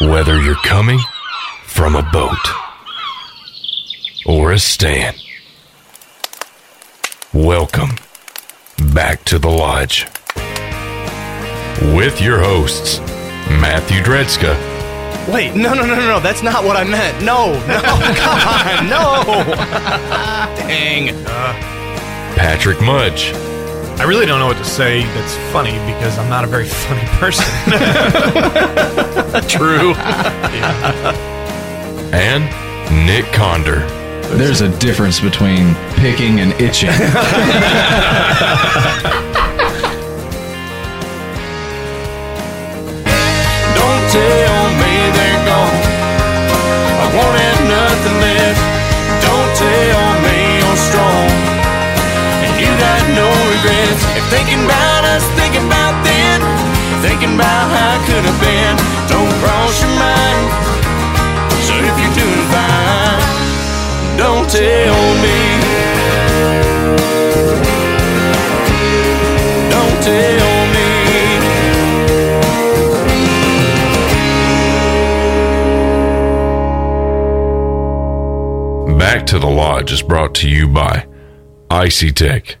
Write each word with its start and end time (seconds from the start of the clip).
Whether 0.00 0.40
you're 0.40 0.56
coming 0.56 0.98
from 1.66 1.94
a 1.94 2.02
boat 2.02 2.36
or 4.26 4.50
a 4.50 4.58
stand, 4.58 5.16
welcome 7.32 7.90
back 8.92 9.24
to 9.26 9.38
the 9.38 9.48
lodge 9.48 10.06
with 11.96 12.20
your 12.20 12.40
hosts, 12.40 12.98
Matthew 13.48 14.00
Dredska, 14.02 14.72
Wait, 15.32 15.54
no, 15.54 15.72
no, 15.72 15.86
no, 15.86 15.94
no, 15.94 16.06
no. 16.06 16.20
That's 16.20 16.42
not 16.42 16.64
what 16.64 16.76
I 16.76 16.84
meant. 16.84 17.24
No, 17.24 17.52
no, 17.66 17.80
come 18.18 18.40
on, 18.46 18.90
no. 18.90 19.22
Dang. 20.68 21.24
Patrick 22.36 22.78
Mudge, 22.82 23.32
I 23.96 24.04
really 24.06 24.26
don't 24.26 24.38
know 24.40 24.46
what 24.46 24.56
to 24.58 24.64
say 24.64 25.04
that's 25.04 25.36
funny 25.52 25.72
because 25.92 26.18
I'm 26.18 26.28
not 26.28 26.44
a 26.44 26.46
very 26.46 26.68
funny 26.68 27.06
person. 27.18 27.44
True. 29.48 29.94
and 32.12 32.44
Nick 33.06 33.24
Conder. 33.32 33.80
There's 34.36 34.60
a 34.62 34.68
difference 34.78 35.20
between 35.20 35.74
picking 35.96 36.40
and 36.40 36.52
itching. 36.60 36.90
thinking 54.34 54.64
about 54.64 55.04
us, 55.14 55.22
thinking 55.38 55.64
about 55.64 55.94
then, 56.02 56.40
thinking 57.06 57.34
about 57.38 57.70
how 57.70 57.94
it 57.94 58.02
could 58.08 58.24
have 58.26 58.40
been, 58.42 58.74
don't 59.06 59.32
cross 59.38 59.80
your 59.80 59.94
mind. 59.94 60.46
So 61.66 61.74
if 61.78 61.94
you're 62.00 62.16
doing 62.18 62.46
fine, 62.50 63.22
don't 64.18 64.50
tell 64.50 65.00
me. 65.22 65.38
Don't 69.70 69.98
tell 70.02 70.66
me. 70.74 70.88
Back 78.98 79.26
to 79.26 79.38
the 79.38 79.46
Lodge 79.46 79.92
is 79.92 80.02
brought 80.02 80.34
to 80.36 80.48
you 80.48 80.66
by 80.66 81.06
Icy 81.70 82.10
Tech 82.10 82.56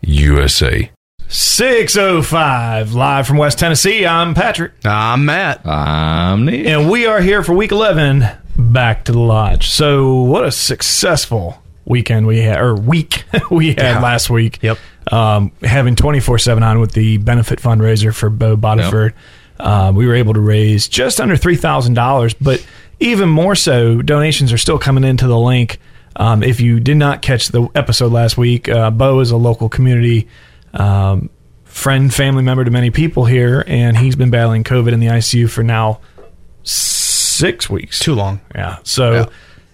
USA. 0.00 0.90
605 1.30 2.94
live 2.94 3.26
from 3.26 3.36
West 3.36 3.58
Tennessee. 3.58 4.06
I'm 4.06 4.32
Patrick, 4.34 4.72
I'm 4.84 5.26
Matt. 5.26 5.60
I'm 5.66 6.46
Nick. 6.46 6.66
and 6.66 6.90
we 6.90 7.04
are 7.04 7.20
here 7.20 7.42
for 7.42 7.52
week 7.52 7.70
11. 7.70 8.24
Back 8.56 9.04
to 9.04 9.12
the 9.12 9.18
lodge. 9.18 9.68
So, 9.68 10.14
what 10.22 10.46
a 10.46 10.50
successful 10.50 11.62
weekend 11.84 12.26
we 12.26 12.38
had, 12.38 12.58
or 12.58 12.74
week 12.74 13.24
we 13.50 13.68
had 13.68 13.78
Yeah. 13.78 14.00
last 14.00 14.30
week. 14.30 14.58
Yep. 14.62 14.78
Um, 15.12 15.52
having 15.62 15.96
24 15.96 16.38
7 16.38 16.62
on 16.62 16.80
with 16.80 16.92
the 16.92 17.18
benefit 17.18 17.60
fundraiser 17.60 18.14
for 18.14 18.30
Bo 18.30 18.56
Bodiford. 18.56 19.12
Uh, 19.60 19.92
we 19.94 20.06
were 20.06 20.14
able 20.14 20.32
to 20.32 20.40
raise 20.40 20.88
just 20.88 21.20
under 21.20 21.34
$3,000, 21.36 22.34
but 22.40 22.66
even 23.00 23.28
more 23.28 23.54
so, 23.54 24.00
donations 24.00 24.50
are 24.50 24.58
still 24.58 24.78
coming 24.78 25.04
into 25.04 25.26
the 25.26 25.38
link. 25.38 25.78
Um, 26.16 26.42
if 26.42 26.58
you 26.60 26.80
did 26.80 26.96
not 26.96 27.20
catch 27.20 27.48
the 27.48 27.68
episode 27.74 28.12
last 28.12 28.38
week, 28.38 28.66
uh, 28.68 28.90
Bo 28.90 29.20
is 29.20 29.30
a 29.30 29.36
local 29.36 29.68
community 29.68 30.26
um, 30.74 31.30
friend, 31.64 32.12
family 32.12 32.42
member 32.42 32.64
to 32.64 32.70
many 32.70 32.90
people 32.90 33.24
here, 33.24 33.64
and 33.66 33.96
he's 33.96 34.16
been 34.16 34.30
battling 34.30 34.64
COVID 34.64 34.92
in 34.92 35.00
the 35.00 35.06
ICU 35.08 35.48
for 35.50 35.62
now 35.62 36.00
six 36.64 37.68
weeks. 37.70 37.98
Too 37.98 38.14
long. 38.14 38.40
Yeah. 38.54 38.78
So, 38.82 39.12
Yeah. 39.12 39.26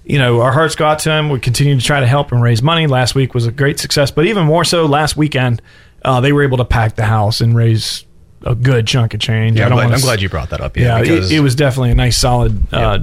you 0.05 0.19
know, 0.19 0.41
our 0.43 0.53
hearts 0.53 0.75
go 0.75 0.87
out 0.87 0.99
to 1.01 1.11
him. 1.11 1.31
We 1.31 1.41
continue 1.41 1.79
to 1.79 1.85
try 1.85 2.01
to 2.01 2.07
help 2.07 2.33
and 2.33 2.43
raise 2.43 2.63
money. 2.63 2.87
Last 2.87 3.15
week 3.15 3.35
was 3.35 3.47
a 3.47 3.53
great 3.53 3.79
success, 3.81 4.11
but 4.11 4.27
even 4.27 4.45
more 4.45 4.65
so 4.65 4.87
last 4.87 5.17
weekend, 5.17 5.63
uh, 6.05 6.21
they 6.21 6.33
were 6.33 6.43
able 6.43 6.59
to 6.59 6.65
pack 6.65 6.97
the 6.97 7.05
house 7.05 7.41
and 7.41 7.57
raise 7.57 8.05
a 8.47 8.55
good 8.55 8.87
chunk 8.87 9.15
of 9.15 9.21
change. 9.21 9.57
Yeah, 9.57 9.63
I 9.63 9.67
I'm 9.67 9.71
don't 9.71 9.77
glad, 9.79 9.85
wanna 9.85 9.95
I'm 9.95 9.99
s- 10.01 10.05
glad 10.05 10.21
you 10.21 10.29
brought 10.29 10.51
that 10.51 10.61
up. 10.61 10.77
Yeah, 10.77 11.01
because 11.01 11.33
it, 11.33 11.37
it 11.37 11.41
was 11.41 11.55
definitely 11.55 11.93
a 11.93 11.95
nice, 11.95 12.19
solid 12.19 12.61
uh, 12.75 12.99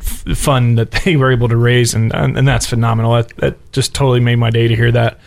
f- 0.00 0.36
fund 0.36 0.76
that 0.78 0.90
they 1.04 1.16
were 1.16 1.32
able 1.32 1.48
to 1.48 1.56
raise, 1.56 1.94
and 1.94 2.14
and, 2.14 2.36
and 2.36 2.46
that's 2.46 2.66
phenomenal. 2.66 3.14
That, 3.14 3.34
that 3.38 3.72
just 3.72 3.94
totally 3.94 4.20
made 4.20 4.36
my 4.36 4.50
day 4.50 4.68
to 4.68 4.76
hear 4.76 4.92
that. 4.92 5.18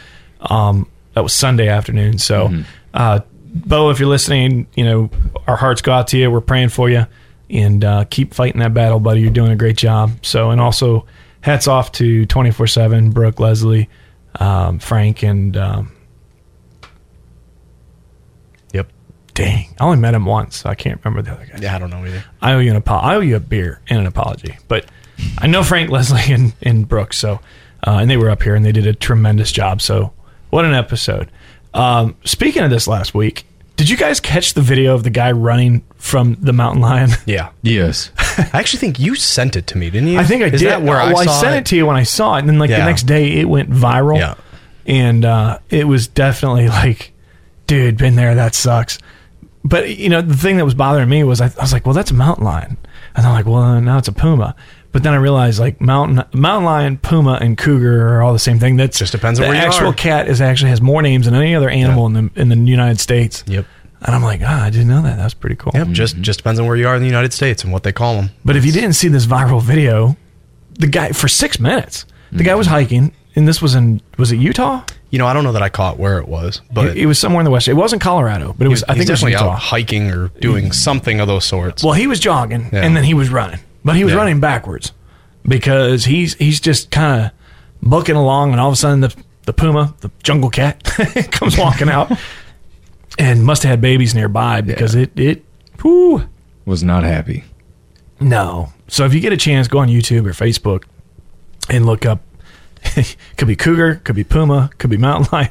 Um, 0.42 0.88
that 1.16 1.22
was 1.22 1.34
Sunday 1.34 1.68
afternoon. 1.68 2.18
So, 2.20 2.54
uh, 2.94 3.22
Bo, 3.44 3.90
if 3.90 4.00
you're 4.00 4.10
listening, 4.10 4.68
you 4.76 4.84
know 4.86 5.10
our 5.48 5.56
hearts 5.56 5.82
go 5.82 5.92
out 5.94 6.08
to 6.10 6.18
you. 6.18 6.30
We're 6.30 6.42
praying 6.42 6.70
for 6.70 6.90
you, 6.90 7.08
and 7.50 7.84
uh, 7.84 8.06
keep 8.10 8.34
fighting 8.34 8.60
that 8.60 8.74
battle, 8.74 9.00
buddy. 9.00 9.22
You're 9.22 9.32
doing 9.32 9.52
a 9.52 9.56
great 9.56 9.78
job. 9.78 10.12
So, 10.26 10.52
and 10.52 10.62
also 10.62 11.06
hats 11.42 11.68
off 11.68 11.92
to 11.94 12.26
24 12.26 12.68
seven 12.68 13.12
Brooke, 13.12 13.40
Leslie, 13.40 13.90
um, 14.40 14.80
Frank, 14.80 15.24
and 15.24 15.56
um, 15.58 15.92
Yep. 18.74 18.88
dang, 19.34 19.74
I 19.80 19.84
only 19.86 19.98
met 19.98 20.14
him 20.14 20.26
once. 20.26 20.58
So 20.58 20.70
I 20.70 20.76
can't 20.76 21.00
remember 21.04 21.22
the 21.22 21.36
other 21.36 21.46
guy. 21.46 21.60
Yeah, 21.62 21.76
I 21.76 21.80
don't 21.80 21.90
know 21.90 22.06
either. 22.06 22.24
I 22.42 22.54
owe 22.54 22.60
you 22.60 22.72
an 22.72 22.78
apo- 22.78 22.96
I 22.96 23.16
owe 23.16 23.20
you 23.22 23.36
a 23.36 23.40
beer 23.40 23.82
and 23.90 24.00
an 24.00 24.08
apology. 24.08 24.58
But 24.68 24.86
I 25.38 25.48
know 25.48 25.64
Frank, 25.64 25.90
Leslie, 25.90 26.34
and, 26.34 26.54
and 26.62 26.88
Brooks. 26.88 27.18
So, 27.18 27.40
uh, 27.88 28.00
and 28.02 28.10
they 28.10 28.18
were 28.18 28.30
up 28.30 28.44
here 28.44 28.56
and 28.56 28.66
they 28.66 28.72
did 28.72 28.88
a 28.88 28.94
tremendous 28.94 29.52
job. 29.52 29.82
So, 29.82 30.12
what 30.50 30.66
an 30.66 30.74
episode! 30.74 31.30
Um, 31.74 32.16
speaking 32.24 32.64
of 32.64 32.70
this 32.70 32.88
last 32.88 33.14
week, 33.14 33.46
did 33.76 33.90
you 33.90 33.98
guys 33.98 34.20
catch 34.20 34.54
the 34.54 34.62
video 34.62 34.96
of 34.96 35.04
the 35.04 35.10
guy 35.10 35.32
running 35.34 35.84
from 35.98 36.36
the 36.40 36.54
mountain 36.54 36.82
lion? 36.82 37.10
Yeah. 37.26 37.50
yes. 37.62 38.12
I 38.38 38.50
actually 38.54 38.80
think 38.80 39.00
you 39.00 39.16
sent 39.16 39.56
it 39.56 39.68
to 39.68 39.78
me, 39.78 39.90
didn't 39.90 40.10
you? 40.10 40.20
I 40.20 40.24
think 40.24 40.44
I 40.44 40.48
Is 40.48 40.62
did. 40.62 40.70
That 40.70 40.82
where 40.82 40.98
well, 40.98 41.18
I, 41.18 41.24
I, 41.24 41.42
sent 41.42 41.56
it. 41.56 41.66
to 41.72 41.76
you 41.76 41.86
when 41.86 41.96
I 41.98 42.04
saw 42.04 42.36
it, 42.36 42.40
and 42.40 42.50
then 42.50 42.60
like 42.60 42.70
the 42.70 42.78
next 42.78 43.04
day 43.04 43.34
it 43.34 43.46
went 43.50 43.70
viral. 43.70 44.18
Yeah. 44.18 44.36
and 44.86 45.26
uh, 45.26 45.60
it 45.70 45.88
was 45.88 46.08
definitely 46.08 46.68
like, 46.70 47.12
dude, 47.68 47.98
been 47.98 48.16
there. 48.16 48.36
That 48.36 48.56
sucks. 48.56 49.00
But 49.64 49.98
you 49.98 50.10
know, 50.10 50.22
the 50.22 50.38
thing 50.38 50.58
that 50.58 50.66
was 50.66 50.76
bothering 50.76 51.10
me 51.10 51.24
was 51.24 51.42
I, 51.42 51.48
I 51.48 51.62
was 51.62 51.74
like, 51.74 51.86
well, 51.86 51.96
that's 51.96 52.12
a 52.12 52.16
mountain 52.16 52.46
lion, 52.46 52.78
and 53.16 53.26
I'm 53.26 53.34
like, 53.34 53.46
well, 53.46 53.82
now 53.82 53.98
it's 53.98 54.08
a 54.08 54.14
puma. 54.14 54.56
But 54.96 55.04
then 55.04 55.14
I 55.14 55.18
realized 55.18 55.60
like 55.60 55.82
mountain 55.82 56.24
mountain 56.32 56.64
lion, 56.64 56.98
puma, 56.98 57.38
and 57.42 57.58
cougar 57.58 58.08
are 58.08 58.22
all 58.22 58.32
the 58.32 58.40
same 58.40 58.60
thing. 58.60 58.78
That's 58.78 58.98
Just 58.98 59.12
depends 59.12 59.42
on 59.42 59.44
the 59.44 59.50
where 59.50 59.58
you 59.58 59.62
are. 59.62 59.70
The 59.70 59.76
actual 59.76 59.90
are. 59.90 59.94
cat 59.94 60.30
is 60.30 60.40
actually 60.40 60.70
has 60.70 60.80
more 60.80 61.02
names 61.02 61.26
than 61.26 61.36
any 61.36 61.54
other 61.54 61.70
animal 61.70 62.06
in 62.06 62.14
the 62.14 62.32
in 62.38 62.48
the 62.48 62.56
United 62.56 63.02
States. 63.02 63.44
Yep. 63.46 63.66
And 64.04 64.16
I'm 64.16 64.24
like, 64.24 64.40
ah, 64.42 64.64
I 64.64 64.70
didn't 64.70 64.88
know 64.88 65.02
that. 65.02 65.18
That's 65.18 65.34
pretty 65.34 65.58
cool. 65.58 65.74
Yep. 65.76 65.90
Just 65.90 66.14
mm-hmm. 66.14 66.24
just 66.24 66.40
depends 66.40 66.62
on 66.62 66.66
where 66.66 66.78
you 66.78 66.88
are 66.88 66.96
in 66.96 67.02
the 67.02 67.10
United 67.10 67.34
States 67.34 67.62
and 67.62 67.74
what 67.74 67.84
they 67.84 67.92
call 67.92 68.16
them. 68.16 68.30
But 68.46 68.56
if 68.56 68.66
you 68.66 68.72
didn't 68.72 68.94
see 68.94 69.10
this 69.10 69.26
viral 69.26 69.62
video, 69.62 70.16
the 70.76 70.88
guy 70.88 71.12
for 71.12 71.28
six 71.28 71.60
minutes, 71.60 72.06
the 72.32 72.46
guy 72.46 72.52
mm-hmm. 72.52 72.60
was 72.60 72.68
hiking, 72.68 73.12
and 73.36 73.46
this 73.46 73.62
was 73.62 73.76
in 73.76 74.00
was 74.18 74.32
it 74.32 74.38
Utah? 74.38 74.82
You 75.10 75.20
know, 75.20 75.28
I 75.28 75.34
don't 75.34 75.44
know 75.44 75.52
that 75.52 75.62
I 75.62 75.68
caught 75.68 76.00
where 76.00 76.20
it 76.20 76.30
was, 76.30 76.62
but 76.72 76.88
it, 76.88 77.00
it 77.00 77.06
was 77.06 77.20
somewhere 77.20 77.42
in 77.42 77.46
the 77.46 77.52
west. 77.52 77.68
It 77.68 77.74
wasn't 77.74 78.02
Colorado, 78.02 78.56
but 78.58 78.66
it 78.66 78.70
was. 78.70 78.86
I 78.86 78.94
he's 78.94 79.00
think 79.00 79.10
it 79.10 79.12
was 79.12 79.20
definitely 79.20 79.44
Utah. 79.44 79.56
out 79.56 79.60
hiking 79.60 80.10
or 80.10 80.30
doing 80.40 80.66
mm-hmm. 80.66 80.72
something 80.72 81.20
of 81.20 81.28
those 81.28 81.44
sorts. 81.44 81.84
Well, 81.84 81.92
he 81.92 82.08
was 82.08 82.22
jogging 82.22 82.70
Yeah. 82.72 82.86
and 82.86 82.96
then 82.96 83.04
he 83.04 83.14
was 83.14 83.30
running, 83.30 83.60
but 83.86 83.96
he 83.96 84.04
was 84.04 84.12
Yeah. 84.12 84.20
running 84.20 84.42
backwards 84.42 84.92
because 85.48 86.04
he's 86.06 86.34
he's 86.36 86.60
just 86.60 86.92
kind 86.92 87.26
of 87.26 87.32
booking 87.82 88.16
along, 88.18 88.52
and 88.52 88.60
all 88.60 88.68
of 88.68 88.74
a 88.74 88.76
sudden 88.76 89.00
the 89.00 89.16
the 89.46 89.54
puma, 89.54 89.94
the 90.02 90.12
jungle 90.24 90.50
cat, 90.50 90.84
comes 91.32 91.58
walking 91.58 91.88
out, 91.88 92.12
and 93.20 93.46
must 93.46 93.64
have 93.64 93.70
had 93.70 93.82
babies 93.82 94.14
nearby 94.14 94.60
because 94.62 94.96
it 94.96 95.18
it. 95.18 95.46
Whew, 95.82 96.28
Was 96.66 96.84
not 96.84 97.04
happy. 97.04 97.44
No. 98.20 98.74
So 98.88 99.06
if 99.06 99.14
you 99.14 99.20
get 99.20 99.34
a 99.34 99.38
chance, 99.38 99.68
go 99.68 99.80
on 99.80 99.88
YouTube 99.88 100.26
or 100.26 100.32
Facebook 100.32 100.84
and 101.70 101.86
look 101.86 102.06
up. 102.06 102.22
could 103.38 103.48
be 103.48 103.56
cougar, 103.56 103.96
could 104.04 104.16
be 104.16 104.24
puma, 104.24 104.70
could 104.78 104.90
be 104.90 104.98
mountain 104.98 105.28
lion. 105.32 105.50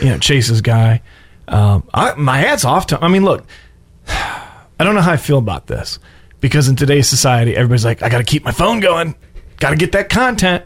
You 0.00 0.08
know, 0.10 0.18
chases 0.18 0.60
guy. 0.60 1.02
Um, 1.48 1.82
I, 1.92 2.14
my 2.14 2.38
hat's 2.38 2.64
off 2.64 2.86
to. 2.88 3.04
I 3.04 3.08
mean, 3.08 3.24
look, 3.24 3.44
I 4.08 4.84
don't 4.84 4.94
know 4.94 5.00
how 5.02 5.12
I 5.12 5.16
feel 5.16 5.38
about 5.38 5.66
this 5.66 5.98
because 6.40 6.68
in 6.68 6.76
today's 6.76 7.08
society, 7.08 7.56
everybody's 7.56 7.84
like, 7.84 8.02
I 8.02 8.08
got 8.08 8.18
to 8.18 8.24
keep 8.24 8.44
my 8.44 8.52
phone 8.52 8.80
going, 8.80 9.14
got 9.58 9.70
to 9.70 9.76
get 9.76 9.92
that 9.92 10.08
content. 10.08 10.64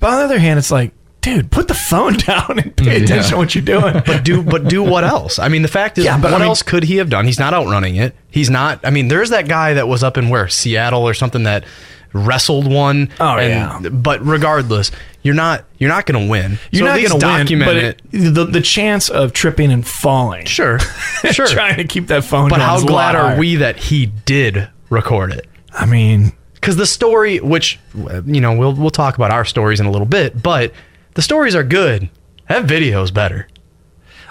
But 0.00 0.10
on 0.10 0.18
the 0.18 0.24
other 0.24 0.38
hand, 0.38 0.58
it's 0.58 0.70
like, 0.70 0.92
dude, 1.22 1.50
put 1.50 1.68
the 1.68 1.74
phone 1.74 2.12
down 2.18 2.58
and 2.58 2.76
pay 2.76 3.00
mm, 3.00 3.04
attention 3.04 3.30
to 3.32 3.36
what 3.36 3.54
you're 3.54 3.64
doing. 3.64 4.02
but 4.06 4.24
do 4.24 4.42
but 4.42 4.68
do 4.68 4.82
what 4.82 5.04
else? 5.04 5.38
I 5.38 5.48
mean, 5.48 5.62
the 5.62 5.68
fact 5.68 5.98
is, 5.98 6.04
Yeah, 6.04 6.16
but 6.20 6.30
what 6.32 6.34
I 6.34 6.38
mean- 6.38 6.48
else 6.48 6.62
could 6.62 6.84
he 6.84 6.96
have 6.96 7.10
done? 7.10 7.24
He's 7.24 7.38
not 7.38 7.52
outrunning 7.54 7.96
it. 7.96 8.14
He's 8.30 8.50
not. 8.50 8.80
I 8.84 8.90
mean, 8.90 9.08
there's 9.08 9.30
that 9.30 9.48
guy 9.48 9.74
that 9.74 9.88
was 9.88 10.02
up 10.04 10.16
in 10.18 10.28
where 10.28 10.48
Seattle 10.48 11.02
or 11.08 11.14
something 11.14 11.42
that 11.44 11.64
wrestled 12.12 12.70
one. 12.70 13.10
Oh, 13.20 13.36
and, 13.36 13.84
yeah. 13.84 13.90
But 13.90 14.24
regardless, 14.24 14.90
you're 15.22 15.34
not 15.34 15.64
you're 15.78 15.88
not 15.90 16.06
going 16.06 16.24
to 16.24 16.30
win. 16.30 16.58
You're 16.70 16.86
So 16.86 16.92
not 16.94 16.96
going 16.96 17.20
to 17.20 17.26
win, 17.26 17.38
document 17.38 17.68
but 17.68 17.76
it. 17.76 18.00
it, 18.12 18.34
the 18.34 18.44
the 18.44 18.60
chance 18.60 19.08
of 19.08 19.32
tripping 19.32 19.72
and 19.72 19.86
falling, 19.86 20.46
Sure, 20.46 20.78
sure. 21.32 21.46
trying 21.48 21.76
to 21.78 21.84
keep 21.84 22.06
that 22.08 22.22
phone. 22.24 22.48
but 22.48 22.60
how 22.60 22.76
is 22.76 22.82
a 22.82 22.86
lot 22.86 22.92
glad 22.92 23.16
are 23.16 23.28
higher. 23.30 23.38
we 23.38 23.56
that 23.56 23.76
he 23.76 24.06
did 24.06 24.68
record 24.90 25.32
it? 25.32 25.46
I 25.72 25.86
mean, 25.86 26.32
because 26.54 26.76
the 26.76 26.86
story, 26.86 27.38
which 27.40 27.78
you 27.94 28.40
know, 28.40 28.56
we'll 28.56 28.74
we'll 28.74 28.90
talk 28.90 29.16
about 29.16 29.30
our 29.30 29.44
stories 29.44 29.80
in 29.80 29.86
a 29.86 29.90
little 29.90 30.06
bit, 30.06 30.42
but 30.42 30.72
the 31.14 31.22
stories 31.22 31.54
are 31.54 31.64
good. 31.64 32.08
That 32.48 32.64
video's 32.64 33.10
better. 33.10 33.48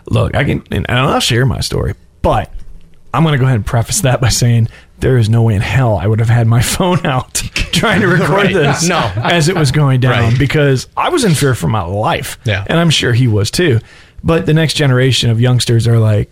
look, 0.09 0.35
I 0.35 0.43
can, 0.43 0.63
and 0.71 0.85
I'll 0.89 1.19
share 1.19 1.45
my 1.45 1.59
story, 1.61 1.93
but 2.21 2.51
I'm 3.13 3.23
going 3.23 3.33
to 3.33 3.39
go 3.39 3.45
ahead 3.45 3.55
and 3.55 3.65
preface 3.65 4.01
that 4.01 4.21
by 4.21 4.29
saying 4.29 4.67
there 4.99 5.17
is 5.17 5.29
no 5.29 5.41
way 5.43 5.55
in 5.55 5.61
hell 5.61 5.97
I 5.97 6.07
would 6.07 6.19
have 6.19 6.29
had 6.29 6.47
my 6.47 6.61
phone 6.75 7.05
out 7.05 7.33
trying 7.55 8.01
to 8.01 8.07
record 8.07 8.29
Right. 8.29 8.53
this 8.53 8.87
No. 8.87 8.99
as 9.17 9.49
it 9.49 9.55
was 9.55 9.71
going 9.71 9.99
down 9.99 10.11
Right. 10.31 10.39
because 10.39 10.87
I 10.95 11.09
was 11.09 11.23
in 11.25 11.33
fear 11.33 11.55
for 11.55 11.67
my 11.67 11.81
life. 11.83 12.37
Yeah. 12.45 12.63
And 12.67 12.79
I'm 12.79 12.89
sure 12.89 13.13
he 13.13 13.27
was 13.27 13.49
too. 13.51 13.79
But 14.23 14.45
the 14.45 14.53
next 14.53 14.73
generation 14.75 15.29
of 15.29 15.39
youngsters 15.41 15.87
are 15.87 15.99
like, 15.99 16.29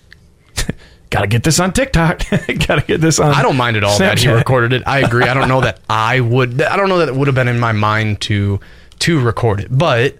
gotta 1.13 1.27
get 1.27 1.43
this 1.43 1.59
on 1.59 1.71
TikTok. 1.73 2.23
gotta 2.67 2.83
get 2.85 2.99
this 2.99 3.19
on. 3.19 3.33
I 3.33 3.41
don't 3.41 3.55
mind 3.57 3.77
at 3.77 3.83
all 3.83 3.97
that 3.99 4.19
he 4.19 4.27
recorded 4.29 4.73
it. 4.73 4.83
I 4.87 4.99
agree. 4.99 5.23
I 5.23 5.33
don't 5.33 5.47
know 5.47 5.61
that 5.61 5.79
I 5.89 6.19
would. 6.19 6.61
I 6.61 6.75
don't 6.75 6.89
know 6.89 6.97
that 6.99 7.07
it 7.09 7.15
would 7.15 7.27
have 7.27 7.35
been 7.35 7.47
in 7.47 7.59
my 7.59 7.71
mind 7.71 8.19
to 8.21 8.59
to 8.99 9.19
record 9.21 9.59
it, 9.59 9.67
but 9.75 10.15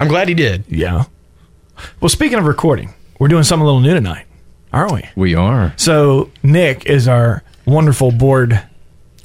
I'm 0.00 0.08
glad 0.08 0.28
he 0.28 0.34
did. 0.34 0.64
Yeah. 0.68 1.04
Well, 2.00 2.08
speaking 2.08 2.38
of 2.38 2.46
recording, 2.46 2.94
we're 3.18 3.28
doing 3.28 3.42
something 3.44 3.62
a 3.62 3.66
little 3.66 3.80
new 3.80 3.92
tonight, 3.94 4.26
aren't 4.72 4.92
we? 4.92 5.04
We 5.14 5.34
are. 5.34 5.74
So 5.76 6.30
Nick 6.42 6.86
is 6.86 7.06
our 7.08 7.42
wonderful 7.66 8.12
board 8.12 8.62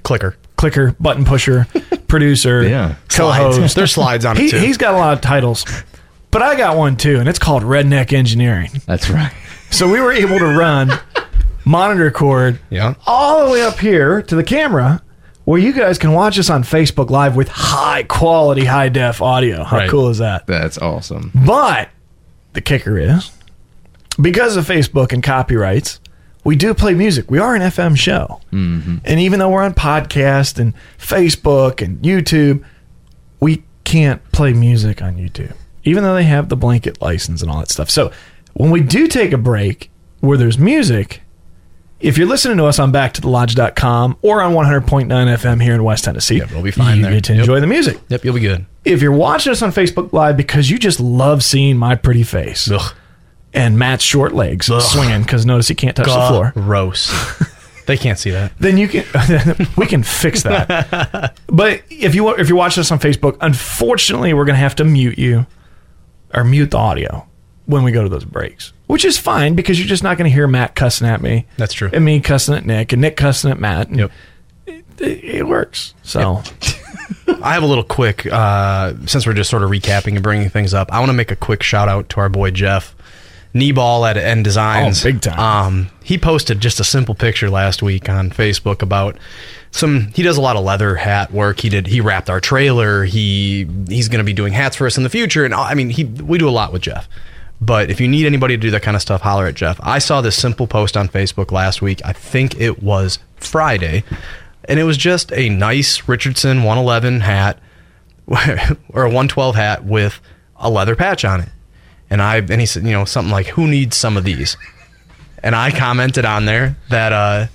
Clicker. 0.03 0.35
clicker, 0.57 0.95
button 0.99 1.23
pusher, 1.25 1.65
producer, 2.07 2.63
Yeah. 2.67 2.95
Co-host. 3.09 3.75
There's 3.75 3.93
slides 3.93 4.25
on 4.25 4.35
it 4.37 4.41
He, 4.41 4.49
too. 4.49 4.57
he's 4.57 4.77
got 4.77 4.93
a 4.95 4.97
lot 4.97 5.13
of 5.13 5.21
titles, 5.21 5.65
but 6.31 6.41
I 6.41 6.55
got 6.57 6.75
one 6.75 6.97
too, 6.97 7.19
and 7.19 7.29
it's 7.29 7.39
called 7.39 7.63
Redneck 7.63 8.11
Engineering. 8.13 8.69
That's 8.85 9.09
right. 9.09 9.31
So 9.71 9.89
we 9.89 9.99
were 9.99 10.11
able 10.11 10.37
to 10.37 10.45
run 10.45 10.91
monitor 11.65 12.11
cord 12.11 12.59
yeah. 12.69 12.93
all 13.07 13.45
the 13.45 13.51
way 13.51 13.61
up 13.63 13.79
here 13.79 14.21
to 14.21 14.35
the 14.35 14.43
camera 14.43 15.01
where 15.45 15.59
you 15.59 15.73
guys 15.73 15.97
can 15.97 16.11
watch 16.13 16.37
us 16.37 16.49
on 16.49 16.63
Facebook 16.63 17.09
Live 17.09 17.35
with 17.35 17.47
high 17.47 18.03
quality, 18.03 18.65
high 18.65 18.89
def 18.89 19.21
audio. 19.21 19.63
How 19.63 19.77
Right. 19.77 19.89
cool 19.89 20.09
is 20.09 20.19
that? 20.19 20.45
That's 20.45 20.77
awesome. 20.77 21.31
But 21.33 21.89
the 22.53 22.61
kicker 22.61 22.97
is 22.97 23.31
because 24.21 24.55
of 24.55 24.67
Facebook 24.67 25.13
and 25.13 25.23
copyrights, 25.23 25.99
we 26.43 26.55
do 26.55 26.73
play 26.73 26.93
music. 26.93 27.31
We 27.31 27.39
are 27.39 27.55
an 27.55 27.61
FM 27.61 27.95
show. 27.97 28.41
Mm-hmm. 28.51 28.97
And 29.05 29.19
even 29.19 29.39
though 29.39 29.49
we're 29.49 29.63
on 29.63 29.73
podcast 29.73 30.59
and 30.59 30.73
Facebook 30.99 31.81
and 31.81 31.99
YouTube, 32.03 32.63
we 33.39 33.63
can't 33.83 34.23
play 34.31 34.53
music 34.53 35.01
on 35.01 35.15
YouTube, 35.15 35.53
even 35.83 36.03
though 36.03 36.13
they 36.15 36.23
have 36.23 36.49
the 36.49 36.57
blanket 36.57 37.01
license 37.01 37.41
and 37.41 37.49
all 37.49 37.59
that 37.59 37.69
stuff. 37.69 37.89
So 37.89 38.11
when 38.53 38.71
we 38.71 38.81
do 38.81 39.07
take 39.07 39.31
a 39.33 39.37
break 39.37 39.89
where 40.19 40.37
there's 40.37 40.57
music, 40.57 41.21
if 41.99 42.17
you're 42.17 42.27
listening 42.27 42.57
to 42.57 42.65
us 42.65 42.79
on 42.79 42.91
backtothelodge.com 42.91 44.17
or 44.21 44.41
on 44.41 44.53
100.9 44.53 45.07
FM 45.07 45.61
here 45.61 45.73
in 45.75 45.83
West 45.83 46.03
Tennessee, 46.05 46.37
Yep, 46.37 46.51
we'll 46.51 46.63
be 46.63 46.71
fine 46.71 46.97
you 46.97 47.03
there. 47.03 47.11
get 47.13 47.23
to 47.25 47.33
Yep. 47.33 47.39
enjoy 47.41 47.59
the 47.59 47.67
music. 47.67 47.99
Yep. 48.09 48.25
You'll 48.25 48.33
be 48.35 48.39
good. 48.41 48.65
If 48.85 49.01
you're 49.01 49.11
watching 49.11 49.51
us 49.51 49.61
on 49.61 49.71
Facebook 49.71 50.11
Live 50.13 50.37
because 50.37 50.69
you 50.69 50.79
just 50.79 50.99
love 50.99 51.43
seeing 51.43 51.77
my 51.77 51.95
pretty 51.95 52.23
face 52.23 52.69
Ugh. 52.71 52.93
and 53.53 53.77
Matt's 53.77 54.03
short 54.03 54.33
legs 54.33 54.65
swinging 54.65 55.21
because 55.21 55.45
notice 55.45 55.67
he 55.67 55.75
can't 55.75 55.95
touch 55.95 56.07
the 56.07 56.27
floor, 56.27 56.51
Gross. 56.55 57.11
they 57.85 57.97
can't 57.97 58.17
see 58.17 58.31
that. 58.31 58.51
then 58.59 58.77
you 58.77 58.87
can 58.87 59.05
we 59.77 59.85
can 59.85 60.01
fix 60.01 60.41
that. 60.43 61.35
but 61.47 61.81
if 61.91 62.15
you 62.15 62.29
if 62.35 62.47
you're 62.49 62.57
watching 62.57 62.81
us 62.81 62.91
on 62.91 62.97
Facebook, 62.99 63.37
unfortunately, 63.41 64.33
we're 64.33 64.45
gonna 64.45 64.57
have 64.57 64.75
to 64.77 64.83
mute 64.83 65.19
you 65.19 65.45
or 66.33 66.43
mute 66.43 66.71
the 66.71 66.77
audio 66.77 67.27
when 67.65 67.83
we 67.83 67.91
go 67.91 68.03
to 68.03 68.09
those 68.09 68.25
breaks, 68.25 68.73
which 68.87 69.05
is 69.05 69.17
fine 69.17 69.55
because 69.55 69.79
you're 69.79 69.87
just 69.87 70.03
not 70.03 70.17
gonna 70.17 70.29
hear 70.29 70.47
Matt 70.47 70.75
cussing 70.75 71.07
at 71.07 71.21
me. 71.21 71.45
That's 71.57 71.73
true. 71.73 71.89
And 71.93 72.03
me 72.05 72.19
cussing 72.19 72.55
at 72.55 72.65
Nick 72.65 72.91
and 72.93 73.01
Nick 73.01 73.15
cussing 73.17 73.51
at 73.51 73.59
Matt. 73.59 73.87
and 73.89 73.97
Yep. 73.99 74.11
It, 74.67 74.85
it 74.99 75.47
works. 75.47 75.93
So 76.03 76.43
I 77.43 77.53
have 77.53 77.63
a 77.63 77.67
little 77.67 77.83
quick, 77.83 78.25
uh, 78.27 78.93
since 79.07 79.25
we're 79.25 79.33
just 79.33 79.49
sort 79.49 79.63
of 79.63 79.69
recapping 79.69 80.13
and 80.13 80.21
bringing 80.23 80.49
things 80.49 80.73
up, 80.73 80.91
I 80.91 80.99
want 80.99 81.09
to 81.09 81.13
make 81.13 81.31
a 81.31 81.35
quick 81.35 81.63
shout 81.63 81.89
out 81.89 82.09
to 82.09 82.19
our 82.19 82.29
boy 82.29 82.51
Jeff 82.51 82.95
Kneeball 83.55 84.09
at 84.09 84.15
End 84.17 84.43
Designs. 84.43 85.03
Oh, 85.03 85.11
big 85.11 85.21
time. 85.21 85.39
Um, 85.39 85.89
he 86.03 86.17
posted 86.17 86.61
just 86.61 86.79
a 86.79 86.83
simple 86.83 87.15
picture 87.15 87.49
last 87.49 87.81
week 87.81 88.07
on 88.09 88.29
Facebook 88.29 88.81
about 88.81 89.17
some. 89.71 90.11
He 90.15 90.23
does 90.23 90.37
a 90.37 90.41
lot 90.41 90.55
of 90.55 90.63
leather 90.63 90.95
hat 90.95 91.31
work. 91.31 91.59
He 91.59 91.69
did. 91.69 91.87
He 91.87 91.99
wrapped 91.99 92.29
our 92.29 92.39
trailer. 92.39 93.03
He 93.03 93.67
he's 93.87 94.07
going 94.07 94.19
to 94.19 94.23
be 94.23 94.33
doing 94.33 94.53
hats 94.53 94.75
for 94.75 94.85
us 94.85 94.95
in 94.97 95.03
the 95.03 95.09
future. 95.09 95.43
And 95.43 95.53
I 95.53 95.73
mean, 95.73 95.89
he 95.89 96.05
we 96.05 96.37
do 96.37 96.47
a 96.47 96.51
lot 96.51 96.71
with 96.71 96.83
Jeff. 96.83 97.09
But 97.63 97.91
if 97.91 98.01
you 98.01 98.07
need 98.07 98.25
anybody 98.25 98.55
to 98.55 98.61
do 98.61 98.71
that 98.71 98.81
kind 98.81 98.95
of 98.95 99.01
stuff, 99.01 99.21
holler 99.21 99.45
at 99.45 99.53
Jeff. 99.53 99.79
I 99.83 99.99
saw 99.99 100.19
this 100.21 100.35
simple 100.35 100.65
post 100.65 100.97
on 100.97 101.07
Facebook 101.07 101.51
last 101.51 101.81
week. 101.81 102.01
I 102.03 102.11
think 102.11 102.59
it 102.59 102.81
was 102.81 103.19
Friday. 103.37 104.03
And 104.65 104.79
it 104.79 104.83
was 104.83 104.97
just 104.97 105.31
a 105.33 105.47
nice 105.49 106.07
Richardson 106.07 106.63
111 106.63 107.21
hat 107.21 107.59
or 108.27 109.03
a 109.03 109.07
112 109.09 109.55
hat 109.55 109.85
with 109.85 110.19
a 110.57 110.69
leather 110.69 110.95
patch 110.95 111.23
on 111.25 111.41
it. 111.41 111.49
And 112.09 112.21
I 112.21 112.37
and 112.37 112.59
he 112.59 112.65
said, 112.65 112.83
you 112.83 112.91
know, 112.91 113.05
something 113.05 113.31
like, 113.31 113.47
"Who 113.47 113.67
needs 113.67 113.95
some 113.95 114.17
of 114.17 114.25
these?" 114.25 114.57
And 115.41 115.55
I 115.55 115.71
commented 115.71 116.25
on 116.25 116.45
there 116.45 116.75
that, 116.89 117.13
uh, 117.13 117.47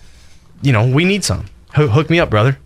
you 0.62 0.72
know, 0.72 0.86
we 0.88 1.04
need 1.04 1.24
some. 1.24 1.46
Ho- 1.74 1.88
hook 1.88 2.08
me 2.08 2.18
up, 2.20 2.30
brother. 2.30 2.56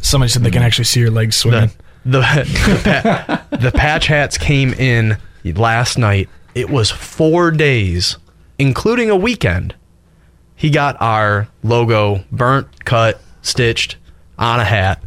somebody 0.00 0.30
said 0.30 0.42
they 0.44 0.50
can 0.52 0.62
actually 0.62 0.84
see 0.84 1.00
your 1.00 1.10
legs 1.10 1.34
swinging. 1.36 1.70
The 2.04 2.20
the 2.20 2.20
the, 2.20 2.80
pa- 2.84 3.56
the 3.56 3.72
patch 3.72 4.06
hats 4.06 4.38
came 4.38 4.72
in 4.74 5.16
last 5.44 5.98
night. 5.98 6.28
It 6.54 6.70
was 6.70 6.90
four 6.90 7.50
days, 7.50 8.16
including 8.58 9.10
a 9.10 9.16
weekend. 9.16 9.74
He 10.54 10.70
got 10.70 11.00
our 11.00 11.48
logo 11.62 12.24
burnt, 12.30 12.84
cut, 12.84 13.20
stitched 13.40 13.96
on 14.38 14.60
a 14.60 14.64
hat. 14.64 15.02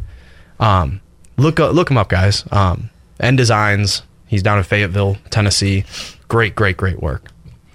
Um, 0.58 1.00
look 1.36 1.60
up, 1.60 1.74
look 1.74 1.90
him 1.90 1.98
up, 1.98 2.08
guys. 2.08 2.44
Um, 2.50 2.90
N 3.20 3.36
Designs. 3.36 4.02
He's 4.26 4.42
down 4.42 4.58
in 4.58 4.64
Fayetteville, 4.64 5.16
Tennessee. 5.30 5.84
Great, 6.28 6.56
great, 6.56 6.76
great 6.76 7.00
work. 7.00 7.30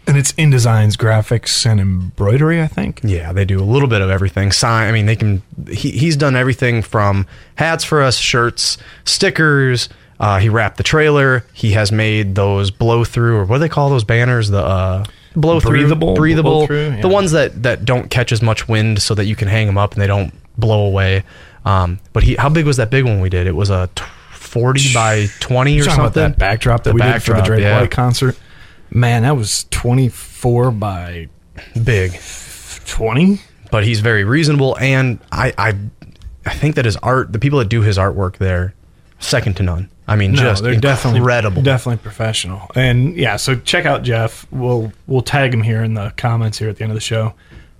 And 0.07 0.17
it's 0.17 0.33
InDesigns 0.33 0.97
graphics 0.97 1.65
and 1.65 1.79
embroidery, 1.79 2.61
I 2.61 2.67
think. 2.67 2.99
Yeah, 3.03 3.31
they 3.31 3.45
do 3.45 3.59
a 3.59 3.63
little 3.63 3.87
bit 3.87 4.01
of 4.01 4.09
everything. 4.09 4.51
Sign. 4.51 4.89
I 4.89 4.91
mean, 4.91 5.05
they 5.05 5.15
can. 5.15 5.41
He, 5.69 5.91
he's 5.91 6.17
done 6.17 6.35
everything 6.35 6.81
from 6.81 7.27
hats 7.55 7.83
for 7.83 8.01
us, 8.01 8.17
shirts, 8.17 8.77
stickers. 9.05 9.87
Uh, 10.21 10.37
he 10.37 10.49
wrapped 10.49 10.77
the 10.77 10.83
trailer. 10.83 11.43
He 11.51 11.71
has 11.71 11.91
made 11.91 12.35
those 12.35 12.69
blow 12.69 13.03
through, 13.03 13.37
or 13.37 13.45
what 13.45 13.55
do 13.57 13.61
they 13.61 13.69
call 13.69 13.89
those 13.89 14.03
banners? 14.03 14.49
The 14.51 14.63
uh, 14.63 15.05
blow 15.35 15.59
through, 15.59 15.71
Breathable? 15.81 16.13
breathable, 16.13 16.67
yeah. 16.69 17.01
the 17.01 17.07
ones 17.09 17.31
that 17.31 17.63
that 17.63 17.85
don't 17.85 18.09
catch 18.11 18.31
as 18.31 18.39
much 18.41 18.67
wind, 18.67 19.01
so 19.01 19.15
that 19.15 19.25
you 19.25 19.35
can 19.35 19.47
hang 19.47 19.65
them 19.65 19.79
up 19.79 19.93
and 19.93 20.01
they 20.01 20.05
don't 20.07 20.31
blow 20.59 20.85
away. 20.85 21.23
Um, 21.65 21.99
but 22.13 22.21
he, 22.21 22.35
how 22.35 22.49
big 22.49 22.65
was 22.67 22.77
that 22.77 22.91
big 22.91 23.03
one 23.03 23.19
we 23.19 23.29
did? 23.29 23.47
It 23.47 23.55
was 23.55 23.71
a 23.71 23.89
t- 23.95 24.03
forty 24.31 24.93
by 24.93 25.25
twenty 25.39 25.73
You're 25.73 25.85
or 25.87 25.89
something. 25.89 26.01
about 26.05 26.13
that 26.13 26.37
backdrop 26.37 26.83
that 26.83 26.91
The 26.91 26.95
we 26.95 27.01
did 27.01 27.23
for 27.23 27.33
the 27.33 27.41
Drake 27.41 27.61
yeah. 27.61 27.81
White 27.81 27.89
concert. 27.91 28.37
Man, 28.91 29.23
that 29.23 29.35
was 29.37 29.65
24 29.71 30.69
by 30.71 31.29
big. 31.83 32.11
20. 32.85 33.39
but 33.71 33.85
he's 33.85 34.01
very 34.01 34.23
reasonable 34.23 34.77
and 34.79 35.19
I, 35.31 35.53
I 35.57 35.75
I 36.45 36.53
think 36.53 36.75
that 36.75 36.85
his 36.85 36.97
art 36.97 37.31
the 37.31 37.39
people 37.39 37.59
that 37.59 37.69
do 37.69 37.81
his 37.81 37.97
artwork 37.97 38.37
there 38.37 38.73
second 39.21 39.55
to 39.57 39.63
none. 39.63 39.89
I 40.07 40.15
mean 40.15 40.35
just 40.35 40.61
they're 40.63 40.73
incredible. 40.73 41.61
definitely 41.61 41.63
definitely 41.63 42.03
professional. 42.03 42.69
And 42.75 43.15
yeah, 43.15 43.37
so 43.37 43.55
check 43.55 43.85
out 43.85 44.03
Jeff. 44.03 44.45
We'll 44.51 44.91
we'll 45.07 45.21
tag 45.21 45.53
him 45.53 45.61
here 45.61 45.83
in 45.83 45.93
the 45.93 46.11
comments 46.17 46.57
here 46.57 46.69
at 46.69 46.77
the 46.77 46.83
end 46.83 46.91
of 46.91 46.95
the 46.95 47.01
show. 47.01 47.33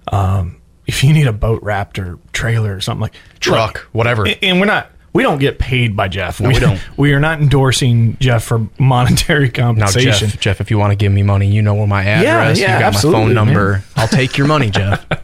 Um, 0.08 0.62
if 0.88 1.04
you 1.04 1.14
need 1.14 1.28
a 1.28 1.34
boat 1.34 1.62
wrapped 1.62 2.00
or 2.00 2.20
trailer 2.32 2.76
or 2.76 2.82
something 2.82 3.02
like 3.02 3.16
Truck, 3.40 3.80
whatever. 3.92 4.26
and- 4.42 4.60
we're 4.60 4.66
not 4.66 4.92
we 5.14 5.24
don't 5.24 5.40
get 5.40 5.60
paid 5.60 5.96
by 5.96 6.08
Jeff. 6.08 6.40
we 6.40 6.58
don't. 6.58 6.80
We 6.98 7.12
are 7.14 7.20
not 7.20 7.42
endorsing 7.42 8.16
Jeff 8.20 8.44
for 8.46 8.68
monetary 8.80 9.48
now 9.48 9.52
compensation. 9.74 10.30
Jeff, 10.30 10.40
Jeff, 10.40 10.62
if 10.62 10.72
you 10.72 10.78
want 10.78 10.92
to 10.92 10.96
give 10.96 11.12
me 11.12 11.22
money, 11.22 11.52
you 11.52 11.62
know 11.62 11.74
where 11.74 11.88
my 11.88 12.04
address, 12.06 12.60
yeah, 12.60 12.76
you 12.76 12.80
got 12.80 12.94
absolutely, 12.96 13.20
my 13.20 13.26
phone 13.26 13.36
man. 13.36 13.46
number. 13.46 13.84
I'll 13.98 14.08
take 14.08 14.38
your 14.38 14.48
money, 14.48 14.70
Jeff. 14.70 15.06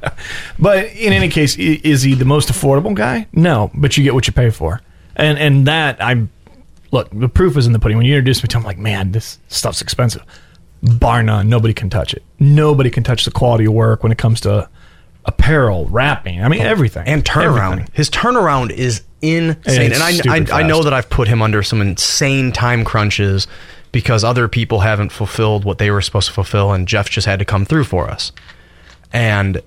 But 0.59 0.85
in 0.93 1.13
any 1.13 1.29
case, 1.29 1.55
is 1.57 2.01
he 2.01 2.15
the 2.15 2.25
most 2.25 2.49
affordable 2.49 2.95
guy? 2.95 3.27
No, 3.31 3.69
but 3.75 3.95
you 3.95 4.03
get 4.03 4.15
what 4.15 4.25
you 4.25 4.33
pay 4.33 4.49
for. 4.49 4.81
And 5.17 5.37
and 5.37 5.67
that 5.67 6.01
I'm 6.01 6.29
look, 6.91 7.09
the 7.11 7.27
proof 7.27 7.57
is 7.57 7.67
in 7.67 7.73
the 7.73 7.79
pudding. 7.79 7.97
When 7.97 8.05
you 8.05 8.13
introduced 8.13 8.43
me 8.43 8.47
to 8.47 8.57
him, 8.57 8.61
I'm 8.61 8.65
like, 8.65 8.77
man, 8.77 9.11
this 9.11 9.39
stuff's 9.49 9.81
expensive. 9.81 10.23
Bar 10.81 11.23
none, 11.23 11.49
nobody 11.49 11.73
can 11.73 11.89
touch 11.89 12.13
it. 12.13 12.23
Nobody 12.39 12.89
can 12.89 13.03
touch 13.03 13.25
the 13.25 13.31
quality 13.31 13.65
of 13.65 13.73
work 13.73 14.03
when 14.03 14.11
it 14.11 14.17
comes 14.17 14.39
to 14.41 14.69
apparel, 15.25 15.85
wrapping. 15.87 16.41
I 16.41 16.47
mean, 16.47 16.61
oh, 16.61 16.69
everything. 16.69 17.05
and 17.07 17.25
turnaround. 17.25 17.73
Everything. 17.73 17.93
His 17.93 18.09
turnaround 18.09 18.71
is 18.71 19.03
insane, 19.21 19.91
and 19.91 20.03
I, 20.03 20.19
I 20.29 20.61
I 20.61 20.63
know 20.63 20.83
that 20.83 20.93
I've 20.93 21.09
put 21.09 21.27
him 21.27 21.41
under 21.41 21.63
some 21.63 21.81
insane 21.81 22.51
time 22.51 22.85
crunches 22.85 23.47
because 23.91 24.23
other 24.23 24.47
people 24.47 24.81
haven't 24.81 25.11
fulfilled 25.11 25.65
what 25.65 25.79
they 25.79 25.89
were 25.89 26.01
supposed 26.01 26.27
to 26.27 26.33
fulfill, 26.33 26.71
and 26.71 26.87
Jeff 26.87 27.09
just 27.09 27.25
had 27.25 27.39
to 27.39 27.45
come 27.45 27.65
through 27.65 27.85
for 27.85 28.09
us. 28.09 28.31
And 29.11 29.61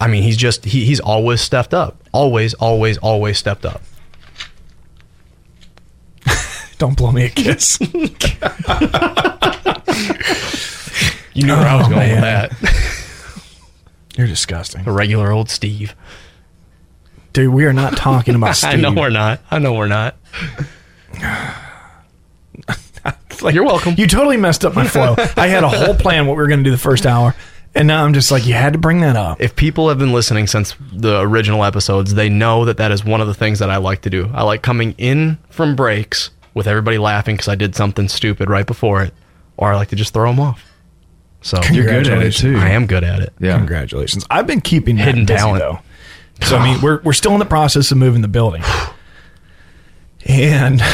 I 0.00 0.06
mean, 0.06 0.22
he's 0.22 0.36
just 0.36 0.64
he, 0.64 0.84
he's 0.84 1.00
always 1.00 1.40
stepped 1.40 1.74
up, 1.74 2.00
always, 2.12 2.54
always, 2.54 2.98
always 2.98 3.38
stepped 3.38 3.66
up. 3.66 3.82
Don't 6.78 6.96
blow 6.96 7.12
me 7.12 7.24
a 7.24 7.28
kiss. 7.30 7.78
You 11.34 11.46
knew 11.46 11.54
where 11.56 11.66
I 11.66 11.76
was 11.76 11.86
Oh, 11.86 11.90
going 11.90 12.08
man. 12.10 12.50
with 12.50 12.60
that. 12.60 13.42
You're 14.18 14.26
disgusting. 14.26 14.86
A 14.86 14.92
regular 14.92 15.32
old 15.32 15.48
Steve. 15.48 15.96
Dude, 17.32 17.54
we 17.54 17.64
are 17.64 17.72
not 17.72 17.96
talking 17.96 18.34
about 18.34 18.54
Steve. 18.56 18.70
I 18.72 18.76
know 18.76 18.92
we're 18.92 19.08
not. 19.08 19.40
I 19.50 19.58
know 19.58 19.72
we're 19.72 19.88
not. 19.88 20.16
Like, 23.40 23.54
You're 23.56 23.64
welcome. 23.64 23.94
You 23.98 24.06
totally 24.06 24.36
messed 24.36 24.64
up 24.64 24.74
my 24.76 24.86
flow. 24.86 25.16
I 25.36 25.48
had 25.48 25.64
a 25.64 25.68
whole 25.68 25.94
plan 25.96 26.26
what 26.28 26.36
we 26.36 26.42
were 26.42 26.46
going 26.48 26.60
to 26.60 26.64
do 26.64 26.70
the 26.70 26.76
first 26.78 27.06
hour, 27.06 27.34
And 27.74 27.88
now 27.88 28.04
I'm 28.04 28.12
just 28.14 28.30
like, 28.30 28.46
you 28.46 28.52
had 28.54 28.74
to 28.74 28.78
bring 28.78 29.00
that 29.00 29.16
up. 29.16 29.40
If 29.40 29.56
people 29.56 29.88
have 29.88 29.98
been 29.98 30.12
listening 30.12 30.46
since 30.46 30.76
the 30.92 31.18
original 31.20 31.64
episodes, 31.64 32.14
they 32.14 32.28
know 32.28 32.66
that 32.66 32.76
that 32.76 32.92
is 32.92 33.04
one 33.04 33.20
of 33.20 33.26
the 33.26 33.34
things 33.34 33.58
that 33.58 33.68
I 33.70 33.78
like 33.78 34.02
to 34.02 34.10
do. 34.10 34.30
I 34.32 34.42
like 34.44 34.62
coming 34.62 34.94
in 34.98 35.38
from 35.50 35.74
breaks 35.74 36.30
with 36.54 36.66
everybody 36.66 36.98
laughing 36.98 37.36
because 37.36 37.48
I 37.48 37.54
did 37.54 37.74
something 37.74 38.08
stupid 38.08 38.50
right 38.50 38.66
before 38.66 39.02
it, 39.02 39.14
or 39.56 39.72
I 39.72 39.76
like 39.76 39.88
to 39.88 39.96
just 39.96 40.12
throw 40.12 40.30
them 40.30 40.40
off. 40.40 40.64
So 41.40 41.60
You're 41.72 41.86
good 41.86 42.06
at 42.08 42.22
it 42.22 42.32
too. 42.34 42.56
I 42.56 42.70
am 42.70 42.86
good 42.86 43.02
at 43.04 43.20
it. 43.20 43.32
Yeah. 43.40 43.56
Congratulations. 43.58 44.24
I've 44.30 44.46
been 44.46 44.60
keeping 44.60 44.96
that 44.96 45.06
Hidden 45.06 45.26
busy, 45.26 45.38
talent. 45.38 45.58
though. 45.60 45.78
So 46.46 46.56
I 46.56 46.64
mean, 46.64 46.80
we're 46.80 47.00
we're 47.02 47.12
still 47.12 47.32
in 47.32 47.38
the 47.40 47.44
process 47.46 47.90
of 47.90 47.98
moving 47.98 48.22
the 48.22 48.28
building, 48.28 48.62
and 50.26 50.80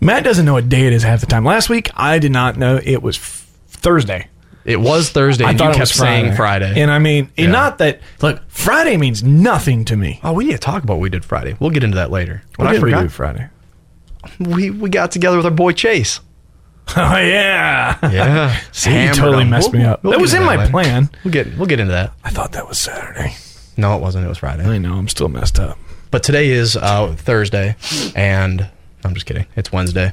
Matt 0.00 0.24
doesn't 0.24 0.44
know 0.46 0.54
what 0.54 0.68
day 0.68 0.86
it 0.86 0.92
is 0.92 1.02
half 1.02 1.20
the 1.20 1.26
time. 1.26 1.44
Last 1.44 1.68
week, 1.68 1.90
I 1.94 2.18
did 2.18 2.32
not 2.32 2.56
know 2.56 2.80
it 2.82 3.02
was 3.02 3.16
f- 3.18 3.46
Thursday. 3.68 4.28
It 4.64 4.78
was 4.80 5.10
Thursday, 5.10 5.44
I 5.44 5.50
and 5.50 5.58
thought 5.58 5.64
you 5.66 5.70
it 5.70 5.74
kept 5.74 5.80
was 5.90 5.94
saying 5.94 6.34
Friday. 6.34 6.80
and 6.80 6.90
I 6.90 6.98
mean, 6.98 7.30
and 7.38 7.50
not 7.52 7.78
that. 7.78 8.00
Look, 8.20 8.42
Friday 8.48 8.96
means 8.96 9.22
nothing 9.22 9.84
to 9.86 9.96
me. 9.96 10.20
oh, 10.22 10.32
we 10.34 10.44
need 10.44 10.52
to 10.52 10.58
talk 10.58 10.82
about 10.82 10.94
what 10.94 11.00
we 11.02 11.08
did 11.08 11.24
Friday. 11.24 11.56
We'll 11.58 11.70
get 11.70 11.82
into 11.82 11.96
that 11.96 12.10
later. 12.10 12.42
What 12.56 12.68
I 12.68 12.72
did 12.72 12.82
we 12.82 12.90
forgot 12.90 13.02
do 13.02 13.08
Friday? 13.08 13.48
we 14.38 14.70
we 14.70 14.90
got 14.90 15.10
together 15.12 15.36
with 15.38 15.46
our 15.46 15.52
boy 15.52 15.72
Chase. 15.72 16.20
Oh 16.96 17.16
yeah, 17.18 17.96
Yeah, 18.10 18.58
See, 18.72 19.04
you 19.04 19.12
totally 19.12 19.44
messed 19.44 19.72
me 19.72 19.84
up. 19.84 20.02
that 20.02 20.20
was 20.20 20.34
in 20.34 20.42
my 20.42 20.66
plan. 20.68 21.08
We'll 21.24 21.32
get 21.32 21.56
we'll 21.56 21.66
get 21.68 21.78
into 21.78 21.92
that. 21.92 22.12
I 22.24 22.30
thought 22.30 22.50
that 22.52 22.66
was 22.66 22.78
Saturday. 22.78 23.36
No, 23.76 23.94
it 23.96 24.00
wasn't. 24.02 24.24
It 24.26 24.28
was 24.28 24.38
Friday. 24.38 24.64
I 24.64 24.78
know. 24.78 24.94
I'm 24.94 25.06
still 25.06 25.28
messed 25.28 25.60
up. 25.60 25.78
But 26.10 26.24
today 26.24 26.50
is 26.50 26.76
uh, 26.76 27.14
Thursday, 27.16 27.76
and 28.16 28.68
I'm 29.04 29.14
just 29.14 29.24
kidding. 29.24 29.46
It's 29.54 29.70
Wednesday. 29.70 30.12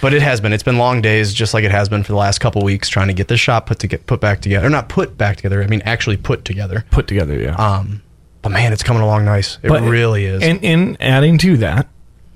But 0.00 0.12
it 0.14 0.22
has 0.22 0.40
been. 0.40 0.52
It's 0.52 0.62
been 0.62 0.78
long 0.78 1.00
days, 1.00 1.32
just 1.34 1.54
like 1.54 1.64
it 1.64 1.70
has 1.70 1.88
been 1.88 2.02
for 2.02 2.12
the 2.12 2.18
last 2.18 2.38
couple 2.38 2.62
weeks, 2.62 2.88
trying 2.88 3.08
to 3.08 3.14
get 3.14 3.28
this 3.28 3.40
shop 3.40 3.66
put 3.66 3.78
to 3.80 3.86
get 3.86 4.06
put 4.06 4.20
back 4.20 4.40
together, 4.40 4.66
or 4.66 4.70
not 4.70 4.88
put 4.88 5.16
back 5.18 5.36
together. 5.36 5.62
I 5.62 5.66
mean, 5.66 5.82
actually 5.84 6.16
put 6.16 6.44
together. 6.44 6.84
Put 6.90 7.06
together, 7.06 7.38
yeah. 7.38 7.54
Um, 7.56 8.02
but 8.42 8.50
man, 8.50 8.72
it's 8.72 8.82
coming 8.82 9.02
along 9.02 9.24
nice. 9.24 9.58
It 9.62 9.68
But- 9.68 9.82
really 9.82 10.24
is. 10.26 10.42
And 10.42 10.62
in 10.62 10.96
adding 11.00 11.38
to 11.38 11.56
that, 11.58 11.88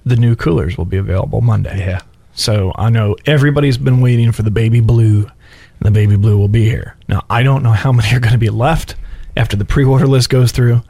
the 0.04 0.16
new 0.16 0.34
coolers 0.36 0.76
will 0.78 0.84
be 0.86 0.96
available 0.96 1.40
Monday. 1.40 1.78
yeah, 1.78 2.00
So 2.32 2.72
I 2.76 2.90
know 2.90 3.16
everybody's 3.26 3.76
been 3.78 4.00
waiting 4.00 4.32
for 4.32 4.42
the 4.42 4.50
baby 4.50 4.80
blue, 4.80 5.20
and 5.24 5.82
the 5.82 5.90
baby 5.90 6.16
blue 6.16 6.38
will 6.38 6.48
be 6.48 6.64
here. 6.64 6.96
Now 7.08 7.22
I 7.30 7.42
don't 7.42 7.62
know 7.62 7.72
how 7.72 7.92
many 7.98 8.14
are 8.14 8.20
going 8.20 8.32
to 8.32 8.38
be 8.38 8.50
left 8.50 8.94
after 9.36 9.56
the 9.56 9.64
pre-order 9.64 10.06
list 10.06 10.30
goes 10.30 10.50
through, 10.52 10.82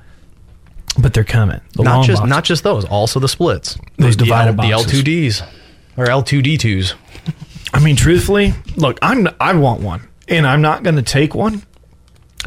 but 0.99 1.13
they're 1.13 1.25
coming. 1.25 1.61
The 1.75 1.83
not 1.83 2.07
just 2.07 2.23
box- 2.23 2.31
not 2.31 2.45
just 2.45 2.63
those, 2.65 2.85
also 2.87 3.21
the 3.21 3.29
splits, 3.29 3.77
Those 3.99 4.17
the, 4.17 4.25
divided 4.25 4.57
the, 4.57 4.63
L, 4.71 4.81
boxes. 4.83 5.03
the 5.05 5.27
L2Ds 5.29 5.43
or 5.97 6.07
L2D2s. 6.07 6.95
I 7.73 7.81
mean, 7.81 7.97
truthfully, 7.97 8.55
look, 8.77 8.99
I'm 9.03 9.29
I 9.39 9.55
want 9.55 9.81
one, 9.81 10.09
and 10.29 10.47
I'm 10.47 10.61
not 10.63 10.83
going 10.83 10.97
to 10.97 11.03
take 11.03 11.35
one, 11.35 11.63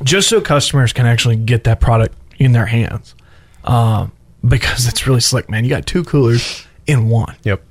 just 0.04 0.28
so 0.30 0.42
customers 0.42 0.92
can 0.94 1.06
actually 1.06 1.38
get 1.38 1.64
that 1.64 1.80
product 1.80 2.16
in 2.38 2.52
their 2.52 2.66
hands, 2.66 3.16
um, 3.64 4.12
because 4.46 4.88
it's 4.88 5.08
really 5.08 5.22
slick, 5.22 5.50
man. 5.50 5.64
You 5.64 5.70
got 5.70 5.86
two 5.86 6.04
coolers 6.04 6.66
in 6.88 7.08
one. 7.08 7.36
Yep. 7.44 7.64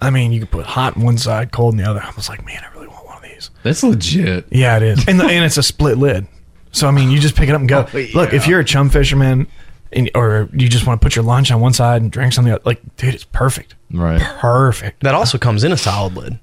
I 0.00 0.10
mean, 0.10 0.32
you 0.32 0.40
can 0.40 0.48
put 0.48 0.66
hot 0.66 0.96
on 0.96 1.04
one 1.04 1.18
side, 1.18 1.52
cold 1.52 1.74
on 1.74 1.78
the 1.78 1.88
other. 1.88 2.02
I 2.02 2.10
was 2.16 2.28
like, 2.28 2.44
man, 2.44 2.64
I 2.68 2.74
really 2.74 2.88
want 2.88 3.06
one 3.06 3.16
of 3.18 3.22
these. 3.22 3.50
That's 3.62 3.84
legit. 3.84 4.46
Yeah, 4.50 4.76
it 4.78 4.82
is, 4.82 5.06
and 5.06 5.20
the, 5.20 5.24
and 5.24 5.44
it's 5.44 5.58
a 5.58 5.62
split 5.62 5.96
lid. 5.96 6.26
So 6.72 6.88
I 6.88 6.90
mean, 6.90 7.10
you 7.10 7.20
just 7.20 7.36
pick 7.36 7.48
it 7.48 7.54
up 7.54 7.60
and 7.60 7.68
go. 7.68 7.86
Oh, 7.94 8.06
Look, 8.14 8.32
if 8.32 8.48
you're 8.48 8.58
a 8.58 8.64
chum 8.64 8.90
fisherman, 8.90 9.46
and, 9.92 10.10
or 10.14 10.48
you 10.52 10.68
just 10.68 10.86
want 10.86 11.00
to 11.00 11.04
put 11.04 11.14
your 11.14 11.24
lunch 11.24 11.52
on 11.52 11.60
one 11.60 11.72
side 11.72 12.02
and 12.02 12.10
drinks 12.10 12.38
on 12.38 12.44
the 12.44 12.54
other, 12.54 12.62
like, 12.64 12.80
dude, 12.96 13.14
it's 13.14 13.24
perfect, 13.24 13.76
Right. 13.92 14.20
perfect. 14.20 15.02
That 15.02 15.14
also 15.14 15.38
comes 15.38 15.64
in 15.64 15.72
a 15.72 15.76
solid 15.76 16.16
lid. 16.16 16.38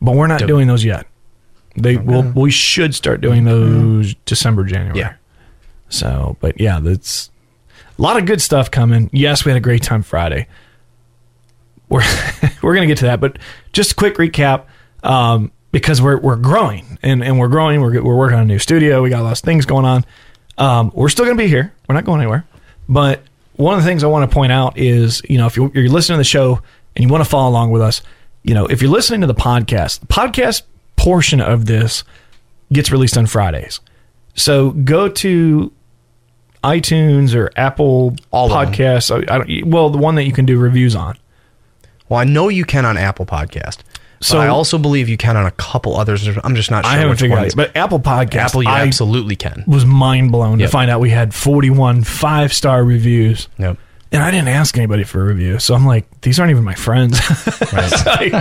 But 0.00 0.14
we're 0.14 0.26
not 0.26 0.46
doing 0.46 0.66
those 0.66 0.84
yet. 0.84 1.06
They 1.76 1.96
will. 1.96 2.22
We 2.22 2.50
should 2.50 2.94
start 2.94 3.20
doing 3.20 3.44
those 3.44 4.14
December, 4.24 4.64
January. 4.64 4.98
Yeah. 4.98 5.14
So, 5.88 6.36
but 6.40 6.60
yeah, 6.60 6.80
that's 6.80 7.30
a 7.98 8.02
lot 8.02 8.16
of 8.16 8.26
good 8.26 8.40
stuff 8.40 8.70
coming. 8.70 9.10
Yes, 9.12 9.44
we 9.44 9.50
had 9.50 9.56
a 9.56 9.60
great 9.60 9.82
time 9.82 10.02
Friday. 10.02 10.46
We're 11.88 12.02
we're 12.62 12.74
gonna 12.74 12.86
get 12.86 12.98
to 12.98 13.06
that, 13.06 13.20
but 13.20 13.38
just 13.72 13.92
a 13.92 13.94
quick 13.94 14.14
recap. 14.14 14.64
Um, 15.02 15.52
because 15.72 16.02
we're 16.02 16.18
we're 16.18 16.36
growing 16.36 16.98
and, 17.02 17.22
and 17.22 17.38
we're 17.38 17.48
growing. 17.48 17.80
We're 17.80 18.02
we're 18.02 18.16
working 18.16 18.36
on 18.36 18.42
a 18.42 18.46
new 18.46 18.58
studio. 18.58 19.02
We 19.02 19.10
got 19.10 19.20
a 19.20 19.24
lot 19.24 19.32
of 19.32 19.38
things 19.38 19.66
going 19.66 19.84
on. 19.84 20.04
Um, 20.58 20.90
we're 20.94 21.08
still 21.08 21.24
gonna 21.24 21.36
be 21.36 21.48
here. 21.48 21.72
We're 21.88 21.94
not 21.94 22.04
going 22.04 22.20
anywhere. 22.20 22.44
But 22.88 23.22
one 23.60 23.76
of 23.76 23.82
the 23.82 23.88
things 23.88 24.02
I 24.02 24.06
want 24.06 24.28
to 24.28 24.34
point 24.34 24.52
out 24.52 24.78
is, 24.78 25.22
you 25.28 25.36
know, 25.38 25.46
if 25.46 25.56
you're, 25.56 25.70
you're 25.74 25.88
listening 25.88 26.16
to 26.16 26.20
the 26.20 26.24
show 26.24 26.60
and 26.96 27.04
you 27.04 27.08
want 27.08 27.22
to 27.22 27.28
follow 27.28 27.50
along 27.50 27.70
with 27.70 27.82
us, 27.82 28.02
you 28.42 28.54
know, 28.54 28.66
if 28.66 28.80
you're 28.80 28.90
listening 28.90 29.20
to 29.20 29.26
the 29.26 29.34
podcast, 29.34 30.00
the 30.00 30.06
podcast 30.06 30.62
portion 30.96 31.40
of 31.40 31.66
this 31.66 32.04
gets 32.72 32.90
released 32.90 33.18
on 33.18 33.26
Fridays. 33.26 33.80
So 34.34 34.70
go 34.70 35.08
to 35.08 35.72
iTunes 36.64 37.34
or 37.34 37.50
Apple 37.56 38.16
All. 38.30 38.48
Podcasts. 38.48 39.10
I, 39.10 39.36
I 39.36 39.62
well, 39.64 39.90
the 39.90 39.98
one 39.98 40.14
that 40.14 40.24
you 40.24 40.32
can 40.32 40.46
do 40.46 40.58
reviews 40.58 40.94
on. 40.94 41.18
Well, 42.08 42.20
I 42.20 42.24
know 42.24 42.48
you 42.48 42.64
can 42.64 42.84
on 42.84 42.96
Apple 42.96 43.26
Podcast. 43.26 43.78
So 44.22 44.34
So- 44.34 44.40
I 44.40 44.48
also 44.48 44.76
believe 44.78 45.08
you 45.08 45.16
can 45.16 45.36
on 45.36 45.46
a 45.46 45.50
couple 45.52 45.96
others. 45.96 46.28
I'm 46.44 46.54
just 46.54 46.70
not 46.70 46.84
sure. 46.84 46.92
I 46.92 46.96
haven't 46.96 47.10
which 47.10 47.20
figured 47.20 47.38
ones. 47.40 47.52
out, 47.54 47.56
but 47.56 47.76
Apple 47.76 48.00
Podcast, 48.00 48.34
Apple, 48.36 48.62
you 48.62 48.68
I 48.68 48.82
absolutely 48.82 49.36
can. 49.36 49.64
was 49.66 49.84
mind 49.86 50.30
blown 50.32 50.60
Yep. 50.60 50.68
to 50.68 50.72
find 50.72 50.90
out 50.90 51.00
we 51.00 51.10
had 51.10 51.32
41 51.34 52.04
five 52.04 52.52
star 52.52 52.84
reviews. 52.84 53.48
Yep. 53.58 53.78
And 54.12 54.22
I 54.22 54.30
didn't 54.32 54.48
ask 54.48 54.76
anybody 54.76 55.04
for 55.04 55.22
a 55.22 55.24
review. 55.24 55.58
So 55.60 55.74
I'm 55.74 55.86
like, 55.86 56.04
these 56.22 56.40
aren't 56.40 56.50
even 56.50 56.64
my 56.64 56.74
friends. 56.74 57.20
like, 58.06 58.32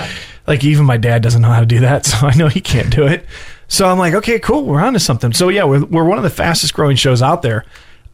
like, 0.47 0.63
even 0.63 0.85
my 0.85 0.97
dad 0.97 1.21
doesn't 1.21 1.41
know 1.41 1.49
how 1.51 1.59
to 1.59 1.65
do 1.65 1.79
that. 1.81 2.05
So 2.07 2.25
I 2.27 2.33
know 2.35 2.47
he 2.47 2.59
can't 2.59 2.89
do 2.93 3.05
it. 3.05 3.23
So 3.67 3.87
I'm 3.87 3.99
like, 3.99 4.15
okay, 4.15 4.39
cool. 4.39 4.65
We're 4.65 4.81
on 4.81 4.93
to 4.93 4.99
something. 4.99 5.31
So 5.31 5.49
yeah, 5.49 5.63
we're, 5.65 5.85
we're 5.85 6.03
one 6.05 6.17
of 6.17 6.23
the 6.23 6.29
fastest 6.31 6.73
growing 6.73 6.95
shows 6.97 7.21
out 7.21 7.43
there. 7.43 7.65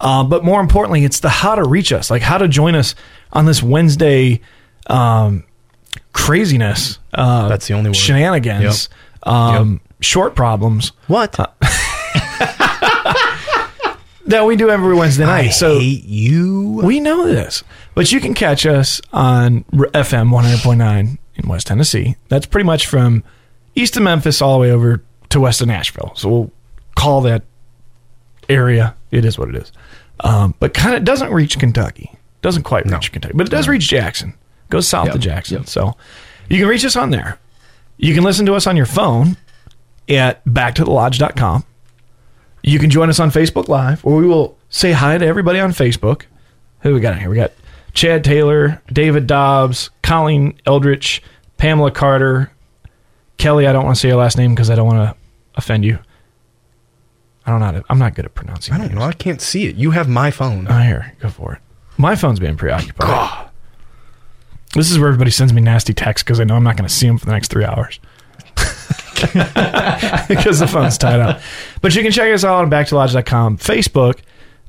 Uh, 0.02 0.26
but 0.26 0.44
more 0.44 0.60
importantly, 0.60 1.06
it's 1.06 1.22
the 1.22 1.30
how 1.30 1.56
to 1.56 1.64
reach 1.64 1.94
us, 1.94 2.12
like 2.12 2.22
how 2.22 2.38
to 2.38 2.50
join 2.50 2.76
us 2.76 2.94
on 3.32 3.46
this 3.46 3.64
Wednesday 3.64 4.42
um, 4.88 5.46
craziness. 6.16 6.98
Uh, 7.14 7.50
That's 7.50 7.68
the 7.68 7.74
only 7.74 7.90
word. 7.90 7.96
Shenanigans. 7.98 8.90
Um, 9.24 9.82
Short 10.00 10.36
problems 10.36 10.92
What? 11.08 11.32
that 14.28 14.46
we 14.46 14.56
do 14.56 14.70
every 14.70 14.96
Wednesday 14.96 15.26
night. 15.26 15.48
I 15.48 15.50
so 15.50 15.80
hate 15.80 16.04
you. 16.06 16.82
we 16.84 17.00
know 17.00 17.28
this, 17.28 17.64
but 17.96 18.12
you 18.12 18.20
can 18.20 18.34
catch 18.34 18.66
us 18.66 19.02
on 19.14 19.64
FM 19.74 20.30
100.9 20.32 21.18
in 21.36 21.50
West 21.50 21.68
Tennessee. 21.68 22.16
That's 22.30 22.46
pretty 22.46 22.66
much 22.66 22.88
from 22.88 23.24
east 23.76 23.98
of 23.98 24.04
Memphis 24.04 24.42
all 24.42 24.54
the 24.54 24.62
way 24.62 24.72
over 24.72 25.04
to 25.30 25.40
west 25.40 25.62
of 25.62 25.68
Nashville. 25.68 26.14
So 26.16 26.30
we'll 26.30 26.52
call 26.96 27.22
that 27.22 27.44
area. 28.48 28.96
It 29.12 29.26
is 29.26 29.38
what 29.40 29.50
it 29.50 29.56
is. 29.56 29.72
Um, 30.22 30.54
but 30.60 30.74
kind 30.74 30.96
of 30.96 31.04
doesn't 31.04 31.32
reach 31.32 31.58
Kentucky. 31.60 32.12
Doesn't 32.42 32.64
quite 32.64 32.86
reach 32.86 33.12
Kentucky, 33.12 33.34
but 33.36 33.48
it 33.48 33.52
does 33.52 33.68
reach 33.68 33.88
Jackson. 33.90 34.34
Goes 34.70 34.88
south 34.88 35.06
Yep, 35.08 35.14
to 35.14 35.20
Jackson. 35.20 35.58
yep. 35.60 35.68
So 35.68 35.96
you 36.50 36.60
can 36.60 36.68
reach 36.68 36.84
us 36.86 36.96
on 36.96 37.10
there. 37.12 37.40
You 37.98 38.14
can 38.14 38.24
listen 38.24 38.46
to 38.48 38.54
us 38.56 38.68
on 38.68 38.76
your 38.76 38.86
phone 38.86 39.38
at 40.10 40.44
backtothelodge.com. 40.46 41.64
You 42.64 42.80
can 42.80 42.90
join 42.90 43.10
us 43.10 43.20
on 43.20 43.30
Facebook 43.32 43.68
Live, 43.68 44.04
where 44.04 44.16
we 44.16 44.26
will 44.28 44.58
say 44.70 44.92
hi 44.92 45.18
to 45.18 45.26
everybody 45.26 45.60
on 45.60 45.72
Facebook. 45.72 46.24
Who 46.82 46.94
we 46.94 47.00
got 47.00 47.18
here? 47.20 47.30
We 47.30 47.36
got 47.36 47.52
Chad 47.94 48.24
Taylor, 48.24 48.82
David 48.92 49.28
Dobbs, 49.28 49.92
Colleen 50.04 50.60
Eldritch, 50.66 51.22
Pamela 51.58 51.92
Carter, 51.92 52.52
Kelly. 53.38 53.68
I 53.68 53.74
don't 53.74 53.86
want 53.86 53.96
to 53.96 54.00
say 54.02 54.08
your 54.10 54.18
last 54.18 54.38
name 54.38 54.54
because 54.56 54.70
I 54.70 54.76
don't 54.76 54.88
want 54.88 54.98
to 55.12 55.16
offend 55.56 55.86
you. 55.86 56.00
I 57.46 57.52
don't 57.52 57.60
know. 57.60 57.66
How 57.68 57.72
to, 57.74 57.84
I'm 57.90 58.00
not 58.00 58.16
good 58.16 58.26
at 58.26 58.34
pronouncing. 58.34 58.74
I 58.74 58.78
don't 58.80 58.88
names. 58.88 59.00
know. 59.00 59.06
I 59.06 59.14
can't 59.14 59.40
see 59.42 59.68
it. 59.68 59.76
You 59.76 59.92
have 59.92 60.10
my 60.10 60.32
phone. 60.32 60.68
Oh, 60.70 60.80
here, 60.80 61.14
go 61.20 61.30
for 61.30 61.54
it. 61.54 61.60
My 61.98 62.16
phone's 62.16 62.40
being 62.40 62.58
preoccupied. 62.58 63.45
This 64.76 64.92
is 64.92 65.00
where 65.00 65.08
everybody 65.08 65.32
sends 65.32 65.54
me 65.54 65.62
nasty 65.62 65.94
texts 65.94 66.24
because 66.24 66.40
I 66.40 66.44
know 66.44 66.56
I'm 66.56 66.64
not 66.64 66.78
going 66.78 66.88
to 66.88 66.94
see 66.94 67.08
them 67.08 67.18
for 67.18 67.26
the 67.26 67.32
next 67.32 67.50
three 67.50 67.66
hours. 67.66 68.00
because 70.28 70.60
the 70.60 70.68
phone's 70.70 70.98
tied 70.98 71.20
up. 71.20 71.42
But 71.82 71.96
you 71.96 72.04
can 72.04 72.12
check 72.12 72.34
us 72.34 72.44
out 72.44 72.64
on 72.64 72.70
backtolodge.com, 72.70 73.58
Facebook 73.58 74.20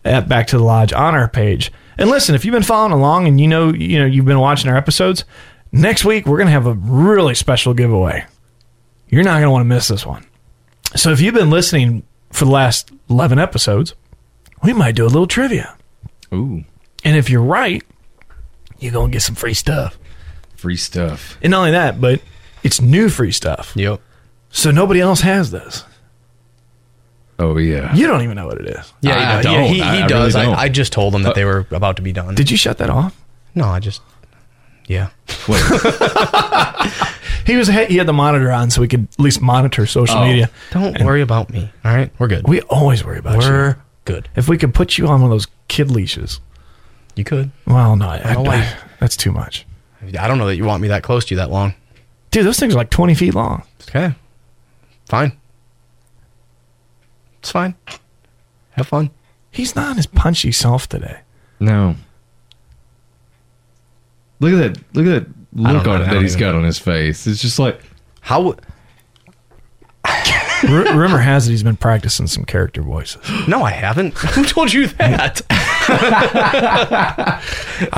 at 0.05 0.29
Back 0.29 0.47
to 0.49 0.59
the 0.59 0.65
Lodge 0.65 0.93
on 0.93 1.15
our 1.15 1.29
page. 1.29 1.73
And 1.99 2.11
listen, 2.11 2.35
if 2.35 2.45
you've 2.45 2.53
been 2.53 2.63
following 2.63 2.93
along 2.93 3.27
and 3.27 3.41
you 3.41 3.49
know 3.49 3.73
you 3.73 3.99
know 3.99 4.07
you've 4.07 4.25
been 4.25 4.39
watching 4.39 4.71
our 4.71 4.77
episodes, 4.77 5.25
next 5.73 6.05
week 6.05 6.27
we're 6.27 6.37
going 6.37 6.47
to 6.47 6.53
have 6.53 6.67
a 6.67 6.75
really 6.75 7.35
special 7.35 7.75
giveaway. 7.75 8.25
You're 9.09 9.25
not 9.25 9.35
going 9.35 9.45
to 9.45 9.51
want 9.51 9.63
to 9.63 9.69
miss 9.69 9.89
this 9.89 10.07
one. 10.07 10.27
So 10.95 11.11
if 11.11 11.21
you've 11.21 11.35
been 11.35 11.51
listening 11.51 12.05
for 12.31 12.45
the 12.45 12.51
last 12.51 12.91
11 13.09 13.39
episodes, 13.39 13.95
we 14.63 14.73
might 14.73 14.95
do 14.95 15.05
a 15.05 15.09
little 15.09 15.27
trivia. 15.27 15.77
Ooh, 16.33 16.65
And 17.05 17.17
if 17.17 17.31
you're 17.31 17.43
right, 17.43 17.83
you're 18.81 18.93
going 18.93 19.11
to 19.11 19.13
get 19.15 19.23
some 19.23 19.35
free 19.35 19.55
stuff. 19.55 19.99
free 20.57 20.77
stuff. 20.77 21.37
And 21.43 21.51
not 21.51 21.59
only 21.61 21.71
that, 21.73 22.01
but 22.01 22.21
it's 22.63 22.81
new 22.81 23.09
free 23.09 23.33
stuff. 23.33 23.73
Yep. 23.77 24.01
So 24.51 24.71
nobody 24.71 25.01
else 25.01 25.21
has 25.21 25.51
this. 25.51 25.85
Oh 27.39 27.59
yeah. 27.59 27.95
You 27.95 28.07
don't 28.07 28.23
even 28.23 28.37
know 28.37 28.47
what 28.47 28.59
it 28.59 28.67
is. 28.67 28.93
Yeah, 29.03 29.15
I 29.15 29.19
he 29.19 29.43
does. 29.43 29.45
don't. 29.45 29.55
Yeah, 29.55 29.67
he, 29.67 29.83
I- 29.83 29.97
he 29.97 30.03
I 30.03 30.07
does. 30.07 30.35
really. 30.35 30.47
I, 30.47 30.63
I 30.63 30.69
just 30.71 30.93
told 30.93 31.15
him 31.15 31.23
that 31.25 31.31
uh, 31.31 31.35
they 31.35 31.45
were 31.45 31.67
about 31.71 31.97
to 31.97 32.03
be 32.03 32.13
done. 32.13 32.35
Did 32.35 32.51
you 32.51 32.57
shut 32.57 32.79
that 32.79 32.89
off? 32.91 33.15
no, 33.55 33.65
I 33.67 33.79
just. 33.81 34.01
Yeah. 34.87 35.09
Wait. 35.49 35.61
he 37.47 37.57
was 37.57 37.69
he 37.69 37.97
had 37.97 38.07
the 38.07 38.13
monitor 38.13 38.51
on 38.53 38.71
so 38.71 38.81
we 38.81 38.89
could 38.89 39.09
at 39.13 39.19
least 39.21 39.41
monitor 39.43 39.85
social 39.87 40.19
Oh. 40.19 40.25
media. 40.27 40.49
Don't 40.71 41.03
worry 41.05 41.21
about 41.23 41.51
me. 41.51 41.71
All 41.85 41.95
right, 41.95 42.11
we're 42.19 42.29
good. 42.29 42.47
We 42.49 42.61
always 42.63 43.05
worry 43.05 43.19
about 43.19 43.43
you. 43.43 43.51
we're 43.51 43.69
you. 43.71 43.75
good. 44.05 44.29
If 44.37 44.49
we 44.49 44.57
could 44.59 44.73
put 44.75 44.97
you 44.97 45.07
on 45.09 45.21
one 45.21 45.25
of 45.25 45.35
those 45.35 45.47
kid 45.69 45.91
leashes. 45.91 46.41
You 47.17 47.25
could. 47.25 47.51
Well, 47.67 47.97
no, 47.97 48.09
I, 48.09 48.35
know 48.35 48.43
why. 48.43 48.77
that's 49.01 49.17
too 49.17 49.33
much. 49.33 49.67
I 50.19 50.29
don't 50.29 50.39
know 50.39 50.47
that 50.47 50.57
you 50.57 50.65
want 50.65 50.83
me 50.83 50.89
that 50.89 51.03
close 51.03 51.25
to 51.27 51.35
you 51.35 51.39
that 51.39 51.51
long. 51.51 51.75
Dude, 52.31 52.45
those 52.47 52.59
things 52.61 52.75
are 52.75 52.79
like 52.79 52.91
20 52.91 53.15
feet 53.15 53.35
long. 53.35 53.63
Okay, 53.89 54.15
fine. 55.07 55.33
It's 57.41 57.51
fine. 57.51 57.75
Have 58.73 58.89
fun. 58.89 59.11
He's 59.51 59.75
not 59.75 59.97
his 59.97 60.07
punchy 60.07 60.53
self 60.53 60.89
today. 60.89 61.21
No. 61.59 61.97
Look 64.41 64.53
at 64.53 64.75
that! 64.75 64.95
Look 64.95 65.07
at 65.07 65.25
that 65.25 65.27
I 65.65 65.73
don't 65.73 65.75
look 65.75 65.87
know. 65.87 65.93
on 65.95 66.01
that 66.03 66.21
he's 66.21 66.37
got 66.37 66.53
know. 66.53 66.59
on 66.59 66.65
his 66.65 66.79
face. 66.79 67.27
It's 67.27 67.41
just 67.41 67.59
like 67.59 67.81
How? 68.21 68.39
w- 68.43 68.61
R- 70.69 70.97
rumor 70.97 71.19
has 71.19 71.49
it 71.49 71.53
he's 71.53 71.63
been 71.63 71.77
practicing 71.77 72.27
some 72.27 72.45
character 72.45 72.83
voices. 72.83 73.23
No, 73.49 73.63
I 73.63 73.71
haven't. 73.71 74.15
Who 74.35 74.45
told 74.45 74.73
you 74.73 74.89
that? 74.89 75.41
I 75.89 77.41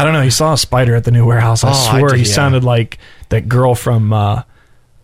don't 0.05 0.13
know. 0.13 0.23
He 0.23 0.31
saw 0.31 0.53
a 0.55 0.59
spider 0.59 0.95
at 0.95 1.05
the 1.05 1.11
new 1.11 1.27
warehouse. 1.27 1.65
I 1.65 1.69
Oh, 1.69 1.73
I 1.73 1.99
swear 1.99 2.11
did, 2.11 2.19
he 2.21 2.25
yeah. 2.27 2.33
sounded 2.35 2.65
like 2.65 2.99
that 3.31 3.49
girl 3.49 3.75
from 3.75 4.13
uh, 4.13 4.43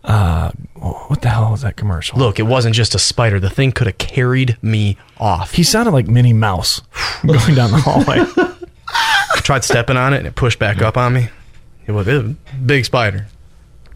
uh, 0.03 0.51
what 0.75 1.21
the 1.21 1.29
hell 1.29 1.51
was 1.51 1.61
that 1.61 1.75
commercial? 1.75 2.17
Look, 2.19 2.39
it 2.39 2.43
wasn't 2.43 2.75
just 2.75 2.93
a 2.95 2.99
spider. 2.99 3.39
The 3.39 3.49
thing 3.49 3.71
could 3.71 3.87
have 3.87 3.97
carried 3.97 4.57
me 4.61 4.97
off. 5.19 5.53
he 5.53 5.63
sounded 5.63 5.91
like 5.91 6.07
Minnie 6.07 6.33
Mouse 6.33 6.81
going 7.25 7.55
down 7.55 7.71
the 7.71 7.77
hallway. 7.77 8.17
I 8.17 9.39
tried 9.41 9.63
stepping 9.63 9.97
on 9.97 10.13
it 10.13 10.17
and 10.19 10.27
it 10.27 10.35
pushed 10.35 10.59
back 10.59 10.81
up 10.81 10.97
on 10.97 11.13
me. 11.13 11.29
It 11.87 11.91
was, 11.91 12.07
it 12.07 12.23
was 12.23 12.31
a 12.31 12.35
big 12.65 12.85
spider. 12.85 13.27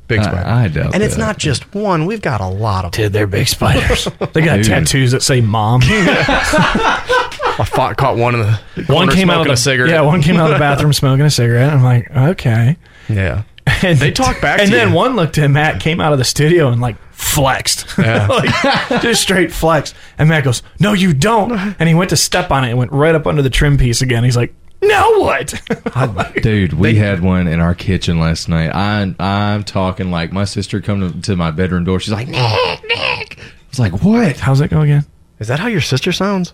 Big 0.07 0.23
spider. 0.23 0.37
I 0.47 0.67
doubt 0.69 0.95
And 0.95 1.03
it's 1.03 1.15
that. 1.15 1.21
not 1.21 1.37
just 1.37 1.75
one. 1.75 2.07
We've 2.07 2.21
got 2.21 2.41
a 2.41 2.47
lot 2.47 2.83
of 2.85 2.91
them. 2.93 3.03
Dude, 3.03 3.13
they're 3.13 3.27
big 3.27 3.47
spiders. 3.47 4.07
They 4.33 4.41
got 4.41 4.57
Dude. 4.57 4.65
tattoos 4.65 5.11
that 5.11 5.21
say 5.21 5.39
"mom." 5.41 5.81
I 7.59 7.65
fought, 7.65 7.97
caught 7.97 8.15
one 8.17 8.35
in 8.35 8.41
the 8.41 8.59
one 8.87 9.09
came 9.09 9.29
out 9.29 9.41
of 9.41 9.45
smoking 9.45 9.47
the 9.47 9.53
a 9.53 9.57
cigarette. 9.57 9.91
Yeah, 9.91 10.01
one 10.01 10.21
came 10.21 10.37
out 10.37 10.49
of 10.49 10.55
the 10.55 10.59
bathroom 10.59 10.93
smoking 10.93 11.25
a 11.25 11.29
cigarette. 11.29 11.71
I'm 11.73 11.83
like, 11.83 12.09
okay. 12.11 12.77
Yeah. 13.09 13.43
And 13.83 13.99
They 13.99 14.11
talk 14.11 14.41
back 14.41 14.59
And 14.59 14.69
to 14.71 14.75
then 14.75 14.89
you. 14.89 14.95
one 14.95 15.15
looked 15.15 15.37
at 15.37 15.49
Matt, 15.51 15.79
came 15.79 15.99
out 16.01 16.11
of 16.13 16.17
the 16.19 16.25
studio 16.25 16.69
and 16.69 16.81
like 16.81 16.95
flexed. 17.11 17.85
Yeah. 17.97 18.27
like 18.89 19.01
just 19.01 19.21
straight 19.21 19.51
flex. 19.51 19.93
And 20.17 20.29
Matt 20.29 20.43
goes, 20.43 20.63
No, 20.79 20.93
you 20.93 21.13
don't. 21.13 21.51
And 21.79 21.87
he 21.87 21.93
went 21.93 22.09
to 22.09 22.17
step 22.17 22.49
on 22.49 22.63
it 22.63 22.69
and 22.69 22.77
went 22.79 22.91
right 22.91 23.13
up 23.13 23.27
under 23.27 23.41
the 23.41 23.49
trim 23.49 23.77
piece 23.77 24.01
again. 24.01 24.23
He's 24.23 24.37
like, 24.37 24.53
Now 24.81 25.19
what? 25.19 25.53
Dude, 26.41 26.73
we 26.73 26.95
had 26.95 27.21
one 27.21 27.47
in 27.47 27.59
our 27.59 27.75
kitchen 27.75 28.19
last 28.19 28.49
night. 28.49 28.71
I, 28.73 29.13
I'm 29.19 29.63
talking 29.63 30.09
like 30.09 30.31
my 30.31 30.45
sister 30.45 30.81
come 30.81 31.01
to, 31.13 31.21
to 31.23 31.35
my 31.35 31.51
bedroom 31.51 31.83
door. 31.83 31.99
She's 31.99 32.13
like, 32.13 32.27
Nick, 32.27 32.83
Nick. 32.87 33.39
I 33.39 33.69
was 33.69 33.79
like, 33.79 34.01
what? 34.03 34.37
How's 34.37 34.59
that 34.59 34.69
go 34.71 34.81
again? 34.81 35.05
Is 35.39 35.47
that 35.49 35.59
how 35.59 35.67
your 35.67 35.81
sister 35.81 36.11
sounds? 36.11 36.53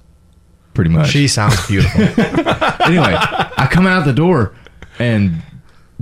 Pretty 0.75 0.91
much. 0.91 1.09
She 1.09 1.27
sounds 1.27 1.65
beautiful. 1.67 2.01
anyway, 2.85 3.15
I 3.17 3.67
come 3.71 3.87
out 3.87 4.05
the 4.05 4.13
door 4.13 4.53
and 4.99 5.41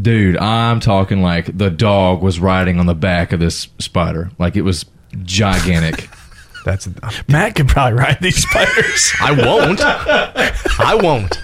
dude, 0.01 0.35
I'm 0.37 0.79
talking 0.79 1.21
like 1.21 1.57
the 1.57 1.69
dog 1.69 2.21
was 2.21 2.39
riding 2.39 2.79
on 2.79 2.87
the 2.87 2.95
back 2.95 3.31
of 3.31 3.39
this 3.39 3.67
spider. 3.79 4.31
Like 4.39 4.55
it 4.55 4.63
was 4.63 4.85
gigantic. 5.21 6.09
That's. 6.65 6.89
Matt 7.27 7.55
could 7.55 7.67
probably 7.67 7.99
ride 7.99 8.17
these 8.21 8.41
spiders. 8.41 9.11
I 9.21 9.31
won't. 9.31 9.81
I 9.81 10.95
won't. 10.95 11.37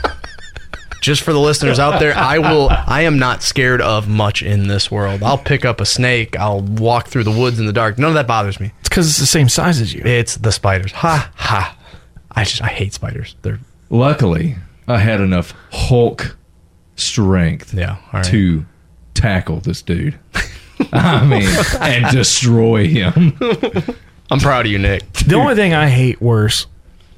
Just 1.01 1.23
for 1.23 1.31
the 1.31 1.39
listeners 1.39 1.77
out 1.77 1.99
there, 1.99 2.15
I 2.15 2.39
will. 2.39 2.69
I 2.69 3.01
am 3.01 3.19
not 3.19 3.43
scared 3.43 3.81
of 3.81 4.07
much 4.07 4.41
in 4.41 4.67
this 4.67 4.89
world. 4.89 5.21
I'll 5.23 5.37
pick 5.37 5.65
up 5.65 5.81
a 5.81 5.85
snake. 5.85 6.37
I'll 6.37 6.61
walk 6.61 7.07
through 7.07 7.25
the 7.25 7.31
woods 7.31 7.59
in 7.59 7.65
the 7.65 7.73
dark. 7.73 7.97
None 7.97 8.09
of 8.09 8.15
that 8.15 8.27
bothers 8.27 8.59
me. 8.59 8.71
It's 8.79 8.89
because 8.89 9.09
it's 9.09 9.19
the 9.19 9.25
same 9.25 9.49
size 9.49 9.79
as 9.79 9.93
you. 9.93 10.01
It's 10.03 10.35
the 10.37 10.51
spiders. 10.51 10.91
Ha 10.93 11.31
ha. 11.35 11.75
I 12.39 12.43
just 12.45 12.61
I 12.61 12.67
hate 12.67 12.93
spiders. 12.93 13.35
They're 13.41 13.59
Luckily, 13.89 14.55
I 14.87 14.99
had 14.99 15.19
enough 15.19 15.53
Hulk 15.71 16.37
strength 16.95 17.73
yeah. 17.73 17.97
All 18.13 18.19
right. 18.19 18.25
to 18.25 18.65
tackle 19.13 19.59
this 19.59 19.81
dude. 19.81 20.17
I 20.93 21.25
mean, 21.25 21.49
and 21.81 22.05
destroy 22.15 22.87
him. 22.87 23.37
I'm 24.31 24.39
proud 24.39 24.65
of 24.65 24.71
you, 24.71 24.79
Nick. 24.79 25.11
The 25.11 25.35
only 25.35 25.55
thing 25.55 25.73
I 25.73 25.89
hate 25.89 26.21
worse 26.21 26.67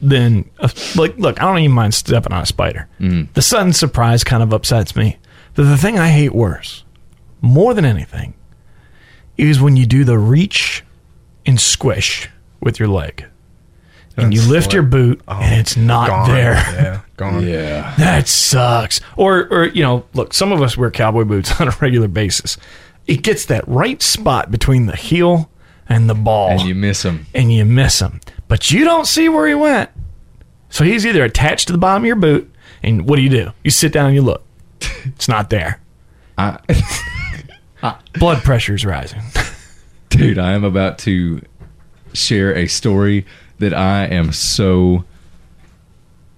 than 0.01 0.49
a, 0.57 0.71
like, 0.95 1.15
look, 1.17 1.39
I 1.39 1.45
don't 1.45 1.59
even 1.59 1.75
mind 1.75 1.93
stepping 1.93 2.33
on 2.33 2.41
a 2.41 2.45
spider. 2.45 2.87
Mm. 2.99 3.31
The 3.33 3.41
sudden 3.43 3.73
surprise 3.73 4.23
kind 4.23 4.41
of 4.41 4.53
upsets 4.53 4.95
me. 4.95 5.17
But 5.53 5.63
the 5.63 5.77
thing 5.77 5.99
I 5.99 6.09
hate 6.09 6.33
worse, 6.33 6.83
more 7.41 7.75
than 7.75 7.85
anything, 7.85 8.33
is 9.37 9.61
when 9.61 9.77
you 9.77 9.85
do 9.85 10.03
the 10.03 10.17
reach 10.17 10.83
and 11.45 11.59
squish 11.59 12.29
with 12.61 12.79
your 12.79 12.87
leg, 12.87 13.25
and 14.17 14.33
you 14.33 14.41
lift 14.41 14.67
what- 14.67 14.73
your 14.73 14.83
boot 14.83 15.21
and 15.27 15.55
oh, 15.55 15.59
it's 15.59 15.75
not 15.77 16.07
Gone. 16.07 16.29
there. 16.29 16.53
Yeah. 16.73 17.01
Gone. 17.17 17.45
Yeah. 17.47 17.93
That 17.97 18.27
sucks. 18.27 18.99
Or, 19.15 19.47
or 19.51 19.65
you 19.67 19.83
know, 19.83 20.05
look, 20.13 20.33
some 20.33 20.51
of 20.51 20.61
us 20.61 20.75
wear 20.77 20.89
cowboy 20.91 21.23
boots 21.23 21.59
on 21.61 21.67
a 21.67 21.75
regular 21.81 22.07
basis. 22.07 22.57
It 23.07 23.23
gets 23.23 23.45
that 23.45 23.67
right 23.67 24.01
spot 24.01 24.51
between 24.51 24.85
the 24.87 24.95
heel 24.95 25.49
and 25.89 26.09
the 26.09 26.15
ball 26.15 26.49
And 26.51 26.61
you 26.61 26.75
miss 26.75 27.03
him. 27.03 27.25
and 27.33 27.51
you 27.53 27.65
miss 27.65 27.99
him, 28.01 28.21
but 28.47 28.71
you 28.71 28.83
don't 28.85 29.05
see 29.05 29.27
where 29.29 29.47
he 29.47 29.55
went. 29.55 29.89
So 30.69 30.83
he's 30.83 31.05
either 31.05 31.23
attached 31.23 31.67
to 31.67 31.73
the 31.73 31.79
bottom 31.79 32.03
of 32.03 32.07
your 32.07 32.15
boot, 32.15 32.49
and 32.81 33.07
what 33.07 33.17
do 33.17 33.21
you 33.23 33.29
do? 33.29 33.51
You 33.63 33.71
sit 33.71 33.91
down 33.91 34.05
and 34.07 34.15
you 34.15 34.21
look. 34.21 34.43
It's 35.03 35.27
not 35.27 35.49
there. 35.49 35.81
I, 36.37 36.57
Blood 38.19 38.43
pressure's 38.43 38.85
rising. 38.85 39.21
dude, 40.09 40.37
I 40.37 40.51
am 40.53 40.63
about 40.63 40.97
to 40.99 41.41
share 42.13 42.55
a 42.55 42.67
story 42.67 43.25
that 43.61 43.73
I 43.73 44.05
am 44.05 44.31
so 44.31 45.05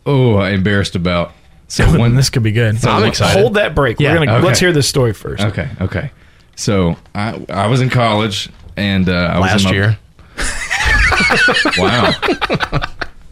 oh 0.06 0.40
embarrassed 0.42 0.96
about. 0.96 1.34
So 1.68 1.86
When 1.92 2.00
when 2.00 2.16
this 2.16 2.30
could 2.30 2.44
be 2.44 2.52
good. 2.52 2.86
I'm 2.86 3.04
excited. 3.06 3.40
Hold 3.40 3.56
that 3.56 3.74
break. 3.74 4.00
Yeah, 4.00 4.14
We're 4.14 4.26
gonna 4.26 4.38
okay. 4.38 4.46
let's 4.46 4.60
hear 4.60 4.72
this 4.72 4.88
story 4.88 5.14
first. 5.14 5.44
Okay, 5.44 5.70
okay. 5.82 6.12
So 6.56 6.96
I 7.16 7.44
I 7.50 7.68
was 7.68 7.82
in 7.82 7.90
college 7.90 8.50
and 8.78 9.10
uh, 9.10 9.14
I 9.14 9.40
was 9.40 9.64
Last 9.64 9.74
year. 9.74 9.98
Wow. 11.78 12.12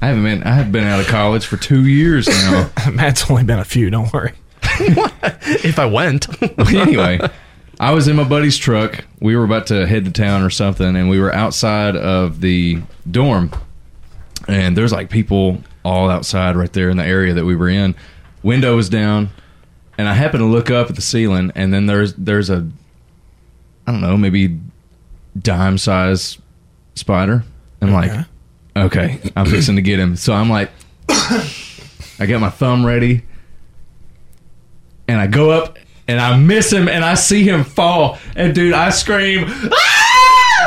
I 0.02 0.08
haven't 0.08 0.24
been 0.24 0.44
I 0.44 0.54
have 0.54 0.72
been 0.72 0.86
out 0.86 1.00
of 1.00 1.08
college 1.08 1.46
for 1.46 1.58
two 1.58 1.86
years 1.86 2.28
now. 2.28 2.70
Matt's 2.92 3.30
only 3.30 3.44
been 3.44 3.60
a 3.60 3.66
few. 3.66 3.90
Don't 3.90 4.12
worry. 4.12 4.34
If 5.64 5.78
I 5.78 5.86
went, 5.86 6.28
anyway, 6.60 7.20
I 7.80 7.92
was 7.94 8.08
in 8.08 8.16
my 8.16 8.24
buddy's 8.24 8.58
truck. 8.58 9.06
We 9.20 9.36
were 9.36 9.44
about 9.44 9.68
to 9.68 9.86
head 9.86 10.06
to 10.06 10.12
town 10.12 10.44
or 10.44 10.50
something, 10.50 10.96
and 10.96 11.10
we 11.10 11.20
were 11.20 11.34
outside 11.34 11.96
of 11.96 12.42
the 12.42 12.82
dorm. 13.10 13.52
And 14.48 14.76
there's 14.76 14.92
like 14.92 15.10
people 15.10 15.62
all 15.84 16.10
outside 16.10 16.56
right 16.56 16.72
there 16.74 16.90
in 16.90 16.98
the 16.98 17.06
area 17.06 17.34
that 17.34 17.46
we 17.46 17.56
were 17.56 17.70
in. 17.70 17.96
Window 18.44 18.76
was 18.76 18.90
down, 18.90 19.30
and 19.98 20.08
I 20.08 20.14
happened 20.14 20.42
to 20.42 20.46
look 20.46 20.72
up 20.72 20.90
at 20.90 20.96
the 20.96 21.02
ceiling, 21.02 21.52
and 21.56 21.74
then 21.74 21.86
there's 21.86 22.14
there's 22.16 22.50
a 22.50 22.68
I 23.86 23.92
don't 23.92 24.02
know 24.02 24.18
maybe 24.18 24.60
dime 25.40 25.78
size 25.78 26.38
spider. 26.96 27.44
I'm 27.82 27.92
like, 27.92 28.12
okay, 28.76 29.20
I'm 29.36 29.46
fixing 29.48 29.76
to 29.76 29.82
get 29.82 30.00
him. 30.00 30.16
So 30.16 30.34
I'm 30.34 30.50
like, 30.50 30.70
I 31.10 32.26
got 32.28 32.40
my 32.40 32.50
thumb 32.50 32.86
ready, 32.86 33.24
and 35.08 35.20
I 35.20 35.28
go 35.28 35.52
up 35.52 35.78
and 36.08 36.20
I 36.20 36.38
miss 36.38 36.72
him 36.72 36.88
and 36.88 37.04
I 37.06 37.14
see 37.16 37.44
him 37.44 37.64
fall 37.64 38.18
and 38.36 38.54
dude 38.54 38.74
I 38.74 38.90
scream 38.90 39.46
"Ah!" 39.48 39.91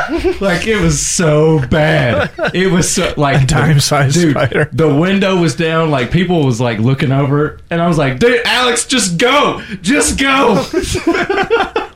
like 0.41 0.67
it 0.67 0.81
was 0.81 1.05
so 1.05 1.65
bad 1.67 2.31
it 2.53 2.71
was 2.71 2.91
so 2.91 3.13
like 3.17 3.43
A 3.43 3.45
dime-sized 3.45 4.15
dude, 4.15 4.31
spider. 4.31 4.69
the 4.71 4.93
window 4.93 5.39
was 5.39 5.55
down 5.55 5.91
like 5.91 6.11
people 6.11 6.45
was 6.45 6.61
like 6.61 6.79
looking 6.79 7.11
over 7.11 7.59
and 7.69 7.81
I 7.81 7.87
was 7.87 7.97
like 7.97 8.19
dude 8.19 8.45
Alex 8.45 8.85
just 8.85 9.17
go 9.17 9.61
just 9.81 10.19
go 10.19 10.65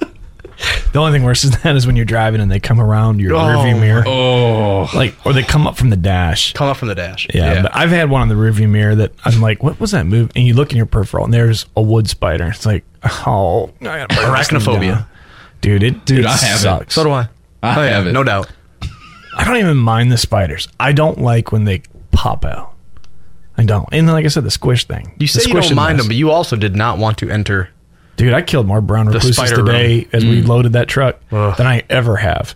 The 0.92 1.00
only 1.00 1.12
thing 1.12 1.24
worse 1.24 1.44
than 1.44 1.52
that 1.62 1.76
is 1.76 1.86
when 1.86 1.96
you're 1.96 2.06
driving 2.06 2.42
and 2.42 2.52
they 2.52 2.60
come 2.60 2.82
around 2.82 3.20
your 3.20 3.36
oh. 3.36 3.40
rearview 3.40 3.80
mirror, 3.80 4.04
oh 4.08 4.90
like, 4.94 5.16
or 5.26 5.34
they 5.34 5.44
come 5.44 5.68
up 5.68 5.78
from 5.78 5.90
the 5.90 5.98
dash. 5.98 6.54
come 6.54 6.68
up 6.68 6.78
from 6.78 6.88
the 6.88 6.96
dash. 6.96 7.28
Yeah, 7.34 7.62
but 7.62 7.76
I've 7.76 7.92
had 7.92 8.10
one 8.10 8.22
on 8.22 8.28
the 8.28 8.36
rearview 8.36 8.70
mirror 8.70 8.96
that 8.96 9.14
I'm 9.24 9.40
like, 9.40 9.62
what 9.62 9.80
was 9.80 9.92
that 9.92 10.06
move? 10.06 10.32
And 10.36 10.46
you 10.46 10.56
look 10.56 10.72
in 10.72 10.78
your 10.78 10.86
peripheral 10.86 11.26
and 11.26 11.34
there's 11.34 11.68
a 11.76 11.82
wood 11.82 12.10
spider. 12.10 12.48
It's 12.48 12.66
like, 12.66 12.84
oh, 13.26 13.72
I 13.82 13.84
gotta 13.84 14.16
burn 14.16 14.36
this 14.36 14.48
thing 14.48 14.60
Arachnophobia. 14.60 15.06
dude. 15.62 15.84
It 15.84 16.06
Dude, 16.06 16.20
it 16.20 16.26
I 16.26 16.36
have 16.36 16.82
it. 16.82 16.92
So 16.92 17.04
do 17.04 17.12
I. 17.12 17.30
I 17.62 17.78
Oh, 17.78 17.90
have 17.90 18.08
it 18.08 18.12
No 18.12 18.24
doubt. 18.24 18.50
I 19.38 19.44
don't 19.46 19.58
even 19.58 19.78
mind 19.78 20.12
the 20.12 20.18
spiders. 20.18 20.68
I 20.80 20.92
don't 20.92 21.20
like 21.20 21.52
when 21.52 21.64
they 21.64 21.84
pop 22.12 22.44
out. 22.46 22.74
I 23.58 23.64
don't. 23.64 23.88
And 23.92 24.08
then, 24.08 24.14
like 24.14 24.26
I 24.26 24.30
said, 24.30 24.44
the 24.44 24.52
squish 24.52 24.86
thing. 24.86 25.14
You 25.20 25.28
say 25.28 25.42
The 25.42 25.50
you 25.50 25.54
don't 25.54 25.64
squish 25.64 25.76
mind 25.76 25.92
and 25.92 26.00
them, 26.00 26.08
but 26.08 26.16
you 26.16 26.32
also 26.32 26.56
did 26.56 26.76
not 26.76 26.98
want 26.98 27.18
to 27.20 27.30
enter. 27.30 27.70
Dude, 28.16 28.34
I 28.34 28.42
killed 28.42 28.68
more 28.68 28.82
brown 28.82 29.08
recluses 29.08 29.50
today 29.52 30.00
room. 30.00 30.10
as 30.12 30.26
we 30.26 30.42
mm. 30.42 30.48
loaded 30.48 30.74
that 30.74 30.88
truck 30.88 31.20
Ugh. 31.32 31.56
than 31.58 31.68
I 31.68 31.84
ever 31.90 32.18
have. 32.18 32.56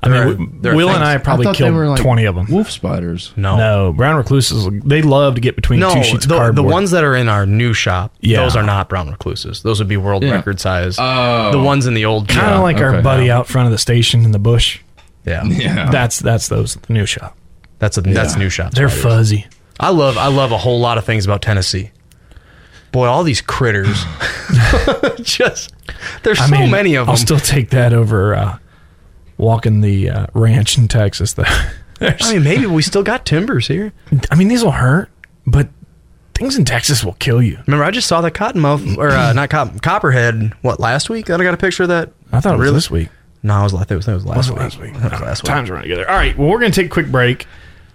I 0.00 0.08
There 0.08 0.28
mean, 0.28 0.42
are- 0.58 0.62
there 0.62 0.72
are 0.72 0.76
Will 0.76 0.88
and 0.90 0.98
things- 0.98 1.08
I 1.08 1.18
probably 1.18 1.44
thought 1.46 1.52
they 1.54 1.64
killed 1.64 1.74
were 1.74 1.88
like 1.88 2.00
twenty 2.00 2.24
of 2.24 2.36
them. 2.36 2.46
Wolf 2.50 2.70
spiders. 2.70 3.32
No, 3.36 3.56
No, 3.56 3.92
brown 3.92 4.16
recluses. 4.16 4.68
They 4.84 5.02
love 5.02 5.34
to 5.34 5.40
get 5.40 5.56
between 5.56 5.80
no. 5.80 5.92
two 5.92 6.04
sheets 6.04 6.24
the, 6.26 6.34
of 6.34 6.38
the 6.54 6.62
cardboard. 6.62 6.72
ones 6.72 6.92
that 6.92 7.02
are 7.02 7.16
in 7.16 7.28
our 7.28 7.46
new 7.46 7.72
shop, 7.72 8.14
Yeah. 8.20 8.42
those 8.42 8.54
are 8.54 8.62
not 8.62 8.88
brown 8.88 9.08
recluses. 9.10 9.62
Those 9.62 9.80
would 9.80 9.88
be 9.88 9.96
world 9.96 10.22
Yeah. 10.22 10.32
record 10.34 10.60
size. 10.60 10.96
Oh. 11.00 11.50
the 11.50 11.58
ones 11.58 11.86
in 11.86 11.94
the 11.94 12.04
old 12.04 12.28
kind 12.28 12.46
of 12.46 12.52
shop. 12.58 12.62
like 12.62 12.76
our 12.76 12.94
okay, 12.94 13.02
buddy 13.02 13.26
yeah. 13.26 13.38
out 13.38 13.48
front 13.48 13.66
of 13.66 13.72
the 13.72 13.78
station 13.78 14.24
in 14.24 14.30
the 14.30 14.38
bush. 14.38 14.78
yeah. 15.26 15.42
Yeah. 15.46 15.90
That's 15.90 16.20
that's 16.20 16.46
those 16.48 16.76
at 16.76 16.84
the 16.84 16.92
new 16.92 17.04
shop. 17.06 17.36
That's 17.80 17.98
a 17.98 18.00
that's 18.02 18.36
new 18.36 18.50
shop. 18.50 18.74
They're 18.74 18.88
spiders. 18.88 19.02
fuzzy. 19.02 19.46
I 19.80 19.90
love 19.90 20.16
I 20.16 20.28
love 20.28 20.52
a 20.52 20.58
whole 20.58 20.78
lot 20.80 20.96
of 20.98 21.04
things 21.04 21.24
about 21.24 21.42
Tennessee. 21.42 21.90
Boy, 22.92 23.06
all 23.06 23.24
these 23.24 23.40
critters. 23.40 24.02
Just 25.22 25.72
there's 26.22 26.40
I 26.40 26.46
so 26.46 26.52
mean, 26.52 26.70
many 26.70 26.94
of 26.94 27.06
them. 27.06 27.10
I'll 27.10 27.16
still 27.16 27.38
take 27.40 27.70
that 27.70 27.92
over 27.92 28.34
uh, 28.34 28.58
walking 29.38 29.80
the 29.80 30.10
uh, 30.10 30.26
ranch 30.34 30.76
in 30.76 30.88
Texas. 30.88 31.32
Though. 31.32 31.44
I 32.00 32.32
mean, 32.32 32.44
maybe 32.44 32.66
we 32.66 32.82
still 32.82 33.02
got 33.02 33.24
timbers 33.24 33.66
here. 33.66 33.92
I 34.30 34.36
mean, 34.36 34.48
these 34.48 34.62
will 34.62 34.72
hurt, 34.72 35.10
but 35.46 35.68
things 36.34 36.56
in 36.56 36.64
Texas 36.64 37.02
will 37.02 37.14
kill 37.14 37.42
you. 37.42 37.58
Remember, 37.66 37.84
I 37.84 37.90
just 37.90 38.06
saw 38.06 38.20
that 38.20 38.34
cottonmouth 38.34 38.96
or 38.98 39.08
uh, 39.10 39.32
not 39.32 39.50
cop, 39.50 39.80
copperhead. 39.82 40.52
What 40.62 40.78
last 40.78 41.10
week? 41.10 41.26
That 41.26 41.40
I 41.40 41.44
got 41.44 41.54
a 41.54 41.58
picture 41.58 41.84
of 41.84 41.88
that. 41.88 42.12
I 42.32 42.40
thought 42.40 42.54
it 42.54 42.58
was 42.58 42.64
Really? 42.64 42.74
this 42.76 42.90
week. 42.90 43.08
No, 43.42 43.54
I 43.54 43.62
was 43.62 43.72
last. 43.72 43.90
It 43.90 43.96
was, 43.96 44.06
it 44.08 44.12
was 44.14 44.26
last 44.26 44.50
week. 44.50 44.58
last 44.58 44.78
week? 44.80 44.92
That 44.94 45.12
was 45.12 45.20
last 45.20 45.42
week. 45.42 45.48
Times 45.48 45.70
running 45.70 45.84
together. 45.84 46.08
All 46.08 46.16
right. 46.16 46.36
Well, 46.36 46.48
we're 46.48 46.58
going 46.60 46.72
to 46.72 46.80
take 46.80 46.86
a 46.86 46.92
quick 46.92 47.06
break. 47.10 47.46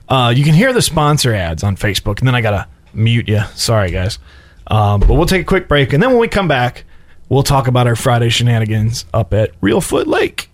Uh, 0.09 0.33
you 0.35 0.43
can 0.43 0.53
hear 0.53 0.73
the 0.73 0.81
sponsor 0.81 1.33
ads 1.33 1.63
on 1.63 1.75
Facebook, 1.77 2.19
and 2.19 2.27
then 2.27 2.35
I 2.35 2.41
got 2.41 2.51
to 2.51 2.67
mute 2.93 3.27
you. 3.27 3.41
Sorry, 3.55 3.91
guys. 3.91 4.19
Um, 4.67 5.01
but 5.01 5.09
we'll 5.11 5.25
take 5.25 5.41
a 5.41 5.45
quick 5.45 5.67
break, 5.67 5.91
and 5.93 6.01
then 6.01 6.11
when 6.11 6.19
we 6.19 6.27
come 6.29 6.47
back, 6.47 6.85
we'll 7.29 7.43
talk 7.43 7.67
about 7.67 7.87
our 7.87 7.95
Friday 7.95 8.29
shenanigans 8.29 9.05
up 9.13 9.33
at 9.33 9.59
Reelfoot 9.61 10.07
Lake. 10.07 10.49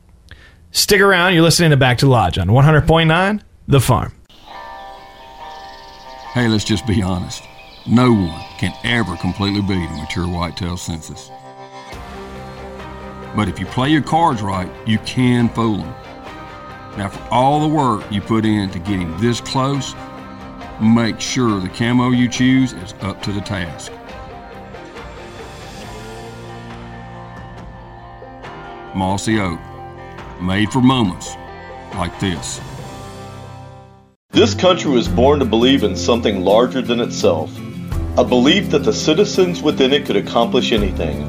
Stick 0.72 1.02
around. 1.02 1.34
You're 1.34 1.44
listening 1.44 1.72
to 1.72 1.78
Back 1.78 1.98
to 2.00 2.08
Lodge 2.08 2.38
on 2.38 2.48
100.9 2.48 3.42
The 3.68 3.82
Farm. 3.82 4.14
Hey, 6.34 6.48
let's 6.48 6.64
just 6.64 6.86
be 6.86 7.02
honest. 7.02 7.44
No 7.88 8.12
one 8.12 8.46
can 8.60 8.74
ever 8.84 9.16
completely 9.18 9.62
beat 9.62 9.90
a 9.90 9.94
mature 9.94 10.28
whitetail 10.28 10.78
census. 10.78 11.32
But 13.36 13.48
if 13.48 13.60
you 13.60 13.66
play 13.66 13.90
your 13.90 14.04
cards 14.04 14.42
right, 14.42 14.70
you 14.86 15.00
can 15.00 15.50
fool 15.50 15.78
them. 15.78 15.96
Now, 16.98 17.10
for 17.10 17.34
all 17.34 17.62
the 17.62 17.74
work 17.74 18.04
you 18.12 18.22
put 18.22 18.46
in 18.46 18.70
to 18.72 18.80
getting 18.80 19.16
this 19.18 19.42
close, 19.42 19.96
make 20.80 21.20
sure 21.20 21.60
the 21.60 21.70
camo 21.70 22.12
you 22.12 22.30
choose 22.30 22.74
is 22.74 22.94
up 23.02 23.24
to 23.24 23.32
the 23.32 23.42
task. 23.42 23.92
Mossy 28.96 29.40
Oak, 29.40 29.60
made 30.42 30.72
for 30.72 30.82
moments 30.82 31.36
like 31.96 32.18
this. 32.20 32.60
This 34.32 34.54
country 34.54 34.92
was 34.92 35.08
born 35.08 35.40
to 35.40 35.46
believe 35.46 35.84
in 35.84 35.96
something 35.96 36.44
larger 36.44 36.82
than 36.82 37.00
itself, 37.00 37.52
a 38.18 38.24
belief 38.24 38.70
that 38.70 38.84
the 38.84 38.94
citizens 38.94 39.62
within 39.62 39.92
it 39.92 40.06
could 40.06 40.16
accomplish 40.16 40.72
anything. 40.72 41.26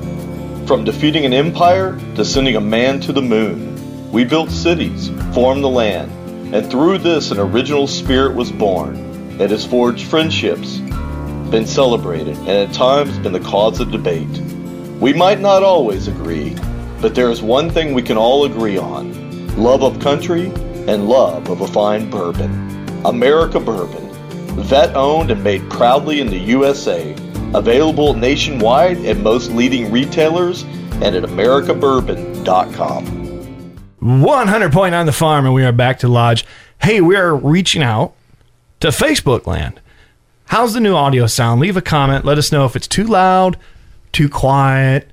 From 0.67 0.85
defeating 0.85 1.25
an 1.25 1.33
empire 1.33 1.99
to 2.17 2.25
sending 2.25 2.57
a 2.57 2.61
man 2.61 3.01
to 3.01 3.13
the 3.13 3.23
moon, 3.23 4.13
we 4.13 4.25
built 4.25 4.51
cities, 4.51 5.11
formed 5.33 5.65
the 5.65 5.69
land, 5.69 6.11
and 6.55 6.71
through 6.71 6.99
this 6.99 7.31
an 7.31 7.39
original 7.39 7.87
spirit 7.87 8.35
was 8.35 8.53
born. 8.53 8.97
It 9.41 9.51
has 9.51 9.65
forged 9.65 10.07
friendships, 10.07 10.79
been 11.51 11.67
celebrated, 11.67 12.37
and 12.39 12.49
at 12.49 12.73
times 12.73 13.19
been 13.19 13.33
the 13.33 13.41
cause 13.41 13.81
of 13.81 13.91
debate. 13.91 14.29
We 15.01 15.13
might 15.13 15.41
not 15.41 15.63
always 15.63 16.07
agree, 16.07 16.55
but 17.01 17.15
there 17.15 17.31
is 17.31 17.43
one 17.43 17.71
thing 17.71 17.95
we 17.95 18.03
can 18.03 18.17
all 18.17 18.45
agree 18.45 18.77
on 18.79 19.31
love 19.57 19.83
of 19.83 19.99
country 20.01 20.47
and 20.87 21.09
love 21.09 21.49
of 21.49 21.61
a 21.61 21.67
fine 21.67 22.11
bourbon. 22.11 22.51
America 23.05 23.59
Bourbon, 23.59 24.09
vet 24.65 24.95
owned 24.95 25.31
and 25.31 25.43
made 25.43 25.69
proudly 25.71 26.21
in 26.21 26.27
the 26.29 26.39
USA, 26.39 27.15
available 27.55 28.15
nationwide 28.15 29.05
at 29.05 29.17
most 29.19 29.51
leading 29.51 29.91
retailers 29.91 30.63
and 31.03 31.17
at 31.17 31.25
americabourbon.com. 31.25 33.21
100.9 34.03 35.07
The 35.07 35.13
Farm, 35.13 35.45
and 35.45 35.55
we 35.55 35.65
are 35.65 35.73
back 35.73 35.99
to 36.01 36.09
Lodge. 36.09 36.47
Hey, 36.81 37.01
we 37.01 37.17
are 37.17 37.35
reaching 37.37 37.83
out 37.83 38.15
to 38.81 38.89
Facebook 38.89 39.47
land. 39.47 39.81
How's 40.47 40.73
the 40.75 40.81
new 40.81 40.95
audio 40.95 41.27
sound? 41.27 41.61
Leave 41.61 41.77
a 41.77 41.83
comment. 41.83 42.25
Let 42.25 42.39
us 42.39 42.51
know 42.51 42.65
if 42.65 42.77
it's 42.77 42.89
too 42.89 43.05
loud, 43.05 43.59
too 44.13 44.29
quiet. 44.29 45.10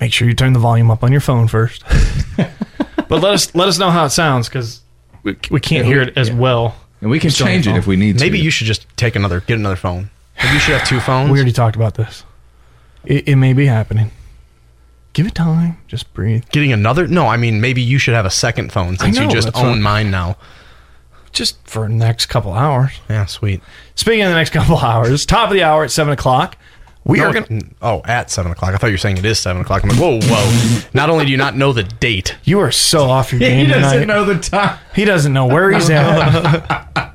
Make 0.00 0.12
sure 0.12 0.26
you 0.26 0.34
turn 0.34 0.54
the 0.54 0.58
volume 0.58 0.90
up 0.90 1.04
on 1.04 1.12
your 1.12 1.20
phone 1.20 1.46
first. 1.46 1.84
but 2.36 3.20
let 3.20 3.34
us 3.34 3.54
let 3.54 3.68
us 3.68 3.78
know 3.78 3.90
how 3.90 4.06
it 4.06 4.10
sounds 4.10 4.48
because 4.48 4.80
we, 5.22 5.36
we 5.50 5.60
can't 5.60 5.84
hear 5.84 6.00
it 6.00 6.16
as 6.16 6.32
well. 6.32 6.74
And 7.00 7.10
we 7.10 7.18
can 7.18 7.30
Still 7.30 7.46
change 7.46 7.66
it 7.66 7.76
if 7.76 7.86
we 7.86 7.96
need 7.96 8.18
to. 8.18 8.24
Maybe 8.24 8.38
you 8.38 8.50
should 8.50 8.66
just 8.66 8.86
take 8.96 9.16
another, 9.16 9.40
get 9.40 9.58
another 9.58 9.76
phone. 9.76 10.10
Maybe 10.42 10.54
you 10.54 10.60
should 10.60 10.76
have 10.78 10.86
two 10.88 11.00
phones. 11.06 11.30
We 11.30 11.38
already 11.38 11.52
talked 11.52 11.76
about 11.76 11.94
this. 11.94 12.24
It, 13.04 13.28
it 13.28 13.36
may 13.36 13.52
be 13.52 13.66
happening. 13.66 14.10
Give 15.12 15.26
it 15.26 15.34
time. 15.34 15.78
Just 15.88 16.12
breathe. 16.14 16.44
Getting 16.50 16.72
another? 16.72 17.06
No, 17.06 17.26
I 17.26 17.36
mean 17.36 17.60
maybe 17.60 17.82
you 17.82 17.98
should 17.98 18.14
have 18.14 18.26
a 18.26 18.30
second 18.30 18.72
phone 18.72 18.96
since 18.96 19.16
know, 19.16 19.24
you 19.24 19.30
just 19.30 19.54
own 19.56 19.70
what- 19.70 19.78
mine 19.78 20.10
now. 20.10 20.36
Just 21.32 21.64
for 21.64 21.86
the 21.86 21.94
next 21.94 22.26
couple 22.26 22.52
hours. 22.52 22.90
Yeah, 23.08 23.24
sweet. 23.26 23.60
Speaking 23.94 24.22
of 24.22 24.30
the 24.30 24.34
next 24.34 24.50
couple 24.50 24.76
hours, 24.78 25.24
top 25.24 25.48
of 25.48 25.54
the 25.54 25.62
hour 25.62 25.84
at 25.84 25.90
seven 25.92 26.12
o'clock. 26.12 26.56
We 27.10 27.18
No, 27.18 27.28
are 27.28 27.32
gonna. 27.32 27.60
oh, 27.82 28.02
at 28.04 28.30
seven 28.30 28.52
o'clock. 28.52 28.72
I 28.74 28.76
thought 28.76 28.86
you 28.88 28.94
were 28.94 28.98
saying 28.98 29.18
it 29.18 29.24
is 29.24 29.38
seven 29.38 29.62
o'clock. 29.62 29.82
I'm 29.82 29.90
like, 29.90 29.98
whoa, 29.98 30.20
whoa. 30.22 30.80
Not 30.94 31.10
only 31.10 31.24
do 31.24 31.30
you 31.30 31.36
not 31.36 31.56
know 31.56 31.72
the 31.72 31.82
date, 31.82 32.36
You 32.44 32.60
are 32.60 32.70
so 32.70 33.04
off 33.10 33.32
your 33.32 33.38
game 33.40 33.66
he 33.66 33.72
doesn't 33.72 34.00
tonight. 34.00 34.06
know 34.14 34.24
the 34.24 34.38
time. 34.38 34.78
He 34.94 35.04
doesn't 35.04 35.32
know 35.32 35.46
where 35.46 35.70
he's 35.72 35.90
at. 35.90 37.14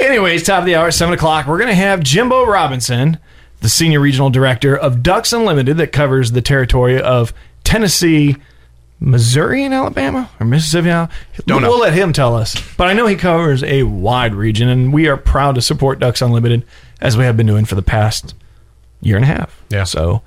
Anyways, 0.00 0.42
top 0.44 0.60
of 0.60 0.66
the 0.66 0.74
hour, 0.74 0.90
seven 0.90 1.14
o'clock. 1.14 1.46
We're 1.46 1.58
gonna 1.58 1.74
have 1.74 2.00
Jimbo 2.02 2.46
Robinson, 2.46 3.18
the 3.60 3.68
senior 3.68 4.00
regional 4.00 4.30
director 4.30 4.76
of 4.76 5.02
Ducks 5.02 5.32
Unlimited, 5.32 5.76
that 5.76 5.92
covers 5.92 6.32
the 6.32 6.42
territory 6.42 7.00
of 7.00 7.32
Tennessee, 7.64 8.36
Missouri, 8.98 9.62
and 9.64 9.72
Alabama, 9.74 10.30
or 10.40 10.46
Mississippi. 10.46 10.90
Al- 10.90 11.10
Don't 11.46 11.62
know. 11.62 11.68
We'll 11.70 11.80
let 11.80 11.94
him 11.94 12.12
tell 12.12 12.34
us. 12.34 12.56
But 12.76 12.88
I 12.88 12.92
know 12.92 13.06
he 13.06 13.14
covers 13.16 13.62
a 13.62 13.84
wide 13.84 14.34
region, 14.34 14.68
and 14.68 14.92
we 14.92 15.06
are 15.06 15.16
proud 15.16 15.54
to 15.56 15.62
support 15.62 15.98
Ducks 15.98 16.22
Unlimited 16.22 16.64
as 17.00 17.16
we 17.16 17.24
have 17.24 17.36
been 17.36 17.46
doing 17.46 17.64
for 17.64 17.74
the 17.74 17.82
past 17.82 18.34
year 19.02 19.16
and 19.16 19.24
a 19.24 19.28
half. 19.28 19.62
Yeah. 19.68 19.84
So 19.84 20.22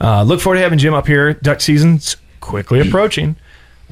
uh, 0.00 0.22
look 0.22 0.40
forward 0.40 0.56
to 0.58 0.62
having 0.62 0.78
Jim 0.78 0.94
up 0.94 1.06
here. 1.08 1.34
Duck 1.34 1.60
season's 1.60 2.16
quickly 2.40 2.78
approaching, 2.80 3.34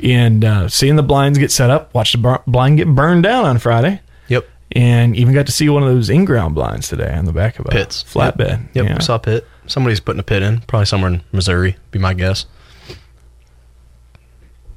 and 0.02 0.44
uh, 0.44 0.68
seeing 0.68 0.94
the 0.96 1.02
blinds 1.02 1.38
get 1.38 1.50
set 1.50 1.68
up. 1.70 1.92
Watch 1.94 2.12
the 2.12 2.40
blind 2.46 2.76
get 2.76 2.86
burned 2.94 3.24
down 3.24 3.44
on 3.44 3.58
Friday, 3.58 4.00
yep, 4.28 4.46
and 4.72 5.16
even 5.16 5.34
got 5.34 5.46
to 5.46 5.52
see 5.52 5.68
one 5.68 5.82
of 5.82 5.88
those 5.88 6.08
in-ground 6.10 6.54
blinds 6.54 6.88
today 6.88 7.12
on 7.12 7.24
the 7.24 7.32
back 7.32 7.58
of 7.58 7.66
a 7.66 7.70
pits, 7.70 8.04
flatbed. 8.04 8.68
Yep, 8.74 8.84
Yeah. 8.84 8.98
Saw 9.00 9.16
a 9.16 9.18
pit. 9.18 9.46
Somebody's 9.66 9.98
putting 9.98 10.20
a 10.20 10.22
pit 10.22 10.42
in, 10.44 10.60
probably 10.60 10.86
somewhere 10.86 11.10
in 11.12 11.22
Missouri. 11.32 11.76
Be 11.90 11.98
my 11.98 12.14
guess. 12.14 12.46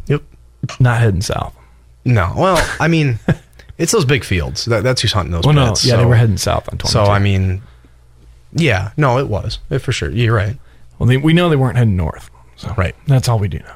Yep. 0.08 0.24
Not 0.80 1.00
heading 1.00 1.22
south. 1.22 1.56
No, 2.06 2.34
well, 2.36 2.67
I 2.80 2.88
mean, 2.88 3.19
it's 3.78 3.91
those 3.91 4.06
big 4.06 4.24
fields. 4.24 4.65
That, 4.65 4.84
that's 4.84 5.02
who's 5.02 5.12
hunting 5.13 5.32
those 5.32 5.43
Well, 5.43 5.54
no, 5.54 5.67
pits. 5.67 5.86
yeah, 5.86 5.98
they 5.98 6.06
were 6.06 6.15
heading 6.15 6.38
south 6.38 6.67
on 6.72 6.78
22. 6.80 6.88
So 6.91 7.04
I 7.04 7.19
mean, 7.19 7.62
yeah, 8.53 8.91
no, 8.97 9.17
it 9.19 9.27
was 9.27 9.59
it 9.69 9.79
for 9.79 9.91
sure. 9.91 10.09
You're 10.09 10.35
right. 10.35 10.57
well, 10.97 11.07
they, 11.07 11.17
we 11.17 11.33
know 11.33 11.49
they 11.49 11.55
weren't 11.55 11.77
heading 11.77 11.95
north. 11.95 12.29
So 12.55 12.73
Right. 12.77 12.95
that's 13.07 13.29
all 13.29 13.39
we 13.39 13.47
do 13.47 13.59
know. 13.59 13.75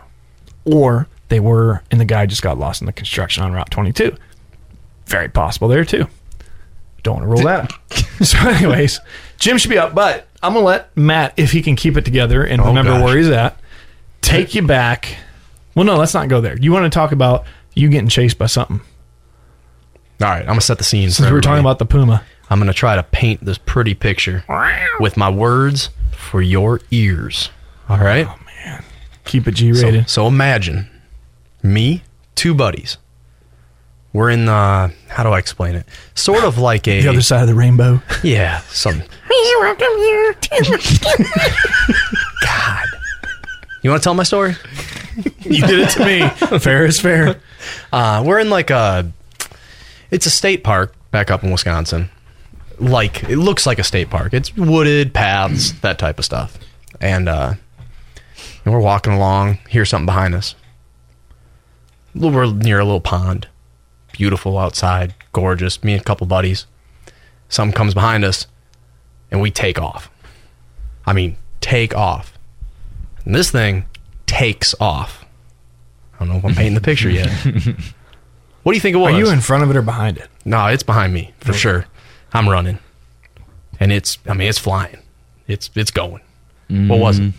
Or 0.65 1.07
they 1.29 1.39
were, 1.39 1.81
and 1.91 1.99
the 2.01 2.05
guy 2.05 2.25
just 2.25 2.41
got 2.41 2.57
lost 2.57 2.81
in 2.81 2.85
the 2.85 2.93
construction 2.93 3.43
on 3.43 3.53
Route 3.53 3.71
22. 3.71 4.15
Very 5.07 5.29
possible 5.29 5.67
there 5.67 5.85
too. 5.85 6.07
Don't 7.03 7.15
want 7.17 7.23
to 7.25 7.29
rule 7.29 7.43
that 7.47 7.63
out. 7.63 7.97
so, 8.25 8.37
anyways, 8.39 8.99
Jim 9.39 9.57
should 9.57 9.69
be 9.69 9.77
up, 9.77 9.93
but 9.93 10.27
I'm 10.41 10.53
gonna 10.53 10.65
let 10.65 10.95
Matt, 10.95 11.33
if 11.37 11.51
he 11.51 11.61
can 11.61 11.75
keep 11.75 11.97
it 11.97 12.05
together 12.05 12.43
and 12.45 12.61
Oh, 12.61 12.67
remember 12.67 12.91
gosh. 12.91 13.03
where 13.03 13.17
he's 13.17 13.29
at, 13.29 13.57
take 14.21 14.55
you 14.55 14.65
back. 14.65 15.17
Well, 15.75 15.85
no, 15.85 15.97
let's 15.97 16.13
not 16.13 16.29
go 16.29 16.39
there. 16.39 16.57
You 16.57 16.71
want 16.71 16.85
to 16.85 16.89
talk 16.89 17.11
about 17.11 17.45
you 17.73 17.89
getting 17.89 18.07
chased 18.07 18.37
by 18.37 18.45
something? 18.45 18.79
All 20.21 20.29
right, 20.29 20.41
I'm 20.41 20.47
gonna 20.47 20.61
set 20.61 20.77
the 20.77 20.83
scene. 20.85 21.09
Since 21.11 21.27
we 21.27 21.33
were 21.33 21.41
talking 21.41 21.59
about 21.59 21.79
the 21.79 21.85
puma. 21.85 22.23
I'm 22.53 22.59
gonna 22.59 22.71
try 22.71 22.95
to 22.95 23.01
paint 23.01 23.43
this 23.43 23.57
pretty 23.57 23.95
picture 23.95 24.43
with 24.99 25.17
my 25.17 25.27
words 25.27 25.89
for 26.11 26.39
your 26.39 26.81
ears. 26.91 27.49
All 27.89 27.97
right. 27.97 28.27
Oh, 28.29 28.39
man. 28.63 28.83
Keep 29.25 29.47
it 29.47 29.55
G 29.55 29.71
rated. 29.71 30.07
so 30.07 30.27
imagine 30.27 30.87
me, 31.63 32.03
two 32.35 32.53
buddies. 32.53 32.97
We're 34.13 34.29
in 34.29 34.45
the 34.45 34.93
how 35.07 35.23
do 35.23 35.29
I 35.29 35.39
explain 35.39 35.73
it? 35.73 35.87
Sort 36.13 36.43
of 36.43 36.59
like 36.59 36.87
a 36.87 37.01
the 37.01 37.07
other 37.09 37.21
side 37.23 37.41
of 37.41 37.47
the 37.47 37.55
rainbow. 37.55 38.03
yeah, 38.23 38.59
some 38.69 39.01
God. 42.45 42.85
You 43.81 43.89
want 43.89 44.03
to 44.03 44.05
tell 44.05 44.13
my 44.13 44.21
story? 44.23 44.55
you 45.41 45.65
did 45.65 45.79
it 45.79 45.89
to 45.89 46.05
me. 46.05 46.29
fair 46.59 46.85
is 46.85 46.99
fair. 46.99 47.39
Uh, 47.91 48.23
we're 48.23 48.37
in 48.39 48.51
like 48.51 48.69
a, 48.69 49.11
it's 50.11 50.27
a 50.27 50.29
state 50.29 50.63
park 50.63 50.93
back 51.11 51.31
up 51.31 51.43
in 51.43 51.51
Wisconsin. 51.51 52.09
Like 52.79 53.23
it 53.23 53.37
looks 53.37 53.65
like 53.65 53.79
a 53.79 53.83
state 53.83 54.09
park. 54.09 54.33
It's 54.33 54.55
wooded 54.55 55.13
paths, 55.13 55.71
that 55.81 55.99
type 55.99 56.19
of 56.19 56.25
stuff. 56.25 56.57
And 56.99 57.29
uh, 57.29 57.53
and 58.65 58.73
we're 58.73 58.79
walking 58.79 59.13
along. 59.13 59.59
Hear 59.69 59.85
something 59.85 60.05
behind 60.05 60.35
us. 60.35 60.55
we're 62.13 62.51
near 62.51 62.79
a 62.79 62.85
little 62.85 63.01
pond, 63.01 63.47
beautiful 64.11 64.57
outside, 64.57 65.13
gorgeous. 65.31 65.83
Me 65.83 65.93
and 65.93 66.01
a 66.01 66.05
couple 66.05 66.27
buddies. 66.27 66.65
Something 67.49 67.75
comes 67.75 67.93
behind 67.93 68.25
us, 68.25 68.47
and 69.29 69.41
we 69.41 69.51
take 69.51 69.79
off. 69.79 70.09
I 71.05 71.13
mean, 71.13 71.37
take 71.61 71.95
off. 71.95 72.33
And 73.25 73.35
this 73.35 73.51
thing 73.51 73.85
takes 74.25 74.73
off. 74.79 75.25
I 76.15 76.19
don't 76.19 76.29
know 76.29 76.37
if 76.37 76.45
I'm 76.45 76.55
painting 76.55 76.73
the 76.75 76.81
picture 76.81 77.09
yet. 77.09 77.29
what 78.63 78.71
do 78.71 78.75
you 78.75 78.79
think 78.79 78.95
it 78.95 78.99
was? 78.99 79.13
Are 79.13 79.17
you 79.17 79.29
in 79.29 79.41
front 79.41 79.63
of 79.63 79.69
it 79.69 79.75
or 79.75 79.81
behind 79.81 80.17
it? 80.17 80.29
No, 80.45 80.67
it's 80.67 80.83
behind 80.83 81.13
me 81.13 81.33
for 81.39 81.53
sure. 81.53 81.85
I'm 82.33 82.49
running, 82.49 82.79
and 83.79 83.91
it's. 83.91 84.17
I 84.27 84.33
mean, 84.33 84.47
it's 84.49 84.59
flying. 84.59 84.97
It's 85.47 85.69
it's 85.75 85.91
going. 85.91 86.21
What 86.69 86.99
was 86.99 87.19
it? 87.19 87.33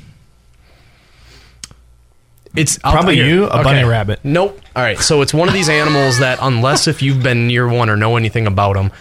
It's 2.56 2.78
I'll 2.84 2.92
Probably 2.92 3.16
tell 3.16 3.26
you, 3.26 3.46
a 3.46 3.64
bunny 3.64 3.82
rabbit. 3.82 4.20
Nope. 4.22 4.60
All 4.76 4.82
right. 4.82 4.98
So 4.98 5.22
it's 5.22 5.34
one 5.34 5.48
of 5.48 5.54
these 5.54 5.68
animals 5.68 6.20
that, 6.20 6.38
unless 6.40 6.86
if 6.86 7.02
you've 7.02 7.22
been 7.22 7.48
near 7.48 7.68
one 7.68 7.90
or 7.90 7.96
know 7.96 8.16
anything 8.16 8.46
about 8.46 8.74
them, 8.74 8.92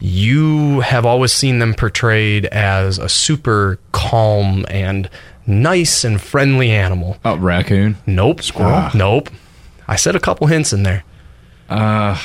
you 0.00 0.80
have 0.80 1.04
always 1.04 1.32
seen 1.32 1.58
them 1.58 1.74
portrayed 1.74 2.46
as 2.46 2.98
a 2.98 3.08
super 3.08 3.78
calm 3.92 4.64
and 4.70 5.10
nice 5.46 6.02
and 6.02 6.18
friendly 6.18 6.70
animal. 6.70 7.18
Oh, 7.26 7.36
raccoon. 7.36 7.98
Nope. 8.06 8.42
Squirrel. 8.42 8.88
Nope. 8.94 9.28
I 9.86 9.96
said 9.96 10.16
a 10.16 10.20
couple 10.20 10.46
hints 10.46 10.72
in 10.72 10.82
there. 10.82 11.04
Uh, 11.68 12.18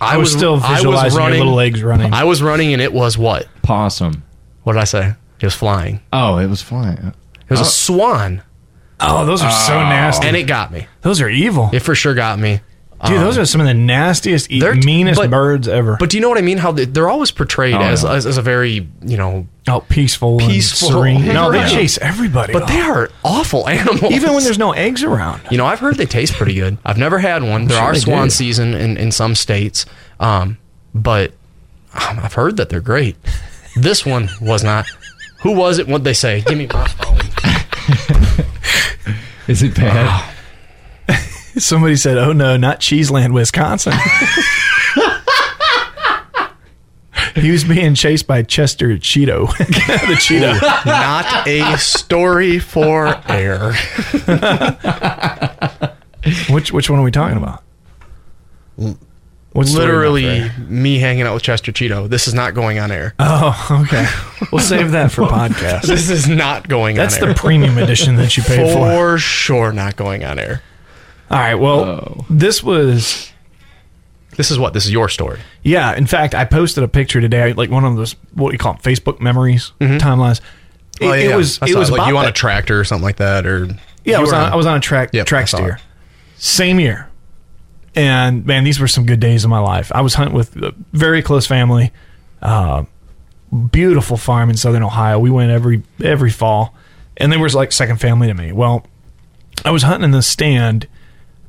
I 0.00 0.16
was 0.16 0.32
still 0.32 0.56
visualizing 0.56 1.20
your 1.20 1.30
little 1.30 1.54
legs 1.54 1.82
running. 1.82 2.12
I 2.12 2.24
was 2.24 2.42
running, 2.42 2.72
and 2.72 2.80
it 2.82 2.92
was 2.92 3.18
what? 3.18 3.46
possum. 3.62 4.24
What 4.62 4.72
did 4.74 4.80
I 4.80 4.84
say? 4.84 5.14
It 5.40 5.46
was 5.46 5.54
flying. 5.54 6.00
Oh, 6.12 6.38
it 6.38 6.48
was 6.48 6.60
flying. 6.60 6.98
It 6.98 7.50
was 7.50 7.60
a 7.60 7.62
oh. 7.62 7.66
swan, 7.66 8.42
Oh, 9.00 9.24
those 9.24 9.42
are 9.42 9.50
so 9.50 9.74
oh. 9.74 9.80
nasty. 9.80 10.26
and 10.28 10.36
it 10.36 10.44
got 10.44 10.72
me. 10.72 10.86
those 11.00 11.20
are 11.20 11.28
evil. 11.28 11.70
It 11.72 11.80
for 11.80 11.94
sure 11.94 12.14
got 12.14 12.38
me. 12.38 12.60
Dude, 13.06 13.18
those 13.20 13.38
are 13.38 13.46
some 13.46 13.62
of 13.62 13.66
the 13.66 13.72
nastiest, 13.72 14.50
e- 14.50 14.60
They're- 14.60 14.74
meanest 14.74 15.18
but- 15.18 15.30
birds 15.30 15.66
ever. 15.68 15.96
But 15.98 16.10
do 16.10 16.18
you 16.18 16.20
know 16.20 16.28
what 16.28 16.36
I 16.36 16.42
mean? 16.42 16.58
How 16.58 16.70
they, 16.72 16.84
they're 16.84 17.08
always 17.08 17.30
portrayed 17.30 17.74
Oh, 17.74 17.80
as, 17.80 18.02
yeah. 18.02 18.12
as 18.12 18.26
as 18.26 18.36
a 18.36 18.42
very 18.42 18.86
you 19.02 19.16
know, 19.16 19.46
oh, 19.68 19.80
peaceful, 19.88 20.36
Peaceful. 20.38 20.88
and 21.04 21.22
serene. 21.22 21.32
No, 21.34 21.50
they 21.50 21.58
Right. 21.60 21.70
chase 21.72 21.96
everybody. 21.98 22.52
but 22.52 22.66
they 22.68 22.78
are 22.80 23.08
awful 23.24 23.66
animals. 23.68 24.12
even 24.12 24.34
when 24.34 24.44
there's 24.44 24.58
no 24.58 24.72
eggs 24.72 25.02
around. 25.02 25.40
You 25.50 25.56
know, 25.56 25.64
I've 25.64 25.80
heard 25.80 25.96
they 25.96 26.04
taste 26.04 26.34
pretty 26.34 26.54
good. 26.54 26.76
I've 26.84 26.98
never 26.98 27.18
had 27.18 27.42
one. 27.42 27.66
There 27.66 27.78
sure 27.78 27.86
are 27.86 27.92
they 27.94 28.00
swan 28.00 28.24
do. 28.26 28.30
season 28.30 28.74
in, 28.74 28.96
in 28.98 29.10
some 29.12 29.34
states, 29.34 29.86
um, 30.20 30.58
but 30.94 31.32
um, 31.94 32.18
I've 32.20 32.34
heard 32.34 32.58
that 32.58 32.68
they're 32.68 32.80
great. 32.80 33.16
This 33.76 34.04
one 34.04 34.28
was 34.42 34.62
not. 34.62 34.84
Who 35.42 35.52
was 35.52 35.78
it? 35.78 35.88
What 35.88 36.04
they 36.04 36.12
say? 36.12 36.42
Give 36.42 36.58
me 36.58 36.66
my 36.66 36.86
phone. 36.86 37.16
Is 39.48 39.62
it 39.62 39.74
bad? 39.74 40.29
Somebody 41.60 41.96
said, 41.96 42.18
"Oh 42.18 42.32
no, 42.32 42.56
not 42.56 42.80
Cheeseland, 42.80 43.32
Wisconsin." 43.34 43.92
he 47.34 47.50
was 47.50 47.64
being 47.64 47.94
chased 47.94 48.26
by 48.26 48.42
Chester 48.42 48.96
Cheeto, 48.96 49.46
the 49.58 50.14
Cheeto. 50.18 50.60
Not 50.86 51.46
a 51.46 51.76
story 51.78 52.58
for 52.58 53.20
air. 53.30 53.72
Which 56.50 56.72
which 56.72 56.90
one 56.90 56.98
are 57.00 57.02
we 57.02 57.10
talking 57.10 57.36
about? 57.38 57.62
What's 59.52 59.74
Literally, 59.74 60.48
me 60.68 60.98
hanging 60.98 61.22
out 61.22 61.34
with 61.34 61.42
Chester 61.42 61.72
Cheeto. 61.72 62.08
This 62.08 62.28
is 62.28 62.34
not 62.34 62.54
going 62.54 62.78
on 62.78 62.92
air. 62.92 63.14
Oh, 63.18 63.82
okay. 63.84 64.06
We'll 64.52 64.62
save 64.62 64.92
that 64.92 65.10
for 65.10 65.22
podcast. 65.26 65.82
This 65.82 66.08
is 66.08 66.28
not 66.28 66.68
going 66.68 66.94
That's 66.96 67.16
on 67.16 67.20
the 67.22 67.26
air. 67.28 67.34
premium 67.34 67.76
edition 67.78 68.14
that 68.16 68.36
you 68.36 68.42
paid 68.44 68.72
for. 68.72 68.74
for 68.92 69.18
sure 69.18 69.72
not 69.72 69.96
going 69.96 70.24
on 70.24 70.38
air. 70.38 70.62
All 71.30 71.38
right. 71.38 71.54
Well, 71.54 71.80
Oh. 71.84 72.24
this 72.28 72.62
was 72.62 73.32
This 74.36 74.50
is 74.50 74.58
what? 74.58 74.72
This 74.74 74.86
is 74.86 74.92
your 74.92 75.08
story. 75.08 75.38
yeah. 75.62 75.94
In 75.94 76.06
fact, 76.06 76.34
I 76.34 76.44
posted 76.44 76.82
a 76.84 76.88
picture 76.88 77.20
today, 77.20 77.52
like 77.52 77.70
one 77.70 77.84
of 77.84 77.96
those 77.96 78.14
what 78.34 78.50
do 78.50 78.54
you 78.54 78.58
call 78.58 78.74
them, 78.74 78.82
Facebook 78.82 79.20
memories 79.20 79.72
timelines. 79.80 80.40
It, 81.00 81.06
Oh, 81.06 81.12
yeah, 81.14 81.32
it 81.32 81.36
was 81.36 81.58
it 81.66 81.74
was 81.76 81.90
like 81.90 82.08
you 82.08 82.16
on 82.16 82.26
a 82.26 82.32
tractor 82.32 82.78
or 82.78 82.84
something 82.84 83.04
like 83.04 83.16
that, 83.16 83.46
or 83.46 83.68
Yeah, 84.04 84.18
I 84.18 84.20
was 84.20 84.32
on, 84.32 84.52
I 84.52 84.56
was 84.56 84.66
on 84.66 84.76
a 84.76 84.80
track 84.80 85.10
Yep, 85.12 85.26
track 85.26 85.48
steer. 85.48 85.78
Same 86.36 86.78
year. 86.80 87.08
And 87.94 88.46
man, 88.46 88.64
these 88.64 88.78
were 88.80 88.86
some 88.88 89.04
good 89.04 89.18
days 89.20 89.44
of 89.44 89.50
my 89.50 89.58
life. 89.58 89.90
I 89.94 90.00
was 90.00 90.14
hunting 90.14 90.34
with 90.34 90.56
a 90.56 90.74
very 90.92 91.22
close 91.22 91.46
family. 91.46 91.92
Uh, 92.40 92.84
beautiful 93.72 94.16
farm 94.16 94.48
in 94.48 94.56
southern 94.56 94.82
Ohio. 94.84 95.18
We 95.18 95.28
went 95.30 95.50
every 95.50 95.82
every 96.02 96.30
fall, 96.30 96.74
and 97.16 97.32
they 97.32 97.36
were 97.36 97.48
like 97.48 97.72
second 97.72 97.96
family 98.00 98.28
to 98.28 98.34
me. 98.34 98.52
Well, 98.52 98.86
I 99.64 99.70
was 99.72 99.82
hunting 99.82 100.04
in 100.04 100.10
the 100.12 100.22
stand 100.22 100.86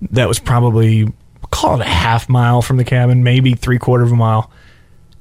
that 0.09 0.27
was 0.27 0.39
probably 0.39 1.11
call 1.51 1.79
it 1.79 1.81
a 1.81 1.89
half 1.89 2.29
mile 2.29 2.61
from 2.61 2.77
the 2.77 2.83
cabin, 2.83 3.23
maybe 3.23 3.53
three 3.53 3.77
quarter 3.77 4.03
of 4.03 4.11
a 4.11 4.15
mile, 4.15 4.51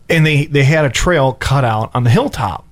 and 0.08 0.24
they 0.24 0.46
they 0.46 0.64
had 0.64 0.84
a 0.84 0.90
trail 0.90 1.34
cut 1.34 1.64
out 1.64 1.90
on 1.94 2.04
the 2.04 2.10
hilltop. 2.10 2.66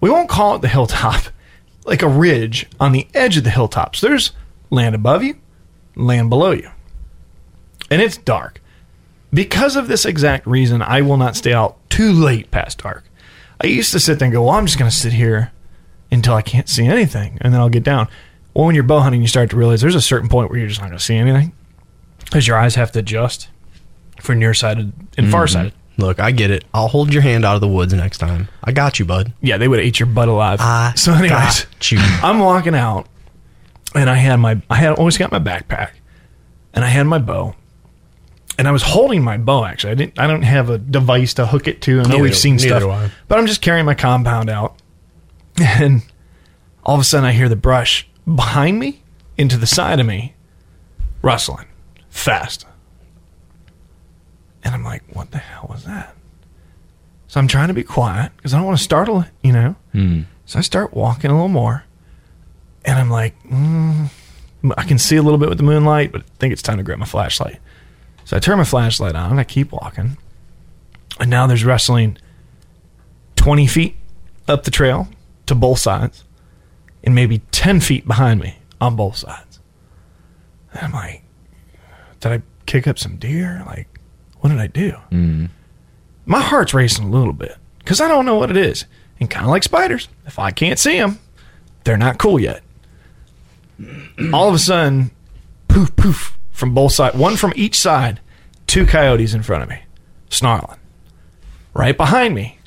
We 0.00 0.10
won't 0.10 0.28
call 0.28 0.56
it 0.56 0.62
the 0.62 0.68
hilltop, 0.68 1.24
like 1.84 2.02
a 2.02 2.08
ridge 2.08 2.66
on 2.78 2.92
the 2.92 3.08
edge 3.14 3.36
of 3.36 3.44
the 3.44 3.50
hilltop. 3.50 3.96
So 3.96 4.08
there's 4.08 4.32
land 4.70 4.94
above 4.94 5.22
you, 5.22 5.36
land 5.96 6.30
below 6.30 6.52
you, 6.52 6.70
and 7.90 8.00
it's 8.00 8.16
dark. 8.16 8.60
Because 9.34 9.76
of 9.76 9.88
this 9.88 10.04
exact 10.04 10.46
reason, 10.46 10.82
I 10.82 11.00
will 11.00 11.16
not 11.16 11.36
stay 11.36 11.54
out 11.54 11.78
too 11.88 12.12
late 12.12 12.50
past 12.50 12.82
dark. 12.82 13.04
I 13.62 13.66
used 13.66 13.92
to 13.92 14.00
sit 14.00 14.18
there 14.18 14.26
and 14.26 14.32
go, 14.32 14.42
well, 14.42 14.50
I'm 14.50 14.66
just 14.66 14.78
going 14.78 14.90
to 14.90 14.96
sit 14.96 15.14
here 15.14 15.52
until 16.10 16.34
I 16.34 16.42
can't 16.42 16.68
see 16.68 16.84
anything, 16.84 17.38
and 17.40 17.54
then 17.54 17.60
I'll 17.60 17.70
get 17.70 17.82
down. 17.82 18.08
Well, 18.54 18.66
when 18.66 18.74
you're 18.74 18.84
bow 18.84 19.00
hunting, 19.00 19.22
you 19.22 19.28
start 19.28 19.50
to 19.50 19.56
realize 19.56 19.80
there's 19.80 19.94
a 19.94 20.00
certain 20.00 20.28
point 20.28 20.50
where 20.50 20.58
you're 20.58 20.68
just 20.68 20.80
not 20.80 20.88
going 20.88 20.98
to 20.98 21.04
see 21.04 21.16
anything 21.16 21.52
because 22.24 22.46
your 22.46 22.58
eyes 22.58 22.74
have 22.74 22.92
to 22.92 22.98
adjust 22.98 23.48
for 24.20 24.34
nearsighted 24.34 24.92
and 25.16 25.26
mm-hmm. 25.26 25.30
farsighted. 25.30 25.72
Look, 25.98 26.20
I 26.20 26.30
get 26.30 26.50
it. 26.50 26.64
I'll 26.72 26.88
hold 26.88 27.12
your 27.12 27.22
hand 27.22 27.44
out 27.44 27.54
of 27.54 27.60
the 27.60 27.68
woods 27.68 27.92
next 27.92 28.18
time. 28.18 28.48
I 28.64 28.72
got 28.72 28.98
you, 28.98 29.04
bud. 29.04 29.32
Yeah, 29.40 29.58
they 29.58 29.68
would 29.68 29.78
have 29.78 29.86
ate 29.86 30.00
your 30.00 30.06
butt 30.06 30.28
alive. 30.28 30.58
I 30.60 30.94
so, 30.96 31.12
anyways, 31.12 31.30
got 31.64 31.92
you. 31.92 31.98
I'm 32.00 32.38
walking 32.38 32.74
out, 32.74 33.06
and 33.94 34.08
I 34.08 34.14
had 34.14 34.36
my 34.36 34.60
I 34.70 34.76
had 34.76 34.94
always 34.94 35.18
got 35.18 35.30
my 35.30 35.38
backpack, 35.38 35.90
and 36.72 36.84
I 36.84 36.88
had 36.88 37.04
my 37.04 37.18
bow, 37.18 37.54
and 38.58 38.66
I 38.66 38.70
was 38.70 38.82
holding 38.82 39.22
my 39.22 39.36
bow. 39.36 39.64
Actually, 39.64 39.90
I 39.90 39.94
didn't. 39.96 40.18
I 40.18 40.26
don't 40.26 40.42
have 40.42 40.70
a 40.70 40.78
device 40.78 41.34
to 41.34 41.46
hook 41.46 41.68
it 41.68 41.82
to. 41.82 42.00
I 42.00 42.02
know 42.04 42.08
Neither 42.08 42.22
we've 42.22 42.36
seen 42.36 42.56
neither 42.56 42.68
stuff, 42.68 42.82
do 42.82 42.90
I. 42.90 43.10
but 43.28 43.38
I'm 43.38 43.46
just 43.46 43.60
carrying 43.60 43.84
my 43.84 43.94
compound 43.94 44.48
out, 44.48 44.80
and 45.60 46.02
all 46.84 46.94
of 46.94 47.00
a 47.02 47.04
sudden 47.04 47.26
I 47.26 47.32
hear 47.32 47.50
the 47.50 47.56
brush 47.56 48.08
behind 48.26 48.78
me 48.78 49.02
into 49.36 49.56
the 49.56 49.66
side 49.66 50.00
of 50.00 50.06
me, 50.06 50.34
rustling 51.22 51.66
fast, 52.10 52.66
and 54.64 54.74
I'm 54.74 54.84
like, 54.84 55.02
"What 55.12 55.30
the 55.30 55.38
hell 55.38 55.66
was 55.70 55.84
that?" 55.84 56.14
So 57.28 57.40
I'm 57.40 57.48
trying 57.48 57.68
to 57.68 57.74
be 57.74 57.82
quiet 57.82 58.32
because 58.36 58.52
I 58.52 58.58
don't 58.58 58.66
want 58.66 58.78
to 58.78 58.84
startle 58.84 59.22
it, 59.22 59.28
you 59.42 59.52
know. 59.52 59.76
So 60.44 60.58
I 60.58 60.62
start 60.62 60.92
walking 60.94 61.30
a 61.30 61.34
little 61.34 61.48
more, 61.48 61.84
and 62.84 62.98
I'm 62.98 63.08
like, 63.10 63.34
mm, 63.44 64.10
I 64.76 64.84
can 64.84 64.98
see 64.98 65.16
a 65.16 65.22
little 65.22 65.38
bit 65.38 65.48
with 65.48 65.56
the 65.58 65.64
moonlight, 65.64 66.12
but 66.12 66.20
I 66.22 66.24
think 66.38 66.52
it's 66.52 66.62
time 66.62 66.76
to 66.76 66.82
grab 66.82 66.98
my 66.98 67.06
flashlight. 67.06 67.58
So 68.24 68.36
I 68.36 68.40
turn 68.40 68.58
my 68.58 68.64
flashlight 68.64 69.14
on 69.16 69.30
and 69.32 69.40
I 69.40 69.44
keep 69.44 69.72
walking, 69.72 70.18
and 71.18 71.30
now 71.30 71.46
there's 71.46 71.64
wrestling 71.64 72.18
20 73.36 73.66
feet 73.66 73.96
up 74.46 74.64
the 74.64 74.70
trail 74.70 75.08
to 75.46 75.54
both 75.54 75.78
sides, 75.78 76.24
and 77.04 77.14
maybe 77.14 77.38
10 77.50 77.80
feet 77.80 78.06
behind 78.06 78.40
me 78.40 78.58
on 78.80 78.96
both 78.96 79.16
sides. 79.16 79.60
And 80.72 80.82
I'm 80.82 80.92
like, 80.92 81.22
did 82.20 82.32
I 82.32 82.42
kick 82.66 82.86
up 82.86 82.98
some 82.98 83.16
deer? 83.16 83.62
Like, 83.66 84.00
what 84.40 84.50
did 84.50 84.58
I 84.58 84.66
do? 84.66 84.92
Mm-hmm. 85.10 85.46
my 86.26 86.40
heart's 86.40 86.74
racing 86.74 87.04
a 87.04 87.10
little 87.10 87.32
bit 87.32 87.56
because 87.78 88.00
I 88.00 88.08
don't 88.08 88.26
know 88.26 88.36
what 88.36 88.50
it 88.50 88.56
is. 88.56 88.86
And 89.20 89.30
kind 89.30 89.44
of 89.44 89.50
like 89.50 89.62
spiders, 89.62 90.08
if 90.26 90.38
I 90.38 90.50
can't 90.50 90.78
see 90.78 90.98
them, 90.98 91.18
they're 91.84 91.96
not 91.96 92.18
cool 92.18 92.40
yet. 92.40 92.62
All 94.32 94.48
of 94.48 94.54
a 94.54 94.58
sudden, 94.58 95.10
poof, 95.68 95.94
poof, 95.96 96.38
from 96.50 96.74
both 96.74 96.92
sides, 96.92 97.16
one 97.16 97.36
from 97.36 97.52
each 97.56 97.76
side, 97.76 98.20
two 98.66 98.86
coyotes 98.86 99.34
in 99.34 99.42
front 99.42 99.62
of 99.62 99.68
me, 99.68 99.80
snarling. 100.28 100.78
Right 101.74 101.96
behind 101.96 102.34
me, 102.34 102.58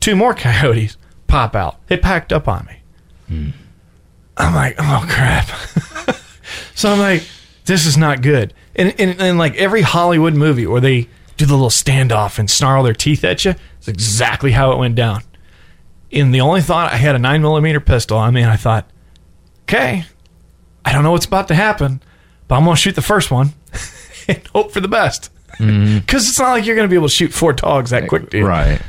two 0.00 0.16
more 0.16 0.34
coyotes 0.34 0.96
pop 1.26 1.54
out. 1.54 1.86
They 1.86 1.96
packed 1.96 2.32
up 2.32 2.48
on 2.48 2.66
me. 2.66 2.76
Mm. 3.30 3.52
I'm 4.40 4.54
like, 4.54 4.76
oh 4.78 5.06
crap. 5.08 5.48
so 6.74 6.92
I'm 6.92 6.98
like, 6.98 7.22
this 7.66 7.86
is 7.86 7.96
not 7.96 8.22
good. 8.22 8.54
And, 8.74 8.94
and, 8.98 9.20
and 9.20 9.38
like 9.38 9.54
every 9.56 9.82
Hollywood 9.82 10.34
movie 10.34 10.66
where 10.66 10.80
they 10.80 11.08
do 11.36 11.46
the 11.46 11.54
little 11.54 11.68
standoff 11.68 12.38
and 12.38 12.50
snarl 12.50 12.82
their 12.82 12.94
teeth 12.94 13.24
at 13.24 13.44
you, 13.44 13.54
it's 13.78 13.88
exactly 13.88 14.52
how 14.52 14.72
it 14.72 14.78
went 14.78 14.94
down. 14.94 15.22
And 16.12 16.34
the 16.34 16.40
only 16.40 16.60
thought 16.60 16.92
I 16.92 16.96
had 16.96 17.14
a 17.14 17.18
nine 17.18 17.42
millimeter 17.42 17.80
pistol 17.80 18.18
I 18.18 18.30
mean, 18.30 18.46
I 18.46 18.56
thought, 18.56 18.90
okay, 19.62 20.04
I 20.84 20.92
don't 20.92 21.04
know 21.04 21.12
what's 21.12 21.26
about 21.26 21.48
to 21.48 21.54
happen, 21.54 22.02
but 22.48 22.56
I'm 22.56 22.64
gonna 22.64 22.76
shoot 22.76 22.94
the 22.96 23.02
first 23.02 23.30
one 23.30 23.52
and 24.28 24.44
hope 24.48 24.72
for 24.72 24.80
the 24.80 24.88
best. 24.88 25.30
Mm-hmm. 25.58 25.98
Because 26.10 26.28
it's 26.28 26.38
not 26.38 26.52
like 26.52 26.66
you're 26.66 26.76
gonna 26.76 26.88
be 26.88 26.96
able 26.96 27.08
to 27.08 27.14
shoot 27.14 27.32
four 27.32 27.52
dogs 27.52 27.90
that 27.90 28.08
quick, 28.08 28.30
dude. 28.30 28.44
Right. 28.44 28.80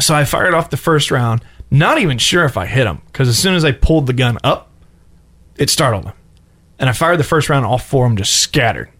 So 0.00 0.14
I 0.14 0.24
fired 0.24 0.54
off 0.54 0.70
the 0.70 0.76
first 0.76 1.10
round, 1.10 1.44
not 1.72 1.98
even 1.98 2.18
sure 2.18 2.44
if 2.44 2.56
I 2.56 2.66
hit 2.66 2.86
him, 2.86 3.00
because 3.06 3.28
as 3.28 3.38
soon 3.38 3.54
as 3.54 3.64
I 3.64 3.72
pulled 3.72 4.06
the 4.06 4.12
gun 4.12 4.38
up, 4.44 4.70
it 5.56 5.70
startled 5.70 6.04
him. 6.04 6.12
and 6.78 6.88
I 6.88 6.92
fired 6.92 7.18
the 7.18 7.24
first 7.24 7.48
round. 7.48 7.64
All 7.64 7.78
four 7.78 8.04
of 8.04 8.10
them 8.10 8.16
just 8.16 8.36
scattered. 8.40 8.90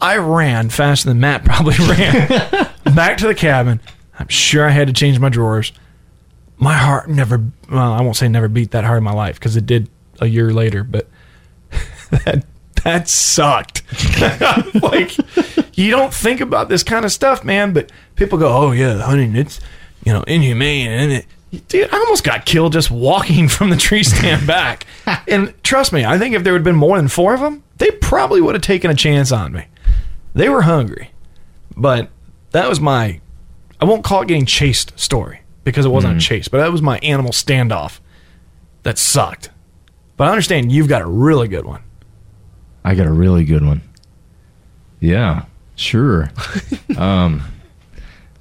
I 0.00 0.18
ran 0.18 0.68
faster 0.68 1.08
than 1.08 1.20
Matt 1.20 1.44
probably 1.46 1.74
ran 1.86 2.28
back 2.94 3.16
to 3.18 3.26
the 3.26 3.34
cabin. 3.34 3.80
I'm 4.18 4.28
sure 4.28 4.66
I 4.66 4.70
had 4.70 4.88
to 4.88 4.92
change 4.92 5.18
my 5.18 5.28
drawers. 5.28 5.72
My 6.58 6.74
heart 6.74 7.08
never, 7.08 7.44
well, 7.70 7.92
I 7.92 8.00
won't 8.02 8.16
say 8.16 8.28
never 8.28 8.48
beat 8.48 8.70
that 8.72 8.84
hard 8.84 8.98
in 8.98 9.04
my 9.04 9.12
life 9.12 9.36
because 9.38 9.56
it 9.56 9.66
did 9.66 9.88
a 10.20 10.26
year 10.26 10.52
later, 10.52 10.84
but 10.84 11.08
that, 12.10 12.44
that 12.82 13.08
sucked. 13.08 13.82
like, 14.82 15.16
you 15.76 15.90
don't 15.90 16.12
think 16.14 16.40
about 16.40 16.68
this 16.68 16.82
kind 16.82 17.04
of 17.04 17.12
stuff, 17.12 17.44
man, 17.44 17.72
but 17.72 17.92
people 18.16 18.38
go, 18.38 18.48
oh, 18.48 18.72
yeah, 18.72 18.98
hunting, 18.98 19.36
it's, 19.36 19.60
you 20.06 20.12
know, 20.12 20.22
inhumane. 20.22 20.88
And 20.88 21.12
it, 21.12 21.26
dude, 21.68 21.92
I 21.92 21.98
almost 21.98 22.24
got 22.24 22.46
killed 22.46 22.72
just 22.72 22.90
walking 22.90 23.48
from 23.50 23.68
the 23.68 23.76
tree 23.76 24.04
stand 24.04 24.46
back. 24.46 24.86
and 25.28 25.52
trust 25.62 25.92
me, 25.92 26.04
I 26.04 26.16
think 26.18 26.34
if 26.34 26.44
there 26.44 26.54
would 26.54 26.60
have 26.60 26.64
been 26.64 26.76
more 26.76 26.96
than 26.96 27.08
four 27.08 27.34
of 27.34 27.40
them, 27.40 27.64
they 27.76 27.90
probably 27.90 28.40
would 28.40 28.54
have 28.54 28.62
taken 28.62 28.90
a 28.90 28.94
chance 28.94 29.32
on 29.32 29.52
me. 29.52 29.66
They 30.34 30.48
were 30.48 30.62
hungry, 30.62 31.10
but 31.76 32.10
that 32.52 32.68
was 32.68 32.80
my, 32.80 33.20
I 33.80 33.84
won't 33.84 34.04
call 34.04 34.22
it 34.22 34.28
getting 34.28 34.46
chased 34.46 34.98
story 34.98 35.40
because 35.64 35.84
it 35.84 35.88
wasn't 35.88 36.16
a 36.16 36.20
chase, 36.20 36.46
but 36.46 36.58
that 36.58 36.70
was 36.70 36.80
my 36.80 36.98
animal 36.98 37.32
standoff 37.32 38.00
that 38.82 38.98
sucked. 38.98 39.50
But 40.16 40.28
I 40.28 40.30
understand 40.30 40.70
you've 40.70 40.88
got 40.88 41.02
a 41.02 41.06
really 41.06 41.48
good 41.48 41.64
one. 41.64 41.82
I 42.84 42.94
got 42.94 43.06
a 43.06 43.12
really 43.12 43.44
good 43.44 43.64
one. 43.64 43.82
Yeah, 45.00 45.46
sure. 45.74 46.30
um, 46.96 47.42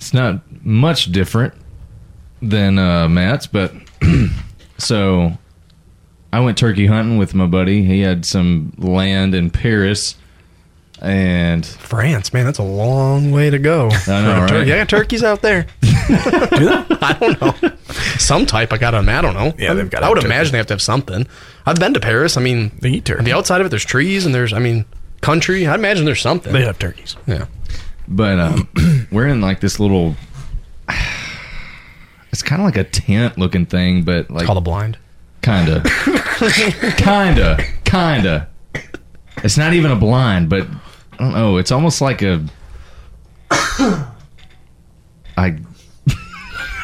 it's 0.05 0.13
not 0.13 0.39
much 0.63 1.11
different 1.11 1.55
than 2.39 2.77
uh, 2.77 3.09
Matt's, 3.09 3.47
but 3.47 3.73
so 4.77 5.31
I 6.31 6.41
went 6.41 6.59
turkey 6.59 6.85
hunting 6.85 7.17
with 7.17 7.33
my 7.33 7.47
buddy. 7.47 7.83
He 7.83 8.01
had 8.01 8.23
some 8.23 8.73
land 8.77 9.33
in 9.33 9.49
Paris, 9.49 10.15
and 11.01 11.65
France, 11.65 12.33
man, 12.33 12.45
that's 12.45 12.59
a 12.59 12.63
long 12.63 13.31
way 13.31 13.49
to 13.49 13.57
go. 13.57 13.89
I 14.07 14.21
know, 14.21 14.45
Tur- 14.47 14.63
Yeah, 14.63 14.85
turkeys 14.85 15.23
out 15.23 15.41
there. 15.41 15.65
I 15.83 17.17
don't 17.19 17.41
know. 17.41 17.71
Some 18.19 18.45
type. 18.45 18.71
I 18.73 18.77
got 18.77 18.93
on. 18.93 19.09
I 19.09 19.21
don't 19.21 19.33
know. 19.33 19.53
Yeah, 19.57 19.73
they've 19.73 19.89
gotta 19.89 20.05
I 20.05 20.09
would 20.09 20.17
have 20.19 20.25
imagine 20.25 20.51
they 20.51 20.59
have 20.59 20.67
to 20.67 20.73
have 20.75 20.81
something. 20.83 21.25
I've 21.65 21.79
been 21.79 21.95
to 21.95 21.99
Paris. 21.99 22.37
I 22.37 22.41
mean, 22.41 22.77
They 22.79 22.89
eat 22.91 23.05
turkey. 23.05 23.19
On 23.19 23.25
the 23.25 23.33
outside 23.33 23.59
of 23.59 23.65
it, 23.65 23.69
there's 23.71 23.85
trees 23.85 24.27
and 24.27 24.35
there's, 24.35 24.53
I 24.53 24.59
mean, 24.59 24.85
country. 25.21 25.65
I 25.65 25.73
imagine 25.73 26.05
there's 26.05 26.21
something. 26.21 26.53
They 26.53 26.63
have 26.63 26.77
turkeys. 26.77 27.15
yeah. 27.25 27.45
But 28.07 28.39
um, 28.39 28.67
we're 29.11 29.27
in 29.27 29.41
like 29.41 29.59
this 29.61 29.79
little. 29.79 30.15
It's 32.31 32.43
kind 32.43 32.61
of 32.61 32.65
like 32.65 32.75
a 32.75 32.83
tent 32.83 33.37
looking 33.37 33.65
thing, 33.65 34.03
but 34.03 34.29
like 34.29 34.45
Called 34.45 34.57
a 34.57 34.61
blind. 34.61 34.97
Kinda. 35.41 35.81
kinda. 36.97 37.57
Kinda. 37.85 38.49
It's 39.37 39.57
not 39.57 39.73
even 39.73 39.89
a 39.91 39.95
blind, 39.95 40.49
but 40.49 40.67
I 41.13 41.17
don't 41.17 41.31
know. 41.33 41.55
It's 41.55 41.71
almost 41.71 42.01
like 42.01 42.21
a. 42.23 42.43
I 43.51 44.09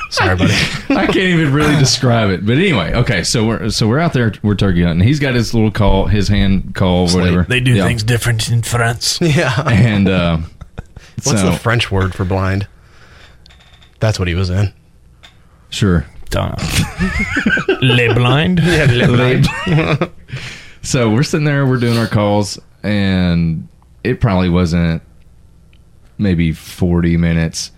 Sorry, 0.10 0.36
buddy. 0.38 0.54
I 0.90 1.06
can't 1.06 1.18
even 1.18 1.54
really 1.54 1.76
describe 1.78 2.30
it. 2.30 2.46
But 2.46 2.54
anyway, 2.58 2.94
okay. 2.94 3.24
So 3.24 3.46
we're 3.46 3.70
so 3.72 3.90
we're 3.90 4.00
out 4.00 4.14
there. 4.14 4.34
We're 4.44 4.56
turkey 4.56 4.84
hunting. 4.84 5.06
He's 5.06 5.20
got 5.20 5.36
his 5.36 5.54
little 5.54 5.72
call, 5.72 6.06
his 6.08 6.28
hand 6.30 6.76
call, 6.76 7.10
whatever. 7.10 7.44
They 7.44 7.60
do 7.60 7.74
Yeah. 7.74 7.86
things 7.88 8.04
different 8.04 8.50
in 8.50 8.62
France. 8.62 9.20
yeah. 9.22 9.64
And 9.70 10.08
uh, 10.08 10.38
What's 11.24 11.42
so 11.42 11.52
the 11.52 11.58
French 11.58 11.92
word 11.92 12.14
for 12.14 12.26
blind? 12.26 12.68
That's 14.00 14.18
what 14.18 14.28
he 14.28 14.36
was 14.36 14.50
in. 14.50 14.74
sure. 15.70 16.06
Don't 16.30 16.58
know. 16.58 17.10
Le 17.82 18.14
blind. 18.16 18.62
so 20.82 21.12
we're 21.12 21.24
sitting 21.24 21.44
there, 21.46 21.66
we're 21.66 21.78
doing 21.78 21.98
our 21.98 22.08
calls, 22.08 22.58
and 22.84 23.68
it 24.04 24.22
probably 24.22 24.48
wasn't 24.48 25.02
maybe 26.18 26.54
40 26.54 27.18
minutes. 27.18 27.72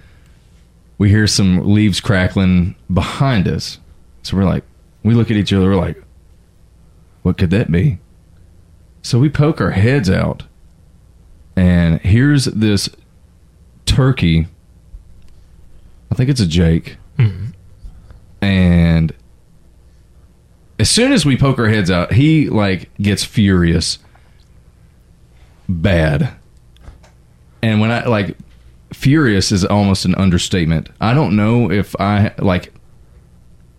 We 0.99 1.09
hear 1.09 1.25
some 1.25 1.73
leaves 1.73 1.99
crackling 1.99 2.75
behind 2.93 3.47
us. 3.47 3.79
So 4.21 4.37
we're 4.37 4.43
like, 4.45 4.63
we 5.01 5.15
look 5.15 5.31
at 5.31 5.37
each 5.37 5.51
other, 5.51 5.69
we're 5.69 5.75
like, 5.75 6.01
what 7.23 7.37
could 7.39 7.49
that 7.49 7.71
be? 7.71 7.97
So 9.01 9.17
we 9.17 9.29
poke 9.29 9.59
our 9.61 9.71
heads 9.71 10.09
out, 10.11 10.43
and 11.55 11.99
here's 12.01 12.45
this 12.45 12.87
turkey. 13.93 14.47
I 16.11 16.15
think 16.15 16.29
it's 16.29 16.41
a 16.41 16.47
Jake. 16.47 16.97
And 18.41 19.13
as 20.79 20.89
soon 20.89 21.13
as 21.13 21.25
we 21.25 21.37
poke 21.37 21.59
our 21.59 21.69
heads 21.69 21.89
out, 21.89 22.13
he 22.13 22.49
like 22.49 22.93
gets 22.97 23.23
furious, 23.23 23.99
bad. 25.69 26.33
And 27.61 27.79
when 27.79 27.89
I 27.91 28.05
like 28.05 28.35
furious 28.91 29.51
is 29.51 29.63
almost 29.63 30.05
an 30.05 30.15
understatement. 30.15 30.89
I 30.99 31.13
don't 31.13 31.35
know 31.35 31.71
if 31.71 31.95
I 31.99 32.33
like. 32.37 32.73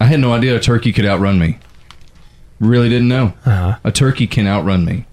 I 0.00 0.06
had 0.06 0.20
no 0.20 0.32
idea 0.32 0.56
a 0.56 0.60
turkey 0.60 0.92
could 0.92 1.06
outrun 1.06 1.38
me. 1.38 1.58
Really 2.58 2.88
didn't 2.88 3.08
know. 3.08 3.34
Uh-huh. 3.44 3.78
A 3.84 3.92
turkey 3.92 4.26
can 4.26 4.46
outrun 4.46 4.84
me. 4.84 5.06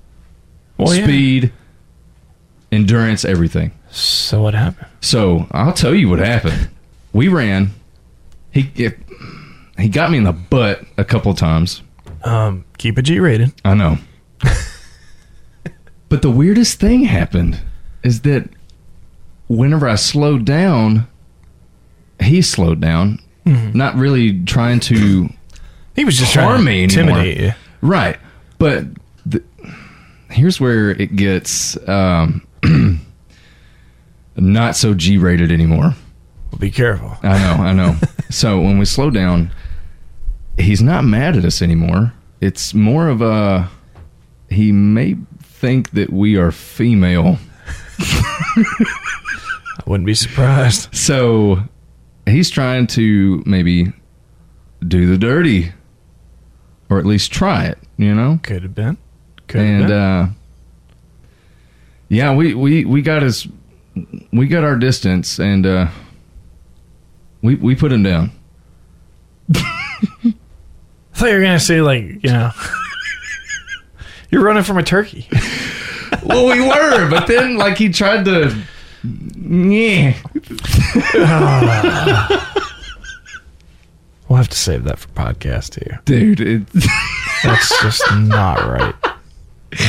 Well, 0.77 0.93
yeah. 0.95 1.03
Speed, 1.03 1.51
endurance, 2.71 3.25
everything. 3.25 3.71
So 3.91 4.41
what 4.41 4.53
happened? 4.53 4.87
So 5.01 5.47
I'll 5.51 5.73
tell 5.73 5.93
you 5.93 6.09
what 6.09 6.19
happened. 6.19 6.69
We 7.13 7.27
ran. 7.27 7.71
He 8.51 8.71
it, 8.75 8.97
he 9.77 9.89
got 9.89 10.11
me 10.11 10.17
in 10.17 10.23
the 10.23 10.31
butt 10.33 10.83
a 10.97 11.03
couple 11.03 11.31
of 11.31 11.37
times. 11.37 11.81
Um, 12.23 12.65
keep 12.77 12.97
it 12.97 13.03
G 13.03 13.19
rated. 13.19 13.51
I 13.65 13.73
know. 13.73 13.97
but 16.09 16.21
the 16.21 16.31
weirdest 16.31 16.79
thing 16.79 17.03
happened 17.03 17.59
is 18.03 18.21
that 18.21 18.49
whenever 19.47 19.87
I 19.87 19.95
slowed 19.95 20.45
down, 20.45 21.07
he 22.21 22.41
slowed 22.41 22.79
down. 22.81 23.19
Not 23.43 23.95
really 23.95 24.43
trying 24.45 24.79
to 24.81 25.27
He 25.95 26.05
was 26.05 26.17
just 26.17 26.33
harm 26.35 26.63
trying 26.63 26.65
me 26.65 26.87
to 26.87 26.99
anymore. 26.99 27.19
intimidate 27.19 27.41
you. 27.43 27.53
Right. 27.81 28.17
But 28.59 28.85
the, 29.25 29.43
here's 30.29 30.59
where 30.61 30.91
it 30.91 31.15
gets 31.15 31.75
um, 31.89 32.47
not 34.41 34.75
so 34.75 34.93
G 34.93 35.17
rated 35.17 35.51
anymore. 35.51 35.95
Well, 36.51 36.59
be 36.59 36.71
careful. 36.71 37.17
I 37.23 37.37
know, 37.37 37.63
I 37.63 37.73
know. 37.73 37.95
so 38.29 38.59
when 38.59 38.79
we 38.79 38.85
slow 38.85 39.09
down, 39.09 39.51
he's 40.57 40.81
not 40.81 41.03
mad 41.05 41.37
at 41.37 41.45
us 41.45 41.61
anymore. 41.61 42.13
It's 42.41 42.73
more 42.73 43.07
of 43.07 43.21
a 43.21 43.69
he 44.49 44.71
may 44.71 45.15
think 45.41 45.91
that 45.91 46.11
we 46.11 46.35
are 46.35 46.51
female. 46.51 47.37
I 47.99 49.83
wouldn't 49.85 50.07
be 50.07 50.15
surprised. 50.15 50.93
So 50.93 51.59
he's 52.25 52.49
trying 52.49 52.87
to 52.87 53.43
maybe 53.45 53.93
do 54.85 55.05
the 55.05 55.17
dirty 55.17 55.71
or 56.89 56.97
at 56.99 57.05
least 57.05 57.31
try 57.31 57.65
it, 57.65 57.77
you 57.97 58.13
know? 58.13 58.39
Could 58.43 58.63
have 58.63 58.75
been. 58.75 58.97
Could 59.47 59.61
have 59.61 59.69
and 59.69 59.87
been. 59.87 59.97
uh 59.97 60.29
yeah, 62.09 62.35
we 62.35 62.53
we 62.53 62.83
we 62.83 63.01
got 63.01 63.21
his 63.21 63.47
we 64.31 64.47
got 64.47 64.63
our 64.63 64.75
distance 64.77 65.39
and 65.39 65.65
uh 65.65 65.87
we 67.41 67.55
we 67.55 67.75
put 67.75 67.91
him 67.91 68.03
down. 68.03 68.31
I 69.55 70.33
thought 71.13 71.27
you 71.29 71.35
were 71.35 71.41
gonna 71.41 71.59
say 71.59 71.81
like 71.81 72.03
you 72.23 72.29
know. 72.31 72.51
You're 74.31 74.43
running 74.43 74.63
from 74.63 74.77
a 74.77 74.83
turkey. 74.83 75.27
Well, 76.23 76.45
we 76.45 76.59
were, 76.61 77.09
but 77.09 77.25
then 77.25 77.57
like 77.57 77.77
he 77.77 77.89
tried 77.89 78.25
to. 78.25 78.55
Yeah. 79.03 80.13
We'll 84.27 84.37
have 84.37 84.49
to 84.49 84.57
save 84.57 84.83
that 84.83 84.99
for 84.99 85.07
podcast 85.09 85.71
too. 85.71 85.97
Dude, 86.05 86.41
it, 86.41 86.67
That's 87.43 87.81
just 87.81 88.03
not 88.13 88.59
right. 88.59 88.93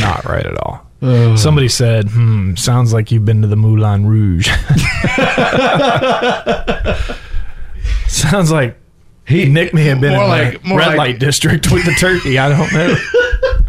Not 0.00 0.24
right 0.24 0.46
at 0.46 0.56
all. 0.58 0.86
Somebody 1.02 1.68
said, 1.68 2.08
"Hmm, 2.10 2.54
sounds 2.54 2.92
like 2.92 3.10
you've 3.10 3.24
been 3.24 3.42
to 3.42 3.48
the 3.48 3.56
Moulin 3.56 4.06
Rouge." 4.06 4.46
sounds 8.06 8.52
like 8.52 8.78
he 9.26 9.48
Nick 9.48 9.74
may 9.74 9.84
have 9.84 10.00
been 10.00 10.14
more 10.14 10.24
in 10.24 10.28
like 10.30 10.62
the 10.62 10.68
more 10.68 10.78
red 10.78 10.88
like, 10.88 10.98
light 10.98 11.18
district 11.18 11.70
with 11.72 11.84
the 11.84 11.92
turkey. 11.92 12.38
I 12.38 12.48
don't 12.48 12.72
know. 12.72 12.96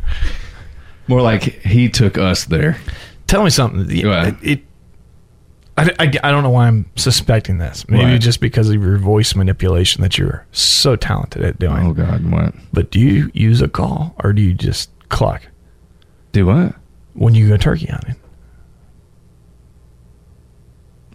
more 1.07 1.21
like 1.21 1.43
he 1.43 1.89
took 1.89 2.17
us 2.17 2.45
there. 2.45 2.77
Tell 3.27 3.43
me 3.43 3.49
something. 3.49 3.87
It, 3.89 4.35
it- 4.43 4.63
I, 5.75 5.89
I, 5.97 6.03
I 6.23 6.29
don't 6.29 6.43
know 6.43 6.51
why 6.51 6.67
I'm 6.67 6.85
suspecting 6.97 7.57
this. 7.57 7.89
Maybe 7.89 8.03
Right. 8.03 8.21
just 8.21 8.39
because 8.39 8.69
of 8.69 8.75
your 8.79 8.99
voice 8.99 9.33
manipulation 9.33 10.03
that 10.03 10.19
you're 10.19 10.45
so 10.51 10.95
talented 10.95 11.43
at 11.43 11.57
doing. 11.57 11.87
Oh 11.87 11.93
God, 11.93 12.31
what? 12.31 12.53
But 12.71 12.91
do 12.91 12.99
you 12.99 13.31
use 13.33 13.59
a 13.59 13.67
call 13.67 14.13
or 14.23 14.33
do 14.33 14.43
you 14.43 14.53
just 14.53 14.91
cluck 15.09 15.41
Do 16.31 16.45
what? 16.45 16.75
When 17.13 17.33
you 17.35 17.47
go 17.49 17.57
turkey 17.57 17.87
hunting? 17.87 18.15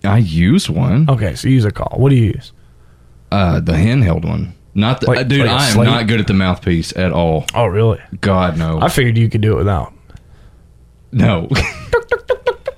I 0.04 0.18
use 0.18 0.70
one. 0.70 1.08
Okay, 1.10 1.34
so 1.34 1.48
you 1.48 1.54
use 1.54 1.64
a 1.64 1.70
call. 1.72 1.98
What 1.98 2.10
do 2.10 2.16
you 2.16 2.26
use? 2.26 2.52
Uh, 3.32 3.60
the 3.60 3.72
handheld 3.72 4.24
one, 4.24 4.54
Not 4.74 5.00
the, 5.00 5.08
Like- 5.08 5.18
uh, 5.18 5.22
dude. 5.24 5.40
like 5.46 5.50
I 5.50 5.68
am 5.70 5.84
not 5.84 6.06
good 6.06 6.20
at 6.20 6.26
the 6.28 6.34
mouthpiece 6.34 6.96
at 6.96 7.12
all. 7.12 7.44
Oh, 7.54 7.66
really? 7.66 8.00
God 8.20 8.56
no, 8.56 8.80
I 8.80 8.88
figured 8.88 9.18
you 9.18 9.28
could 9.28 9.40
do 9.40 9.52
it 9.52 9.56
without. 9.56 9.92
no. 11.12 11.48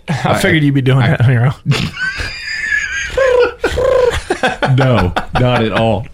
I 0.08 0.38
figured 0.40 0.64
you'd 0.64 0.74
be 0.74 0.82
doing 0.82 1.00
that 1.06 1.20
on 1.20 1.30
your 1.32 1.46
own. 1.46 1.54
no, 4.76 5.12
not 5.40 5.62
at 5.62 5.72
all. 5.72 6.06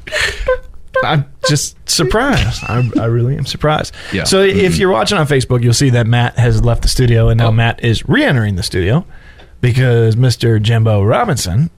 I'm 1.10 1.24
just 1.48 1.76
surprised. 1.88 2.62
I, 2.64 2.88
I 3.00 3.06
really 3.06 3.36
am 3.36 3.46
surprised. 3.46 3.94
Yeah. 4.12 4.24
So 4.24 4.42
if 4.42 4.76
you're 4.78 4.90
watching 4.90 5.18
on 5.18 5.26
Facebook, 5.26 5.62
you'll 5.62 5.74
see 5.74 5.90
that 5.90 6.06
Matt 6.06 6.38
has 6.38 6.64
left 6.64 6.82
the 6.82 6.88
studio, 6.88 7.28
and 7.28 7.38
now 7.38 7.50
Matt 7.50 7.82
is 7.84 8.08
re-entering 8.08 8.56
the 8.56 8.62
studio 8.62 9.04
because 9.60 10.16
Mr. 10.16 10.60
Jimbo 10.60 11.02
Robinson 11.02 11.70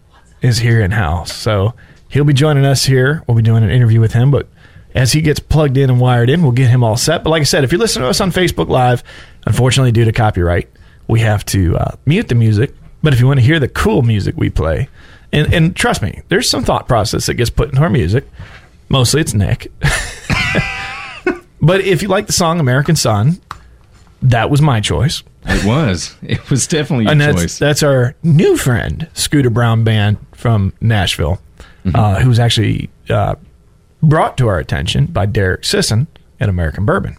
is 0.42 0.58
here 0.58 0.80
in 0.80 0.90
house. 0.90 1.32
So 1.32 1.74
he'll 2.08 2.24
be 2.24 2.32
joining 2.32 2.64
us 2.64 2.84
here. 2.84 3.22
We'll 3.26 3.36
be 3.36 3.42
doing 3.42 3.62
an 3.62 3.70
interview 3.70 4.00
with 4.00 4.12
him, 4.12 4.30
but 4.30 4.48
as 4.94 5.12
he 5.12 5.20
gets 5.20 5.38
plugged 5.38 5.76
in 5.76 5.90
and 5.90 6.00
wired 6.00 6.30
in, 6.30 6.42
we'll 6.42 6.52
get 6.52 6.70
him 6.70 6.82
all 6.82 6.96
set. 6.96 7.22
But 7.22 7.30
like 7.30 7.40
I 7.40 7.44
said, 7.44 7.64
if 7.64 7.72
you're 7.72 7.80
listening 7.80 8.04
to 8.04 8.08
us 8.10 8.20
on 8.20 8.30
Facebook 8.32 8.68
Live, 8.68 9.02
unfortunately, 9.46 9.92
due 9.92 10.04
to 10.04 10.12
copyright, 10.12 10.68
we 11.06 11.20
have 11.20 11.44
to 11.46 11.76
uh, 11.76 11.96
mute 12.06 12.28
the 12.28 12.34
music. 12.34 12.74
But 13.02 13.12
if 13.12 13.20
you 13.20 13.26
want 13.26 13.38
to 13.38 13.46
hear 13.46 13.60
the 13.60 13.68
cool 13.68 14.02
music 14.02 14.36
we 14.36 14.50
play, 14.50 14.88
and, 15.32 15.52
and 15.52 15.76
trust 15.76 16.02
me, 16.02 16.22
there's 16.28 16.48
some 16.48 16.64
thought 16.64 16.88
process 16.88 17.26
that 17.26 17.34
gets 17.34 17.50
put 17.50 17.68
into 17.68 17.82
our 17.82 17.90
music. 17.90 18.26
Mostly 18.88 19.20
it's 19.20 19.34
Nick. 19.34 19.70
but 21.60 21.80
if 21.82 22.02
you 22.02 22.08
like 22.08 22.26
the 22.26 22.32
song 22.32 22.60
American 22.60 22.96
Sun, 22.96 23.40
that 24.22 24.50
was 24.50 24.60
my 24.62 24.80
choice. 24.80 25.22
It 25.46 25.64
was. 25.64 26.14
It 26.22 26.50
was 26.50 26.66
definitely 26.66 27.04
your 27.04 27.12
and 27.12 27.20
that's, 27.20 27.40
choice. 27.42 27.58
that's 27.58 27.82
our 27.82 28.14
new 28.22 28.56
friend, 28.56 29.08
Scooter 29.14 29.50
Brown 29.50 29.84
Band 29.84 30.18
from 30.34 30.72
Nashville, 30.80 31.40
Mm-hmm. 31.84 31.96
uh, 31.96 32.20
who's 32.20 32.38
actually 32.40 32.90
uh, 33.08 33.36
brought 34.02 34.36
to 34.38 34.48
our 34.48 34.58
attention 34.58 35.06
by 35.06 35.24
Derek 35.26 35.64
Sisson 35.64 36.06
at 36.40 36.48
American 36.48 36.84
Bourbon. 36.84 37.16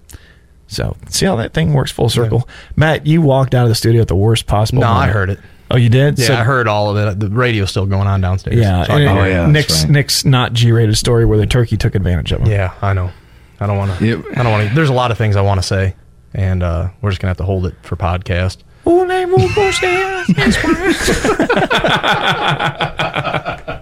So, 0.68 0.96
see 1.08 1.26
how 1.26 1.38
that 1.38 1.54
thing 1.54 1.74
works 1.74 1.92
full 1.92 2.10
circle. 2.10 2.48
Matt, 2.76 3.08
you 3.08 3.22
walked 3.22 3.56
out 3.56 3.64
of 3.64 3.70
the 3.70 3.76
studio 3.76 4.02
at 4.02 4.10
the 4.10 4.16
worst 4.18 4.46
possible 4.48 4.82
No, 4.82 4.90
I 4.90 5.08
heard 5.08 5.30
it. 5.32 5.40
Oh, 5.72 5.78
you 5.78 5.90
did? 5.90 6.18
Yeah, 6.18 6.28
So- 6.28 6.34
I 6.36 6.44
heard 6.44 6.68
all 6.68 6.90
of 6.90 6.98
it. 6.98 7.20
The 7.20 7.30
radio's 7.30 7.70
still 7.70 7.86
going 7.86 8.08
on 8.08 8.22
downstairs. 8.22 8.58
Yeah, 8.58 8.84
So 8.86 8.94
I 8.94 9.00
and- 9.00 9.08
can 9.08 9.18
Oh, 9.18 9.24
hear 9.24 9.26
it. 9.26 9.30
yeah, 9.34 9.42
that's 9.42 9.52
Nick's 9.54 9.84
right. 9.84 9.92
Nick's 9.92 10.26
not 10.26 10.54
G-rated 10.54 10.98
story 10.98 11.26
where 11.26 11.38
the 11.38 11.46
turkey 11.46 11.78
took 11.78 11.96
advantage 11.96 12.32
of 12.32 12.42
him. 12.42 12.48
Yeah, 12.52 12.74
I 12.82 12.94
know. 12.94 13.12
I 13.60 13.68
don't 13.68 13.78
want 13.78 13.98
to. 14.00 14.06
Yep. 14.06 14.26
I 14.36 14.44
don't 14.44 14.52
want 14.52 14.70
to. 14.70 14.76
There's 14.76 14.90
a 14.90 14.94
lot 14.94 15.12
of 15.12 15.18
things 15.18 15.36
I 15.36 15.42
want 15.42 15.60
to 15.62 15.68
say, 15.68 15.96
and 16.34 16.64
uh, 16.64 16.90
we're 17.02 17.12
just 17.12 17.22
gonna 17.22 17.30
have 17.30 17.38
to 17.38 17.44
hold 17.44 17.66
it 17.66 17.76
for 17.84 17.96
podcast. 17.98 18.58
Oh, 18.86 19.04
name 19.04 19.30
will 19.32 19.50
push 19.50 19.84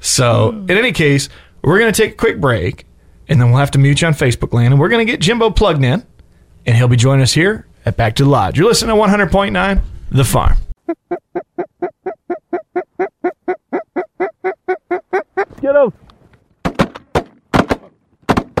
So, 0.00 0.50
in 0.50 0.70
any 0.70 0.92
case, 0.92 1.28
we're 1.62 1.78
going 1.78 1.92
to 1.92 2.02
take 2.02 2.12
a 2.12 2.16
quick 2.16 2.40
break, 2.40 2.86
and 3.26 3.40
then 3.40 3.48
we'll 3.50 3.58
have 3.58 3.70
to 3.72 3.78
mute 3.78 4.02
you 4.02 4.06
on 4.06 4.12
Facebook 4.14 4.52
land, 4.52 4.72
and 4.74 4.80
we're 4.80 4.90
going 4.90 5.04
to 5.04 5.10
get 5.10 5.20
Jimbo 5.20 5.50
plugged 5.50 5.82
in, 5.82 6.04
and 6.66 6.76
he'll 6.76 6.88
be 6.88 6.96
joining 6.96 7.22
us 7.22 7.32
here 7.32 7.66
at 7.86 7.96
Back 7.96 8.14
to 8.16 8.24
the 8.24 8.28
Lodge. 8.30 8.58
You're 8.58 8.68
listening 8.68 8.94
to 8.94 9.02
100.9 9.02 9.80
The 10.10 10.24
Farm. 10.24 10.56
Get 15.60 15.76
up. 15.76 15.94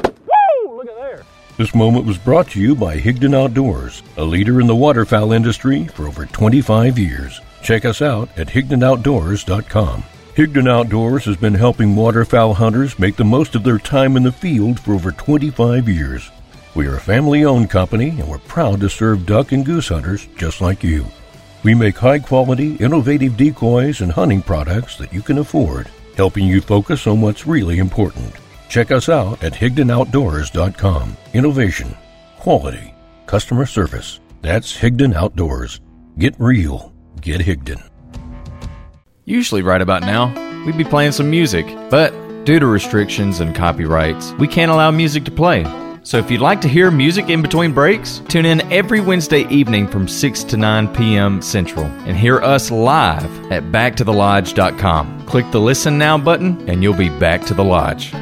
Woo! 0.04 0.76
Look 0.76 0.88
at 0.88 0.96
there. 0.96 1.22
This 1.56 1.74
moment 1.74 2.06
was 2.06 2.18
brought 2.18 2.48
to 2.50 2.60
you 2.60 2.74
by 2.74 2.98
Higdon 2.98 3.34
Outdoors, 3.34 4.02
a 4.16 4.24
leader 4.24 4.60
in 4.60 4.66
the 4.66 4.74
waterfowl 4.74 5.32
industry 5.32 5.86
for 5.86 6.06
over 6.06 6.26
25 6.26 6.98
years. 6.98 7.40
Check 7.62 7.84
us 7.84 8.02
out 8.02 8.28
at 8.36 8.48
HigdonOutdoors.com. 8.48 10.04
Higdon 10.34 10.68
Outdoors 10.68 11.24
has 11.26 11.36
been 11.36 11.54
helping 11.54 11.94
waterfowl 11.94 12.54
hunters 12.54 12.98
make 12.98 13.16
the 13.16 13.24
most 13.24 13.54
of 13.54 13.62
their 13.62 13.78
time 13.78 14.16
in 14.16 14.24
the 14.24 14.32
field 14.32 14.80
for 14.80 14.94
over 14.94 15.12
25 15.12 15.88
years. 15.88 16.30
We 16.74 16.88
are 16.88 16.96
a 16.96 17.00
family 17.00 17.44
owned 17.44 17.70
company 17.70 18.08
and 18.08 18.26
we're 18.26 18.38
proud 18.38 18.80
to 18.80 18.90
serve 18.90 19.26
duck 19.26 19.52
and 19.52 19.64
goose 19.64 19.88
hunters 19.88 20.26
just 20.36 20.60
like 20.60 20.82
you. 20.82 21.06
We 21.64 21.74
make 21.74 21.96
high 21.96 22.18
quality, 22.18 22.76
innovative 22.76 23.36
decoys 23.36 24.02
and 24.02 24.12
hunting 24.12 24.42
products 24.42 24.96
that 24.98 25.12
you 25.12 25.22
can 25.22 25.38
afford, 25.38 25.88
helping 26.14 26.46
you 26.46 26.60
focus 26.60 27.06
on 27.06 27.22
what's 27.22 27.46
really 27.46 27.78
important. 27.78 28.34
Check 28.68 28.92
us 28.92 29.08
out 29.08 29.42
at 29.42 29.54
HigdonOutdoors.com. 29.54 31.16
Innovation, 31.32 31.96
quality, 32.38 32.94
customer 33.26 33.64
service. 33.64 34.20
That's 34.42 34.76
Higdon 34.76 35.14
Outdoors. 35.14 35.80
Get 36.18 36.34
real. 36.38 36.92
Get 37.22 37.40
Higdon. 37.40 37.82
Usually, 39.24 39.62
right 39.62 39.80
about 39.80 40.02
now, 40.02 40.26
we'd 40.66 40.76
be 40.76 40.84
playing 40.84 41.12
some 41.12 41.30
music, 41.30 41.64
but 41.88 42.12
due 42.44 42.60
to 42.60 42.66
restrictions 42.66 43.40
and 43.40 43.54
copyrights, 43.54 44.32
we 44.32 44.46
can't 44.46 44.70
allow 44.70 44.90
music 44.90 45.24
to 45.24 45.30
play. 45.30 45.64
So, 46.04 46.18
if 46.18 46.30
you'd 46.30 46.42
like 46.42 46.60
to 46.60 46.68
hear 46.68 46.90
music 46.90 47.30
in 47.30 47.40
between 47.40 47.72
breaks, 47.72 48.20
tune 48.28 48.44
in 48.44 48.60
every 48.70 49.00
Wednesday 49.00 49.48
evening 49.48 49.88
from 49.88 50.06
6 50.06 50.44
to 50.44 50.58
9 50.58 50.94
p.m. 50.94 51.40
Central 51.40 51.86
and 51.86 52.14
hear 52.14 52.40
us 52.40 52.70
live 52.70 53.24
at 53.50 53.62
backtothelodge.com. 53.72 55.26
Click 55.26 55.50
the 55.50 55.60
Listen 55.60 55.96
Now 55.96 56.18
button, 56.18 56.68
and 56.68 56.82
you'll 56.82 56.92
be 56.92 57.08
back 57.08 57.46
to 57.46 57.54
the 57.54 57.64
lodge. 57.64 58.12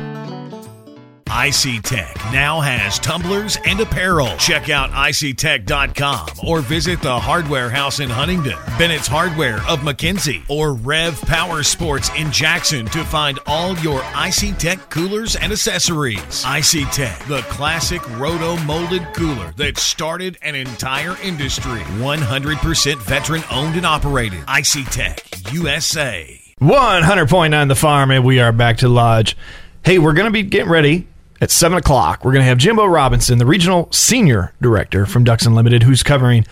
IC 1.29 1.83
Tech 1.83 2.14
now 2.33 2.61
has 2.61 2.99
tumblers 2.99 3.57
and 3.64 3.81
apparel. 3.81 4.37
Check 4.37 4.68
out 4.68 4.91
ictech.com 4.91 6.29
or 6.47 6.61
visit 6.61 7.01
the 7.01 7.18
Hardware 7.18 7.70
House 7.70 8.01
in 8.01 8.11
Huntington, 8.11 8.59
Bennett's 8.79 9.07
Hardware 9.07 9.57
of 9.68 9.81
McKenzie, 9.81 10.43
or 10.49 10.75
Rev 10.75 11.20
Power 11.23 11.62
Sports 11.62 12.11
in 12.16 12.31
Jackson 12.33 12.87
to 12.87 13.05
find 13.05 13.39
all 13.47 13.77
your 13.79 14.03
IC 14.14 14.59
Tech 14.59 14.91
coolers 14.91 15.37
and 15.37 15.53
accessories. 15.53 16.45
IC 16.45 16.91
Tech, 16.91 17.18
the 17.27 17.43
classic 17.49 18.07
roto 18.18 18.57
molded 18.64 19.07
cooler 19.14 19.53
that 19.57 19.79
started 19.79 20.39
an 20.43 20.55
entire 20.55 21.16
industry. 21.23 21.81
100% 21.81 22.97
veteran 22.99 23.43
owned 23.51 23.77
and 23.77 23.87
operated. 23.87 24.41
IC 24.49 24.87
Tech 24.91 25.25
USA. 25.53 26.39
100.9 26.61 27.68
The 27.68 27.75
Farm, 27.75 28.11
and 28.11 28.25
we 28.25 28.39
are 28.39 28.53
back 28.53 28.79
to 28.79 28.89
lodge. 28.89 29.37
Hey, 29.85 29.99
we're 29.99 30.12
going 30.12 30.27
to 30.27 30.31
be 30.31 30.43
getting 30.43 30.70
ready 30.70 31.09
at 31.43 31.51
7 31.51 31.76
o'clock. 31.76 32.24
We're 32.24 32.30
going 32.30 32.43
to 32.43 32.49
have 32.49 32.57
Jimbo 32.57 32.86
Robinson, 32.86 33.38
the 33.38 33.45
regional 33.45 33.90
senior 33.90 34.55
director 34.62 35.07
from 35.07 35.24
Ducks 35.24 35.45
Unlimited, 35.45 35.82
who's 35.82 36.05
covering, 36.05 36.47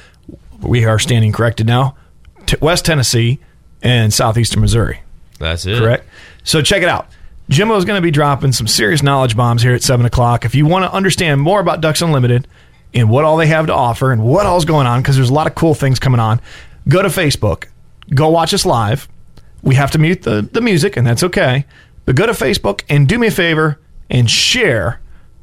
we 0.60 0.84
are 0.84 0.98
standing 0.98 1.30
corrected 1.30 1.68
now, 1.68 1.96
t- 2.46 2.56
West 2.60 2.84
Tennessee 2.84 3.38
and 3.82 4.12
Southeastern 4.12 4.60
Missouri. 4.60 5.00
That's 5.38 5.64
it. 5.64 5.78
Correct? 5.78 6.06
So 6.42 6.60
check 6.60 6.82
it 6.82 6.88
out. 6.88 7.06
Jimbo's 7.48 7.84
going 7.84 7.98
to 7.98 8.02
be 8.02 8.10
dropping 8.10 8.50
some 8.50 8.66
serious 8.66 9.00
knowledge 9.00 9.36
bombs 9.36 9.62
here 9.62 9.74
at 9.74 9.82
7 9.84 10.04
o'clock. 10.04 10.44
If 10.44 10.56
you 10.56 10.66
want 10.66 10.84
to 10.84 10.92
understand 10.92 11.40
more 11.40 11.60
about 11.60 11.80
Ducks 11.80 12.02
Unlimited 12.02 12.48
and 12.92 13.08
what 13.08 13.24
all 13.24 13.36
they 13.36 13.46
have 13.46 13.66
to 13.66 13.74
offer 13.74 14.10
and 14.10 14.24
what 14.24 14.44
all's 14.44 14.64
going 14.64 14.88
on, 14.88 15.02
because 15.02 15.14
there's 15.14 15.30
a 15.30 15.34
lot 15.34 15.46
of 15.46 15.54
cool 15.54 15.74
things 15.74 16.00
coming 16.00 16.20
on, 16.20 16.40
go 16.88 17.00
to 17.00 17.08
Facebook. 17.08 17.66
Go 18.12 18.28
watch 18.28 18.52
us 18.52 18.66
live. 18.66 19.08
We 19.62 19.76
have 19.76 19.92
to 19.92 19.98
mute 19.98 20.22
the, 20.22 20.42
the 20.42 20.60
music, 20.60 20.96
and 20.96 21.06
that's 21.06 21.22
okay. 21.22 21.64
But 22.06 22.16
go 22.16 22.26
to 22.26 22.32
Facebook 22.32 22.82
and 22.88 23.08
do 23.08 23.20
me 23.20 23.28
a 23.28 23.30
favor 23.30 23.78
and 24.10 24.28
share 24.28 25.00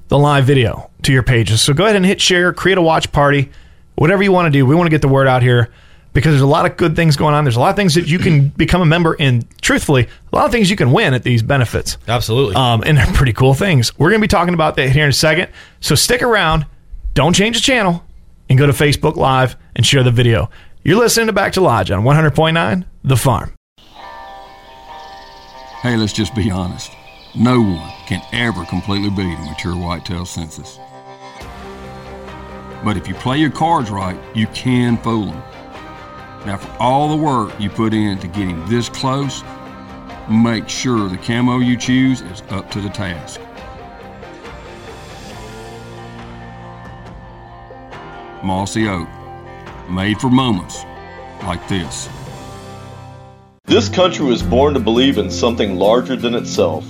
the 0.09 0.17
live 0.17 0.45
video 0.45 0.89
to 1.03 1.11
your 1.11 1.23
pages. 1.23 1.61
So 1.61 1.73
go 1.73 1.85
ahead 1.85 1.95
and 1.95 2.05
hit 2.05 2.21
share, 2.21 2.53
create 2.53 2.77
a 2.77 2.81
watch 2.81 3.11
party, 3.11 3.49
whatever 3.95 4.23
you 4.23 4.31
want 4.31 4.47
to 4.47 4.51
do. 4.51 4.65
We 4.65 4.75
want 4.75 4.87
to 4.87 4.91
get 4.91 5.01
the 5.01 5.07
word 5.07 5.27
out 5.27 5.41
here 5.41 5.69
because 6.13 6.31
there's 6.31 6.41
a 6.41 6.47
lot 6.47 6.65
of 6.65 6.77
good 6.77 6.95
things 6.95 7.15
going 7.15 7.33
on. 7.35 7.43
There's 7.43 7.55
a 7.55 7.59
lot 7.59 7.69
of 7.69 7.75
things 7.75 7.95
that 7.95 8.07
you 8.07 8.19
can 8.19 8.47
become 8.57 8.81
a 8.81 8.85
member 8.85 9.15
and 9.19 9.45
truthfully, 9.61 10.07
a 10.31 10.35
lot 10.35 10.45
of 10.45 10.51
things 10.51 10.69
you 10.69 10.75
can 10.75 10.91
win 10.91 11.13
at 11.13 11.23
these 11.23 11.43
benefits. 11.43 11.97
Absolutely. 12.07 12.55
Um, 12.55 12.83
and 12.85 12.97
they're 12.97 13.05
pretty 13.13 13.33
cool 13.33 13.53
things. 13.53 13.97
We're 13.97 14.09
going 14.09 14.21
to 14.21 14.23
be 14.23 14.29
talking 14.29 14.53
about 14.53 14.75
that 14.75 14.89
here 14.89 15.03
in 15.03 15.09
a 15.09 15.13
second. 15.13 15.49
So 15.79 15.95
stick 15.95 16.21
around. 16.21 16.65
Don't 17.13 17.33
change 17.33 17.57
the 17.57 17.61
channel 17.61 18.03
and 18.49 18.57
go 18.57 18.65
to 18.65 18.73
Facebook 18.73 19.15
Live 19.15 19.55
and 19.75 19.85
share 19.85 20.03
the 20.03 20.11
video. 20.11 20.49
You're 20.83 20.97
listening 20.97 21.27
to 21.27 21.33
Back 21.33 21.53
to 21.53 21.61
Lodge 21.61 21.91
on 21.91 22.03
100.9 22.03 22.85
The 23.03 23.17
Farm. 23.17 23.53
Hey, 25.81 25.95
let's 25.97 26.13
just 26.13 26.33
be 26.33 26.49
honest. 26.49 26.91
No 27.35 27.61
one 27.61 27.93
can 28.07 28.21
ever 28.33 28.65
completely 28.65 29.09
beat 29.09 29.33
a 29.33 29.45
mature 29.49 29.75
whitetail 29.75 30.25
census. 30.25 30.79
But 32.83 32.97
if 32.97 33.07
you 33.07 33.13
play 33.15 33.37
your 33.37 33.51
cards 33.51 33.89
right, 33.89 34.17
you 34.35 34.47
can 34.47 34.97
fool 34.97 35.25
them. 35.25 35.43
Now, 36.45 36.57
for 36.57 36.71
all 36.81 37.09
the 37.09 37.21
work 37.21 37.59
you 37.59 37.69
put 37.69 37.93
in 37.93 38.17
to 38.19 38.27
getting 38.27 38.65
this 38.67 38.89
close, 38.89 39.43
make 40.29 40.69
sure 40.69 41.09
the 41.09 41.17
camo 41.17 41.59
you 41.59 41.77
choose 41.77 42.21
is 42.21 42.41
up 42.49 42.71
to 42.71 42.81
the 42.81 42.89
task. 42.89 43.41
Mossy 48.43 48.87
Oak, 48.87 49.09
made 49.89 50.19
for 50.19 50.29
moments 50.29 50.83
like 51.43 51.67
this. 51.67 52.07
This 53.65 53.89
country 53.89 54.25
was 54.25 54.41
born 54.41 54.73
to 54.75 54.79
believe 54.79 55.17
in 55.17 55.29
something 55.29 55.75
larger 55.75 56.15
than 56.15 56.33
itself. 56.33 56.85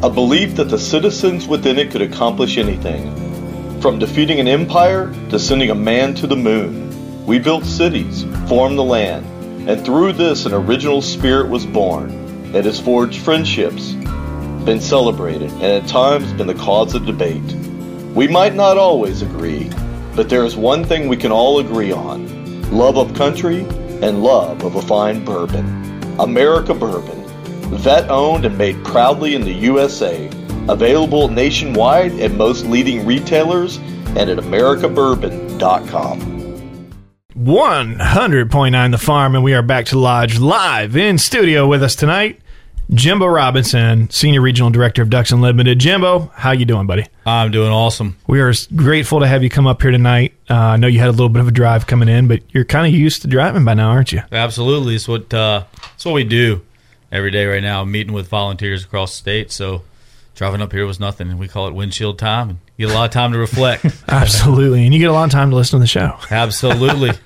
A 0.00 0.08
belief 0.08 0.54
that 0.54 0.68
the 0.70 0.78
citizens 0.78 1.48
within 1.48 1.76
it 1.76 1.90
could 1.90 2.02
accomplish 2.02 2.56
anything. 2.56 3.80
From 3.80 3.98
defeating 3.98 4.38
an 4.38 4.46
empire 4.46 5.12
to 5.30 5.40
sending 5.40 5.70
a 5.70 5.74
man 5.74 6.14
to 6.14 6.28
the 6.28 6.36
moon. 6.36 7.26
We 7.26 7.40
built 7.40 7.64
cities, 7.64 8.24
formed 8.48 8.78
the 8.78 8.84
land, 8.84 9.26
and 9.68 9.84
through 9.84 10.12
this 10.12 10.46
an 10.46 10.54
original 10.54 11.02
spirit 11.02 11.48
was 11.50 11.66
born. 11.66 12.12
It 12.54 12.64
has 12.64 12.78
forged 12.78 13.22
friendships, 13.22 13.90
been 14.64 14.80
celebrated, 14.80 15.50
and 15.50 15.64
at 15.64 15.88
times 15.88 16.32
been 16.34 16.46
the 16.46 16.54
cause 16.54 16.94
of 16.94 17.04
debate. 17.04 17.52
We 18.14 18.28
might 18.28 18.54
not 18.54 18.76
always 18.76 19.22
agree, 19.22 19.68
but 20.14 20.28
there 20.28 20.44
is 20.44 20.56
one 20.56 20.84
thing 20.84 21.08
we 21.08 21.16
can 21.16 21.32
all 21.32 21.58
agree 21.58 21.90
on 21.90 22.38
love 22.70 22.98
of 22.98 23.14
country 23.14 23.62
and 24.00 24.22
love 24.22 24.62
of 24.62 24.76
a 24.76 24.82
fine 24.82 25.24
bourbon. 25.24 25.66
America 26.20 26.72
Bourbon, 26.72 27.17
vet 27.76 28.10
owned 28.10 28.44
and 28.44 28.56
made 28.56 28.82
proudly 28.84 29.34
in 29.34 29.42
the 29.42 29.52
USA, 29.52 30.28
available 30.68 31.28
nationwide 31.28 32.18
at 32.20 32.32
most 32.32 32.66
leading 32.66 33.06
retailers 33.06 33.78
and 34.16 34.30
at 34.30 34.38
americabourbon.com. 34.38 36.36
100.9 37.36 38.90
The 38.90 38.98
Farm, 38.98 39.34
and 39.34 39.44
we 39.44 39.54
are 39.54 39.62
back 39.62 39.86
to 39.86 39.98
Lodge 39.98 40.38
live 40.38 40.96
in 40.96 41.18
studio 41.18 41.68
with 41.68 41.82
us 41.82 41.94
tonight. 41.94 42.40
Jimbo 42.90 43.26
Robinson, 43.26 44.08
Senior 44.08 44.40
Regional 44.40 44.70
Director 44.70 45.02
of 45.02 45.10
Ducks 45.10 45.30
Unlimited. 45.30 45.78
Jimbo, 45.78 46.32
how 46.34 46.52
you 46.52 46.64
doing, 46.64 46.86
buddy? 46.86 47.04
I'm 47.26 47.50
doing 47.50 47.70
awesome. 47.70 48.16
We 48.26 48.40
are 48.40 48.54
grateful 48.74 49.20
to 49.20 49.26
have 49.26 49.42
you 49.42 49.50
come 49.50 49.66
up 49.66 49.82
here 49.82 49.90
tonight. 49.90 50.32
Uh, 50.48 50.54
I 50.54 50.76
know 50.78 50.86
you 50.86 50.98
had 50.98 51.08
a 51.08 51.12
little 51.12 51.28
bit 51.28 51.40
of 51.40 51.48
a 51.48 51.52
drive 51.52 51.86
coming 51.86 52.08
in, 52.08 52.28
but 52.28 52.40
you're 52.48 52.64
kind 52.64 52.86
of 52.86 52.98
used 52.98 53.20
to 53.22 53.28
driving 53.28 53.64
by 53.64 53.74
now, 53.74 53.90
aren't 53.90 54.12
you? 54.12 54.22
Absolutely, 54.32 54.94
it's 54.94 55.06
what 55.06 55.32
uh, 55.34 55.64
it's 55.94 56.06
what 56.06 56.14
we 56.14 56.24
do 56.24 56.62
every 57.10 57.30
day 57.30 57.46
right 57.46 57.62
now. 57.62 57.84
Meeting 57.84 58.12
with 58.12 58.28
volunteers 58.28 58.84
across 58.84 59.12
the 59.12 59.16
state, 59.18 59.52
so 59.52 59.82
driving 60.34 60.60
up 60.62 60.72
here 60.72 60.86
was 60.86 61.00
nothing. 61.00 61.36
We 61.38 61.48
call 61.48 61.66
it 61.68 61.74
windshield 61.74 62.18
time, 62.18 62.50
and 62.50 62.58
you 62.76 62.86
get 62.86 62.94
a 62.94 62.98
lot 62.98 63.06
of 63.06 63.10
time 63.10 63.32
to 63.32 63.38
reflect. 63.38 63.84
Absolutely, 64.08 64.84
and 64.84 64.94
you 64.94 65.00
get 65.00 65.10
a 65.10 65.12
lot 65.12 65.24
of 65.24 65.30
time 65.30 65.50
to 65.50 65.56
listen 65.56 65.78
to 65.78 65.82
the 65.82 65.86
show. 65.88 66.16
Absolutely. 66.30 67.12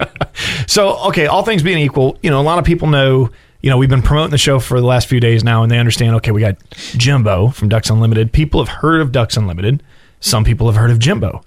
So, 0.67 0.97
okay, 1.09 1.27
all 1.27 1.43
things 1.43 1.63
being 1.63 1.79
equal, 1.79 2.19
you 2.23 2.31
know, 2.31 2.41
a 2.41 2.43
lot 2.43 2.59
of 2.59 2.65
people 2.65 2.89
know, 2.89 3.31
you 3.61 3.69
know, 3.69 3.77
we've 3.77 3.91
been 3.91 4.01
promoting 4.01 4.31
the 4.31 4.39
show 4.39 4.59
for 4.59 4.81
the 4.81 4.87
last 4.87 5.07
few 5.07 5.21
days 5.21 5.45
now, 5.45 5.63
and 5.63 5.71
they 5.71 5.79
understand, 5.79 6.15
okay, 6.17 6.31
we 6.31 6.41
got 6.41 6.57
Jimbo 6.97 7.49
from 7.51 7.69
Ducks 7.69 7.91
Unlimited. 7.91 8.33
People 8.33 8.65
have 8.65 8.77
heard 8.77 9.03
of 9.03 9.13
Ducks 9.13 9.37
Unlimited. 9.37 9.83
Some 10.21 10.45
people 10.45 10.67
have 10.69 10.77
heard 10.77 10.91
of 10.91 10.99
Jimbo. 10.99 11.43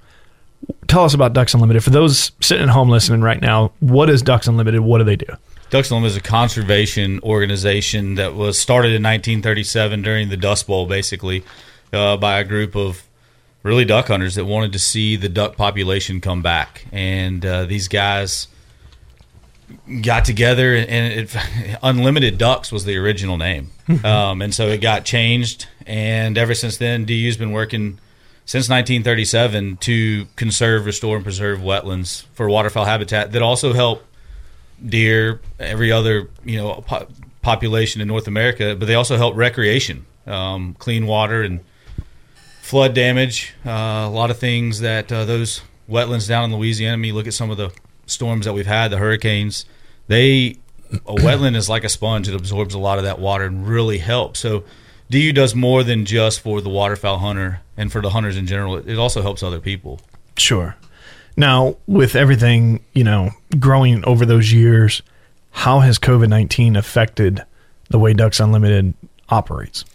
Tell 0.88 1.04
us 1.04 1.16
about 1.16 1.34
Ducks 1.34 1.54
Unlimited. 1.56 1.84
For 1.84 1.90
those 1.90 2.32
sitting 2.42 2.64
at 2.64 2.70
home 2.70 2.90
listening 2.90 3.22
right 3.22 3.42
now, 3.42 3.72
what 3.80 4.10
is 4.10 4.22
Ducks 4.22 4.48
Unlimited? 4.48 4.82
What 4.82 5.00
do 5.00 5.04
they 5.04 5.16
do? 5.16 5.26
Ducks 5.70 5.90
Unlimited 5.90 6.12
is 6.12 6.18
a 6.18 6.22
conservation 6.22 7.20
organization 7.22 8.16
that 8.16 8.36
was 8.36 8.58
started 8.58 8.90
in 8.90 9.02
1937 9.04 10.02
during 10.02 10.30
the 10.30 10.38
Dust 10.38 10.68
Bowl, 10.68 10.86
basically, 10.86 11.44
uh, 11.92 12.18
by 12.18 12.40
a 12.40 12.44
group 12.44 12.76
of 12.76 13.04
really 13.64 13.84
duck 13.84 14.08
hunters 14.08 14.36
that 14.36 14.46
wanted 14.46 14.74
to 14.74 14.80
see 14.80 15.16
the 15.16 15.28
duck 15.28 15.58
population 15.58 16.22
come 16.22 16.42
back. 16.44 16.86
And 16.92 17.44
uh, 17.44 17.66
these 17.66 17.88
guys 17.88 18.48
got 20.04 20.24
together, 20.24 20.76
and 20.76 21.14
it, 21.14 21.36
Unlimited 21.84 22.38
Ducks 22.38 22.72
was 22.72 22.86
the 22.86 22.98
original 22.98 23.38
name. 23.38 23.72
um, 24.04 24.42
and 24.44 24.54
so 24.54 24.68
it 24.68 24.82
got 24.82 25.04
changed. 25.04 25.68
And 25.88 26.38
ever 26.38 26.54
since 26.54 26.78
then, 26.78 27.06
DU's 27.06 27.38
been 27.38 27.52
working 27.52 28.00
since 28.46 28.70
1937 28.70 29.78
to 29.78 30.28
conserve, 30.36 30.86
restore, 30.86 31.16
and 31.16 31.26
preserve 31.26 31.60
wetlands 31.60 32.26
for 32.34 32.48
waterfowl 32.48 32.86
habitat 32.86 33.32
that 33.32 33.42
also 33.42 33.74
help 33.74 34.06
deer, 34.84 35.42
every 35.60 35.92
other 35.92 36.30
you 36.44 36.58
know 36.58 36.84
po- 36.88 37.08
population 37.42 38.02
in 38.02 38.08
North 38.08 38.28
America, 38.28 38.76
but 38.76 38.86
they 38.88 38.96
also 38.96 39.18
help 39.18 39.36
recreation, 39.36 40.06
um, 40.26 40.76
clean 40.80 41.06
water 41.08 41.44
and 41.44 41.62
flood 42.62 42.94
damage. 42.94 43.54
Uh, 43.66 43.70
a 43.70 44.10
lot 44.10 44.32
of 44.32 44.40
things 44.40 44.80
that 44.80 45.12
uh, 45.12 45.26
those 45.26 45.62
wetlands 45.90 46.28
down 46.28 46.52
in 46.52 46.58
Louisiana. 46.58 46.94
I 46.94 46.98
mean, 46.98 47.14
look 47.14 47.28
at 47.28 47.34
some 47.34 47.52
of 47.52 47.58
the 47.58 47.72
storms 48.06 48.46
that 48.46 48.54
we've 48.54 48.66
had, 48.66 48.92
the 48.92 48.98
hurricanes. 48.98 49.66
They 50.08 50.58
a 50.92 50.98
wetland 51.16 51.56
is 51.56 51.70
like 51.70 51.84
a 51.84 51.90
sponge; 51.90 52.28
it 52.28 52.36
absorbs 52.36 52.74
a 52.74 52.80
lot 52.80 52.98
of 52.98 53.04
that 53.04 53.20
water 53.20 53.46
and 53.46 53.68
really 53.68 54.00
helps. 54.00 54.40
So. 54.40 54.64
DU 55.08 55.34
does 55.34 55.54
more 55.54 55.84
than 55.84 56.04
just 56.04 56.40
for 56.40 56.62
the 56.62 56.70
waterfowl 56.70 57.20
hunter 57.20 57.62
and 57.78 57.92
for 57.92 58.02
the 58.02 58.10
hunters 58.10 58.38
in 58.38 58.48
general. 58.48 58.78
It, 58.78 58.90
it 58.90 58.98
also 58.98 59.22
helps 59.22 59.44
other 59.44 59.60
people. 59.60 60.02
Sure. 60.36 60.76
Now, 61.38 61.78
with 61.86 62.16
everything, 62.16 62.84
you 62.94 63.04
know, 63.04 63.32
growing 63.60 64.06
over 64.06 64.26
those 64.26 64.52
years, 64.54 65.02
how 65.52 65.80
has 65.80 66.00
COVID 66.00 66.30
19 66.30 66.76
affected 66.76 67.44
the 67.90 68.00
way 68.00 68.14
Ducks 68.14 68.40
Unlimited 68.40 68.94
operates? 69.30 69.86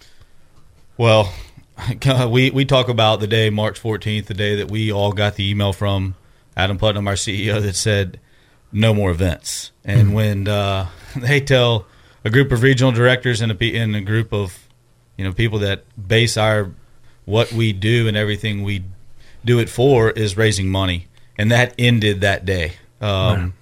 Well, 0.97 1.33
we 2.29 2.51
we 2.51 2.65
talk 2.65 2.89
about 2.89 3.21
the 3.21 3.27
day 3.27 3.51
March 3.51 3.81
14th, 3.83 4.27
the 4.27 4.35
day 4.35 4.57
that 4.57 4.71
we 4.71 4.93
all 4.93 5.13
got 5.13 5.37
the 5.37 5.49
email 5.49 5.73
from 5.73 6.15
Adam 6.57 6.79
Putnam, 6.79 7.09
our 7.09 7.15
CEO, 7.15 7.61
that 7.63 7.75
said 7.75 8.21
no 8.73 8.95
more 8.95 9.11
events. 9.11 9.73
And 9.85 10.15
when 10.15 10.47
uh, 10.47 10.89
they 11.17 11.41
tell 11.41 11.87
a 12.25 12.31
group 12.31 12.53
of 12.53 12.63
regional 12.63 12.93
directors 12.93 13.41
and 13.41 13.51
a, 13.51 13.77
and 13.77 13.97
a 13.97 14.01
group 14.01 14.33
of 14.33 14.69
you 15.17 15.25
know 15.25 15.33
people 15.33 15.59
that 15.61 15.85
base 16.09 16.37
our 16.37 16.73
what 17.25 17.53
we 17.53 17.73
do 17.73 18.09
and 18.09 18.17
everything 18.17 18.63
we 18.63 18.85
do 19.45 19.59
it 19.59 19.69
for 19.69 20.11
is 20.11 20.37
raising 20.37 20.69
money, 20.69 21.07
and 21.41 21.51
that 21.51 21.75
ended 21.79 22.21
that 22.21 22.45
day. 22.45 22.73
Um, 23.01 23.55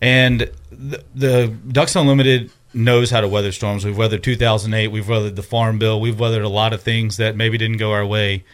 And 0.00 0.50
the, 0.70 1.02
the 1.14 1.48
Ducks 1.48 1.96
Unlimited 1.96 2.50
knows 2.74 3.10
how 3.10 3.20
to 3.20 3.28
weather 3.28 3.52
storms. 3.52 3.84
We've 3.84 3.96
weathered 3.96 4.22
2008. 4.22 4.88
We've 4.88 5.08
weathered 5.08 5.36
the 5.36 5.42
Farm 5.42 5.78
Bill. 5.78 6.00
We've 6.00 6.18
weathered 6.18 6.42
a 6.42 6.48
lot 6.48 6.72
of 6.72 6.82
things 6.82 7.16
that 7.16 7.36
maybe 7.36 7.56
didn't 7.58 7.78
go 7.78 7.92
our 7.92 8.04
way. 8.04 8.44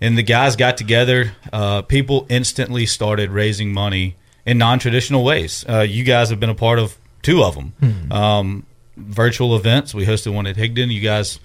And 0.00 0.16
the 0.16 0.22
guys 0.22 0.56
got 0.56 0.76
together. 0.76 1.32
Uh, 1.52 1.82
people 1.82 2.26
instantly 2.28 2.86
started 2.86 3.30
raising 3.30 3.72
money 3.72 4.16
in 4.46 4.58
non-traditional 4.58 5.24
ways. 5.24 5.64
Uh, 5.68 5.80
you 5.80 6.04
guys 6.04 6.30
have 6.30 6.38
been 6.40 6.50
a 6.50 6.54
part 6.54 6.78
of 6.78 6.96
two 7.22 7.42
of 7.42 7.54
them. 7.54 8.12
Um, 8.12 8.66
virtual 8.96 9.56
events. 9.56 9.94
We 9.94 10.06
hosted 10.06 10.32
one 10.34 10.46
at 10.46 10.56
Higdon. 10.56 10.90
You 10.92 11.00
guys 11.00 11.40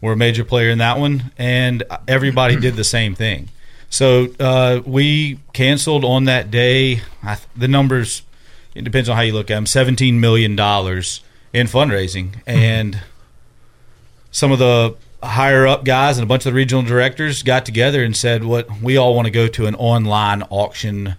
were 0.00 0.12
a 0.12 0.16
major 0.16 0.44
player 0.44 0.70
in 0.70 0.78
that 0.78 0.98
one, 0.98 1.32
and 1.38 1.82
everybody 2.06 2.56
did 2.66 2.76
the 2.76 2.84
same 2.84 3.14
thing. 3.14 3.48
So 3.90 4.28
uh, 4.38 4.80
we 4.84 5.40
canceled 5.52 6.04
on 6.04 6.24
that 6.24 6.50
day. 6.50 7.00
I, 7.22 7.34
th- 7.36 7.48
the 7.56 7.68
numbers 7.68 8.22
it 8.74 8.84
depends 8.84 9.08
on 9.08 9.16
how 9.16 9.22
you 9.22 9.32
look 9.32 9.50
at 9.50 9.54
them. 9.54 9.66
Seventeen 9.66 10.20
million 10.20 10.54
dollars 10.54 11.20
in 11.52 11.66
fundraising, 11.66 12.36
and 12.46 13.00
some 14.30 14.52
of 14.52 14.58
the 14.58 14.94
higher 15.22 15.66
up 15.66 15.84
guys 15.84 16.16
and 16.16 16.22
a 16.22 16.28
bunch 16.28 16.46
of 16.46 16.52
the 16.52 16.56
regional 16.56 16.82
directors 16.82 17.42
got 17.42 17.66
together 17.66 18.04
and 18.04 18.16
said, 18.16 18.44
"What 18.44 18.80
we 18.80 18.96
all 18.96 19.14
want 19.14 19.26
to 19.26 19.32
go 19.32 19.48
to 19.48 19.66
an 19.66 19.74
online 19.74 20.42
auction 20.44 21.16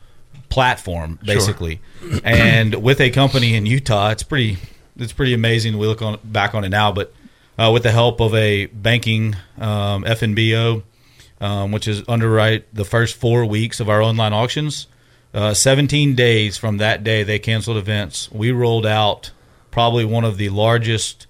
platform, 0.47 1.19
basically." 1.23 1.81
and 2.23 2.75
with 2.75 3.01
a 3.01 3.09
company 3.09 3.55
in 3.55 3.65
Utah, 3.65 4.11
it's 4.11 4.23
pretty 4.23 4.57
it's 4.97 5.11
pretty 5.13 5.33
amazing. 5.33 5.77
We 5.77 5.87
look 5.87 6.01
on 6.01 6.17
back 6.23 6.55
on 6.55 6.63
it 6.63 6.69
now, 6.69 6.91
but 6.91 7.13
uh, 7.57 7.71
with 7.73 7.83
the 7.83 7.91
help 7.91 8.21
of 8.21 8.33
a 8.35 8.67
banking 8.67 9.35
um, 9.57 10.03
FNBO, 10.05 10.83
um, 11.41 11.71
which 11.71 11.87
is 11.87 12.03
underwrite 12.07 12.73
the 12.73 12.85
first 12.85 13.15
four 13.15 13.45
weeks 13.45 13.79
of 13.79 13.89
our 13.89 14.01
online 14.01 14.33
auctions. 14.33 14.87
Uh, 15.33 15.53
17 15.53 16.15
days 16.15 16.57
from 16.57 16.77
that 16.77 17.03
day, 17.03 17.23
they 17.23 17.39
canceled 17.39 17.77
events. 17.77 18.31
We 18.31 18.51
rolled 18.51 18.85
out 18.85 19.31
probably 19.71 20.05
one 20.05 20.25
of 20.25 20.37
the 20.37 20.49
largest 20.49 21.27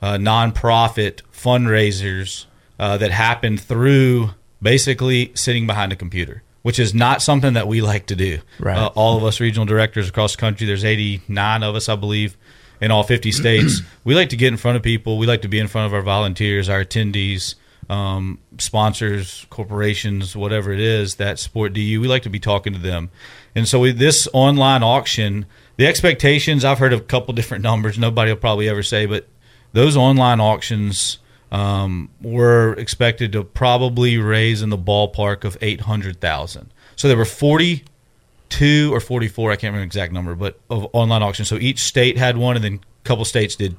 uh, 0.00 0.14
nonprofit 0.14 1.22
fundraisers 1.32 2.46
uh, 2.78 2.96
that 2.98 3.10
happened 3.10 3.60
through 3.60 4.30
basically 4.60 5.32
sitting 5.34 5.66
behind 5.66 5.92
a 5.92 5.96
computer, 5.96 6.42
which 6.62 6.78
is 6.78 6.94
not 6.94 7.20
something 7.20 7.54
that 7.54 7.66
we 7.66 7.80
like 7.80 8.06
to 8.06 8.16
do. 8.16 8.38
Right. 8.58 8.76
Uh, 8.76 8.90
all 8.94 9.16
of 9.16 9.24
us 9.24 9.40
regional 9.40 9.66
directors 9.66 10.08
across 10.08 10.36
the 10.36 10.40
country, 10.40 10.66
there's 10.66 10.84
89 10.84 11.62
of 11.62 11.74
us, 11.74 11.88
I 11.88 11.96
believe, 11.96 12.36
in 12.80 12.90
all 12.90 13.02
50 13.02 13.32
states. 13.32 13.80
we 14.04 14.14
like 14.14 14.30
to 14.30 14.36
get 14.36 14.48
in 14.48 14.56
front 14.56 14.76
of 14.76 14.82
people. 14.82 15.18
We 15.18 15.26
like 15.26 15.42
to 15.42 15.48
be 15.48 15.58
in 15.58 15.68
front 15.68 15.86
of 15.86 15.94
our 15.94 16.02
volunteers, 16.02 16.68
our 16.68 16.84
attendees, 16.84 17.56
um, 17.88 18.38
sponsors, 18.58 19.46
corporations, 19.50 20.36
whatever 20.36 20.72
it 20.72 20.80
is 20.80 21.16
that 21.16 21.38
support 21.38 21.72
DU. 21.72 22.00
We 22.00 22.08
like 22.08 22.22
to 22.22 22.30
be 22.30 22.40
talking 22.40 22.72
to 22.72 22.78
them. 22.78 23.10
And 23.54 23.68
so 23.68 23.80
with 23.80 23.98
this 23.98 24.28
online 24.32 24.82
auction, 24.82 25.46
the 25.76 25.86
expectations, 25.86 26.64
I've 26.64 26.78
heard 26.78 26.92
a 26.92 27.00
couple 27.00 27.34
different 27.34 27.62
numbers. 27.70 27.98
Nobody 27.98 28.30
will 28.30 28.38
probably 28.38 28.68
ever 28.68 28.82
say, 28.82 29.06
but 29.06 29.26
those 29.72 29.96
online 29.96 30.40
auctions 30.40 31.18
um, 31.50 32.08
were 32.20 32.74
expected 32.74 33.32
to 33.32 33.44
probably 33.44 34.16
raise 34.16 34.62
in 34.62 34.70
the 34.70 34.78
ballpark 34.78 35.44
of 35.44 35.56
800,000. 35.60 36.72
So 36.96 37.08
there 37.08 37.16
were 37.16 37.24
42 37.24 38.94
or 38.94 39.00
44, 39.00 39.52
I 39.52 39.56
can't 39.56 39.72
remember 39.72 39.84
exact 39.84 40.12
number, 40.12 40.34
but 40.34 40.58
of 40.70 40.88
online 40.92 41.22
auctions. 41.22 41.48
So 41.48 41.56
each 41.56 41.80
state 41.80 42.16
had 42.16 42.36
one, 42.36 42.56
and 42.56 42.64
then 42.64 42.80
a 43.04 43.06
couple 43.06 43.24
states 43.26 43.54
did, 43.54 43.76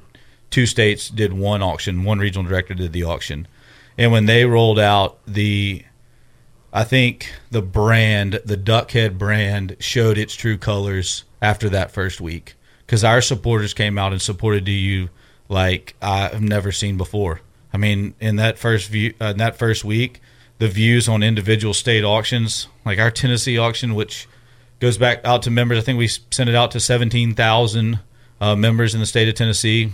two 0.50 0.66
states 0.66 1.08
did 1.08 1.32
one 1.32 1.62
auction, 1.62 2.04
one 2.04 2.20
regional 2.20 2.48
director 2.48 2.74
did 2.74 2.92
the 2.92 3.02
auction. 3.02 3.48
And 3.96 4.10
when 4.10 4.26
they 4.26 4.44
rolled 4.44 4.78
out 4.78 5.18
the, 5.26 5.84
I 6.72 6.84
think 6.84 7.32
the 7.50 7.62
brand, 7.62 8.40
the 8.44 8.56
Duckhead 8.56 9.18
brand, 9.18 9.76
showed 9.78 10.18
its 10.18 10.34
true 10.34 10.58
colors 10.58 11.24
after 11.40 11.68
that 11.70 11.90
first 11.90 12.20
week 12.20 12.54
because 12.86 13.04
our 13.04 13.20
supporters 13.20 13.74
came 13.74 13.98
out 13.98 14.12
and 14.12 14.20
supported 14.20 14.64
DU 14.64 15.08
like 15.48 15.94
I've 16.00 16.42
never 16.42 16.72
seen 16.72 16.96
before. 16.96 17.40
I 17.72 17.76
mean, 17.76 18.14
in 18.20 18.36
that 18.36 18.58
first 18.58 18.88
view, 18.88 19.14
uh, 19.20 19.26
in 19.26 19.38
that 19.38 19.56
first 19.56 19.84
week, 19.84 20.20
the 20.58 20.68
views 20.68 21.08
on 21.08 21.22
individual 21.22 21.74
state 21.74 22.04
auctions, 22.04 22.68
like 22.84 22.98
our 22.98 23.10
Tennessee 23.10 23.58
auction, 23.58 23.94
which 23.94 24.28
goes 24.80 24.96
back 24.96 25.20
out 25.24 25.42
to 25.42 25.50
members. 25.50 25.78
I 25.78 25.80
think 25.82 25.98
we 25.98 26.08
sent 26.08 26.48
it 26.48 26.54
out 26.54 26.70
to 26.72 26.80
seventeen 26.80 27.34
thousand 27.34 27.98
uh, 28.40 28.54
members 28.54 28.94
in 28.94 29.00
the 29.00 29.06
state 29.06 29.28
of 29.28 29.34
Tennessee. 29.34 29.92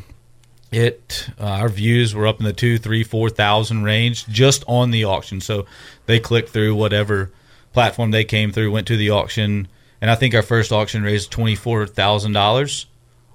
It 0.73 1.29
uh, 1.39 1.45
our 1.45 1.69
views 1.69 2.15
were 2.15 2.27
up 2.27 2.39
in 2.39 2.45
the 2.45 2.53
two, 2.53 2.79
three, 2.79 3.05
four 3.05 3.31
thousand 3.31 3.83
range 3.83 4.27
just 4.27 4.65
on 4.67 4.91
the 4.91 5.05
auction. 5.05 5.41
So 5.41 5.67
they 6.07 6.21
clicked 6.21 6.51
through 6.51 6.75
whatever 6.75 7.31
platform 7.73 8.11
they 8.11 8.25
came 8.25 8.53
through, 8.53 8.71
went 8.71 8.87
to 8.89 8.97
the 8.97 9.11
auction, 9.11 9.69
and 10.01 10.11
I 10.11 10.15
think 10.15 10.35
our 10.35 10.43
first 10.43 10.73
auction 10.73 11.03
raised 11.03 11.31
twenty 11.31 11.55
four 11.57 11.87
thousand 11.87 12.33
dollars. 12.33 12.87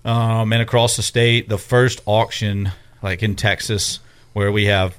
Um, 0.03 0.53
and 0.53 0.61
across 0.61 0.97
the 0.97 1.01
state, 1.01 1.49
the 1.49 1.57
first 1.57 1.99
auction, 2.05 2.71
like 3.01 3.23
in 3.23 3.35
Texas, 3.35 3.99
where 4.33 4.51
we 4.51 4.65
have, 4.65 4.95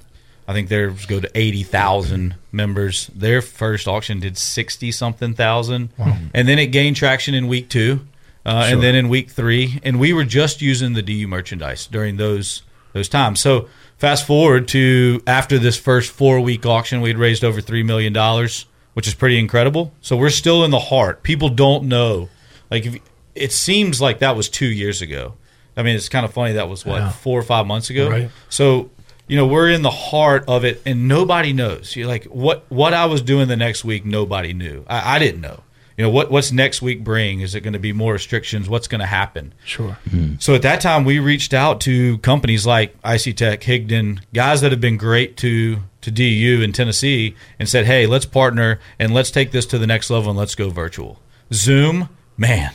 I 0.49 0.53
think 0.53 0.69
theirs 0.69 1.07
go 1.07 1.21
to 1.21 1.31
eighty 1.35 1.63
thousand 1.63 2.35
members. 2.51 3.07
Their 3.15 3.41
first 3.41 3.87
auction 3.87 4.19
did 4.19 4.37
sixty 4.37 4.91
something 4.91 5.35
thousand, 5.35 5.91
and 6.35 6.49
then 6.49 6.59
it 6.59 6.67
gained 6.67 6.97
traction 6.97 7.35
in 7.35 7.47
week 7.47 7.69
two, 7.69 8.01
uh, 8.47 8.65
Sure. 8.65 8.73
and 8.75 8.83
then 8.83 8.95
in 8.95 9.09
week 9.11 9.29
three, 9.31 9.81
and 9.83 9.99
we 10.01 10.13
were 10.15 10.25
just 10.25 10.63
using 10.63 10.95
the 10.95 11.03
DU 11.03 11.27
merchandise 11.29 11.87
during 11.87 12.17
those 12.17 12.63
those 12.95 13.09
times. 13.11 13.41
So 13.41 13.69
fast 13.99 14.27
forward 14.27 14.69
to 14.69 15.21
after 15.27 15.59
this 15.59 15.77
first 15.77 16.11
four 16.11 16.41
week 16.41 16.65
auction, 16.65 17.03
we 17.03 17.11
had 17.11 17.19
raised 17.19 17.45
over 17.45 17.61
three 17.61 17.83
million 17.83 18.13
dollars, 18.15 18.65
which 18.95 19.07
is 19.07 19.13
pretty 19.15 19.39
incredible. 19.39 19.93
So 20.01 20.17
we're 20.17 20.31
still 20.31 20.65
in 20.65 20.71
the 20.71 20.79
heart. 20.79 21.23
People 21.23 21.51
don't 21.51 21.85
know, 21.89 22.31
like 22.71 22.87
if, 22.87 22.97
it 23.35 23.53
seems 23.53 24.01
like 24.01 24.21
that 24.21 24.35
was 24.37 24.49
two 24.49 24.69
years 24.69 25.03
ago. 25.03 25.35
I 25.77 25.83
mean, 25.83 25.95
it's 25.95 26.09
kind 26.09 26.25
of 26.25 26.33
funny 26.33 26.55
that 26.55 26.71
was 26.71 26.87
what 26.87 27.03
Yeah. 27.03 27.11
four 27.11 27.39
or 27.39 27.43
five 27.43 27.67
months 27.67 27.91
ago. 27.91 28.09
Right. 28.09 28.31
So 28.49 28.91
you 29.29 29.37
know 29.37 29.47
we're 29.47 29.69
in 29.69 29.83
the 29.83 29.91
heart 29.91 30.45
of 30.49 30.65
it, 30.65 30.81
and 30.87 31.07
nobody 31.09 31.53
knows. 31.53 31.95
You're 31.97 32.07
like 32.09 32.25
what 32.27 32.65
what 32.71 32.95
I 32.95 33.05
was 33.07 33.21
doing 33.21 33.49
the 33.49 33.57
next 33.57 33.85
week, 33.85 34.07
nobody 34.07 34.55
knew. 34.55 34.85
I, 34.89 35.17
I 35.17 35.19
didn't 35.19 35.43
know. 35.43 35.61
You 35.97 36.05
know 36.05 36.11
what 36.11 36.31
what's 36.31 36.53
next 36.53 36.83
week 36.83 37.03
bring? 37.03 37.41
Is 37.41 37.55
it 37.55 37.61
going 37.63 37.73
to 37.73 37.79
be 37.79 37.93
more 37.93 38.13
restrictions? 38.13 38.69
What's 38.69 38.87
going 38.87 39.01
to 39.01 39.07
happen? 39.07 39.55
Sure. 39.65 39.97
Hmm. 40.11 40.35
So 40.39 40.55
at 40.55 40.61
that 40.63 40.81
time, 40.83 41.05
we 41.05 41.19
reached 41.19 41.55
out 41.55 41.81
to 41.83 42.19
companies 42.19 42.67
like 42.67 42.95
IC 43.05 43.37
Tech, 43.37 43.63
Higdon, 43.63 44.21
guys 44.35 44.61
that 44.61 44.73
have 44.73 44.81
been 44.81 44.99
great 44.99 45.37
to 45.39 45.79
to 46.03 46.11
DU 46.11 46.61
in 46.63 46.73
Tennessee, 46.73 47.35
and 47.59 47.67
said, 47.69 47.87
"Hey, 47.87 48.07
let's 48.07 48.27
partner 48.27 48.79
and 48.99 49.15
let's 49.15 49.31
take 49.31 49.53
this 49.53 49.65
to 49.67 49.79
the 49.79 49.87
next 49.87 50.11
level 50.11 50.29
and 50.31 50.39
let's 50.39 50.55
go 50.55 50.69
virtual." 50.69 51.19
Zoom, 51.53 52.11
man, 52.37 52.73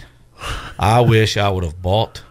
I 0.80 1.02
wish 1.02 1.38
I 1.38 1.50
would 1.50 1.64
have 1.64 1.80
bought 1.82 2.24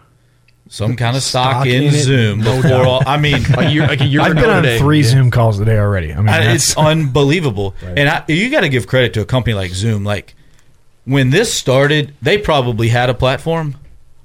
some 0.68 0.96
kind 0.96 1.16
of 1.16 1.22
stock, 1.22 1.52
Stock 1.52 1.66
in, 1.66 1.84
in? 1.84 1.90
Zoom 1.92 2.40
No 2.40 2.60
before. 2.62 2.84
All, 2.86 3.02
I 3.06 3.16
mean, 3.16 3.42
A 3.58 3.68
year- 3.70 3.86
like 3.86 4.00
a 4.00 4.06
year 4.06 4.20
I've 4.22 4.34
been 4.34 4.50
on 4.50 4.62
today. 4.62 4.78
three 4.78 5.00
Yeah. 5.02 5.08
Zoom 5.08 5.30
calls 5.30 5.58
today 5.58 5.78
already. 5.78 6.12
I 6.12 6.16
mean, 6.16 6.28
I- 6.28 6.54
it's 6.54 6.76
unbelievable. 6.76 7.74
And 7.82 8.08
I, 8.08 8.24
you 8.28 8.50
got 8.50 8.60
to 8.60 8.68
give 8.68 8.86
credit 8.86 9.14
to 9.14 9.20
a 9.20 9.24
company 9.24 9.54
like 9.54 9.70
Zoom. 9.72 10.04
Like 10.04 10.34
when 11.04 11.30
this 11.30 11.52
started, 11.52 12.14
they 12.22 12.38
probably 12.38 12.88
had 12.88 13.10
a 13.10 13.14
platform, 13.14 13.76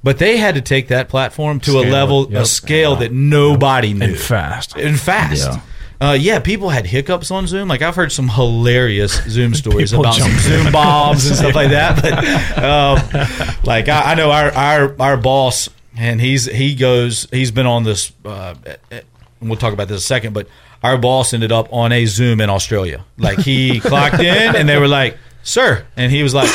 but 0.03 0.17
they 0.19 0.38
had 0.38 0.55
to 0.55 0.61
take 0.61 0.89
that 0.89 1.09
platform 1.09 1.59
to 1.61 1.71
a 1.78 1.82
Scale 1.82 1.84
it. 1.84 1.91
level, 1.91 2.26
a 2.28 2.32
Yep. 2.32 2.45
scale 2.45 2.95
that 2.97 3.11
nobody 3.11 3.93
knew. 3.93 4.05
and 4.05 4.17
fast. 4.17 4.76
And 4.76 4.99
fast. 4.99 5.47
Yeah. 5.47 5.59
Uh, 6.01 6.11
yeah, 6.11 6.39
people 6.39 6.69
had 6.69 6.86
hiccups 6.86 7.32
on 7.32 7.47
Zoom. 7.47 7.69
Like 7.69 7.82
I've 7.82 7.95
heard 7.95 8.11
some 8.11 8.28
hilarious 8.28 9.13
Zoom 9.30 9.53
stories 9.55 9.91
People 9.91 10.05
about 10.05 10.15
some 10.15 10.32
Zoom 10.39 10.71
bombs 10.71 11.26
and 11.26 11.36
stuff 11.38 11.55
like 11.55 11.69
that. 11.71 12.01
But 12.01 12.63
um, 12.63 13.57
like 13.63 13.88
I, 13.88 14.11
I 14.11 14.15
know 14.15 14.30
our, 14.30 14.51
our 14.51 14.95
our 14.99 15.17
boss, 15.17 15.69
and 15.97 16.19
he's 16.19 16.45
he 16.45 16.76
goes. 16.76 17.28
He's 17.32 17.51
been 17.51 17.65
on 17.65 17.86
this. 17.86 18.11
Uh, 18.26 18.55
and 18.91 19.03
we'll 19.49 19.57
talk 19.57 19.71
about 19.73 19.88
this 19.88 19.95
in 19.95 19.99
a 19.99 20.01
second. 20.01 20.34
But 20.34 20.47
our 20.84 20.97
boss 20.97 21.34
ended 21.34 21.53
up 21.53 21.71
on 21.71 21.93
a 21.93 22.05
Zoom 22.05 22.41
in 22.41 22.49
Australia. 22.49 23.05
Like 23.17 23.39
he 23.39 23.80
clocked 23.80 24.19
in, 24.19 24.55
and 24.55 24.67
they 24.67 24.78
were 24.78 24.89
like, 24.89 25.17
"Sir," 25.45 25.85
and 25.95 26.11
he 26.11 26.21
was 26.21 26.33
like. 26.33 26.49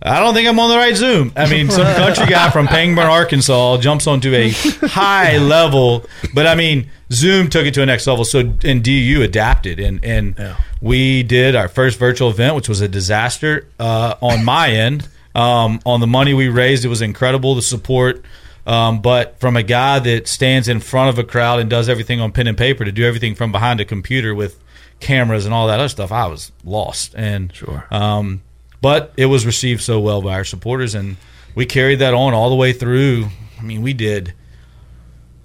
I 0.00 0.20
don't 0.20 0.32
think 0.32 0.48
I'm 0.48 0.60
on 0.60 0.70
the 0.70 0.76
right 0.76 0.96
Zoom. 0.96 1.32
I 1.36 1.50
mean, 1.50 1.70
some 1.70 1.84
country 1.96 2.26
guy 2.26 2.50
from 2.50 2.68
Pangburn, 2.68 3.08
Arkansas, 3.08 3.78
jumps 3.78 4.06
onto 4.06 4.32
a 4.32 4.50
high 4.86 5.38
level, 5.38 6.06
but 6.32 6.46
I 6.46 6.54
mean, 6.54 6.88
Zoom 7.10 7.50
took 7.50 7.66
it 7.66 7.74
to 7.74 7.82
a 7.82 7.86
next 7.86 8.06
level. 8.06 8.24
So, 8.24 8.54
and 8.64 8.84
DU 8.84 9.22
adapted, 9.22 9.80
and 9.80 10.04
and 10.04 10.56
we 10.80 11.24
did 11.24 11.56
our 11.56 11.68
first 11.68 11.98
virtual 11.98 12.30
event, 12.30 12.54
which 12.54 12.68
was 12.68 12.80
a 12.80 12.86
disaster 12.86 13.66
uh, 13.80 14.14
on 14.20 14.44
my 14.44 14.70
end. 14.70 15.08
Um, 15.34 15.80
on 15.84 16.00
the 16.00 16.06
money 16.06 16.32
we 16.32 16.48
raised, 16.48 16.84
it 16.84 16.88
was 16.88 17.02
incredible. 17.02 17.56
The 17.56 17.62
support. 17.62 18.24
Um, 18.66 19.00
but 19.00 19.40
from 19.40 19.56
a 19.56 19.62
guy 19.62 19.98
that 19.98 20.28
stands 20.28 20.68
in 20.68 20.80
front 20.80 21.08
of 21.08 21.18
a 21.18 21.24
crowd 21.24 21.58
and 21.58 21.70
does 21.70 21.88
everything 21.88 22.20
on 22.20 22.32
pen 22.32 22.46
and 22.46 22.56
paper 22.56 22.84
to 22.84 22.92
do 22.92 23.04
everything 23.04 23.34
from 23.34 23.50
behind 23.50 23.80
a 23.80 23.84
computer 23.84 24.34
with 24.34 24.62
cameras 25.00 25.44
and 25.44 25.54
all 25.54 25.66
that 25.68 25.78
other 25.78 25.88
stuff, 25.88 26.10
I 26.12 26.26
was 26.26 26.52
lost. 26.64 27.14
And 27.16 27.54
Sure. 27.54 27.86
um, 27.90 28.42
but 28.80 29.12
it 29.16 29.26
was 29.26 29.44
received 29.46 29.80
so 29.82 29.98
well 30.00 30.22
by 30.22 30.34
our 30.34 30.44
supporters, 30.44 30.94
and 30.94 31.16
we 31.54 31.66
carried 31.66 31.98
that 32.00 32.14
on 32.14 32.34
all 32.34 32.48
the 32.50 32.56
way 32.56 32.72
through. 32.72 33.28
I 33.58 33.62
mean, 33.62 33.82
we 33.82 33.92
did. 33.92 34.34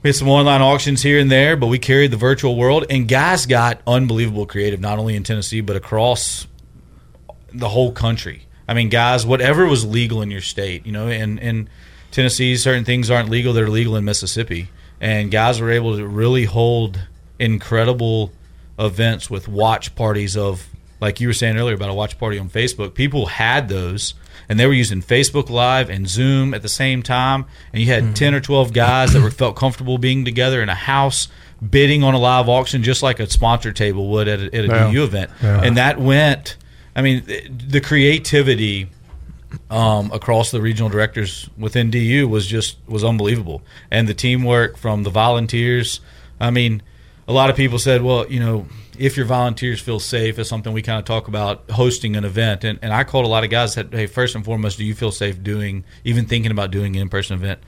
We 0.04 0.10
had 0.10 0.16
some 0.16 0.28
online 0.30 0.62
auctions 0.62 1.02
here 1.02 1.18
and 1.18 1.32
there, 1.32 1.56
but 1.56 1.68
we 1.68 1.80
carried 1.80 2.12
the 2.12 2.18
virtual 2.18 2.56
world, 2.56 2.86
and 2.90 3.08
guys 3.08 3.46
got 3.46 3.82
unbelievable 3.88 4.46
creative, 4.46 4.80
not 4.80 5.00
only 5.00 5.16
in 5.16 5.24
Tennessee 5.24 5.62
but 5.62 5.76
across 5.76 6.46
the 7.54 7.70
whole 7.70 7.92
country. 7.92 8.44
I 8.68 8.74
mean, 8.74 8.90
guys, 8.90 9.26
whatever 9.26 9.66
was 9.66 9.86
legal 9.86 10.22
in 10.22 10.30
your 10.32 10.42
state, 10.42 10.86
you 10.86 10.92
know, 10.92 11.08
and 11.08 11.40
in 11.40 11.70
Tennessee, 12.12 12.56
certain 12.58 12.86
things 12.86 13.10
aren't 13.10 13.30
legal; 13.30 13.54
they're 13.54 13.70
legal 13.70 13.96
in 13.96 14.06
Mississippi, 14.06 14.70
and 15.02 15.32
guys 15.32 15.60
were 15.62 15.72
able 15.72 15.96
to 15.98 16.06
really 16.06 16.46
hold 16.46 17.00
incredible 17.40 18.32
events 18.80 19.30
with 19.30 19.48
watch 19.48 19.96
parties 19.96 20.36
of, 20.38 20.68
like 21.00 21.20
you 21.20 21.28
were 21.28 21.34
saying 21.34 21.58
earlier 21.58 21.76
about 21.76 21.90
a 21.90 21.94
watch 21.94 22.18
party 22.18 22.40
on 22.40 22.50
Facebook. 22.50 22.94
People 22.94 23.26
had 23.28 23.70
those, 23.70 24.14
and 24.50 24.60
they 24.60 24.66
were 24.66 24.74
using 24.74 25.02
Facebook 25.02 25.50
Live 25.50 25.90
and 25.90 26.08
Zoom 26.08 26.54
at 26.54 26.62
the 26.62 26.70
same 26.70 27.04
time, 27.04 27.46
and 27.72 27.82
you 27.82 27.88
had 27.92 28.16
ten 28.16 28.34
or 28.34 28.40
twelve 28.40 28.74
guys 28.74 29.14
that 29.14 29.22
were 29.22 29.32
felt 29.44 29.56
comfortable 29.56 29.98
being 29.98 30.26
together 30.26 30.62
in 30.62 30.70
a 30.70 30.76
house. 30.76 31.28
Bidding 31.70 32.04
on 32.04 32.14
a 32.14 32.20
live 32.20 32.50
auction 32.50 32.84
just 32.84 33.02
like 33.04 33.22
a 33.22 33.30
sponsor 33.30 33.72
table 33.72 34.10
would 34.10 34.28
at 34.28 34.40
a, 34.42 34.46
at 34.54 34.66
a 34.66 34.68
Yeah. 34.68 34.92
DU 34.92 35.04
event, 35.06 35.32
Yeah. 35.42 35.62
and 35.64 35.78
that 35.78 35.98
went. 35.98 36.58
I 36.96 37.02
mean, 37.02 37.24
the 37.50 37.80
creativity 37.80 38.90
um, 39.70 40.12
across 40.12 40.52
the 40.52 40.62
regional 40.62 40.90
directors 40.90 41.50
within 41.58 41.90
DU 41.90 42.28
was 42.28 42.46
just 42.48 42.78
was 42.88 43.04
unbelievable, 43.04 43.62
and 43.92 44.08
the 44.10 44.14
teamwork 44.14 44.78
from 44.78 45.04
the 45.04 45.10
volunteers. 45.10 46.02
I 46.40 46.52
mean, 46.52 46.82
a 47.28 47.34
lot 47.34 47.50
of 47.50 47.56
people 47.56 47.80
said, 47.80 48.02
"Well, 48.02 48.26
you 48.30 48.40
know, 48.40 48.66
if 48.98 49.18
your 49.18 49.26
volunteers 49.26 49.82
feel 49.82 50.00
safe," 50.00 50.38
is 50.40 50.48
something 50.48 50.74
we 50.74 50.82
kind 50.82 51.00
of 51.00 51.06
talk 51.06 51.28
about 51.28 51.70
hosting 51.72 52.16
an 52.16 52.26
event, 52.26 52.64
and, 52.64 52.80
and 52.82 52.94
I 52.94 53.04
called 53.04 53.26
a 53.26 53.30
lot 53.30 53.44
of 53.44 53.50
guys 53.50 53.76
that, 53.76 53.94
"Hey, 53.94 54.08
first 54.08 54.36
and 54.36 54.44
foremost, 54.44 54.78
do 54.78 54.84
you 54.84 54.94
feel 54.94 55.12
safe 55.12 55.42
doing 55.42 55.84
even 56.04 56.26
thinking 56.26 56.52
about 56.52 56.72
doing 56.72 56.96
an 56.96 57.02
in 57.04 57.10
person 57.10 57.36
event?" 57.36 57.60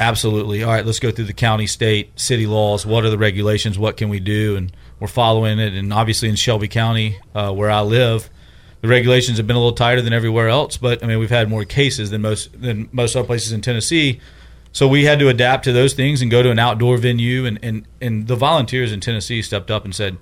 Absolutely. 0.00 0.62
All 0.62 0.70
right, 0.70 0.86
let's 0.86 1.00
go 1.00 1.10
through 1.10 1.24
the 1.24 1.32
county, 1.32 1.66
state, 1.66 2.18
city 2.18 2.46
laws. 2.46 2.86
What 2.86 3.04
are 3.04 3.10
the 3.10 3.18
regulations? 3.18 3.78
What 3.78 3.96
can 3.96 4.08
we 4.08 4.20
do? 4.20 4.56
And 4.56 4.72
we're 5.00 5.08
following 5.08 5.58
it. 5.58 5.72
And 5.74 5.92
obviously, 5.92 6.28
in 6.28 6.36
Shelby 6.36 6.68
County, 6.68 7.18
uh, 7.34 7.52
where 7.52 7.68
I 7.68 7.80
live, 7.80 8.30
the 8.80 8.86
regulations 8.88 9.38
have 9.38 9.48
been 9.48 9.56
a 9.56 9.58
little 9.58 9.72
tighter 9.72 10.00
than 10.00 10.12
everywhere 10.12 10.48
else. 10.48 10.76
But 10.76 11.02
I 11.02 11.08
mean, 11.08 11.18
we've 11.18 11.30
had 11.30 11.48
more 11.48 11.64
cases 11.64 12.10
than 12.10 12.22
most 12.22 12.60
than 12.60 12.88
most 12.92 13.16
other 13.16 13.26
places 13.26 13.50
in 13.50 13.60
Tennessee. 13.60 14.20
So 14.78 14.86
we 14.86 15.06
had 15.06 15.18
to 15.18 15.28
adapt 15.28 15.64
to 15.64 15.72
those 15.72 15.92
things 15.92 16.22
and 16.22 16.30
go 16.30 16.40
to 16.40 16.52
an 16.52 16.60
outdoor 16.60 16.98
venue. 16.98 17.46
And 17.46 17.58
and, 17.64 17.88
and 18.00 18.28
the 18.28 18.36
volunteers 18.36 18.92
in 18.92 19.00
Tennessee 19.00 19.42
stepped 19.42 19.72
up 19.72 19.84
and 19.84 19.92
said, 19.92 20.18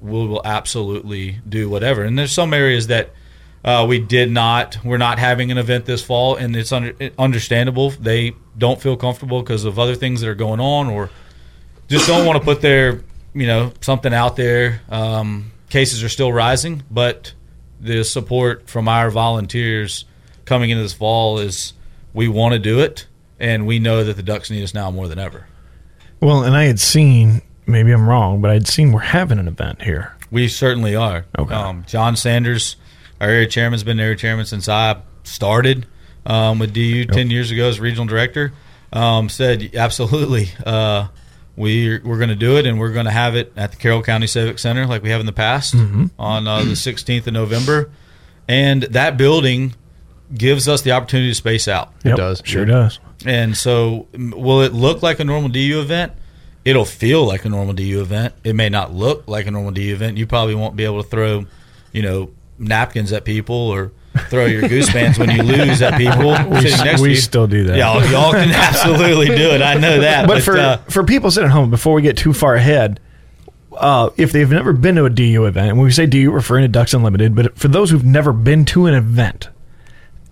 "We 0.00 0.26
will 0.26 0.40
absolutely 0.42 1.40
do 1.46 1.68
whatever." 1.68 2.04
And 2.04 2.18
there's 2.18 2.32
some 2.32 2.54
areas 2.54 2.86
that 2.86 3.10
uh, 3.62 3.84
we 3.86 3.98
did 3.98 4.30
not. 4.30 4.82
We're 4.82 4.96
not 4.96 5.18
having 5.18 5.50
an 5.50 5.58
event 5.58 5.84
this 5.84 6.02
fall, 6.02 6.36
and 6.36 6.56
it's 6.56 6.72
under, 6.72 6.94
understandable. 7.18 7.90
They 7.90 8.32
don't 8.56 8.80
feel 8.80 8.96
comfortable 8.96 9.42
because 9.42 9.66
of 9.66 9.78
other 9.78 9.94
things 9.94 10.22
that 10.22 10.30
are 10.30 10.34
going 10.34 10.60
on, 10.60 10.88
or 10.88 11.10
just 11.88 12.06
don't 12.06 12.24
want 12.24 12.38
to 12.38 12.44
put 12.46 12.62
their, 12.62 13.02
you 13.34 13.46
know, 13.46 13.70
something 13.82 14.14
out 14.14 14.34
there. 14.34 14.80
Um, 14.88 15.52
cases 15.68 16.02
are 16.02 16.08
still 16.08 16.32
rising, 16.32 16.84
but 16.90 17.34
the 17.78 18.02
support 18.04 18.66
from 18.66 18.88
our 18.88 19.10
volunteers 19.10 20.06
coming 20.46 20.70
into 20.70 20.84
this 20.84 20.94
fall 20.94 21.38
is 21.38 21.74
we 22.14 22.28
want 22.28 22.54
to 22.54 22.58
do 22.58 22.80
it, 22.80 23.06
and 23.40 23.66
we 23.66 23.78
know 23.78 24.04
that 24.04 24.16
the 24.16 24.22
Ducks 24.22 24.50
need 24.50 24.62
us 24.62 24.74
now 24.74 24.90
more 24.90 25.08
than 25.08 25.18
ever. 25.18 25.46
Well, 26.20 26.42
and 26.44 26.54
I 26.54 26.64
had 26.64 26.78
seen, 26.78 27.42
maybe 27.66 27.92
I'm 27.92 28.08
wrong, 28.08 28.40
but 28.40 28.50
I'd 28.50 28.68
seen 28.68 28.92
we're 28.92 29.00
having 29.00 29.38
an 29.38 29.48
event 29.48 29.82
here. 29.82 30.14
We 30.30 30.48
certainly 30.48 30.94
are. 30.94 31.24
Okay. 31.38 31.54
Um, 31.54 31.84
John 31.88 32.14
Sanders, 32.14 32.76
our 33.20 33.28
area 33.28 33.46
chairman, 33.46 33.72
has 33.72 33.84
been 33.84 33.98
area 33.98 34.16
chairman 34.16 34.44
since 34.46 34.68
I 34.68 35.00
started 35.24 35.86
um, 36.26 36.58
with 36.58 36.72
DU 36.74 37.06
10 37.06 37.30
years 37.30 37.50
ago 37.50 37.68
as 37.68 37.80
regional 37.80 38.06
director. 38.06 38.52
Um, 38.92 39.28
said, 39.28 39.74
absolutely, 39.74 40.50
uh, 40.66 41.08
we, 41.56 41.98
we're 42.00 42.18
going 42.18 42.28
to 42.28 42.36
do 42.36 42.58
it, 42.58 42.66
and 42.66 42.78
we're 42.78 42.92
going 42.92 43.06
to 43.06 43.10
have 43.12 43.34
it 43.36 43.52
at 43.56 43.70
the 43.70 43.76
Carroll 43.76 44.02
County 44.02 44.26
Civic 44.26 44.58
Center 44.58 44.86
like 44.86 45.02
we 45.02 45.10
have 45.10 45.20
in 45.20 45.26
the 45.26 45.32
past 45.32 45.74
on 45.74 46.46
uh, 46.46 46.58
the 46.60 46.72
16th 46.72 47.26
of 47.26 47.32
November. 47.32 47.90
And 48.48 48.82
that 48.84 49.16
building 49.16 49.74
gives 50.34 50.68
us 50.68 50.82
the 50.82 50.92
opportunity 50.92 51.30
to 51.30 51.34
space 51.34 51.68
out. 51.68 51.92
Yep, 52.04 52.16
does, 52.16 52.42
Sure 52.44 52.62
yeah. 52.66 52.72
does. 52.72 52.98
And 53.24 53.56
so, 53.56 54.06
will 54.12 54.62
it 54.62 54.72
look 54.72 55.02
like 55.02 55.20
a 55.20 55.24
normal 55.24 55.50
DU 55.50 55.80
event? 55.80 56.12
It'll 56.64 56.84
feel 56.84 57.26
like 57.26 57.44
a 57.44 57.48
normal 57.48 57.74
DU 57.74 58.00
event. 58.00 58.34
It 58.44 58.54
may 58.54 58.68
not 58.68 58.92
look 58.92 59.26
like 59.28 59.46
a 59.46 59.50
normal 59.50 59.72
DU 59.72 59.92
event. 59.92 60.18
You 60.18 60.26
probably 60.26 60.54
won't 60.54 60.76
be 60.76 60.84
able 60.84 61.02
to 61.02 61.08
throw, 61.08 61.46
you 61.92 62.02
know, 62.02 62.30
napkins 62.58 63.12
at 63.12 63.24
people 63.24 63.54
or 63.56 63.92
throw 64.28 64.44
your 64.44 64.68
goose 64.68 64.92
bands 64.92 65.18
when 65.18 65.30
you 65.30 65.42
lose 65.42 65.80
at 65.82 65.96
people 65.96 66.34
We, 66.50 67.02
we 67.02 67.16
still 67.16 67.46
do 67.46 67.64
that. 67.64 67.76
Y'all, 67.78 68.04
y'all 68.10 68.32
can 68.32 68.50
absolutely 68.54 69.28
do 69.28 69.50
it. 69.50 69.62
I 69.62 69.74
know 69.74 70.00
that. 70.00 70.26
but, 70.26 70.42
for 70.42 70.58
uh, 70.58 70.76
for 70.88 71.04
people 71.04 71.30
sitting 71.30 71.48
at 71.48 71.52
home, 71.52 71.70
before 71.70 71.94
we 71.94 72.02
get 72.02 72.16
too 72.16 72.32
far 72.32 72.54
ahead, 72.54 73.00
uh, 73.76 74.10
if 74.16 74.32
they've 74.32 74.50
never 74.50 74.72
been 74.72 74.96
to 74.96 75.04
a 75.04 75.10
DU 75.10 75.46
event, 75.46 75.68
and 75.68 75.78
when 75.78 75.84
we 75.84 75.92
say 75.92 76.06
DU, 76.06 76.30
referring 76.30 76.62
to 76.62 76.68
Ducks 76.68 76.92
Unlimited, 76.92 77.34
but 77.34 77.56
for 77.58 77.68
those 77.68 77.90
who've 77.90 78.04
never 78.04 78.32
been 78.32 78.64
to 78.66 78.86
an 78.86 78.94
event, 78.94 79.48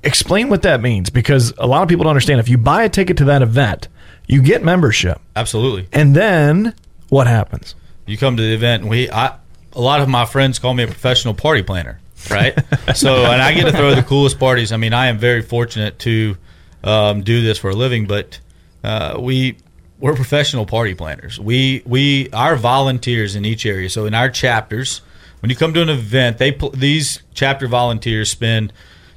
explain 0.02 0.48
what 0.48 0.62
that 0.62 0.80
means 0.80 1.10
because 1.10 1.52
a 1.58 1.66
lot 1.66 1.82
of 1.82 1.88
people 1.88 2.04
don't 2.04 2.10
understand. 2.10 2.40
If 2.40 2.48
you 2.48 2.58
buy 2.58 2.84
a 2.84 2.88
ticket 2.88 3.16
to 3.18 3.24
that 3.24 3.42
event, 3.42 3.88
you 4.26 4.42
get 4.42 4.62
membership, 4.62 5.20
absolutely. 5.36 5.88
and 5.92 6.14
then 6.14 6.74
what 7.08 7.26
happens? 7.26 7.74
you 8.08 8.16
come 8.16 8.36
to 8.36 8.42
the 8.42 8.54
event 8.54 8.82
and 8.82 8.90
we 8.90 9.10
I 9.10 9.36
a 9.74 9.80
lot 9.80 10.00
of 10.00 10.08
my 10.08 10.24
friends 10.24 10.58
call 10.58 10.74
me 10.74 10.82
a 10.82 10.86
professional 10.86 11.34
party 11.34 11.62
planner, 11.62 12.00
right? 12.30 12.54
so 12.94 13.24
and 13.24 13.40
I 13.40 13.52
get 13.52 13.64
to 13.64 13.72
throw 13.72 13.94
the 13.94 14.02
coolest 14.02 14.40
parties. 14.40 14.72
I 14.72 14.76
mean, 14.76 14.92
I 14.92 15.08
am 15.08 15.18
very 15.18 15.42
fortunate 15.42 15.98
to 16.00 16.36
um, 16.82 17.22
do 17.22 17.42
this 17.42 17.58
for 17.58 17.70
a 17.70 17.74
living, 17.74 18.06
but 18.06 18.40
uh, 18.82 19.18
we 19.20 19.58
we're 20.00 20.14
professional 20.14 20.64
party 20.64 20.94
planners. 20.94 21.38
We 21.38 21.82
we 21.84 22.30
our 22.30 22.56
volunteers 22.56 23.36
in 23.36 23.44
each 23.44 23.66
area. 23.66 23.90
So 23.90 24.06
in 24.06 24.14
our 24.14 24.30
chapters, 24.30 25.02
when 25.40 25.50
you 25.50 25.56
come 25.56 25.74
to 25.74 25.82
an 25.82 25.90
event, 25.90 26.38
they 26.38 26.58
these 26.72 27.22
chapter 27.34 27.68
volunteers 27.68 28.30
spend 28.30 28.72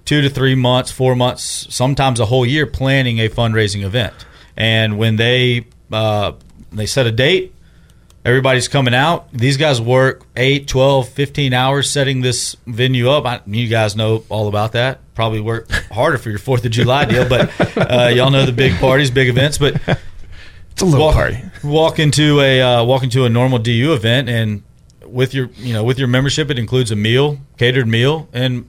two 0.06 0.22
to 0.22 0.30
three 0.30 0.56
months, 0.56 0.92
four 0.92 1.16
months, 1.16 1.68
sometimes 1.74 2.20
a 2.20 2.26
whole 2.26 2.46
year 2.46 2.66
planning 2.66 3.20
a 3.20 3.30
fundraising 3.30 3.84
event. 3.84 4.14
And 4.58 4.98
when 4.98 5.16
they 5.16 5.68
uh, 5.92 6.34
they 6.72 6.86
set 6.86 7.06
a 7.08 7.12
date, 7.12 7.54
everybody's 8.26 8.68
coming 8.68 8.94
out. 8.94 9.32
These 9.34 9.58
guys 9.58 9.82
work 9.82 10.26
8, 10.36 10.68
12, 10.68 11.10
15 11.10 11.54
hours 11.54 11.90
setting 11.90 12.22
this 12.22 12.56
venue 12.68 13.10
up. 13.10 13.26
I, 13.26 13.42
you 13.46 13.68
guys 13.68 13.96
know 13.96 14.24
all 14.30 14.48
about 14.48 14.74
that. 14.74 15.00
Probably 15.16 15.42
work 15.42 15.70
harder 15.92 16.18
for 16.18 16.30
your 16.30 16.40
4th 16.40 16.64
of 16.66 16.72
July 16.72 17.06
deal, 17.06 17.28
but 17.28 17.52
uh, 17.78 18.08
y'all 18.08 18.32
know 18.32 18.46
the 18.46 18.52
big 18.54 18.78
parties, 18.80 19.12
big 19.12 19.30
events. 19.30 19.58
But 19.58 19.82
It's 20.72 20.82
a 20.82 20.86
little 20.86 21.06
walk, 21.08 21.16
party. 21.16 21.38
walk 21.64 22.00
into 22.00 22.40
a 22.40 22.62
uh, 22.62 22.84
walk 22.86 23.04
into 23.04 23.26
a 23.26 23.30
normal 23.30 23.60
DU 23.60 23.94
event, 23.94 24.30
and 24.30 24.64
with 25.06 25.34
your 25.34 25.50
you 25.58 25.74
know 25.74 25.84
with 25.84 26.00
your 26.00 26.08
membership, 26.08 26.50
it 26.50 26.58
includes 26.58 26.92
a 26.92 26.96
meal, 26.96 27.40
catered 27.58 27.88
meal, 27.90 28.30
and 28.32 28.68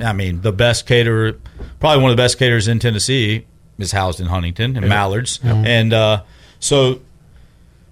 I 0.00 0.12
mean 0.12 0.40
the 0.42 0.52
best 0.52 0.86
caterer, 0.86 1.38
probably 1.80 2.02
one 2.02 2.10
of 2.10 2.16
the 2.16 2.22
best 2.22 2.38
caterers 2.38 2.68
in 2.68 2.78
Tennessee 2.78 3.46
is 3.78 3.92
housed 3.92 4.20
in 4.20 4.26
Huntington 4.26 4.76
and 4.76 4.88
Mallards, 4.88 5.40
and 5.44 5.92
uh, 5.92 6.22
so 6.60 7.00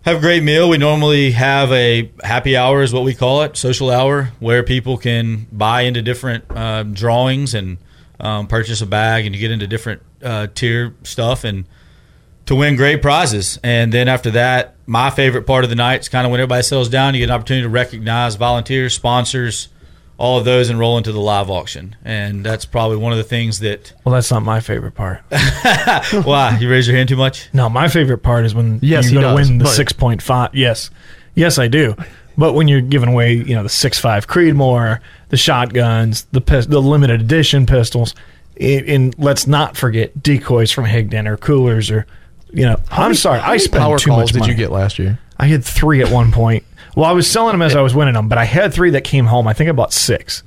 have 0.02 0.18
a 0.18 0.20
great 0.20 0.42
meal. 0.42 0.68
We 0.68 0.78
normally 0.78 1.32
have 1.32 1.72
a 1.72 2.10
happy 2.22 2.56
hour, 2.56 2.82
is 2.82 2.92
what 2.92 3.02
we 3.02 3.14
call 3.14 3.42
it, 3.42 3.56
social 3.56 3.90
hour, 3.90 4.30
where 4.38 4.62
people 4.62 4.98
can 4.98 5.46
buy 5.50 5.82
into 5.82 6.00
different 6.02 6.44
uh, 6.50 6.84
drawings 6.84 7.54
and 7.54 7.78
um, 8.20 8.46
purchase 8.46 8.80
a 8.80 8.86
bag, 8.86 9.26
and 9.26 9.34
you 9.34 9.40
get 9.40 9.50
into 9.50 9.66
different 9.66 10.02
uh, 10.22 10.46
tier 10.54 10.94
stuff 11.02 11.44
and 11.44 11.66
to 12.46 12.54
win 12.54 12.76
great 12.76 13.02
prizes. 13.02 13.58
And 13.62 13.92
then 13.92 14.08
after 14.08 14.30
that, 14.32 14.76
my 14.86 15.10
favorite 15.10 15.46
part 15.46 15.64
of 15.64 15.70
the 15.70 15.76
night 15.76 16.00
is 16.00 16.08
kind 16.08 16.24
of 16.24 16.30
when 16.30 16.40
everybody 16.40 16.62
settles 16.62 16.88
down. 16.88 17.14
You 17.14 17.20
get 17.20 17.30
an 17.30 17.34
opportunity 17.34 17.64
to 17.64 17.68
recognize 17.68 18.36
volunteers, 18.36 18.94
sponsors, 18.94 19.68
all 20.18 20.38
of 20.38 20.44
those, 20.44 20.70
and 20.70 20.78
roll 20.78 20.96
into 20.96 21.12
the 21.12 21.20
live 21.20 21.50
auction. 21.50 21.94
And 22.04 22.44
that's 22.44 22.64
probably 22.64 22.96
one 22.96 23.12
of 23.12 23.18
the 23.18 23.24
things 23.24 23.58
that. 23.60 23.92
Well, 24.04 24.14
that's 24.14 24.30
not 24.30 24.42
my 24.42 24.60
favorite 24.60 24.94
part. 24.94 25.20
Why 26.24 26.56
you 26.60 26.70
raise 26.70 26.86
your 26.86 26.96
hand 26.96 27.08
too 27.08 27.16
much? 27.16 27.48
No, 27.52 27.68
my 27.68 27.88
favorite 27.88 28.18
part 28.18 28.44
is 28.46 28.54
when 28.54 28.78
Yes, 28.82 29.10
you're 29.10 29.20
going 29.22 29.36
to 29.36 29.42
win 29.50 29.58
the 29.58 29.64
but- 29.64 29.70
six 29.74 29.92
point 29.92 30.22
five. 30.22 30.54
Yes, 30.54 30.90
yes, 31.34 31.58
I 31.58 31.68
do. 31.68 31.94
But 32.38 32.52
when 32.52 32.68
you're 32.68 32.82
giving 32.82 33.08
away, 33.08 33.34
you 33.34 33.54
know, 33.54 33.62
the 33.62 33.68
six 33.68 33.98
five 33.98 34.26
Creedmoor, 34.26 35.00
the 35.30 35.36
shotguns, 35.36 36.24
the 36.32 36.40
pis- 36.40 36.66
the 36.66 36.80
limited 36.82 37.20
edition 37.20 37.66
pistols, 37.66 38.14
i- 38.60 38.84
and 38.86 39.14
let's 39.18 39.46
not 39.46 39.76
forget 39.76 40.22
decoys 40.22 40.70
from 40.70 40.84
Higdon 40.84 41.26
or 41.26 41.36
coolers 41.38 41.90
or, 41.90 42.06
you 42.52 42.64
know, 42.64 42.76
I'm 42.90 43.14
sorry, 43.14 43.40
I 43.40 43.56
spent 43.56 43.82
power 43.82 43.98
too 43.98 44.10
calls 44.10 44.20
much 44.20 44.32
did 44.32 44.38
money. 44.40 44.52
you 44.52 44.58
get 44.58 44.70
last 44.70 44.98
year? 44.98 45.18
I 45.38 45.46
had 45.46 45.64
three 45.64 46.02
at 46.02 46.10
one 46.10 46.30
point. 46.32 46.64
Well, 46.96 47.04
I 47.04 47.12
was 47.12 47.30
selling 47.30 47.52
them 47.52 47.62
as 47.62 47.76
I 47.76 47.82
was 47.82 47.94
winning 47.94 48.14
them, 48.14 48.28
but 48.28 48.38
I 48.38 48.44
had 48.44 48.74
three 48.74 48.90
that 48.90 49.04
came 49.04 49.26
home. 49.26 49.46
I 49.46 49.52
think 49.52 49.68
I 49.68 49.72
bought 49.72 49.92
six. 49.92 50.42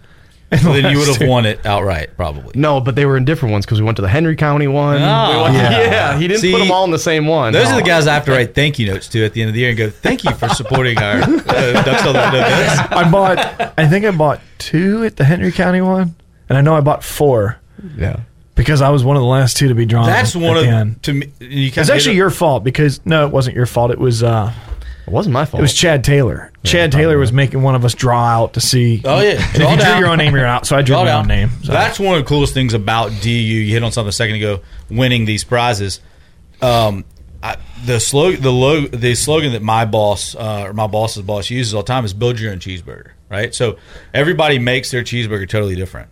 in 0.52 0.58
the 0.58 0.66
Well, 0.66 0.82
then 0.82 0.92
you 0.92 0.98
would 0.98 1.08
have 1.08 1.18
two. 1.20 1.28
won 1.28 1.46
it 1.46 1.64
outright, 1.64 2.18
probably. 2.18 2.52
No, 2.60 2.82
but 2.82 2.96
they 2.96 3.06
were 3.06 3.16
in 3.18 3.24
different 3.24 3.52
ones 3.54 3.66
because 3.68 3.80
we 3.80 3.86
went 3.86 3.98
to 3.98 4.02
the 4.02 4.08
Henry 4.10 4.36
County 4.36 4.68
one. 4.68 5.00
Oh. 5.00 5.36
We 5.38 5.42
went- 5.44 5.54
Yeah. 5.54 5.70
yeah. 5.82 6.18
he 6.18 6.28
didn't 6.28 6.42
See, 6.42 6.52
put 6.52 6.58
them 6.58 6.72
all 6.72 6.84
in 6.86 6.92
the 6.92 6.98
same 7.00 7.28
one. 7.28 7.54
Those 7.54 7.68
are 7.70 7.76
the 7.76 7.84
guys 7.84 8.08
I 8.08 8.16
have 8.16 8.26
to 8.26 8.32
write 8.32 8.56
thank 8.56 8.80
you 8.80 8.88
notes 8.88 9.08
to 9.10 9.24
at 9.24 9.34
the 9.34 9.42
end 9.42 9.50
of 9.50 9.54
the 9.54 9.60
year 9.62 9.70
and 9.70 9.78
go, 9.78 9.90
thank 9.92 10.24
you 10.24 10.32
for 10.34 10.50
supporting 10.50 10.98
our 10.98 11.18
uh, 11.22 11.26
Ducks 11.84 12.02
Till 12.02 12.14
Dawn 12.14 12.34
events. 12.36 12.80
I 12.92 13.10
bought. 13.12 13.74
I 13.78 13.88
think 13.88 14.06
I 14.06 14.12
bought 14.12 14.42
two 14.58 15.04
at 15.06 15.18
the 15.18 15.24
Henry 15.26 15.52
County 15.52 15.82
one, 15.82 16.16
and 16.50 16.58
I 16.58 16.62
know 16.62 16.74
I 16.76 16.82
bought 16.82 17.04
four 17.04 17.60
Yeah. 17.96 18.22
because 18.56 18.82
I 18.82 18.90
was 18.90 19.04
one 19.04 19.18
of 19.18 19.22
the 19.22 19.28
last 19.28 19.56
two 19.56 19.68
to 19.68 19.76
be 19.76 19.86
drawn. 19.86 20.08
That's 20.08 20.36
at 20.36 20.42
one 20.42 20.56
the 20.56 20.62
of 20.62 20.66
end. 20.68 21.04
to 21.04 21.14
me. 21.14 21.32
You 21.40 21.68
It's 21.76 21.92
actually 21.92 22.16
your 22.16 22.32
fault 22.32 22.64
because 22.64 23.02
no, 23.06 23.24
it 23.28 23.32
wasn't 23.32 23.56
your 23.56 23.68
fault. 23.68 23.92
It 23.92 24.00
was 24.00 24.24
uh, 24.24 24.52
It 25.10 25.14
wasn't 25.14 25.34
my 25.34 25.46
fault. 25.46 25.60
it 25.60 25.64
was 25.64 25.74
Chad 25.74 26.04
Taylor. 26.04 26.52
Chad 26.64 26.92
Taylor 26.92 27.18
was 27.18 27.34
making 27.34 27.62
one 27.64 27.74
of 27.74 27.84
us 27.84 27.96
draw 27.96 28.24
out 28.24 28.54
to 28.54 28.62
see. 28.62 29.02
Oh 29.04 29.20
yeah, 29.22 29.32
And 29.32 29.40
if 29.40 29.54
Draw 29.56 29.72
you 29.72 29.78
drew 29.80 29.96
your 29.98 30.08
own 30.10 30.18
name, 30.20 30.36
you're 30.36 30.46
out. 30.46 30.68
So 30.68 30.76
I 30.78 30.82
drew 30.82 30.94
Draw 30.94 31.02
my 31.04 31.06
down. 31.10 31.22
own 31.22 31.28
name. 31.28 31.50
So. 31.64 31.72
That's 31.72 32.00
one 32.00 32.16
of 32.18 32.24
the 32.24 32.30
coolest 32.30 32.54
things 32.54 32.74
about 32.76 33.12
DU. 33.22 33.30
You 33.30 33.74
hit 33.74 33.84
on 33.84 33.92
something 33.92 34.10
a 34.10 34.12
second 34.12 34.36
ago. 34.36 34.62
Winning 34.90 35.26
these 35.26 35.44
prizes, 35.44 36.00
um, 36.62 37.06
I, 37.42 37.58
the 37.86 38.00
slogan, 38.00 38.42
the 38.42 38.52
lo- 38.52 38.86
the 38.88 39.16
slogan 39.16 39.54
that 39.54 39.62
my 39.62 39.86
boss 39.86 40.36
uh, 40.36 40.66
or 40.68 40.74
my 40.74 40.88
boss's 40.88 41.24
boss 41.24 41.50
uses 41.50 41.74
all 41.74 41.82
the 41.84 41.88
time 41.88 42.06
is 42.06 42.14
"Build 42.14 42.40
your 42.40 42.52
own 42.52 42.60
cheeseburger." 42.60 43.12
Right. 43.30 43.54
So 43.56 43.78
everybody 44.14 44.60
makes 44.60 44.92
their 44.92 45.04
cheeseburger 45.04 45.48
totally 45.50 45.76
different. 45.76 46.10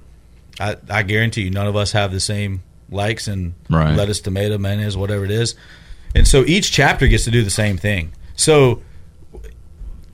I, 0.59 0.75
I 0.89 1.03
guarantee 1.03 1.41
you, 1.43 1.49
none 1.51 1.67
of 1.67 1.75
us 1.75 1.91
have 1.91 2.11
the 2.11 2.19
same 2.19 2.63
likes 2.89 3.27
and 3.27 3.53
Right. 3.69 3.95
lettuce, 3.95 4.21
tomato, 4.21 4.57
mayonnaise, 4.57 4.95
whatever 4.97 5.23
it 5.25 5.31
is. 5.31 5.55
And 6.15 6.27
so 6.27 6.43
each 6.45 6.71
chapter 6.71 7.05
gets 7.07 7.25
to 7.25 7.31
do 7.31 7.43
the 7.43 7.49
same 7.51 7.77
thing. 7.77 8.13
So 8.37 8.81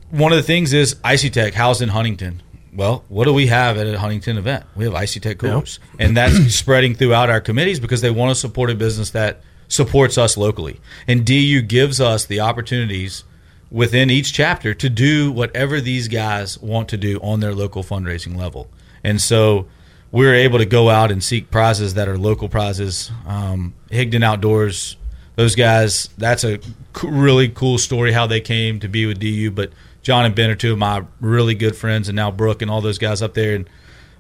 one 0.10 0.32
of 0.32 0.38
the 0.38 0.44
things 0.44 0.74
is 0.74 0.96
Icy 1.04 1.30
Tech 1.30 1.54
housed 1.54 1.82
in 1.82 1.90
Huntington. 1.90 2.42
Well, 2.76 3.04
what 3.08 3.26
do 3.26 3.34
we 3.34 3.48
have 3.48 3.78
at 3.78 3.86
a 3.86 4.00
Huntington 4.00 4.38
event? 4.38 4.66
We 4.76 4.86
have 4.86 4.96
Icy 4.96 5.20
Tech 5.20 5.38
coolers, 5.38 5.80
and 6.00 6.18
that's 6.18 6.36
spreading 6.56 6.96
throughout 6.96 7.30
our 7.30 7.40
committees 7.40 7.80
because 7.80 8.02
they 8.02 8.10
want 8.10 8.32
to 8.32 8.36
support 8.36 8.72
a 8.72 8.76
business 8.76 9.12
that 9.12 9.42
supports 9.68 10.18
us 10.18 10.38
locally. 10.38 10.80
And 11.08 11.26
DU 11.26 11.62
gives 11.62 12.02
us 12.02 12.26
the 12.26 12.40
opportunities 12.40 13.24
within 13.72 14.10
each 14.10 14.34
chapter 14.34 14.74
to 14.76 14.90
do 14.90 15.32
whatever 15.32 15.82
these 15.82 16.08
guys 16.08 16.60
want 16.60 16.90
to 16.90 16.98
do 16.98 17.20
on 17.22 17.40
their 17.40 17.54
local 17.54 17.84
fundraising 17.84 18.36
level. 18.38 18.70
And 19.04 19.20
so 19.20 19.68
we're 20.12 20.36
able 20.36 20.60
to 20.60 20.66
go 20.66 20.90
out 20.90 21.12
and 21.12 21.24
seek 21.24 21.50
prizes 21.50 21.96
that 21.96 22.08
are 22.08 22.18
local 22.18 22.50
prizes. 22.50 23.12
Um, 23.26 23.74
Higdon 23.90 24.24
Outdoors, 24.24 24.96
those 25.36 25.56
guys, 25.56 26.10
that's 26.18 26.44
a 26.44 26.60
really 27.04 27.50
cool 27.50 27.78
story 27.78 28.12
how 28.12 28.28
they 28.28 28.42
came 28.42 28.80
to 28.82 28.88
be 28.88 29.06
with 29.06 29.20
DU. 29.20 29.52
But 29.52 29.72
John 30.02 30.26
and 30.26 30.36
Ben 30.36 30.50
are 30.50 30.56
two 30.56 30.74
of 30.74 30.78
my 30.78 31.04
really 31.20 31.56
good 31.56 31.76
friends, 31.76 32.10
and 32.10 32.16
now 32.16 32.30
Brooke 32.32 32.62
and 32.62 32.70
all 32.70 32.82
those 32.82 32.98
guys 32.98 33.22
up 33.22 33.34
there. 33.34 33.56
And 33.56 33.70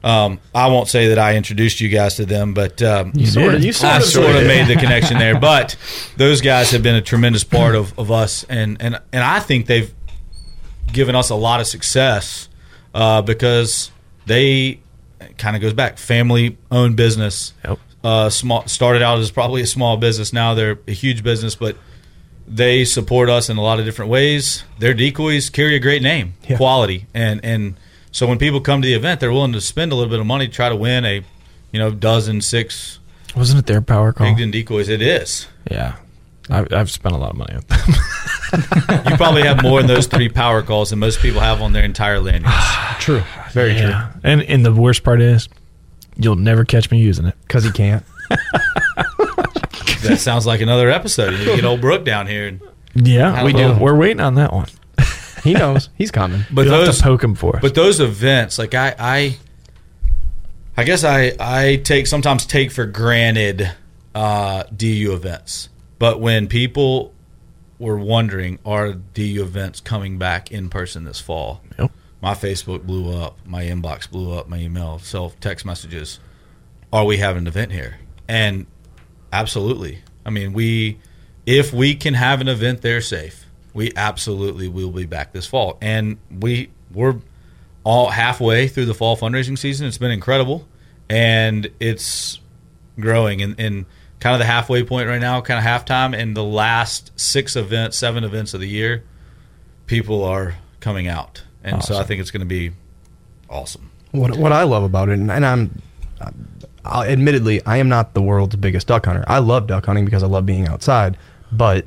um, 0.03 0.39
I 0.55 0.68
won't 0.68 0.88
say 0.88 1.09
that 1.09 1.20
I 1.20 1.36
introduced 1.36 1.80
you 1.82 1.89
guys 1.89 2.16
to 2.16 2.26
them, 2.26 2.53
but 2.53 2.82
um, 2.82 3.11
You 3.16 3.26
sorta- 3.28 3.59
you 3.59 3.70
I 3.70 3.72
sorta 3.72 4.01
sort 4.05 4.36
of 4.36 4.47
made 4.47 4.68
the 4.68 4.76
connection 4.76 5.18
there. 5.18 5.39
But 5.39 5.76
those 6.18 6.41
guys 6.41 6.72
have 6.72 6.84
been 6.84 6.95
a 6.95 7.01
tremendous 7.01 7.43
part 7.43 7.76
of, 7.76 7.97
of 7.99 8.11
us, 8.11 8.43
and, 8.49 8.82
and 8.82 8.99
and 9.11 9.24
I 9.24 9.39
think 9.39 9.68
they've 9.68 9.93
given 10.91 11.16
us 11.16 11.30
a 11.30 11.36
lot 11.36 11.59
of 11.59 11.68
success 11.68 12.49
uh, 12.93 13.22
because 13.22 13.91
they 14.26 14.80
kind 15.38 15.55
of 15.55 15.61
goes 15.61 15.74
back 15.74 15.97
family 15.97 16.57
owned 16.72 16.95
business. 16.95 17.53
Yep. 17.66 17.80
Uh, 18.04 18.30
small 18.30 18.68
started 18.68 19.01
out 19.01 19.20
as 19.20 19.32
probably 19.32 19.62
a 19.62 19.66
small 19.68 19.95
business. 19.97 20.34
Now 20.34 20.54
they're 20.54 20.78
a 20.88 20.91
huge 20.91 21.24
business, 21.24 21.56
but 21.56 21.78
they 22.47 22.84
support 22.84 23.30
us 23.30 23.49
in 23.49 23.56
a 23.58 23.62
lot 23.62 23.80
of 23.80 23.86
different 23.86 24.12
ways. 24.12 24.64
Their 24.80 24.93
decoys 24.93 25.49
carry 25.49 25.76
a 25.76 25.80
great 25.80 26.01
name, 26.01 26.34
Yeah. 26.47 26.58
quality, 26.58 27.06
and 27.14 27.39
and 27.45 27.76
so 28.12 28.28
when 28.28 28.38
people 28.38 28.60
come 28.60 28.82
to 28.82 28.86
the 28.86 28.93
event, 28.93 29.20
they're 29.22 29.32
willing 29.32 29.54
to 29.54 29.62
spend 29.62 29.91
a 29.91 29.95
little 29.95 30.10
bit 30.12 30.20
of 30.20 30.26
money 30.26 30.47
to 30.47 30.54
try 30.54 30.68
to 30.70 30.76
win 30.76 31.06
a, 31.06 31.24
you 31.72 31.80
know, 31.80 31.91
dozen 31.91 32.41
six 32.41 32.99
wasn't 33.36 33.60
it 33.60 33.66
their 33.66 33.82
power 33.82 34.12
call? 34.14 34.28
Higdon 34.28 34.51
decoys. 34.51 34.89
It 34.89 35.01
is. 35.01 35.47
Yeah, 35.72 35.95
I've, 36.49 36.72
I've 36.74 36.91
spent 36.91 37.16
a 37.16 37.18
lot 37.18 37.32
of 37.32 37.38
money 37.38 37.54
on 37.56 37.62
them. 37.68 37.80
You 39.10 39.18
probably 39.18 39.41
have 39.43 39.64
more 39.64 39.80
in 39.80 39.88
those 39.88 40.06
three 40.06 40.30
power 40.30 40.62
calls 40.62 40.91
than 40.91 40.99
most 40.99 41.20
people 41.22 41.39
have 41.41 41.60
on 41.62 41.74
their 41.74 41.84
entire 41.84 42.20
lanyards. 42.20 42.54
true. 42.99 43.24
Very 43.51 43.74
yeah, 43.74 44.12
and 44.24 44.43
and 44.43 44.64
the 44.66 44.72
worst 44.74 45.04
part 45.04 45.22
is, 45.22 45.49
you'll 46.18 46.36
never 46.36 46.66
catch 46.66 46.91
me 46.91 46.99
using 46.99 47.26
it. 47.26 47.36
Because 47.41 47.64
he 47.64 47.72
can't. 47.72 48.03
that 50.03 50.18
sounds 50.20 50.45
like 50.45 50.61
another 50.61 50.89
episode. 50.89 51.34
You 51.34 51.55
get 51.55 51.66
old 51.66 51.82
Brooke 51.82 52.05
down 52.05 52.28
here, 52.28 52.47
and, 52.47 52.61
Yeah, 52.95 53.43
We 53.43 53.53
well, 53.53 53.76
do. 53.76 53.84
We're 53.84 53.95
waiting 53.95 54.22
on 54.22 54.36
that 54.36 54.53
one. 54.53 54.68
He 55.43 55.53
knows. 55.53 55.89
He's 55.97 56.11
coming. 56.11 56.45
but 56.51 56.66
You'll 56.66 56.76
have 56.76 56.86
those 56.86 56.97
to 56.99 57.03
poke 57.03 57.24
him 57.24 57.36
for 57.36 57.57
us. 57.57 57.61
But 57.61 57.76
those 57.76 57.99
events, 57.99 58.57
like 58.57 58.74
I, 58.74 58.95
I, 58.97 59.38
I 60.78 60.84
guess 60.86 61.03
I, 61.03 61.34
I 61.39 61.82
take 61.84 62.07
sometimes 62.07 62.45
take 62.45 62.72
for 62.72 62.86
granted 62.86 63.70
uh, 64.16 64.64
DU 64.76 65.14
events. 65.14 65.68
But 65.99 66.22
when 66.22 66.47
people 66.47 67.14
were 67.78 67.97
wondering, 67.97 68.59
are 68.66 68.93
DU 68.93 69.43
events 69.43 69.82
coming 69.82 70.18
back 70.18 70.51
in 70.51 70.70
person 70.70 71.03
this 71.03 71.20
fall? 71.20 71.61
Yep. 71.78 71.91
My 72.24 72.34
Facebook 72.34 72.84
blew 72.84 73.11
up, 73.11 73.38
my 73.45 73.65
inbox 73.65 74.09
blew 74.09 74.32
up, 74.32 74.47
my 74.47 74.57
email, 74.57 74.97
self 74.97 75.38
text 75.41 75.65
messages. 75.65 76.21
Are 76.93 77.03
we 77.03 77.17
having 77.17 77.41
an 77.41 77.47
event 77.47 77.74
here? 77.74 77.99
And 78.30 78.65
absolutely. 79.34 79.99
I 80.26 80.30
mean, 80.30 80.53
we 80.53 80.99
if 81.45 81.74
we 81.74 81.95
can 81.95 82.13
have 82.13 82.39
an 82.39 82.47
event 82.47 82.82
there 82.82 83.01
safe, 83.01 83.45
we 83.74 83.91
absolutely 83.97 84.69
will 84.69 84.91
be 84.91 85.05
back 85.05 85.34
this 85.34 85.45
fall. 85.45 85.78
And 85.82 86.17
we 86.32 86.71
we're 86.93 87.19
all 87.84 88.09
halfway 88.09 88.69
through 88.69 88.86
the 88.86 88.93
fall 88.93 89.17
fundraising 89.17 89.57
season. 89.57 89.86
It's 89.86 89.97
been 89.97 90.09
incredible, 90.09 90.65
and 91.09 91.69
it's 91.82 92.39
growing. 92.97 93.41
And, 93.41 93.59
and 93.59 93.86
kind 94.21 94.34
of 94.34 94.39
the 94.39 94.45
halfway 94.45 94.86
point 94.86 95.09
right 95.09 95.19
now, 95.19 95.41
kind 95.41 95.59
of 95.59 95.65
halftime. 95.65 96.17
And 96.17 96.38
the 96.38 96.43
last 96.43 97.11
six 97.19 97.57
events, 97.57 97.97
seven 97.97 98.24
events 98.24 98.53
of 98.53 98.61
the 98.61 98.69
year, 98.69 99.03
people 99.88 100.24
are 100.24 100.55
coming 100.80 101.09
out, 101.09 101.43
and 101.64 101.84
so 101.84 101.97
I 101.97 102.03
think 102.03 102.22
it's 102.22 102.32
going 102.32 102.41
to 102.41 102.45
be 102.45 102.72
awesome. 103.49 103.91
What 104.11 104.38
what 104.38 104.51
I 104.51 104.64
love 104.64 104.84
about 104.84 105.09
it, 105.09 105.14
and, 105.14 105.32
and 105.32 105.45
I'm, 105.45 105.82
i 106.86 107.07
admittedly, 107.07 107.66
I 107.66 107.78
am 107.78 107.89
not 107.89 108.14
the 108.14 108.22
world's 108.22 108.55
biggest 108.55 108.88
duck 108.88 109.05
hunter. 109.05 109.24
I 109.28 109.39
love 109.39 109.68
duck 109.68 109.86
hunting 109.86 110.05
because 110.05 110.24
I 110.24 110.28
love 110.28 110.45
being 110.45 110.68
outside, 110.68 111.18
but 111.51 111.86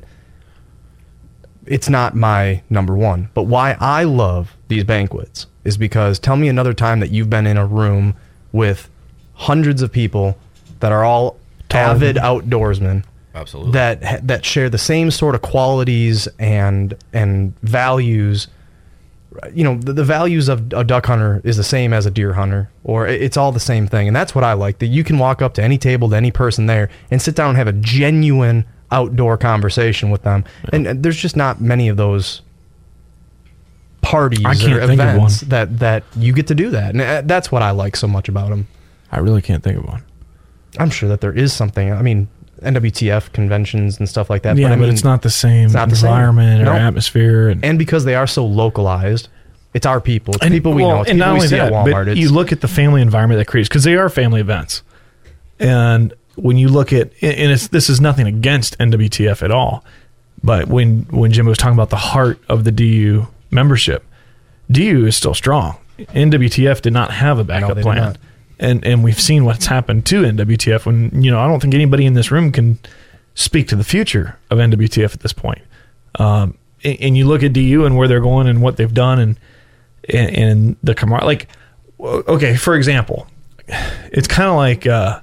it's 1.65 1.89
not 1.89 2.15
my 2.15 2.63
number 2.69 2.95
one. 2.95 3.29
But 3.33 3.43
why 3.43 3.77
I 3.79 4.03
love 4.03 4.55
these 4.67 4.83
banquets 4.83 5.47
is 5.63 5.77
because 5.77 6.19
tell 6.19 6.35
me 6.35 6.47
another 6.47 6.73
time 6.73 6.99
that 7.01 7.11
you've 7.11 7.29
been 7.29 7.45
in 7.45 7.57
a 7.57 7.65
room 7.65 8.15
with 8.51 8.89
hundreds 9.33 9.81
of 9.81 9.91
people 9.91 10.37
that 10.79 10.91
are 10.91 11.03
all 11.03 11.37
avid 11.69 12.15
outdoorsmen 12.15 13.03
Absolutely. 13.35 13.71
that 13.73 14.27
that 14.27 14.45
share 14.45 14.69
the 14.69 14.77
same 14.77 15.11
sort 15.11 15.35
of 15.35 15.41
qualities 15.41 16.27
and 16.39 16.95
and 17.13 17.59
values 17.59 18.47
you 19.53 19.63
know 19.63 19.77
the, 19.77 19.93
the 19.93 20.03
values 20.03 20.47
of 20.47 20.71
a 20.73 20.83
duck 20.83 21.05
hunter 21.05 21.41
is 21.43 21.57
the 21.57 21.63
same 21.63 21.93
as 21.93 22.05
a 22.05 22.11
deer 22.11 22.33
hunter 22.33 22.69
or 22.83 23.07
it's 23.07 23.37
all 23.37 23.51
the 23.51 23.59
same 23.59 23.87
thing. 23.87 24.07
And 24.07 24.15
that's 24.15 24.33
what 24.33 24.43
i 24.43 24.53
like 24.53 24.79
that 24.79 24.87
you 24.87 25.03
can 25.03 25.17
walk 25.17 25.41
up 25.41 25.53
to 25.55 25.63
any 25.63 25.77
table 25.77 26.09
to 26.09 26.15
any 26.15 26.31
person 26.31 26.65
there 26.65 26.89
and 27.11 27.21
sit 27.21 27.35
down 27.35 27.49
and 27.49 27.57
have 27.57 27.67
a 27.67 27.73
genuine 27.73 28.65
outdoor 28.91 29.37
conversation 29.37 30.09
with 30.09 30.23
them. 30.23 30.45
And, 30.71 30.87
and 30.87 31.03
there's 31.03 31.17
just 31.17 31.35
not 31.35 31.59
many 31.59 31.89
of 31.89 31.97
those 31.97 32.41
parties 34.01 34.65
or 34.65 34.79
events 34.79 35.41
that 35.41 35.79
that 35.79 36.03
you 36.15 36.31
get 36.31 36.47
to 36.47 36.55
do 36.55 36.69
that. 36.69 36.91
And 36.91 37.01
uh, 37.01 37.21
that's 37.25 37.51
what 37.51 37.61
i 37.61 37.71
like 37.71 37.95
so 37.95 38.07
much 38.07 38.29
about 38.29 38.49
them 38.49 38.67
I 39.11 39.19
really 39.19 39.41
can't 39.41 39.63
think 39.63 39.77
of 39.77 39.85
one. 39.85 40.03
i'm 40.79 40.89
sure 40.89 41.09
that 41.09 41.21
there 41.21 41.33
is 41.33 41.53
something. 41.53 41.91
I 41.91 42.01
mean 42.01 42.27
nwtf 42.61 43.31
conventions 43.33 43.99
and 43.99 44.09
stuff 44.09 44.29
like 44.29 44.41
that 44.43 44.57
yeah, 44.57 44.67
but, 44.67 44.69
but, 44.69 44.73
I 44.73 44.81
mean, 44.81 44.93
it's 44.93 45.03
not 45.03 45.21
the 45.21 45.29
same 45.29 45.71
not 45.71 45.89
the 45.89 45.95
same. 45.95 46.09
environment 46.09 46.63
No. 46.63 46.71
or 46.71 46.75
atmosphere. 46.75 47.49
And, 47.49 47.63
and 47.63 47.77
because 47.77 48.05
they 48.05 48.15
are 48.15 48.27
so 48.27 48.45
localized, 48.45 49.27
it's 49.73 49.85
our 49.85 50.01
people. 50.01 50.33
It's 50.35 50.43
and 50.43 50.53
people 50.53 50.73
we 50.73 50.81
well, 50.83 50.95
know. 50.95 51.01
It's 51.01 51.09
and 51.11 51.19
people 51.19 51.27
not 51.27 51.33
we 51.33 51.37
only 51.37 51.47
see 51.49 51.57
that, 51.57 51.71
at 51.71 51.85
Walmart. 51.85 52.05
but 52.05 52.07
It's, 52.09 52.19
you 52.19 52.29
look 52.31 52.51
at 52.51 52.61
the 52.61 52.67
family 52.67 53.01
environment 53.01 53.39
that 53.39 53.45
creates 53.45 53.69
because 53.69 53.83
they 53.83 53.95
are 53.95 54.09
family 54.09 54.41
events, 54.41 54.81
and 55.59 56.13
when 56.35 56.57
you 56.57 56.67
look 56.69 56.93
at 56.93 57.11
and 57.21 57.51
it's 57.51 57.67
this 57.67 57.89
is 57.89 57.99
nothing 58.01 58.27
against 58.27 58.77
NWTF 58.79 59.43
at 59.43 59.51
all, 59.51 59.83
but 60.43 60.67
when 60.67 61.01
when 61.11 61.31
Jim 61.31 61.45
was 61.45 61.57
talking 61.57 61.75
about 61.75 61.89
the 61.89 61.95
heart 61.97 62.39
of 62.49 62.63
the 62.63 62.71
DU 62.71 63.27
membership, 63.51 64.03
DU 64.71 65.05
is 65.05 65.15
still 65.15 65.33
strong. 65.33 65.77
NWTF 65.99 66.81
did 66.81 66.93
not 66.93 67.11
have 67.11 67.39
a 67.39 67.43
backup 67.43 67.75
did 67.75 67.83
plan. 67.83 68.17
And 68.59 68.83
and 68.85 69.03
we've 69.03 69.19
seen 69.19 69.45
what's 69.45 69.67
happened 69.67 70.05
to 70.07 70.23
NWTF 70.23 70.85
when 70.85 71.23
you 71.23 71.31
know 71.31 71.39
I 71.39 71.47
don't 71.47 71.59
think 71.59 71.73
anybody 71.73 72.05
in 72.05 72.13
this 72.13 72.31
room 72.31 72.51
can 72.51 72.79
speak 73.35 73.67
to 73.67 73.75
the 73.75 73.83
future 73.83 74.37
of 74.49 74.57
NWTF 74.57 75.13
at 75.13 75.19
this 75.19 75.33
point. 75.33 75.61
Um, 76.15 76.57
and, 76.83 76.97
and 76.99 77.17
you 77.17 77.27
look 77.27 77.43
at 77.43 77.53
DU 77.53 77.85
and 77.85 77.95
where 77.95 78.07
they're 78.07 78.21
going 78.21 78.47
and 78.47 78.61
what 78.61 78.77
they've 78.77 78.93
done 78.93 79.19
and 79.19 79.39
and, 80.09 80.35
and 80.35 80.75
the 80.81 80.95
camar 80.95 81.21
like 81.21 81.47
okay 81.99 82.55
for 82.55 82.75
example 82.75 83.27
it's 84.11 84.27
kind 84.27 84.49
of 84.49 84.55
like 84.55 84.87
uh 84.87 85.19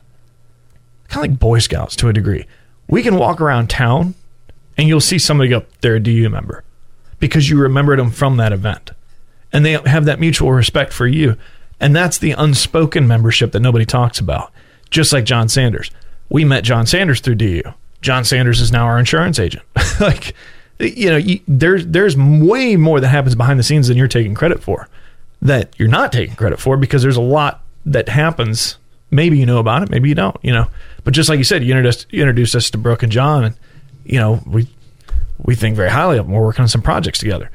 kind 1.08 1.26
of 1.26 1.30
like 1.30 1.40
boy 1.40 1.58
scouts 1.58 1.96
to 1.96 2.08
a 2.08 2.12
degree. 2.12 2.46
We 2.88 3.02
can 3.02 3.16
walk 3.16 3.40
around 3.40 3.70
town 3.70 4.14
and 4.76 4.88
you'll 4.88 5.00
see 5.00 5.18
somebody 5.18 5.48
go 5.50 5.64
they're 5.80 5.96
a 5.96 6.00
du 6.00 6.28
member 6.28 6.64
because 7.18 7.48
you 7.48 7.58
remembered 7.58 7.98
them 7.98 8.10
from 8.10 8.36
that 8.36 8.52
event. 8.52 8.90
And 9.52 9.64
they 9.64 9.72
have 9.72 10.04
that 10.04 10.18
mutual 10.18 10.52
respect 10.52 10.92
for 10.92 11.06
you 11.06 11.36
and 11.80 11.94
that's 11.94 12.18
the 12.18 12.32
unspoken 12.32 13.06
membership 13.06 13.52
that 13.52 13.60
nobody 13.60 13.84
talks 13.84 14.18
about. 14.18 14.52
Just 14.90 15.12
like 15.12 15.24
john 15.24 15.48
sanders. 15.48 15.90
We 16.28 16.44
met 16.44 16.64
john 16.64 16.86
sanders 16.86 17.20
through 17.20 17.36
du 17.36 17.62
john 18.00 18.24
sanders 18.24 18.60
is 18.60 18.70
now 18.70 18.84
our 18.84 18.98
insurance 18.98 19.38
agent. 19.38 19.64
Like 20.00 20.34
you 20.80 21.08
know 21.08 21.16
you, 21.16 21.40
there's 21.46 21.86
there's 21.86 22.16
way 22.16 22.74
more 22.74 22.98
that 22.98 23.08
happens 23.08 23.36
behind 23.36 23.60
the 23.60 23.62
scenes 23.62 23.86
than 23.86 23.96
you're 23.96 24.08
taking 24.08 24.34
credit 24.34 24.60
for 24.60 24.88
that 25.40 25.72
you're 25.78 25.88
not 25.88 26.10
taking 26.10 26.34
credit 26.34 26.58
for 26.58 26.76
because 26.76 27.00
there's 27.00 27.16
a 27.16 27.22
lot 27.22 27.62
that 27.86 28.08
happens. 28.08 28.76
Maybe 29.12 29.38
you 29.38 29.46
know 29.46 29.58
about 29.58 29.84
it 29.84 29.90
maybe 29.90 30.08
you 30.08 30.16
don't 30.16 30.36
you 30.42 30.52
know. 30.52 30.66
But 31.04 31.14
just 31.14 31.28
like 31.28 31.38
you 31.38 31.44
said 31.44 31.62
you 31.62 31.70
introduced 31.70 32.06
you 32.10 32.22
introduced 32.22 32.56
us 32.56 32.70
to 32.70 32.78
brooke 32.78 33.04
and 33.04 33.12
john 33.12 33.44
and 33.44 33.56
you 34.04 34.18
know 34.18 34.42
we 34.46 34.68
we 35.38 35.54
think 35.54 35.76
very 35.76 35.90
highly 35.90 36.18
of 36.18 36.26
them. 36.26 36.34
We're 36.34 36.42
working 36.42 36.62
on 36.62 36.68
some 36.68 36.82
projects 36.82 37.18
together. 37.18 37.50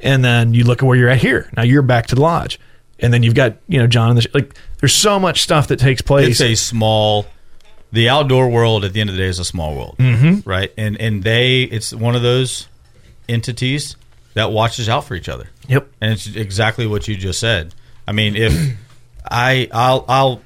And 0.00 0.24
then 0.24 0.54
you 0.54 0.64
look 0.64 0.82
at 0.82 0.86
where 0.86 0.96
you're 0.96 1.08
at 1.08 1.18
here. 1.18 1.48
Now 1.56 1.62
you're 1.62 1.82
back 1.82 2.06
to 2.08 2.14
the 2.14 2.20
lodge 2.20 2.58
and 3.00 3.12
then 3.12 3.22
you've 3.22 3.34
got 3.34 3.56
you 3.68 3.78
know 3.78 3.86
john 3.86 4.10
and 4.10 4.18
the 4.18 4.28
like 4.34 4.54
there's 4.80 4.94
so 4.94 5.18
much 5.18 5.42
stuff 5.42 5.68
that 5.68 5.78
takes 5.78 6.02
place 6.02 6.28
It's 6.28 6.40
a 6.40 6.54
small. 6.54 7.26
The 7.92 8.08
outdoor 8.08 8.48
world 8.50 8.84
at 8.84 8.92
the 8.92 9.00
end 9.00 9.08
of 9.10 9.16
the 9.16 9.22
day 9.22 9.28
is 9.28 9.38
a 9.38 9.44
small 9.44 9.74
world, 9.74 9.96
Mhm. 9.98 10.42
right? 10.44 10.72
And 10.76 11.00
and 11.00 11.22
they, 11.22 11.62
it's 11.62 11.94
one 11.94 12.14
of 12.16 12.22
those 12.22 12.66
entities 13.28 13.96
that 14.34 14.50
watches 14.50 14.88
out 14.88 15.04
for 15.04 15.14
each 15.14 15.28
other. 15.28 15.48
Yep. 15.68 15.88
And 16.00 16.12
it's 16.12 16.26
exactly 16.26 16.86
what 16.86 17.06
you 17.08 17.16
just 17.16 17.38
said. 17.40 17.74
I 18.06 18.12
mean, 18.12 18.36
if 18.36 18.52
I, 19.30 19.68
I'll, 19.72 20.04
I'll 20.08 20.42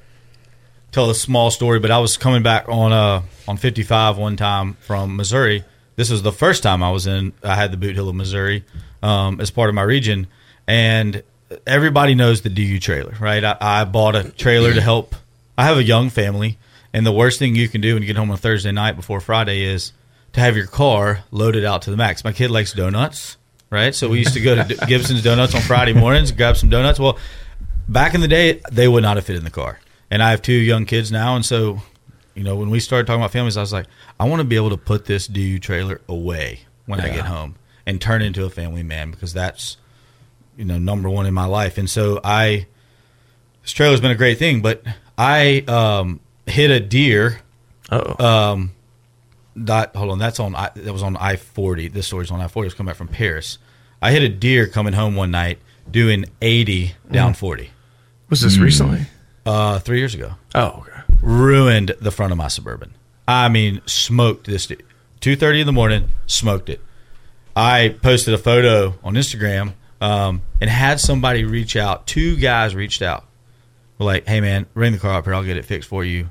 tell 0.93 1.11
a 1.11 1.15
small 1.15 1.51
story, 1.51 1.81
but 1.81 1.91
I 1.91 1.99
was 1.99 2.17
coming 2.17 2.43
back 2.43 2.69
on 2.69 2.93
uh 2.93 3.23
on 3.49 3.57
55 3.57 4.17
one 4.19 4.37
time 4.37 4.75
from 4.81 5.17
Missouri. 5.17 5.65
This 5.97 6.11
was 6.11 6.23
the 6.23 6.33
first 6.33 6.63
time 6.63 6.83
I 6.83 6.91
was 6.91 7.07
in. 7.07 7.33
I 7.43 7.57
had 7.57 7.73
the 7.73 7.77
Bootheel 7.79 8.09
of 8.09 8.15
Missouri 8.15 8.65
um, 9.03 9.41
as 9.41 9.51
part 9.51 9.69
of 9.71 9.75
my 9.75 9.83
region, 9.83 10.29
and 10.69 11.23
everybody 11.67 12.15
knows 12.15 12.43
the 12.43 12.49
DU 12.49 12.79
trailer, 12.81 13.15
right? 13.21 13.43
I, 13.43 13.57
I 13.61 13.85
bought 13.85 14.17
a 14.17 14.31
trailer 14.31 14.73
to 14.73 14.81
help. 14.81 15.15
I 15.57 15.65
have 15.65 15.77
a 15.77 15.83
young 15.83 16.11
family, 16.11 16.59
and 16.93 17.05
the 17.05 17.13
worst 17.13 17.39
thing 17.39 17.55
you 17.55 17.69
can 17.69 17.81
do 17.81 17.95
when 17.95 18.03
you 18.03 18.07
get 18.07 18.17
home 18.17 18.31
on 18.31 18.37
Thursday 18.37 18.73
night 18.73 18.97
before 18.97 19.21
Friday 19.21 19.63
is 19.63 19.93
to 20.33 20.41
have 20.41 20.57
your 20.57 20.67
car 20.67 21.25
loaded 21.31 21.65
out 21.65 21.83
to 21.83 21.91
the 21.91 21.97
max. 21.97 22.25
My 22.25 22.33
kid 22.33 22.51
likes 22.51 22.73
donuts, 22.73 23.37
right? 23.69 23.95
So 23.95 24.09
we 24.09 24.19
used 24.19 24.35
to 24.35 24.41
go 24.41 24.55
to 24.55 24.75
Gibson's 24.87 25.23
Donuts 25.23 25.55
on 25.55 25.61
Friday 25.63 25.93
mornings, 25.93 26.33
grab 26.33 26.57
some 26.57 26.71
donuts. 26.71 26.99
Well, 26.99 27.19
back 27.89 28.15
in 28.15 28.21
the 28.21 28.29
day, 28.29 28.61
they 28.71 28.89
would 28.89 29.03
not 29.03 29.17
have 29.17 29.27
fit 29.27 29.37
in 29.37 29.45
the 29.45 29.51
car. 29.51 29.81
And 30.11 30.23
I 30.23 30.31
have 30.31 30.43
two 30.43 30.53
young 30.53 30.87
kids 30.87 31.13
now, 31.13 31.37
and 31.37 31.45
so 31.45 31.81
you 32.35 32.43
know 32.43 32.57
when 32.57 32.71
we 32.71 32.81
started 32.81 33.07
talking 33.07 33.21
about 33.21 33.33
families, 33.33 33.57
I 33.57 33.61
was 33.61 33.73
like, 33.73 33.87
I 34.19 34.29
want 34.29 34.41
to 34.41 34.45
be 34.45 34.57
able 34.57 34.71
to 34.71 34.77
put 34.77 35.05
this 35.05 35.27
DU 35.27 35.59
trailer 35.59 36.01
away 36.09 36.61
when 36.87 37.01
I 37.01 37.09
get 37.09 37.27
home 37.27 37.57
and 37.87 38.01
turn 38.01 38.23
into 38.23 38.45
a 38.45 38.51
family 38.51 38.83
man 38.83 39.11
because 39.11 39.33
that's 39.33 39.77
you 40.61 40.67
know 40.67 40.79
number 40.79 41.09
one 41.09 41.27
in 41.27 41.35
my 41.35 41.47
life. 41.47 41.79
And 41.79 41.89
so 41.89 42.21
I 42.23 42.67
this 43.63 43.73
trailer's 43.73 44.01
been 44.01 44.11
a 44.11 44.15
great 44.25 44.39
thing, 44.39 44.61
but 44.63 44.83
I 45.19 45.65
um, 45.67 46.21
hit 46.47 46.71
a 46.71 46.81
deer. 46.81 47.41
Oh, 47.91 48.25
Um, 48.25 48.73
that 49.57 49.97
hold 49.97 50.13
on, 50.13 50.19
that's 50.19 50.39
on 50.39 50.55
I, 50.55 50.71
that 50.77 50.93
was 50.93 51.03
on 51.03 51.17
I 51.17 51.37
forty. 51.37 51.89
This 51.89 52.07
story's 52.07 52.31
on 52.31 52.41
I 52.41 52.47
forty. 52.49 52.67
It 52.67 52.69
was 52.69 52.75
coming 52.75 52.91
back 52.91 52.97
from 52.97 53.09
Paris. 53.09 53.59
I 54.01 54.13
hit 54.13 54.23
a 54.23 54.29
deer 54.29 54.67
coming 54.67 54.93
home 54.93 55.17
one 55.17 55.31
night 55.31 55.59
doing 55.91 56.25
eighty 56.41 56.95
down 57.11 57.33
Mm. 57.33 57.37
forty. 57.37 57.71
was 58.29 58.41
this 58.43 58.59
recently 58.59 59.07
Uh, 59.45 59.79
three 59.81 59.99
years 59.99 60.15
ago. 60.15 60.35
oh 60.55 60.85
okay 60.87 61.01
Ruined 61.23 61.93
the 62.01 62.11
front 62.13 62.33
of 62.33 62.39
my 62.39 62.49
suburban. 62.49 62.95
I 63.27 63.49
mean, 63.49 63.81
smoked 63.87 64.47
this. 64.47 64.71
Two 65.21 65.37
thirty 65.37 65.61
in 65.61 65.67
the 65.67 65.73
morning, 65.73 66.09
smoked 66.27 66.69
it. 66.71 66.81
I 67.57 67.97
posted 68.03 68.33
a 68.35 68.39
photo 68.39 68.95
on 69.03 69.15
Instagram 69.15 69.75
um, 70.01 70.43
and 70.61 70.71
had 70.71 71.01
somebody 71.01 71.45
reach 71.45 71.77
out. 71.77 72.07
Two 72.07 72.37
guys 72.37 72.75
reached 72.75 73.03
out, 73.03 73.25
were 73.99 74.07
like, 74.07 74.27
"Hey 74.27 74.41
man, 74.41 74.67
bring 74.75 74.93
the 74.93 74.99
car 74.99 75.15
up 75.15 75.25
here. 75.25 75.35
I'll 75.35 75.45
get 75.45 75.57
it 75.57 75.65
fixed 75.65 75.89
for 75.89 76.05
you 76.05 76.29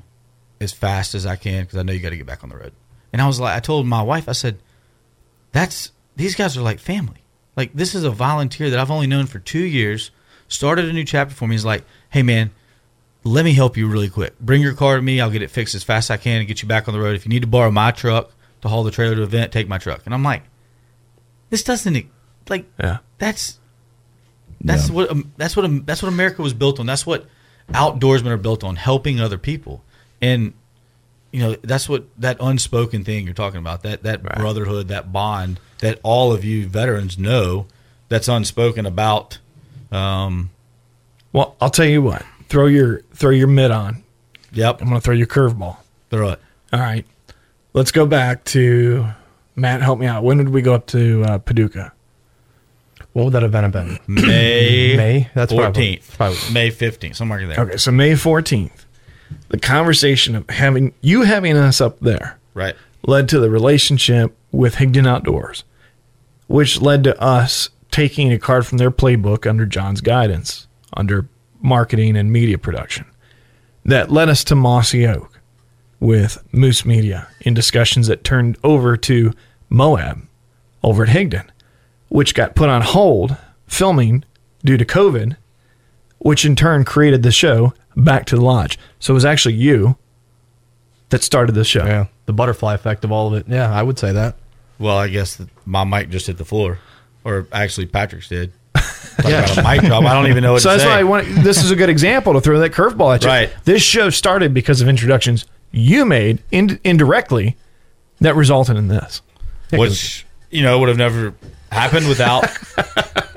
as 0.60 0.72
fast 0.72 1.14
as 1.14 1.24
I 1.26 1.36
can 1.36 1.64
because 1.64 1.78
I 1.78 1.82
know 1.82 1.92
you 1.92 2.00
got 2.00 2.10
to 2.10 2.16
get 2.16 2.26
back 2.26 2.42
on 2.42 2.50
the 2.50 2.56
road." 2.56 2.72
And 3.12 3.22
I 3.22 3.26
was 3.26 3.40
like, 3.40 3.56
I 3.56 3.60
told 3.60 3.86
my 3.86 4.02
wife, 4.02 4.28
I 4.28 4.32
said, 4.32 4.58
"That's 5.52 5.92
these 6.16 6.34
guys 6.34 6.56
are 6.56 6.62
like 6.62 6.80
family. 6.80 7.24
Like 7.56 7.72
this 7.74 7.94
is 7.94 8.04
a 8.04 8.10
volunteer 8.10 8.70
that 8.70 8.78
I've 8.78 8.90
only 8.90 9.06
known 9.06 9.26
for 9.26 9.38
two 9.38 9.62
years. 9.62 10.10
Started 10.48 10.86
a 10.86 10.92
new 10.92 11.04
chapter 11.04 11.34
for 11.34 11.46
me. 11.46 11.54
He's 11.54 11.64
like, 11.64 11.84
"Hey 12.10 12.22
man, 12.22 12.50
let 13.22 13.44
me 13.44 13.52
help 13.52 13.76
you 13.76 13.86
really 13.86 14.08
quick. 14.08 14.38
Bring 14.40 14.62
your 14.62 14.74
car 14.74 14.96
to 14.96 15.02
me. 15.02 15.20
I'll 15.20 15.30
get 15.30 15.42
it 15.42 15.50
fixed 15.50 15.74
as 15.74 15.84
fast 15.84 16.10
as 16.10 16.14
I 16.14 16.16
can 16.16 16.38
and 16.38 16.48
get 16.48 16.62
you 16.62 16.68
back 16.68 16.88
on 16.88 16.94
the 16.94 17.00
road. 17.00 17.14
If 17.14 17.24
you 17.24 17.28
need 17.28 17.42
to 17.42 17.48
borrow 17.48 17.70
my 17.70 17.92
truck 17.92 18.32
to 18.62 18.68
haul 18.68 18.82
the 18.82 18.90
trailer 18.90 19.14
to 19.14 19.22
event, 19.22 19.52
take 19.52 19.68
my 19.68 19.78
truck." 19.78 20.02
And 20.06 20.14
I'm 20.14 20.24
like, 20.24 20.42
"This 21.50 21.62
doesn't 21.62 22.10
like 22.48 22.66
yeah 22.80 22.98
that's 23.18 23.59
that's 24.60 24.88
Yeah. 24.88 24.94
what 24.94 25.10
um, 25.10 25.32
that's 25.36 25.56
what 25.56 25.64
um, 25.64 25.82
that's 25.86 26.02
what 26.02 26.08
America 26.08 26.42
was 26.42 26.54
built 26.54 26.78
on. 26.80 26.86
That's 26.86 27.06
what 27.06 27.26
outdoorsmen 27.72 28.26
are 28.26 28.36
built 28.36 28.64
on, 28.64 28.76
helping 28.76 29.20
other 29.20 29.38
people. 29.38 29.82
And 30.20 30.52
you 31.32 31.40
know, 31.40 31.56
that's 31.62 31.88
what 31.88 32.06
that 32.18 32.36
unspoken 32.40 33.04
thing 33.04 33.24
you're 33.24 33.34
talking 33.34 33.58
about, 33.58 33.82
that 33.84 34.02
that 34.02 34.22
brotherhood, 34.22 34.88
that 34.88 35.12
bond 35.12 35.60
that 35.78 35.98
all 36.02 36.32
of 36.32 36.44
you 36.44 36.66
veterans 36.68 37.18
know 37.18 37.66
that's 38.08 38.28
unspoken 38.28 38.84
about 38.86 39.38
Um, 39.92 40.50
Well, 41.32 41.56
I'll 41.60 41.70
tell 41.70 41.86
you 41.86 42.02
what. 42.02 42.24
Throw 42.48 42.66
your 42.66 43.02
throw 43.14 43.30
your 43.30 43.46
mid 43.48 43.70
on. 43.70 44.02
yep, 44.52 44.80
I'm 44.82 44.88
going 44.88 45.00
to 45.00 45.04
throw 45.04 45.14
your 45.14 45.26
curveball. 45.28 45.76
throw 46.10 46.30
it. 46.30 46.40
All 46.72 46.80
right. 46.80 47.06
Let's 47.72 47.92
go 47.92 48.04
back 48.06 48.44
to 48.46 49.06
Matt. 49.54 49.80
Help 49.80 50.00
me 50.00 50.06
out. 50.06 50.24
When 50.24 50.38
did 50.38 50.48
we 50.48 50.60
go 50.62 50.74
up 50.74 50.86
to 50.88 51.22
uh, 51.24 51.38
Paducah? 51.38 51.92
What 53.12 53.24
would 53.24 53.32
that 53.34 53.42
event 53.42 53.64
have 53.64 53.72
been? 53.72 53.98
May 54.06 54.94
May? 54.96 55.28
That's 55.34 55.52
probably- 55.52 56.00
fourteenth, 56.16 56.52
May 56.52 56.70
fifteenth, 56.70 57.16
somewhere 57.16 57.44
there. 57.46 57.58
Okay, 57.58 57.76
so 57.76 57.90
May 57.90 58.12
14th. 58.12 58.84
The 59.48 59.58
conversation 59.58 60.34
of 60.36 60.48
having 60.50 60.92
you 61.00 61.22
having 61.22 61.56
us 61.56 61.80
up 61.80 61.98
there 62.00 62.38
Right. 62.54 62.74
led 63.06 63.28
to 63.30 63.40
the 63.40 63.50
relationship 63.50 64.36
with 64.52 64.76
Higdon 64.76 65.06
Outdoors, 65.08 65.64
which 66.46 66.80
led 66.80 67.04
to 67.04 67.20
us 67.20 67.70
taking 67.90 68.32
a 68.32 68.38
card 68.38 68.66
from 68.66 68.78
their 68.78 68.90
playbook 68.90 69.48
under 69.48 69.66
John's 69.66 70.00
guidance, 70.00 70.66
under 70.96 71.26
marketing 71.60 72.16
and 72.16 72.32
media 72.32 72.58
production. 72.58 73.06
That 73.84 74.10
led 74.10 74.28
us 74.28 74.44
to 74.44 74.54
Mossy 74.54 75.06
Oak 75.06 75.40
with 75.98 76.38
Moose 76.52 76.84
Media 76.84 77.26
in 77.40 77.54
discussions 77.54 78.06
that 78.06 78.24
turned 78.24 78.56
over 78.62 78.96
to 78.96 79.32
Moab 79.68 80.22
over 80.82 81.04
at 81.04 81.10
Higdon, 81.10 81.46
which 82.10 82.34
got 82.34 82.54
put 82.54 82.68
on 82.68 82.82
hold 82.82 83.36
filming 83.66 84.24
due 84.62 84.76
to 84.76 84.84
COVID, 84.84 85.36
which 86.18 86.44
in 86.44 86.54
turn 86.54 86.84
created 86.84 87.22
the 87.22 87.32
show 87.32 87.72
back 87.96 88.26
to 88.26 88.36
the 88.36 88.42
lodge. 88.42 88.78
So 88.98 89.12
it 89.12 89.14
was 89.14 89.24
actually 89.24 89.54
you 89.54 89.96
that 91.08 91.22
started 91.22 91.52
the 91.52 91.64
show. 91.64 91.86
Yeah, 91.86 92.06
the 92.26 92.34
butterfly 92.34 92.74
effect 92.74 93.04
of 93.04 93.12
all 93.12 93.28
of 93.28 93.34
it. 93.34 93.46
Yeah, 93.48 93.72
I 93.72 93.82
would 93.82 93.98
say 93.98 94.12
that. 94.12 94.36
Well, 94.78 94.98
I 94.98 95.08
guess 95.08 95.36
that 95.36 95.48
my 95.64 95.84
mic 95.84 96.10
just 96.10 96.26
hit 96.26 96.36
the 96.36 96.44
floor, 96.44 96.78
or 97.24 97.46
actually 97.52 97.86
Patrick's 97.86 98.28
did. 98.28 98.52
yeah, 99.24 99.44
about 99.44 99.58
a 99.58 99.62
mic 99.62 99.80
drop. 99.82 100.04
I 100.04 100.14
don't 100.14 100.28
even 100.28 100.42
know 100.42 100.52
what 100.52 100.62
so 100.62 100.70
to 100.70 100.72
that's 100.74 100.82
say. 100.82 100.88
why 100.88 101.00
I 101.00 101.04
want. 101.04 101.26
This 101.44 101.62
is 101.62 101.70
a 101.70 101.76
good 101.76 101.90
example 101.90 102.32
to 102.34 102.40
throw 102.40 102.58
that 102.60 102.72
curveball 102.72 103.14
at 103.14 103.22
you. 103.22 103.28
Right. 103.28 103.54
This 103.64 103.82
show 103.82 104.10
started 104.10 104.52
because 104.52 104.80
of 104.80 104.88
introductions 104.88 105.46
you 105.70 106.04
made 106.04 106.42
in, 106.50 106.80
indirectly 106.82 107.56
that 108.20 108.34
resulted 108.34 108.76
in 108.76 108.88
this. 108.88 109.22
which 109.70 110.26
you 110.50 110.62
know 110.62 110.78
would 110.80 110.88
have 110.88 110.98
never 110.98 111.34
happened 111.70 112.08
without 112.08 112.44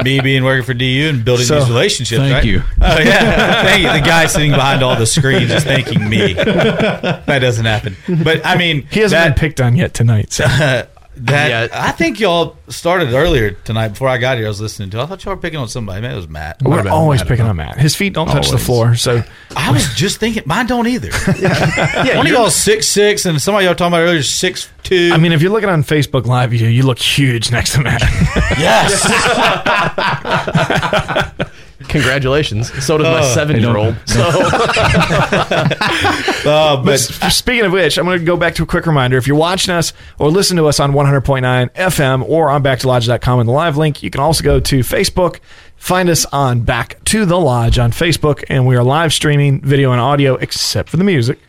me 0.04 0.20
being 0.20 0.44
working 0.44 0.64
for 0.66 0.74
DU 0.74 1.08
and 1.10 1.24
building 1.24 1.46
So, 1.46 1.60
these 1.60 1.70
relationships. 1.70 2.20
thank 2.20 2.34
right? 2.34 2.44
you. 2.46 2.62
Oh 2.82 3.00
yeah, 3.00 3.64
thank 3.64 3.84
you. 3.84 3.92
The 3.92 4.00
guy 4.06 4.26
sitting 4.28 4.52
behind 4.52 4.84
all 4.84 4.96
the 4.96 5.06
screens 5.06 5.52
is 5.52 5.64
thanking 5.64 6.08
me. 6.10 6.34
That 7.26 7.40
doesn't 7.40 7.66
happen. 7.66 7.96
But 8.24 8.46
I 8.46 8.58
mean, 8.58 8.88
He 8.92 9.00
hasn't 9.00 9.18
that, 9.20 9.36
been 9.36 9.40
picked 9.40 9.62
on 9.62 9.76
yet 9.76 9.94
tonight. 9.94 10.32
So. 10.34 10.46
that 11.16 11.72
Yeah. 11.72 11.86
I 11.88 11.92
think 11.92 12.20
y'all 12.20 12.58
started 12.70 13.14
earlier 13.14 13.52
tonight 13.52 13.90
before 13.90 14.08
I 14.10 14.18
got 14.18 14.38
here. 14.38 14.46
I 14.46 14.50
was 14.50 14.60
listening 14.62 14.90
to. 14.92 15.02
I 15.02 15.06
thought 15.06 15.24
y'all 15.24 15.36
were 15.36 15.42
picking 15.42 15.60
on 15.60 15.68
somebody. 15.68 16.02
Maybe 16.02 16.14
it 16.14 16.18
was 16.18 16.28
Matt. 16.28 16.62
We're 16.62 16.84
been 16.84 16.92
always 16.92 17.22
mad 17.22 17.28
picking 17.28 17.46
on 17.46 17.56
Matt. 17.56 17.78
His 17.78 17.96
feet 17.96 18.14
don't 18.14 18.28
touch 18.28 18.48
the 18.48 18.54
Always. 18.54 18.66
floor. 18.66 18.96
So 18.96 19.24
I 19.56 19.72
was 19.72 19.94
just 19.96 20.20
thinking, 20.20 20.44
mine 20.46 20.66
don't 20.68 20.88
either. 20.88 21.12
One 22.18 22.26
of 22.26 22.32
y'all 22.32 22.50
six 22.50 22.88
six, 22.88 23.26
and 23.26 23.42
somebody 23.42 23.66
y'all 23.66 23.76
talking 23.76 23.94
about 23.94 24.02
earlier 24.02 24.18
is 24.18 24.30
six 24.30 24.70
two. 24.84 25.12
I 25.14 25.18
mean, 25.18 25.32
if 25.32 25.42
you're 25.42 25.52
looking 25.52 25.70
on 25.70 25.84
Facebook 25.84 26.26
Live, 26.26 26.54
you 26.54 26.68
you 26.68 26.84
look 26.84 27.00
huge 27.00 27.52
next 27.52 27.74
to 27.74 27.82
Matt. 27.82 28.02
yes. 28.58 29.04
Congratulations. 31.94 32.72
So 32.86 32.98
does 32.98 33.06
my 33.08 33.22
Oh. 33.22 33.34
seven 33.34 33.60
year 33.62 33.78
old. 33.78 33.96
So 34.06 34.22
Uh, 36.46 36.78
but 36.84 36.94
S- 36.96 37.36
Speaking 37.36 37.66
of 37.66 37.72
which, 37.72 37.98
I'm 37.98 38.06
going 38.06 38.20
to 38.20 38.26
go 38.26 38.36
back 38.38 38.56
to 38.56 38.64
a 38.64 38.66
quick 38.66 38.86
reminder. 38.86 39.18
If 39.18 39.28
you're 39.28 39.38
watching 39.38 39.74
us 39.74 39.94
or 40.20 40.30
listen 40.30 40.58
to 40.58 40.66
us 40.68 40.80
on 40.80 40.92
100.9 40.94 41.70
FM 41.74 42.28
or 42.28 42.50
on 42.50 42.64
backtolodge.com 42.64 43.40
in 43.40 43.46
the 43.46 43.52
live 43.54 43.78
link, 43.78 44.04
you 44.04 44.10
can 44.10 44.22
also 44.22 44.44
go 44.44 44.60
to 44.60 44.80
Facebook. 44.80 45.40
Find 45.78 46.10
us 46.10 46.26
on 46.32 46.62
Back 46.62 47.04
to 47.06 47.26
the 47.26 47.40
Lodge 47.40 47.78
on 47.78 47.92
Facebook, 47.92 48.44
and 48.50 48.66
we 48.66 48.76
are 48.76 48.84
live 48.84 49.14
streaming 49.14 49.62
video 49.62 49.92
and 49.92 50.00
audio 50.02 50.36
except 50.36 50.90
for 50.90 50.98
the 50.98 51.04
music. 51.04 51.40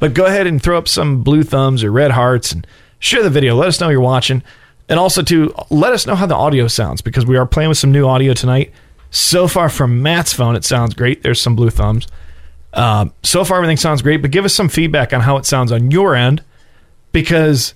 But 0.00 0.14
go 0.14 0.26
ahead 0.26 0.46
and 0.46 0.60
throw 0.62 0.76
up 0.76 0.88
some 0.88 1.22
blue 1.22 1.44
thumbs 1.44 1.84
or 1.84 1.90
red 1.92 2.10
hearts 2.10 2.50
and 2.52 2.66
share 2.98 3.22
the 3.22 3.30
video. 3.30 3.54
Let 3.54 3.68
us 3.68 3.80
know 3.80 3.88
you're 3.90 4.00
watching. 4.00 4.42
And 4.88 4.98
also 5.00 5.22
to 5.22 5.54
let 5.70 5.92
us 5.94 6.06
know 6.06 6.14
how 6.14 6.26
the 6.26 6.34
audio 6.34 6.66
sounds 6.68 7.00
because 7.00 7.24
we 7.24 7.36
are 7.38 7.46
playing 7.46 7.68
with 7.70 7.78
some 7.78 7.90
new 7.92 8.06
audio 8.06 8.34
tonight. 8.34 8.70
So 9.14 9.46
far 9.46 9.68
from 9.68 10.02
Matt's 10.02 10.32
phone, 10.32 10.56
it 10.56 10.64
sounds 10.64 10.92
great. 10.92 11.22
There's 11.22 11.40
some 11.40 11.54
blue 11.54 11.70
thumbs. 11.70 12.08
Um, 12.72 13.12
so 13.22 13.44
far, 13.44 13.58
everything 13.58 13.76
sounds 13.76 14.02
great, 14.02 14.20
but 14.20 14.32
give 14.32 14.44
us 14.44 14.52
some 14.52 14.68
feedback 14.68 15.12
on 15.12 15.20
how 15.20 15.36
it 15.36 15.46
sounds 15.46 15.70
on 15.70 15.92
your 15.92 16.16
end 16.16 16.42
because 17.12 17.74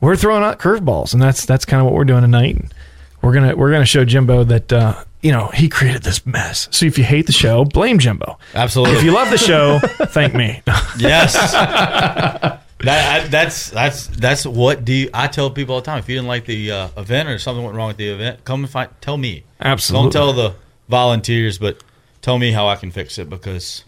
we're 0.00 0.16
throwing 0.16 0.42
out 0.42 0.58
curveballs, 0.58 1.12
and 1.12 1.22
that's 1.22 1.46
that's 1.46 1.64
kind 1.64 1.80
of 1.80 1.84
what 1.84 1.94
we're 1.94 2.04
doing 2.04 2.22
tonight. 2.22 2.56
And 2.56 2.74
we're 3.22 3.32
gonna 3.32 3.54
we're 3.54 3.70
gonna 3.70 3.84
show 3.84 4.04
Jimbo 4.04 4.42
that 4.42 4.72
uh, 4.72 5.04
you 5.22 5.30
know 5.30 5.46
he 5.54 5.68
created 5.68 6.02
this 6.02 6.26
mess. 6.26 6.66
So 6.72 6.86
if 6.86 6.98
you 6.98 7.04
hate 7.04 7.26
the 7.26 7.32
show, 7.32 7.64
blame 7.64 8.00
Jimbo. 8.00 8.36
Absolutely. 8.56 8.96
If 8.96 9.04
you 9.04 9.12
love 9.12 9.30
the 9.30 9.38
show, 9.38 9.78
thank 10.06 10.34
me. 10.34 10.60
Yes. 10.98 11.34
that, 11.52 12.60
I, 12.80 13.28
that's 13.28 13.70
that's 13.70 14.08
that's 14.08 14.44
what 14.44 14.84
do 14.84 14.92
you, 14.92 15.10
I 15.14 15.28
tell 15.28 15.50
people 15.50 15.76
all 15.76 15.82
the 15.82 15.86
time. 15.86 16.00
If 16.00 16.08
you 16.08 16.16
didn't 16.16 16.26
like 16.26 16.46
the 16.46 16.72
uh, 16.72 16.88
event 16.96 17.28
or 17.28 17.38
something 17.38 17.62
went 17.62 17.76
wrong 17.76 17.86
with 17.86 17.96
the 17.96 18.08
event, 18.08 18.44
come 18.44 18.64
and 18.64 18.70
find, 18.70 18.90
tell 19.00 19.16
me. 19.16 19.44
Absolutely. 19.60 20.10
Don't 20.10 20.12
tell 20.12 20.32
the 20.32 20.54
volunteers, 20.90 21.58
but 21.58 21.82
tell 22.20 22.38
me 22.38 22.52
how 22.52 22.68
I 22.68 22.76
can 22.76 22.90
fix 22.90 23.18
it 23.18 23.30
because 23.30 23.84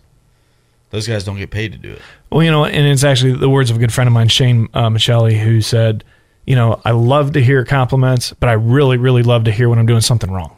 those 0.90 1.06
guys 1.06 1.24
don't 1.24 1.36
get 1.36 1.50
paid 1.50 1.72
to 1.72 1.78
do 1.78 1.92
it. 1.92 2.02
Well, 2.30 2.42
you 2.42 2.50
know, 2.50 2.64
and 2.64 2.86
it's 2.86 3.04
actually 3.04 3.34
the 3.34 3.50
words 3.50 3.70
of 3.70 3.76
a 3.76 3.78
good 3.80 3.92
friend 3.92 4.08
of 4.08 4.14
mine, 4.14 4.28
Shane 4.28 4.68
uh, 4.72 4.88
Michelli, 4.88 5.38
who 5.38 5.60
said, 5.60 6.04
you 6.46 6.56
know, 6.56 6.80
I 6.84 6.90
love 6.92 7.32
to 7.32 7.42
hear 7.42 7.64
compliments, 7.64 8.32
but 8.32 8.48
I 8.48 8.54
really, 8.54 8.96
really 8.96 9.22
love 9.22 9.44
to 9.44 9.52
hear 9.52 9.68
when 9.68 9.78
I'm 9.78 9.86
doing 9.86 10.00
something 10.00 10.30
wrong, 10.30 10.56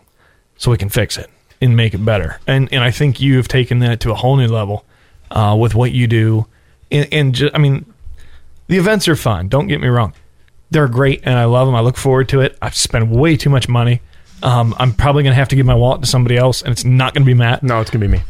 so 0.56 0.70
we 0.70 0.78
can 0.78 0.88
fix 0.88 1.16
it 1.16 1.30
and 1.60 1.76
make 1.76 1.94
it 1.94 2.04
better. 2.04 2.40
And 2.46 2.72
and 2.72 2.82
I 2.82 2.90
think 2.90 3.20
you 3.20 3.36
have 3.36 3.48
taken 3.48 3.80
that 3.80 4.00
to 4.00 4.10
a 4.10 4.14
whole 4.14 4.36
new 4.36 4.48
level 4.48 4.84
uh, 5.30 5.56
with 5.58 5.74
what 5.74 5.92
you 5.92 6.06
do. 6.06 6.46
And, 6.90 7.08
and 7.12 7.50
I 7.54 7.58
mean, 7.58 7.92
the 8.66 8.76
events 8.76 9.08
are 9.08 9.16
fun. 9.16 9.48
Don't 9.48 9.66
get 9.66 9.80
me 9.80 9.88
wrong; 9.88 10.14
they're 10.70 10.88
great, 10.88 11.20
and 11.24 11.38
I 11.38 11.44
love 11.44 11.68
them. 11.68 11.74
I 11.74 11.80
look 11.80 11.96
forward 11.96 12.28
to 12.30 12.40
it. 12.40 12.56
I've 12.62 12.76
spent 12.76 13.08
way 13.08 13.36
too 13.36 13.50
much 13.50 13.68
money. 13.68 14.00
Um, 14.44 14.74
I'm 14.78 14.92
probably 14.92 15.22
going 15.22 15.30
to 15.32 15.36
have 15.36 15.48
to 15.48 15.56
give 15.56 15.64
my 15.64 15.74
wallet 15.74 16.02
to 16.02 16.06
somebody 16.06 16.36
else, 16.36 16.60
and 16.62 16.70
it's 16.70 16.84
not 16.84 17.14
going 17.14 17.22
to 17.22 17.26
be 17.26 17.32
Matt. 17.34 17.62
no, 17.62 17.80
it's 17.80 17.90
gonna 17.90 18.04
be 18.04 18.12
me. 18.12 18.22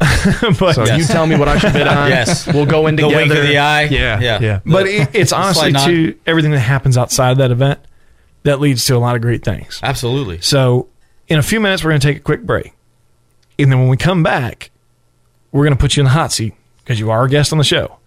but 0.60 0.74
So 0.74 0.84
you 0.94 1.04
tell 1.04 1.26
me 1.26 1.36
what 1.36 1.48
I 1.48 1.58
should 1.58 1.72
bid 1.72 1.88
on. 1.88 2.08
Yes. 2.08 2.46
we'll 2.46 2.66
go 2.66 2.86
in 2.86 2.94
The 2.94 3.02
together. 3.02 3.16
wink 3.22 3.32
of 3.34 3.42
the 3.48 3.58
eye. 3.58 3.82
Yeah, 3.84 4.20
Yeah. 4.20 4.38
yeah. 4.40 4.60
but 4.64 4.86
it, 4.86 5.08
it's 5.12 5.32
honestly 5.32 5.72
to 5.72 6.16
everything 6.24 6.52
that 6.52 6.60
happens 6.60 6.96
outside 6.96 7.32
of 7.32 7.38
that 7.38 7.50
event 7.50 7.80
that 8.44 8.60
leads 8.60 8.84
to 8.86 8.96
a 8.96 8.98
lot 8.98 9.16
of 9.16 9.22
great 9.22 9.44
things. 9.44 9.80
Absolutely. 9.82 10.40
So, 10.40 10.88
in 11.26 11.38
a 11.38 11.42
few 11.42 11.58
minutes, 11.58 11.82
we're 11.82 11.90
going 11.90 12.00
to 12.00 12.06
take 12.06 12.18
a 12.18 12.20
quick 12.20 12.42
break, 12.44 12.72
and 13.58 13.72
then 13.72 13.80
when 13.80 13.88
we 13.88 13.96
come 13.96 14.22
back, 14.22 14.70
we're 15.50 15.64
going 15.64 15.76
to 15.76 15.80
put 15.80 15.96
you 15.96 16.02
in 16.02 16.04
the 16.04 16.10
hot 16.10 16.30
seat 16.30 16.54
because 16.84 17.00
you 17.00 17.10
are 17.10 17.24
a 17.24 17.28
guest 17.28 17.50
on 17.52 17.58
the 17.58 17.64
show. 17.64 17.98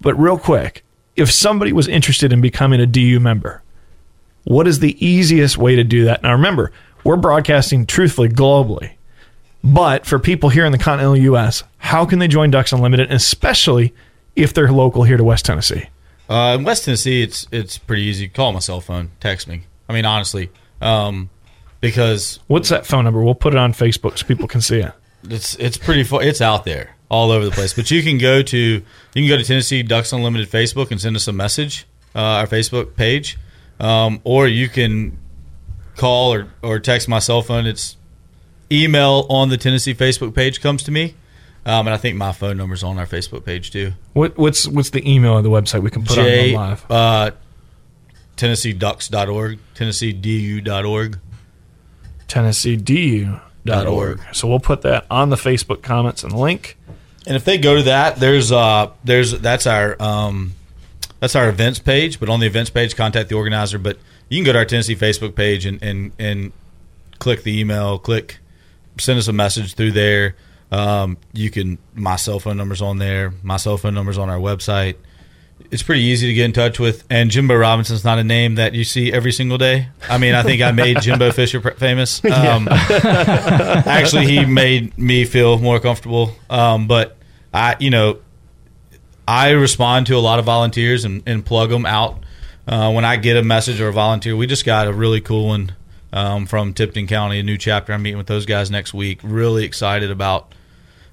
But 0.00 0.14
real 0.14 0.38
quick, 0.38 0.84
if 1.16 1.30
somebody 1.30 1.72
was 1.72 1.86
interested 1.88 2.32
in 2.32 2.40
becoming 2.40 2.80
a 2.80 2.86
DU 2.86 3.18
member, 3.20 3.62
what 4.44 4.66
is 4.68 4.78
the 4.78 4.96
easiest 5.04 5.58
way 5.58 5.74
to 5.76 5.84
do 5.84 6.04
that? 6.04 6.22
Now, 6.22 6.32
remember, 6.32 6.72
we're 7.06 7.16
broadcasting 7.16 7.86
truthfully 7.86 8.28
globally. 8.28 8.92
But 9.62 10.06
for 10.06 10.18
people 10.18 10.48
here 10.48 10.64
in 10.64 10.72
the 10.72 10.78
continental 10.78 11.16
U.S., 11.16 11.64
how 11.78 12.04
can 12.04 12.18
they 12.18 12.28
join 12.28 12.50
Ducks 12.50 12.72
Unlimited, 12.72 13.10
especially 13.10 13.94
if 14.34 14.52
they're 14.54 14.70
local 14.70 15.02
here 15.02 15.16
to 15.16 15.24
West 15.24 15.44
Tennessee? 15.44 15.88
Uh, 16.28 16.56
in 16.58 16.64
West 16.64 16.84
Tennessee, 16.84 17.22
it's 17.22 17.46
it's 17.50 17.78
pretty 17.78 18.02
easy. 18.02 18.28
Call 18.28 18.52
my 18.52 18.58
cell 18.58 18.80
phone, 18.80 19.10
text 19.20 19.48
me. 19.48 19.62
I 19.88 19.92
mean, 19.92 20.04
honestly, 20.04 20.50
um, 20.80 21.30
because 21.80 22.40
What's 22.48 22.68
that 22.68 22.86
phone 22.86 23.04
number? 23.04 23.22
We'll 23.22 23.34
put 23.34 23.54
it 23.54 23.58
on 23.58 23.72
Facebook 23.72 24.18
so 24.18 24.26
people 24.26 24.48
can 24.48 24.60
see 24.60 24.80
it. 24.80 24.92
it's 25.28 25.54
it's 25.56 25.76
pretty 25.76 26.02
it's 26.26 26.40
out 26.40 26.64
there 26.64 26.96
all 27.08 27.30
over 27.30 27.44
the 27.44 27.50
place. 27.52 27.72
But 27.74 27.90
you 27.90 28.02
can 28.02 28.18
go 28.18 28.42
to 28.42 28.58
you 28.58 28.82
can 29.14 29.28
go 29.28 29.36
to 29.36 29.44
Tennessee 29.44 29.82
Ducks 29.82 30.12
Unlimited 30.12 30.50
Facebook 30.50 30.90
and 30.90 31.00
send 31.00 31.14
us 31.16 31.28
a 31.28 31.32
message, 31.32 31.86
uh, 32.14 32.18
our 32.18 32.46
Facebook 32.46 32.96
page, 32.96 33.38
um, 33.78 34.20
or 34.24 34.48
you 34.48 34.68
can 34.68 35.18
call 35.96 36.32
or 36.32 36.48
or 36.62 36.78
text 36.78 37.08
my 37.08 37.18
cell 37.18 37.42
phone. 37.42 37.66
It's 37.66 37.96
email 38.70 39.26
on 39.28 39.48
the 39.48 39.56
Tennessee 39.56 39.94
Facebook 39.94 40.34
page 40.34 40.60
comes 40.60 40.82
to 40.84 40.90
me, 40.90 41.14
um, 41.64 41.86
and 41.86 41.94
I 41.94 41.96
think 41.96 42.16
my 42.16 42.32
phone 42.32 42.56
number's 42.56 42.82
on 42.82 42.98
our 42.98 43.06
Facebook 43.06 43.44
page 43.44 43.70
too. 43.70 43.92
What 44.12 44.36
what's 44.36 44.66
what's 44.68 44.90
the 44.90 45.08
email 45.10 45.34
on 45.34 45.42
the 45.42 45.50
website 45.50 45.82
we 45.82 45.90
can 45.90 46.04
put 46.04 46.14
J 46.14 46.54
on 46.54 46.70
live? 46.70 46.90
uh, 46.90 47.30
TennesseeDucks.org, 48.36 49.58
TennesseeDU.org. 49.74 51.18
TennesseeDU.org. 52.28 54.20
So 54.32 54.48
we'll 54.48 54.60
put 54.60 54.82
that 54.82 55.06
on 55.10 55.30
the 55.30 55.36
Facebook 55.36 55.82
comments 55.82 56.22
and 56.22 56.32
link. 56.32 56.76
And 57.26 57.34
if 57.34 57.44
they 57.44 57.58
go 57.58 57.76
to 57.76 57.82
that, 57.84 58.16
there's 58.16 58.52
uh 58.52 58.90
there's 59.04 59.32
that's 59.40 59.66
our 59.66 60.00
um 60.00 60.54
that's 61.20 61.34
our 61.34 61.48
events 61.48 61.78
page, 61.78 62.20
but 62.20 62.28
on 62.28 62.40
the 62.40 62.46
events 62.46 62.70
page, 62.70 62.94
contact 62.94 63.28
the 63.28 63.34
organizer. 63.34 63.78
But 63.78 63.98
you 64.28 64.38
can 64.38 64.44
go 64.44 64.52
to 64.52 64.58
our 64.58 64.64
Tennessee 64.64 64.96
Facebook 64.96 65.34
page 65.34 65.66
and 65.66 65.82
and, 65.82 66.12
and 66.18 66.52
click 67.18 67.42
the 67.42 67.58
email, 67.58 67.98
click 67.98 68.38
send 68.98 69.18
us 69.18 69.28
a 69.28 69.32
message 69.32 69.74
through 69.74 69.92
there. 69.92 70.36
Um, 70.72 71.18
you 71.32 71.50
can 71.50 71.78
my 71.94 72.16
cell 72.16 72.40
phone 72.40 72.56
number's 72.56 72.82
on 72.82 72.98
there, 72.98 73.32
my 73.42 73.56
cell 73.56 73.76
phone 73.76 73.94
number's 73.94 74.18
on 74.18 74.28
our 74.28 74.38
website. 74.38 74.96
it's 75.70 75.82
pretty 75.82 76.02
easy 76.02 76.26
to 76.26 76.34
get 76.34 76.44
in 76.44 76.52
touch 76.52 76.78
with. 76.78 77.04
And 77.08 77.30
Jimbo 77.30 77.54
Robinson's 77.54 78.04
not 78.04 78.18
a 78.18 78.24
name 78.24 78.56
that 78.56 78.74
you 78.74 78.84
see 78.84 79.12
every 79.12 79.32
single 79.32 79.58
day. 79.58 79.88
I 80.08 80.18
mean, 80.18 80.34
I 80.34 80.42
think 80.42 80.62
I 80.62 80.72
made 80.72 81.00
Jimbo 81.02 81.30
Fisher 81.32 81.60
famous. 81.72 82.20
Um, 82.36 82.68
actually, 82.70 84.26
he 84.26 84.44
made 84.44 84.96
me 84.98 85.24
feel 85.24 85.58
more 85.58 85.80
comfortable. 85.80 86.32
Um, 86.50 86.86
but 86.86 87.16
I, 87.54 87.76
you 87.78 87.90
know, 87.90 88.18
I 89.26 89.50
respond 89.50 90.06
to 90.08 90.16
a 90.16 90.18
lot 90.20 90.38
of 90.38 90.44
volunteers 90.44 91.04
and, 91.04 91.22
and 91.26 91.44
plug 91.44 91.70
them 91.70 91.86
out. 91.86 92.22
Uh, 92.66 92.90
when 92.92 93.04
I 93.04 93.16
get 93.16 93.36
a 93.36 93.42
message 93.42 93.80
or 93.80 93.88
a 93.88 93.92
volunteer, 93.92 94.36
we 94.36 94.46
just 94.46 94.64
got 94.64 94.88
a 94.88 94.92
really 94.92 95.20
cool 95.20 95.46
one 95.46 95.74
um, 96.12 96.46
from 96.46 96.74
Tipton 96.74 97.06
County, 97.06 97.38
a 97.38 97.42
new 97.42 97.56
chapter. 97.56 97.92
I'm 97.92 98.02
meeting 98.02 98.18
with 98.18 98.26
those 98.26 98.46
guys 98.46 98.70
next 98.70 98.92
week. 98.92 99.20
Really 99.22 99.64
excited 99.64 100.10
about 100.10 100.54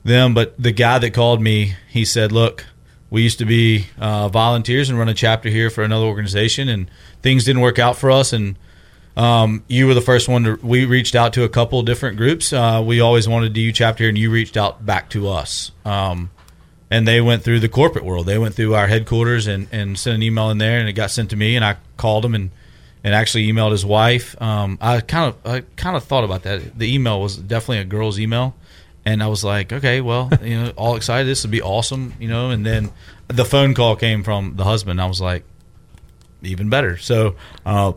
them. 0.04 0.34
But 0.34 0.56
the 0.62 0.72
guy 0.72 1.00
that 1.00 1.12
called 1.12 1.42
me, 1.42 1.76
he 1.90 2.06
said, 2.06 2.32
"Look, 2.32 2.66
we 3.10 3.22
used 3.22 3.38
to 3.38 3.46
be 3.46 3.86
uh, 4.00 4.30
volunteers 4.30 4.90
and 4.90 4.98
run 4.98 5.10
a 5.10 5.14
chapter 5.14 5.50
here 5.50 5.70
for 5.70 5.84
another 5.84 6.06
organization, 6.06 6.70
and 6.70 6.90
things 7.22 7.44
didn't 7.44 7.62
work 7.62 7.78
out 7.78 7.96
for 7.96 8.10
us. 8.10 8.34
And 8.34 8.56
um, 9.16 9.64
you 9.68 9.86
were 9.86 9.94
the 9.94 10.02
first 10.02 10.28
one 10.28 10.44
to. 10.46 10.56
We 10.64 10.86
reached 10.86 11.14
out 11.14 11.34
to 11.34 11.44
a 11.44 11.50
couple 11.50 11.82
different 11.84 12.18
groups. 12.18 12.52
Uh, 12.52 12.82
we 12.84 13.02
always 13.02 13.28
wanted 13.28 13.50
to 13.50 13.54
do 13.54 13.62
you 13.62 13.72
chapter, 13.72 14.10
and 14.10 14.18
you 14.18 14.32
reached 14.32 14.58
out 14.58 14.84
back 14.84 15.12
to 15.12 15.30
us. 15.30 15.72
Um, 15.86 16.32
and 16.94 17.08
they 17.08 17.20
went 17.20 17.42
through 17.42 17.60
the 17.60 17.68
corporate 17.68 18.06
world. 18.06 18.28
They 18.28 18.38
went 18.38 18.54
through 18.54 18.76
our 18.76 18.86
headquarters 18.86 19.48
and, 19.48 19.68
and 19.72 19.98
sent 19.98 20.14
an 20.14 20.22
email 20.22 20.52
in 20.52 20.60
there, 20.60 20.80
and 20.80 20.88
it 20.88 20.94
got 20.94 21.10
sent 21.10 21.32
to 21.32 21.36
me, 21.36 21.56
and 21.56 21.66
I 21.66 21.78
called 21.98 22.24
him 22.24 22.36
and 22.36 22.52
and 23.04 23.16
actually 23.16 23.52
emailed 23.52 23.72
his 23.72 23.84
wife. 23.84 24.40
Um, 24.40 24.78
I 24.80 25.02
kind 25.02 25.34
of 25.34 25.52
I 25.52 25.62
kind 25.76 25.98
of 25.98 26.04
thought 26.04 26.24
about 26.24 26.44
that. 26.44 26.78
The 26.78 26.94
email 26.94 27.20
was 27.20 27.36
definitely 27.36 27.80
a 27.80 27.86
girl's 27.86 28.20
email, 28.20 28.54
and 29.06 29.24
I 29.24 29.28
was 29.28 29.44
like, 29.44 29.74
okay, 29.74 30.02
well, 30.02 30.30
you 30.44 30.62
know, 30.62 30.72
all 30.78 30.96
excited. 30.96 31.28
This 31.28 31.44
would 31.44 31.50
be 31.50 31.64
awesome, 31.64 32.14
you 32.20 32.28
know. 32.28 32.52
And 32.52 32.64
then 32.64 32.92
the 33.28 33.44
phone 33.44 33.74
call 33.74 33.96
came 33.96 34.24
from 34.24 34.56
the 34.56 34.64
husband. 34.64 35.02
I 35.02 35.08
was 35.08 35.20
like, 35.20 35.46
even 36.44 36.70
better. 36.70 36.98
So, 36.98 37.38
uh, 37.66 37.94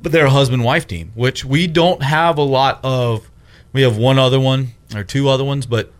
but 0.00 0.12
they're 0.12 0.26
a 0.26 0.30
husband 0.30 0.62
wife 0.62 0.86
team, 0.86 1.10
which 1.16 1.44
we 1.44 1.66
don't 1.66 2.00
have 2.00 2.38
a 2.38 2.42
lot 2.42 2.78
of. 2.84 3.28
We 3.72 3.82
have 3.82 3.96
one 3.96 4.20
other 4.20 4.38
one 4.38 4.68
or 4.94 5.02
two 5.02 5.28
other 5.28 5.44
ones, 5.44 5.66
but 5.66 5.92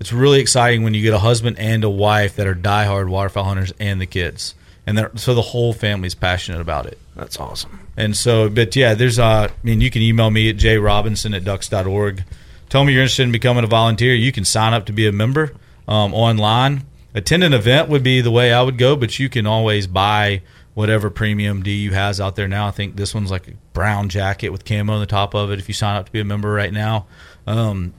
it's 0.00 0.12
really 0.12 0.40
exciting 0.40 0.82
when 0.82 0.94
you 0.94 1.02
get 1.02 1.12
a 1.12 1.18
husband 1.18 1.58
and 1.58 1.84
a 1.84 1.90
wife 1.90 2.34
that 2.36 2.46
are 2.46 2.54
diehard 2.54 3.08
waterfowl 3.08 3.44
hunters 3.44 3.72
and 3.78 4.00
the 4.00 4.06
kids, 4.06 4.54
and 4.86 4.96
they're, 4.96 5.10
so 5.14 5.34
the 5.34 5.42
whole 5.42 5.72
family's 5.72 6.14
passionate 6.14 6.60
about 6.60 6.86
it. 6.86 6.98
That's 7.14 7.38
awesome. 7.38 7.86
And 7.96 8.16
so, 8.16 8.48
but 8.48 8.74
yeah, 8.74 8.94
there's 8.94 9.18
uh, 9.18 9.48
I 9.50 9.50
mean, 9.62 9.82
you 9.82 9.90
can 9.90 10.00
email 10.00 10.30
me 10.30 10.48
at 10.48 10.56
jrobinson 10.56 11.36
at 11.36 11.44
ducks.org. 11.44 12.24
Tell 12.70 12.84
me 12.84 12.92
you're 12.94 13.02
interested 13.02 13.24
in 13.24 13.32
becoming 13.32 13.62
a 13.62 13.66
volunteer. 13.66 14.14
You 14.14 14.32
can 14.32 14.44
sign 14.44 14.72
up 14.72 14.86
to 14.86 14.92
be 14.92 15.06
a 15.06 15.12
member 15.12 15.54
um, 15.86 16.14
online. 16.14 16.84
Attend 17.12 17.44
an 17.44 17.52
event 17.52 17.88
would 17.88 18.02
be 18.02 18.20
the 18.20 18.30
way 18.30 18.52
I 18.52 18.62
would 18.62 18.78
go, 18.78 18.96
but 18.96 19.18
you 19.18 19.28
can 19.28 19.46
always 19.46 19.86
buy 19.86 20.42
whatever 20.74 21.10
premium 21.10 21.62
DU 21.62 21.90
has 21.90 22.20
out 22.20 22.36
there 22.36 22.48
now. 22.48 22.68
I 22.68 22.70
think 22.70 22.96
this 22.96 23.14
one's 23.14 23.30
like 23.30 23.48
a 23.48 23.52
brown 23.72 24.08
jacket 24.08 24.50
with 24.50 24.64
camo 24.64 24.94
on 24.94 25.00
the 25.00 25.06
top 25.06 25.34
of 25.34 25.50
it. 25.50 25.58
If 25.58 25.68
you 25.68 25.74
sign 25.74 25.96
up 25.96 26.06
to 26.06 26.12
be 26.12 26.20
a 26.20 26.24
member 26.24 26.50
right 26.50 26.72
now, 26.72 27.06
um, 27.46 27.92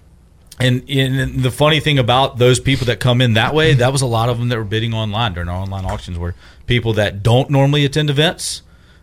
and, 0.59 0.89
and 0.89 1.39
the 1.43 1.51
funny 1.51 1.79
thing 1.79 1.97
about 1.97 2.37
those 2.37 2.59
people 2.59 2.87
that 2.87 2.99
come 2.99 3.21
in 3.21 3.33
that 3.33 3.53
way, 3.53 3.73
that 3.75 3.91
was 3.91 4.01
a 4.01 4.07
lot 4.07 4.29
of 4.29 4.37
them 4.37 4.49
that 4.49 4.57
were 4.57 4.63
bidding 4.63 4.93
online 4.93 5.33
during 5.33 5.49
our 5.49 5.55
online 5.55 5.85
auctions 5.85 6.19
were 6.19 6.35
people 6.67 6.93
that 6.93 7.23
don't 7.23 7.49
normally 7.49 7.85
attend 7.85 8.09
events. 8.09 8.61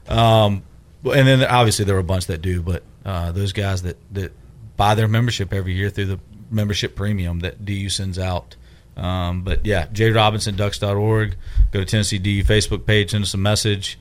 Um, 0.09 0.63
and 1.05 1.27
then 1.27 1.45
obviously 1.45 1.85
there 1.85 1.95
were 1.95 2.01
a 2.01 2.05
bunch 2.05 2.27
that 2.27 2.43
do, 2.43 2.63
but 2.63 2.83
uh, 3.05 3.33
those 3.33 3.53
guys 3.53 3.83
that, 3.83 3.97
that 4.15 4.33
buy 4.77 4.95
their 4.95 5.09
membership 5.09 5.53
every 5.53 5.75
year 5.75 5.91
through 5.91 6.07
the 6.07 6.21
membership 6.51 6.95
premium 6.95 7.41
that 7.41 7.65
DU 7.65 7.89
sends 7.89 8.19
out. 8.19 8.57
Um, 8.97 9.43
but 9.43 9.65
yeah, 9.65 9.87
jrobinson.ducks.org. 9.87 11.37
Go 11.71 11.81
to 11.81 11.85
Tennessee 11.85 12.19
DU 12.19 12.45
Facebook 12.45 12.85
page, 12.87 13.13
send 13.13 13.25
us 13.25 13.35
a 13.35 13.39
message. 13.39 13.99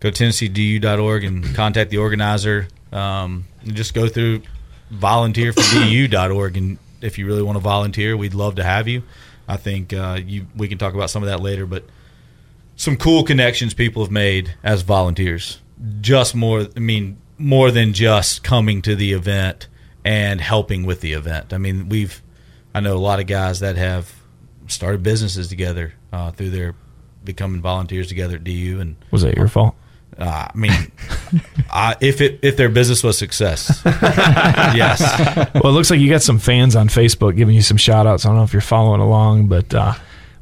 Go 0.00 0.10
to 0.10 0.24
tennesseedu.org 0.24 1.24
and 1.24 1.54
contact 1.54 1.90
the 1.90 1.98
organizer. 1.98 2.68
Um, 2.92 3.44
and 3.62 3.74
just 3.74 3.94
go 3.94 4.08
through 4.08 4.42
volunteerfordu.org 4.92 6.56
and 6.56 6.78
if 7.00 7.18
you 7.18 7.26
really 7.26 7.42
want 7.42 7.56
to 7.56 7.60
volunteer, 7.60 8.16
we'd 8.16 8.34
love 8.34 8.56
to 8.56 8.64
have 8.64 8.88
you. 8.88 9.02
I 9.48 9.56
think 9.56 9.92
uh, 9.92 10.18
you 10.24 10.46
we 10.56 10.68
can 10.68 10.78
talk 10.78 10.94
about 10.94 11.10
some 11.10 11.22
of 11.22 11.28
that 11.28 11.40
later, 11.40 11.66
but 11.66 11.84
some 12.76 12.96
cool 12.96 13.24
connections 13.24 13.74
people 13.74 14.02
have 14.02 14.12
made 14.12 14.54
as 14.62 14.82
volunteers. 14.82 15.60
Just 16.00 16.34
more, 16.34 16.66
I 16.76 16.80
mean, 16.80 17.18
more 17.36 17.70
than 17.70 17.92
just 17.92 18.42
coming 18.42 18.82
to 18.82 18.94
the 18.94 19.12
event 19.12 19.66
and 20.04 20.40
helping 20.40 20.84
with 20.84 21.00
the 21.00 21.12
event. 21.12 21.52
I 21.52 21.58
mean, 21.58 21.88
we've 21.88 22.22
I 22.74 22.80
know 22.80 22.96
a 22.96 22.98
lot 22.98 23.20
of 23.20 23.26
guys 23.26 23.60
that 23.60 23.76
have 23.76 24.14
started 24.68 25.02
businesses 25.02 25.48
together 25.48 25.94
uh, 26.12 26.30
through 26.30 26.50
their 26.50 26.74
becoming 27.24 27.60
volunteers 27.60 28.08
together 28.08 28.36
at 28.36 28.44
DU. 28.44 28.78
And 28.80 28.96
Was 29.10 29.22
that 29.22 29.36
your 29.36 29.48
fault? 29.48 29.74
Uh, 30.20 30.48
I 30.54 30.56
mean, 30.56 30.72
I, 31.70 31.96
if 32.00 32.20
it 32.20 32.40
if 32.42 32.56
their 32.56 32.68
business 32.68 33.02
was 33.02 33.16
success, 33.16 33.80
yes. 33.86 35.00
well, 35.54 35.72
it 35.72 35.74
looks 35.74 35.90
like 35.90 36.00
you 36.00 36.10
got 36.10 36.22
some 36.22 36.38
fans 36.38 36.76
on 36.76 36.88
Facebook 36.88 37.36
giving 37.36 37.54
you 37.54 37.62
some 37.62 37.78
shout 37.78 38.06
outs. 38.06 38.26
I 38.26 38.28
don't 38.28 38.36
know 38.36 38.44
if 38.44 38.52
you're 38.52 38.60
following 38.60 39.00
along, 39.00 39.46
but 39.46 39.72
uh, 39.74 39.94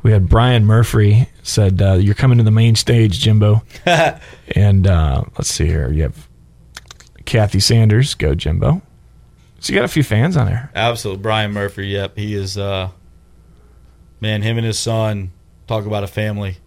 we 0.03 0.13
had 0.13 0.29
Brian 0.29 0.65
Murphy 0.65 1.29
said, 1.43 1.83
uh, 1.83 1.95
You're 1.95 2.15
coming 2.15 2.39
to 2.39 2.45
the 2.45 2.51
main 2.51 2.75
stage, 2.75 3.21
Jimbo. 3.21 3.63
and 4.55 4.87
uh, 4.87 5.23
let's 5.37 5.51
see 5.51 5.67
here. 5.67 5.91
You 5.93 6.05
have 6.05 6.29
Kathy 7.25 7.61
Sanders. 7.61 8.15
Go, 8.15 8.35
Jimbo. 8.35 8.83
So 9.61 9.73
you 9.73 9.79
got 9.79 9.85
a 9.85 9.89
few 9.89 10.05
fans 10.05 10.37
on 10.37 10.47
there. 10.47 10.71
Absolutely. 10.75 11.23
Brian 11.23 11.53
Murphy, 11.53 11.89
yep. 11.89 12.17
He 12.17 12.35
is, 12.35 12.57
uh, 12.57 12.91
man, 14.21 14.43
him 14.43 14.57
and 14.57 14.67
his 14.67 14.79
son 14.79 15.33
talk 15.67 15.85
about 15.85 16.05
a 16.05 16.09
family. 16.09 16.59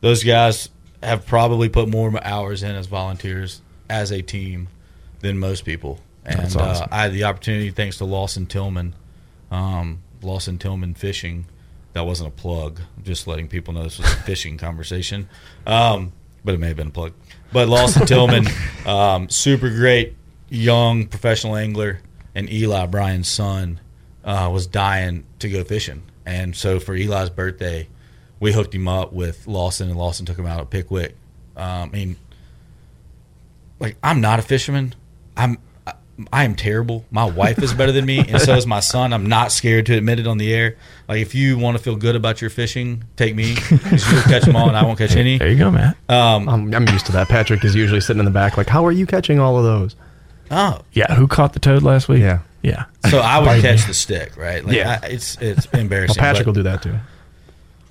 Those 0.00 0.22
guys 0.22 0.68
have 1.02 1.26
probably 1.26 1.68
put 1.68 1.88
more 1.88 2.12
hours 2.24 2.62
in 2.62 2.74
as 2.74 2.86
volunteers 2.86 3.62
as 3.88 4.10
a 4.10 4.22
team 4.22 4.68
than 5.20 5.38
most 5.38 5.64
people. 5.64 6.00
And 6.24 6.40
That's 6.40 6.56
awesome. 6.56 6.88
uh, 6.90 6.94
I 6.94 7.02
had 7.02 7.12
the 7.12 7.24
opportunity, 7.24 7.70
thanks 7.70 7.98
to 7.98 8.04
Lawson 8.04 8.46
Tillman, 8.46 8.94
um, 9.50 10.02
Lawson 10.22 10.58
Tillman 10.58 10.94
Fishing. 10.94 11.46
That 11.94 12.04
wasn't 12.04 12.28
a 12.28 12.32
plug. 12.32 12.80
I'm 12.96 13.04
just 13.04 13.26
letting 13.26 13.48
people 13.48 13.72
know 13.74 13.82
this 13.82 13.98
was 13.98 14.12
a 14.12 14.16
fishing 14.22 14.58
conversation. 14.58 15.28
Um, 15.66 16.12
but 16.44 16.54
it 16.54 16.60
may 16.60 16.68
have 16.68 16.76
been 16.76 16.88
a 16.88 16.90
plug. 16.90 17.14
But 17.52 17.68
Lawson 17.68 18.06
Tillman, 18.06 18.46
um, 18.86 19.28
super 19.28 19.70
great 19.70 20.16
young 20.48 21.06
professional 21.06 21.56
angler, 21.56 22.00
and 22.34 22.50
Eli 22.50 22.86
Brian's 22.86 23.28
son 23.28 23.80
uh, 24.24 24.50
was 24.52 24.66
dying 24.66 25.24
to 25.38 25.48
go 25.48 25.64
fishing, 25.64 26.02
and 26.26 26.54
so 26.54 26.78
for 26.78 26.94
Eli's 26.94 27.30
birthday, 27.30 27.88
we 28.40 28.52
hooked 28.52 28.74
him 28.74 28.88
up 28.88 29.12
with 29.12 29.46
Lawson, 29.46 29.88
and 29.88 29.98
Lawson 29.98 30.26
took 30.26 30.38
him 30.38 30.46
out 30.46 30.60
at 30.60 30.70
Pickwick. 30.70 31.16
Um, 31.56 31.64
I 31.64 31.86
mean, 31.88 32.16
like 33.80 33.96
I'm 34.02 34.20
not 34.20 34.38
a 34.38 34.42
fisherman. 34.42 34.94
I'm 35.36 35.58
I, 35.86 35.94
I 36.32 36.44
am 36.44 36.54
terrible. 36.54 37.04
My 37.10 37.24
wife 37.24 37.62
is 37.62 37.72
better 37.72 37.92
than 37.92 38.04
me, 38.06 38.18
and 38.28 38.40
so 38.40 38.54
is 38.54 38.66
my 38.66 38.80
son. 38.80 39.12
I'm 39.12 39.26
not 39.26 39.52
scared 39.52 39.86
to 39.86 39.96
admit 39.96 40.18
it 40.20 40.26
on 40.26 40.38
the 40.38 40.52
air. 40.52 40.76
Like 41.08 41.20
if 41.20 41.34
you 41.34 41.58
want 41.58 41.76
to 41.76 41.82
feel 41.82 41.96
good 41.96 42.16
about 42.16 42.40
your 42.40 42.50
fishing, 42.50 43.04
take 43.16 43.34
me 43.34 43.54
because 43.54 44.10
you'll 44.10 44.22
catch 44.22 44.42
them 44.44 44.56
all, 44.56 44.68
and 44.68 44.76
I 44.76 44.84
won't 44.84 44.98
catch 44.98 45.16
any. 45.16 45.38
There 45.38 45.48
you 45.48 45.58
go, 45.58 45.70
Matt. 45.70 45.96
Um, 46.08 46.48
I'm, 46.48 46.74
I'm 46.74 46.88
used 46.88 47.06
to 47.06 47.12
that. 47.12 47.28
Patrick 47.28 47.64
is 47.64 47.74
usually 47.74 48.00
sitting 48.00 48.18
in 48.20 48.24
the 48.24 48.30
back, 48.30 48.56
like, 48.56 48.68
"How 48.68 48.84
are 48.86 48.92
you 48.92 49.06
catching 49.06 49.38
all 49.38 49.56
of 49.56 49.64
those?" 49.64 49.96
oh, 50.50 50.80
Yeah, 50.92 51.14
who 51.14 51.28
caught 51.28 51.52
the 51.52 51.60
toad 51.60 51.82
last 51.82 52.08
week? 52.08 52.20
Yeah. 52.20 52.40
Yeah. 52.62 52.86
so 53.10 53.18
I 53.20 53.38
would 53.38 53.62
catch 53.62 53.86
the 53.86 53.94
stick, 53.94 54.36
right? 54.36 54.64
Like, 54.64 54.74
Yeah. 54.74 54.98
I, 55.02 55.06
it's 55.06 55.36
it's 55.40 55.70
Well, 55.72 55.80
embarrassing. 55.82 56.16
Patrick 56.18 56.44
but- 56.44 56.46
will 56.46 56.54
do 56.54 56.62
that 56.64 56.82
too. 56.82 56.94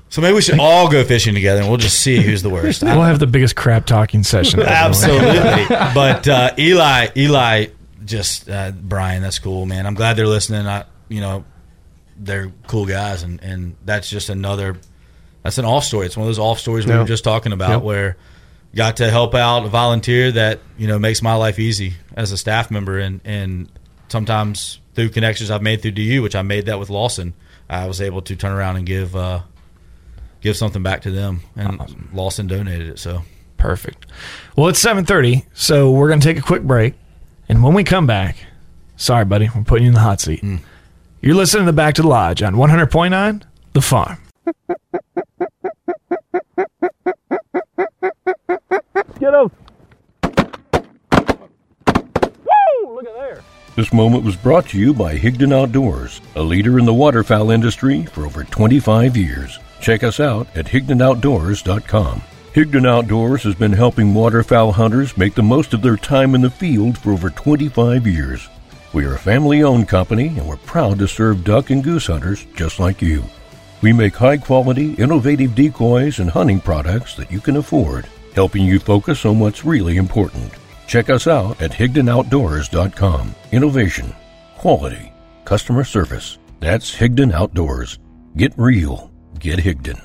So 0.10 0.22
maybe 0.22 0.36
we 0.36 0.42
should 0.42 0.60
all 0.60 0.90
go 0.90 1.04
fishing 1.04 1.34
together, 1.34 1.60
and 1.62 1.70
we'll 1.70 1.78
just 1.78 2.00
see 2.00 2.22
who's 2.22 2.42
the 2.42 2.50
worst. 2.50 2.82
We'll 2.82 3.02
have 3.04 3.20
the 3.20 3.28
biggest 3.28 3.56
crap 3.58 3.86
talking 3.86 4.24
session. 4.24 4.62
ever. 4.62 4.70
Absolutely. 4.70 5.66
but 5.94 6.28
uh, 6.28 6.52
Eli, 6.58 7.08
Eli, 7.18 7.66
just 8.06 8.50
uh, 8.50 8.72
Brian, 8.72 9.22
that's 9.22 9.40
cool, 9.40 9.66
man. 9.66 9.86
I'm 9.86 9.96
glad 9.96 10.16
they're 10.16 10.26
listening. 10.28 10.66
I, 10.66 10.86
you 11.10 11.20
know, 11.20 11.44
they're 12.18 12.52
cool 12.68 12.86
guys, 12.86 13.24
and 13.24 13.42
and 13.44 13.76
that's 13.86 14.10
just 14.10 14.30
another. 14.30 14.78
That's 15.44 15.58
an 15.58 15.66
off 15.66 15.84
story. 15.84 16.06
It's 16.06 16.16
one 16.18 16.24
of 16.26 16.30
those 16.30 16.40
off 16.40 16.60
stories 16.60 16.86
we 16.86 16.94
Yeah. 16.94 17.00
were 17.00 17.06
just 17.06 17.24
talking 17.24 17.52
about, 17.52 17.70
Yep. 17.70 17.82
where 17.84 18.18
got 18.76 18.98
to 18.98 19.10
help 19.10 19.34
out 19.36 19.66
a 19.66 19.70
volunteer 19.70 20.32
that 20.32 20.60
you 20.78 20.88
know 20.88 20.98
makes 21.00 21.22
my 21.22 21.34
life 21.36 21.60
easy 21.60 21.94
as 22.16 22.32
a 22.32 22.38
staff 22.38 22.72
member, 22.72 22.98
and 22.98 23.20
and 23.26 23.70
sometimes 24.08 24.80
through 24.96 25.10
connections 25.10 25.52
I've 25.52 25.62
made 25.62 25.82
through 25.82 25.92
DU, 25.92 26.22
which 26.22 26.36
I 26.36 26.42
made 26.44 26.66
that 26.68 26.80
with 26.80 26.90
Lawson, 26.90 27.34
I 27.70 27.88
was 27.88 28.02
able 28.02 28.22
to 28.24 28.36
turn 28.38 28.54
around 28.54 28.78
and 28.78 28.86
give. 28.86 29.14
Uh, 29.16 29.42
Give 30.48 30.56
something 30.56 30.82
back 30.82 31.02
to 31.02 31.12
them, 31.12 31.42
and 31.58 32.08
Lawson 32.14 32.48
donated 32.48 32.88
it. 32.88 33.00
So 33.00 33.24
Perfect. 33.58 34.06
Well, 34.56 34.70
it's 34.70 34.82
7:30, 34.82 35.46
so 35.54 35.92
we're 35.92 36.08
going 36.08 36.22
to 36.22 36.26
take 36.26 36.38
a 36.38 36.42
quick 36.42 36.64
break. 36.64 36.94
And 37.50 37.62
when 37.62 37.74
we 37.74 37.84
come 37.84 38.08
back, 38.08 38.38
sorry 38.96 39.26
buddy, 39.26 39.50
we're 39.54 39.64
putting 39.64 39.84
you 39.84 39.90
in 39.90 39.94
the 39.94 40.00
hot 40.00 40.22
seat. 40.22 40.42
Mm. 40.42 40.62
You're 41.20 41.36
listening 41.36 41.66
to 41.66 41.74
Back 41.74 41.96
to 41.96 42.02
the 42.02 42.08
Lodge 42.08 42.42
on 42.42 42.56
100.9 42.56 43.44
The 43.74 43.82
Farm. 43.82 44.20
Get 49.20 49.34
up. 49.34 49.52
Woo! 52.24 52.96
Look 52.96 53.06
at 53.06 53.16
there. 53.16 53.44
This 53.76 53.92
moment 53.92 54.24
was 54.24 54.38
brought 54.38 54.70
to 54.70 54.80
you 54.80 54.94
by 54.94 55.18
Higdon 55.18 55.54
Outdoors, 55.54 56.22
a 56.36 56.42
leader 56.42 56.80
in 56.80 56.86
the 56.86 56.94
waterfowl 56.94 57.52
industry 57.52 58.06
for 58.06 58.26
over 58.26 58.46
25 58.46 59.18
years. 59.18 59.60
Check 59.82 60.04
us 60.04 60.20
out 60.20 60.48
at 60.56 60.66
HigdonOutdoors.com. 60.66 62.22
Higdon 62.54 62.88
Outdoors 62.88 63.44
has 63.44 63.54
been 63.54 63.72
helping 63.72 64.16
waterfowl 64.16 64.72
hunters 64.72 65.16
make 65.16 65.36
the 65.36 65.44
most 65.44 65.76
of 65.76 65.84
their 65.84 65.96
time 65.96 66.34
in 66.34 66.42
the 66.42 66.50
field 66.50 66.98
for 66.98 67.12
over 67.12 67.30
25 67.30 68.08
years. 68.08 68.50
We 68.94 69.06
are 69.06 69.14
a 69.14 69.20
family 69.20 69.62
owned 69.62 69.88
company 69.88 70.30
and 70.30 70.48
we're 70.48 70.58
proud 70.58 70.98
to 70.98 71.08
serve 71.08 71.44
duck 71.44 71.70
and 71.70 71.84
goose 71.84 72.08
hunters 72.08 72.46
just 72.56 72.80
like 72.80 73.00
you. 73.00 73.24
We 73.84 73.94
make 73.94 74.16
high 74.16 74.38
quality, 74.38 74.96
innovative 74.96 75.54
decoys 75.54 76.18
and 76.18 76.32
hunting 76.32 76.60
products 76.60 77.14
that 77.18 77.32
you 77.32 77.40
can 77.40 77.58
afford, 77.58 78.08
helping 78.34 78.64
you 78.64 78.80
focus 78.80 79.24
on 79.24 79.40
what's 79.40 79.64
really 79.64 79.98
important. 79.98 80.52
Check 80.88 81.12
us 81.12 81.28
out 81.28 81.62
at 81.62 81.72
HigdonOutdoors.com. 81.72 83.36
Innovation, 83.52 84.16
quality, 84.58 85.14
customer 85.46 85.84
service. 85.84 86.40
That's 86.60 86.96
Higdon 86.96 87.34
Outdoors. 87.34 88.00
Get 88.36 88.54
real. 88.58 89.12
Get 89.40 89.60
Higdon. 89.60 90.02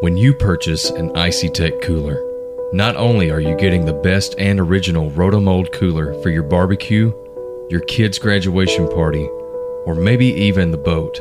When 0.00 0.16
you 0.16 0.32
purchase 0.32 0.88
an 0.90 1.10
Icey-Tek 1.10 1.82
cooler, 1.82 2.22
not 2.72 2.96
only 2.96 3.30
are 3.30 3.40
you 3.40 3.56
getting 3.56 3.84
the 3.84 3.92
best 3.92 4.34
and 4.38 4.60
original 4.60 5.10
Rotomold 5.10 5.72
cooler 5.72 6.14
for 6.22 6.30
your 6.30 6.44
barbecue, 6.44 7.12
your 7.68 7.80
kid's 7.80 8.18
graduation 8.18 8.88
party, 8.88 9.26
or 9.86 9.94
maybe 9.94 10.26
even 10.26 10.70
the 10.70 10.78
boat, 10.78 11.20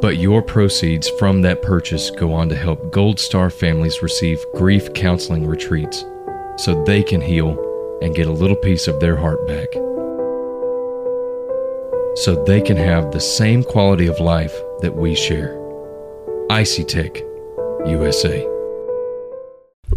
but 0.00 0.18
your 0.18 0.42
proceeds 0.42 1.08
from 1.10 1.42
that 1.42 1.62
purchase 1.62 2.10
go 2.10 2.32
on 2.32 2.48
to 2.48 2.56
help 2.56 2.92
Gold 2.92 3.20
Star 3.20 3.50
families 3.50 4.02
receive 4.02 4.44
grief 4.54 4.92
counseling 4.94 5.46
retreats 5.46 6.04
so 6.56 6.82
they 6.84 7.02
can 7.02 7.20
heal 7.20 7.58
and 8.02 8.14
get 8.14 8.26
a 8.26 8.32
little 8.32 8.56
piece 8.56 8.88
of 8.88 8.98
their 9.00 9.16
heart 9.16 9.46
back. 9.46 9.68
So 12.16 12.44
they 12.44 12.60
can 12.60 12.76
have 12.76 13.10
the 13.10 13.20
same 13.20 13.64
quality 13.64 14.06
of 14.06 14.20
life 14.20 14.54
that 14.82 14.94
we 14.94 15.16
share. 15.16 15.58
Icey-Tek, 16.48 17.16
USA. 17.86 18.46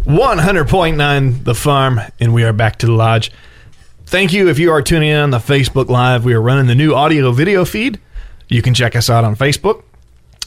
100.9 0.04 1.44
The 1.44 1.54
Farm, 1.54 2.00
and 2.18 2.34
we 2.34 2.42
are 2.42 2.52
back 2.52 2.78
to 2.78 2.86
the 2.86 2.92
lodge. 2.92 3.30
Thank 4.06 4.32
you 4.32 4.48
if 4.48 4.58
you 4.58 4.72
are 4.72 4.82
tuning 4.82 5.10
in 5.10 5.20
on 5.20 5.30
the 5.30 5.38
Facebook 5.38 5.88
Live. 5.88 6.24
We 6.24 6.34
are 6.34 6.42
running 6.42 6.66
the 6.66 6.74
new 6.74 6.92
audio 6.92 7.30
video 7.30 7.64
feed. 7.64 8.00
You 8.48 8.62
can 8.62 8.74
check 8.74 8.96
us 8.96 9.08
out 9.08 9.22
on 9.22 9.36
Facebook. 9.36 9.84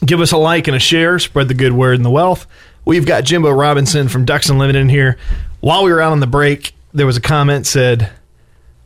Give 0.04 0.20
us 0.20 0.32
a 0.32 0.36
like 0.36 0.66
and 0.66 0.76
a 0.76 0.80
share. 0.80 1.18
Spread 1.18 1.48
the 1.48 1.54
good 1.54 1.72
word 1.72 1.94
and 1.94 2.04
the 2.04 2.10
wealth. 2.10 2.46
We've 2.84 3.06
got 3.06 3.24
Jimbo 3.24 3.50
Robinson 3.50 4.08
from 4.08 4.26
Ducks 4.26 4.50
Unlimited 4.50 4.82
in 4.82 4.88
here. 4.90 5.16
While 5.60 5.84
we 5.84 5.92
were 5.92 6.02
out 6.02 6.12
on 6.12 6.20
the 6.20 6.26
break, 6.26 6.74
there 6.92 7.06
was 7.06 7.16
a 7.16 7.20
comment 7.20 7.66
said, 7.66 8.10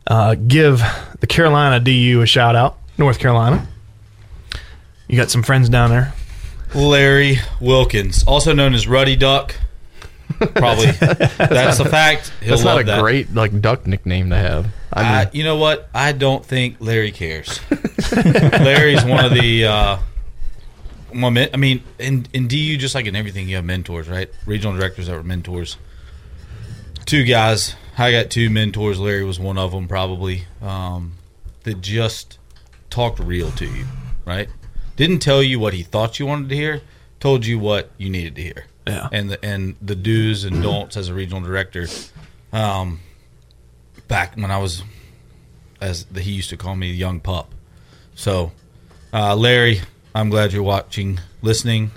uh, 0.07 0.35
"Give 0.35 0.81
the 1.19 1.27
Carolina 1.27 1.79
DU 1.79 2.21
a 2.21 2.25
shout 2.25 2.55
out, 2.55 2.77
North 2.97 3.19
Carolina." 3.19 3.67
You 5.07 5.17
got 5.17 5.29
some 5.29 5.43
friends 5.43 5.69
down 5.69 5.89
there. 5.89 6.13
Larry 6.75 7.37
Wilkins, 7.61 8.23
also 8.25 8.53
known 8.53 8.73
as 8.73 8.87
Ruddy 8.87 9.15
Duck. 9.15 9.55
Probably 10.55 10.91
that's 10.91 11.77
the 11.77 11.87
fact. 11.89 12.31
He'll 12.41 12.49
That's 12.51 12.63
not 12.63 12.81
a 12.81 12.83
that. 12.83 13.01
great 13.01 13.33
like 13.33 13.59
duck 13.61 13.87
nickname 13.87 14.29
to 14.29 14.35
have. 14.35 14.67
I 14.91 15.03
mean, 15.03 15.11
I, 15.11 15.29
you 15.31 15.43
know 15.43 15.55
what? 15.55 15.89
I 15.93 16.11
don't 16.11 16.45
think 16.45 16.77
Larry 16.79 17.11
cares. 17.11 17.59
Larry's 18.11 19.03
one 19.05 19.23
of 19.25 19.33
the. 19.33 19.65
Uh, 19.65 19.97
one 21.13 21.37
I 21.37 21.55
mean, 21.57 21.83
in 21.97 22.27
in 22.33 22.47
DU, 22.47 22.77
just 22.77 22.93
like 22.93 23.05
in 23.05 23.15
everything, 23.15 23.47
you 23.47 23.55
have 23.55 23.65
mentors, 23.65 24.09
right? 24.09 24.29
Regional 24.45 24.75
directors 24.77 25.07
that 25.07 25.15
were 25.15 25.23
mentors. 25.23 25.77
Two 27.05 27.23
guys. 27.23 27.75
I 27.97 28.11
got 28.11 28.29
two 28.29 28.49
mentors. 28.49 28.99
Larry 28.99 29.23
was 29.23 29.39
one 29.39 29.57
of 29.57 29.71
them, 29.71 29.87
probably. 29.87 30.43
Um, 30.61 31.13
that 31.63 31.81
just 31.81 32.37
talked 32.89 33.19
real 33.19 33.51
to 33.51 33.65
you, 33.65 33.85
right? 34.25 34.49
Didn't 34.95 35.19
tell 35.19 35.43
you 35.43 35.59
what 35.59 35.73
he 35.73 35.83
thought 35.83 36.19
you 36.19 36.25
wanted 36.25 36.49
to 36.49 36.55
hear. 36.55 36.81
Told 37.19 37.45
you 37.45 37.59
what 37.59 37.91
you 37.97 38.09
needed 38.09 38.35
to 38.35 38.41
hear. 38.41 38.65
Yeah. 38.85 39.09
And 39.11 39.31
the 39.31 39.43
and 39.43 39.75
the 39.81 39.95
do's 39.95 40.43
and 40.43 40.63
don'ts 40.63 40.95
as 40.95 41.09
a 41.09 41.13
regional 41.13 41.41
director. 41.41 41.87
Um, 42.53 43.01
back 44.07 44.35
when 44.35 44.49
I 44.49 44.59
was, 44.59 44.83
as 45.81 46.05
the, 46.05 46.21
he 46.21 46.31
used 46.31 46.49
to 46.51 46.57
call 46.57 46.75
me, 46.75 46.91
young 46.91 47.19
pup. 47.19 47.53
So, 48.15 48.53
uh, 49.11 49.35
Larry, 49.35 49.81
I'm 50.15 50.29
glad 50.29 50.53
you're 50.53 50.63
watching, 50.63 51.19
listening, 51.41 51.91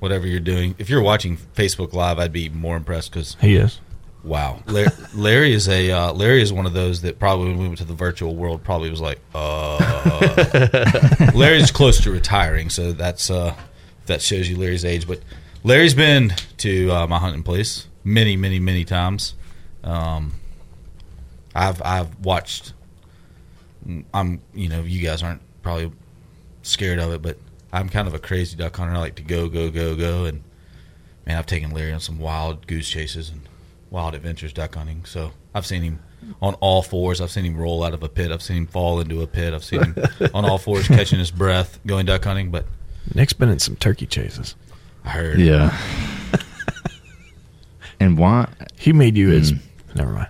whatever 0.00 0.26
you're 0.26 0.40
doing. 0.40 0.74
If 0.78 0.90
you're 0.90 1.02
watching 1.02 1.36
Facebook 1.36 1.92
Live, 1.92 2.18
I'd 2.18 2.32
be 2.32 2.48
more 2.48 2.76
impressed 2.76 3.12
because 3.12 3.36
He 3.40 3.54
is. 3.56 3.80
Wow, 4.24 4.62
Larry, 4.66 5.52
is 5.52 5.68
a 5.68 5.90
uh, 5.90 6.12
Larry 6.12 6.42
is 6.42 6.52
one 6.52 6.66
of 6.66 6.72
those 6.72 7.02
that 7.02 7.18
probably 7.18 7.48
when 7.48 7.58
we 7.58 7.66
went 7.66 7.78
to 7.78 7.84
the 7.84 7.94
virtual 7.94 8.34
world 8.34 8.64
probably 8.64 8.90
was 8.90 9.00
like, 9.00 9.20
uh. 9.34 11.30
Larry's 11.34 11.70
close 11.70 12.00
to 12.02 12.10
retiring, 12.10 12.70
so 12.70 12.92
that's 12.92 13.30
uh, 13.30 13.54
that 14.06 14.22
shows 14.22 14.48
you 14.48 14.56
Larry's 14.56 14.84
age. 14.84 15.06
But 15.06 15.20
Larry's 15.62 15.94
been 15.94 16.32
to 16.58 16.90
uh, 16.90 17.06
my 17.06 17.18
hunting 17.18 17.42
place 17.42 17.86
many, 18.02 18.36
many, 18.36 18.58
many 18.58 18.84
times. 18.84 19.34
Um, 19.82 20.32
I've 21.54 21.80
I've 21.82 22.18
watched. 22.20 22.72
I'm 24.14 24.40
you 24.54 24.68
know 24.68 24.82
you 24.82 25.02
guys 25.02 25.22
aren't 25.22 25.42
probably 25.62 25.92
scared 26.62 26.98
of 26.98 27.12
it, 27.12 27.22
but 27.22 27.38
I'm 27.72 27.88
kind 27.88 28.08
of 28.08 28.14
a 28.14 28.18
crazy 28.18 28.56
duck 28.56 28.76
hunter. 28.76 28.94
I 28.94 28.98
like 28.98 29.16
to 29.16 29.22
go 29.22 29.48
go 29.48 29.70
go 29.70 29.94
go, 29.94 30.24
and 30.24 30.42
man, 31.26 31.36
I've 31.38 31.46
taken 31.46 31.70
Larry 31.72 31.92
on 31.92 32.00
some 32.00 32.18
wild 32.18 32.66
goose 32.66 32.88
chases 32.88 33.28
and 33.28 33.42
wild 33.94 34.14
adventures 34.16 34.52
duck 34.52 34.74
hunting. 34.74 35.04
So 35.04 35.30
I've 35.54 35.64
seen 35.64 35.82
him 35.82 36.00
on 36.42 36.54
all 36.54 36.82
fours. 36.82 37.20
I've 37.20 37.30
seen 37.30 37.44
him 37.44 37.56
roll 37.56 37.84
out 37.84 37.94
of 37.94 38.02
a 38.02 38.08
pit. 38.08 38.32
I've 38.32 38.42
seen 38.42 38.56
him 38.56 38.66
fall 38.66 38.98
into 39.00 39.22
a 39.22 39.26
pit. 39.26 39.54
I've 39.54 39.62
seen 39.64 39.84
him 39.84 39.96
on 40.34 40.44
all 40.44 40.58
fours 40.58 40.88
catching 40.88 41.20
his 41.20 41.30
breath 41.30 41.78
going 41.86 42.04
duck 42.06 42.24
hunting. 42.24 42.50
But 42.50 42.66
Nick's 43.14 43.32
been 43.32 43.48
in 43.48 43.60
some 43.60 43.76
turkey 43.76 44.06
chases. 44.06 44.56
I 45.04 45.10
heard 45.10 45.38
Yeah. 45.38 45.78
and 48.00 48.18
why? 48.18 48.48
He 48.76 48.92
made 48.92 49.16
you 49.16 49.28
his. 49.30 49.52
Mm. 49.52 49.60
Never 49.94 50.12
mind. 50.12 50.28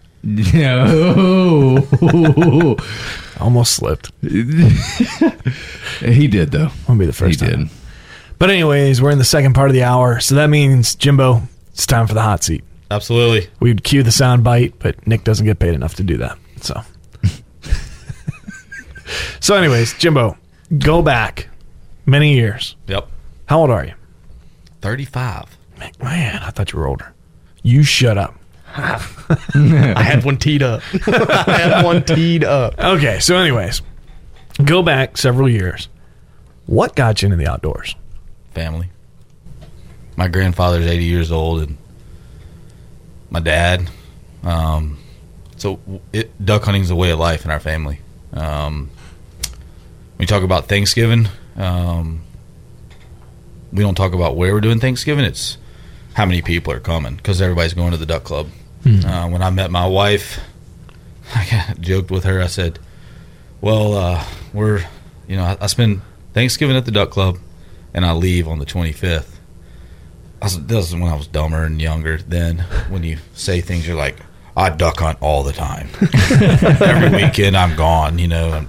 No. 0.54 1.86
Almost 3.40 3.74
slipped. 3.74 4.10
he 6.00 6.28
did 6.28 6.50
though. 6.50 6.68
Won't 6.86 7.00
be 7.00 7.06
the 7.06 7.12
first 7.14 7.40
he 7.40 7.46
time. 7.46 7.64
did. 7.64 7.70
But 8.38 8.50
anyways, 8.50 9.00
we're 9.00 9.10
in 9.10 9.18
the 9.18 9.24
second 9.24 9.54
part 9.54 9.70
of 9.70 9.74
the 9.74 9.84
hour, 9.84 10.20
so 10.20 10.34
that 10.34 10.48
means 10.50 10.94
Jimbo, 10.96 11.42
it's 11.68 11.86
time 11.86 12.06
for 12.06 12.14
the 12.14 12.22
hot 12.22 12.42
seat. 12.44 12.62
Absolutely. 12.94 13.48
We'd 13.60 13.84
cue 13.84 14.02
the 14.02 14.12
sound 14.12 14.44
bite, 14.44 14.78
but 14.78 15.06
Nick 15.06 15.24
doesn't 15.24 15.46
get 15.46 15.58
paid 15.58 15.74
enough 15.74 15.94
to 15.96 16.02
do 16.02 16.16
that. 16.18 16.38
So, 16.60 16.80
so 19.40 19.54
anyways, 19.54 19.94
Jimbo, 19.94 20.36
go 20.78 21.02
back 21.02 21.48
many 22.06 22.34
years. 22.34 22.76
Yep. 22.86 23.08
How 23.46 23.60
old 23.60 23.70
are 23.70 23.84
you? 23.84 23.94
Thirty 24.80 25.04
five. 25.04 25.56
Man, 26.02 26.42
I 26.42 26.50
thought 26.50 26.72
you 26.72 26.78
were 26.78 26.86
older. 26.86 27.12
You 27.62 27.82
shut 27.82 28.16
up. 28.16 28.34
I 28.76 30.02
had 30.02 30.24
one 30.24 30.38
teed 30.38 30.62
up. 30.62 30.82
I 31.06 31.58
had 31.58 31.84
one 31.84 32.04
teed 32.04 32.44
up. 32.44 32.78
Okay, 32.78 33.18
so 33.20 33.36
anyways, 33.36 33.82
go 34.64 34.82
back 34.82 35.16
several 35.16 35.48
years. 35.48 35.88
What 36.66 36.96
got 36.96 37.22
you 37.22 37.26
into 37.26 37.36
the 37.36 37.50
outdoors? 37.50 37.94
family. 38.54 38.88
My 40.16 40.28
grandfather's 40.28 40.86
80 40.86 41.04
years 41.04 41.32
old, 41.32 41.62
and 41.62 41.76
my 43.34 43.40
dad. 43.40 43.90
Um, 44.44 44.98
so 45.56 45.80
it, 46.12 46.30
duck 46.42 46.62
hunting 46.62 46.82
is 46.82 46.90
a 46.90 46.96
way 46.96 47.10
of 47.10 47.18
life 47.18 47.44
in 47.44 47.50
our 47.50 47.60
family. 47.60 47.98
Um, 48.32 48.90
we 50.18 50.24
talk 50.24 50.44
about 50.44 50.68
Thanksgiving. 50.68 51.28
Um, 51.56 52.22
we 53.72 53.82
don't 53.82 53.96
talk 53.96 54.14
about 54.14 54.36
where 54.36 54.54
we're 54.54 54.60
doing 54.60 54.78
Thanksgiving. 54.78 55.24
It's 55.24 55.58
how 56.14 56.24
many 56.26 56.42
people 56.42 56.72
are 56.72 56.80
coming 56.80 57.16
because 57.16 57.42
everybody's 57.42 57.74
going 57.74 57.90
to 57.90 57.96
the 57.96 58.06
duck 58.06 58.22
club. 58.22 58.48
Uh, 59.04 59.28
when 59.28 59.42
I 59.42 59.50
met 59.50 59.70
my 59.70 59.86
wife, 59.86 60.38
I 61.34 61.74
joked 61.80 62.10
with 62.10 62.24
her. 62.24 62.40
I 62.40 62.46
said, 62.46 62.78
"Well, 63.60 63.94
uh, 63.94 64.24
we're, 64.52 64.84
you 65.26 65.36
know, 65.36 65.42
I, 65.44 65.56
I 65.60 65.66
spend 65.66 66.02
Thanksgiving 66.34 66.76
at 66.76 66.84
the 66.84 66.92
duck 66.92 67.10
club, 67.10 67.38
and 67.92 68.06
I 68.06 68.12
leave 68.12 68.46
on 68.46 68.60
the 68.60 68.66
25th." 68.66 69.33
I 70.44 70.46
was, 70.46 70.66
this 70.66 70.88
is 70.88 70.94
when 70.94 71.04
I 71.10 71.16
was 71.16 71.26
dumber 71.26 71.64
and 71.64 71.80
younger. 71.80 72.18
Then 72.18 72.58
when 72.90 73.02
you 73.02 73.16
say 73.32 73.62
things, 73.62 73.86
you're 73.86 73.96
like, 73.96 74.16
"I 74.54 74.68
duck 74.68 74.98
hunt 74.98 75.16
all 75.22 75.42
the 75.42 75.52
time. 75.54 75.88
Every 76.82 77.24
weekend 77.24 77.56
I'm 77.56 77.74
gone." 77.76 78.18
You 78.18 78.28
know, 78.28 78.52
and 78.52 78.68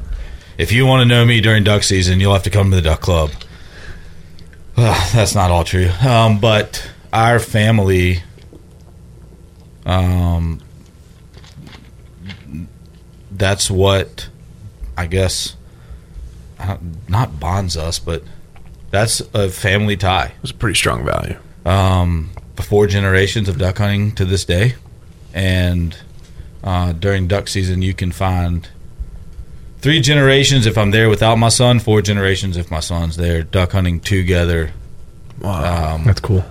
if 0.58 0.72
you 0.72 0.86
want 0.86 1.02
to 1.02 1.06
know 1.06 1.26
me 1.26 1.42
during 1.42 1.66
duck 1.66 1.84
season, 1.84 2.22
you'll 2.22 2.32
have 2.32 2.44
to 2.44 2.50
come 2.50 2.70
to 2.70 2.78
the 2.78 2.82
duck 2.82 3.02
club. 3.02 3.32
Well, 4.78 5.10
that's 5.14 5.36
not 5.36 5.52
all 5.52 5.66
true, 5.66 5.90
um, 6.02 6.40
but 6.40 6.90
our 7.12 7.40
family 7.40 8.24
um, 9.86 10.62
that's 13.32 13.70
what 13.70 14.30
I 14.98 15.08
guess 15.08 15.56
I 16.58 16.68
don't- 16.68 17.10
not 17.10 17.38
bonds 17.40 17.76
us, 17.76 18.00
but 18.00 18.24
that's 18.92 19.22
a 19.34 19.50
family 19.50 19.98
tie. 19.98 20.28
It 20.38 20.42
was 20.42 20.52
a 20.52 20.56
pretty 20.56 20.76
strong 20.78 21.04
value. 21.06 21.38
Um, 21.66 22.32
four 22.62 22.88
generations 22.88 23.50
of 23.50 23.58
duck 23.58 23.78
hunting 23.80 24.14
to 24.14 24.26
this 24.26 24.46
day, 24.46 24.76
and 25.34 25.98
uh, 26.64 26.94
during 26.94 27.28
duck 27.28 27.48
season, 27.48 27.82
you 27.82 27.94
can 27.94 28.12
find 28.12 28.68
three 29.80 30.00
generations 30.02 30.66
if 30.66 30.78
I'm 30.78 30.92
there 30.92 31.10
without 31.10 31.36
my 31.38 31.50
son. 31.50 31.80
Four 31.80 32.02
generations 32.02 32.58
if 32.58 32.70
my 32.72 32.80
son's 32.80 33.18
there. 33.18 33.44
Duck 33.44 33.72
hunting 33.74 34.00
together. 34.00 34.72
Wow, 35.42 35.96
Um, 35.96 36.04
That's 36.06 36.22
cool. 36.22 36.46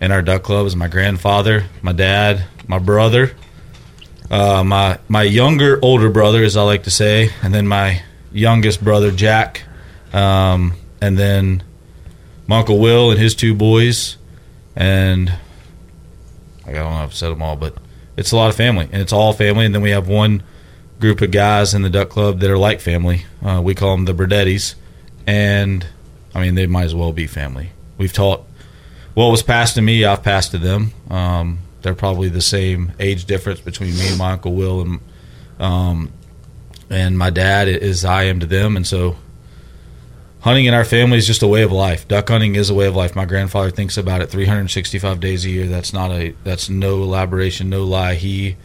in 0.00 0.12
our 0.12 0.22
duck 0.22 0.42
club 0.44 0.66
is 0.66 0.76
my 0.76 0.88
grandfather, 0.88 1.64
my 1.82 1.92
dad, 1.92 2.44
my 2.68 2.78
brother, 2.78 3.32
uh, 4.30 4.62
my 4.62 4.98
my 5.08 5.22
younger 5.24 5.78
older 5.82 6.08
brother, 6.10 6.44
as 6.44 6.56
I 6.56 6.62
like 6.62 6.84
to 6.84 6.90
say, 6.90 7.30
and 7.42 7.52
then 7.52 7.66
my 7.66 8.02
youngest 8.32 8.84
brother 8.84 9.10
Jack, 9.10 9.62
um, 10.12 10.74
and 11.00 11.18
then 11.18 11.62
my 12.48 12.58
uncle 12.58 12.78
Will 12.78 13.10
and 13.12 13.20
his 13.20 13.36
two 13.36 13.54
boys, 13.54 14.16
and 14.74 15.32
I 16.66 16.72
don't 16.72 16.90
know 16.90 17.02
if 17.02 17.10
I've 17.10 17.14
said 17.14 17.30
them 17.30 17.42
all, 17.42 17.54
but 17.54 17.76
it's 18.16 18.32
a 18.32 18.36
lot 18.36 18.48
of 18.48 18.56
family, 18.56 18.88
and 18.90 19.00
it's 19.00 19.12
all 19.12 19.32
family. 19.32 19.66
And 19.66 19.74
then 19.74 19.82
we 19.82 19.90
have 19.90 20.08
one 20.08 20.42
group 20.98 21.20
of 21.20 21.30
guys 21.30 21.74
in 21.74 21.82
the 21.82 21.90
duck 21.90 22.08
club 22.08 22.40
that 22.40 22.50
are 22.50 22.58
like 22.58 22.80
family. 22.80 23.26
Uh, 23.44 23.60
we 23.62 23.74
call 23.74 23.94
them 23.94 24.06
the 24.06 24.14
Burdettis, 24.14 24.74
and 25.26 25.86
I 26.34 26.40
mean 26.40 26.56
they 26.56 26.66
might 26.66 26.84
as 26.84 26.94
well 26.94 27.12
be 27.12 27.26
family. 27.26 27.70
We've 27.98 28.12
taught 28.12 28.44
what 29.14 29.26
was 29.26 29.42
passed 29.42 29.74
to 29.74 29.82
me, 29.82 30.04
I've 30.04 30.22
passed 30.22 30.52
to 30.52 30.58
them. 30.58 30.92
Um, 31.10 31.58
they're 31.82 31.94
probably 31.94 32.28
the 32.28 32.40
same 32.40 32.92
age 32.98 33.24
difference 33.26 33.60
between 33.60 33.94
me 33.96 34.08
and 34.08 34.18
my 34.18 34.32
uncle 34.32 34.54
Will, 34.54 34.80
and 34.80 35.00
um, 35.60 36.12
and 36.88 37.18
my 37.18 37.28
dad 37.28 37.68
is 37.68 38.04
I 38.06 38.24
am 38.24 38.40
to 38.40 38.46
them, 38.46 38.76
and 38.76 38.86
so 38.86 39.16
hunting 40.40 40.66
in 40.66 40.74
our 40.74 40.84
family 40.84 41.18
is 41.18 41.26
just 41.26 41.42
a 41.42 41.48
way 41.48 41.62
of 41.62 41.72
life. 41.72 42.06
Duck 42.08 42.28
hunting 42.28 42.54
is 42.54 42.70
a 42.70 42.74
way 42.74 42.86
of 42.86 42.96
life. 42.96 43.16
My 43.16 43.24
grandfather 43.24 43.70
thinks 43.70 43.96
about 43.96 44.22
it 44.22 44.30
365 44.30 45.20
days 45.20 45.44
a 45.44 45.50
year. 45.50 45.66
That's 45.66 45.92
not 45.92 46.10
a 46.10 46.34
that's 46.44 46.68
no 46.68 47.02
elaboration, 47.02 47.70
no 47.70 47.84
lie. 47.84 48.14
He 48.14 48.56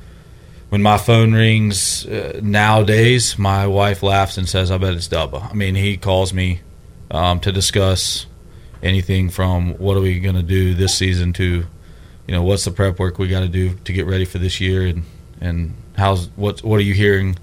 when 0.69 0.81
my 0.81 0.97
phone 0.97 1.33
rings 1.33 2.05
uh, 2.07 2.39
nowadays, 2.41 3.37
my 3.37 3.67
wife 3.67 4.01
laughs 4.01 4.37
and 4.37 4.49
says, 4.49 4.71
"I 4.71 4.77
bet 4.77 4.93
it's 4.93 5.07
Dubba." 5.07 5.51
I 5.51 5.53
mean, 5.53 5.75
he 5.75 5.97
calls 5.97 6.33
me 6.33 6.61
um, 7.11 7.39
to 7.41 7.51
discuss 7.51 8.25
anything 8.81 9.29
from 9.29 9.73
what 9.77 9.95
are 9.95 10.01
we 10.01 10.19
going 10.19 10.35
to 10.35 10.43
do 10.43 10.73
this 10.73 10.97
season 10.97 11.33
to 11.33 11.65
you 12.27 12.33
know 12.33 12.43
what's 12.43 12.65
the 12.65 12.71
prep 12.71 12.99
work 12.99 13.17
we 13.17 13.27
got 13.27 13.39
to 13.39 13.47
do 13.47 13.73
to 13.85 13.93
get 13.93 14.05
ready 14.05 14.25
for 14.25 14.37
this 14.37 14.59
year 14.59 14.85
and 14.85 15.03
and 15.39 15.73
how's 15.95 16.27
what 16.35 16.61
what 16.63 16.77
are 16.77 16.83
you 16.83 16.93
hearing 16.93 17.37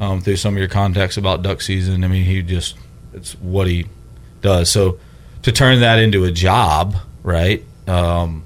um, 0.00 0.20
through 0.20 0.36
some 0.36 0.54
of 0.54 0.58
your 0.58 0.68
contacts 0.68 1.16
about 1.16 1.42
duck 1.42 1.60
season 1.60 2.02
i 2.02 2.08
mean 2.08 2.24
he 2.24 2.42
just 2.42 2.76
it's 3.12 3.32
what 3.34 3.66
he 3.66 3.86
does 4.40 4.70
so 4.70 4.98
to 5.42 5.52
turn 5.52 5.80
that 5.80 5.98
into 5.98 6.24
a 6.24 6.30
job 6.30 6.94
right 7.22 7.64
um, 7.86 8.44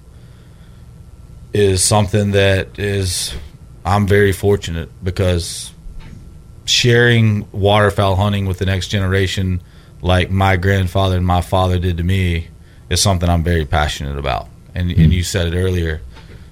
is 1.52 1.82
something 1.82 2.32
that 2.32 2.78
is 2.78 3.34
i'm 3.84 4.06
very 4.06 4.32
fortunate 4.32 4.88
because 5.02 5.72
sharing 6.64 7.50
waterfowl 7.52 8.16
hunting 8.16 8.46
with 8.46 8.58
the 8.58 8.66
next 8.66 8.88
generation 8.88 9.60
like 10.04 10.30
my 10.30 10.56
grandfather 10.56 11.16
and 11.16 11.26
my 11.26 11.40
father 11.40 11.78
did 11.78 11.96
to 11.96 12.04
me 12.04 12.48
is 12.90 13.00
something 13.00 13.28
I'm 13.28 13.42
very 13.42 13.64
passionate 13.64 14.18
about. 14.18 14.48
And 14.74 14.90
and 14.90 15.12
you 15.12 15.22
said 15.22 15.52
it 15.52 15.56
earlier, 15.56 16.02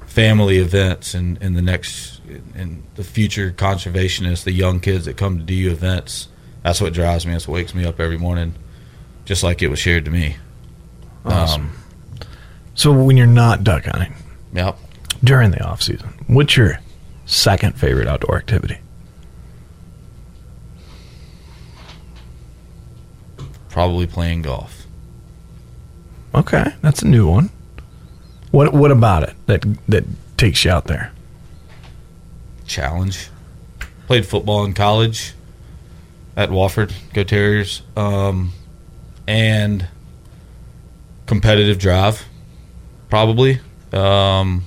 family 0.07 0.59
events 0.59 1.15
and, 1.15 1.39
and 1.43 1.57
the 1.57 1.63
next 1.63 2.21
and 2.55 2.83
the 2.95 3.05
future 3.05 3.53
conservationists, 3.53 4.45
the 4.45 4.53
young 4.53 4.81
kids 4.81 5.05
that 5.05 5.17
come 5.17 5.39
to 5.39 5.45
DU 5.45 5.71
events, 5.71 6.29
that's 6.63 6.81
what 6.81 6.93
drives 6.93 7.27
me. 7.27 7.33
That's 7.33 7.47
what 7.49 7.55
wakes 7.55 7.75
me 7.75 7.85
up 7.85 7.99
every 8.01 8.19
morning, 8.19 8.55
just 9.25 9.43
like 9.43 9.63
it 9.63 9.69
was 9.69 9.79
shared 9.79 10.05
to 10.07 10.11
me. 10.11 10.37
Awesome. 11.25 11.63
Um, 11.63 12.27
so 12.75 12.93
when 12.93 13.17
you're 13.17 13.27
not 13.27 13.63
duck 13.65 13.85
hunting 13.85 14.15
Yep. 14.55 14.77
during 15.23 15.51
the 15.51 15.63
off 15.65 15.83
season, 15.83 16.15
what's 16.27 16.57
your 16.57 16.81
second 17.27 17.75
favorite 17.79 18.09
outdoor 18.09 18.37
activity? 18.39 18.79
Probably 23.69 24.07
playing 24.07 24.43
golf. 24.43 24.87
Okay, 26.35 26.73
that's 26.83 27.03
a 27.03 27.07
new 27.09 27.29
one. 27.29 27.51
What 28.51 28.73
what 28.75 28.91
about 28.91 29.23
it 29.23 29.35
that 29.47 29.65
that 29.89 30.05
takes 30.37 30.65
you 30.65 30.71
out 30.71 30.87
there? 30.87 31.13
challenge. 32.65 33.29
Played 34.07 34.25
football 34.25 34.65
in 34.65 34.73
college 34.73 35.35
at 36.37 36.51
Wofford, 36.51 36.93
Go 37.13 37.25
Terriers, 37.25 37.83
um, 37.97 38.53
and 39.27 39.87
competitive 41.27 41.79
drive, 41.79 42.25
probably. 43.11 43.61
Um, 43.93 44.65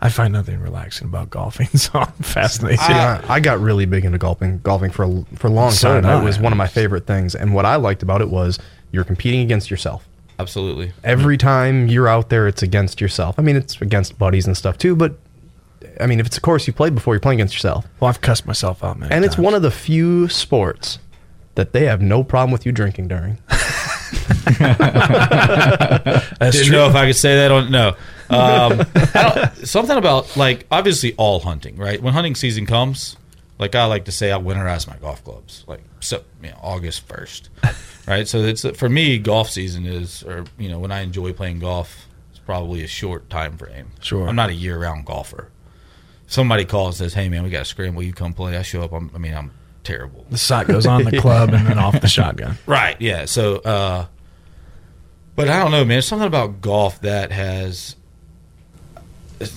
I 0.00 0.08
find 0.10 0.32
nothing 0.32 0.60
relaxing 0.60 1.08
about 1.08 1.30
golfing, 1.30 1.66
so 1.74 1.98
I'm 1.98 2.12
fascinated. 2.22 2.80
I, 2.80 3.22
I 3.28 3.40
got 3.40 3.60
really 3.60 3.86
big 3.86 4.04
into 4.04 4.18
golfing, 4.18 4.58
golfing 4.58 4.90
for 4.90 5.04
a, 5.04 5.24
for 5.36 5.46
a 5.48 5.50
long 5.50 5.70
So 5.70 6.00
time. 6.00 6.22
It 6.22 6.24
was 6.24 6.38
one 6.38 6.52
of 6.52 6.58
my 6.58 6.66
favorite 6.66 7.06
things. 7.06 7.34
And 7.34 7.54
what 7.54 7.64
I 7.64 7.76
liked 7.76 8.02
about 8.02 8.20
it 8.20 8.30
was 8.30 8.58
you're 8.92 9.04
competing 9.04 9.40
against 9.40 9.70
yourself. 9.70 10.06
absolutely. 10.38 10.92
Every 11.02 11.36
time 11.38 11.88
you're 11.88 12.08
out 12.08 12.28
there, 12.28 12.46
it's 12.46 12.62
against 12.62 13.00
yourself. 13.00 13.38
I 13.38 13.42
mean, 13.42 13.56
it's 13.56 13.80
against 13.80 14.18
buddies 14.18 14.46
and 14.46 14.56
stuff 14.56 14.76
too, 14.78 14.94
but 14.94 15.18
I 16.00 16.06
mean, 16.06 16.20
if 16.20 16.26
it's 16.26 16.36
a 16.36 16.40
course 16.40 16.66
you 16.66 16.72
played 16.72 16.94
before, 16.94 17.14
you're 17.14 17.20
playing 17.20 17.40
against 17.40 17.54
yourself. 17.54 17.86
well, 18.00 18.08
I've 18.08 18.20
cussed 18.20 18.46
myself 18.46 18.82
out, 18.84 18.98
man. 18.98 19.10
And 19.12 19.24
it's 19.24 19.38
one 19.38 19.54
of 19.54 19.62
the 19.62 19.70
few 19.70 20.28
sports 20.28 20.98
that 21.54 21.72
they 21.72 21.84
have 21.86 22.02
no 22.02 22.22
problem 22.24 22.50
with 22.52 22.66
you 22.66 22.72
drinking 22.72 23.08
during. 23.08 23.38
That's 25.18 26.56
Didn't 26.56 26.66
true. 26.68 26.76
know 26.76 26.88
if 26.88 26.94
I 26.94 27.06
could 27.06 27.16
say 27.16 27.36
that 27.36 27.50
on 27.50 27.70
no. 27.70 27.88
Um, 27.88 27.96
I 28.94 29.32
don't- 29.56 29.66
something 29.66 29.96
about 29.96 30.36
like 30.36 30.66
obviously 30.70 31.14
all 31.16 31.40
hunting, 31.40 31.76
right? 31.76 32.00
When 32.02 32.12
hunting 32.12 32.34
season 32.34 32.66
comes, 32.66 33.16
like 33.58 33.74
I 33.74 33.86
like 33.86 34.04
to 34.06 34.12
say, 34.12 34.32
I 34.32 34.38
winterize 34.38 34.86
my 34.86 34.96
golf 34.96 35.24
clubs, 35.24 35.64
like 35.66 35.82
so 36.00 36.22
you 36.42 36.50
know, 36.50 36.58
August 36.62 37.06
first, 37.08 37.48
right? 38.06 38.28
So 38.28 38.38
it's 38.38 38.68
for 38.76 38.88
me, 38.88 39.18
golf 39.18 39.50
season 39.50 39.86
is, 39.86 40.22
or 40.24 40.44
you 40.58 40.68
know, 40.68 40.78
when 40.78 40.92
I 40.92 41.00
enjoy 41.00 41.32
playing 41.32 41.60
golf, 41.60 42.06
it's 42.30 42.38
probably 42.40 42.82
a 42.84 42.88
short 42.88 43.28
time 43.30 43.56
frame. 43.56 43.90
Sure. 44.00 44.28
I'm 44.28 44.36
not 44.36 44.50
a 44.50 44.54
year 44.54 44.78
round 44.78 45.06
golfer. 45.06 45.50
Somebody 46.26 46.64
calls 46.64 47.00
and 47.00 47.10
says, 47.10 47.14
"Hey 47.14 47.28
man, 47.28 47.42
we 47.44 47.50
got 47.50 47.60
to 47.60 47.64
scramble. 47.64 48.02
You 48.02 48.12
come 48.12 48.32
play." 48.32 48.56
I 48.56 48.62
show 48.62 48.82
up. 48.82 48.92
I'm, 48.92 49.10
I 49.14 49.18
mean, 49.18 49.34
I'm 49.34 49.50
terrible. 49.84 50.26
the 50.30 50.36
shot 50.36 50.66
goes 50.66 50.86
on 50.86 51.04
the 51.04 51.20
club 51.20 51.50
and 51.54 51.66
then 51.66 51.78
off 51.78 52.00
the 52.00 52.08
shotgun. 52.08 52.58
Right. 52.66 53.00
Yeah. 53.00 53.26
So, 53.26 53.56
uh, 53.58 54.06
but 55.36 55.48
I 55.48 55.60
don't 55.62 55.70
know, 55.70 55.80
man. 55.84 55.88
There's 55.88 56.06
something 56.08 56.26
about 56.26 56.60
golf 56.60 57.00
that 57.02 57.30
has 57.30 57.94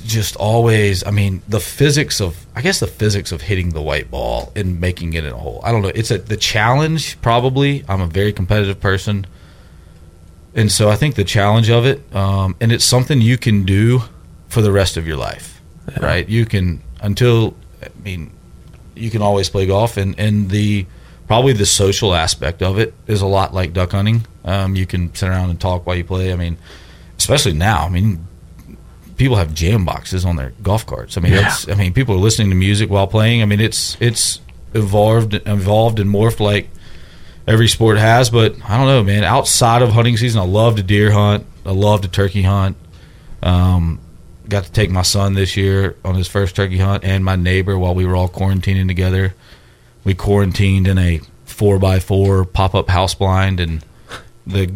just 0.06 0.36
always. 0.36 1.04
I 1.06 1.12
mean, 1.12 1.42
the 1.48 1.60
physics 1.60 2.22
of. 2.22 2.46
I 2.56 2.62
guess 2.62 2.80
the 2.80 2.88
physics 2.88 3.32
of 3.32 3.42
hitting 3.42 3.70
the 3.70 3.82
white 3.82 4.12
ball 4.12 4.52
and 4.56 4.80
making 4.80 5.14
it 5.14 5.24
in 5.24 5.32
a 5.34 5.38
hole. 5.38 5.62
I 5.64 5.72
don't 5.72 5.82
know. 5.82 5.92
It's 5.96 6.12
a 6.12 6.18
the 6.20 6.38
challenge. 6.38 7.20
Probably. 7.22 7.84
I'm 7.90 8.02
a 8.02 8.08
very 8.08 8.34
competitive 8.34 8.80
person, 8.80 9.26
and 10.54 10.72
so 10.72 10.90
I 10.90 10.96
think 10.96 11.16
the 11.16 11.24
challenge 11.24 11.70
of 11.70 11.86
it, 11.86 12.14
um, 12.16 12.56
and 12.62 12.72
it's 12.72 12.86
something 12.86 13.22
you 13.22 13.38
can 13.38 13.64
do 13.64 14.02
for 14.48 14.62
the 14.62 14.72
rest 14.72 14.98
of 14.98 15.08
your 15.08 15.18
life. 15.18 15.59
Right. 16.00 16.28
You 16.28 16.46
can 16.46 16.82
until. 17.02 17.56
I 17.82 17.88
mean, 18.04 18.32
you 18.96 19.10
can 19.10 19.22
always 19.22 19.50
play 19.50 19.66
golf 19.66 19.96
and 19.98 20.20
and 20.20 20.50
the 20.50 20.86
probably 21.28 21.54
the 21.54 21.66
social 21.66 22.14
aspect 22.14 22.62
of 22.62 22.78
it 22.80 22.94
is 23.08 23.22
a 23.22 23.26
lot 23.28 23.54
like 23.54 23.72
duck 23.72 23.92
hunting. 23.92 24.26
Um, 24.44 24.76
you 24.76 24.86
can 24.86 25.14
sit 25.16 25.30
around 25.30 25.50
and 25.52 25.62
talk 25.62 25.86
while 25.86 25.96
you 25.96 26.04
play. 26.04 26.34
I 26.34 26.36
mean 26.36 26.58
especially 27.18 27.52
now 27.52 27.86
i 27.86 27.90
mean 27.90 28.26
people 29.18 29.36
have 29.36 29.54
jam 29.54 29.84
boxes 29.84 30.24
on 30.26 30.38
their 30.38 30.54
golf 30.64 30.86
carts. 30.86 31.18
I 31.18 31.22
mean 31.22 31.34
Yeah. 31.34 31.48
it's 31.48 31.68
i 31.70 31.74
mean 31.76 31.94
people 31.94 32.16
are 32.16 32.20
listening 32.20 32.50
to 32.50 32.56
music 32.56 32.90
while 32.90 33.08
playing. 33.08 33.42
I 33.42 33.46
mean 33.46 33.60
it's 33.62 33.96
it's 34.00 34.40
evolved 34.74 35.34
evolved 35.46 36.00
and 36.00 36.10
morphed 36.10 36.40
like 36.40 36.70
every 37.48 37.68
sport 37.68 37.98
has 37.98 38.30
but 38.30 38.56
i 38.68 38.78
don't 38.78 38.88
know 38.88 39.04
man. 39.04 39.24
Outside 39.24 39.82
of 39.82 39.90
hunting 39.92 40.16
season 40.18 40.42
i 40.42 40.46
love 40.46 40.76
to 40.78 40.84
deer 40.84 41.12
hunt. 41.12 41.46
I 41.66 41.72
love 41.72 42.02
to 42.02 42.08
turkey 42.08 42.42
hunt. 42.44 42.76
Um, 43.44 44.00
got 44.50 44.66
to 44.66 44.72
take 44.72 44.90
my 44.90 45.04
son 45.04 45.34
this 45.36 45.56
year 45.56 45.96
on 46.04 46.16
his 46.16 46.28
first 46.28 46.56
turkey 46.56 46.78
hunt 46.78 47.04
and 47.04 47.24
my 47.24 47.36
neighbor 47.36 47.78
while 47.78 47.94
we 47.96 48.06
were 48.06 48.16
all 48.16 48.30
quarantining 48.30 48.88
together. 48.88 49.34
We 50.04 50.14
quarantined 50.16 50.88
in 50.88 50.98
a 50.98 51.22
four 51.46 51.78
by 51.80 52.00
four 52.00 52.46
pop 52.46 52.74
up 52.76 52.90
house 52.90 53.14
blind, 53.14 53.60
and 53.60 53.84
the 54.48 54.72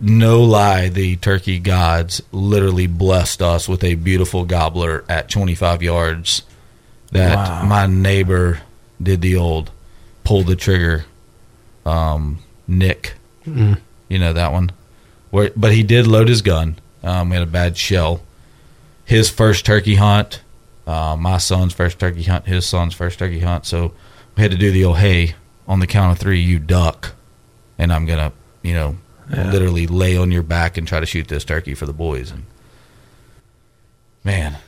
no 0.00 0.42
lie, 0.42 0.88
the 0.88 1.16
turkey 1.16 1.58
gods 1.58 2.22
literally 2.32 2.86
blessed 2.86 3.42
us 3.42 3.68
with 3.68 3.84
a 3.84 3.94
beautiful 3.94 4.44
gobbler 4.44 5.04
at 5.08 5.28
25 5.28 5.82
yards. 5.82 6.42
That 7.12 7.36
Wow. 7.36 7.62
my 7.64 7.86
neighbor 7.86 8.60
did 9.02 9.20
the 9.20 9.36
old 9.36 9.70
pull 10.24 10.42
the 10.42 10.56
trigger, 10.56 11.04
um, 11.86 12.38
Nick. 12.66 13.14
You 13.46 14.18
know 14.18 14.32
that 14.32 14.52
one, 14.52 14.72
where 15.30 15.50
but 15.54 15.72
he 15.72 15.82
did 15.82 16.06
load 16.06 16.28
his 16.28 16.40
gun. 16.42 16.76
Um, 17.02 17.28
we 17.28 17.36
had 17.36 17.42
a 17.46 17.50
bad 17.50 17.76
shell 17.76 18.22
his 19.04 19.30
first 19.30 19.66
turkey 19.66 19.96
hunt, 19.96 20.42
uh, 20.86 21.16
my 21.18 21.38
son's 21.38 21.72
first 21.72 21.98
turkey 21.98 22.22
hunt, 22.22 22.46
his 22.46 22.66
son's 22.66 22.94
first 22.94 23.18
turkey 23.18 23.40
hunt. 23.40 23.66
So 23.66 23.92
we 24.36 24.42
had 24.42 24.50
to 24.50 24.58
do 24.58 24.70
the 24.70 24.84
old 24.84 24.98
hey 24.98 25.34
on 25.66 25.80
the 25.80 25.86
count 25.86 26.12
of 26.12 26.18
three, 26.18 26.40
you 26.40 26.58
duck, 26.58 27.12
and 27.78 27.92
I'm 27.92 28.06
gonna, 28.06 28.32
you 28.62 28.74
know, 28.74 28.96
literally 29.28 29.86
lay 29.86 30.16
on 30.16 30.30
your 30.30 30.42
back 30.42 30.76
and 30.76 30.86
try 30.86 31.00
to 31.00 31.06
shoot 31.06 31.28
this 31.28 31.44
turkey 31.44 31.74
for 31.74 31.86
the 31.86 31.92
boys. 31.92 32.30
And 32.30 32.44
man, 34.22 34.58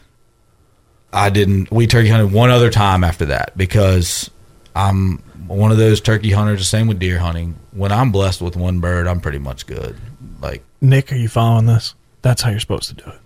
I 1.12 1.30
didn't. 1.30 1.70
We 1.70 1.86
turkey 1.86 2.08
hunted 2.08 2.32
one 2.32 2.50
other 2.50 2.70
time 2.70 3.04
after 3.04 3.26
that 3.26 3.56
because 3.56 4.30
I'm 4.74 5.18
one 5.46 5.70
of 5.70 5.78
those 5.78 6.00
turkey 6.00 6.30
hunters. 6.30 6.60
The 6.60 6.64
same 6.64 6.86
with 6.86 6.98
deer 6.98 7.18
hunting. 7.18 7.56
When 7.72 7.92
I'm 7.92 8.12
blessed 8.12 8.40
with 8.40 8.56
one 8.56 8.80
bird, 8.80 9.06
I'm 9.06 9.20
pretty 9.20 9.38
much 9.38 9.66
good. 9.66 9.96
Like 10.40 10.62
Nick, 10.80 11.12
are 11.12 11.16
you 11.16 11.28
following 11.28 11.66
this? 11.66 11.94
That's 12.22 12.42
how 12.42 12.50
you're 12.50 12.60
supposed 12.60 12.88
to 12.88 12.94
do 12.94 13.10
it. 13.10 13.20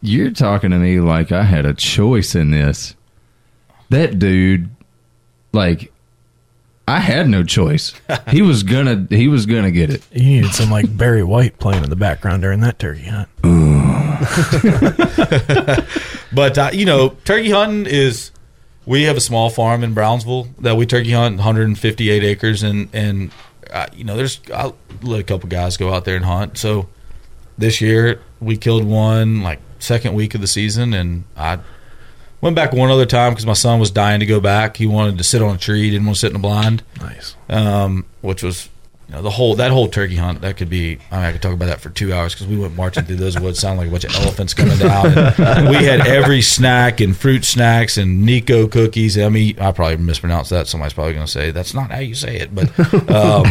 You're 0.00 0.30
talking 0.30 0.70
to 0.70 0.78
me 0.78 1.00
like 1.00 1.32
I 1.32 1.42
had 1.42 1.66
a 1.66 1.74
choice 1.74 2.34
in 2.34 2.50
this. 2.50 2.94
That 3.90 4.18
dude, 4.18 4.70
like, 5.52 5.92
I 6.86 7.00
had 7.00 7.28
no 7.28 7.42
choice. 7.42 7.92
He 8.28 8.42
was 8.42 8.62
gonna. 8.62 9.06
He 9.10 9.28
was 9.28 9.46
gonna 9.46 9.70
get 9.70 9.90
it. 9.90 10.02
You 10.12 10.22
needed 10.22 10.52
some 10.52 10.70
like 10.70 10.94
Barry 10.96 11.24
White 11.24 11.58
playing 11.58 11.82
in 11.82 11.90
the 11.90 11.96
background 11.96 12.42
during 12.42 12.60
that 12.60 12.78
turkey 12.78 13.04
hunt. 13.04 13.28
But 16.32 16.58
uh, 16.58 16.70
you 16.72 16.84
know, 16.84 17.10
turkey 17.24 17.50
hunting 17.50 17.86
is. 17.86 18.30
We 18.86 19.02
have 19.02 19.18
a 19.18 19.20
small 19.20 19.50
farm 19.50 19.84
in 19.84 19.92
Brownsville 19.92 20.48
that 20.60 20.78
we 20.78 20.86
turkey 20.86 21.12
hunt, 21.12 21.36
158 21.36 22.24
acres, 22.24 22.62
and 22.62 22.88
and 22.92 23.30
uh, 23.70 23.86
you 23.94 24.04
know, 24.04 24.16
there's 24.16 24.40
I 24.54 24.72
let 25.02 25.20
a 25.20 25.24
couple 25.24 25.48
guys 25.48 25.76
go 25.76 25.92
out 25.92 26.04
there 26.04 26.16
and 26.16 26.24
hunt. 26.24 26.56
So 26.58 26.88
this 27.58 27.80
year 27.80 28.20
we 28.40 28.56
killed 28.56 28.84
one 28.84 29.42
like 29.42 29.60
second 29.78 30.14
week 30.14 30.34
of 30.34 30.40
the 30.40 30.46
season, 30.46 30.92
and 30.94 31.24
I 31.36 31.58
went 32.40 32.56
back 32.56 32.72
one 32.72 32.90
other 32.90 33.06
time 33.06 33.32
because 33.32 33.46
my 33.46 33.52
son 33.52 33.80
was 33.80 33.90
dying 33.90 34.20
to 34.20 34.26
go 34.26 34.40
back. 34.40 34.76
He 34.76 34.86
wanted 34.86 35.18
to 35.18 35.24
sit 35.24 35.42
on 35.42 35.56
a 35.56 35.58
tree, 35.58 35.90
didn't 35.90 36.06
want 36.06 36.16
to 36.16 36.20
sit 36.20 36.30
in 36.30 36.36
a 36.36 36.40
blind. 36.40 36.82
Nice. 37.00 37.36
um, 37.48 38.06
which 38.20 38.42
was 38.42 38.68
you 39.08 39.14
know 39.14 39.22
the 39.22 39.30
whole 39.30 39.54
that 39.54 39.70
whole 39.70 39.88
turkey 39.88 40.16
hunt 40.16 40.42
that 40.42 40.56
could 40.58 40.68
be 40.68 40.98
I, 41.10 41.16
mean, 41.16 41.24
I 41.24 41.32
could 41.32 41.40
talk 41.40 41.54
about 41.54 41.66
that 41.66 41.80
for 41.80 41.88
two 41.88 42.12
hours 42.12 42.34
because 42.34 42.46
we 42.46 42.58
went 42.58 42.76
marching 42.76 43.04
through 43.04 43.16
those 43.16 43.40
woods 43.40 43.58
sounded 43.58 43.80
like 43.80 43.88
a 43.88 43.90
bunch 43.90 44.04
of 44.04 44.14
elephants 44.22 44.52
coming 44.52 44.76
down 44.76 45.06
and 45.16 45.68
we 45.70 45.76
had 45.76 46.06
every 46.06 46.42
snack 46.42 47.00
and 47.00 47.16
fruit 47.16 47.44
snacks 47.44 47.96
and 47.96 48.26
Nico 48.26 48.68
cookies 48.68 49.16
I 49.16 49.30
mean 49.30 49.58
I 49.58 49.72
probably 49.72 49.96
mispronounced 49.96 50.50
that 50.50 50.66
somebody's 50.66 50.92
probably 50.92 51.14
going 51.14 51.24
to 51.24 51.32
say 51.32 51.52
that's 51.52 51.72
not 51.72 51.90
how 51.90 52.00
you 52.00 52.14
say 52.14 52.36
it 52.36 52.54
but 52.54 52.68
um, 53.10 53.46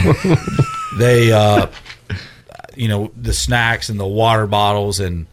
they 1.00 1.32
uh, 1.32 1.68
you 2.76 2.88
know 2.88 3.12
the 3.20 3.34
snacks 3.34 3.90
and 3.90 4.00
the 4.00 4.08
water 4.08 4.46
bottles 4.46 5.00
and 5.00 5.26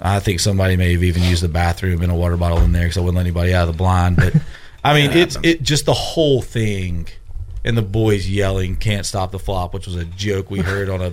I 0.00 0.20
think 0.20 0.40
somebody 0.40 0.76
may 0.76 0.92
have 0.92 1.02
even 1.02 1.22
used 1.22 1.42
the 1.42 1.48
bathroom 1.48 2.02
and 2.02 2.12
a 2.12 2.14
water 2.14 2.36
bottle 2.36 2.58
in 2.58 2.72
there 2.72 2.82
because 2.84 2.98
I 2.98 3.00
wouldn't 3.00 3.16
let 3.16 3.22
anybody 3.22 3.54
out 3.54 3.68
of 3.68 3.74
the 3.74 3.78
blind. 3.78 4.16
But 4.16 4.34
I 4.84 4.94
mean, 4.94 5.10
it's 5.12 5.36
it 5.42 5.62
just 5.62 5.86
the 5.86 5.94
whole 5.94 6.42
thing, 6.42 7.08
and 7.64 7.76
the 7.78 7.82
boys 7.82 8.28
yelling 8.28 8.76
"Can't 8.76 9.06
stop 9.06 9.32
the 9.32 9.38
flop," 9.38 9.72
which 9.74 9.86
was 9.86 9.96
a 9.96 10.04
joke 10.04 10.50
we 10.50 10.60
heard 10.60 10.88
on 10.90 11.00
a. 11.00 11.06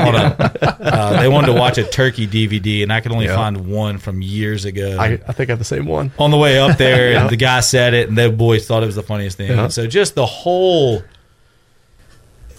on 0.00 0.14
a 0.14 0.82
uh, 0.82 1.20
they 1.20 1.28
wanted 1.28 1.46
to 1.46 1.52
watch 1.54 1.78
a 1.78 1.84
turkey 1.84 2.26
DVD, 2.26 2.82
and 2.82 2.92
I 2.92 3.00
could 3.00 3.12
only 3.12 3.26
Yeah. 3.26 3.36
find 3.36 3.68
one 3.68 3.98
from 3.98 4.20
years 4.20 4.64
ago. 4.64 4.96
I, 4.98 5.20
I 5.26 5.32
think 5.32 5.48
I 5.48 5.52
have 5.52 5.58
the 5.58 5.64
same 5.64 5.86
one. 5.86 6.10
on 6.18 6.30
the 6.32 6.36
way 6.38 6.58
up 6.58 6.76
there, 6.78 7.12
Yeah. 7.12 7.22
and 7.22 7.30
the 7.30 7.36
guy 7.36 7.60
said 7.60 7.94
it, 7.94 8.08
and 8.08 8.18
the 8.18 8.30
boys 8.30 8.66
thought 8.66 8.82
it 8.82 8.86
was 8.86 8.96
the 8.96 9.02
funniest 9.02 9.36
thing. 9.36 9.50
Yeah. 9.50 9.68
So 9.68 9.86
just 9.86 10.14
the 10.16 10.26
whole 10.26 11.02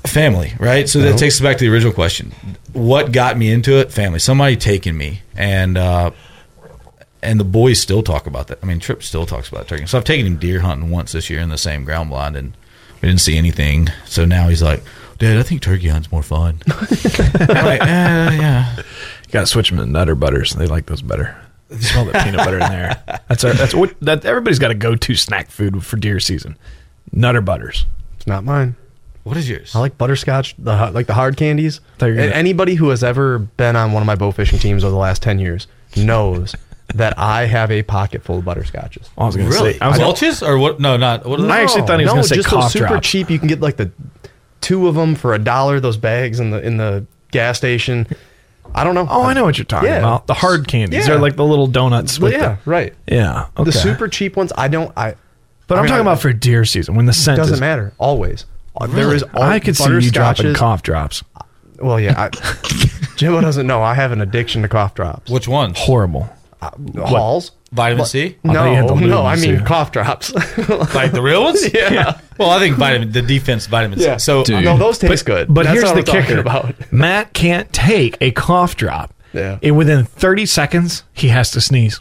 family, 0.05 0.53
right? 0.59 0.88
So 0.89 0.99
that 0.99 1.11
Yeah. 1.11 1.15
takes 1.17 1.35
us 1.35 1.41
back 1.41 1.57
to 1.57 1.65
the 1.65 1.71
original 1.73 1.93
question: 1.93 2.31
What 2.73 3.11
got 3.11 3.38
me 3.38 3.51
into 3.51 3.77
it? 3.80 3.91
Family. 3.91 4.19
Somebody 4.19 4.55
taking 4.57 4.97
me, 4.97 5.21
and 5.35 5.77
uh, 5.77 6.11
and 7.21 7.39
the 7.39 7.43
boys 7.45 7.80
still 7.80 8.03
talk 8.03 8.27
about 8.27 8.47
that. 8.47 8.59
I 8.61 8.65
mean, 8.65 8.80
Trip 8.80 9.01
still 9.03 9.25
talks 9.25 9.49
about 9.49 9.67
turkey. 9.67 9.85
So 9.85 9.97
I've 9.97 10.03
taken 10.03 10.25
him 10.25 10.38
deer 10.38 10.59
hunting 10.59 10.89
once 10.89 11.11
this 11.13 11.30
year 11.30 11.39
in 11.39 11.49
the 11.49 11.57
same 11.57 11.84
ground 11.85 12.09
blind, 12.09 12.35
and 12.35 12.53
we 13.01 13.07
didn't 13.09 13.21
see 13.21 13.38
anything. 13.38 13.88
So 14.05 14.25
now 14.25 14.49
he's 14.49 14.61
like, 14.61 14.84
"Dad, 15.19 15.38
I 15.38 15.43
think 15.43 15.61
turkey 15.61 15.88
hunting's 15.88 16.11
more 16.11 16.23
fun." 16.23 16.61
I'm 16.67 17.65
like, 17.65 17.81
eh, 17.81 18.31
yeah. 18.38 18.75
You 18.77 19.31
got 19.31 19.41
to 19.41 19.47
switch 19.47 19.69
them 19.69 19.80
to 19.80 19.85
Nutter 19.85 20.15
Butters. 20.15 20.51
They 20.53 20.67
like 20.67 20.85
those 20.85 21.01
better. 21.01 21.35
They 21.69 21.77
smell 21.80 22.05
the 22.05 22.11
peanut 22.11 22.38
butter 22.38 22.59
in 22.59 22.69
there. 22.69 23.01
That's 23.30 23.43
our, 23.43 23.53
that's 23.53 23.73
what 23.73 23.95
that 24.01 24.25
everybody's 24.25 24.59
got 24.59 24.69
a 24.69 24.75
go 24.75 24.95
to 24.95 25.15
snack 25.15 25.49
food 25.49 25.84
for 25.84 25.97
deer 25.97 26.19
season. 26.19 26.55
Nutter 27.11 27.41
Butters. 27.41 27.88
It's 28.17 28.27
not 28.27 28.43
mine. 28.43 28.75
What 29.24 29.38
is 29.38 29.50
yours? 29.50 29.74
I 29.76 29.80
like 29.80 29.98
butterscotch, 29.98 30.56
the 30.58 30.91
like 30.91 31.08
the 31.08 31.14
hard 31.14 31.38
candies. 31.38 31.80
Thought 31.98 32.08
you 32.08 32.14
were 32.16 32.20
And 32.20 32.30
gonna- 32.32 32.40
anybody 32.40 32.76
who 32.76 32.90
has 32.90 33.04
ever 33.04 33.40
been 33.40 33.76
on 33.76 33.91
one 33.94 34.04
of 34.04 34.08
my 34.08 34.16
bow 34.16 34.32
fishing 34.32 34.60
teams 34.60 34.84
over 34.84 34.91
the 34.91 34.98
last 34.98 35.22
ten 35.22 35.40
years 35.40 35.68
knows 35.95 36.56
that 36.95 37.18
I 37.18 37.45
have 37.45 37.72
a 37.72 37.84
pocket 37.84 38.22
full 38.24 38.40
of 38.40 38.44
butterscotches. 38.45 39.10
Oh, 39.18 39.24
I 39.24 39.26
was 39.28 39.36
going 39.38 39.50
to 39.50 39.56
Really? 39.56 39.74
say. 39.74 39.80
I 39.80 39.88
was 39.88 40.00
Werther's 40.00 40.44
or 40.44 40.58
what? 40.58 40.80
No, 40.82 40.98
not. 40.98 41.26
What 41.26 41.40
are 41.40 41.50
I 41.50 41.62
actually 41.62 41.84
thought 41.88 42.00
he 42.00 42.06
was 42.06 42.12
no, 42.12 42.16
gonna 42.16 42.24
say 42.26 42.36
just 42.36 42.50
cough 42.50 42.64
those 42.64 42.72
super 42.74 42.88
drops. 42.88 43.08
cheap. 43.10 43.30
You 43.30 43.40
can 43.40 43.48
get 43.48 43.62
like 43.62 43.78
the 43.78 43.91
two 44.62 44.88
of 44.88 44.95
them 44.95 45.16
for 45.16 45.34
a 45.34 45.40
dollar. 45.40 45.80
Those 45.80 45.98
bags 45.98 46.40
in 46.41 46.52
the 46.52 46.62
in 46.62 46.76
the 46.78 47.06
gas 47.32 47.58
station. 47.58 48.08
I 48.76 48.84
don't 48.84 48.95
know. 48.95 49.08
Oh, 49.10 49.24
I 49.24 49.34
know 49.34 49.44
what 49.45 49.58
you're 49.58 49.66
talking 49.66 49.90
Yeah. 49.90 50.00
about. 50.00 50.28
The 50.28 50.34
hard 50.34 50.68
candies. 50.68 51.00
Yeah. 51.02 51.08
They're 51.14 51.20
like 51.22 51.36
the 51.38 51.45
little 51.45 51.68
donuts. 51.68 52.20
With 52.20 52.34
yeah, 52.34 52.58
right. 52.66 52.94
Yeah. 53.08 53.45
Okay. 53.56 53.64
The 53.66 53.72
super 53.72 54.08
cheap 54.10 54.36
ones. 54.36 54.52
I 54.58 54.68
don't. 54.68 54.91
I. 54.98 55.16
But 55.68 55.76
I 55.76 55.78
I'm 55.80 55.84
mean, 55.86 55.90
talking 55.91 56.08
I- 56.08 56.12
about 56.12 56.22
for 56.22 56.34
deer 56.34 56.66
season 56.66 56.95
when 56.95 57.06
the 57.06 57.14
scent 57.14 57.38
doesn't 57.38 57.54
is. 57.56 57.60
matter. 57.62 57.94
Always. 57.98 58.45
Uh, 58.80 58.88
There 58.88 59.14
is. 59.14 59.24
All, 59.24 59.44
I 59.44 59.60
could 59.60 59.76
see 59.78 59.90
you 59.91 60.12
dropping 60.12 60.54
cough 60.54 60.84
drops. 60.84 61.24
Well, 61.80 62.00
yeah. 62.00 62.14
I, 62.18 62.30
Jimbo 63.18 63.41
doesn't 63.41 63.68
know. 63.68 63.82
I 63.82 63.94
have 63.94 64.12
an 64.12 64.22
addiction 64.22 64.62
to 64.64 64.68
cough 64.68 64.95
drops. 64.95 65.30
Which 65.30 65.48
ones? 65.48 65.78
Horrible. 65.78 66.30
Halls. 66.98 67.52
Vitamin 67.72 68.06
C? 68.06 68.26
I 68.26 68.30
thought 68.48 68.54
No, 68.54 68.70
you 68.70 68.76
had 68.76 68.88
the 68.88 68.94
blue 68.94 69.08
no. 69.08 69.26
I 69.26 69.36
mean 69.36 69.58
too. 69.60 69.66
cough 69.66 69.91
drops. 69.91 70.32
Like 70.94 71.12
the 71.12 71.22
real 71.24 71.44
ones? 71.44 71.62
yeah. 71.74 72.20
Well, 72.38 72.52
I 72.52 72.60
think 72.60 72.78
vitamin 72.78 73.12
the 73.12 73.22
defense 73.24 73.66
vitamin 73.66 73.98
C. 74.00 74.06
Yeah. 74.06 74.18
So 74.18 74.44
Dude. 74.44 74.64
No, 74.64 74.78
those 74.78 75.00
taste 75.00 75.26
good. 75.26 75.52
But 75.54 75.64
That's 75.66 75.80
here's 75.80 75.91
what 75.91 76.06
the 76.06 76.12
I'm 76.12 76.22
talking 76.22 76.36
kicker: 76.38 76.40
About. 76.40 76.91
Matt 76.94 77.34
can't 77.34 77.72
take 77.74 78.16
a 78.22 78.30
cough 78.32 78.76
drop. 78.76 79.12
Yeah. 79.34 79.58
And 79.64 79.76
within 79.76 80.06
30 80.06 80.45
seconds, 80.45 81.04
he 81.14 81.30
has 81.30 81.50
to 81.52 81.62
sneeze. 81.62 82.00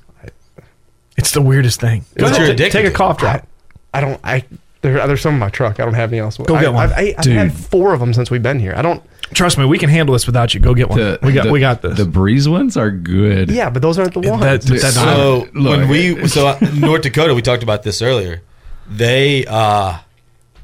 It's 1.16 1.32
the 1.32 1.40
weirdest 1.43 1.81
thing. 1.81 2.05
Go 2.16 2.24
What 2.27 2.32
ahead, 2.32 2.39
you're 2.39 2.47
t- 2.49 2.53
addicted 2.53 2.78
take 2.78 2.86
a 2.86 2.90
to. 2.90 2.94
cough 2.97 3.19
drop. 3.19 3.47
I 3.94 4.01
don't. 4.03 4.20
I 4.23 4.44
there, 4.82 5.06
there's 5.06 5.20
some 5.22 5.34
in 5.34 5.40
my 5.40 5.48
truck. 5.48 5.80
I 5.80 5.84
don't 5.84 5.94
have 5.94 6.12
any 6.12 6.18
else. 6.20 6.36
Go 6.36 6.54
I, 6.54 6.60
get 6.62 6.72
one. 6.72 6.82
I've, 6.84 6.92
I, 6.92 7.14
I've 7.16 7.24
Dude. 7.24 7.36
had 7.36 7.52
four 7.54 7.94
of 7.94 8.00
them 8.00 8.12
since 8.12 8.30
we've 8.30 8.42
been 8.42 8.60
here. 8.60 8.74
I 8.76 8.82
don't. 8.82 9.02
Trust 9.32 9.56
me, 9.56 9.64
we 9.64 9.78
can 9.78 9.88
handle 9.88 10.12
this 10.12 10.26
without 10.26 10.52
you. 10.52 10.60
Go 10.60 10.74
get 10.74 10.90
one. 10.90 10.98
The, 10.98 11.18
we 11.22 11.32
got 11.32 11.44
the- 11.46 11.52
we 11.52 11.60
got 11.60 11.80
this. 11.80 11.96
The 11.96 12.04
breeze 12.04 12.46
ones 12.48 12.76
are 12.76 12.90
good. 12.90 13.50
Yeah, 13.50 13.70
but 13.70 13.80
those 13.80 13.98
aren't 13.98 14.12
the 14.12 14.20
ones. 14.20 14.42
That- 14.42 14.60
that- 14.62 14.92
so 14.92 15.48
Look. 15.54 15.78
when 15.78 15.88
we 15.88 16.28
so 16.28 16.48
uh, 16.48 16.59
North 16.74 17.02
Dakota, 17.02 17.34
we 17.34 17.40
talked 17.40 17.62
about 17.62 17.82
this 17.82 18.02
earlier. 18.02 18.42
They 18.90 19.46
uh 19.46 19.98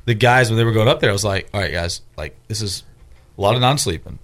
the 0.04 0.14
guys 0.14 0.50
when 0.50 0.58
they 0.58 0.64
were 0.64 0.72
going 0.72 0.88
up 0.88 1.00
there, 1.00 1.08
I 1.10 1.12
was 1.12 1.24
like, 1.24 1.48
all 1.54 1.60
right, 1.60 1.72
guys, 1.72 2.02
like 2.16 2.36
this 2.48 2.60
is 2.60 2.82
a 3.38 3.40
lot 3.40 3.54
of 3.54 3.60
non-sleeping. 3.62 4.18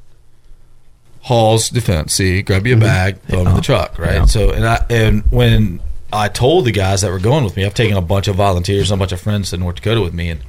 Halls 1.20 1.70
defense. 1.70 2.12
See, 2.12 2.42
grab 2.42 2.66
you 2.66 2.74
a 2.74 2.78
bag, 2.78 3.20
throw 3.22 3.38
them 3.38 3.48
in 3.48 3.54
the 3.54 3.62
truck, 3.62 3.98
right? 3.98 4.14
Yeah. 4.16 4.24
So 4.26 4.50
and 4.50 4.66
I 4.66 4.84
and 4.90 5.22
when 5.30 5.80
I 6.14 6.28
told 6.28 6.64
the 6.64 6.72
guys 6.72 7.00
that 7.02 7.10
were 7.10 7.18
going 7.18 7.44
with 7.44 7.56
me, 7.56 7.64
I've 7.64 7.74
taken 7.74 7.96
a 7.96 8.00
bunch 8.02 8.28
of 8.28 8.36
volunteers 8.36 8.90
and 8.90 8.98
a 8.98 9.02
bunch 9.02 9.12
of 9.12 9.20
friends 9.20 9.50
to 9.50 9.56
North 9.56 9.76
Dakota 9.76 10.00
with 10.00 10.14
me, 10.14 10.30
and 10.30 10.40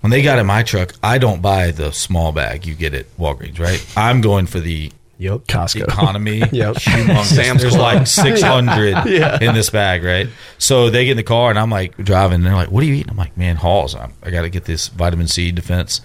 when 0.00 0.10
they 0.10 0.22
got 0.22 0.38
in 0.38 0.46
my 0.46 0.62
truck, 0.62 0.94
I 1.02 1.18
don't 1.18 1.42
buy 1.42 1.70
the 1.70 1.92
small 1.92 2.32
bag 2.32 2.66
you 2.66 2.74
get 2.74 2.94
at 2.94 3.06
Walgreens, 3.18 3.58
right? 3.60 3.84
I'm 3.96 4.20
going 4.20 4.46
for 4.46 4.60
the 4.60 4.90
Yep. 5.18 5.42
Costco. 5.46 5.84
economy. 5.84 6.42
Yep. 6.52 6.80
Sam's 6.80 7.60
There's 7.62 7.76
Club. 7.76 7.94
like 7.98 8.06
600 8.08 9.06
Yeah. 9.06 9.38
in 9.40 9.54
this 9.54 9.70
bag, 9.70 10.02
right? 10.02 10.28
So 10.58 10.90
they 10.90 11.04
get 11.04 11.12
in 11.12 11.16
the 11.18 11.22
car 11.22 11.50
and 11.50 11.58
I'm 11.58 11.70
like 11.70 11.96
driving. 11.96 12.36
And 12.36 12.46
they're 12.46 12.54
like, 12.56 12.72
"What 12.72 12.82
are 12.82 12.86
you 12.86 12.94
eating?" 12.94 13.10
I'm 13.10 13.16
like, 13.16 13.36
"Man, 13.36 13.54
Halls. 13.56 13.94
I'm, 13.94 14.12
I 14.24 14.30
got 14.30 14.42
to 14.42 14.48
get 14.50 14.64
this 14.64 14.88
vitamin 14.88 15.28
C 15.28 15.52
defense." 15.52 16.00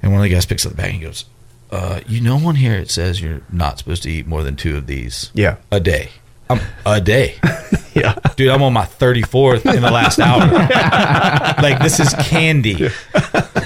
And 0.00 0.12
one 0.12 0.20
of 0.20 0.22
the 0.22 0.28
guys 0.32 0.46
picks 0.46 0.64
up 0.64 0.72
the 0.72 0.76
bag 0.76 0.94
and 0.94 1.02
goes, 1.02 1.24
uh, 1.72 2.00
"You 2.06 2.20
know, 2.20 2.36
on 2.46 2.54
here 2.54 2.74
it 2.74 2.88
says 2.90 3.20
you're 3.20 3.40
not 3.50 3.78
supposed 3.80 4.04
to 4.04 4.10
eat 4.12 4.28
more 4.28 4.44
than 4.44 4.54
two 4.54 4.76
of 4.76 4.86
these 4.86 5.32
Yeah. 5.34 5.56
a 5.72 5.80
day." 5.80 6.10
I'm, 6.52 6.60
a 6.86 7.00
day, 7.00 7.38
Yeah. 7.94 8.14
dude. 8.36 8.48
I'm 8.50 8.62
on 8.62 8.72
my 8.72 8.84
34th 8.84 9.66
in 9.74 9.82
the 9.82 9.90
last 9.90 10.18
hour. 10.18 10.40
like 11.62 11.80
this 11.80 12.00
is 12.00 12.12
candy, 12.14 12.88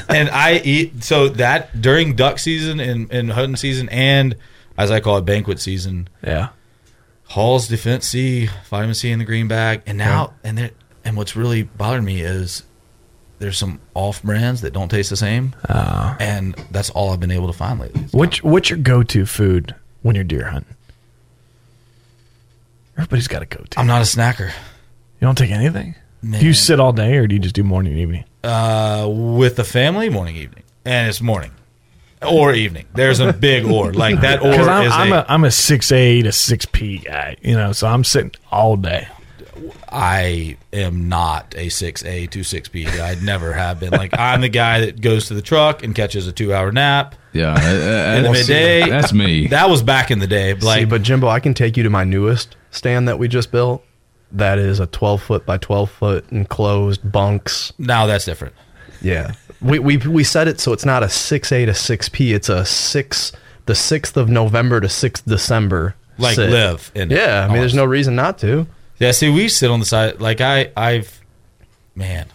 and 0.09 0.29
I 0.31 0.61
eat 0.65 1.05
so 1.05 1.29
that 1.31 1.81
during 1.81 2.17
duck 2.17 2.39
season 2.39 2.81
and, 2.81 3.11
and 3.13 3.31
hunting 3.33 3.57
season, 3.57 3.89
and 3.91 4.37
as 4.79 4.91
I 4.91 5.01
call 5.01 5.17
it, 5.19 5.25
banquet 5.25 5.61
season. 5.61 6.09
yeah. 6.23 6.49
Halls 7.29 7.67
Defense 7.67 8.07
C, 8.07 8.49
vitamin 8.69 8.95
C 8.95 9.11
in 9.11 9.19
the 9.19 9.25
green 9.25 9.49
bag, 9.49 9.83
and 9.87 9.99
now 9.99 10.35
and 10.45 10.57
there, 10.57 10.71
and 11.05 11.17
what's 11.17 11.35
really 11.35 11.65
bothering 11.65 12.05
me 12.05 12.21
is 12.21 12.63
there's 13.41 13.59
some 13.59 13.81
off 13.95 14.23
brands 14.23 14.61
that 14.61 14.73
don't 14.73 14.89
taste 14.89 15.11
the 15.11 15.17
same, 15.17 15.55
oh. 15.69 16.17
and 16.21 16.55
that's 16.71 16.89
all 16.91 17.11
I've 17.11 17.19
been 17.19 17.33
able 17.33 17.49
to 17.49 17.53
find 17.53 17.81
lately. 17.81 18.03
What's 18.13 18.45
what's 18.45 18.71
your 18.71 18.79
go 18.79 19.03
to 19.03 19.27
food 19.27 19.75
when 20.03 20.15
you're 20.15 20.23
deer 20.25 20.45
hunting? 20.49 20.76
Everybody's 22.97 23.29
got 23.29 23.43
a 23.43 23.47
go 23.47 23.63
to. 23.63 23.79
I'm 23.79 23.87
not 23.87 24.03
a 24.03 24.05
snacker. 24.05 24.49
You 24.49 25.27
don't 25.27 25.37
take 25.37 25.51
anything. 25.51 25.95
Man. 26.23 26.41
Do 26.41 26.47
you 26.47 26.55
sit 26.55 26.81
all 26.81 26.93
day, 26.93 27.17
or 27.17 27.27
do 27.27 27.35
you 27.35 27.41
just 27.41 27.55
do 27.55 27.63
morning 27.63 27.93
and 27.93 28.01
evening? 28.01 28.25
Uh, 28.43 29.07
with 29.09 29.57
the 29.57 29.65
family, 29.65 30.09
morning, 30.09 30.37
evening, 30.37 30.65
and 30.85 31.09
it's 31.09 31.21
morning 31.21 31.53
or 32.27 32.53
evening. 32.55 32.87
There's 32.95 33.21
a 33.21 33.33
big 33.33 33.65
or 33.67 33.93
like 33.93 34.21
that 34.21 34.41
or 34.43 34.53
I'm, 34.69 34.87
is 34.87 34.93
I'm 34.93 35.13
a, 35.13 35.17
a 35.17 35.27
I'm 35.29 35.45
a 35.45 35.51
six 35.51 35.93
A 35.93 36.23
to 36.23 36.33
six 36.33 36.67
P 36.67 36.99
guy, 36.99 37.37
you 37.43 37.55
know, 37.55 37.73
so 37.73 37.87
I'm 37.87 38.05
sitting 38.05 38.33
all 38.51 38.77
day. 38.77 39.09
I 39.91 40.57
am 40.73 41.09
not 41.09 41.55
a 41.57 41.69
six 41.69 42.05
A 42.05 42.27
to 42.29 42.43
six 42.43 42.69
P. 42.69 42.87
I 42.87 43.17
never 43.23 43.53
have 43.53 43.81
been. 43.81 43.91
Like 43.91 44.19
I'm 44.19 44.41
the 44.41 44.49
guy 44.49 44.81
that 44.87 45.01
goes 45.01 45.27
to 45.27 45.35
the 45.35 45.43
truck 45.43 45.83
and 45.83 45.95
catches 45.95 46.27
a 46.27 46.33
two 46.33 46.53
hour 46.53 46.73
nap. 46.73 47.15
Yeah, 47.33 47.53
uh, 47.53 47.57
uh, 47.57 47.57
In 47.57 47.63
the 47.63 48.29
that's- 48.31 48.49
midday. 48.49 48.89
That's 48.89 49.13
me. 49.13 49.47
That 49.49 49.69
was 49.69 49.83
back 49.83 50.11
in 50.11 50.19
the 50.19 50.27
day. 50.27 50.55
Like 50.55 50.81
See, 50.81 50.85
but 50.85 51.03
Jimbo, 51.03 51.29
I 51.29 51.41
can 51.41 51.55
take 51.55 51.77
you 51.77 51.83
to 51.83 51.91
my 51.91 52.05
newest 52.05 52.57
stand 52.71 53.09
that 53.09 53.19
we 53.19 53.29
just 53.29 53.51
built. 53.53 53.83
that 54.33 54.59
is 54.59 54.81
a 54.81 54.87
12 54.87 55.23
foot 55.23 55.47
by 55.47 55.57
12 55.59 55.91
foot 55.91 56.27
enclosed 56.31 57.11
bunks. 57.11 57.73
Now 57.79 58.07
that's 58.07 58.25
different. 58.25 58.55
Yeah. 59.01 59.35
We, 59.63 59.79
we, 59.79 59.97
we 59.99 60.25
set 60.25 60.49
it 60.49 60.59
so 60.61 60.73
it's 60.73 60.85
not 60.85 61.03
a 61.03 61.07
6A 61.07 61.67
to 61.67 61.73
6P. 61.73 62.35
It's 62.35 62.49
a 62.49 62.65
6, 62.65 63.33
the 63.67 63.73
6th 63.73 64.17
of 64.17 64.29
November 64.29 64.81
to 64.81 64.89
6th 64.89 65.25
December. 65.27 65.95
Like 66.19 66.35
sit. 66.37 66.51
live 66.51 66.91
in 66.95 67.13
it. 67.13 67.17
Yeah. 67.17 67.45
I 67.45 67.49
mean, 67.53 67.61
there's 67.61 67.75
no 67.75 67.85
reason 67.85 68.17
not 68.17 68.39
to. 68.39 68.67
Yeah, 68.99 69.11
see, 69.13 69.29
we 69.29 69.49
sit 69.49 69.71
on 69.71 69.81
the 69.81 69.87
side. 69.87 70.21
Like 70.21 70.41
I, 70.41 70.73
I've, 70.77 71.21
man, 71.95 72.27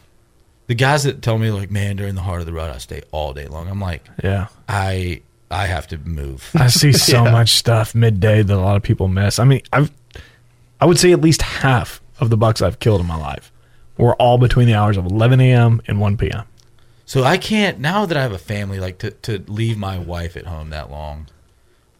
the 0.68 0.76
guys 0.76 1.04
that 1.04 1.22
tell 1.22 1.38
me 1.38 1.52
like, 1.52 1.72
man, 1.72 1.96
during 1.96 2.16
the 2.16 2.22
heart 2.22 2.40
of 2.40 2.46
the 2.46 2.54
rut, 2.54 2.70
I 2.70 2.78
stay 2.78 3.02
all 3.12 3.34
day 3.34 3.48
long. 3.48 3.68
I'm 3.68 3.82
like, 3.82 4.08
Yeah. 4.24 4.48
I, 4.70 5.22
I 5.50 5.66
have 5.66 5.88
to 5.88 5.98
move. 5.98 6.50
I 6.56 6.68
see 6.68 6.94
so 6.94 7.24
Yeah. 7.26 7.32
much 7.32 7.50
stuff 7.56 7.94
midday 7.96 8.42
that 8.44 8.54
a 8.56 8.60
lot 8.60 8.76
of 8.78 8.84
people 8.84 9.08
miss. 9.08 9.40
I 9.40 9.44
mean, 9.44 9.62
I've 9.74 9.92
I 10.80 10.86
would 10.86 10.98
say 10.98 11.12
at 11.12 11.22
least 11.22 11.42
half 11.44 12.02
of 12.20 12.30
the 12.32 12.38
bucks 12.38 12.62
I've 12.62 12.80
killed 12.80 13.02
in 13.02 13.08
my 13.08 13.16
life 13.18 13.52
were 13.98 14.16
all 14.16 14.38
between 14.40 14.66
the 14.68 14.74
hours 14.74 14.98
of 14.98 15.06
11 15.06 15.40
a.m. 15.40 15.80
and 15.88 16.00
1 16.00 16.18
p.m. 16.18 16.44
So 17.06 17.24
I 17.24 17.38
can't 17.38 17.80
now 17.80 18.06
that 18.08 18.18
I 18.18 18.22
have 18.24 18.32
a 18.32 18.38
family, 18.40 18.80
like 18.80 18.98
to, 19.00 19.12
to 19.12 19.44
leave 19.48 19.78
my 19.78 20.00
wife 20.00 20.36
at 20.38 20.46
home 20.48 20.70
that 20.72 20.90
long. 20.90 21.28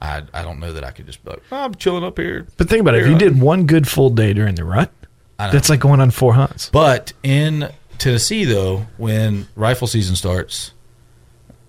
I, 0.02 0.24
I 0.34 0.42
don't 0.42 0.60
know 0.60 0.74
that 0.74 0.84
I 0.84 0.92
could 0.92 1.06
just 1.06 1.24
be 1.24 1.30
like, 1.32 1.44
"Oh, 1.52 1.58
I'm 1.58 1.76
chilling 1.76 2.04
up 2.04 2.18
here. 2.18 2.48
But 2.58 2.70
think 2.70 2.82
about 2.82 2.96
it. 2.96 3.04
If 3.04 3.08
you 3.10 3.18
did 3.18 3.40
one 3.40 3.66
good 3.68 3.88
full 3.88 4.10
day 4.10 4.34
during 4.34 4.56
the 4.56 4.64
rut, 4.66 4.92
that's 5.38 5.70
like 5.70 5.80
going 5.80 6.00
on 6.02 6.12
four 6.12 6.34
hunts. 6.34 6.70
But 6.70 7.14
in 7.24 7.70
Tennessee, 8.00 8.46
though, 8.46 8.88
when 8.98 9.48
rifle 9.56 9.88
season 9.88 10.16
starts, 10.16 10.72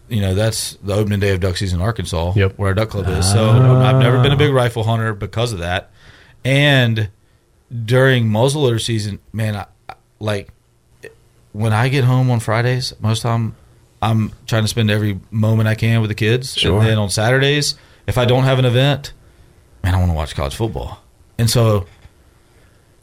you 0.09 0.21
know 0.21 0.35
that's 0.35 0.75
the 0.83 0.95
opening 0.95 1.21
day 1.21 1.31
of 1.35 1.41
duck 1.41 1.57
season 1.57 1.81
in 1.81 1.85
Arkansas, 1.85 2.33
Yep. 2.35 2.55
where 2.59 2.69
our 2.69 2.75
duck 2.75 2.91
club 2.91 3.07
is. 3.09 3.31
So 3.31 3.45
ah. 3.51 3.83
I've 3.85 4.03
never 4.03 4.23
been 4.23 4.33
a 4.33 4.37
big 4.37 4.53
rifle 4.53 4.85
hunter 4.85 5.13
because 5.15 5.53
of 5.53 5.59
that. 5.59 5.91
And 6.45 7.11
during 7.85 8.27
muzzleloader 8.29 8.81
season, 8.81 9.19
man, 9.33 9.57
I, 9.57 9.67
I- 9.89 9.95
like 10.21 10.49
when 11.53 11.73
I 11.73 11.89
get 11.89 12.05
home 12.05 12.31
on 12.31 12.41
Fridays, 12.41 12.95
most 13.01 13.19
of 13.19 13.23
the 13.25 13.29
time 13.29 13.57
I'm 14.01 14.33
trying 14.47 14.63
to 14.65 14.69
spend 14.69 14.91
every 14.91 15.21
moment 15.31 15.69
I 15.69 15.75
can 15.75 16.01
with 16.01 16.09
the 16.09 16.15
kids. 16.15 16.57
Sure. 16.57 16.79
And 16.79 16.87
then 16.89 16.99
on 16.99 17.11
Saturdays, 17.11 17.75
if 18.07 18.19
I 18.19 18.25
don't 18.25 18.45
have 18.45 18.59
an 18.59 18.65
event, 18.65 19.13
man, 19.83 19.95
I 19.95 19.99
want 19.99 20.11
to 20.11 20.15
watch 20.15 20.35
college 20.35 20.55
football. 20.55 21.01
And 21.39 21.49
so, 21.51 21.87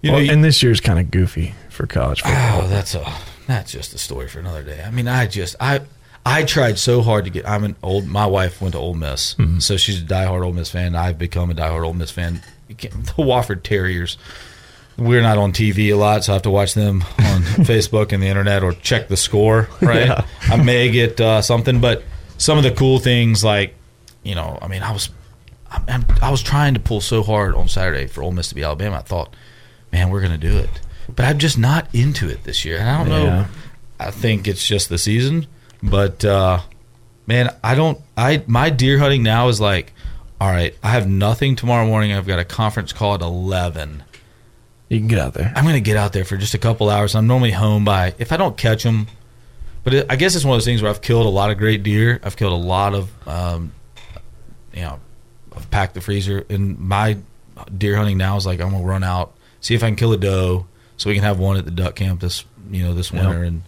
you 0.02 0.10
know, 0.12 0.18
Well, 0.18 0.26
you- 0.26 0.32
and 0.32 0.44
this 0.44 0.62
year's 0.64 0.80
kind 0.80 1.00
of 1.00 1.12
goofy 1.12 1.56
for 1.70 1.86
college 1.88 2.22
football. 2.22 2.62
Oh, 2.64 2.68
that's 2.68 2.96
a 2.96 3.06
that's 3.48 3.72
just 3.72 3.94
a 3.94 3.98
story 3.98 4.28
for 4.28 4.40
another 4.40 4.64
day. 4.64 4.84
I 4.86 4.92
mean, 4.92 5.08
I 5.08 5.26
just 5.28 5.56
I 5.60 5.82
I 6.26 6.44
tried 6.44 6.78
so 6.78 7.02
hard 7.02 7.26
to 7.26 7.32
get. 7.32 7.48
I'm 7.48 7.64
an 7.64 7.76
old. 7.82 8.06
My 8.06 8.26
wife 8.26 8.62
went 8.62 8.74
to 8.74 8.80
Ole 8.80 8.94
Miss, 8.94 9.34
Mm-hmm. 9.36 9.60
so 9.60 9.78
she's 9.78 10.02
a 10.02 10.06
diehard 10.06 10.46
Ole 10.46 10.54
Miss 10.54 10.70
fan. 10.70 10.96
I've 10.96 11.18
become 11.18 11.50
a 11.50 11.54
diehard 11.56 11.86
Ole 11.86 11.94
Miss 11.94 12.12
fan. 12.12 12.42
The 12.70 12.76
Wofford 13.24 13.64
Terriers. 13.64 14.18
We're 14.96 15.22
not 15.24 15.38
on 15.40 15.54
TV 15.54 15.88
a 15.92 15.96
lot, 15.96 16.24
so 16.26 16.34
I 16.34 16.36
have 16.36 16.42
to 16.44 16.50
watch 16.52 16.74
them 16.76 17.02
on 17.18 17.42
Facebook 17.66 18.12
and 18.12 18.22
the 18.22 18.28
internet 18.28 18.64
or 18.64 18.74
check 18.74 19.08
the 19.08 19.16
score. 19.18 19.70
Right? 19.82 20.06
Yeah. 20.08 20.26
I 20.44 20.58
may 20.62 20.92
get 20.92 21.20
uh, 21.22 21.42
something, 21.42 21.80
but 21.82 22.04
some 22.38 22.58
of 22.60 22.64
the 22.66 22.72
cool 22.72 23.00
things, 23.00 23.44
like 23.44 23.74
you 24.30 24.36
know, 24.36 24.58
I 24.62 24.68
mean, 24.68 24.84
I 24.84 24.92
was 24.92 25.10
I, 25.72 25.82
I'm- 25.88 26.06
was 26.32 26.42
trying 26.42 26.74
to 26.76 26.80
pull 26.80 27.02
so 27.02 27.24
hard 27.24 27.56
on 27.56 27.68
Saturday 27.68 28.08
for 28.08 28.24
Ole 28.24 28.32
Miss 28.32 28.50
to 28.50 28.56
be 28.56 28.64
Alabama. 28.64 28.98
I 28.98 29.02
thought, 29.02 29.36
man, 29.92 30.10
we're 30.10 30.22
going 30.22 30.40
to 30.40 30.48
do 30.50 30.58
it. 30.58 30.70
But 31.14 31.26
I'm 31.26 31.40
just 31.40 31.58
not 31.58 31.88
into 31.94 32.30
it 32.30 32.44
this 32.44 32.64
year. 32.64 32.78
And 32.78 32.88
I 32.90 32.98
don't 33.00 33.10
know. 33.10 33.46
I 34.00 34.12
think 34.12 34.48
it's 34.48 34.66
just 34.66 34.90
the 34.90 34.98
season. 34.98 35.48
But 35.82 36.24
uh, 36.24 36.60
man, 37.26 37.50
I 37.64 37.74
don't. 37.76 38.00
I 38.16 38.44
my 38.48 38.70
deer 38.70 39.00
hunting 39.00 39.24
now 39.24 39.48
is 39.48 39.60
like, 39.60 39.94
all 40.40 40.50
right, 40.50 40.76
I 40.84 40.92
have 40.92 41.08
nothing 41.08 41.56
tomorrow 41.56 41.86
morning. 41.88 42.14
I've 42.14 42.28
got 42.28 42.40
a 42.40 42.46
conference 42.46 42.94
call 42.94 43.16
at 43.16 43.22
eleven. 43.22 44.04
You 44.88 45.00
can 45.00 45.08
get 45.08 45.20
out 45.20 45.34
there. 45.34 45.52
I'm 45.56 45.64
going 45.64 45.76
to 45.76 45.82
get 45.82 45.98
out 45.98 46.14
there 46.14 46.26
for 46.26 46.36
just 46.38 46.54
a 46.54 46.58
couple 46.58 46.90
hours. 46.90 47.14
I'm 47.16 47.28
normally 47.28 47.52
home 47.52 47.86
by 47.86 48.14
if 48.18 48.32
I 48.32 48.38
don't 48.38 48.58
catch 48.58 48.84
them. 48.84 49.08
But 49.84 49.94
it, 49.94 50.06
I 50.10 50.16
guess 50.16 50.36
it's 50.36 50.44
one 50.44 50.56
of 50.56 50.58
those 50.58 50.66
things 50.66 50.82
where 50.82 50.90
I've 50.92 51.02
killed 51.02 51.26
a 51.26 51.30
lot 51.30 51.52
of 51.52 51.58
great 51.58 51.84
deer. 51.84 52.20
I've 52.24 52.36
killed 52.36 52.54
a 52.54 52.56
lot 52.56 52.94
of, 52.94 53.28
um, 53.28 53.72
you 54.74 54.82
know, 54.82 55.00
I've 55.56 55.70
packed 55.72 55.94
the 55.94 56.02
freezer. 56.02 56.46
And 56.50 56.80
my 56.80 57.18
deer 57.78 57.96
hunting 57.96 58.18
now 58.18 58.38
is 58.38 58.46
like 58.46 58.60
I'm 58.62 58.72
gonna 58.72 58.84
run 58.84 59.04
out, 59.04 59.34
see 59.62 59.76
if 59.76 59.84
I 59.84 59.88
can 59.88 59.96
kill 59.96 60.14
a 60.14 60.18
doe, 60.18 60.66
so 60.98 61.10
we 61.10 61.16
can 61.16 61.24
have 61.24 61.40
one 61.40 61.58
at 61.58 61.66
the 61.66 61.72
duck 61.72 61.96
camp 61.96 62.22
this 62.22 62.46
you 62.70 62.84
know 62.84 62.94
this 62.94 63.12
winter. 63.12 63.44
And 63.44 63.64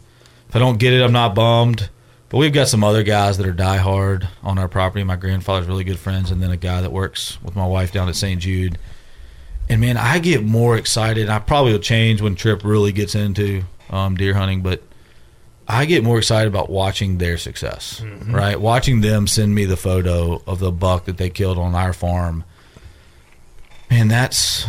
if 0.50 0.56
I 0.56 0.60
don't 0.60 0.78
get 0.78 0.94
it, 0.94 1.02
I'm 1.02 1.14
not 1.14 1.36
bummed. 1.36 1.90
But 2.30 2.38
we've 2.38 2.54
got 2.54 2.70
some 2.70 2.84
other 2.84 3.04
guys 3.04 3.38
that 3.38 3.46
are 3.46 3.54
diehard 3.54 4.26
on 4.42 4.58
our 4.58 4.70
property. 4.70 5.04
My 5.04 5.18
grandfather's 5.18 5.68
really 5.68 5.84
good 5.84 6.00
friends, 6.00 6.32
and 6.32 6.42
then 6.42 6.50
a 6.50 6.58
guy 6.58 6.80
that 6.80 6.92
works 6.92 7.42
with 7.44 7.58
my 7.58 7.66
wife 7.66 7.92
down 7.92 8.08
at 8.08 8.16
St. 8.16 8.40
Jude. 8.40 8.78
And 9.68 9.82
man, 9.82 9.98
I 9.98 10.20
get 10.20 10.44
more 10.44 10.78
excited. 10.78 11.30
I 11.30 11.40
probably 11.40 11.74
will 11.74 11.80
change 11.80 12.22
when 12.22 12.36
Trip 12.36 12.64
really 12.64 12.94
gets 12.94 13.16
into 13.16 13.64
um, 13.90 14.16
deer 14.16 14.34
hunting, 14.34 14.62
but 14.62 14.82
I 15.72 15.86
get 15.86 16.04
more 16.04 16.18
excited 16.18 16.50
about 16.50 16.70
watching 16.70 17.18
their 17.18 17.38
success. 17.38 18.02
Mm-hmm. 18.04 18.36
Right, 18.36 18.60
watching 18.60 19.02
them 19.02 19.26
send 19.26 19.56
me 19.56 19.66
the 19.66 19.78
photo 19.78 20.42
of 20.46 20.60
the 20.60 20.72
buck 20.72 21.06
that 21.06 21.18
they 21.18 21.30
killed 21.30 21.58
on 21.58 21.76
our 21.76 21.94
farm. 21.94 22.44
Man, 23.90 24.10
that's 24.10 24.68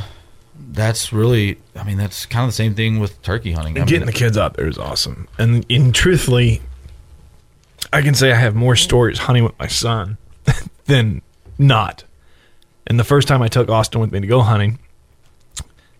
that's 0.54 1.12
really. 1.12 1.58
I 1.74 1.82
mean, 1.82 1.98
that's 1.98 2.24
kind 2.26 2.44
of 2.44 2.50
the 2.50 2.54
same 2.54 2.74
thing 2.74 3.00
with 3.00 3.20
turkey 3.22 3.52
hunting. 3.52 3.76
I 3.78 3.84
Getting 3.84 4.00
mean, 4.00 4.06
the 4.06 4.12
kids 4.12 4.38
out 4.38 4.54
there 4.54 4.68
is 4.68 4.78
awesome. 4.78 5.28
And, 5.38 5.66
in 5.68 5.92
truthfully, 5.92 6.62
I 7.92 8.02
can 8.02 8.14
say 8.14 8.30
I 8.32 8.36
have 8.36 8.54
more 8.54 8.76
stories 8.76 9.18
hunting 9.18 9.42
with 9.44 9.58
my 9.58 9.66
son 9.66 10.18
than 10.86 11.22
not. 11.58 12.04
And 12.86 12.98
the 12.98 13.04
first 13.04 13.26
time 13.26 13.42
I 13.42 13.48
took 13.48 13.68
Austin 13.68 14.00
with 14.00 14.12
me 14.12 14.20
to 14.20 14.26
go 14.26 14.40
hunting, 14.40 14.78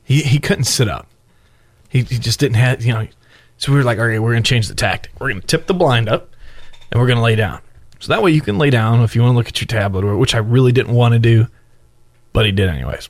he, 0.04 0.22
he 0.22 0.38
couldn't 0.38 0.64
sit 0.64 0.88
up. 0.88 1.08
He, 1.88 2.02
he 2.02 2.18
just 2.18 2.38
didn't 2.40 2.56
have, 2.56 2.84
you 2.84 2.92
know. 2.92 3.08
So 3.62 3.70
we 3.70 3.78
were 3.78 3.84
like, 3.84 3.98
okay, 3.98 4.18
we're 4.18 4.32
going 4.32 4.42
to 4.42 4.48
change 4.48 4.66
the 4.66 4.74
tactic. 4.74 5.12
We're 5.20 5.28
going 5.28 5.40
to 5.40 5.46
tip 5.46 5.68
the 5.68 5.72
blind 5.72 6.08
up 6.08 6.34
and 6.90 7.00
we're 7.00 7.06
going 7.06 7.18
to 7.18 7.22
lay 7.22 7.36
down. 7.36 7.60
So 8.00 8.08
that 8.08 8.20
way 8.20 8.32
you 8.32 8.40
can 8.40 8.58
lay 8.58 8.70
down 8.70 9.02
if 9.02 9.14
you 9.14 9.22
want 9.22 9.34
to 9.34 9.36
look 9.36 9.46
at 9.46 9.60
your 9.60 9.68
tablet, 9.68 10.04
which 10.16 10.34
I 10.34 10.38
really 10.38 10.72
didn't 10.72 10.92
want 10.92 11.14
to 11.14 11.20
do, 11.20 11.46
but 12.32 12.44
he 12.44 12.50
did 12.50 12.68
anyways. 12.68 13.08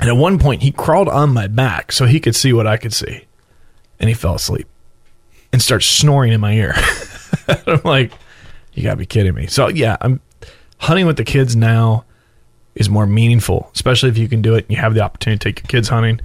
And 0.00 0.08
at 0.08 0.16
one 0.16 0.40
point, 0.40 0.62
he 0.62 0.72
crawled 0.72 1.08
on 1.08 1.32
my 1.32 1.46
back 1.46 1.92
so 1.92 2.06
he 2.06 2.18
could 2.18 2.34
see 2.34 2.52
what 2.52 2.66
I 2.66 2.78
could 2.78 2.92
see. 2.92 3.26
And 4.00 4.08
he 4.08 4.14
fell 4.14 4.34
asleep 4.34 4.66
and 5.52 5.62
starts 5.62 5.86
snoring 5.86 6.32
in 6.32 6.40
my 6.40 6.52
ear. 6.52 6.74
I'm 7.68 7.82
like, 7.84 8.10
you 8.74 8.82
got 8.82 8.90
to 8.90 8.96
be 8.96 9.06
kidding 9.06 9.34
me. 9.34 9.46
So, 9.46 9.68
yeah, 9.68 9.96
I'm 10.00 10.20
hunting 10.78 11.06
with 11.06 11.16
the 11.16 11.22
kids 11.22 11.54
now 11.54 12.06
is 12.74 12.90
more 12.90 13.06
meaningful, 13.06 13.70
especially 13.72 14.08
if 14.08 14.18
you 14.18 14.26
can 14.26 14.42
do 14.42 14.56
it 14.56 14.64
and 14.64 14.70
you 14.72 14.78
have 14.78 14.94
the 14.94 15.02
opportunity 15.02 15.38
to 15.38 15.44
take 15.48 15.62
your 15.62 15.68
kids 15.68 15.90
hunting. 15.90 16.20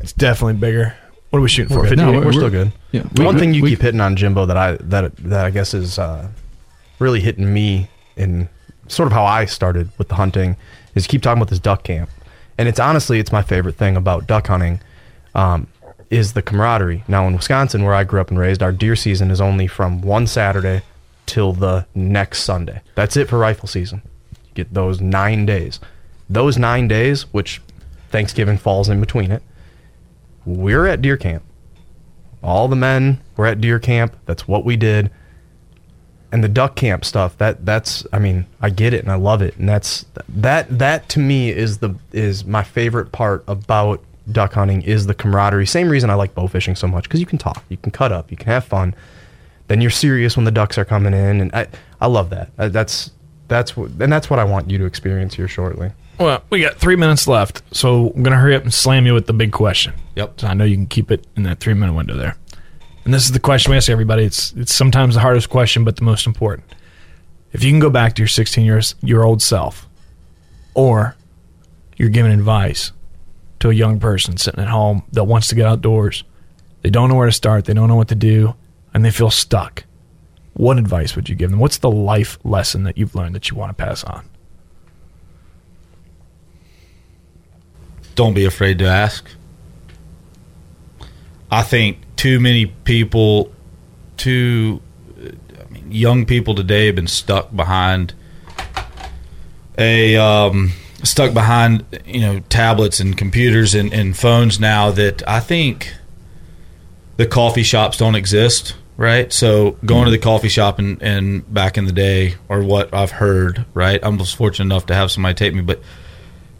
It's 0.00 0.12
definitely 0.12 0.60
bigger. 0.60 0.94
What 1.30 1.38
are 1.38 1.42
we 1.42 1.48
shooting 1.48 1.74
for? 1.74 1.82
We're, 1.82 1.88
50? 1.90 1.96
no, 1.96 2.12
we're, 2.12 2.20
we're- 2.20 2.32
still 2.32 2.50
good. 2.50 2.72
yeah, 2.92 3.02
The 3.12 3.22
we- 3.22 3.26
one 3.26 3.38
thing 3.38 3.54
you 3.54 3.62
we- 3.62 3.70
keep 3.70 3.80
hitting 3.82 4.00
on 4.00 4.16
Jimbo 4.16 4.46
that 4.46 4.56
I 4.56 4.76
that 4.80 5.16
that 5.18 5.46
I 5.46 5.50
guess 5.50 5.74
is 5.74 5.98
uh, 5.98 6.28
really 6.98 7.20
hitting 7.20 7.52
me 7.52 7.88
in 8.16 8.48
sort 8.88 9.06
of 9.06 9.12
how 9.12 9.24
I 9.24 9.44
started 9.44 9.88
with 9.98 10.08
the 10.08 10.16
hunting 10.16 10.56
is 10.96 11.06
keep 11.06 11.22
talking 11.22 11.40
about 11.40 11.50
this 11.50 11.60
duck 11.60 11.84
camp, 11.84 12.10
and 12.58 12.68
it's 12.68 12.80
honestly 12.80 13.20
it's 13.20 13.30
my 13.32 13.42
favorite 13.42 13.76
thing 13.76 13.96
about 13.96 14.26
duck 14.26 14.48
hunting, 14.48 14.80
um, 15.36 15.68
is 16.10 16.32
the 16.32 16.42
camaraderie. 16.42 17.04
Now 17.06 17.26
in 17.28 17.34
Wisconsin, 17.36 17.84
where 17.84 17.94
I 17.94 18.02
grew 18.02 18.20
up 18.20 18.30
and 18.30 18.38
raised, 18.38 18.62
our 18.62 18.72
deer 18.72 18.96
season 18.96 19.30
is 19.30 19.40
only 19.40 19.68
from 19.68 20.00
one 20.02 20.26
Saturday 20.26 20.82
till 21.26 21.52
the 21.52 21.86
next 21.94 22.42
Sunday. 22.42 22.80
That's 22.96 23.16
it 23.16 23.28
for 23.28 23.38
rifle 23.38 23.68
season. 23.68 24.02
You 24.32 24.54
get 24.54 24.74
those 24.74 25.00
nine 25.00 25.46
days. 25.46 25.78
Those 26.28 26.58
nine 26.58 26.88
days, 26.88 27.22
which 27.32 27.62
Thanksgiving 28.10 28.58
falls 28.58 28.88
in 28.88 28.98
between 28.98 29.30
it, 29.30 29.44
we're 30.44 30.86
at 30.86 31.02
deer 31.02 31.16
camp. 31.16 31.42
All 32.42 32.68
the 32.68 32.76
men 32.76 33.20
were 33.36 33.46
at 33.46 33.60
deer 33.60 33.78
camp. 33.78 34.16
That's 34.26 34.48
what 34.48 34.64
we 34.64 34.76
did. 34.76 35.10
And 36.32 36.44
the 36.44 36.48
duck 36.48 36.76
camp 36.76 37.04
stuff, 37.04 37.36
that 37.38 37.66
that's 37.66 38.06
I 38.12 38.18
mean, 38.18 38.46
I 38.60 38.70
get 38.70 38.94
it 38.94 39.02
and 39.02 39.10
I 39.10 39.16
love 39.16 39.42
it. 39.42 39.56
And 39.56 39.68
that's 39.68 40.06
that 40.28 40.78
that 40.78 41.08
to 41.10 41.18
me 41.18 41.50
is 41.50 41.78
the 41.78 41.94
is 42.12 42.44
my 42.44 42.62
favorite 42.62 43.12
part 43.12 43.44
about 43.48 44.02
duck 44.30 44.52
hunting 44.52 44.82
is 44.82 45.06
the 45.06 45.14
camaraderie. 45.14 45.66
Same 45.66 45.88
reason 45.88 46.08
I 46.08 46.14
like 46.14 46.34
bow 46.34 46.46
fishing 46.46 46.76
so 46.76 46.86
much 46.86 47.04
because 47.04 47.20
you 47.20 47.26
can 47.26 47.38
talk, 47.38 47.64
you 47.68 47.76
can 47.76 47.90
cut 47.90 48.12
up, 48.12 48.30
you 48.30 48.36
can 48.36 48.46
have 48.46 48.64
fun. 48.64 48.94
Then 49.66 49.80
you're 49.80 49.90
serious 49.90 50.36
when 50.36 50.44
the 50.44 50.50
ducks 50.50 50.78
are 50.78 50.84
coming 50.84 51.14
in, 51.14 51.40
and 51.40 51.54
I 51.54 51.68
I 52.00 52.06
love 52.06 52.30
that. 52.30 52.50
Uh, 52.58 52.68
That's 52.68 53.10
that's 53.48 53.76
what 53.76 53.90
and 54.00 54.12
that's 54.12 54.30
what 54.30 54.38
I 54.38 54.44
want 54.44 54.70
you 54.70 54.78
to 54.78 54.84
experience 54.84 55.34
here 55.34 55.48
shortly. 55.48 55.90
Well, 56.20 56.44
we 56.50 56.60
got 56.60 56.76
three 56.76 56.96
minutes 56.96 57.26
left, 57.26 57.62
so 57.74 58.08
I'm 58.08 58.22
going 58.22 58.32
to 58.32 58.36
hurry 58.36 58.54
up 58.54 58.62
and 58.62 58.74
slam 58.74 59.06
you 59.06 59.14
with 59.14 59.26
the 59.26 59.32
big 59.32 59.52
question. 59.52 59.94
Yep. 60.16 60.40
So 60.40 60.48
I 60.48 60.54
know 60.54 60.64
you 60.64 60.76
can 60.76 60.86
keep 60.86 61.10
it 61.10 61.26
in 61.34 61.44
that 61.44 61.60
three 61.60 61.72
minute 61.72 61.94
window 61.94 62.14
there. 62.14 62.36
And 63.06 63.14
this 63.14 63.24
is 63.24 63.32
the 63.32 63.40
question 63.40 63.70
we 63.70 63.78
ask 63.78 63.88
everybody. 63.88 64.24
It's 64.24 64.52
it's 64.52 64.74
sometimes 64.74 65.14
the 65.14 65.22
hardest 65.22 65.48
question, 65.48 65.82
but 65.82 65.96
the 65.96 66.04
most 66.04 66.26
important. 66.26 66.74
If 67.52 67.64
you 67.64 67.70
can 67.70 67.80
go 67.80 67.88
back 67.88 68.14
to 68.14 68.22
your 68.22 68.28
16 68.28 68.64
years 68.64 68.94
your 69.02 69.24
old 69.24 69.40
self, 69.40 69.88
or 70.74 71.16
you're 71.96 72.10
giving 72.10 72.32
advice 72.32 72.92
to 73.60 73.70
a 73.70 73.74
young 73.74 73.98
person 73.98 74.36
sitting 74.36 74.60
at 74.60 74.68
home 74.68 75.02
that 75.12 75.24
wants 75.24 75.48
to 75.48 75.54
get 75.54 75.66
outdoors, 75.66 76.22
they 76.82 76.90
don't 76.90 77.08
know 77.08 77.14
where 77.14 77.26
to 77.26 77.32
start, 77.32 77.64
they 77.64 77.74
don't 77.74 77.88
know 77.88 77.96
what 77.96 78.08
to 78.08 78.14
do, 78.14 78.54
and 78.92 79.06
they 79.06 79.10
feel 79.10 79.30
stuck. 79.30 79.84
What 80.52 80.76
advice 80.76 81.16
would 81.16 81.30
you 81.30 81.34
give 81.34 81.50
them? 81.50 81.60
What's 81.60 81.78
the 81.78 81.90
life 81.90 82.38
lesson 82.44 82.82
that 82.82 82.98
you've 82.98 83.14
learned 83.14 83.34
that 83.34 83.48
you 83.48 83.56
want 83.56 83.70
to 83.76 83.84
pass 83.84 84.04
on? 84.04 84.29
Don't 88.14 88.34
be 88.34 88.44
afraid 88.44 88.78
to 88.78 88.86
ask. 88.86 89.28
I 91.50 91.62
think 91.62 91.98
too 92.16 92.38
many 92.38 92.66
people, 92.66 93.52
too 94.16 94.80
I 95.18 95.72
mean, 95.72 95.90
young 95.90 96.26
people 96.26 96.54
today 96.54 96.86
have 96.86 96.94
been 96.94 97.06
stuck 97.06 97.54
behind 97.54 98.14
a 99.78 100.16
um, 100.16 100.72
stuck 101.02 101.32
behind 101.32 101.84
you 102.04 102.20
know 102.20 102.40
tablets 102.48 103.00
and 103.00 103.16
computers 103.16 103.74
and, 103.74 103.92
and 103.92 104.16
phones 104.16 104.60
now 104.60 104.90
that 104.90 105.26
I 105.28 105.40
think 105.40 105.94
the 107.16 107.26
coffee 107.26 107.62
shops 107.62 107.96
don't 107.96 108.14
exist 108.14 108.74
right 108.96 109.32
so 109.32 109.72
going 109.84 110.04
to 110.04 110.10
the 110.10 110.18
coffee 110.18 110.48
shop 110.48 110.78
and, 110.78 111.52
back 111.52 111.78
in 111.78 111.86
the 111.86 111.92
day 111.92 112.34
or 112.48 112.62
what 112.62 112.92
I've 112.92 113.12
heard 113.12 113.64
right 113.72 114.02
I 114.02 114.08
was 114.08 114.32
fortunate 114.32 114.66
enough 114.66 114.86
to 114.86 114.94
have 114.94 115.10
somebody 115.10 115.34
take 115.34 115.54
me 115.54 115.62
but 115.62 115.80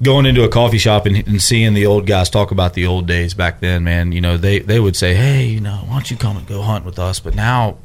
going 0.03 0.27
into 0.27 0.43
a 0.45 0.49
coffee 0.49 0.79
shop 0.79 1.07
and, 1.07 1.17
and 1.29 1.43
seeing 1.43 1.75
the 1.75 1.87
old 1.87 2.07
guys 2.07 2.31
talk 2.31 2.51
about 2.51 2.75
the 2.75 2.87
old 2.87 3.07
days 3.07 3.35
back 3.35 3.61
then 3.61 3.85
man 3.85 4.13
you 4.13 4.21
know 4.21 4.37
they, 4.37 4.59
they 4.59 4.81
would 4.81 4.97
say 4.97 5.15
hey 5.15 5.47
you 5.47 5.61
know 5.61 5.85
why 5.87 5.95
don't 5.95 6.11
you 6.11 6.17
come 6.17 6.37
and 6.37 6.47
go 6.47 6.63
hunt 6.63 6.85
with 6.85 6.99
us? 6.99 7.21
But 7.21 7.35
now 7.35 7.77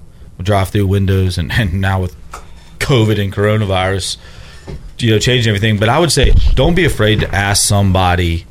drive 0.41 0.69
through 0.69 0.87
windows 0.87 1.37
and, 1.37 1.51
and 1.53 1.79
now 1.81 2.01
with 2.01 2.15
COVID 2.79 3.21
and 3.21 3.33
coronavirus 3.33 4.17
you 4.99 5.11
know 5.11 5.19
changing 5.19 5.49
everything. 5.49 5.77
But 5.77 5.89
i 5.89 5.99
would 5.99 6.11
say 6.11 6.33
don't 6.53 6.75
be 6.75 6.85
afraid 6.85 7.19
to 7.21 7.35
ask 7.35 7.65
somebody 7.65 8.45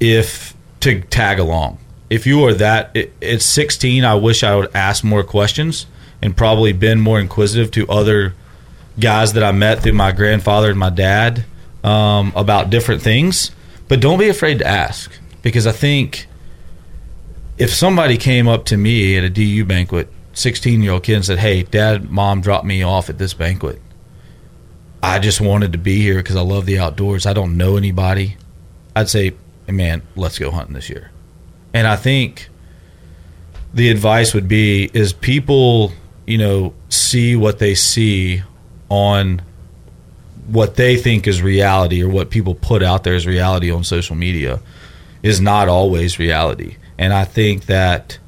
if 0.00 0.54
to 0.80 1.00
tag 1.00 1.38
along. 1.38 1.78
If 2.10 2.26
you 2.26 2.44
are 2.46 2.54
that 2.54 2.90
it, 2.94 3.12
at 3.22 3.42
16 3.42 4.04
i 4.04 4.14
wish 4.14 4.42
i 4.42 4.56
would 4.56 4.74
ask 4.74 5.04
more 5.04 5.22
questions 5.22 5.86
and 6.22 6.36
probably 6.36 6.72
been 6.72 7.00
more 7.00 7.20
inquisitive 7.20 7.70
to 7.72 7.86
other 7.88 8.34
guys 8.98 9.34
that 9.34 9.44
i 9.44 9.52
met 9.52 9.82
through 9.82 9.92
my 9.92 10.10
grandfather 10.10 10.70
and 10.70 10.78
my 10.78 10.90
dad 10.90 11.44
um, 11.88 12.32
about 12.36 12.70
different 12.70 13.02
things 13.02 13.50
but 13.88 14.00
don't 14.00 14.18
be 14.18 14.28
afraid 14.28 14.58
to 14.58 14.66
ask 14.66 15.12
because 15.42 15.66
i 15.66 15.72
think 15.72 16.26
if 17.56 17.72
somebody 17.72 18.16
came 18.16 18.46
up 18.46 18.64
to 18.64 18.76
me 18.76 19.16
at 19.16 19.24
a 19.24 19.30
du 19.30 19.64
banquet 19.64 20.08
16 20.32 20.82
year 20.82 20.92
old 20.92 21.02
kid 21.02 21.14
and 21.14 21.24
said 21.24 21.38
hey 21.38 21.62
dad 21.62 22.10
mom 22.10 22.40
dropped 22.40 22.66
me 22.66 22.82
off 22.82 23.08
at 23.08 23.18
this 23.18 23.34
banquet 23.34 23.80
I 25.02 25.18
just 25.18 25.40
wanted 25.40 25.72
to 25.72 25.78
be 25.78 26.00
here 26.00 26.16
because 26.16 26.36
I 26.36 26.40
love 26.40 26.66
the 26.66 26.78
outdoors. 26.78 27.26
I 27.26 27.32
don't 27.32 27.56
know 27.56 27.76
anybody. 27.76 28.36
I'd 28.96 29.08
say, 29.08 29.32
man, 29.68 30.02
let's 30.16 30.38
go 30.38 30.50
hunting 30.50 30.74
this 30.74 30.90
year. 30.90 31.10
And 31.72 31.86
I 31.86 31.96
think 31.96 32.48
the 33.72 33.90
advice 33.90 34.34
would 34.34 34.48
be 34.48 34.90
is 34.92 35.12
people, 35.12 35.92
you 36.26 36.38
know, 36.38 36.74
see 36.88 37.36
what 37.36 37.58
they 37.58 37.74
see 37.74 38.42
on 38.88 39.42
what 40.48 40.76
they 40.76 40.96
think 40.96 41.26
is 41.26 41.42
reality 41.42 42.02
or 42.02 42.08
what 42.08 42.30
people 42.30 42.54
put 42.54 42.82
out 42.82 43.04
there 43.04 43.14
as 43.14 43.26
reality 43.26 43.70
on 43.70 43.84
social 43.84 44.16
media 44.16 44.60
is 45.22 45.40
not 45.40 45.68
always 45.68 46.18
reality. 46.18 46.76
And 46.98 47.12
I 47.12 47.24
think 47.24 47.66
that 47.66 48.18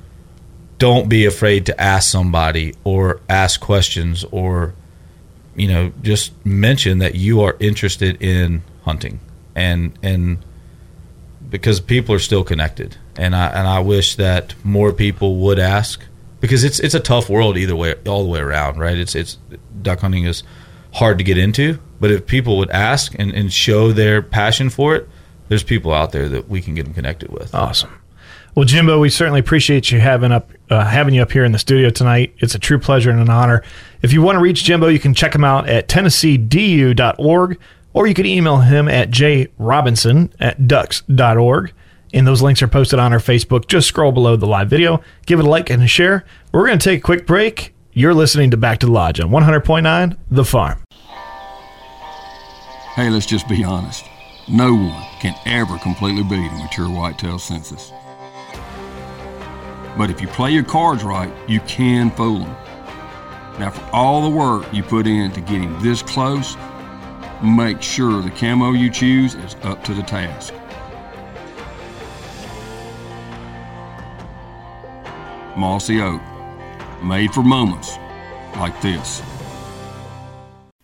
don't 0.78 1.08
be 1.08 1.24
afraid 1.24 1.66
to 1.66 1.80
ask 1.80 2.10
somebody 2.10 2.74
or 2.84 3.20
ask 3.28 3.60
questions 3.60 4.24
or 4.30 4.74
you 5.56 5.68
know, 5.68 5.92
just 6.00 6.32
mention 6.46 6.98
that 6.98 7.16
you 7.16 7.42
are 7.42 7.56
interested 7.60 8.22
in 8.22 8.62
hunting 8.84 9.20
and 9.54 9.92
and 10.02 10.38
because 11.48 11.80
people 11.80 12.14
are 12.14 12.20
still 12.20 12.44
connected. 12.44 12.96
And 13.16 13.34
I 13.34 13.48
and 13.48 13.66
I 13.66 13.80
wish 13.80 14.16
that 14.16 14.54
more 14.64 14.92
people 14.92 15.36
would 15.36 15.58
ask 15.58 16.02
because 16.40 16.64
it's 16.64 16.78
it's 16.80 16.94
a 16.94 17.00
tough 17.00 17.28
world 17.28 17.56
either 17.56 17.76
way 17.76 17.94
all 18.06 18.22
the 18.22 18.28
way 18.28 18.40
around, 18.40 18.78
right? 18.78 18.96
It's 18.96 19.14
it's 19.14 19.38
duck 19.82 20.00
hunting 20.00 20.24
is 20.24 20.42
hard 20.92 21.18
to 21.18 21.24
get 21.24 21.38
into, 21.38 21.78
but 22.00 22.10
if 22.10 22.26
people 22.26 22.56
would 22.58 22.70
ask 22.70 23.14
and, 23.18 23.30
and 23.30 23.52
show 23.52 23.92
their 23.92 24.22
passion 24.22 24.70
for 24.70 24.96
it, 24.96 25.08
there's 25.48 25.62
people 25.62 25.92
out 25.92 26.12
there 26.12 26.28
that 26.28 26.48
we 26.48 26.60
can 26.60 26.74
get 26.74 26.84
them 26.84 26.94
connected 26.94 27.30
with. 27.30 27.54
Awesome. 27.54 28.00
Well, 28.54 28.64
Jimbo, 28.64 28.98
we 28.98 29.10
certainly 29.10 29.40
appreciate 29.40 29.90
you 29.92 30.00
having 30.00 30.32
up 30.32 30.50
uh, 30.70 30.84
having 30.84 31.14
you 31.14 31.22
up 31.22 31.30
here 31.30 31.44
in 31.44 31.52
the 31.52 31.58
studio 31.58 31.90
tonight. 31.90 32.34
It's 32.38 32.54
a 32.54 32.58
true 32.58 32.78
pleasure 32.78 33.10
and 33.10 33.20
an 33.20 33.30
honor. 33.30 33.62
If 34.02 34.12
you 34.12 34.22
want 34.22 34.36
to 34.36 34.40
reach 34.40 34.64
Jimbo, 34.64 34.88
you 34.88 34.98
can 34.98 35.14
check 35.14 35.34
him 35.34 35.44
out 35.44 35.68
at 35.68 35.88
tennesseedu.org 35.88 37.58
or 37.92 38.06
you 38.06 38.14
can 38.14 38.26
email 38.26 38.58
him 38.58 38.88
at 38.88 39.10
jrobinson 39.10 40.30
at 40.40 40.66
ducks.org. 40.66 41.72
And 42.12 42.26
those 42.26 42.42
links 42.42 42.60
are 42.60 42.68
posted 42.68 42.98
on 42.98 43.12
our 43.12 43.20
Facebook. 43.20 43.68
Just 43.68 43.86
scroll 43.86 44.10
below 44.10 44.34
the 44.34 44.46
live 44.46 44.68
video, 44.68 45.00
give 45.26 45.38
it 45.38 45.46
a 45.46 45.48
like 45.48 45.70
and 45.70 45.82
a 45.82 45.86
share. 45.86 46.24
We're 46.52 46.66
going 46.66 46.78
to 46.78 46.84
take 46.84 46.98
a 46.98 47.02
quick 47.02 47.24
break. 47.24 47.72
You're 47.92 48.14
listening 48.14 48.50
to 48.50 48.56
Back 48.56 48.80
to 48.80 48.86
the 48.86 48.92
Lodge 48.92 49.20
on 49.20 49.30
100.9 49.30 50.16
The 50.30 50.44
Farm. 50.44 50.82
Hey, 52.96 53.08
let's 53.08 53.24
just 53.24 53.48
be 53.48 53.62
honest. 53.62 54.04
No 54.48 54.74
one 54.74 55.06
can 55.20 55.36
ever 55.46 55.78
completely 55.78 56.24
beat 56.24 56.50
a 56.50 56.54
mature 56.56 56.88
whitetail 56.88 57.38
census. 57.38 57.92
But 59.96 60.10
if 60.10 60.20
you 60.20 60.26
play 60.26 60.50
your 60.50 60.64
cards 60.64 61.04
right, 61.04 61.32
you 61.48 61.60
can 61.60 62.10
fool 62.10 62.40
them. 62.40 62.56
Now, 63.60 63.70
for 63.70 63.88
all 63.94 64.28
the 64.28 64.36
work 64.36 64.66
you 64.74 64.82
put 64.82 65.06
in 65.06 65.30
to 65.32 65.40
getting 65.40 65.78
this 65.80 66.02
close, 66.02 66.56
make 67.40 67.80
sure 67.80 68.22
the 68.22 68.30
camo 68.30 68.72
you 68.72 68.90
choose 68.90 69.36
is 69.36 69.54
up 69.62 69.84
to 69.84 69.94
the 69.94 70.02
task. 70.02 70.52
Mossy 75.56 76.00
Oak, 76.00 76.20
made 77.04 77.32
for 77.32 77.44
moments 77.44 77.98
like 78.56 78.80
this. 78.82 79.22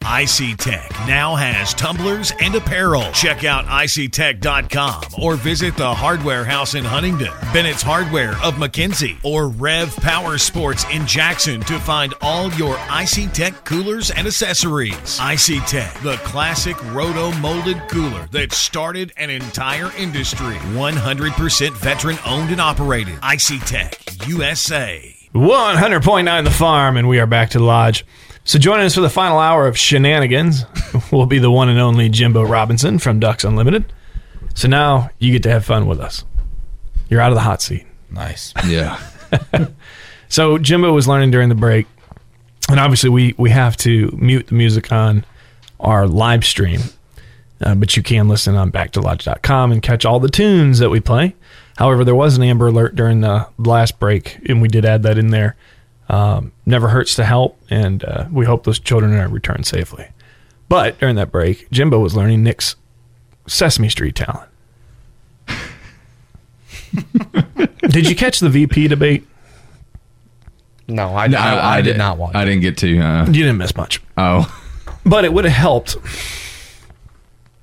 Icey-Tek 0.08 0.88
now 1.08 1.34
has 1.34 1.74
tumblers 1.74 2.32
and 2.40 2.54
apparel. 2.54 3.10
Check 3.10 3.42
out 3.42 3.64
iceytek.com 3.66 5.02
or 5.20 5.34
visit 5.34 5.76
the 5.76 5.92
Hardware 5.92 6.44
House 6.44 6.76
in 6.76 6.84
Huntington, 6.84 7.32
Bennett's 7.52 7.82
Hardware 7.82 8.30
of 8.42 8.54
McKenzie, 8.54 9.18
or 9.24 9.48
Rev 9.48 9.94
Power 9.96 10.38
Sports 10.38 10.84
in 10.92 11.08
Jackson 11.08 11.60
to 11.62 11.80
find 11.80 12.14
all 12.22 12.52
your 12.52 12.76
Icey-Tek 12.88 13.64
coolers 13.64 14.12
and 14.12 14.28
accessories. 14.28 15.18
Icey-Tek, 15.18 15.94
the 16.02 16.16
classic 16.18 16.80
roto 16.92 17.32
molded 17.38 17.82
cooler 17.88 18.28
that 18.30 18.52
started 18.52 19.12
an 19.16 19.28
entire 19.28 19.90
industry. 19.98 20.54
100% 20.54 21.72
veteran 21.72 22.16
owned 22.24 22.52
and 22.52 22.60
operated. 22.60 23.18
Icey-Tek, 23.22 24.28
USA. 24.28 25.16
100.9 25.34 26.44
The 26.44 26.50
Farm, 26.50 26.96
and 26.96 27.08
we 27.08 27.18
are 27.18 27.26
back 27.26 27.50
to 27.50 27.58
the 27.58 27.64
lodge. 27.64 28.06
So 28.46 28.60
joining 28.60 28.86
us 28.86 28.94
for 28.94 29.00
the 29.00 29.10
final 29.10 29.40
hour 29.40 29.66
of 29.66 29.76
shenanigans 29.76 30.64
will 31.12 31.26
be 31.26 31.40
the 31.40 31.50
one 31.50 31.68
and 31.68 31.80
only 31.80 32.08
Jimbo 32.08 32.44
Robinson 32.44 33.00
from 33.00 33.18
Ducks 33.18 33.42
Unlimited. 33.42 33.92
So 34.54 34.68
now 34.68 35.10
you 35.18 35.32
get 35.32 35.42
to 35.42 35.50
have 35.50 35.64
fun 35.64 35.86
with 35.86 35.98
us. 35.98 36.24
You're 37.10 37.20
out 37.20 37.32
of 37.32 37.34
the 37.34 37.40
hot 37.40 37.60
seat. 37.60 37.86
Nice. 38.10 38.54
Yeah. 38.66 39.00
So 40.28 40.58
Jimbo 40.58 40.92
was 40.92 41.06
learning 41.06 41.30
during 41.30 41.48
the 41.48 41.54
break, 41.54 41.86
and 42.68 42.80
obviously 42.80 43.10
we 43.10 43.36
we 43.38 43.50
have 43.50 43.76
to 43.78 44.10
mute 44.20 44.48
the 44.48 44.54
music 44.54 44.90
on 44.90 45.24
our 45.78 46.08
live 46.08 46.44
stream, 46.44 46.80
uh, 47.60 47.76
but 47.76 47.96
you 47.96 48.02
can 48.02 48.26
listen 48.26 48.56
on 48.56 48.72
backtolodge.com 48.72 49.70
and 49.70 49.80
catch 49.82 50.04
all 50.04 50.18
the 50.18 50.28
tunes 50.28 50.80
that 50.80 50.90
we 50.90 50.98
play. 50.98 51.36
However, 51.76 52.04
there 52.04 52.16
was 52.16 52.36
an 52.36 52.42
Amber 52.42 52.66
Alert 52.66 52.96
during 52.96 53.20
the 53.20 53.46
last 53.56 54.00
break, 54.00 54.40
and 54.48 54.60
we 54.60 54.66
did 54.66 54.84
add 54.84 55.04
that 55.04 55.16
in 55.16 55.28
there. 55.28 55.54
Um, 56.08 56.52
never 56.64 56.88
hurts 56.88 57.14
to 57.16 57.24
help, 57.24 57.58
and 57.68 58.04
uh, 58.04 58.26
we 58.30 58.46
hope 58.46 58.64
those 58.64 58.78
children 58.78 59.12
are 59.14 59.28
returned 59.28 59.66
safely. 59.66 60.08
But 60.68 60.98
during 60.98 61.16
that 61.16 61.30
break, 61.32 61.68
Jimbo 61.70 61.98
was 61.98 62.14
learning 62.14 62.42
Nick's 62.42 62.76
Sesame 63.46 63.88
Street 63.88 64.14
talent. 64.14 64.48
did 67.88 68.08
you 68.08 68.16
catch 68.16 68.40
the 68.40 68.48
VP 68.48 68.88
debate? 68.88 69.26
No, 70.88 71.08
I, 71.16 71.26
No, 71.26 71.38
I, 71.38 71.78
I 71.78 71.80
did 71.80 71.96
not 71.98 72.16
watch. 72.18 72.34
I 72.34 72.44
didn't 72.44 72.60
get 72.62 72.76
to. 72.78 72.98
Uh, 73.00 73.26
You 73.26 73.32
didn't 73.32 73.58
miss 73.58 73.76
much, 73.76 74.00
oh, 74.16 74.46
but 75.04 75.24
it 75.24 75.32
would 75.32 75.44
have 75.44 75.54
helped. 75.54 75.96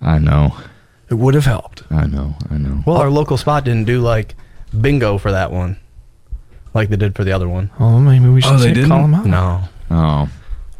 I 0.01 0.19
know. 0.19 0.57
It 1.09 1.13
would 1.15 1.33
have 1.35 1.45
helped. 1.45 1.83
I 1.89 2.05
know. 2.07 2.35
I 2.49 2.57
know. 2.57 2.83
Well, 2.85 2.97
our 2.97 3.09
local 3.09 3.37
spot 3.37 3.63
didn't 3.63 3.85
do 3.85 4.01
like 4.01 4.35
bingo 4.79 5.17
for 5.17 5.31
that 5.31 5.51
one, 5.51 5.77
like 6.73 6.89
they 6.89 6.95
did 6.95 7.15
for 7.15 7.23
the 7.23 7.31
other 7.31 7.47
one. 7.49 7.69
Oh, 7.79 7.99
maybe 7.99 8.27
we 8.29 8.41
should 8.41 8.53
Oh, 8.53 8.57
they 8.57 8.73
say- 8.73 8.87
call 8.87 8.99
didn't? 9.07 9.13
him 9.25 9.33
out. 9.33 9.69
No, 9.89 9.95
Oh, 9.95 10.29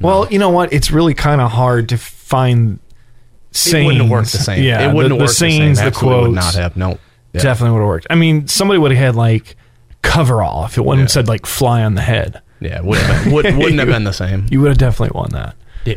Well, 0.02 0.28
you 0.32 0.40
know 0.40 0.50
what? 0.50 0.74
It's 0.74 0.92
really 0.92 1.14
kind 1.14 1.40
of 1.42 1.52
hard 1.52 1.90
to 1.90 1.98
find 1.98 2.80
sayings. 3.52 3.74
it 3.74 3.86
wouldn't 3.86 4.02
have 4.04 4.12
worked 4.12 4.32
the 4.32 4.38
same. 4.40 4.64
Yeah, 4.64 4.90
it 4.90 4.94
wouldn't 4.94 5.10
the, 5.10 5.16
have 5.16 5.20
the 5.20 5.24
worked 5.26 5.32
sayings, 5.34 5.60
the, 5.60 5.66
the, 5.70 5.76
same. 5.76 5.88
Absolutely 5.88 6.10
quotes. 6.20 6.28
would 6.30 6.36
not 6.36 6.56
have. 6.56 6.78
No, 6.78 6.98
Yeah. 7.34 7.42
Definitely 7.42 7.74
would 7.74 7.80
have 7.82 7.88
worked. 7.88 8.08
I 8.10 8.16
mean, 8.16 8.48
somebody 8.48 8.80
would 8.80 8.92
have 8.92 9.00
had 9.00 9.16
like 9.16 9.56
coverall 10.02 10.66
if 10.66 10.78
it 10.78 10.82
wouldn't 10.86 11.02
have 11.04 11.12
said 11.12 11.28
like 11.28 11.46
fly 11.46 11.84
on 11.84 11.96
the 11.96 12.02
head. 12.02 12.42
Yeah, 12.60 12.78
it 12.80 12.86
wouldn't 12.86 13.06
have 13.08 13.24
been, 13.26 13.34
would, 13.34 13.46
wouldn't 13.58 13.80
have 13.80 13.88
been 13.88 14.04
the 14.04 14.14
same. 14.14 14.48
You 14.52 14.62
would 14.62 14.70
have 14.70 14.78
definitely 14.78 15.16
won 15.18 15.30
that. 15.32 15.56
Yeah. 15.86 15.96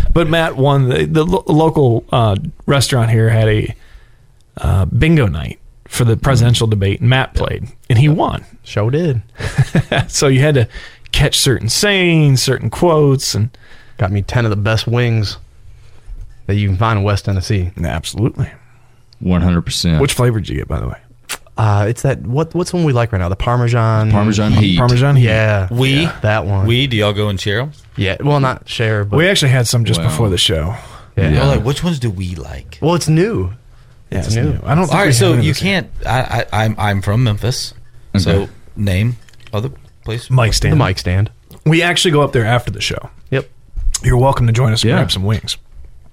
But 0.12 0.28
Matt 0.28 0.56
won 0.56 0.88
the, 0.88 1.04
the 1.06 1.24
lo- 1.24 1.44
local 1.46 2.04
uh, 2.10 2.36
restaurant 2.66 3.10
here 3.10 3.28
had 3.28 3.48
a 3.48 3.74
uh, 4.56 4.84
bingo 4.86 5.26
night 5.26 5.58
for 5.88 6.04
the 6.04 6.16
presidential 6.16 6.66
debate, 6.66 7.00
and 7.00 7.08
Matt 7.10 7.34
played, 7.34 7.66
and 7.90 7.98
he 7.98 8.08
won. 8.08 8.44
Show 8.62 8.90
did. 8.90 9.22
So 10.08 10.28
you 10.28 10.40
had 10.40 10.54
to 10.54 10.68
catch 11.12 11.38
certain 11.38 11.68
sayings, 11.68 12.42
certain 12.42 12.70
quotes, 12.70 13.34
and 13.34 13.50
Got 13.96 14.12
me 14.12 14.22
ten 14.22 14.44
of 14.44 14.50
the 14.50 14.56
best 14.56 14.86
wings 14.86 15.38
that 16.46 16.54
you 16.54 16.68
can 16.68 16.76
find 16.76 16.98
in 17.00 17.04
West 17.04 17.24
Tennessee. 17.24 17.72
absolutely. 17.82 18.48
one 19.18 19.40
hundred 19.42 19.62
percent. 19.62 20.00
Which 20.00 20.12
flavor 20.12 20.38
did 20.40 20.48
you 20.48 20.56
get, 20.56 20.68
by 20.68 20.78
the 20.78 20.88
way? 20.88 20.98
Uh, 21.56 21.86
it's 21.88 22.02
that 22.02 22.20
what 22.22 22.54
what's 22.54 22.72
one 22.72 22.84
we 22.84 22.92
like 22.92 23.10
right 23.12 23.18
now? 23.18 23.28
The 23.28 23.34
Parmesan. 23.34 24.12
Parmesan 24.12 24.52
heat. 24.52 24.78
Parmesan 24.78 25.16
heat. 25.16 25.24
Yeah, 25.24 25.66
We 25.72 26.04
that 26.22 26.46
one. 26.46 26.66
we 26.66 26.86
do 26.86 26.96
y'all 26.96 27.12
go 27.12 27.28
and 27.28 27.40
share 27.40 27.58
them? 27.58 27.72
yeah. 27.96 28.16
Well, 28.20 28.38
not 28.38 28.68
share, 28.68 29.04
but 29.04 29.16
We 29.16 29.26
actually 29.26 29.50
had 29.50 29.66
some 29.66 29.84
just 29.84 30.00
Wow. 30.00 30.06
before 30.08 30.28
the 30.30 30.38
show. 30.38 30.76
yeah. 31.16 31.30
Yeah. 31.30 31.46
like 31.46 31.64
which 31.64 31.82
ones 31.82 31.98
do 31.98 32.10
we 32.10 32.36
like? 32.36 32.78
Well, 32.80 32.94
it's 32.94 33.08
new. 33.08 33.50
Yeah, 34.10 34.18
It's 34.20 34.34
new. 34.34 34.58
I 34.64 34.74
don't. 34.74 34.86
Think 34.86 34.98
All 34.98 35.12
so 35.12 35.34
you 35.34 35.54
can't. 35.54 35.90
I, 36.06 36.46
I 36.52 36.64
I'm 36.64 36.74
I'm 36.78 37.02
from 37.02 37.24
Memphis, 37.24 37.74
so 38.16 38.48
name 38.76 39.16
other 39.52 39.70
place. 40.04 40.30
Mike 40.30 40.54
stand. 40.54 40.72
The 40.72 40.76
stand. 40.76 40.88
mic 40.88 40.98
stand. 40.98 41.30
We 41.66 41.82
actually 41.82 42.12
go 42.12 42.22
up 42.22 42.32
there 42.32 42.46
after 42.46 42.70
the 42.70 42.80
show. 42.80 43.10
Yep. 43.30 43.48
You're 44.02 44.16
welcome 44.18 44.46
to 44.46 44.52
join 44.52 44.72
us 44.72 44.82
and 44.82 44.90
Yeah. 44.90 44.96
grab 44.96 45.12
some 45.12 45.24
wings. 45.24 45.58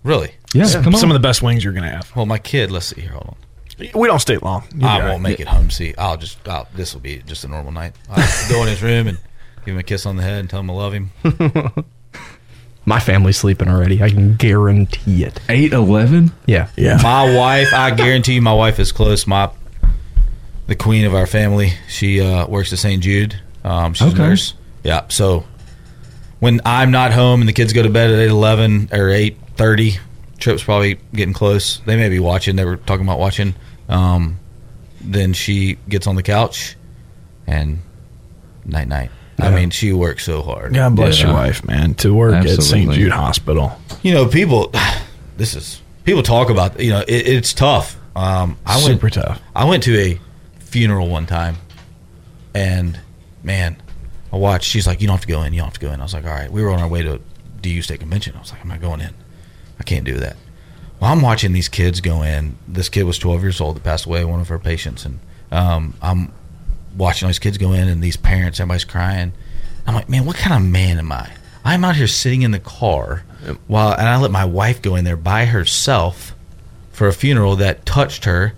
Really? 0.04 0.32
Yeah, 0.54 0.70
come 0.84 0.94
on. 0.94 1.00
Some 1.00 1.10
of 1.10 1.16
the 1.16 1.20
best 1.20 1.42
wings 1.42 1.64
you're 1.64 1.74
gonna 1.74 1.90
have. 1.90 2.14
Well, 2.16 2.26
my 2.26 2.38
kid. 2.38 2.70
Let's 2.72 2.88
see 2.88 3.02
here. 3.02 3.12
Hold 3.12 3.28
on. 3.30 3.36
We 3.94 4.08
don't 4.08 4.20
stay 4.20 4.38
long. 4.38 4.64
You'll 4.76 4.86
I 4.86 4.94
all 4.94 5.00
won't 5.00 5.12
right. 5.12 5.22
make 5.22 5.40
it 5.40 5.48
home. 5.48 5.70
See, 5.70 5.94
I'll 5.98 6.18
just. 6.18 6.46
I'll, 6.48 6.68
this 6.76 6.94
will 6.94 7.02
be 7.02 7.18
just 7.26 7.44
a 7.44 7.48
normal 7.48 7.72
night. 7.72 7.94
I'll 8.10 8.50
go 8.50 8.62
in 8.64 8.68
his 8.70 8.82
room 8.84 9.08
and 9.08 9.18
give 9.66 9.74
him 9.74 9.80
a 9.80 9.84
kiss 9.84 10.06
on 10.06 10.16
the 10.18 10.24
head 10.24 10.40
and 10.40 10.50
tell 10.50 10.60
him 10.62 10.70
I 10.70 10.74
love 10.74 10.94
him. 10.94 11.12
My 12.86 13.00
family's 13.00 13.38
sleeping 13.38 13.68
already. 13.68 14.02
I 14.04 14.10
can 14.10 14.36
guarantee 14.36 15.24
it. 15.24 15.40
Eight 15.50 15.74
eleven. 15.74 16.32
Yeah. 16.46 16.68
Yeah. 16.78 17.00
my 17.02 17.36
wife, 17.36 17.74
I 17.74 17.92
guarantee 17.92 18.36
you, 18.36 18.42
my 18.42 18.54
wife 18.54 18.80
is 18.80 18.92
close. 18.92 19.26
My 19.26 19.50
the 20.68 20.76
queen 20.76 21.06
of 21.06 21.14
our 21.16 21.28
family. 21.28 21.74
She 21.88 22.22
uh, 22.22 22.48
works 22.48 22.74
at 22.74 22.80
St. 22.80 23.02
Jude. 23.02 23.40
Um, 23.64 23.94
she's 23.94 24.14
Okay. 24.14 24.24
a 24.24 24.28
nurse. 24.28 24.54
Yeah. 24.84 25.06
So 25.10 25.46
when 26.40 26.62
I'm 26.66 26.92
not 26.92 27.12
home 27.12 27.42
and 27.42 27.50
the 27.50 27.54
kids 27.54 27.74
go 27.74 27.82
to 27.84 27.90
bed 27.90 28.12
at 28.12 28.20
eight 28.20 28.30
eleven 28.30 28.90
or 28.92 29.10
eight 29.10 29.38
thirty, 29.56 29.98
Trip's 30.38 30.64
probably 30.64 31.00
getting 31.14 31.34
close. 31.34 31.80
They 31.86 31.96
may 31.96 32.10
be 32.10 32.20
watching. 32.20 32.56
They 32.56 32.66
were 32.66 32.78
talking 32.78 33.06
about 33.06 33.18
watching. 33.20 33.56
Um, 33.90 34.38
then 35.02 35.34
she 35.34 35.78
gets 35.90 36.06
on 36.08 36.16
the 36.16 36.24
couch 36.24 36.76
and 37.48 37.80
night 38.64 38.88
night. 38.88 39.10
I 39.38 39.50
mean, 39.54 39.70
she 39.70 39.92
works 39.92 40.24
so 40.24 40.42
hard. 40.42 40.74
God 40.74 40.96
bless 40.96 41.20
Yeah. 41.20 41.28
your 41.28 41.36
wife, 41.36 41.66
man. 41.66 41.94
To 41.96 42.14
work 42.14 42.34
at 42.34 42.44
St. 42.48 42.58
Absolutely. 42.60 42.96
Jude 42.96 43.12
Hospital. 43.12 43.80
You 44.04 44.14
know, 44.14 44.28
people. 44.28 44.72
This 45.38 45.54
is 45.54 45.82
people 46.06 46.24
talk 46.24 46.50
about. 46.50 46.80
You 46.80 46.92
know, 46.92 47.02
it, 47.02 47.28
it's 47.28 47.54
tough. 47.54 47.98
Um, 48.16 48.58
I 48.66 48.76
went 48.78 48.88
Super 49.02 49.10
tough. 49.10 49.42
I 49.54 49.66
went 49.66 49.84
to 49.84 50.00
a 50.00 50.18
funeral 50.60 51.10
one 51.10 51.26
time, 51.26 51.58
and 52.54 52.98
man, 53.44 53.76
I 54.32 54.38
watched. 54.38 54.70
She's 54.70 54.88
like, 54.88 55.02
"You 55.02 55.08
don't 55.08 55.16
have 55.18 55.26
to 55.26 55.28
go 55.28 55.44
in. 55.44 55.52
You 55.54 55.60
don't 55.60 55.68
have 55.68 55.74
to 55.74 55.80
go 55.86 55.92
in." 55.92 56.00
I 56.00 56.04
was 56.04 56.14
like, 56.14 56.24
"All 56.26 56.32
right." 56.32 56.50
We 56.52 56.62
were 56.64 56.70
on 56.72 56.80
our 56.80 56.88
way 56.88 57.02
to 57.04 57.20
DU 57.62 57.82
State 57.82 58.00
Convention. 58.00 58.34
I 58.36 58.40
was 58.40 58.52
like, 58.52 58.62
"I'm 58.62 58.70
not 58.70 58.80
going 58.82 59.02
in. 59.02 59.14
I 59.80 59.84
can't 59.84 60.06
do 60.06 60.16
that." 60.20 60.38
Well, 61.02 61.12
I'm 61.12 61.22
watching 61.22 61.52
these 61.52 61.68
kids 61.68 62.00
go 62.00 62.22
in. 62.24 62.56
This 62.68 62.88
kid 62.88 63.04
was 63.04 63.18
12 63.20 63.42
years 63.42 63.60
old 63.60 63.76
that 63.76 63.84
passed 63.84 64.06
away, 64.06 64.24
one 64.24 64.40
of 64.40 64.50
our 64.50 64.60
patients, 64.60 65.06
and 65.06 65.20
um, 65.52 65.96
I'm 66.02 66.32
watching 66.96 67.26
all 67.26 67.30
these 67.30 67.40
kids 67.40 67.58
go 67.58 67.74
in, 67.74 67.88
and 67.88 68.02
these 68.02 68.18
parents, 68.18 68.60
everybody's 68.60 68.86
crying. 68.86 69.34
I'm 69.88 69.94
like, 69.94 70.10
man, 70.10 70.26
what 70.26 70.36
kind 70.36 70.56
of 70.56 70.70
man 70.70 70.98
am 70.98 71.12
I? 71.12 71.32
I'm 71.64 71.84
out 71.84 71.96
here 71.96 72.08
sitting 72.08 72.44
in 72.44 72.52
the 72.52 72.60
car 72.60 73.24
while, 73.68 73.92
and 73.92 74.08
I 74.08 74.18
let 74.18 74.32
my 74.32 74.46
wife 74.46 74.82
go 74.82 74.96
in 74.96 75.04
there 75.06 75.18
by 75.18 75.46
herself 75.46 76.36
for 76.92 77.08
a 77.08 77.14
funeral 77.14 77.58
that 77.58 77.86
touched 77.86 78.26
her. 78.26 78.54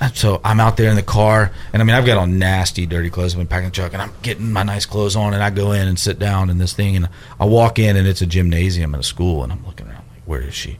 And 0.00 0.16
So 0.16 0.40
I'm 0.44 0.60
out 0.60 0.76
there 0.76 0.90
in 0.90 0.96
the 0.96 1.02
car, 1.02 1.52
and 1.72 1.82
I 1.82 1.84
mean, 1.84 1.94
I've 1.94 2.06
got 2.06 2.18
on 2.18 2.38
nasty, 2.38 2.86
dirty 2.86 3.10
clothes. 3.10 3.34
I've 3.34 3.38
been 3.38 3.46
packing 3.46 3.68
the 3.68 3.74
truck, 3.74 3.92
and 3.92 4.00
I'm 4.02 4.12
getting 4.22 4.52
my 4.52 4.62
nice 4.62 4.86
clothes 4.86 5.14
on, 5.14 5.34
and 5.34 5.42
I 5.42 5.50
go 5.50 5.72
in 5.72 5.86
and 5.86 5.98
sit 5.98 6.18
down 6.18 6.50
in 6.50 6.58
this 6.58 6.72
thing, 6.72 6.96
and 6.96 7.08
I 7.38 7.44
walk 7.44 7.78
in, 7.78 7.96
and 7.96 8.08
it's 8.08 8.22
a 8.22 8.26
gymnasium 8.26 8.94
in 8.94 9.00
a 9.00 9.04
school, 9.04 9.42
and 9.42 9.52
I'm 9.52 9.64
looking 9.66 9.86
around 9.86 10.04
like, 10.12 10.22
where 10.24 10.40
is 10.40 10.54
she? 10.54 10.78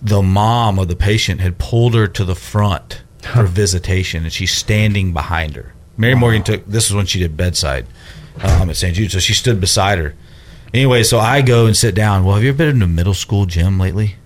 The 0.00 0.22
mom 0.22 0.78
of 0.78 0.88
the 0.88 0.96
patient 0.96 1.40
had 1.40 1.58
pulled 1.58 1.94
her 1.94 2.06
to 2.08 2.24
the 2.24 2.34
front 2.34 3.02
for 3.20 3.42
visitation, 3.44 4.22
and 4.24 4.32
she's 4.32 4.52
standing 4.52 5.12
behind 5.12 5.56
her. 5.56 5.73
Mary 5.96 6.14
Morgan 6.14 6.42
took 6.42 6.66
this 6.66 6.88
is 6.88 6.94
when 6.94 7.06
she 7.06 7.18
did 7.18 7.36
bedside 7.36 7.86
um, 8.42 8.70
at 8.70 8.76
St. 8.76 8.94
Jude, 8.94 9.12
so 9.12 9.18
she 9.18 9.34
stood 9.34 9.60
beside 9.60 9.98
her. 9.98 10.14
Anyway, 10.72 11.04
so 11.04 11.18
I 11.18 11.40
go 11.40 11.66
and 11.66 11.76
sit 11.76 11.94
down. 11.94 12.24
Well, 12.24 12.34
have 12.34 12.42
you 12.42 12.48
ever 12.48 12.58
been 12.58 12.76
in 12.76 12.82
a 12.82 12.88
middle 12.88 13.14
school 13.14 13.46
gym 13.46 13.78
lately? 13.78 14.16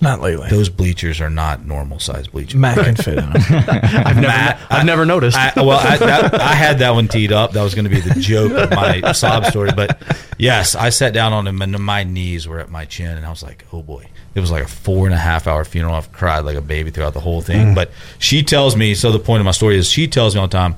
Not 0.00 0.20
lately. 0.20 0.50
Those 0.50 0.68
bleachers 0.68 1.22
are 1.22 1.30
not 1.30 1.64
normal 1.64 1.98
size 1.98 2.28
bleachers. 2.28 2.56
Matt 2.56 2.76
can 2.76 2.96
fit 2.96 3.16
in 3.16 3.30
them. 3.30 3.32
I've 3.50 4.16
never, 4.16 4.58
I've 4.68 4.84
never 4.84 5.06
noticed. 5.06 5.38
I, 5.38 5.52
well, 5.56 5.78
I, 5.78 5.96
that, 5.96 6.34
I 6.34 6.52
had 6.54 6.80
that 6.80 6.90
one 6.90 7.08
teed 7.08 7.32
up. 7.32 7.52
That 7.52 7.62
was 7.62 7.74
going 7.74 7.86
to 7.86 7.90
be 7.90 8.00
the 8.00 8.20
joke 8.20 8.52
of 8.52 8.70
my 8.72 9.12
sob 9.12 9.46
story. 9.46 9.70
But 9.74 10.02
yes, 10.38 10.74
I 10.74 10.90
sat 10.90 11.14
down 11.14 11.32
on 11.32 11.46
him, 11.46 11.62
and 11.62 11.78
my 11.78 12.04
knees 12.04 12.46
were 12.46 12.60
at 12.60 12.68
my 12.68 12.84
chin, 12.84 13.16
and 13.16 13.24
I 13.24 13.30
was 13.30 13.42
like, 13.42 13.64
"Oh 13.72 13.82
boy!" 13.82 14.06
It 14.34 14.40
was 14.40 14.50
like 14.50 14.64
a 14.64 14.68
four 14.68 15.06
and 15.06 15.14
a 15.14 15.18
half 15.18 15.46
hour 15.46 15.64
funeral. 15.64 15.94
I've 15.94 16.12
cried 16.12 16.40
like 16.40 16.56
a 16.56 16.62
baby 16.62 16.90
throughout 16.90 17.14
the 17.14 17.20
whole 17.20 17.40
thing. 17.40 17.74
But 17.74 17.90
she 18.18 18.42
tells 18.42 18.76
me. 18.76 18.94
So 18.94 19.10
the 19.12 19.18
point 19.18 19.40
of 19.40 19.46
my 19.46 19.52
story 19.52 19.78
is, 19.78 19.88
she 19.88 20.08
tells 20.08 20.34
me 20.34 20.42
all 20.42 20.46
the 20.46 20.52
time, 20.52 20.76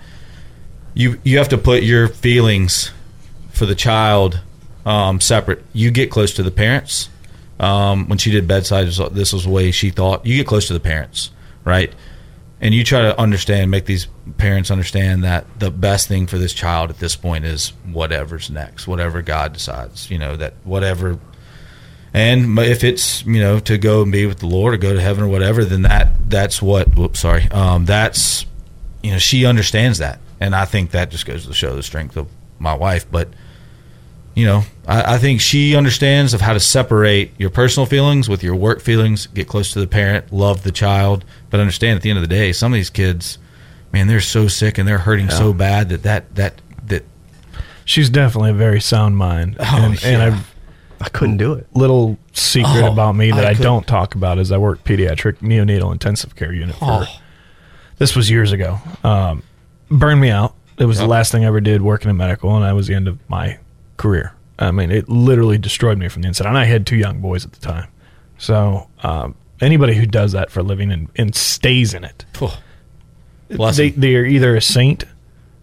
you 0.99 1.19
you 1.23 1.39
have 1.39 1.49
to 1.51 1.59
put 1.59 1.85
your 1.85 2.09
feelings 2.09 2.91
for 3.51 3.65
the 3.67 3.77
child 3.77 4.41
um, 4.85 5.21
separate. 5.21 5.65
You 5.73 5.91
get 5.91 6.11
close 6.11 6.35
to 6.35 6.43
the 6.43 6.51
parents. 6.51 7.09
Um, 7.61 8.09
when 8.09 8.19
she 8.19 8.31
did 8.31 8.47
bedside, 8.47 8.87
this 8.87 9.33
was- 9.33 9.45
the 9.45 9.51
way 9.51 9.71
she 9.71 9.91
thought. 9.91 10.27
You 10.27 10.37
get 10.37 10.47
close 10.47 10.67
to 10.69 10.73
the 10.73 10.81
parents, 10.81 11.31
right? 11.65 11.93
And 12.61 12.75
you 12.75 12.83
try 12.83 13.03
to 13.03 13.19
understand, 13.21 13.71
make 13.71 13.85
these 13.85 14.09
parents 14.37 14.71
understand 14.71 15.23
that 15.25 15.47
the 15.59 15.71
best 15.71 16.09
thing 16.09 16.27
for 16.27 16.39
this 16.39 16.53
child 16.53 16.91
at 16.91 16.99
this 16.99 17.15
point 17.15 17.45
is 17.45 17.73
whatever's 17.93 18.51
next, 18.51 18.89
whatever 18.89 19.23
God 19.23 19.53
decides. 19.53 20.11
You 20.11 20.19
know 20.19 20.37
that 20.37 20.55
whatever, 20.65 21.19
and 22.13 22.59
if 22.59 22.83
it's 22.83 23.25
you 23.25 23.41
know 23.41 23.61
to 23.61 23.79
go 23.79 24.03
and 24.03 24.11
be 24.11 24.27
with 24.27 24.39
the 24.41 24.47
Lord 24.47 24.75
or 24.75 24.77
go 24.77 24.93
to 24.95 25.01
heaven 25.01 25.23
or 25.23 25.29
whatever, 25.29 25.65
then 25.65 25.83
that 25.83 26.29
that's 26.29 26.61
what. 26.61 26.97
Whoops, 26.97 27.21
sorry. 27.21 27.49
Um, 27.51 27.85
that's 27.85 28.47
you 29.03 29.13
know 29.13 29.19
she 29.19 29.47
understands 29.47 29.99
that, 29.99 30.19
and 30.41 30.55
I 30.55 30.65
think 30.65 30.91
that 30.93 31.11
just 31.11 31.27
goes 31.27 31.47
to 31.47 31.55
show 31.55 31.75
the 31.75 31.83
strength 31.83 32.17
of 32.17 32.29
my 32.59 32.75
wife. 32.75 33.11
But 33.11 33.29
you 34.35 34.47
know, 34.47 34.63
I, 34.87 35.15
I 35.15 35.19
think 35.19 35.41
she 35.41 35.75
understands 35.75 36.33
of 36.35 36.41
how 36.41 36.53
to 36.53 36.61
separate 36.61 37.33
your 37.39 37.51
personal 37.51 37.87
feelings 37.87 38.29
with 38.29 38.43
your 38.43 38.55
work 38.55 38.81
feelings. 38.81 39.27
Get 39.27 39.49
close 39.49 39.73
to 39.73 39.81
the 39.81 39.87
parent, 39.87 40.33
love 40.33 40.63
the 40.63 40.73
child, 40.73 41.25
but 41.51 41.61
understand 41.61 41.97
at 41.97 42.03
the 42.03 42.11
end 42.11 42.19
of 42.19 42.23
the 42.23 42.29
day, 42.29 42.53
some 42.53 42.73
of 42.73 42.77
these 42.77 42.91
kids, 42.91 43.39
man, 43.93 44.07
they're 44.07 44.21
so 44.21 44.47
sick 44.47 44.79
and 44.79 44.87
they're 44.87 44.99
hurting 44.99 45.29
so 45.31 45.53
bad 45.53 45.89
that 45.89 46.03
that 46.05 46.35
that 46.37 46.61
that 46.87 47.05
She's 47.85 48.11
definitely 48.11 48.51
a 48.51 48.55
very 48.55 48.81
sound 48.81 49.17
mind. 49.17 49.57
Oh, 49.59 49.65
and, 49.65 50.05
and. 50.05 50.23
I've 50.23 50.55
I 51.01 51.09
couldn't 51.09 51.37
do 51.37 51.53
it. 51.53 51.67
little 51.75 52.19
secret 52.33 52.83
Oh, 52.83 52.93
about 52.93 53.15
me 53.15 53.31
that 53.31 53.45
I 53.45 53.51
I, 53.51 53.55
don't 53.55 53.87
talk 53.87 54.15
about 54.15 54.39
is 54.39 54.51
I 54.51 54.59
work 54.59 54.83
pediatric 54.85 55.35
neonatal 55.39 55.93
intensive 55.93 56.35
care 56.35 56.53
unit 56.53 56.75
for. 56.75 57.05
Oh. 57.05 57.07
This 57.99 58.17
was 58.17 58.31
years 58.31 58.53
ago. 58.53 58.79
Um, 59.05 59.43
burned 59.91 60.21
me 60.21 60.31
out. 60.31 60.55
It 60.79 60.85
was 60.85 60.99
the 60.99 61.07
last 61.07 61.33
thing 61.33 61.45
I 61.45 61.49
ever 61.49 61.61
did 61.61 61.83
working 61.83 62.09
in 62.09 62.17
medical, 62.17 62.55
and 62.55 62.65
that 62.65 62.75
was 62.75 62.87
the 62.87 62.95
end 62.95 63.09
of 63.09 63.19
my 63.29 63.59
career. 63.97 64.35
I 64.59 64.71
mean, 64.71 64.91
it 64.91 65.09
literally 65.09 65.59
destroyed 65.59 65.99
me 65.99 66.09
from 66.09 66.23
the 66.23 66.29
inside. 66.29 66.47
And 66.47 66.59
I 66.59 66.65
had 66.65 66.87
two 66.87 66.97
young 66.97 67.21
boys 67.21 67.45
at 67.45 67.53
the 67.53 67.61
time. 67.61 67.89
So 68.39 68.89
um, 69.03 69.35
anybody 69.61 69.95
who 69.95 70.07
does 70.07 70.33
that 70.33 70.51
for 70.51 70.61
a 70.61 70.63
living 70.63 70.93
and, 70.93 71.09
and 71.17 71.35
stays 71.35 71.95
in 71.95 72.05
it, 72.05 72.25
oh, 72.41 72.61
they, 73.49 73.91
they 73.91 74.15
are 74.17 74.25
either 74.25 74.55
a 74.57 74.61
saint 74.61 75.05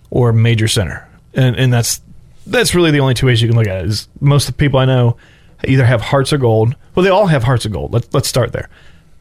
or 0.10 0.30
a 0.30 0.34
major 0.34 0.68
sinner, 0.68 1.08
and 1.34 1.56
and 1.56 1.72
that's 1.74 2.02
that's 2.48 2.76
really 2.76 2.92
the 2.92 3.00
only 3.00 3.14
two 3.14 3.26
ways 3.26 3.42
you 3.42 3.48
can 3.48 3.58
look 3.58 3.68
at 3.68 3.84
it. 3.84 3.88
Is 3.88 4.08
most 4.20 4.48
of 4.48 4.56
the 4.56 4.60
people 4.60 4.80
I 4.80 4.86
know 4.86 5.18
either 5.66 5.86
have 5.86 6.02
hearts 6.02 6.32
of 6.32 6.42
gold. 6.42 6.76
Well, 6.94 7.04
they 7.04 7.10
all 7.10 7.28
have 7.28 7.44
hearts 7.44 7.66
of 7.66 7.72
gold. 7.72 7.94
Let's 7.94 8.08
let's 8.14 8.28
start 8.28 8.52
there. 8.52 8.70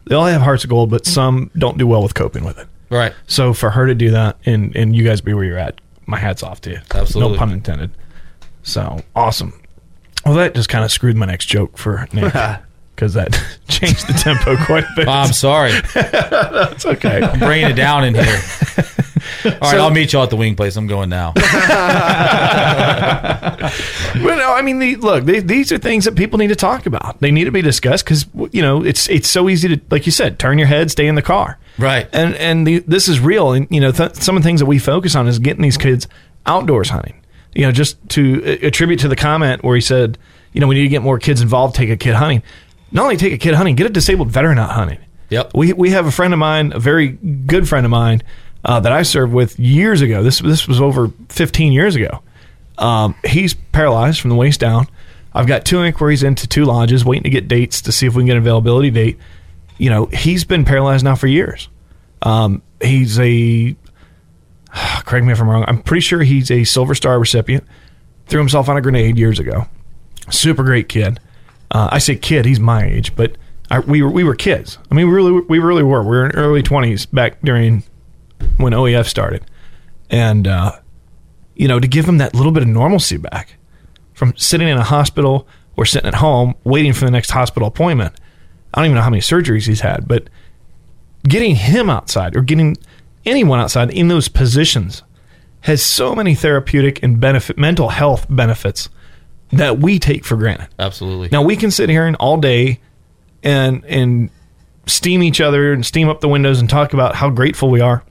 They 0.06 0.14
all 0.14 0.26
have 0.26 0.42
hearts 0.42 0.64
of 0.64 0.70
gold, 0.70 0.90
but 0.90 1.06
some 1.06 1.50
don't 1.56 1.78
do 1.78 1.86
well 1.86 2.02
with 2.02 2.14
coping 2.14 2.44
with 2.44 2.58
it. 2.58 2.68
Right. 2.90 3.12
So 3.26 3.52
for 3.52 3.70
her 3.70 3.86
to 3.86 3.94
do 3.94 4.10
that, 4.12 4.36
and 4.46 4.74
and 4.76 4.94
you 4.94 5.04
guys 5.04 5.20
be 5.20 5.34
where 5.34 5.44
you're 5.44 5.58
at, 5.58 5.80
my 6.06 6.18
hat's 6.18 6.42
off 6.42 6.60
to 6.62 6.70
you. 6.70 6.80
Absolutely. 6.94 7.32
no 7.32 7.38
pun 7.38 7.50
intended. 7.52 7.90
So 8.62 9.00
awesome. 9.14 9.60
Well, 10.24 10.34
that 10.34 10.54
just 10.54 10.68
kind 10.68 10.84
of 10.84 10.90
screwed 10.90 11.16
my 11.16 11.26
next 11.26 11.46
joke 11.46 11.76
for 11.76 12.08
Nick 12.12 12.32
because 12.94 13.14
that 13.14 13.32
changed 13.68 14.06
the 14.08 14.14
tempo 14.14 14.56
quite 14.64 14.84
a 14.84 14.92
bit. 14.96 15.08
I'm 15.08 15.32
sorry, 15.32 15.72
That's 15.94 16.86
okay. 16.86 17.22
I'm 17.22 17.38
bringing 17.38 17.70
it 17.70 17.74
down 17.74 18.04
in 18.04 18.14
here. 18.14 18.40
All 19.44 19.50
right, 19.60 19.78
I'll 19.80 19.90
meet 19.90 20.12
y'all 20.12 20.22
at 20.24 20.30
the 20.30 20.36
wing 20.36 20.56
place. 20.56 20.76
I'm 20.76 20.86
going 20.86 21.08
now. 21.08 21.32
Well, 24.16 24.36
no, 24.38 24.52
I 24.54 24.62
mean, 24.62 24.78
the, 24.78 24.94
look, 24.96 25.24
they, 25.24 25.40
these 25.40 25.72
are 25.72 25.78
things 25.78 26.04
that 26.04 26.14
people 26.14 26.38
need 26.38 26.48
to 26.48 26.54
talk 26.56 26.86
about. 26.86 27.18
They 27.20 27.32
need 27.32 27.44
to 27.44 27.50
be 27.50 27.62
discussed 27.62 28.04
because 28.04 28.26
you 28.52 28.62
know 28.62 28.84
it's 28.84 29.08
it's 29.08 29.28
so 29.28 29.48
easy 29.48 29.68
to, 29.76 29.80
like 29.90 30.06
you 30.06 30.12
said, 30.12 30.38
turn 30.38 30.56
your 30.58 30.68
head, 30.68 30.90
stay 30.90 31.06
in 31.08 31.14
the 31.16 31.22
car, 31.22 31.58
Right. 31.78 32.08
and 32.12 32.34
and 32.36 32.64
the, 32.66 32.78
this 32.80 33.08
is 33.08 33.18
real. 33.18 33.52
And 33.52 33.66
you 33.70 33.80
know, 33.80 33.90
th- 33.90 34.14
some 34.14 34.36
of 34.36 34.42
the 34.42 34.46
things 34.46 34.60
that 34.60 34.66
we 34.66 34.78
focus 34.78 35.16
on 35.16 35.26
is 35.26 35.38
getting 35.40 35.62
these 35.62 35.76
kids 35.76 36.06
outdoors 36.46 36.90
hunting. 36.90 37.20
You 37.54 37.62
know, 37.66 37.72
just 37.72 37.96
to 38.10 38.42
uh, 38.44 38.66
attribute 38.66 39.00
to 39.00 39.08
the 39.08 39.16
comment 39.16 39.64
where 39.64 39.74
he 39.74 39.80
said, 39.80 40.16
you 40.52 40.60
know, 40.60 40.68
we 40.68 40.76
need 40.76 40.82
to 40.82 40.88
get 40.88 41.02
more 41.02 41.18
kids 41.18 41.40
involved. 41.40 41.74
Take 41.74 41.90
a 41.90 41.96
kid 41.96 42.14
hunting. 42.14 42.42
Not 42.92 43.02
only 43.04 43.16
take 43.16 43.32
a 43.32 43.38
kid 43.38 43.54
hunting, 43.54 43.74
get 43.74 43.86
a 43.86 43.90
disabled 43.90 44.30
veteran 44.30 44.58
out 44.58 44.70
hunting. 44.70 44.98
Yep. 45.30 45.52
We 45.54 45.72
we 45.72 45.90
have 45.90 46.06
a 46.06 46.12
friend 46.12 46.32
of 46.32 46.38
mine, 46.38 46.72
a 46.72 46.78
very 46.78 47.08
good 47.08 47.68
friend 47.68 47.84
of 47.84 47.90
mine, 47.90 48.22
uh, 48.64 48.80
that 48.80 48.92
I 48.92 49.02
served 49.02 49.32
with 49.32 49.58
years 49.58 50.00
ago. 50.00 50.22
This 50.22 50.40
this 50.40 50.66
was 50.66 50.80
over 50.80 51.10
15 51.28 51.72
years 51.72 51.96
ago. 51.96 52.22
Um, 52.78 53.14
he's 53.24 53.54
paralyzed 53.54 54.20
from 54.20 54.30
the 54.30 54.36
waist 54.36 54.60
down. 54.60 54.88
I've 55.32 55.46
got 55.46 55.64
two 55.64 55.82
inquiries 55.82 56.22
into 56.22 56.46
two 56.46 56.64
lodges, 56.64 57.04
waiting 57.04 57.24
to 57.24 57.30
get 57.30 57.48
dates 57.48 57.82
to 57.82 57.92
see 57.92 58.06
if 58.06 58.14
we 58.14 58.20
can 58.20 58.26
get 58.26 58.36
an 58.36 58.42
availability 58.42 58.90
date. 58.90 59.18
You 59.78 59.90
know, 59.90 60.06
he's 60.06 60.44
been 60.44 60.64
paralyzed 60.64 61.04
now 61.04 61.16
for 61.16 61.26
years. 61.26 61.68
Um, 62.22 62.62
he's 62.80 63.18
a 63.18 63.76
correct 65.04 65.26
me 65.26 65.32
if 65.32 65.40
I'm 65.40 65.48
wrong. 65.48 65.64
I'm 65.66 65.82
pretty 65.82 66.00
sure 66.00 66.22
he's 66.22 66.50
a 66.50 66.64
Silver 66.64 66.94
Star 66.94 67.18
recipient. 67.18 67.64
Threw 68.26 68.40
himself 68.40 68.68
on 68.68 68.76
a 68.76 68.80
grenade 68.80 69.18
years 69.18 69.38
ago. 69.38 69.66
Super 70.30 70.64
great 70.64 70.88
kid. 70.88 71.20
Uh, 71.70 71.88
I 71.92 71.98
say 71.98 72.16
kid, 72.16 72.46
he's 72.46 72.60
my 72.60 72.84
age, 72.84 73.14
but 73.14 73.36
I, 73.70 73.80
we 73.80 74.02
were 74.02 74.10
we 74.10 74.24
were 74.24 74.34
kids. 74.34 74.78
I 74.90 74.94
mean, 74.94 75.08
we 75.08 75.14
really 75.14 75.40
we 75.48 75.58
really 75.58 75.82
were. 75.82 76.02
We 76.02 76.08
were 76.08 76.26
in 76.26 76.32
early 76.32 76.62
20s 76.62 77.10
back 77.12 77.40
during 77.42 77.82
when 78.56 78.72
OEF 78.72 79.06
started, 79.06 79.44
and 80.10 80.46
uh, 80.46 80.72
you 81.54 81.68
know, 81.68 81.80
to 81.80 81.88
give 81.88 82.06
him 82.06 82.18
that 82.18 82.34
little 82.34 82.52
bit 82.52 82.62
of 82.62 82.68
normalcy 82.68 83.16
back 83.16 83.56
from 84.12 84.36
sitting 84.36 84.68
in 84.68 84.76
a 84.76 84.84
hospital 84.84 85.46
or 85.76 85.84
sitting 85.84 86.08
at 86.08 86.14
home 86.14 86.54
waiting 86.64 86.92
for 86.92 87.04
the 87.04 87.10
next 87.10 87.30
hospital 87.30 87.68
appointment. 87.68 88.14
I 88.72 88.80
don't 88.80 88.86
even 88.86 88.96
know 88.96 89.02
how 89.02 89.10
many 89.10 89.22
surgeries 89.22 89.66
he's 89.66 89.80
had, 89.80 90.08
but 90.08 90.28
getting 91.28 91.54
him 91.54 91.88
outside 91.90 92.36
or 92.36 92.42
getting 92.42 92.76
anyone 93.24 93.60
outside 93.60 93.90
in 93.90 94.08
those 94.08 94.28
positions 94.28 95.02
has 95.60 95.82
so 95.82 96.14
many 96.14 96.34
therapeutic 96.34 97.02
and 97.02 97.18
benefit 97.20 97.56
mental 97.56 97.88
health 97.88 98.26
benefits 98.28 98.88
that 99.50 99.78
we 99.78 99.98
take 99.98 100.24
for 100.24 100.36
granted. 100.36 100.68
Absolutely. 100.78 101.28
Now 101.30 101.42
we 101.42 101.56
can 101.56 101.70
sit 101.70 101.88
here 101.88 102.06
and 102.06 102.16
all 102.16 102.36
day 102.36 102.80
and 103.42 103.84
and 103.86 104.30
steam 104.86 105.22
each 105.22 105.40
other 105.40 105.72
and 105.72 105.84
steam 105.84 106.08
up 106.08 106.20
the 106.20 106.28
windows 106.28 106.60
and 106.60 106.68
talk 106.68 106.92
about 106.92 107.14
how 107.14 107.30
grateful 107.30 107.70
we 107.70 107.80
are, 107.80 108.04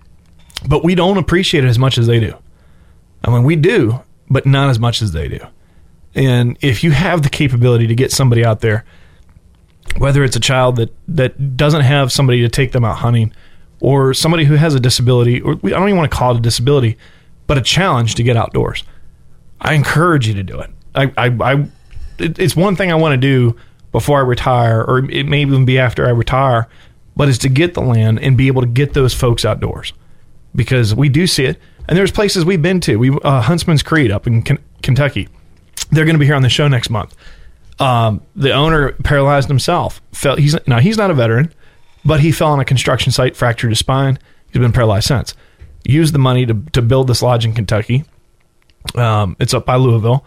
but 0.67 0.84
we 0.84 0.95
don't 0.95 1.17
appreciate 1.17 1.63
it 1.63 1.67
as 1.67 1.80
much 1.80 1.97
as 1.97 2.07
they 2.07 2.19
do. 2.19 2.35
I 3.23 3.31
mean, 3.31 3.43
we 3.43 3.55
do, 3.55 4.01
but 4.30 4.45
not 4.45 4.69
as 4.69 4.80
much 4.80 5.01
as 5.01 5.11
they 5.11 5.27
do. 5.27 5.39
And 6.15 6.57
if 6.61 6.84
you 6.84 6.91
have 6.91 7.23
the 7.23 7.30
capability 7.30 7.88
to 7.88 7.95
get 7.95 8.11
somebody 8.11 8.45
out 8.45 8.61
there, 8.61 8.85
whether 9.97 10.23
it's 10.23 10.35
a 10.35 10.39
child 10.39 10.75
that 10.77 10.93
that 11.07 11.57
doesn't 11.57 11.81
have 11.81 12.11
somebody 12.11 12.41
to 12.41 12.49
take 12.49 12.71
them 12.71 12.85
out 12.85 12.97
hunting, 12.97 13.34
or 13.80 14.13
somebody 14.13 14.45
who 14.45 14.55
has 14.55 14.75
a 14.75 14.80
disability, 14.80 15.41
or 15.41 15.53
I 15.63 15.69
don't 15.69 15.89
even 15.89 15.97
want 15.97 16.09
to 16.11 16.17
call 16.17 16.34
it 16.34 16.38
a 16.38 16.41
disability, 16.41 16.97
but 17.47 17.57
a 17.57 17.61
challenge 17.61 18.15
to 18.15 18.23
get 18.23 18.38
outdoors, 18.38 18.84
I 19.59 19.73
encourage 19.73 20.27
you 20.27 20.34
to 20.35 20.43
do 20.43 20.59
it. 20.59 20.69
I, 20.95 21.11
I, 21.17 21.53
I 21.53 21.65
it's 22.19 22.55
one 22.55 22.75
thing 22.75 22.91
I 22.91 22.95
want 22.95 23.13
to 23.13 23.17
do 23.17 23.57
before 23.91 24.19
I 24.19 24.21
retire, 24.21 24.84
or 24.84 24.99
it 25.09 25.27
may 25.27 25.41
even 25.41 25.65
be 25.65 25.80
after 25.80 26.05
I 26.05 26.11
retire, 26.11 26.67
but 27.15 27.30
is 27.30 27.38
to 27.39 27.49
get 27.49 27.73
the 27.73 27.81
land 27.81 28.19
and 28.19 28.38
be 28.38 28.47
able 28.47 28.61
to 28.61 28.67
get 28.67 28.93
those 28.93 29.13
folks 29.13 29.45
outdoors 29.45 29.93
because 30.55 30.93
we 30.95 31.09
do 31.09 31.27
see 31.27 31.45
it. 31.45 31.59
And 31.88 31.97
there's 31.97 32.11
places 32.11 32.45
we've 32.45 32.61
been 32.61 32.80
to. 32.81 32.97
We 32.97 33.11
uh, 33.23 33.41
Huntsman's 33.41 33.84
Creed 33.84 34.11
up 34.11 34.25
in 34.25 34.41
Ken- 34.41 34.63
Kentucky. 34.81 35.27
They're 35.91 36.05
going 36.05 36.15
to 36.15 36.19
be 36.19 36.25
here 36.25 36.35
on 36.35 36.41
the 36.41 36.49
show 36.49 36.67
next 36.67 36.89
month. 36.89 37.15
Um, 37.80 38.21
the 38.35 38.51
owner 38.51 38.91
paralyzed 39.03 39.47
himself. 39.49 40.01
Fell. 40.13 40.38
He's 40.38 40.55
now 40.67 40.80
he's 40.80 40.97
not 40.97 41.11
a 41.11 41.13
veteran, 41.13 41.53
but 42.05 42.19
he 42.19 42.31
fell 42.31 42.49
on 42.49 42.59
a 42.59 42.65
construction 42.65 43.11
site, 43.11 43.35
fractured 43.35 43.71
his 43.71 43.80
spine. 43.80 44.17
He's 44.51 44.61
been 44.61 44.71
paralyzed 44.71 45.07
since. 45.07 45.34
Used 45.84 46.13
the 46.13 46.19
money 46.19 46.45
to 46.45 46.53
to 46.71 46.81
build 46.81 47.07
this 47.07 47.21
lodge 47.21 47.45
in 47.45 47.53
Kentucky. 47.53 48.05
Um, 48.95 49.35
it's 49.39 49.53
up 49.53 49.65
by 49.65 49.75
Louisville, 49.75 50.25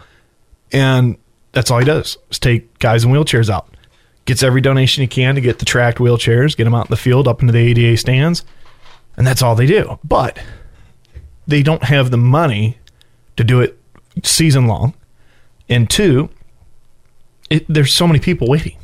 and 0.72 1.16
that's 1.52 1.70
all 1.70 1.78
he 1.78 1.84
does 1.84 2.18
is 2.30 2.38
take 2.38 2.78
guys 2.78 3.04
in 3.04 3.10
wheelchairs 3.10 3.48
out. 3.48 3.68
Gets 4.26 4.42
every 4.42 4.60
donation 4.60 5.02
he 5.02 5.06
can 5.06 5.36
to 5.36 5.40
get 5.40 5.58
the 5.60 5.64
tracked 5.64 5.98
wheelchairs, 5.98 6.56
get 6.56 6.64
them 6.64 6.74
out 6.74 6.86
in 6.86 6.90
the 6.90 6.96
field, 6.96 7.28
up 7.28 7.40
into 7.40 7.52
the 7.52 7.58
ADA 7.58 7.96
stands, 7.96 8.44
and 9.16 9.26
that's 9.26 9.42
all 9.42 9.54
they 9.54 9.66
do. 9.66 9.98
But 10.04 10.38
they 11.46 11.62
don't 11.62 11.84
have 11.84 12.10
the 12.10 12.16
money 12.16 12.78
to 13.36 13.44
do 13.44 13.60
it 13.60 13.78
season 14.22 14.66
long. 14.66 14.94
And 15.68 15.88
two, 15.88 16.30
it, 17.50 17.66
there's 17.68 17.94
so 17.94 18.06
many 18.06 18.18
people 18.18 18.48
waiting. 18.48 18.76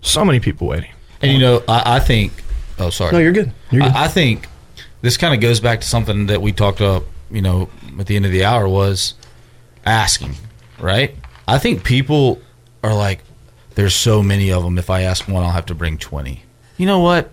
So 0.00 0.24
many 0.24 0.40
people 0.40 0.66
waiting. 0.66 0.90
And 1.22 1.32
you 1.32 1.38
know, 1.38 1.62
I, 1.68 1.96
I 1.96 2.00
think. 2.00 2.32
Oh, 2.78 2.90
sorry. 2.90 3.12
No, 3.12 3.18
you're 3.18 3.32
good. 3.32 3.52
You're 3.70 3.82
good. 3.82 3.92
I, 3.92 4.04
I 4.04 4.08
think 4.08 4.46
this 5.00 5.16
kind 5.16 5.34
of 5.34 5.40
goes 5.40 5.60
back 5.60 5.80
to 5.80 5.86
something 5.86 6.26
that 6.26 6.42
we 6.42 6.52
talked 6.52 6.80
about. 6.80 7.04
You 7.30 7.42
know, 7.42 7.68
at 7.98 8.06
the 8.06 8.14
end 8.14 8.24
of 8.24 8.30
the 8.30 8.44
hour 8.44 8.68
was 8.68 9.14
asking, 9.84 10.34
right? 10.78 11.16
I 11.48 11.58
think 11.58 11.82
people 11.82 12.40
are 12.84 12.94
like, 12.94 13.20
"There's 13.74 13.94
so 13.94 14.22
many 14.22 14.52
of 14.52 14.62
them. 14.62 14.78
If 14.78 14.90
I 14.90 15.02
ask 15.02 15.26
one, 15.26 15.42
I'll 15.42 15.50
have 15.50 15.66
to 15.66 15.74
bring 15.74 15.98
20." 15.98 16.42
You 16.76 16.86
know 16.86 17.00
what? 17.00 17.32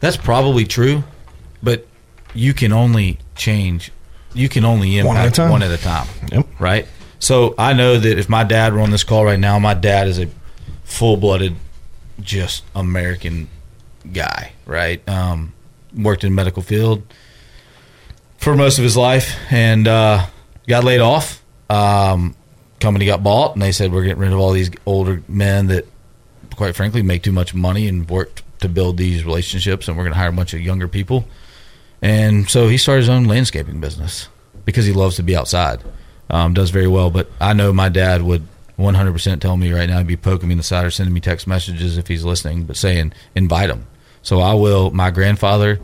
That's 0.00 0.16
probably 0.16 0.64
true, 0.64 1.04
but 1.62 1.86
you 2.34 2.54
can 2.54 2.72
only 2.72 3.18
change. 3.34 3.92
You 4.34 4.48
can 4.48 4.64
only 4.64 5.02
One 5.02 5.16
at 5.16 5.20
a 5.20 5.24
impact 5.24 5.36
time. 5.36 5.50
one 5.50 5.62
at 5.62 5.70
a 5.70 5.76
time. 5.82 6.08
Yep. 6.30 6.46
Right. 6.58 6.88
So 7.18 7.54
I 7.58 7.72
know 7.72 7.98
that 7.98 8.18
if 8.18 8.28
my 8.28 8.44
dad 8.44 8.72
were 8.72 8.80
on 8.80 8.90
this 8.90 9.04
call 9.04 9.24
right 9.24 9.38
now, 9.38 9.58
my 9.58 9.74
dad 9.74 10.08
is 10.08 10.18
a 10.18 10.28
full-blooded, 10.84 11.54
just 12.20 12.64
American 12.74 13.48
guy. 14.12 14.52
Right. 14.66 15.06
Um, 15.08 15.52
worked 15.94 16.24
in 16.24 16.30
the 16.32 16.34
medical 16.36 16.62
field 16.62 17.02
for 18.38 18.56
most 18.56 18.78
of 18.78 18.84
his 18.84 18.96
life 18.96 19.36
and 19.50 19.86
uh, 19.86 20.26
got 20.66 20.84
laid 20.84 21.00
off. 21.00 21.42
Um, 21.70 22.34
company 22.80 23.06
got 23.06 23.22
bought, 23.22 23.52
and 23.54 23.62
they 23.62 23.72
said 23.72 23.92
we're 23.92 24.02
getting 24.02 24.18
rid 24.18 24.32
of 24.32 24.38
all 24.40 24.52
these 24.52 24.70
older 24.86 25.22
men 25.28 25.68
that, 25.68 25.86
quite 26.56 26.74
frankly, 26.74 27.02
make 27.02 27.22
too 27.22 27.32
much 27.32 27.54
money 27.54 27.86
and 27.86 28.08
work 28.08 28.42
to 28.60 28.68
build 28.68 28.96
these 28.96 29.24
relationships, 29.24 29.86
and 29.88 29.96
we're 29.96 30.04
going 30.04 30.14
to 30.14 30.18
hire 30.18 30.28
a 30.30 30.32
bunch 30.32 30.54
of 30.54 30.60
younger 30.60 30.88
people. 30.88 31.24
And 32.02 32.50
so 32.50 32.68
he 32.68 32.76
started 32.76 33.02
his 33.02 33.08
own 33.08 33.24
landscaping 33.24 33.80
business 33.80 34.28
because 34.64 34.84
he 34.84 34.92
loves 34.92 35.16
to 35.16 35.22
be 35.22 35.36
outside. 35.36 35.82
Um, 36.28 36.54
does 36.54 36.70
very 36.70 36.88
well, 36.88 37.10
but 37.10 37.30
I 37.40 37.52
know 37.52 37.72
my 37.72 37.88
dad 37.88 38.22
would 38.22 38.46
100% 38.78 39.40
tell 39.40 39.56
me 39.56 39.72
right 39.72 39.88
now 39.88 39.98
he'd 39.98 40.06
be 40.06 40.16
poking 40.16 40.48
me 40.48 40.52
in 40.52 40.58
the 40.58 40.64
side 40.64 40.84
or 40.84 40.90
sending 40.90 41.14
me 41.14 41.20
text 41.20 41.46
messages 41.46 41.98
if 41.98 42.08
he's 42.08 42.24
listening, 42.24 42.64
but 42.64 42.76
saying 42.76 43.12
invite 43.34 43.70
him. 43.70 43.86
So 44.22 44.40
I 44.40 44.54
will. 44.54 44.90
My 44.90 45.10
grandfather, 45.10 45.78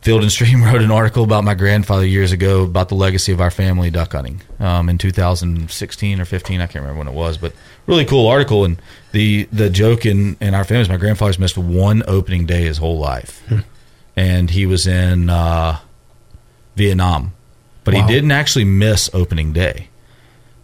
Field 0.00 0.22
and 0.22 0.32
Stream 0.32 0.62
wrote 0.64 0.82
an 0.82 0.90
article 0.90 1.24
about 1.24 1.44
my 1.44 1.54
grandfather 1.54 2.04
years 2.04 2.32
ago 2.32 2.64
about 2.64 2.88
the 2.88 2.94
legacy 2.94 3.32
of 3.32 3.40
our 3.40 3.50
family 3.50 3.90
duck 3.90 4.12
hunting 4.12 4.42
um, 4.58 4.88
in 4.88 4.98
2016 4.98 6.20
or 6.20 6.24
15. 6.24 6.60
I 6.60 6.66
can't 6.66 6.82
remember 6.82 6.98
when 6.98 7.08
it 7.08 7.14
was, 7.14 7.38
but 7.38 7.52
really 7.86 8.04
cool 8.04 8.26
article. 8.28 8.64
And 8.64 8.80
the 9.12 9.44
the 9.52 9.70
joke 9.70 10.04
in 10.04 10.36
in 10.40 10.54
our 10.54 10.64
family 10.64 10.82
is 10.82 10.88
my 10.88 10.96
grandfather's 10.96 11.38
missed 11.38 11.56
one 11.58 12.02
opening 12.06 12.46
day 12.46 12.62
his 12.62 12.78
whole 12.78 12.98
life, 12.98 13.42
and 14.16 14.50
he 14.50 14.66
was 14.66 14.86
in 14.86 15.30
uh, 15.30 15.78
Vietnam, 16.76 17.32
but 17.84 17.94
Wow. 17.94 18.06
he 18.06 18.12
didn't 18.12 18.32
actually 18.32 18.64
miss 18.64 19.10
opening 19.12 19.52
day. 19.52 19.88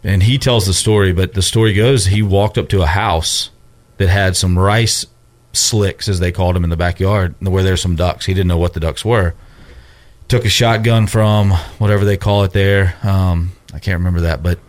And 0.04 0.22
he 0.22 0.38
tells 0.38 0.66
the 0.66 0.74
story, 0.74 1.12
but 1.12 1.34
the 1.34 1.42
story 1.42 1.74
goes 1.74 2.06
he 2.06 2.22
walked 2.22 2.56
up 2.56 2.68
to 2.68 2.82
a 2.82 2.86
house 2.86 3.50
that 3.96 4.08
had 4.08 4.36
some 4.36 4.56
rice 4.58 5.04
slicks, 5.52 6.08
as 6.08 6.20
they 6.20 6.30
called 6.30 6.54
them, 6.54 6.62
in 6.64 6.70
the 6.70 6.76
backyard, 6.76 7.34
where 7.40 7.62
there's 7.64 7.82
some 7.82 7.96
ducks. 7.96 8.26
He 8.26 8.32
didn't 8.34 8.46
know 8.48 8.58
what 8.58 8.74
the 8.74 8.80
ducks 8.80 9.04
were. 9.04 9.34
Took 10.28 10.44
a 10.44 10.48
shotgun 10.48 11.06
from 11.08 11.50
whatever 11.78 12.04
they 12.04 12.16
call 12.16 12.44
it 12.44 12.52
there. 12.52 12.94
Um, 13.02 13.52
I 13.74 13.80
can't 13.80 13.98
remember 13.98 14.20
that, 14.20 14.42
but 14.42 14.60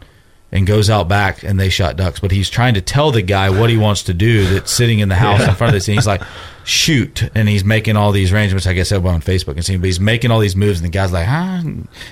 and 0.52 0.66
goes 0.66 0.90
out 0.90 1.08
back 1.08 1.44
and 1.44 1.60
they 1.60 1.70
shot 1.70 1.96
ducks. 1.96 2.20
But 2.20 2.32
he's 2.32 2.50
trying 2.50 2.74
to 2.74 2.82
tell 2.82 3.12
the 3.12 3.22
guy 3.22 3.50
what 3.50 3.70
he 3.70 3.78
wants 3.78 4.04
to 4.04 4.14
do 4.14 4.46
that's 4.46 4.72
sitting 4.72 5.00
in 5.00 5.10
the 5.10 5.16
house 5.16 5.42
in 5.42 5.54
front 5.56 5.70
of 5.70 5.74
this, 5.74 5.88
and 5.88 5.96
he's 5.96 6.08
like, 6.08 6.22
"Shoot!" 6.64 7.30
And 7.36 7.48
he's 7.48 7.64
making 7.64 7.96
all 7.96 8.12
these 8.12 8.34
arrangements. 8.34 8.68
I 8.68 8.74
guess 8.74 8.92
everyone 8.92 9.16
on 9.16 9.22
Facebook 9.22 9.54
can 9.54 9.64
see, 9.64 9.74
him, 9.74 9.82
but 9.82 9.88
he's 9.88 10.00
making 10.00 10.32
all 10.32 10.40
these 10.40 10.56
moves, 10.56 10.80
and 10.80 10.86
the 10.86 10.92
guy's 10.92 11.12
like, 11.12 11.28
"Huh?" 11.28 11.62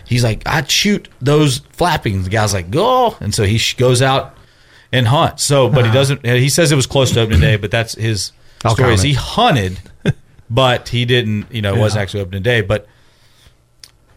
He's 0.05 0.23
like, 0.23 0.43
"I'd 0.45 0.69
shoot 0.69 1.07
those 1.22 1.59
flappings." 1.59 2.26
The 2.26 2.30
guy's 2.30 2.53
like, 2.53 2.69
"Go!" 2.69 3.15
And 3.19 3.34
so 3.34 3.43
he 3.43 3.57
sh- 3.57 3.76
goes 3.76 4.01
out 4.01 4.35
and 4.91 5.07
hunts. 5.07 5.43
So, 5.43 5.69
but 5.69 5.80
he 5.80 5.84
uh-huh. 5.85 5.93
doesn't. 5.93 6.26
He 6.26 6.49
says 6.49 6.72
it 6.72 6.76
was 6.76 6.88
close 6.88 7.11
to 7.11 7.22
opening 7.22 7.41
day, 7.41 7.57
but 7.57 7.72
that's 7.72 7.95
his 7.95 8.31
I'll 8.64 8.76
story. 8.76 8.93
Is 8.93 9.01
he 9.01 9.14
hunted, 9.14 9.80
but 10.49 10.89
he 10.89 11.05
didn't. 11.05 11.51
You 11.51 11.61
know, 11.61 11.76
it 11.76 11.80
wasn't 11.80 12.03
actually 12.03 12.22
opening 12.22 12.43
day, 12.43 12.61
but 12.61 12.88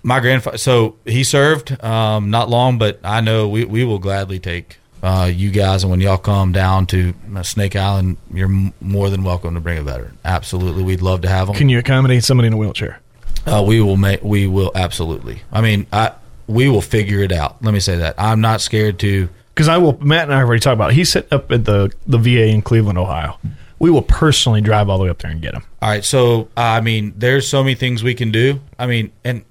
my 0.02 0.20
grandfather 0.20 0.58
so 0.58 0.96
he 1.04 1.22
served 1.24 1.82
um, 1.84 2.30
not 2.30 2.48
long 2.48 2.78
but 2.78 2.98
i 3.04 3.20
know 3.20 3.48
we, 3.48 3.64
we 3.64 3.84
will 3.84 3.98
gladly 3.98 4.38
take 4.38 4.78
uh, 5.02 5.30
you 5.32 5.50
guys 5.50 5.82
and 5.82 5.90
when 5.90 6.00
y'all 6.00 6.18
come 6.18 6.52
down 6.52 6.86
to 6.86 7.14
uh, 7.34 7.42
snake 7.42 7.74
island 7.76 8.16
you're 8.32 8.48
m- 8.48 8.72
more 8.80 9.08
than 9.10 9.22
welcome 9.24 9.54
to 9.54 9.60
bring 9.60 9.78
a 9.78 9.82
veteran 9.82 10.16
absolutely 10.24 10.82
we'd 10.82 11.00
love 11.02 11.20
to 11.22 11.28
have 11.28 11.46
them 11.46 11.56
Can 11.56 11.68
you 11.68 11.78
accommodate 11.78 12.22
somebody 12.24 12.46
in 12.48 12.52
a 12.52 12.56
wheelchair? 12.56 13.00
uh, 13.46 13.64
we 13.66 13.80
will 13.80 13.96
make 13.96 14.22
we 14.22 14.46
will 14.46 14.70
absolutely 14.74 15.42
i 15.52 15.60
mean 15.60 15.86
i 15.92 16.12
we 16.46 16.68
will 16.68 16.82
figure 16.82 17.20
it 17.20 17.32
out 17.32 17.56
let 17.62 17.72
me 17.72 17.80
say 17.80 17.96
that 17.96 18.14
i'm 18.18 18.40
not 18.40 18.60
scared 18.60 18.98
to 18.98 19.28
Because 19.54 19.68
I 19.68 19.78
will. 19.78 19.98
Matt 20.00 20.24
and 20.24 20.34
I 20.34 20.38
already 20.42 20.60
talked 20.60 20.74
about. 20.74 20.90
It. 20.92 20.94
He's 20.94 21.10
sitting 21.10 21.32
up 21.34 21.50
at 21.52 21.64
the 21.66 21.90
the 22.06 22.16
VA 22.18 22.46
in 22.46 22.62
Cleveland, 22.62 22.96
Ohio. 22.98 23.38
We 23.78 23.90
will 23.90 24.00
personally 24.02 24.60
drive 24.62 24.88
all 24.88 24.96
the 24.96 25.04
way 25.04 25.10
up 25.10 25.18
there 25.18 25.30
and 25.30 25.42
get 25.42 25.52
him. 25.54 25.64
All 25.82 25.90
right, 25.90 26.04
so 26.04 26.48
I 26.56 26.80
mean, 26.80 27.12
there's 27.16 27.46
so 27.48 27.62
many 27.62 27.74
things 27.74 28.02
we 28.02 28.14
can 28.14 28.30
do. 28.30 28.60
I 28.78 28.86
mean, 28.86 29.10
and 29.24 29.42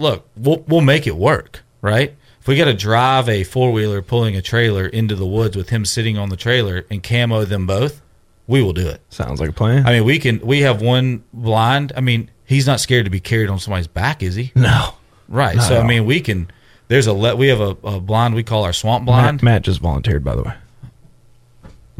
look, 0.00 0.26
we'll 0.36 0.64
we'll 0.66 0.80
make 0.80 1.06
it 1.06 1.16
work, 1.16 1.62
right? 1.82 2.14
If 2.40 2.48
we 2.48 2.56
got 2.56 2.64
to 2.64 2.74
drive 2.74 3.28
a 3.28 3.44
four 3.44 3.70
wheeler 3.70 4.00
pulling 4.02 4.34
a 4.34 4.42
trailer 4.42 4.86
into 4.86 5.14
the 5.14 5.26
woods 5.26 5.56
with 5.56 5.68
him 5.68 5.84
sitting 5.84 6.16
on 6.18 6.30
the 6.30 6.36
trailer 6.36 6.86
and 6.90 7.02
camo 7.02 7.44
them 7.44 7.66
both, 7.66 8.00
we 8.46 8.62
will 8.62 8.72
do 8.72 8.88
it. 8.88 9.00
Sounds 9.10 9.40
like 9.40 9.50
a 9.50 9.52
plan. 9.52 9.86
I 9.86 9.92
mean, 9.92 10.04
we 10.04 10.18
can. 10.18 10.40
We 10.40 10.60
have 10.62 10.80
one 10.80 11.22
blind. 11.34 11.92
I 11.96 12.00
mean, 12.00 12.30
he's 12.46 12.66
not 12.66 12.80
scared 12.80 13.04
to 13.04 13.10
be 13.10 13.20
carried 13.20 13.50
on 13.50 13.58
somebody's 13.58 13.86
back, 13.88 14.22
is 14.22 14.34
he? 14.34 14.52
no, 14.54 14.94
Right. 15.28 15.56
Not 15.56 15.68
so 15.68 15.80
I 15.80 15.86
mean, 15.86 16.06
we 16.06 16.20
can. 16.20 16.50
There's 16.88 17.06
a 17.06 17.12
le- 17.12 17.36
we 17.36 17.48
have 17.48 17.60
a, 17.60 17.76
a 17.84 18.00
blind 18.00 18.34
we 18.34 18.42
call 18.42 18.64
our 18.64 18.72
swamp 18.72 19.04
blind. 19.04 19.36
Matt, 19.36 19.42
Matt 19.42 19.62
just 19.62 19.80
volunteered, 19.80 20.24
by 20.24 20.34
the 20.34 20.42
way. 20.42 20.54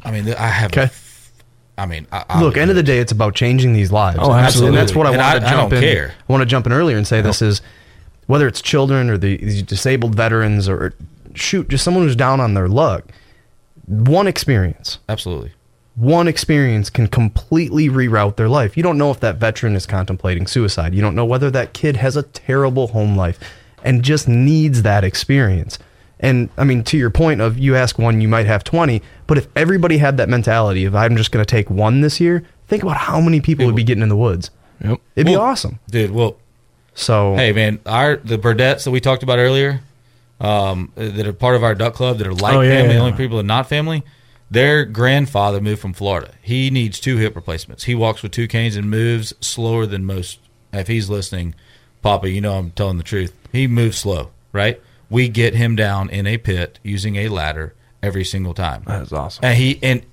I 0.03 0.11
mean, 0.11 0.27
I 0.35 0.47
have. 0.49 0.73
Okay. 0.73 0.89
I 1.79 1.87
mean, 1.87 2.07
I, 2.11 2.25
I 2.29 2.41
Look, 2.43 2.57
end 2.57 2.71
of 2.71 2.77
the 2.77 2.83
day, 2.83 2.99
it's 2.99 3.13
about 3.13 3.35
changing 3.35 3.73
these 3.73 3.93
lives. 3.93 4.19
Oh, 4.21 4.33
absolutely. 4.33 4.79
And 4.79 4.89
that's 4.89 4.95
what 4.97 5.07
I 5.07 5.11
want 5.11 5.23
I- 5.23 5.39
to 5.39 5.47
I 5.47 5.51
jump 5.51 5.71
don't 5.71 5.83
in. 5.83 5.95
care. 5.95 6.15
I 6.29 6.33
want 6.33 6.43
to 6.43 6.47
jump 6.47 6.67
in 6.67 6.73
earlier 6.73 6.97
and 6.97 7.07
say 7.07 7.21
this 7.21 7.41
is 7.43 7.63
whether 8.31 8.47
it's 8.47 8.63
children 8.63 9.11
or 9.11 9.19
the, 9.19 9.39
these 9.39 9.61
disabled 9.65 10.15
veterans 10.15 10.69
or 10.69 10.95
shoot, 11.35 11.69
just 11.69 11.83
someone 11.83 12.05
who's 12.05 12.15
down 12.15 12.39
on 12.39 12.55
their 12.55 12.69
luck. 12.69 13.05
One 13.87 14.29
experience, 14.29 15.01
Absolutely. 15.09 15.53
one 15.97 16.29
experience 16.29 16.91
can 16.91 17.09
completely 17.09 17.89
reroute 17.89 18.37
their 18.37 18.49
life. 18.49 18.77
You 18.77 18.85
don't 18.85 18.99
know 18.99 19.11
if 19.11 19.19
that 19.19 19.39
veteran 19.39 19.75
is 19.75 19.85
contemplating 19.85 20.47
suicide. 20.47 20.95
You 20.95 21.01
don't 21.03 21.17
know 21.17 21.25
whether 21.25 21.51
that 21.51 21.73
kid 21.73 21.97
has 21.97 22.17
a 22.17 22.23
terrible 22.23 22.87
home 22.87 23.17
life 23.17 23.41
and 23.83 24.05
just 24.05 24.29
needs 24.29 24.83
that 24.83 25.03
experience. 25.03 25.81
And 26.21 26.51
I 26.57 26.63
mean, 26.63 26.85
to 26.85 26.97
your 26.97 27.11
point 27.11 27.41
of 27.41 27.59
you 27.59 27.75
ask 27.75 27.99
one, 27.99 28.21
you 28.21 28.29
might 28.29 28.47
have 28.47 28.63
20, 28.63 29.03
but 29.27 29.39
if 29.39 29.49
everybody 29.57 29.99
had 29.99 30.19
that 30.19 30.29
mentality 30.29 30.85
of 30.85 30.95
I'm 30.95 31.17
just 31.17 31.33
going 31.33 31.45
to 31.45 31.51
take 31.51 31.69
one 31.69 32.01
this 32.01 32.21
year, 32.21 32.45
think 32.69 32.85
about 32.85 32.97
how 32.97 33.21
many 33.21 33.41
people 33.41 33.67
would 33.67 33.75
be 33.75 33.83
getting 33.83 34.05
in 34.05 34.09
the 34.09 34.17
woods. 34.17 34.53
Yep. 34.85 35.01
It'd 35.17 35.27
be 35.27 35.35
awesome. 35.35 35.81
dude. 35.89 36.13
Well, 36.13 36.37
So, 37.01 37.35
hey, 37.35 37.53
man, 37.53 37.81
our 37.87 38.17
the 38.17 38.39
Burdettes 38.39 38.85
that 38.85 38.91
we 38.91 39.01
talked 39.01 39.23
about 39.23 39.39
earlier, 39.39 39.81
um, 40.41 40.93
that 40.97 41.27
are 41.27 41.33
part 41.33 41.57
of 41.57 41.65
our 41.65 41.75
duck 41.75 41.95
club, 41.95 42.19
that 42.19 42.27
are 42.27 42.35
like 42.35 42.55
Oh, 42.55 42.61
yeah, 42.61 42.71
family, 42.77 42.89
the 42.89 42.95
yeah. 42.95 43.01
only 43.01 43.13
people 43.17 43.37
that 43.39 43.45
are 43.45 43.47
not 43.47 43.69
family. 43.69 44.03
Their 44.51 44.85
grandfather 44.85 45.61
moved 45.61 45.81
from 45.81 45.93
Florida. 45.93 46.33
He 46.43 46.71
needs 46.71 46.99
two 46.99 47.17
hip 47.19 47.37
replacements. 47.37 47.85
He 47.85 47.95
walks 47.95 48.23
with 48.23 48.33
two 48.33 48.49
canes 48.49 48.75
and 48.77 48.91
moves 48.91 49.33
slower 49.41 49.87
than 49.87 50.05
most. 50.05 50.41
If 50.73 50.89
he's 50.89 51.09
listening, 51.09 51.55
Papa, 52.03 52.29
you 52.29 52.41
know 52.41 52.55
I'm 52.55 52.71
telling 52.73 52.97
the 52.97 53.03
truth. 53.05 53.33
He 53.53 53.67
moves 53.67 53.99
slow, 53.99 54.31
right? 54.53 54.81
We 55.09 55.29
get 55.29 55.55
him 55.55 55.77
down 55.77 56.11
in 56.11 56.27
a 56.27 56.37
pit 56.37 56.79
using 56.83 57.17
a 57.17 57.29
ladder 57.29 57.75
every 58.03 58.25
single 58.25 58.55
time. 58.55 58.83
That 58.87 59.03
is 59.03 59.13
awesome. 59.13 59.45
And 59.45 59.57
he 59.57 59.79
and 59.83 60.05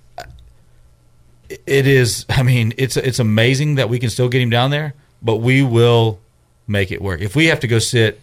it 1.66 1.88
is. 1.88 2.26
I 2.30 2.44
mean, 2.44 2.74
it's 2.78 2.98
it's 2.98 3.20
amazing 3.20 3.76
that 3.76 3.90
we 3.90 4.00
can 4.00 4.10
still 4.10 4.30
get 4.30 4.42
him 4.42 4.50
down 4.50 4.72
there, 4.72 4.94
but 5.22 5.38
we 5.38 5.62
will 5.64 6.20
make 6.68 6.92
it 6.92 7.02
work. 7.02 7.22
If 7.22 7.36
we 7.36 7.46
have 7.48 7.60
to 7.62 7.68
go 7.68 7.80
sit 7.80 8.22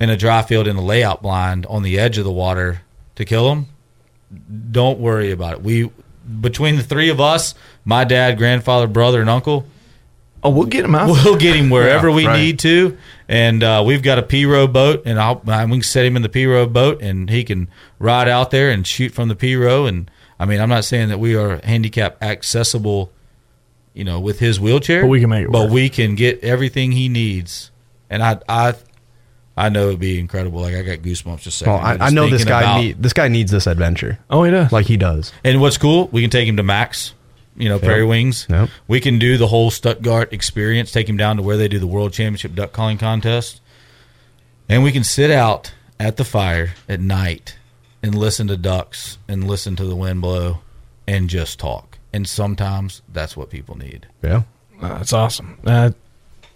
in 0.00 0.10
a 0.10 0.16
dry 0.16 0.42
field 0.42 0.66
in 0.66 0.76
a 0.76 0.82
layout 0.82 1.22
blind 1.22 1.66
on 1.66 1.82
the 1.82 1.98
edge 1.98 2.18
of 2.18 2.24
the 2.24 2.32
water 2.32 2.82
to 3.16 3.24
kill 3.24 3.50
him, 3.52 3.66
don't 4.70 4.98
worry 4.98 5.30
about 5.30 5.52
it. 5.54 5.62
We 5.62 5.90
between 6.40 6.76
the 6.76 6.82
three 6.82 7.08
of 7.10 7.20
us, 7.20 7.54
my 7.84 8.04
dad, 8.04 8.38
grandfather, 8.38 8.86
brother, 8.86 9.20
and 9.20 9.28
uncle, 9.30 9.66
Oh, 10.44 10.50
we'll 10.50 10.66
get 10.66 10.84
him 10.84 10.94
out. 10.96 11.06
We'll 11.08 11.36
get 11.36 11.54
him 11.54 11.70
wherever 11.70 12.08
Yeah, 12.08 12.14
we 12.16 12.26
right. 12.26 12.36
need 12.36 12.58
to, 12.60 12.98
and 13.28 13.62
uh, 13.62 13.84
we've 13.86 14.02
got 14.02 14.18
a 14.18 14.22
pirogue 14.24 14.72
boat, 14.72 15.02
and 15.04 15.20
I'll 15.20 15.40
I, 15.46 15.64
we 15.66 15.72
can 15.72 15.82
set 15.82 16.04
him 16.04 16.16
in 16.16 16.22
the 16.22 16.28
pirogue 16.28 16.72
boat, 16.72 17.00
and 17.00 17.30
he 17.30 17.44
can 17.44 17.68
ride 18.00 18.26
out 18.28 18.50
there 18.50 18.68
and 18.70 18.84
shoot 18.84 19.12
from 19.12 19.28
the 19.28 19.36
pirogue. 19.36 19.88
And 19.88 20.10
I 20.40 20.46
mean, 20.46 20.60
I'm 20.60 20.68
not 20.68 20.84
saying 20.84 21.10
that 21.10 21.20
we 21.20 21.36
are 21.36 21.60
handicap 21.62 22.20
accessible, 22.20 23.12
you 23.94 24.02
know, 24.04 24.18
with 24.18 24.38
his 24.40 24.58
wheelchair, 24.58 25.02
But 25.02 25.08
we 25.08 25.20
can 25.20 25.30
make 25.30 25.44
it 25.44 25.52
but 25.52 25.64
work. 25.64 25.70
we 25.72 25.88
can 25.88 26.14
get 26.16 26.42
everything 26.42 26.90
he 26.92 27.08
needs, 27.08 27.70
and 28.12 28.22
I 28.22 28.38
I 28.48 28.74
I 29.56 29.68
know 29.68 29.88
it'd 29.88 30.00
be 30.00 30.18
incredible. 30.18 30.60
Like 30.60 30.74
I 30.74 30.82
got 30.82 30.98
goosebumps 30.98 31.40
just 31.40 31.58
saying. 31.58 31.72
well, 31.72 31.80
I, 31.80 32.06
I 32.06 32.10
know 32.10 32.28
this 32.28 32.44
guy 32.44 32.80
need, 32.80 33.02
this 33.02 33.12
guy 33.12 33.28
needs 33.28 33.50
this 33.50 33.66
adventure. 33.66 34.18
Oh, 34.30 34.44
he 34.44 34.50
does. 34.50 34.70
Like 34.72 34.86
he 34.86 34.96
does. 34.96 35.32
And 35.44 35.60
what's 35.60 35.78
cool, 35.78 36.08
we 36.08 36.20
can 36.20 36.30
take 36.30 36.48
him 36.48 36.56
to 36.56 36.62
Mack's, 36.62 37.14
you 37.56 37.68
know, 37.68 37.78
Prairie 37.78 38.06
Wings. 38.06 38.46
Yep. 38.48 38.70
We 38.88 39.00
can 39.00 39.18
do 39.18 39.36
the 39.36 39.48
whole 39.48 39.70
Stuttgart 39.70 40.32
experience, 40.32 40.90
take 40.92 41.08
him 41.08 41.16
down 41.16 41.36
to 41.36 41.42
where 41.42 41.56
they 41.56 41.68
do 41.68 41.78
the 41.78 41.86
World 41.86 42.12
Championship 42.12 42.54
duck 42.54 42.72
calling 42.72 42.98
contest. 42.98 43.60
And 44.68 44.82
we 44.82 44.92
can 44.92 45.04
sit 45.04 45.30
out 45.30 45.74
at 46.00 46.16
the 46.16 46.24
fire 46.24 46.72
at 46.88 47.00
night 47.00 47.58
and 48.02 48.14
listen 48.14 48.46
to 48.48 48.56
ducks 48.56 49.18
and 49.28 49.46
listen 49.46 49.76
to 49.76 49.84
the 49.84 49.96
wind 49.96 50.22
blow 50.22 50.60
and 51.06 51.28
just 51.28 51.58
talk. 51.58 51.98
And 52.12 52.26
sometimes 52.26 53.02
that's 53.12 53.36
what 53.36 53.50
people 53.50 53.76
need. 53.76 54.06
Yeah. 54.22 54.42
Uh, 54.80 54.98
that's 54.98 55.12
awesome. 55.12 55.58
Uh, 55.64 55.90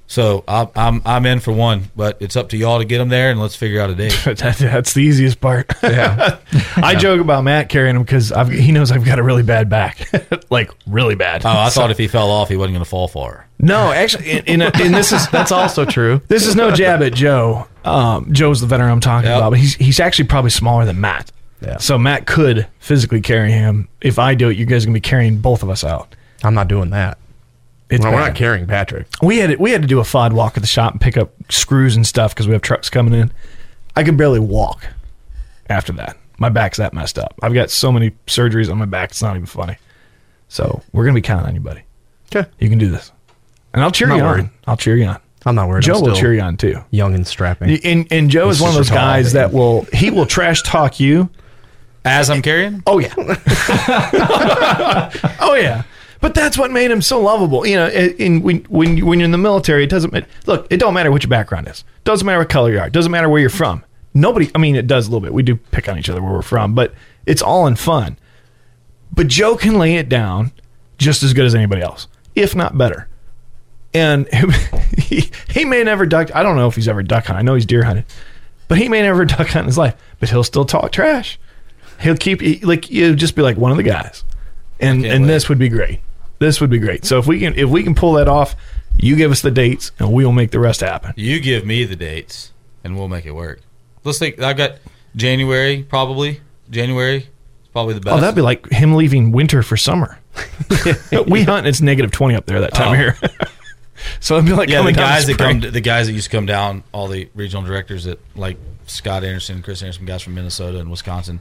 So 0.09 0.45
I, 0.47 0.69
I'm 0.77 1.03
I'm 1.05 1.27
in 1.27 1.41
for 1.41 1.51
one, 1.53 1.91
but 1.97 2.16
it's 2.20 2.37
up 2.37 2.51
to 2.51 2.57
y'all 2.57 2.78
to 2.78 2.85
get 2.85 2.99
them 2.99 3.09
there 3.09 3.31
and 3.33 3.41
let's 3.41 3.57
figure 3.57 3.81
out 3.81 3.91
a 3.91 3.95
date. 3.97 4.12
that, 4.24 4.39
that's 4.59 4.95
the 4.95 5.01
easiest 5.03 5.41
part. 5.41 5.70
Yeah. 5.83 6.39
I 6.77 6.95
joke 6.95 7.20
about 7.20 7.43
Matt 7.43 7.69
carrying 7.69 7.97
him 7.97 8.03
because 8.03 8.33
he 8.51 8.70
knows 8.70 8.93
I've 8.93 9.05
got 9.05 9.19
a 9.19 9.23
really 9.24 9.43
bad 9.43 9.69
back, 9.69 10.09
like 10.51 10.70
really 10.87 11.16
bad. 11.16 11.45
Oh, 11.45 11.49
I 11.49 11.69
So- 11.70 11.81
thought 11.81 11.91
if 11.91 11.99
he 11.99 12.07
fell 12.07 12.31
off, 12.31 12.49
he 12.49 12.57
wasn't 12.57 12.74
going 12.74 12.85
to 12.85 12.89
fall 12.91 13.09
far. 13.09 13.49
No, 13.59 13.91
actually, 13.91 14.31
and, 14.33 14.49
and, 14.49 14.62
and 14.62 14.95
this 14.95 15.12
is 15.12 15.28
That's 15.31 15.51
also 15.51 15.85
true. 15.87 16.20
this 16.28 16.47
is 16.47 16.55
no 16.55 16.70
jab 16.70 17.03
at 17.03 17.15
Joe. 17.15 17.66
Um, 17.85 18.33
Joe's 18.33 18.61
the 18.61 18.66
veteran 18.66 18.91
I'm 18.91 19.01
talking 19.01 19.28
Yep. 19.31 19.39
about, 19.39 19.51
but 19.51 19.59
he's 19.59 19.74
he's 19.77 19.99
actually 19.99 20.28
probably 20.28 20.51
smaller 20.51 20.85
than 20.85 21.01
Matt. 21.01 21.33
Yeah. 21.62 21.78
So 21.78 21.97
Matt 21.99 22.27
could 22.27 22.66
physically 22.81 23.23
carry 23.23 23.51
him. 23.51 23.89
If 24.03 24.19
I 24.19 24.35
do 24.35 24.51
it, 24.51 24.57
you 24.59 24.66
guys 24.66 24.85
are 24.85 24.87
gonna 24.89 24.95
be 24.95 25.01
carrying 25.01 25.39
both 25.39 25.62
of 25.62 25.70
us 25.70 25.83
out. 25.85 26.15
I'm 26.45 26.53
not 26.55 26.69
doing 26.69 26.91
that. 26.91 27.16
It's 27.88 28.02
Well, 28.02 28.12
we're 28.12 28.18
bad. 28.20 28.26
not 28.28 28.36
carrying 28.36 28.66
Patrick. 28.66 29.06
We 29.22 29.38
had 29.38 29.50
to, 29.50 29.56
we 29.56 29.70
had 29.70 29.82
to 29.82 29.88
do 29.88 30.00
a 30.00 30.02
FOD 30.02 30.32
walk 30.32 30.56
at 30.56 30.62
the 30.62 30.66
shop 30.66 30.92
and 30.92 31.00
pick 31.00 31.16
up 31.16 31.30
screws 31.50 31.94
and 31.96 32.06
stuff 32.06 32.34
because 32.34 32.46
we 32.48 32.52
have 32.52 32.62
trucks 32.62 32.90
coming 32.90 33.14
in. 33.14 33.32
I 33.94 34.02
could 34.02 34.16
barely 34.16 34.40
walk 34.40 34.86
after 35.70 35.92
that. 35.94 36.16
My 36.38 36.48
back's 36.48 36.78
that 36.78 36.92
messed 36.92 37.18
up. 37.18 37.34
I've 37.42 37.54
got 37.54 37.70
so 37.70 37.92
many 37.92 38.10
surgeries 38.26 38.70
on 38.70 38.78
my 38.78 38.84
back. 38.86 39.10
It's 39.10 39.22
not 39.22 39.36
even 39.36 39.46
funny. 39.46 39.76
So 40.48 40.82
we're 40.92 41.04
gonna 41.04 41.14
be 41.14 41.22
counting 41.22 41.46
on 41.46 41.54
you, 41.54 41.60
buddy. 41.60 41.82
Okay. 42.34 42.48
You 42.58 42.68
can 42.68 42.78
do 42.78 42.90
this, 42.90 43.10
and 43.72 43.82
I'll 43.82 43.90
cheer 43.90 44.08
Not 44.08 44.16
you 44.16 44.22
worried. 44.24 44.44
on. 44.44 44.50
I'll 44.66 44.76
cheer 44.76 44.96
you 44.96 45.06
on. 45.06 45.18
I'm 45.46 45.54
not 45.54 45.68
worried. 45.68 45.84
Joe 45.84 45.94
I'm 45.96 46.02
will 46.02 46.14
cheer 46.14 46.34
you 46.34 46.40
on 46.40 46.56
too. 46.56 46.82
Young 46.90 47.14
and 47.14 47.26
strapping. 47.26 47.78
And 47.84 48.06
and 48.12 48.30
Joe 48.30 48.48
is 48.48 48.60
one 48.60 48.70
of 48.70 48.76
those 48.76 48.90
guys 48.90 49.32
that 49.32 49.52
will 49.52 49.82
he 49.92 50.10
will 50.10 50.26
trash 50.26 50.62
talk 50.62 51.00
you. 51.00 51.30
As 52.04 52.30
I'm 52.30 52.42
carrying, 52.42 52.82
Oh 52.86 52.98
yeah. 52.98 53.14
oh 55.40 55.54
yeah. 55.54 55.82
But 56.20 56.34
that's 56.34 56.56
what 56.56 56.70
made 56.70 56.90
him 56.90 57.02
so 57.02 57.20
lovable. 57.20 57.66
You 57.66 57.76
know, 57.76 57.88
in 57.88 58.43
when 58.43 58.59
when 58.64 58.97
you, 58.97 59.06
when 59.06 59.18
you're 59.18 59.26
in 59.26 59.32
the 59.32 59.38
military, 59.38 59.84
it 59.84 59.90
doesn't 59.90 60.14
look. 60.47 60.66
It 60.70 60.78
don't 60.78 60.94
matter 60.94 61.10
what 61.10 61.22
your 61.22 61.30
background 61.30 61.68
is. 61.68 61.84
Doesn't 62.05 62.26
matter 62.26 62.38
what 62.38 62.48
color 62.48 62.72
you 62.72 62.78
are. 62.78 62.90
Doesn't 62.90 63.12
matter 63.12 63.28
where 63.28 63.40
you're 63.40 63.51
from. 63.51 63.84
Nobody. 64.14 64.51
I 64.55 64.59
mean, 64.59 64.76
it 64.76 64.86
does 64.86 65.06
a 65.06 65.10
little 65.10 65.20
bit. 65.20 65.32
We 65.32 65.43
do 65.43 65.56
pick 65.56 65.88
on 65.88 65.98
each 65.98 66.09
other 66.09 66.22
where 66.22 66.32
we're 66.32 66.43
from, 66.43 66.74
but 66.74 66.94
it's 67.26 67.43
all 67.43 67.66
in 67.66 67.76
fun. 67.76 68.18
But 69.12 69.28
Joe 69.28 69.56
can 69.56 69.78
lay 69.78 69.97
it 69.97 70.09
down 70.09 70.52
just 70.98 71.22
as 71.22 71.32
good 71.32 71.44
as 71.44 71.55
anybody 71.55 71.82
else, 71.82 72.09
if 72.34 72.55
not 72.55 72.76
better. 72.76 73.09
And 73.93 74.28
he, 74.98 75.30
he 75.51 75.64
may 75.64 75.82
never 75.82 76.06
duck. 76.06 76.34
I 76.34 76.43
don't 76.43 76.56
know 76.56 76.68
if 76.68 76.74
he's 76.74 76.88
ever 76.88 77.02
duck 77.02 77.26
hunted. 77.26 77.40
I 77.40 77.43
know 77.43 77.55
he's 77.55 77.66
deer 77.66 77.84
hunted, 77.84 78.05
but 78.68 78.78
he 78.78 78.88
may 78.88 79.02
never 79.02 79.24
duck 79.26 79.48
hunt 79.48 79.64
in 79.64 79.66
his 79.66 79.78
life. 79.78 79.94
But 80.18 80.30
he'll 80.30 80.44
still 80.44 80.64
talk 80.64 80.93
trash. 80.93 81.38
He'll 82.01 82.16
keep 82.16 82.43
like 82.62 82.90
you 82.90 83.14
just 83.14 83.34
be 83.36 83.43
like 83.43 83.56
one 83.56 83.70
of 83.70 83.78
the 83.78 83.82
guys, 83.82 84.22
and 84.78 85.05
and 85.06 85.24
wait. 85.24 85.28
this 85.28 85.48
would 85.48 85.59
be 85.59 85.70
great. 85.70 86.01
This 86.38 86.60
would 86.60 86.70
be 86.70 86.78
great. 86.78 87.04
So 87.04 87.18
if 87.18 87.26
we 87.26 87.40
can 87.40 87.54
if 87.54 87.68
we 87.68 87.82
can 87.82 87.94
pull 87.94 88.14
that 88.14 88.28
off, 88.28 88.54
you 88.98 89.16
give 89.16 89.30
us 89.30 89.40
the 89.42 89.50
dates 89.50 89.92
and 89.98 90.12
we'll 90.12 90.32
make 90.32 90.50
the 90.50 90.60
rest 90.60 90.80
happen. 90.80 91.12
You 91.16 91.40
give 91.40 91.64
me 91.64 91.84
the 91.84 91.96
dates, 91.96 92.52
and 92.84 92.96
we'll 92.96 93.08
make 93.08 93.26
it 93.26 93.32
work. 93.32 93.60
Let's 94.04 94.18
think. 94.18 94.40
I've 94.40 94.56
got 94.56 94.76
January 95.14 95.82
probably. 95.82 96.40
January 96.70 97.16
is 97.18 97.68
probably 97.72 97.94
the 97.94 98.00
oh, 98.00 98.04
best. 98.04 98.16
Oh, 98.16 98.20
that'd 98.20 98.34
be 98.34 98.42
like 98.42 98.68
him 98.70 98.94
leaving 98.94 99.32
winter 99.32 99.62
for 99.62 99.76
summer. 99.76 100.18
we 101.28 101.42
hunt 101.44 101.60
and 101.60 101.68
it's 101.68 101.80
negative 101.80 102.10
twenty 102.10 102.34
up 102.34 102.46
there 102.46 102.60
that 102.60 102.74
time 102.74 102.88
Oh. 102.88 102.92
of 102.92 102.98
year. 102.98 103.18
so 104.20 104.36
it'd 104.36 104.46
be 104.46 104.52
like 104.52 104.68
yeah. 104.68 104.76
The 104.76 104.80
coming 104.82 104.94
down 104.94 105.04
guys 105.04 105.26
that 105.26 105.38
come, 105.38 105.60
the 105.60 105.80
guys 105.80 106.06
that 106.06 106.12
used 106.12 106.30
to 106.30 106.36
come 106.36 106.46
down, 106.46 106.84
all 106.92 107.08
the 107.08 107.28
regional 107.34 107.62
directors 107.62 108.04
that 108.04 108.20
like 108.36 108.58
Scott 108.86 109.24
Anderson, 109.24 109.62
Chris 109.62 109.82
Anderson, 109.82 110.04
guys 110.04 110.22
from 110.22 110.34
Minnesota 110.34 110.78
and 110.78 110.90
Wisconsin, 110.90 111.40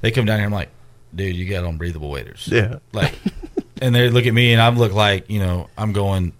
they 0.00 0.10
come 0.10 0.24
down 0.24 0.38
here. 0.38 0.46
I'm 0.46 0.52
like, 0.52 0.70
dude, 1.14 1.36
you 1.36 1.48
got 1.48 1.64
unbreathable 1.64 2.10
waders. 2.10 2.48
Yeah. 2.50 2.78
Like, 2.92 3.14
and 3.80 3.94
they 3.94 4.08
look 4.10 4.26
at 4.26 4.34
me 4.34 4.52
and 4.52 4.60
I 4.62 4.68
look 4.70 4.92
like 4.92 5.28
you 5.30 5.38
know 5.40 5.68
I'm 5.76 5.92
going. 5.92 6.32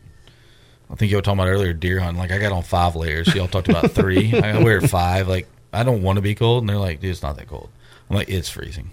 I 0.90 0.94
think 0.94 1.10
you 1.10 1.16
were 1.16 1.22
talking 1.22 1.40
about 1.40 1.48
earlier 1.48 1.72
deer 1.72 1.98
hunting. 1.98 2.18
Like 2.20 2.30
I 2.30 2.38
got 2.38 2.52
on 2.52 2.62
five 2.62 2.94
layers. 2.94 3.34
Y'all 3.34 3.48
talked 3.48 3.68
about 3.68 3.90
three. 3.90 4.32
I 4.38 4.62
wear 4.62 4.80
five. 4.80 5.26
Like 5.28 5.48
I 5.72 5.82
don't 5.82 6.02
want 6.02 6.16
to 6.16 6.22
be 6.22 6.34
cold, 6.34 6.62
and 6.62 6.68
they're 6.68 6.76
like, 6.78 7.00
dude, 7.00 7.10
it's 7.10 7.22
not 7.22 7.36
that 7.36 7.48
cold. 7.48 7.68
I'm 8.08 8.16
like, 8.16 8.28
it's 8.28 8.48
freezing. 8.48 8.90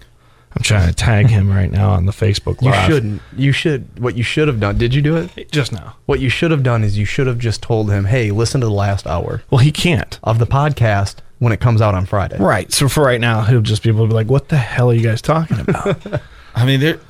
I'm 0.56 0.62
trying 0.62 0.86
to 0.88 0.94
tag 0.94 1.26
him 1.28 1.48
right 1.50 1.70
now 1.70 1.90
on 1.90 2.06
the 2.06 2.12
Facebook 2.12 2.62
You 2.62 2.70
Live. 2.70 2.86
shouldn't. 2.88 3.22
You 3.36 3.50
should. 3.52 3.98
What 4.00 4.16
you 4.16 4.22
should 4.22 4.46
have 4.48 4.60
done. 4.60 4.78
Did 4.78 4.94
you 4.94 5.02
do 5.02 5.16
it? 5.16 5.50
just 5.50 5.72
now. 5.72 5.96
What 6.06 6.20
you 6.20 6.28
should 6.28 6.50
have 6.52 6.62
done 6.62 6.84
is 6.84 6.96
you 6.98 7.04
should 7.04 7.26
have 7.26 7.38
just 7.38 7.60
told 7.62 7.90
him, 7.90 8.04
"Hey, 8.06 8.30
listen 8.30 8.60
to 8.60 8.66
the 8.66 8.72
last 8.72 9.06
hour 9.06 9.42
Well, 9.50 9.58
he 9.58 9.72
can't. 9.72 10.18
of 10.22 10.38
the 10.38 10.46
podcast 10.46 11.16
when 11.40 11.52
it 11.52 11.60
comes 11.60 11.80
out 11.80 11.94
on 11.94 12.06
Friday." 12.06 12.38
Right. 12.38 12.72
So 12.72 12.88
for 12.88 13.02
right 13.04 13.20
now, 13.20 13.42
he'll 13.42 13.62
just 13.62 13.82
be 13.82 13.88
able 13.88 14.04
to 14.04 14.08
be 14.08 14.14
like, 14.14 14.28
"What 14.28 14.48
the 14.48 14.56
hell 14.56 14.90
are 14.90 14.94
you 14.94 15.02
guys 15.02 15.22
talking 15.22 15.58
about?" 15.60 16.22
I 16.54 16.64
mean, 16.64 16.78
they're 16.80 17.00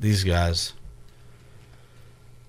these 0.00 0.24
guys. 0.24 0.72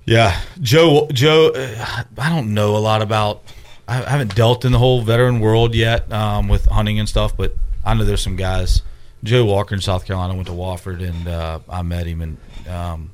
Yeah, 0.06 0.40
Joe. 0.60 1.07
Joe, 1.11 1.52
uh, 1.56 2.03
I 2.18 2.30
don't 2.30 2.53
know 2.53 2.76
a 2.76 2.80
lot 2.80 3.02
about. 3.02 3.44
I 3.88 4.10
haven't 4.10 4.36
dealt 4.36 4.64
in 4.64 4.72
the 4.72 4.78
whole 4.78 5.02
veteran 5.02 5.41
world 5.41 5.76
yet 5.76 6.11
um, 6.14 6.48
with 6.48 6.65
hunting 6.65 6.98
and 6.99 7.10
stuff, 7.10 7.36
but 7.36 7.56
I 7.84 7.94
know 7.94 8.06
there's 8.06 8.22
some 8.22 8.38
guys. 8.38 8.82
Joe 9.23 9.45
Walker 9.45 9.76
in 9.76 9.82
South 9.82 10.06
Carolina 10.06 10.34
went 10.34 10.48
to 10.48 10.53
Wofford, 10.53 11.07
and 11.07 11.28
uh, 11.28 11.60
I 11.69 11.82
met 11.82 12.07
him, 12.07 12.22
and 12.22 12.38
um, 12.69 13.11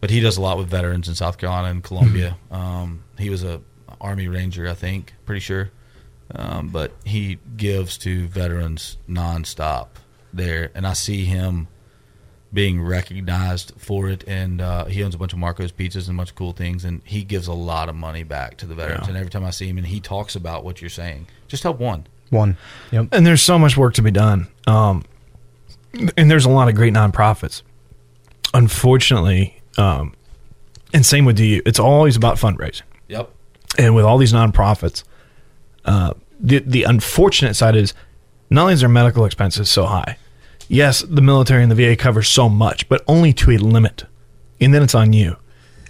but 0.00 0.10
he 0.10 0.20
does 0.20 0.36
a 0.36 0.40
lot 0.40 0.56
with 0.56 0.68
veterans 0.68 1.08
in 1.08 1.14
South 1.14 1.36
Carolina 1.36 1.68
and 1.68 1.82
Columbia. 1.82 2.36
Um, 2.50 3.02
he 3.18 3.28
was 3.28 3.42
a 3.42 3.60
Army 4.00 4.28
Ranger, 4.28 4.68
I 4.68 4.74
think, 4.74 5.12
pretty 5.26 5.40
sure, 5.40 5.70
um, 6.34 6.68
but 6.68 6.92
he 7.04 7.38
gives 7.56 7.98
to 7.98 8.26
veterans 8.28 8.96
nonstop 9.08 9.88
there, 10.32 10.70
and 10.74 10.86
I 10.86 10.94
see 10.94 11.24
him 11.24 11.68
being 12.52 12.82
recognized 12.82 13.72
for 13.78 14.08
it. 14.08 14.24
And 14.26 14.60
uh, 14.60 14.84
he 14.84 15.02
owns 15.02 15.14
a 15.14 15.18
bunch 15.18 15.32
of 15.32 15.38
Marco's 15.38 15.72
pizzas 15.72 16.08
and 16.08 16.16
a 16.16 16.18
bunch 16.18 16.30
of 16.30 16.36
cool 16.36 16.52
things. 16.52 16.84
And 16.84 17.00
he 17.04 17.24
gives 17.24 17.46
a 17.46 17.52
lot 17.52 17.88
of 17.88 17.94
money 17.94 18.22
back 18.22 18.56
to 18.58 18.66
the 18.66 18.74
veterans. 18.74 19.04
Yeah. 19.04 19.08
And 19.08 19.16
every 19.16 19.30
time 19.30 19.44
I 19.44 19.50
see 19.50 19.68
him, 19.68 19.78
and 19.78 19.86
he 19.86 20.00
talks 20.00 20.36
about 20.36 20.64
what 20.64 20.80
you're 20.80 20.90
saying, 20.90 21.26
just 21.48 21.62
help 21.62 21.78
one. 21.78 22.06
One. 22.30 22.56
Yep. 22.92 23.08
and 23.12 23.26
there's 23.26 23.42
so 23.42 23.58
much 23.58 23.76
work 23.76 23.94
to 23.94 24.02
be 24.02 24.10
done. 24.10 24.48
Um, 24.66 25.04
and 26.16 26.30
there's 26.30 26.46
a 26.46 26.50
lot 26.50 26.68
of 26.68 26.74
great 26.74 26.94
nonprofits. 26.94 27.62
Unfortunately, 28.54 29.60
um, 29.76 30.14
and 30.94 31.04
same 31.04 31.24
with 31.24 31.36
DU, 31.36 31.62
it's 31.64 31.78
always 31.78 32.16
about 32.16 32.36
fundraising. 32.36 32.82
Yep. 33.08 33.30
And 33.78 33.94
with 33.94 34.04
all 34.04 34.18
these 34.18 34.32
nonprofits, 34.32 35.04
uh, 35.84 36.14
the 36.38 36.58
the 36.60 36.84
unfortunate 36.84 37.54
side 37.54 37.76
is 37.76 37.94
not 38.50 38.62
only 38.62 38.74
is 38.74 38.80
their 38.80 38.88
medical 38.88 39.24
expenses 39.24 39.70
so 39.70 39.86
high. 39.86 40.16
Yes, 40.72 41.02
the 41.02 41.20
military 41.20 41.62
and 41.62 41.70
the 41.70 41.74
VA 41.74 41.96
covers 41.96 42.30
so 42.30 42.48
much, 42.48 42.88
but 42.88 43.04
only 43.06 43.34
to 43.34 43.50
a 43.50 43.58
limit, 43.58 44.04
and 44.58 44.72
then 44.72 44.82
it's 44.82 44.94
on 44.94 45.12
you. 45.12 45.36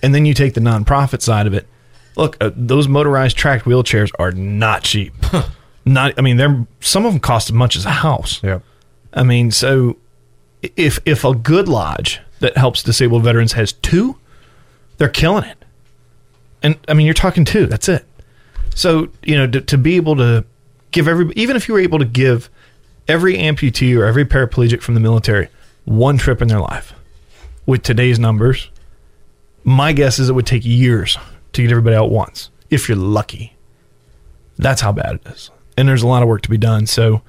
And 0.03 0.13
then 0.13 0.27
you 0.27 0.35
take 0.35 0.55
the 0.55 0.61
nonprofit 0.61 1.23
side 1.23 1.47
of 1.47 1.55
it. 1.55 1.69
Look, 2.17 2.37
uh, 2.41 2.51
those 2.57 2.89
motorized 2.89 3.37
tracked 3.37 3.65
wheelchairs 3.65 4.11
are 4.19 4.33
not 4.33 4.83
cheap. 4.83 5.15
not, 5.85 6.15
I 6.19 6.21
mean, 6.21 6.37
they're 6.37 6.67
some 6.81 7.07
of 7.07 7.13
them 7.13 7.21
cost 7.21 7.49
as 7.49 7.53
much 7.53 7.77
as 7.77 7.87
a 7.87 7.91
house. 7.91 8.43
Yep. 8.43 8.65
I 9.15 9.23
mean, 9.23 9.53
so 9.53 9.99
if 10.63 10.99
if 11.05 11.25
a 11.25 11.33
good 11.33 11.69
lodge 11.69 12.21
that 12.41 12.57
helps 12.57 12.83
disabled 12.83 13.23
veterans 13.23 13.53
has 13.53 13.75
two, 13.75 14.19
they're 14.99 15.09
killing 15.09 15.45
it. 15.45 15.65
And 16.61 16.77
I 16.89 16.95
mean, 16.95 17.07
you're 17.07 17.15
talking 17.15 17.45
two. 17.45 17.67
That's 17.67 17.89
it. 17.89 18.05
So 18.75 19.11
you 19.23 19.37
know, 19.37 19.47
to, 19.47 19.61
to 19.61 19.79
be 19.79 19.95
able 19.95 20.17
to 20.17 20.45
give 20.91 21.07
every, 21.07 21.33
even 21.37 21.55
if 21.55 21.69
you 21.69 21.75
were 21.75 21.81
able 21.81 22.01
to 22.01 22.05
give 22.05 22.51
every 23.09 23.37
amputee 23.37 23.97
or 23.99 24.05
every 24.05 24.25
paraplegic 24.25 24.83
from 24.83 24.95
the 24.95 25.01
military 25.01 25.49
one 25.85 26.19
trip 26.19 26.41
in 26.41 26.49
their 26.49 26.61
life, 26.61 26.95
with 27.67 27.83
today's 27.83 28.19
numbers, 28.19 28.71
my 29.65 29.93
guess 29.93 30.19
is 30.19 30.29
it 30.29 30.33
would 30.33 30.47
take 30.47 30.65
years 30.65 31.17
to 31.53 31.63
get 31.63 31.71
everybody 31.71 31.97
out 31.97 32.11
once, 32.11 32.51
if 32.71 32.89
you're 32.89 32.97
lucky. 32.97 33.55
That's 34.59 34.81
how 34.81 34.93
bad 34.93 35.17
it 35.17 35.27
is, 35.27 35.51
and 35.77 35.89
there's 35.89 36.03
a 36.03 36.07
lot 36.07 36.23
of 36.23 36.29
work 36.29 36.43
to 36.43 36.51
be 36.51 36.59
done. 36.59 36.87
So 36.87 37.23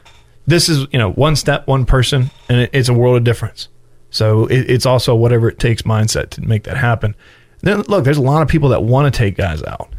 this 0.46 0.70
is 0.70 0.88
you 0.92 1.00
know 1.00 1.12
one 1.12 1.36
step, 1.36 1.68
one 1.68 1.86
person, 1.86 2.32
and 2.50 2.62
it, 2.62 2.70
it's 2.74 2.90
a 2.90 2.94
world 2.94 3.18
of 3.18 3.24
difference. 3.24 3.70
So 4.10 4.46
it, 4.48 4.70
it's 4.70 4.86
also 4.86 5.16
whatever 5.16 5.50
it 5.50 5.60
takes 5.60 5.84
mindset 5.84 6.30
to 6.32 6.42
make 6.42 6.64
that 6.64 6.78
happen. 6.78 7.16
Then 7.62 7.82
look, 7.84 8.04
there's 8.04 8.18
a 8.18 8.22
lot 8.22 8.42
of 8.42 8.48
people 8.48 8.70
that 8.70 8.84
want 8.84 9.12
to 9.12 9.18
take 9.18 9.38
guys 9.38 9.64
out, 9.64 9.90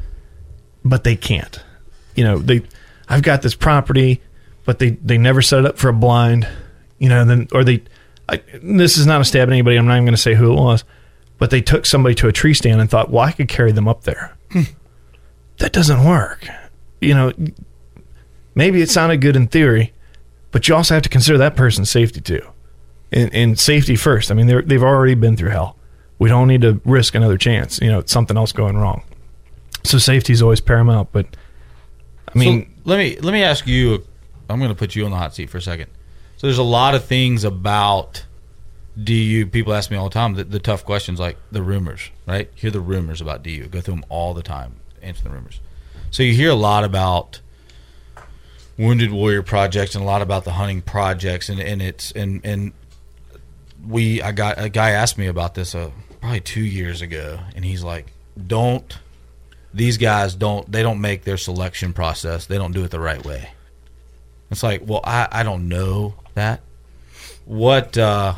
but 0.85 1.05
they 1.05 1.17
can't. 1.17 1.59
You 2.15 2.25
know, 2.25 2.39
they 2.39 2.63
I've 3.09 3.23
got 3.23 3.43
this 3.43 3.55
property, 3.55 4.21
but 4.65 4.78
they 4.78 4.91
they 4.91 5.19
never 5.19 5.43
set 5.43 5.61
it 5.61 5.66
up 5.66 5.78
for 5.78 5.89
a 5.89 5.93
blind. 5.93 6.47
You 6.99 7.09
know, 7.09 7.24
then 7.24 7.49
or 7.53 7.65
they. 7.65 7.82
I, 8.28 8.41
this 8.62 8.97
is 8.97 9.07
not 9.07 9.20
a 9.20 9.24
stab 9.24 9.49
at 9.49 9.53
anybody. 9.53 9.77
I'm 9.77 9.86
not 9.86 9.95
even 9.97 10.07
going 10.07 10.15
to 10.16 10.20
say 10.20 10.35
who 10.35 10.51
it 10.53 10.57
was, 10.57 10.82
but 11.39 11.51
they 11.51 11.61
took 11.61 11.85
somebody 11.85 12.15
to 12.16 12.28
a 12.28 12.32
tree 12.32 12.55
stand 12.55 12.81
and 12.81 12.89
thought, 12.89 13.11
well, 13.11 13.23
I 13.23 13.32
could 13.32 13.49
carry 13.49 13.70
them 13.70 13.86
up 13.86 14.05
there. 14.05 14.35
Hmm. 14.51 14.62
that 15.59 15.73
doesn't 15.73 16.05
work. 16.05 16.47
You 17.03 17.12
know, 17.15 17.32
maybe 18.55 18.81
it 18.81 18.89
sounded 18.89 19.20
good 19.20 19.36
in 19.36 19.47
theory, 19.49 19.93
but 20.53 20.69
you 20.69 20.74
also 20.74 20.95
have 20.95 21.03
to 21.03 21.09
consider 21.11 21.36
that 21.39 21.55
person's 21.55 21.91
safety 21.91 22.20
too, 22.20 22.41
and, 23.12 23.35
and 23.35 23.59
safety 23.59 23.97
first. 23.97 24.31
I 24.31 24.35
mean, 24.35 24.47
they've 24.47 24.82
already 24.82 25.15
been 25.15 25.36
through 25.36 25.51
hell. 25.51 25.77
We 26.19 26.31
don't 26.31 26.49
need 26.49 26.62
to 26.62 26.81
risk 26.85 27.15
another 27.15 27.36
chance. 27.36 27.78
You 27.82 27.91
know, 27.91 28.03
something 28.07 28.36
else 28.36 28.53
going 28.53 28.78
wrong. 28.78 29.03
So 29.82 29.99
safety 29.99 30.32
is 30.32 30.41
always 30.41 30.61
paramount. 30.61 31.11
But 31.12 31.27
I 32.35 32.39
mean, 32.39 32.62
So 32.62 32.81
let 32.85 32.99
me 32.99 33.19
let 33.20 33.32
me 33.32 33.43
ask 33.43 33.66
you. 33.66 34.05
I'm 34.49 34.59
going 34.59 34.71
to 34.71 34.77
put 34.77 34.95
you 34.95 35.05
on 35.05 35.11
the 35.11 35.16
hot 35.16 35.35
seat 35.35 35.51
for 35.51 35.59
a 35.59 35.62
second. 35.62 35.91
So 36.37 36.47
there's 36.47 36.59
a 36.59 36.62
lot 36.62 36.95
of 36.95 37.05
things 37.05 37.45
about 37.45 38.25
DU. 39.03 39.47
People 39.47 39.75
ask 39.75 39.91
me 39.91 39.97
all 39.97 40.09
the 40.09 40.15
time 40.15 40.35
the, 40.35 40.45
the 40.45 40.59
tough 40.59 40.85
questions, 40.85 41.19
like 41.19 41.37
the 41.51 41.62
rumors. 41.62 42.11
Right? 42.27 42.51
Hear 42.55 42.71
the 42.71 42.81
rumors 42.81 43.21
about 43.21 43.43
DU. 43.43 43.66
Go 43.69 43.81
through 43.81 43.95
them 43.95 44.05
all 44.09 44.35
the 44.35 44.43
time. 44.43 44.75
Answer 45.03 45.25
the 45.25 45.31
rumors. 45.31 45.61
So 46.11 46.23
you 46.23 46.33
hear 46.33 46.51
a 46.51 46.55
lot 46.55 46.85
about 46.85 47.41
Wounded 48.77 49.12
Warrior 49.12 49.43
projects 49.43 49.95
and 49.95 50.03
a 50.03 50.07
lot 50.07 50.23
about 50.23 50.45
the 50.45 50.53
hunting 50.53 50.83
projects, 50.83 51.49
and, 51.49 51.61
and 51.61 51.81
it's 51.81 52.11
and 52.12 52.41
and 52.45 52.73
we 53.87 54.21
I 54.21 54.33
got 54.33 54.61
a 54.61 54.69
guy 54.69 54.91
asked 54.91 55.16
me 55.16 55.27
about 55.27 55.55
this 55.55 55.75
uh, 55.75 55.91
probably 56.21 56.41
two 56.41 56.65
years 56.65 57.03
ago, 57.03 57.39
and 57.55 57.65
he's 57.65 57.85
like, 57.85 58.12
"Don't 58.47 58.99
these 59.73 59.97
guys 59.99 60.35
don't 60.35 60.71
they 60.71 60.83
don't 60.83 61.01
make 61.01 61.25
their 61.25 61.37
selection 61.37 61.93
process 61.93 62.47
they 62.47 62.59
don't 62.59 62.73
do 62.73 62.85
it 62.85 62.91
the 62.91 63.01
right 63.01 63.25
way." 63.25 63.51
It's 64.55 64.62
like, 64.62 64.82
well, 64.86 65.01
I 65.05 65.28
I 65.31 65.43
don't 65.43 65.68
know 65.68 66.14
that. 66.35 66.60
What 67.44 67.98
uh, 67.98 68.35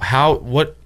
how 0.00 0.34
what 0.34 0.76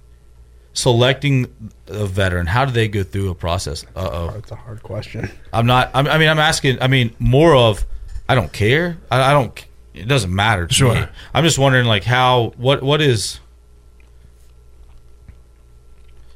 selecting 0.73 1.47
a 1.87 2.05
veteran? 2.05 2.45
How 2.47 2.65
do 2.65 2.71
they 2.71 2.87
go 2.87 3.03
through 3.03 3.31
a 3.31 3.35
process? 3.35 3.85
Uh 3.95 4.09
oh, 4.11 4.31
That's 4.35 4.51
a 4.51 4.55
hard 4.55 4.83
question. 4.83 5.31
I'm 5.53 5.65
not. 5.65 5.89
I'm, 5.93 6.07
I 6.07 6.17
mean, 6.17 6.29
I'm 6.29 6.39
asking. 6.39 6.81
I 6.81 6.87
mean, 6.87 7.15
more 7.19 7.55
of. 7.55 7.85
I 8.29 8.35
don't 8.35 8.51
care. 8.51 8.97
I, 9.09 9.21
I 9.31 9.33
don't. 9.33 9.65
It 9.93 10.07
doesn't 10.07 10.33
matter 10.33 10.67
to 10.67 10.73
Sure. 10.73 10.93
me. 10.93 11.05
I'm 11.33 11.43
just 11.45 11.57
wondering, 11.57 11.85
like, 11.87 12.03
how 12.03 12.53
what 12.57 12.83
what 12.83 13.01
is 13.01 13.39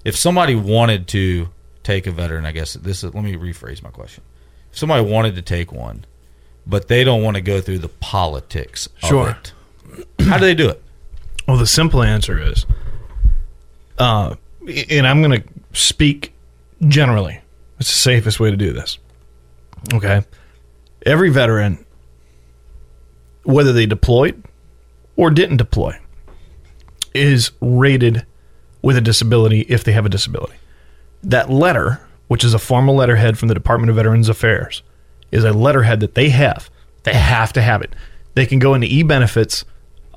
if 0.05 0.15
somebody 0.15 0.55
wanted 0.55 1.07
to 1.09 1.49
take 1.83 2.07
a 2.07 2.11
veteran? 2.11 2.45
I 2.45 2.51
guess 2.51 2.73
this 2.73 3.03
is. 3.03 3.13
Let 3.13 3.23
me 3.23 3.35
rephrase 3.35 3.83
my 3.83 3.89
question. 3.89 4.23
If 4.71 4.77
somebody 4.77 5.03
wanted 5.03 5.35
to 5.35 5.41
take 5.41 5.71
one, 5.71 6.05
but 6.69 6.87
they 6.87 7.03
don't 7.03 7.23
want 7.23 7.35
to 7.35 7.41
go 7.41 7.59
through 7.59 7.79
the 7.79 7.89
politics. 7.89 8.87
Sure. 8.99 9.29
Of 9.29 9.53
it, 9.97 10.05
how 10.21 10.37
do 10.37 10.45
they 10.45 10.55
do 10.55 10.69
it? 10.69 10.81
Well, 11.47 11.57
the 11.57 11.67
simple 11.67 12.03
answer 12.03 12.39
is, 12.39 12.65
uh, 13.97 14.35
and 14.89 15.07
I'm 15.07 15.21
going 15.23 15.41
to 15.41 15.47
speak 15.73 16.33
generally. 16.87 17.41
It's 17.79 17.89
the 17.89 17.97
safest 17.97 18.39
way 18.39 18.51
to 18.51 18.57
do 18.57 18.71
this. 18.71 18.99
Okay. 19.93 20.21
Every 21.05 21.29
veteran, 21.29 21.83
whether 23.43 23.73
they 23.73 23.85
deployed 23.85 24.43
or 25.15 25.31
didn't 25.31 25.57
deploy, 25.57 25.97
is 27.15 27.51
rated 27.61 28.25
with 28.81 28.95
a 28.95 29.01
disability 29.01 29.61
if 29.61 29.83
they 29.83 29.93
have 29.93 30.05
a 30.05 30.09
disability. 30.09 30.55
That 31.23 31.49
letter, 31.49 32.01
which 32.27 32.43
is 32.43 32.53
a 32.53 32.59
formal 32.59 32.95
letterhead 32.95 33.37
from 33.39 33.47
the 33.47 33.53
Department 33.53 33.89
of 33.89 33.95
Veterans 33.95 34.29
Affairs, 34.29 34.83
is 35.31 35.43
a 35.43 35.51
letterhead 35.53 35.99
that 36.01 36.15
they 36.15 36.29
have. 36.29 36.69
They 37.03 37.13
have 37.13 37.53
to 37.53 37.61
have 37.61 37.81
it. 37.81 37.93
They 38.35 38.45
can 38.45 38.59
go 38.59 38.73
into 38.73 38.87
ebenefits.gov 38.87 39.63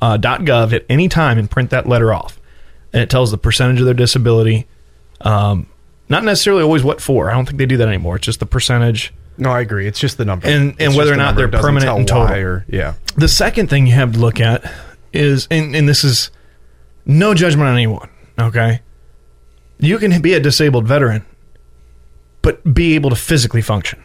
uh, 0.01 0.19
.gov 0.19 0.73
at 0.73 0.85
any 0.89 1.09
time 1.09 1.39
and 1.39 1.51
print 1.51 1.71
that 1.71 1.89
letter 1.89 2.13
off, 2.13 2.41
and 2.93 3.01
it 3.03 3.09
tells 3.11 3.31
the 3.31 3.39
percentage 3.39 3.79
of 3.79 3.85
their 3.87 3.95
disability. 3.95 4.67
Um, 5.21 5.67
not 6.09 6.25
necessarily 6.25 6.63
always 6.65 6.83
what 6.83 7.01
for. 7.01 7.31
I 7.31 7.35
don't 7.35 7.47
think 7.47 7.59
they 7.59 7.67
do 7.67 7.77
that 7.77 7.87
anymore. 7.89 8.17
It's 8.17 8.27
just 8.27 8.41
the 8.41 8.47
percentage. 8.47 9.15
No, 9.39 9.51
I 9.51 9.61
agree. 9.61 9.87
It's 9.87 9.99
just 10.01 10.19
the 10.19 10.25
number, 10.25 10.47
And- 10.49 10.71
and 10.73 10.81
It's 10.81 10.97
whether 10.97 11.13
or 11.13 11.17
not 11.17 11.37
number. 11.37 11.47
they're 11.49 11.61
permanent 11.61 11.99
in 12.01 12.07
total. 12.07 12.37
Or, 12.37 12.65
yeah, 12.69 12.95
The 13.17 13.29
second 13.29 13.71
thing 13.71 13.87
you 13.87 13.95
have 13.95 14.13
to 14.13 14.19
look 14.19 14.41
at 14.41 14.71
is, 15.13 15.47
and, 15.51 15.75
and 15.75 15.89
this 15.89 16.05
is 16.05 16.31
no 17.07 17.33
judgment 17.33 17.69
on 17.69 17.75
anyone, 17.75 18.11
okay? 18.39 18.81
You 19.79 19.99
can 19.99 20.21
be 20.21 20.35
a 20.35 20.41
disabled 20.41 20.87
veteran, 20.87 21.25
but 22.43 22.75
be 22.75 22.95
able 22.95 23.11
to 23.11 23.17
physically 23.17 23.63
function. 23.63 24.03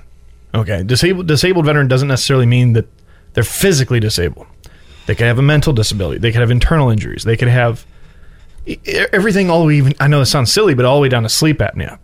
Okay, 0.55 0.83
disabled 0.83 1.27
disabled 1.27 1.65
veteran 1.65 1.87
doesn't 1.87 2.07
necessarily 2.07 2.45
mean 2.45 2.73
that 2.73 2.87
they're 3.33 3.43
physically 3.43 3.99
disabled. 3.99 4.47
They 5.05 5.15
could 5.15 5.27
have 5.27 5.39
a 5.39 5.43
mental 5.43 5.73
disability. 5.73 6.19
They 6.19 6.31
could 6.31 6.41
have 6.41 6.51
internal 6.51 6.89
injuries. 6.89 7.23
They 7.23 7.37
could 7.37 7.47
have 7.47 7.85
everything 9.13 9.49
all 9.49 9.61
the 9.61 9.67
way 9.67 9.75
even. 9.75 9.93
I 9.99 10.07
know 10.07 10.21
it 10.21 10.25
sounds 10.25 10.51
silly, 10.51 10.73
but 10.73 10.85
all 10.85 10.97
the 10.97 11.01
way 11.01 11.09
down 11.09 11.23
to 11.23 11.29
sleep 11.29 11.59
apnea. 11.59 11.99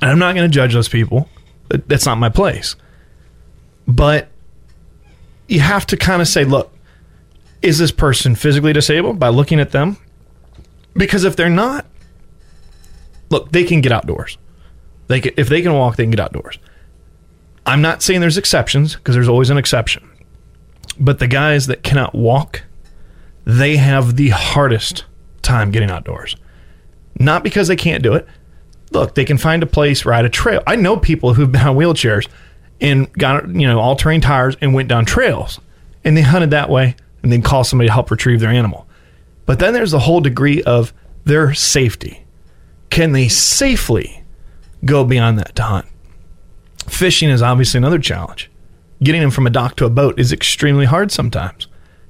And 0.00 0.10
I'm 0.10 0.18
not 0.18 0.34
going 0.34 0.48
to 0.48 0.54
judge 0.54 0.74
those 0.74 0.88
people. 0.88 1.28
That's 1.68 2.04
not 2.04 2.18
my 2.18 2.28
place. 2.28 2.76
But 3.88 4.28
you 5.48 5.60
have 5.60 5.86
to 5.86 5.96
kind 5.96 6.20
of 6.20 6.28
say, 6.28 6.44
look, 6.44 6.72
is 7.62 7.78
this 7.78 7.90
person 7.90 8.34
physically 8.34 8.72
disabled 8.72 9.18
by 9.18 9.28
looking 9.28 9.60
at 9.60 9.70
them? 9.70 9.96
Because 10.94 11.24
if 11.24 11.36
they're 11.36 11.48
not, 11.48 11.86
look, 13.30 13.52
they 13.52 13.64
can 13.64 13.80
get 13.80 13.92
outdoors. 13.92 14.38
They 15.08 15.20
can, 15.20 15.32
if 15.36 15.48
they 15.48 15.62
can 15.62 15.72
walk, 15.72 15.96
they 15.96 16.04
can 16.04 16.10
get 16.10 16.20
outdoors. 16.20 16.58
I'm 17.66 17.82
not 17.82 18.02
saying 18.02 18.20
there's 18.20 18.38
exceptions 18.38 18.94
because 18.94 19.14
there's 19.14 19.28
always 19.28 19.50
an 19.50 19.58
exception. 19.58 20.08
But 20.98 21.18
the 21.18 21.26
guys 21.26 21.66
that 21.66 21.82
cannot 21.82 22.14
walk, 22.14 22.62
they 23.44 23.76
have 23.76 24.16
the 24.16 24.30
hardest 24.30 25.04
time 25.42 25.72
getting 25.72 25.90
outdoors. 25.90 26.36
Not 27.18 27.42
because 27.42 27.68
they 27.68 27.76
can't 27.76 28.02
do 28.02 28.14
it. 28.14 28.26
Look, 28.92 29.14
they 29.14 29.24
can 29.24 29.36
find 29.36 29.62
a 29.62 29.66
place, 29.66 30.04
ride 30.04 30.24
a 30.24 30.28
trail. 30.28 30.62
I 30.66 30.76
know 30.76 30.96
people 30.96 31.34
who've 31.34 31.50
been 31.50 31.66
on 31.66 31.76
wheelchairs 31.76 32.28
and 32.80 33.12
got 33.14 33.48
you 33.48 33.66
know 33.66 33.80
all 33.80 33.96
terrain 33.96 34.20
tires 34.20 34.56
and 34.60 34.72
went 34.72 34.88
down 34.88 35.04
trails, 35.04 35.60
and 36.04 36.16
they 36.16 36.22
hunted 36.22 36.50
that 36.50 36.70
way, 36.70 36.94
and 37.22 37.32
then 37.32 37.42
call 37.42 37.64
somebody 37.64 37.88
to 37.88 37.92
help 37.92 38.10
retrieve 38.10 38.40
their 38.40 38.50
animal. 38.50 38.86
But 39.44 39.58
then 39.58 39.74
there's 39.74 39.90
the 39.90 39.98
whole 39.98 40.20
degree 40.20 40.62
of 40.62 40.92
their 41.24 41.52
safety. 41.52 42.24
Can 42.90 43.12
they 43.12 43.28
safely 43.28 44.22
go 44.84 45.04
beyond 45.04 45.38
that 45.38 45.56
to 45.56 45.62
hunt? 45.62 45.86
Fishing 46.88 47.28
is 47.28 47.42
obviously 47.42 47.78
another 47.78 47.98
challenge. 47.98 48.50
Getting 49.02 49.20
them 49.20 49.30
from 49.30 49.46
a 49.46 49.50
dock 49.50 49.76
to 49.76 49.84
a 49.84 49.90
boat 49.90 50.18
is 50.18 50.32
extremely 50.32 50.86
hard 50.86 51.12
sometimes. 51.12 51.66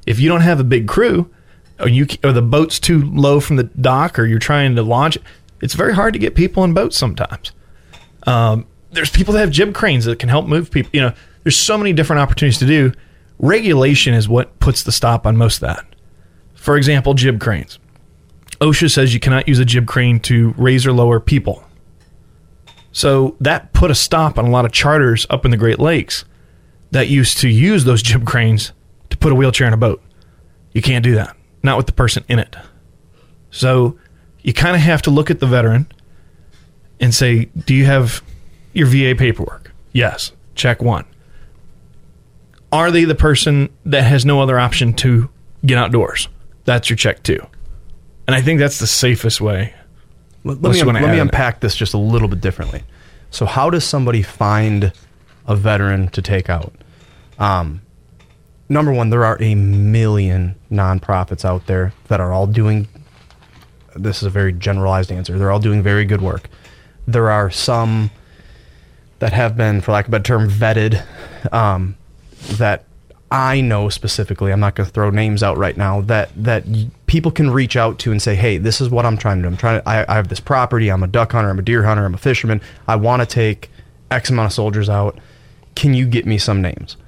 If 0.07 0.21
you 0.21 0.29
don't 0.29 0.43
have 0.43 0.61
a 0.61 0.65
big 0.65 0.87
crew, 0.87 1.31
or 1.81 1.89
you 1.89 2.07
or 2.25 2.33
the 2.33 2.43
boat's 2.43 2.79
too 2.79 3.03
low 3.11 3.41
from 3.41 3.57
the 3.57 3.65
dock, 3.65 4.19
or 4.19 4.27
you're 4.27 4.39
trying 4.39 4.77
to 4.77 4.83
launch. 4.83 5.19
It's 5.61 5.75
very 5.75 5.95
hard 5.95 6.13
to 6.15 6.19
get 6.19 6.35
people 6.35 6.65
in 6.65 6.75
boats 6.75 6.97
sometimes. 6.97 7.53
Um, 8.27 8.67
there's 8.91 9.11
people 9.11 9.35
that 9.35 9.41
have 9.41 9.51
jib 9.51 9.75
cranes 9.75 10.05
that 10.05 10.19
can 10.19 10.29
help 10.29 10.47
move 10.47 10.71
people. 10.71 10.91
You 10.93 11.03
know, 11.03 11.13
there's 11.43 11.59
so 11.59 11.77
many 11.79 11.93
different 11.93 12.21
opportunities 12.21 12.59
to 12.59 12.67
do. 12.67 12.93
Regulation 13.39 14.15
is 14.15 14.29
what 14.29 14.59
puts 14.61 14.83
the 14.83 14.93
stop 14.93 15.27
on 15.27 15.37
most 15.37 15.57
of 15.57 15.69
that. 15.69 15.85
For 16.55 16.77
example, 16.77 17.15
jib 17.15 17.41
cranes. 17.41 17.79
OSHA 18.61 18.91
says 18.91 19.13
you 19.13 19.21
cannot 19.21 19.47
use 19.47 19.59
a 19.59 19.65
jib 19.65 19.87
crane 19.87 20.19
to 20.21 20.55
raise 20.57 20.87
or 20.87 20.93
lower 20.93 21.21
people. 21.21 21.66
So 22.97 23.37
that 23.41 23.75
put 23.75 23.91
a 23.91 23.95
stop 23.95 24.39
on 24.39 24.47
a 24.47 24.51
lot 24.51 24.65
of 24.65 24.73
charters 24.73 25.27
up 25.29 25.45
in 25.45 25.51
the 25.51 25.59
Great 25.59 25.79
Lakes 25.79 26.25
that 26.93 27.09
used 27.09 27.37
to 27.41 27.49
use 27.51 27.85
those 27.85 28.01
jib 28.01 28.25
cranes 28.25 28.73
to 29.11 29.19
put 29.19 29.33
a 29.33 29.35
wheelchair 29.35 29.67
in 29.67 29.75
a 29.75 29.77
boat. 29.77 30.03
You 30.73 30.81
can't 30.81 31.05
do 31.05 31.15
that, 31.15 31.37
not 31.63 31.77
with 31.77 31.85
the 31.85 31.93
person 31.93 32.25
in 32.27 32.39
it. 32.39 32.57
So 33.51 33.99
you 34.41 34.55
kind 34.55 34.75
of 34.75 34.81
have 34.81 35.03
to 35.03 35.11
look 35.11 35.31
at 35.31 35.41
the 35.41 35.47
veteran 35.47 35.93
and 36.99 37.15
say, 37.15 37.51
Do 37.67 37.75
you 37.75 37.85
have 37.85 38.23
your 38.73 38.87
VA 38.87 39.15
paperwork? 39.15 39.73
Yes. 39.93 40.33
Check 40.55 40.81
one. 40.81 41.05
Are 42.73 42.91
they 42.91 43.05
the 43.05 43.15
person 43.15 43.69
that 43.85 44.05
has 44.05 44.25
no 44.25 44.41
other 44.41 44.59
option 44.59 44.95
to 44.95 45.29
get 45.67 45.77
outdoors? 45.77 46.31
That's 46.65 46.89
your 46.89 46.97
check 46.97 47.23
two. 47.23 47.47
And 48.27 48.35
I 48.35 48.41
think 48.41 48.59
that's 48.59 48.79
the 48.79 48.87
safest 48.87 49.43
way. 49.43 49.75
Let, 50.47 50.59
Unless 50.59 50.85
me, 50.85 50.93
let 50.93 51.11
me 51.11 51.19
it. 51.19 51.21
unpack 51.21 51.61
this 51.61 51.75
just 51.75 51.93
a 51.93 51.99
little 51.99 52.29
bit 52.29 52.41
differently. 52.41 52.85
So, 53.31 53.47
how 53.47 53.69
does 53.69 53.85
somebody 53.85 54.23
find 54.23 54.93
a 55.47 55.57
veteran 55.57 56.09
to 56.09 56.23
take 56.23 56.49
out? 56.49 56.73
Um, 57.39 57.83
number 58.69 58.93
one, 58.93 59.11
there 59.11 59.25
are 59.25 59.41
a 59.43 59.55
million 59.57 60.55
nonprofits 60.71 61.45
out 61.45 61.67
there 61.67 61.93
that 62.09 62.21
are 62.21 62.33
all 62.33 62.47
doing. 62.47 62.87
This 63.97 64.19
is 64.19 64.23
a 64.25 64.31
very 64.31 64.53
generalized 64.53 65.11
answer. 65.11 65.39
They're 65.39 65.51
all 65.51 65.59
doing 65.59 65.83
very 65.83 66.05
good 66.05 66.21
work. 66.21 66.49
There 67.09 67.31
are 67.31 67.51
some 67.51 68.11
that 69.19 69.33
have 69.33 69.57
been, 69.57 69.81
for 69.81 69.93
lack 69.93 70.07
of 70.07 70.15
a 70.15 70.19
better 70.21 70.39
term, 70.39 70.49
vetted. 70.49 71.05
Um, 71.53 71.97
that 72.53 72.85
I 73.31 73.61
know 73.61 73.89
specifically. 73.89 74.53
I'm 74.53 74.61
not 74.61 74.75
going 74.77 74.87
to 74.87 74.93
throw 74.93 75.11
names 75.11 75.43
out 75.43 75.59
right 75.59 75.77
now. 75.77 76.03
That 76.03 76.31
that 76.37 76.65
people 77.17 77.33
can 77.33 77.49
reach 77.49 77.77
out 77.77 77.99
to 77.99 78.13
and 78.13 78.21
say, 78.21 78.35
"Hey, 78.35 78.59
this 78.59 78.79
is 78.79 78.91
what 78.91 79.07
I'm 79.07 79.17
trying 79.17 79.39
to 79.39 79.43
do. 79.45 79.49
I'm 79.49 79.57
trying 79.57 79.81
to. 79.81 79.89
I, 79.89 80.05
I 80.07 80.17
have 80.17 80.29
this 80.29 80.39
property. 80.39 80.91
I'm 80.91 81.03
a 81.03 81.07
duck 81.07 81.33
hunter. 81.33 81.49
I'm 81.49 81.59
a 81.59 81.63
deer 81.63 81.83
hunter. 81.83 82.05
I'm 82.05 82.13
a 82.13 82.19
fisherman. 82.19 82.61
I 82.87 82.97
want 82.97 83.23
to 83.23 83.27
take 83.27 83.71
X 84.11 84.29
amount 84.29 84.49
of 84.49 84.53
soldiers 84.53 84.91
out. 84.91 85.19
Can 85.75 85.95
you 85.95 86.05
get 86.05 86.27
me 86.27 86.37
some 86.37 86.61
names?" 86.61 86.99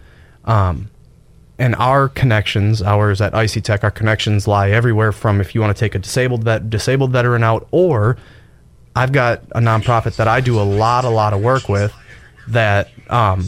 Um, 0.47 0.89
and 1.59 1.75
our 1.75 2.09
connections, 2.09 2.81
ours 2.81 3.21
at 3.21 3.35
Icey-Tek, 3.35 3.85
our 3.85 3.91
connections 3.91 4.49
lie 4.49 4.71
everywhere 4.71 5.13
from 5.13 5.43
if 5.43 5.55
you 5.55 5.61
want 5.61 5.77
to 5.77 5.79
take 5.79 5.95
a 5.95 5.99
disabled 5.99 6.43
vet, 6.43 6.71
disabled 6.71 7.13
veteran 7.13 7.45
out, 7.45 7.69
or 7.71 8.17
I've 8.97 9.13
got 9.13 9.43
a 9.51 9.61
nonprofit 9.61 10.17
that 10.17 10.27
I 10.27 10.41
do 10.41 10.59
a 10.59 10.65
lot, 10.65 11.05
a 11.05 11.11
lot 11.11 11.35
of 11.35 11.43
work 11.43 11.69
with. 11.69 11.93
That 12.47 12.89
um, 13.11 13.45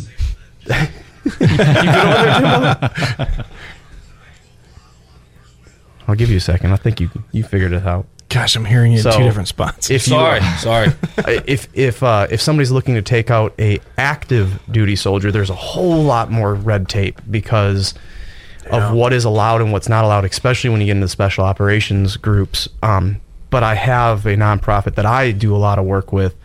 you 1.41 1.47
good 1.47 1.89
over 1.89 2.13
there, 2.15 2.35
Jimbo? 2.35 3.45
I'll 6.11 6.17
give 6.17 6.31
you 6.31 6.37
a 6.37 6.41
second. 6.41 6.73
I 6.73 6.77
think 6.77 7.01
you 7.01 7.11
you 7.33 7.43
figured 7.45 7.73
it 7.73 7.87
out. 7.87 8.07
Gosh, 8.29 8.55
I'm 8.55 8.65
hearing 8.65 8.93
you 8.93 8.99
in 8.99 9.05
two 9.05 9.23
different 9.25 9.49
spots. 9.49 9.91
If 9.91 10.03
you- 10.07 10.13
Sorry, 10.13 10.41
sorry. 10.59 10.93
if 11.47 11.69
if 11.73 12.03
uh, 12.03 12.27
if 12.31 12.41
somebody's 12.41 12.71
looking 12.71 12.95
to 12.95 13.03
take 13.03 13.31
out 13.31 13.55
a 13.59 13.79
active 13.99 14.61
duty 14.71 14.95
soldier, 14.97 15.33
there's 15.33 15.51
a 15.51 15.55
whole 15.55 16.03
lot 16.03 16.31
more 16.31 16.55
red 16.55 16.89
tape 16.89 17.21
because 17.31 17.95
of 18.71 18.93
what 18.95 19.13
is 19.13 19.25
allowed 19.25 19.61
and 19.63 19.73
what's 19.73 19.89
not 19.89 20.05
allowed, 20.05 20.25
especially 20.25 20.71
when 20.71 20.81
you 20.81 20.87
get 20.87 20.93
into 20.97 21.09
special 21.09 21.45
operations 21.45 22.17
groups. 22.17 22.69
Um, 22.85 23.21
but 23.51 23.65
I 23.65 23.75
have 23.75 24.27
a 24.27 24.37
nonprofit 24.37 24.95
that 24.95 25.07
I 25.07 25.33
do 25.33 25.57
a 25.57 25.59
lot 25.59 25.81
of 25.81 25.85
work 25.87 26.13
with 26.13 26.37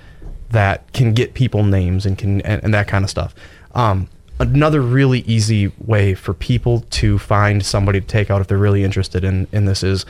that 0.49 0.91
can 0.93 1.13
get 1.13 1.35
people 1.35 1.63
names 1.63 2.05
and 2.05 2.17
can 2.17 2.41
and, 2.41 2.63
and 2.63 2.73
that 2.73 2.87
kind 2.87 3.03
of 3.03 3.11
stuff. 3.11 3.35
Um, 3.75 4.09
another 4.39 4.81
really 4.81 5.19
easy 5.21 5.71
way 5.79 6.13
for 6.13 6.33
people 6.33 6.81
to 6.89 7.17
find 7.17 7.65
somebody 7.65 8.01
to 8.01 8.07
take 8.07 8.29
out 8.29 8.41
if 8.41 8.47
they're 8.47 8.57
really 8.57 8.83
interested 8.83 9.23
in 9.23 9.47
in 9.51 9.65
this 9.65 9.83
is 9.83 10.05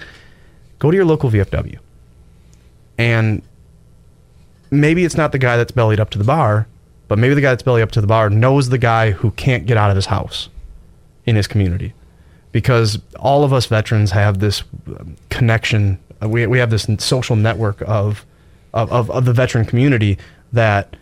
go 0.80 0.90
to 0.90 0.98
your 0.98 1.06
local 1.06 1.30
VFW 1.30 1.78
and 2.98 3.42
maybe 4.72 5.06
it's 5.06 5.16
not 5.16 5.32
the 5.32 5.38
guy 5.38 5.58
that's 5.58 5.72
bellied 5.72 6.00
up 6.00 6.10
to 6.12 6.18
the 6.18 6.24
bar, 6.24 6.68
but 7.08 7.20
maybe 7.20 7.34
the 7.34 7.42
guy 7.42 7.52
that's 7.52 7.64
belly 7.64 7.82
up 7.82 7.92
to 7.92 8.02
the 8.02 8.08
bar 8.08 8.30
knows 8.30 8.70
the 8.70 8.78
guy 8.78 9.12
who 9.12 9.32
can't 9.32 9.66
get 9.66 9.78
out 9.78 9.90
of 9.90 9.96
his 9.96 10.08
house 10.08 10.50
in 11.26 11.36
his 11.36 11.48
community. 11.48 11.94
Because 12.52 13.00
all 13.20 13.44
of 13.44 13.52
us 13.52 13.66
veterans 13.66 14.12
have 14.12 14.40
this 14.40 14.64
um, 14.88 15.18
connection, 15.30 16.00
uh, 16.24 16.30
we, 16.30 16.48
we 16.48 16.58
have 16.60 16.70
this 16.70 16.88
social 17.00 17.36
network 17.36 17.82
of, 17.86 18.26
of, 18.74 18.92
of, 18.92 19.12
of 19.12 19.26
the 19.26 19.34
veteran 19.34 19.66
community 19.66 20.18
that 20.54 20.96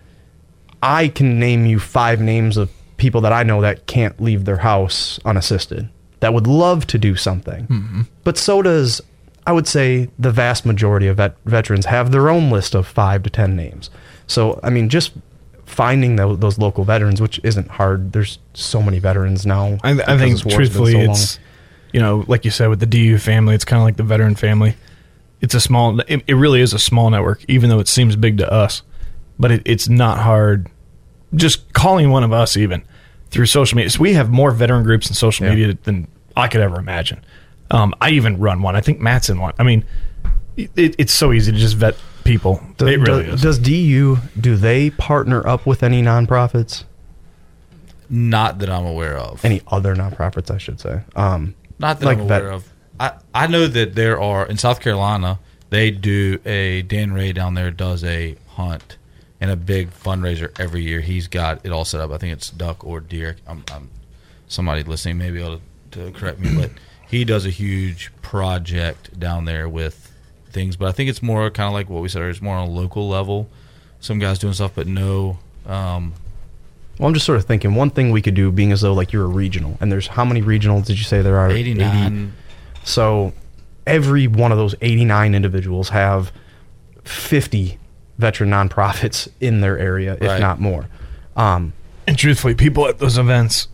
I 0.82 1.10
can 1.10 1.40
name 1.40 1.66
you 1.66 1.80
five 1.80 2.20
names 2.20 2.58
of 2.58 2.72
people 3.04 3.20
that 3.20 3.34
I 3.34 3.44
know 3.44 3.60
that 3.60 3.86
can't 3.86 4.20
leave 4.22 4.46
their 4.46 4.58
house 4.58 5.20
unassisted, 5.26 5.90
that 6.22 6.34
would 6.34 6.48
love 6.48 6.88
to 6.88 6.98
do 6.98 7.18
something. 7.18 7.68
Mm-hmm. 7.68 8.02
But 8.24 8.38
so 8.38 8.62
does, 8.62 9.02
I 9.46 9.52
would 9.52 9.68
say, 9.68 10.08
the 10.18 10.32
vast 10.32 10.66
majority 10.66 11.08
of 11.08 11.18
vet- 11.18 11.36
veterans 11.44 11.86
have 11.88 12.14
their 12.14 12.30
own 12.30 12.50
list 12.50 12.74
of 12.74 12.88
five 12.88 13.22
to 13.24 13.30
ten 13.30 13.58
names. 13.58 13.90
So, 14.26 14.58
I 14.64 14.70
mean, 14.70 14.88
just 14.88 15.12
finding 15.66 16.16
those, 16.16 16.40
those 16.40 16.58
local 16.58 16.86
veterans, 16.86 17.22
which 17.22 17.42
isn't 17.44 17.68
hard. 17.68 18.14
There's 18.14 18.40
so 18.54 18.82
many 18.82 19.00
veterans 19.00 19.46
now. 19.46 19.80
I, 19.84 19.92
I 19.92 20.18
think 20.18 20.36
this 20.36 20.46
war's 20.46 20.46
been 20.46 20.56
truthfully, 20.56 20.94
so 20.94 21.12
it's 21.12 21.40
you 21.92 22.00
know, 22.00 22.24
like 22.30 22.46
you 22.46 22.52
said, 22.52 22.70
with 22.70 22.80
the 22.80 22.86
DU 22.86 23.18
family, 23.18 23.54
it's 23.54 23.66
kind 23.66 23.82
of 23.82 23.84
like 23.84 23.98
the 23.98 24.04
veteran 24.04 24.36
family. 24.36 24.78
It's 25.42 25.54
a 25.54 25.60
small. 25.60 26.00
It, 26.08 26.24
it 26.26 26.36
really 26.36 26.62
is 26.62 26.74
a 26.74 26.80
small 26.80 27.10
network, 27.10 27.44
even 27.50 27.70
though 27.70 27.80
it 27.80 27.90
seems 27.90 28.16
big 28.16 28.38
to 28.38 28.50
us. 28.50 28.82
But 29.38 29.52
it, 29.52 29.62
it's 29.66 29.90
not 29.90 30.20
hard. 30.20 30.70
Just 31.36 31.74
calling 31.74 32.12
one 32.12 32.24
of 32.24 32.32
us, 32.32 32.56
even 32.56 32.86
through 33.34 33.48
social 33.48 33.76
media. 33.76 33.90
So 33.90 34.00
we 34.00 34.14
have 34.14 34.30
more 34.30 34.52
veteran 34.52 34.84
groups 34.84 35.10
in 35.10 35.16
social 35.16 35.48
media 35.50 35.78
than 35.84 36.08
I 36.38 36.48
could 36.48 36.62
ever 36.62 36.78
imagine. 36.80 37.24
Um, 37.72 37.94
I 38.00 38.12
even 38.12 38.38
run 38.40 38.62
one. 38.62 38.76
I 38.76 38.82
think 38.82 39.00
Matt's 39.00 39.30
in 39.30 39.40
one. 39.40 39.54
I 39.58 39.64
mean, 39.64 39.84
it, 40.56 40.96
it's 41.00 41.12
so 41.14 41.34
easy 41.34 41.52
to 41.52 41.58
just 41.58 41.76
vet 41.76 41.96
people. 42.24 42.62
Do- 42.78 42.88
it 42.88 42.98
really 43.00 43.24
do- 43.26 43.32
is. 43.32 43.42
Does 43.42 43.58
DU 43.60 44.18
do 44.40 44.56
they 44.56 44.92
partner 44.92 45.46
up 45.48 45.66
with 45.66 45.82
any 45.82 46.02
nonprofits? 46.04 46.84
Not 48.10 48.60
that 48.60 48.70
I'm 48.70 48.86
aware 48.86 49.18
of. 49.18 49.44
Any 49.44 49.62
other 49.68 49.96
nonprofits, 49.96 50.52
I 50.52 50.58
should 50.60 50.80
say. 50.80 51.02
Um, 51.16 51.56
Not 51.80 52.00
that 52.00 52.06
like 52.06 52.20
I'm 52.20 52.28
vet- 52.28 52.42
aware 52.42 52.54
of. 52.54 52.70
I, 53.00 53.14
I 53.34 53.48
know 53.48 53.66
that 53.68 53.96
there 53.96 54.22
are 54.22 54.46
in 54.46 54.58
South 54.58 54.80
Carolina. 54.80 55.40
They 55.72 55.90
do 55.90 56.40
a 56.46 56.84
Dan 56.84 57.14
Ray 57.14 57.34
down 57.34 57.56
there 57.56 57.72
does 57.72 58.04
a 58.04 58.36
hunt 58.50 58.98
and 59.44 59.52
a 59.52 59.58
big 59.58 59.92
fundraiser 59.92 60.58
every 60.58 60.82
year. 60.84 61.02
He's 61.02 61.28
got 61.28 61.66
it 61.66 61.72
all 61.74 61.84
set 61.84 62.00
up. 62.00 62.12
I 62.12 62.18
think 62.18 62.32
it's 62.32 62.50
duck 62.50 62.86
or 62.86 63.02
deer. 63.02 63.36
I'm, 63.46 63.66
I'm 63.74 63.90
somebody 64.48 64.84
listening 64.84 65.18
may 65.18 65.32
be 65.32 65.42
able 65.42 65.60
to, 65.92 66.06
to 66.06 66.18
correct 66.18 66.40
me, 66.40 66.56
but 66.56 66.72
he 67.10 67.26
does 67.26 67.46
a 67.46 67.50
huge 67.50 68.10
project 68.22 69.20
down 69.20 69.44
there 69.44 69.68
with 69.68 70.14
things. 70.50 70.78
But 70.78 70.88
I 70.88 70.92
think 70.94 71.10
it's 71.10 71.22
more 71.22 71.50
kind 71.50 71.68
of 71.68 71.74
like 71.74 71.90
what 71.90 72.02
we 72.02 72.08
said. 72.08 72.22
It's 72.24 72.42
more 72.42 72.56
on 72.56 72.70
a 72.70 72.72
local 72.72 73.10
level. 73.10 73.50
Some 74.00 74.18
guys 74.18 74.40
doing 74.40 74.54
stuff, 74.54 74.72
but 74.76 74.88
no. 74.88 75.40
Um, 75.66 76.14
Well, 76.98 77.10
I'm 77.10 77.14
just 77.14 77.26
sort 77.26 77.38
of 77.38 77.44
thinking 77.44 77.76
one 77.76 77.90
thing 77.90 78.12
we 78.12 78.22
could 78.22 78.36
do, 78.36 78.50
being 78.50 78.72
as 78.72 78.80
though 78.80 78.94
like 78.94 79.12
you're 79.12 79.26
a 79.26 79.28
regional, 79.28 79.78
and 79.82 79.92
there's 79.92 80.08
how 80.08 80.24
many 80.24 80.42
regionals 80.42 80.86
did 80.86 80.98
you 80.98 81.04
say 81.04 81.22
there 81.22 81.38
are? 81.38 81.50
89. 81.50 82.34
So 82.86 83.34
every 83.86 84.28
one 84.28 84.54
of 84.54 84.58
those 84.58 84.74
89 84.80 85.36
individuals 85.36 85.90
have 85.90 86.32
50 87.04 87.78
veteran 88.18 88.50
nonprofits 88.50 89.28
in 89.40 89.62
their 89.62 89.78
area, 89.78 90.14
if 90.22 90.28
Right. 90.28 90.40
not 90.42 90.60
more. 90.60 90.88
Um, 91.36 91.74
and 92.08 92.18
truthfully, 92.18 92.54
people 92.54 92.88
at 92.88 93.00
those 93.00 93.18
events 93.18 93.68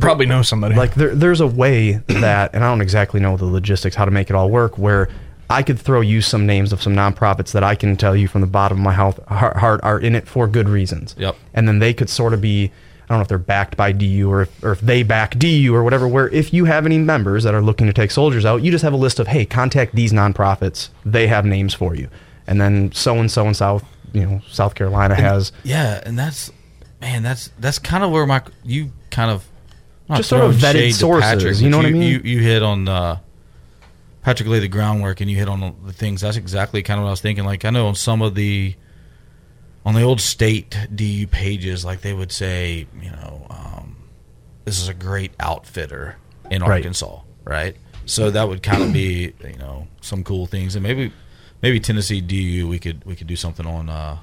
probably 0.00 0.26
know 0.26 0.42
somebody. 0.42 0.74
Like 0.74 0.94
there, 0.94 1.14
there's 1.14 1.40
a 1.40 1.46
way 1.46 1.92
that, 2.06 2.54
and 2.54 2.64
I 2.64 2.68
don't 2.70 2.80
exactly 2.80 3.20
know 3.20 3.36
the 3.36 3.44
logistics, 3.46 3.94
how 3.96 4.04
to 4.04 4.10
make 4.10 4.30
it 4.30 4.36
all 4.36 4.50
work, 4.50 4.76
where 4.78 5.08
I 5.48 5.62
could 5.62 5.78
throw 5.78 6.00
you 6.00 6.20
some 6.22 6.44
names 6.46 6.72
of 6.72 6.82
some 6.82 6.94
nonprofits 6.94 7.52
that 7.52 7.62
I 7.62 7.74
can 7.76 7.96
tell 7.96 8.16
you 8.16 8.26
from 8.28 8.40
the 8.40 8.46
bottom 8.48 8.78
of 8.78 8.84
my 8.84 8.92
health, 8.92 9.20
heart, 9.28 9.56
heart 9.58 9.80
are 9.84 9.98
in 10.00 10.14
it 10.16 10.26
for 10.26 10.48
good 10.48 10.68
reasons. 10.68 11.14
Yep. 11.18 11.36
And 11.54 11.68
then 11.68 11.78
they 11.78 11.94
could 11.94 12.10
sort 12.10 12.32
of 12.34 12.40
be, 12.40 12.64
I 12.64 13.08
don't 13.10 13.18
know 13.18 13.22
if 13.22 13.28
they're 13.28 13.38
backed 13.38 13.76
by 13.76 13.92
DU 13.92 14.28
or 14.28 14.42
if, 14.42 14.64
or 14.64 14.72
if 14.72 14.80
they 14.80 15.04
back 15.04 15.38
DU 15.38 15.72
or 15.72 15.84
whatever, 15.84 16.08
where 16.08 16.28
if 16.30 16.52
you 16.52 16.64
have 16.64 16.84
any 16.84 16.98
members 16.98 17.44
that 17.44 17.54
are 17.54 17.62
looking 17.62 17.86
to 17.86 17.92
take 17.92 18.10
soldiers 18.10 18.44
out, 18.44 18.62
you 18.62 18.72
just 18.72 18.82
have 18.82 18.92
a 18.92 18.96
list 18.96 19.20
of, 19.20 19.28
hey, 19.28 19.44
contact 19.46 19.94
these 19.94 20.12
nonprofits. 20.12 20.88
They 21.04 21.28
have 21.28 21.44
names 21.46 21.74
for 21.74 21.94
you. 21.94 22.08
And 22.46 22.60
then 22.60 22.92
so 22.92 23.16
and 23.18 23.30
so 23.30 23.46
in 23.48 23.54
South, 23.54 23.84
you 24.12 24.26
know, 24.26 24.40
South 24.48 24.74
Carolina 24.74 25.14
has. 25.14 25.52
Yeah, 25.64 26.00
and 26.04 26.18
that's 26.18 26.52
man, 27.00 27.22
that's 27.22 27.50
that's 27.58 27.78
kind 27.78 28.04
of 28.04 28.10
where 28.10 28.26
my 28.26 28.42
you 28.64 28.92
kind 29.10 29.30
of 29.30 29.44
Just 30.16 30.28
sort 30.28 30.44
of 30.44 30.54
vetted 30.54 30.92
sources, 30.92 31.60
you 31.60 31.68
know 31.70 31.78
what 31.78 31.86
I 31.86 31.90
mean? 31.90 32.02
You 32.02 32.20
you 32.22 32.38
hit 32.40 32.62
on 32.62 32.86
uh, 32.88 33.18
Patrick 34.22 34.48
laid 34.48 34.60
the 34.60 34.68
groundwork, 34.68 35.20
and 35.20 35.30
you 35.30 35.36
hit 35.36 35.48
on 35.48 35.74
the 35.84 35.92
things. 35.92 36.20
That's 36.20 36.36
exactly 36.36 36.82
kind 36.82 36.98
of 36.98 37.04
what 37.04 37.08
I 37.08 37.12
was 37.12 37.20
thinking. 37.20 37.44
Like 37.44 37.64
I 37.64 37.70
know 37.70 37.86
on 37.88 37.94
some 37.94 38.22
of 38.22 38.34
the 38.34 38.74
on 39.84 39.94
the 39.94 40.02
old 40.02 40.20
state 40.20 40.76
DU 40.94 41.26
pages, 41.28 41.84
like 41.84 42.00
they 42.00 42.12
would 42.12 42.32
say, 42.32 42.86
you 43.00 43.10
know, 43.10 43.46
um, 43.50 43.96
this 44.64 44.80
is 44.80 44.88
a 44.88 44.94
great 44.94 45.32
outfitter 45.38 46.16
in 46.50 46.62
Right. 46.62 46.78
Arkansas, 46.78 47.20
right? 47.44 47.76
So 48.04 48.30
that 48.30 48.48
would 48.48 48.62
kind 48.62 48.82
of 48.82 48.92
be 48.92 49.32
you 49.44 49.56
know 49.58 49.88
some 50.00 50.22
cool 50.24 50.46
things, 50.46 50.76
and 50.76 50.82
maybe 50.82 51.12
maybe 51.62 51.80
Tennessee 51.80 52.20
DU 52.20 52.68
we 52.68 52.78
could 52.78 53.04
we 53.04 53.16
could 53.16 53.26
do 53.26 53.36
something 53.36 53.66
on 53.66 53.88
uh, 53.88 54.18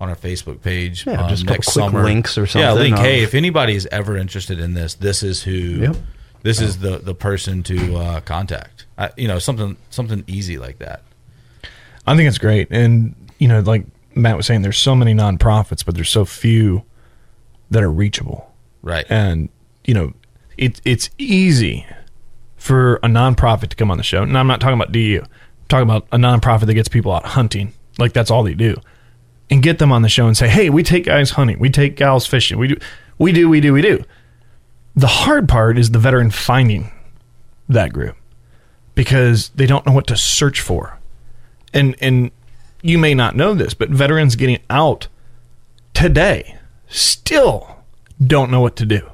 on 0.00 0.08
our 0.08 0.16
Facebook 0.16 0.62
page. 0.62 1.06
Yeah, 1.06 1.22
um, 1.22 1.28
just 1.28 1.42
a 1.42 1.46
next 1.46 1.72
quick 1.72 1.84
summer. 1.84 2.02
links 2.02 2.36
or 2.38 2.46
something. 2.46 2.62
Yeah, 2.62 2.70
something 2.74 2.92
link. 2.92 2.98
of- 2.98 3.04
Hey, 3.04 3.22
if 3.22 3.34
anybody 3.34 3.74
is 3.74 3.86
ever 3.92 4.16
interested 4.16 4.58
in 4.60 4.74
this, 4.74 4.94
this 4.94 5.22
is 5.22 5.42
who. 5.42 5.52
Yep. 5.52 5.96
This 6.42 6.60
is 6.62 6.78
the 6.78 6.96
the 6.98 7.14
person 7.14 7.62
to 7.64 7.96
uh, 7.96 8.20
contact. 8.20 8.86
I, 8.96 9.10
you 9.16 9.28
know 9.28 9.38
something 9.38 9.76
something 9.90 10.24
easy 10.26 10.56
like 10.56 10.78
that. 10.78 11.02
I 12.06 12.16
think 12.16 12.28
it's 12.28 12.38
great. 12.38 12.68
And, 12.70 13.14
you 13.38 13.46
know, 13.46 13.60
like 13.60 13.84
Matt 14.14 14.36
was 14.36 14.46
saying, 14.46 14.62
there's 14.62 14.78
so 14.78 14.94
many 14.94 15.12
nonprofits, 15.14 15.84
but 15.84 15.94
there's 15.94 16.08
so 16.08 16.24
few 16.24 16.82
that 17.70 17.82
are 17.82 17.90
reachable. 17.92 18.50
Right. 18.82 19.04
And, 19.08 19.50
you 19.84 19.94
know, 19.94 20.14
it, 20.56 20.80
it's 20.84 21.10
easy 21.18 21.86
for 22.56 22.96
a 22.96 23.06
nonprofit 23.06 23.68
to 23.68 23.76
come 23.76 23.90
on 23.90 23.98
the 23.98 24.02
show. 24.02 24.22
And 24.22 24.36
I'm 24.36 24.46
not 24.46 24.60
talking 24.60 24.74
about 24.74 24.92
DU. 24.92 25.22
Talking 25.70 25.88
about 25.88 26.06
a 26.12 26.18
nonprofit 26.18 26.66
that 26.66 26.74
gets 26.74 26.88
people 26.88 27.12
out 27.12 27.24
hunting. 27.24 27.72
Like 27.98 28.12
that's 28.12 28.30
all 28.30 28.42
they 28.42 28.54
do. 28.54 28.76
And 29.48 29.62
get 29.62 29.78
them 29.78 29.90
on 29.90 30.02
the 30.02 30.10
show 30.10 30.26
and 30.26 30.36
say, 30.36 30.48
hey, 30.48 30.68
we 30.68 30.82
take 30.82 31.06
guys 31.06 31.30
hunting. 31.30 31.58
We 31.58 31.70
take 31.70 31.96
gals 31.96 32.26
fishing. 32.26 32.58
We 32.58 32.68
do, 32.68 32.76
we 33.18 33.32
do, 33.32 33.48
we 33.48 33.60
do, 33.60 33.72
we 33.72 33.80
do. 33.80 34.04
The 34.94 35.06
hard 35.06 35.48
part 35.48 35.78
is 35.78 35.90
the 35.90 35.98
veteran 35.98 36.30
finding 36.30 36.92
that 37.68 37.94
group 37.94 38.16
because 38.94 39.48
they 39.54 39.66
don't 39.66 39.86
know 39.86 39.92
what 39.92 40.06
to 40.08 40.16
search 40.16 40.60
for 40.60 41.00
and 41.72 41.96
and 42.00 42.30
you 42.82 42.98
may 42.98 43.14
not 43.14 43.36
know 43.36 43.54
this, 43.54 43.74
but 43.74 43.90
veterans 43.90 44.36
getting 44.36 44.58
out 44.70 45.08
today 45.92 46.58
still 46.88 47.76
don't 48.24 48.50
know 48.50 48.60
what 48.60 48.76
to 48.76 48.86
do. 48.86 49.10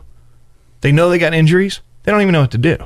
They 0.82 0.92
know 0.92 1.10
they 1.10 1.18
got 1.18 1.34
injuries. 1.34 1.80
They 2.04 2.12
don't 2.12 2.22
even 2.22 2.32
know 2.32 2.42
what 2.42 2.52
to 2.52 2.58
do. 2.58 2.76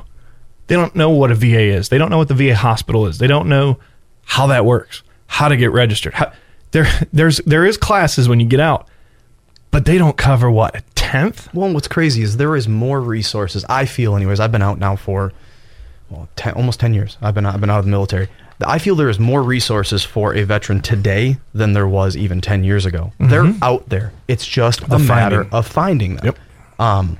They 0.71 0.77
don't 0.77 0.95
know 0.95 1.09
what 1.09 1.31
a 1.31 1.35
VA 1.35 1.63
is. 1.63 1.89
They 1.89 1.97
don't 1.97 2.09
know 2.09 2.17
what 2.17 2.29
the 2.29 2.33
VA 2.33 2.55
hospital 2.55 3.05
is. 3.05 3.17
They 3.17 3.27
don't 3.27 3.49
know 3.49 3.77
how 4.23 4.47
that 4.47 4.63
works, 4.63 5.03
how 5.27 5.49
to 5.49 5.57
get 5.57 5.73
registered. 5.73 6.13
How, 6.13 6.31
there, 6.71 6.87
there's 7.11 7.39
there 7.39 7.65
is 7.65 7.75
classes 7.75 8.29
when 8.29 8.39
you 8.39 8.47
get 8.47 8.61
out, 8.61 8.87
but 9.71 9.83
they 9.83 9.97
don't 9.97 10.15
cover 10.15 10.49
what 10.49 10.73
a 10.77 10.81
tenth. 10.95 11.53
Well, 11.53 11.73
what's 11.73 11.89
crazy 11.89 12.21
is 12.21 12.37
there 12.37 12.55
is 12.55 12.69
more 12.69 13.01
resources. 13.01 13.65
I 13.67 13.83
feel, 13.83 14.15
anyways. 14.15 14.39
I've 14.39 14.53
been 14.53 14.61
out 14.61 14.79
now 14.79 14.95
for 14.95 15.33
well, 16.09 16.29
10, 16.37 16.53
almost 16.53 16.79
ten 16.79 16.93
years. 16.93 17.17
I've 17.21 17.35
been 17.35 17.45
I've 17.45 17.59
been 17.59 17.69
out 17.69 17.79
of 17.79 17.85
the 17.85 17.91
military. 17.91 18.29
I 18.65 18.79
feel 18.79 18.95
there 18.95 19.09
is 19.09 19.19
more 19.19 19.43
resources 19.43 20.05
for 20.05 20.33
a 20.33 20.43
veteran 20.43 20.79
today 20.79 21.35
than 21.53 21.73
there 21.73 21.87
was 21.89 22.15
even 22.15 22.39
ten 22.39 22.63
years 22.63 22.85
ago. 22.85 23.11
They're 23.19 23.53
out 23.61 23.89
there. 23.89 24.13
It's 24.29 24.47
just 24.47 24.83
a 24.83 24.87
The 24.87 24.99
matter 24.99 25.49
of 25.51 25.67
finding 25.67 26.15
them. 26.15 26.27
Yep. 26.27 26.39
Um, 26.79 27.17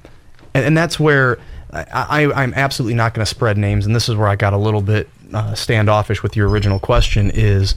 and, 0.54 0.64
and 0.64 0.78
that's 0.78 0.98
where 1.02 1.38
I, 1.74 1.86
I, 1.94 2.44
I'm 2.44 2.54
absolutely 2.54 2.96
not 2.96 3.14
going 3.14 3.26
to 3.26 3.30
spread 3.30 3.58
names. 3.58 3.86
And 3.86 3.96
this 3.96 4.10
is 4.10 4.16
where 4.16 4.28
I 4.28 4.36
got 4.36 4.54
a 4.54 4.58
little 4.58 4.82
bit 4.82 5.10
uh, 5.34 5.54
standoffish 5.56 6.22
with 6.22 6.36
your 6.36 6.50
original 6.50 6.80
question. 6.80 7.32
Is 7.34 7.76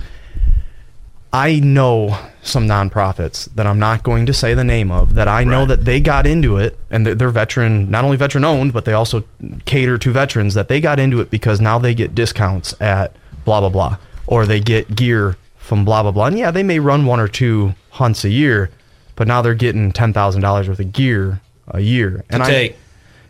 I 1.33 1.61
know 1.61 2.17
some 2.43 2.69
nonprofits 2.69 3.53
that 3.55 3.67
I'm 3.67 3.79
not 3.79 4.03
going 4.03 4.27
to 4.27 4.33
say 4.33 4.55
the 4.55 4.65
name 4.65 4.93
of 4.93 5.15
that 5.15 5.27
I 5.27 5.43
know 5.43 5.67
that 5.67 5.85
they 5.85 6.01
got 6.01 6.27
into 6.27 6.59
it 6.59 6.79
and 6.91 7.07
they're, 7.07 7.15
they're 7.15 7.31
veteran, 7.31 7.91
not 7.91 8.05
only 8.05 8.17
veteran 8.17 8.45
owned, 8.45 8.73
but 8.73 8.85
they 8.85 8.93
also 8.93 9.25
cater 9.65 9.99
to 9.99 10.13
veterans 10.13 10.55
that 10.55 10.69
they 10.69 10.81
got 10.81 11.01
into 11.01 11.21
it 11.21 11.31
because 11.31 11.61
now 11.61 11.79
they 11.79 11.95
get 11.95 12.15
discounts 12.15 12.81
at 12.81 13.17
blah, 13.45 13.61
blah, 13.61 13.69
blah, 13.69 13.97
or 14.27 14.47
they 14.47 14.61
get 14.61 14.95
gear 14.95 15.37
from 15.57 15.85
blah, 15.85 16.03
blah, 16.03 16.13
blah. 16.13 16.27
And 16.27 16.39
yeah, 16.39 16.51
they 16.51 16.63
may 16.63 16.79
run 16.79 17.07
one 17.07 17.19
or 17.19 17.29
two 17.29 17.75
hunts 17.91 18.25
a 18.25 18.31
year, 18.31 18.71
but 19.17 19.27
now 19.27 19.43
they're 19.43 19.55
getting 19.55 19.93
$10,000 19.93 20.69
worth 20.69 20.79
of 20.79 20.93
gear 20.93 21.41
a 21.69 21.81
year. 21.81 22.25
And 22.31 22.43
I, 22.43 22.47
take. 22.47 22.77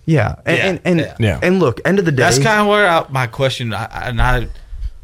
Yeah. 0.06 0.34
And, 0.44 0.56
Yeah, 0.58 0.64
and, 0.66 0.80
and, 0.84 1.00
yeah. 1.00 1.16
Yeah. 1.18 1.40
and 1.42 1.58
look, 1.60 1.80
end 1.84 1.98
of 1.98 2.04
the 2.04 2.12
day. 2.12 2.22
That's 2.22 2.38
kind 2.38 2.60
of 2.60 2.66
where 2.66 2.88
I, 2.88 3.06
my 3.10 3.26
question. 3.26 3.72
I, 3.72 3.84
I- 3.86 4.08
and 4.08 4.20
I, 4.22 4.48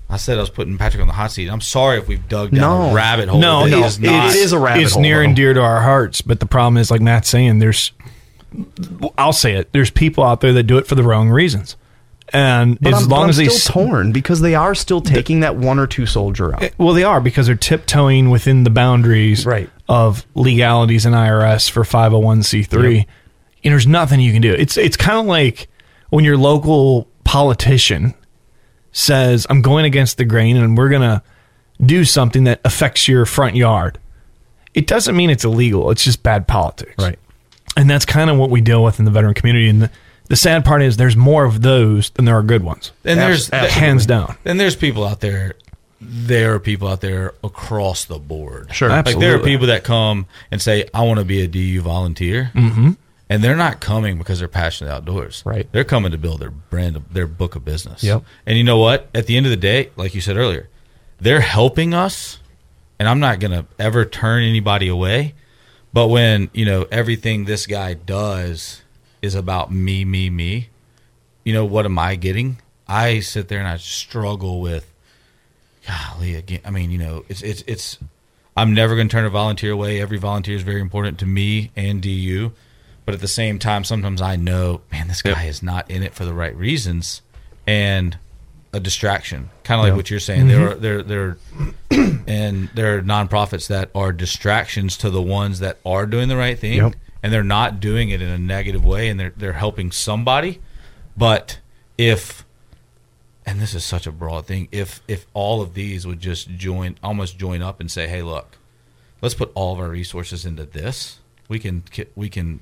I 0.09 0.16
said 0.16 0.39
I 0.39 0.40
was 0.40 0.51
putting 0.51 0.77
Patrick 0.77 1.01
on 1.01 1.06
the 1.06 1.12
hot 1.14 1.31
seat. 1.31 1.48
I'm 1.48 1.60
sorry 1.60 1.98
if 1.98 2.09
we've 2.09 2.28
dug 2.28 2.51
down 2.51 2.60
No. 2.60 2.90
a 2.90 2.94
rabbit 2.94 3.28
hole. 3.28 3.40
No, 3.40 3.64
It 3.66 3.70
no, 3.70 3.85
is 3.85 4.01
not. 4.01 4.31
it 4.31 4.36
is 4.36 4.52
a 4.52 4.59
rabbit 4.59 4.82
it's 4.82 4.93
hole, 4.94 5.02
near 5.02 5.18
though. 5.18 5.22
and 5.24 5.36
dear 5.36 5.55
to 5.55 5.60
our 5.60 5.82
hearts. 5.82 6.20
But 6.20 6.40
the 6.40 6.47
problem 6.47 6.77
is, 6.78 6.90
like 6.90 7.01
Matt's 7.01 7.28
saying, 7.28 7.60
there's, 7.60 7.93
I'll 9.16 9.32
say 9.32 9.55
it. 9.55 9.72
There's 9.72 9.90
people 9.90 10.24
out 10.24 10.40
there 10.40 10.52
that 10.52 10.64
do 10.64 10.78
it 10.78 10.86
for 10.89 10.97
the 10.97 11.05
wrong 11.05 11.31
reasons, 11.31 11.77
and 12.32 12.77
but 12.81 12.93
as 12.94 13.02
I'm, 13.05 13.09
but 13.09 13.14
long 13.14 13.22
I'm 13.24 13.31
as 13.31 13.36
they, 13.36 13.47
still 13.48 13.72
torn 13.86 14.10
because 14.10 14.40
they 14.40 14.56
are 14.56 14.74
still 14.74 15.01
taking 15.01 15.40
that 15.40 15.55
one 15.55 15.78
or 15.78 15.86
two 15.86 16.06
soldier 16.06 16.55
out. 16.56 16.62
Eh, 16.64 16.70
well, 16.77 16.93
they 16.93 17.05
are 17.05 17.20
because 17.20 17.47
they're 17.47 17.55
tiptoeing 17.55 18.31
within 18.31 18.64
the 18.64 18.70
boundaries 18.70 19.47
Right. 19.47 19.70
of 19.89 20.27
legalities 20.35 21.06
and 21.06 21.14
IRS 21.14 21.70
for 21.70 21.85
501c3. 21.85 22.97
Yep. 22.98 23.06
And 23.62 23.73
there's 23.73 23.87
nothing 23.87 24.20
you 24.20 24.32
can 24.32 24.43
do. 24.43 24.53
It's 24.53 24.77
it's 24.77 24.97
kind 24.97 25.19
of 25.19 25.27
like 25.27 25.69
when 26.11 26.24
your 26.24 26.37
local 26.37 27.09
politician 27.24 28.15
says, 28.93 29.47
"I'm 29.51 29.62
going 29.62 29.85
against 29.85 30.16
the 30.16 30.24
grain, 30.24 30.57
and 30.57 30.77
we're 30.77 30.89
gonna 30.89 31.23
do 31.85 32.05
something 32.05 32.45
that 32.45 32.61
affects 32.65 33.07
your 33.09 33.27
front 33.27 33.57
yard." 33.57 33.99
It 34.73 34.87
doesn't 34.87 35.16
mean 35.16 35.31
it's 35.31 35.45
illegal. 35.45 35.91
It's 35.91 36.05
just 36.05 36.23
bad 36.23 36.47
politics. 36.47 36.95
Right. 36.99 37.19
And 37.77 37.89
that's 37.89 38.05
kind 38.05 38.31
of 38.31 38.37
what 38.37 38.51
we 38.51 38.61
deal 38.61 38.82
with 38.82 38.99
in 38.99 39.05
the 39.05 39.11
veteran 39.11 39.35
community. 39.35 39.69
And 39.69 39.82
the, 39.82 39.91
the 40.28 40.37
sad 40.37 40.65
part 40.65 40.82
is 40.82 40.97
there's 40.97 41.16
more 41.16 41.45
of 41.45 41.62
those 41.62 42.11
than 42.11 42.24
there 42.24 42.37
are 42.37 42.43
good 42.43 42.62
ones. 42.62 42.93
And 43.05 43.19
there's 43.19 43.51
Abs- 43.53 43.73
Hands 43.73 44.07
down. 44.07 44.37
And 44.45 44.61
there's 44.61 44.77
people 44.77 45.05
out 45.05 45.20
there. 45.20 45.55
There 46.01 46.55
are 46.55 46.61
people 46.61 46.89
out 46.89 47.01
there 47.01 47.35
across 47.45 48.07
the 48.07 48.19
board. 48.19 48.73
Sure. 48.73 48.89
Like 48.89 49.19
there 49.19 49.35
are 49.35 49.43
people 49.43 49.66
that 49.66 49.85
come 49.85 50.27
and 50.51 50.62
say, 50.62 50.89
"I 50.95 51.03
want 51.03 51.19
to 51.19 51.27
be 51.27 51.43
a 51.43 51.47
DU 51.47 51.82
volunteer," 51.82 52.51
mm-hmm. 52.55 52.93
And 53.31 53.44
they're 53.44 53.57
not 53.57 53.81
coming 53.81 54.19
because 54.19 54.40
they're 54.40 54.48
passionate 54.48 54.90
outdoors. 54.90 55.43
Right. 55.47 55.70
They're 55.70 55.85
coming 55.85 56.11
to 56.11 56.19
build 56.19 56.40
their 56.40 56.51
brand, 56.51 56.97
their 57.12 57.28
book 57.28 57.55
of 57.55 57.65
business. 57.65 58.02
Yep. 58.02 58.24
And 58.44 58.59
you 58.59 58.65
know 58.65 58.78
what? 58.78 59.09
At 59.15 59.27
the 59.27 59.36
end 59.36 59.47
of 59.47 59.51
the 59.51 59.57
day, 59.57 59.90
like 59.94 60.16
you 60.16 60.20
said 60.20 60.36
earlier, 60.36 60.69
they're 61.20 61.40
helping 61.40 61.94
us, 61.94 62.40
and 62.98 63.09
I'm 63.09 63.20
not 63.20 63.39
gonna 63.39 63.66
ever 63.78 64.05
turn 64.05 64.43
anybody 64.43 64.89
away. 64.89 65.35
But 65.93 66.09
when 66.09 66.51
you 66.52 66.65
know 66.65 66.86
everything 66.90 67.44
this 67.44 67.66
guy 67.66 67.94
does 67.94 68.82
is 69.23 69.36
about 69.36 69.73
me, 69.73 70.05
me, 70.05 70.28
me, 70.28 70.69
you 71.44 71.52
know 71.52 71.65
what 71.65 71.85
am 71.85 71.98
I 71.98 72.16
getting? 72.16 72.59
I 72.89 73.20
sit 73.20 73.47
there 73.47 73.61
and 73.61 73.69
I 73.69 73.77
struggle 73.77 74.61
with, 74.61 74.93
golly, 75.86 76.35
again. 76.35 76.61
I 76.65 76.70
mean, 76.70 76.90
you 76.90 76.98
know, 76.98 77.24
it's 77.28 77.43
it's 77.43 77.62
it's. 77.69 77.98
I'm 78.57 78.74
never 78.74 78.97
going 78.97 79.09
to 79.09 79.12
turn 79.12 79.24
a 79.24 79.31
volunteer 79.31 79.70
away. 79.70 80.01
Every 80.01 80.19
volunteer 80.19 80.57
is 80.57 80.62
very 80.62 80.81
important 80.81 81.20
to 81.20 81.27
me 81.27 81.70
and 81.77 82.02
DU, 82.02 82.52
but 83.05 83.14
at 83.14 83.20
the 83.20 83.28
same 83.28 83.59
time, 83.59 83.85
sometimes 83.85 84.20
I 84.20 84.36
know, 84.36 84.82
man, 84.93 85.09
this 85.09 85.22
guy 85.22 85.44
is 85.44 85.62
not 85.62 85.90
in 85.90 86.02
it 86.02 86.14
for 86.14 86.24
the 86.24 86.35
right 86.35 86.55
reasons, 86.56 87.22
and 87.66 88.16
a 88.72 88.81
distraction, 88.81 89.51
kind 89.64 89.81
of 89.81 89.85
like 89.85 89.93
Yeah. 89.93 89.97
what 89.97 90.10
you're 90.10 90.20
saying. 90.20 90.48
There 90.48 90.60
mm-hmm. 90.60 90.72
are 90.72 91.02
there 91.02 91.02
there, 91.02 91.39
and 92.27 92.70
there 92.74 92.97
are 92.98 93.02
nonprofits 93.02 93.66
that 93.68 93.90
are 93.94 94.12
distractions 94.12 94.97
to 94.98 95.10
the 95.10 95.22
ones 95.22 95.59
that 95.59 95.78
are 95.85 96.06
doing 96.06 96.28
the 96.28 96.36
right 96.36 96.59
thing, 96.59 96.78
Yep. 96.78 96.94
and 97.22 97.32
they're 97.32 97.43
not 97.43 97.81
doing 97.81 98.10
it 98.10 98.22
in 98.22 98.28
a 98.28 98.39
negative 98.39 98.85
way, 98.85 99.09
and 99.09 99.18
they're 99.18 99.32
they're 99.36 99.55
helping 99.55 99.90
somebody. 99.90 100.60
But 101.16 101.59
if 101.98 102.44
and 103.44 103.60
this 103.60 103.74
is 103.74 103.85
such 103.85 104.06
a 104.06 104.12
broad 104.12 104.47
thing 104.47 104.68
if 104.70 105.02
if 105.09 105.27
all 105.35 105.60
of 105.60 105.74
these 105.74 106.06
would 106.06 106.20
just 106.20 106.51
join 106.51 106.97
almost 107.02 107.39
join 107.39 107.60
up 107.62 107.81
and 107.81 107.90
say 107.90 108.06
hey 108.06 108.22
look 108.22 108.56
let's 109.20 109.35
put 109.35 109.51
all 109.55 109.72
of 109.72 109.81
our 109.81 109.89
resources 109.89 110.47
into 110.47 110.64
this 110.64 111.18
we 111.48 111.59
can 111.59 111.82
we 112.14 112.28
can 112.28 112.60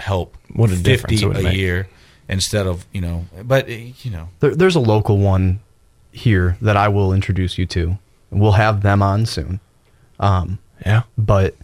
help 0.00 0.36
What 0.54 0.70
a 0.70 0.74
50 0.74 0.82
difference 0.82 1.22
it 1.22 1.26
would 1.28 1.36
a 1.38 1.42
make. 1.42 1.56
year 1.56 1.88
instead 2.28 2.66
of 2.66 2.86
you 2.92 3.00
know 3.00 3.26
but 3.44 3.68
eh, 3.68 3.92
you 4.02 4.10
know 4.10 4.28
There, 4.40 4.54
there's 4.54 4.76
a 4.76 4.80
local 4.80 5.18
one 5.18 5.60
here 6.12 6.56
that 6.60 6.76
I 6.76 6.88
will 6.88 7.12
introduce 7.12 7.56
you 7.58 7.66
to. 7.66 7.98
We'll 8.30 8.52
have 8.52 8.82
them 8.82 9.02
on 9.02 9.26
soon. 9.26 9.60
Um, 10.18 10.58
Yeah. 10.84 11.02
but 11.16 11.54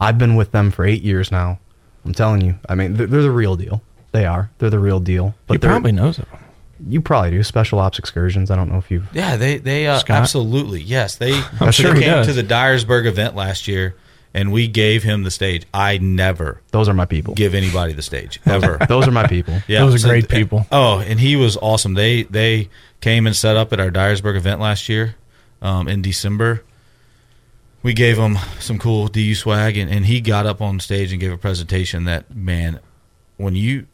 I've 0.00 0.18
been 0.18 0.36
with 0.36 0.52
them 0.52 0.70
for 0.70 0.84
eight 0.84 1.02
years 1.02 1.30
now. 1.32 1.58
I'm 2.04 2.14
telling 2.14 2.40
you. 2.40 2.54
I 2.68 2.74
mean, 2.74 2.94
they're, 2.94 3.06
they're 3.06 3.22
the 3.22 3.30
real 3.30 3.56
deal. 3.56 3.82
They 4.12 4.24
are. 4.26 4.50
They're 4.58 4.70
the 4.70 4.78
real 4.78 5.00
deal. 5.00 5.34
But 5.46 5.54
He 5.54 5.58
probably 5.58 5.92
knows 5.92 6.16
them 6.16 6.26
You 6.88 7.00
probably 7.00 7.30
do. 7.32 7.42
Special 7.42 7.78
ops 7.78 7.98
excursions. 7.98 8.50
I 8.50 8.56
don't 8.56 8.70
know 8.70 8.78
if 8.78 8.90
you've. 8.90 9.06
yeah 9.14 9.36
they 9.36 9.58
they 9.58 9.86
uh, 9.86 10.00
absolutely 10.08 10.80
yes 10.82 11.16
they 11.16 11.32
I'm 11.60 11.72
sure 11.72 11.94
he 11.94 12.00
came 12.02 12.10
does. 12.10 12.26
to 12.28 12.32
the 12.32 12.42
Dyersburg 12.44 13.06
event 13.06 13.34
last 13.36 13.66
year 13.68 13.94
and 14.32 14.52
we 14.52 14.68
gave 14.68 15.02
him 15.02 15.22
the 15.24 15.30
stage 15.30 15.66
i 15.74 15.98
never 15.98 16.60
Those 16.70 16.88
are 16.88 16.94
my 16.94 17.04
people. 17.06 17.34
give 17.34 17.54
anybody 17.54 17.92
the 17.92 18.02
stage 18.02 18.40
ever 18.46 18.78
Those 18.88 19.08
are 19.08 19.12
my 19.12 19.26
people. 19.26 19.60
Yeah, 19.68 19.80
Those 19.80 20.04
are 20.04 20.08
great 20.08 20.28
people. 20.28 20.66
Oh, 20.72 21.00
and 21.00 21.18
he 21.20 21.36
was 21.36 21.56
awesome. 21.56 21.94
They 21.94 22.22
they 22.24 22.68
came 23.00 23.26
and 23.26 23.34
set 23.34 23.56
up 23.56 23.72
at 23.72 23.80
our 23.80 23.90
Dyersburg 23.90 24.36
event 24.36 24.60
last 24.60 24.88
year 24.88 25.16
um, 25.62 25.88
in 25.88 26.02
December. 26.02 26.62
We 27.82 27.94
gave 27.94 28.18
him 28.18 28.36
some 28.58 28.78
cool 28.78 29.08
DU 29.08 29.34
swag, 29.34 29.76
and, 29.78 29.90
and 29.90 30.04
he 30.04 30.20
got 30.20 30.44
up 30.46 30.60
on 30.60 30.80
stage 30.80 31.12
and 31.12 31.20
gave 31.20 31.32
a 31.32 31.38
presentation. 31.38 32.04
That 32.04 32.34
man, 32.34 32.78
when 33.38 33.54
you 33.54 33.86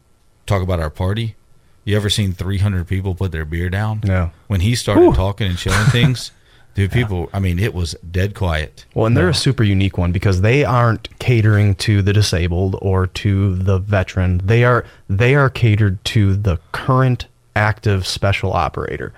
talk 0.44 0.60
about 0.62 0.80
our 0.80 0.90
party, 0.90 1.36
you 1.84 1.96
ever 1.96 2.10
seen 2.10 2.32
three 2.32 2.58
hundred 2.58 2.88
people 2.88 3.14
put 3.14 3.30
their 3.32 3.44
beer 3.44 3.70
down? 3.70 4.00
No. 4.04 4.32
When 4.48 4.60
he 4.60 4.74
started 4.74 5.14
talking 5.14 5.46
and 5.48 5.58
showing 5.58 5.86
things, 5.86 6.32
dude, 6.76 6.92
people. 6.92 7.28
I 7.32 7.40
mean, 7.40 7.58
it 7.58 7.74
was 7.74 7.96
dead 8.08 8.34
quiet. 8.34 8.84
Well, 8.94 9.06
and 9.06 9.16
they're 9.16 9.28
a 9.28 9.34
super 9.34 9.64
unique 9.64 9.98
one 9.98 10.12
because 10.12 10.42
they 10.42 10.64
aren't 10.64 11.18
catering 11.18 11.74
to 11.76 12.02
the 12.02 12.12
disabled 12.12 12.78
or 12.80 13.08
to 13.08 13.56
the 13.56 13.78
veteran. 13.78 14.40
They 14.44 14.62
are 14.62 14.84
they 15.08 15.34
are 15.34 15.50
catered 15.50 16.04
to 16.06 16.36
the 16.36 16.60
current 16.70 17.26
active 17.56 18.06
special 18.06 18.52
operator, 18.52 19.12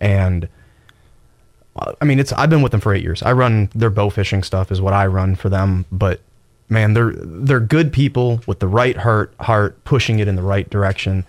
and 0.00 0.48
uh, 1.76 1.92
I 2.00 2.04
mean, 2.04 2.18
it's 2.18 2.32
I've 2.32 2.50
been 2.50 2.62
with 2.62 2.72
them 2.72 2.80
for 2.80 2.92
eight 2.92 3.02
years. 3.02 3.22
I 3.22 3.32
run 3.32 3.70
their 3.74 3.90
bow 3.90 4.10
fishing 4.10 4.42
stuff 4.42 4.70
is 4.70 4.80
what 4.80 4.92
I 4.92 5.06
run 5.06 5.36
for 5.36 5.48
them, 5.48 5.86
but 5.90 6.20
man, 6.68 6.94
they're 6.94 7.12
they're 7.14 7.60
good 7.60 7.92
people 7.92 8.40
with 8.46 8.58
the 8.58 8.68
right 8.68 8.96
heart 8.96 9.32
heart 9.40 9.82
pushing 9.84 10.18
it 10.18 10.28
in 10.28 10.36
the 10.36 10.42
right 10.42 10.68
direction, 10.68 11.24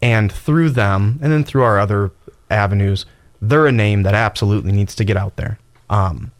and 0.00 0.30
through 0.30 0.70
them, 0.70 1.18
and 1.22 1.32
then 1.32 1.42
through 1.42 1.62
our 1.62 1.78
other 1.78 2.10
avenues, 2.50 3.06
they're 3.42 3.66
a 3.66 3.72
name 3.72 4.04
that 4.04 4.14
absolutely 4.14 4.72
needs 4.72 4.94
to 4.94 5.04
get 5.04 5.18
out 5.18 5.36
there. 5.36 5.58
Um, 5.90 6.30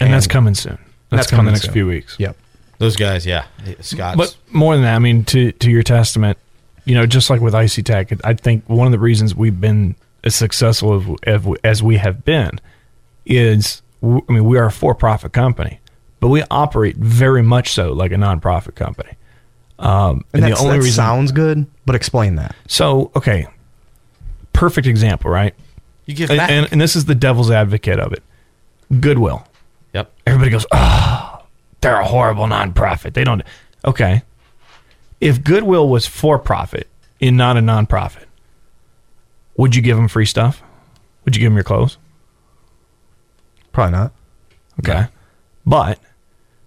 And, 0.00 0.12
that's 0.12 0.26
coming 0.26 0.54
soon. 0.54 0.78
That's, 1.10 1.28
coming, 1.28 1.46
the 1.46 1.52
next 1.52 1.64
soon. 1.64 1.72
few 1.72 1.86
weeks. 1.86 2.16
Yep. 2.18 2.36
Those 2.78 2.96
guys, 2.96 3.24
yeah. 3.24 3.46
Scott's. 3.80 4.16
But 4.16 4.36
more 4.50 4.74
than 4.74 4.84
that, 4.84 4.96
I 4.96 4.98
mean, 4.98 5.24
to 5.26 5.52
to 5.52 5.70
your 5.70 5.82
testament, 5.82 6.36
you 6.84 6.94
know, 6.94 7.06
just 7.06 7.30
like 7.30 7.40
with 7.40 7.54
Icey-Tek, 7.54 8.24
I 8.24 8.34
think 8.34 8.64
one 8.68 8.86
of 8.86 8.92
the 8.92 8.98
reasons 8.98 9.34
we've 9.34 9.60
been 9.60 9.94
as 10.24 10.34
successful 10.34 11.16
as, 11.22 11.46
as 11.64 11.82
we 11.82 11.96
have 11.96 12.24
been 12.24 12.60
is, 13.24 13.82
I 14.02 14.20
mean, 14.28 14.44
we 14.44 14.58
are 14.58 14.66
a 14.66 14.72
for-profit 14.72 15.32
company, 15.32 15.80
but 16.20 16.28
we 16.28 16.42
operate 16.50 16.96
very 16.96 17.42
much 17.42 17.72
so 17.72 17.92
like 17.92 18.12
a 18.12 18.16
nonprofit 18.16 18.74
company. 18.74 19.12
Um, 19.78 20.24
and 20.32 20.42
that's, 20.42 20.62
that 20.62 20.82
sounds 20.84 21.32
good, 21.32 21.66
but 21.86 21.94
explain 21.94 22.36
that. 22.36 22.54
So, 22.66 23.10
okay, 23.16 23.46
perfect 24.52 24.86
example, 24.86 25.30
right? 25.30 25.54
You 26.06 26.14
give 26.14 26.30
and, 26.30 26.38
back. 26.38 26.50
and, 26.50 26.68
and 26.72 26.80
this 26.80 26.96
is 26.96 27.04
the 27.04 27.14
devil's 27.14 27.50
advocate 27.50 27.98
of 27.98 28.12
it. 28.12 28.22
Goodwill. 29.00 29.46
Yep. 29.92 30.12
Everybody 30.26 30.50
goes, 30.50 30.66
oh, 30.72 31.42
they're 31.80 32.00
a 32.00 32.04
horrible 32.04 32.46
nonprofit. 32.46 33.14
They 33.14 33.24
don't. 33.24 33.42
Okay. 33.84 34.22
If 35.20 35.42
Goodwill 35.42 35.88
was 35.88 36.06
for 36.06 36.38
profit 36.38 36.88
and 37.20 37.36
not 37.36 37.56
a 37.56 37.60
nonprofit, 37.60 38.24
would 39.56 39.74
you 39.74 39.82
give 39.82 39.96
them 39.96 40.08
free 40.08 40.26
stuff? 40.26 40.62
Would 41.24 41.34
you 41.34 41.40
give 41.40 41.50
them 41.50 41.56
your 41.56 41.64
clothes? 41.64 41.98
Probably 43.72 43.92
not. 43.92 44.12
Okay. 44.78 45.08
But 45.64 45.98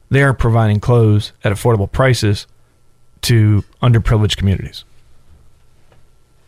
they 0.10 0.22
are 0.22 0.34
providing 0.34 0.80
clothes 0.80 1.32
at 1.44 1.54
affordable 1.54 1.90
prices 1.90 2.46
to 3.22 3.64
underprivileged 3.82 4.36
communities, 4.36 4.84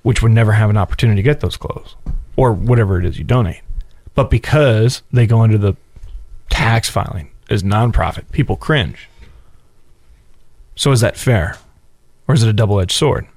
which 0.01 0.21
would 0.21 0.31
never 0.31 0.53
have 0.53 0.69
an 0.69 0.77
opportunity 0.77 1.21
to 1.21 1.23
get 1.23 1.39
those 1.39 1.55
clothes 1.55 1.95
or 2.35 2.53
whatever 2.53 2.99
it 2.99 3.05
is 3.05 3.17
you 3.17 3.23
donate. 3.23 3.61
But 4.15 4.29
because 4.29 5.01
they 5.11 5.27
go 5.27 5.41
under 5.41 5.57
the 5.57 5.75
tax 6.49 6.89
filing 6.89 7.31
as 7.49 7.63
nonprofit, 7.63 8.31
people 8.31 8.55
cringe. 8.55 9.07
So 10.75 10.91
is 10.91 11.01
that 11.01 11.17
fair? 11.17 11.57
Or 12.27 12.33
is 12.33 12.43
it 12.43 12.49
a 12.49 12.53
double 12.53 12.79
edged 12.79 12.91
sword? 12.91 13.27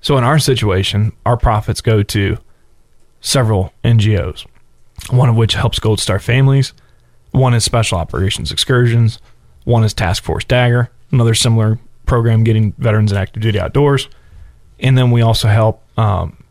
So 0.00 0.18
in 0.18 0.24
our 0.24 0.38
situation, 0.38 1.12
our 1.24 1.36
profits 1.36 1.80
go 1.80 2.02
to 2.02 2.38
several 3.20 3.72
NGOs, 3.84 4.46
one 5.10 5.28
of 5.28 5.36
which 5.36 5.54
helps 5.54 5.78
Gold 5.78 6.00
Star 6.00 6.18
families, 6.18 6.72
one 7.30 7.54
is 7.54 7.64
Special 7.64 7.98
Operations 7.98 8.52
Excursions, 8.52 9.18
one 9.64 9.84
is 9.84 9.94
Task 9.94 10.22
Force 10.24 10.44
Dagger, 10.44 10.90
another 11.12 11.34
similar 11.34 11.78
program 12.04 12.44
getting 12.44 12.72
veterans 12.72 13.12
in 13.12 13.18
active 13.18 13.42
duty 13.42 13.58
outdoors, 13.58 14.08
and 14.80 14.98
then 14.98 15.10
we 15.10 15.22
also 15.22 15.48
help 15.48 15.82
um, 15.96 16.41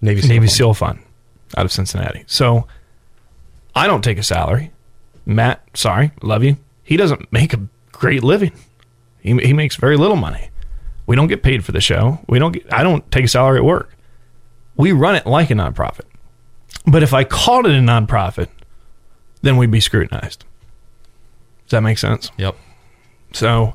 Navy 0.00 0.20
Seal 0.20 0.28
Navy 0.30 0.46
Fund. 0.46 0.50
SEAL 0.52 0.74
Fund 0.74 0.98
out 1.56 1.64
of 1.64 1.72
Cincinnati. 1.72 2.24
So 2.26 2.66
I 3.74 3.86
don't 3.86 4.02
take 4.02 4.18
a 4.18 4.22
salary. 4.22 4.72
Matt, 5.26 5.62
sorry, 5.74 6.12
love 6.22 6.42
you. 6.42 6.56
He 6.82 6.96
doesn't 6.96 7.32
make 7.32 7.52
a 7.52 7.60
great 7.92 8.22
living. 8.22 8.52
He, 9.20 9.36
he 9.38 9.52
makes 9.52 9.76
very 9.76 9.96
little 9.96 10.16
money. 10.16 10.50
We 11.06 11.16
don't 11.16 11.28
get 11.28 11.42
paid 11.42 11.64
for 11.64 11.72
the 11.72 11.80
show. 11.80 12.20
We 12.28 12.38
don't. 12.38 12.52
Get, 12.52 12.72
I 12.72 12.82
don't 12.82 13.10
take 13.10 13.24
a 13.24 13.28
salary 13.28 13.58
at 13.58 13.64
work. 13.64 13.96
We 14.76 14.92
run 14.92 15.16
it 15.16 15.26
like 15.26 15.50
a 15.50 15.54
nonprofit. 15.54 16.04
But 16.86 17.02
if 17.02 17.12
I 17.12 17.24
called 17.24 17.66
it 17.66 17.72
a 17.72 17.80
nonprofit, 17.80 18.48
then 19.42 19.56
we'd 19.56 19.70
be 19.70 19.80
scrutinized. 19.80 20.44
Does 21.66 21.70
that 21.70 21.82
make 21.82 21.98
sense? 21.98 22.30
Yep. 22.38 22.56
So, 23.32 23.74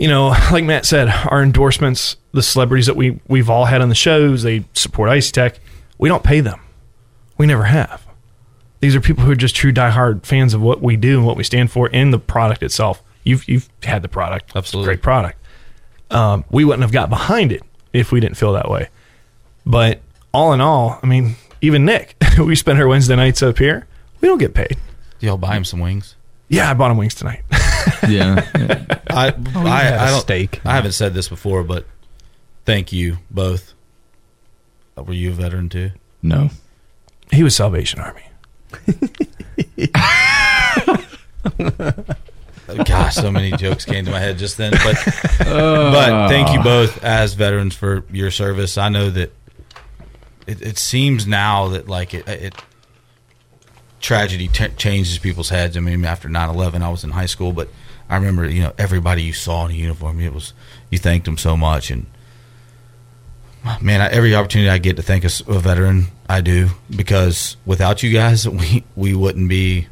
you 0.00 0.08
know, 0.08 0.28
like 0.50 0.64
Matt 0.64 0.84
said, 0.84 1.08
our 1.08 1.42
endorsements, 1.42 2.16
the 2.32 2.42
celebrities 2.42 2.86
that 2.86 2.96
we 2.96 3.20
we've 3.28 3.48
all 3.48 3.66
had 3.66 3.80
on 3.80 3.88
the 3.88 3.94
shows, 3.94 4.42
they 4.42 4.64
support 4.72 5.10
Icey-Tek. 5.10 5.60
We 5.98 6.08
don't 6.08 6.24
pay 6.24 6.40
them. 6.40 6.58
We 7.38 7.46
never 7.46 7.64
have. 7.64 8.04
These 8.80 8.96
are 8.96 9.00
people 9.00 9.24
who 9.24 9.30
are 9.30 9.36
just 9.36 9.54
true 9.54 9.72
diehard 9.72 10.24
fans 10.24 10.54
of 10.54 10.62
what 10.62 10.80
we 10.80 10.96
do 10.96 11.18
and 11.18 11.26
what 11.26 11.36
we 11.36 11.44
stand 11.44 11.70
for 11.70 11.90
and 11.92 12.12
the 12.12 12.18
product 12.18 12.62
itself. 12.62 13.02
You've 13.22 13.46
you've 13.46 13.68
had 13.82 14.00
the 14.02 14.08
product. 14.08 14.52
Absolutely. 14.56 14.86
Great 14.86 15.02
product. 15.02 15.38
Um, 16.10 16.44
we 16.50 16.64
wouldn't 16.64 16.82
have 16.82 16.92
got 16.92 17.10
behind 17.10 17.52
it 17.52 17.62
if 17.92 18.10
we 18.10 18.18
didn't 18.20 18.36
feel 18.36 18.54
that 18.54 18.70
way. 18.70 18.88
But 19.66 20.00
all 20.32 20.54
in 20.54 20.60
all, 20.62 20.98
I 21.02 21.06
mean, 21.06 21.36
even 21.60 21.84
Nick, 21.84 22.16
we 22.38 22.56
spend 22.56 22.80
our 22.80 22.88
Wednesday 22.88 23.16
nights 23.16 23.42
up 23.42 23.58
here. 23.58 23.86
We 24.22 24.28
don't 24.28 24.38
get 24.38 24.54
paid. 24.54 24.78
Y'all 25.20 25.36
buy 25.36 25.56
him 25.56 25.64
some 25.64 25.80
wings. 25.80 26.16
Yeah, 26.50 26.70
I 26.70 26.74
bought 26.74 26.90
him 26.90 26.98
wings 26.98 27.14
tonight. 27.14 27.42
Yeah. 28.08 28.44
I, 29.08 29.32
Oh, 29.54 29.62
you 29.62 29.66
I, 29.68 29.80
had 29.80 29.94
a 29.94 30.00
I 30.00 30.10
don't, 30.10 30.20
steak. 30.20 30.60
I 30.64 30.74
haven't 30.74 30.92
said 30.92 31.14
this 31.14 31.28
before, 31.28 31.62
but 31.62 31.86
thank 32.64 32.92
you 32.92 33.18
both. 33.30 33.72
Were 34.96 35.12
you 35.12 35.30
a 35.30 35.32
veteran 35.32 35.68
too? 35.68 35.92
No. 36.22 36.50
He 37.30 37.42
was 37.42 37.54
Salvation 37.54 38.00
Army. 38.00 38.22
Gosh, 42.84 43.14
so 43.14 43.30
many 43.30 43.52
jokes 43.52 43.84
came 43.84 44.04
to 44.04 44.10
my 44.10 44.18
head 44.18 44.38
just 44.38 44.56
then. 44.56 44.72
But 44.72 44.96
but 45.38 46.28
thank 46.28 46.52
you 46.52 46.60
ah. 46.60 46.64
both 46.64 47.02
as 47.04 47.34
veterans 47.34 47.74
for 47.74 48.04
your 48.10 48.30
service. 48.30 48.76
I 48.78 48.88
know 48.88 49.10
that 49.10 49.32
it, 50.46 50.62
it 50.62 50.78
seems 50.78 51.26
now 51.26 51.68
that 51.68 51.88
like 51.88 52.14
it, 52.14 52.28
it 52.28 52.54
tragedy 54.00 54.48
t- 54.48 54.68
changes 54.76 55.18
people's 55.18 55.50
heads. 55.50 55.76
I 55.76 55.80
mean, 55.80 56.04
after 56.04 56.28
9-11, 56.28 56.82
I 56.82 56.88
was 56.88 57.04
in 57.04 57.10
high 57.10 57.26
school, 57.26 57.52
but 57.52 57.68
I 58.08 58.16
remember 58.16 58.48
you 58.48 58.62
know 58.62 58.72
everybody 58.78 59.22
you 59.22 59.32
saw 59.32 59.64
in 59.66 59.70
a 59.70 59.74
uniform. 59.74 60.20
It 60.20 60.32
was 60.34 60.52
you 60.90 60.98
thanked 60.98 61.26
them 61.26 61.38
so 61.38 61.56
much, 61.56 61.90
and 61.90 62.06
man, 63.80 64.00
I, 64.00 64.08
every 64.08 64.34
opportunity 64.34 64.68
I 64.68 64.78
get 64.78 64.96
to 64.96 65.02
thank 65.02 65.24
a 65.24 65.28
veteran, 65.60 66.06
I 66.28 66.40
do 66.40 66.70
because 66.94 67.56
without 67.64 68.02
you 68.02 68.12
guys, 68.12 68.48
we 68.48 68.84
we 68.96 69.14
wouldn't 69.14 69.48
be 69.48 69.86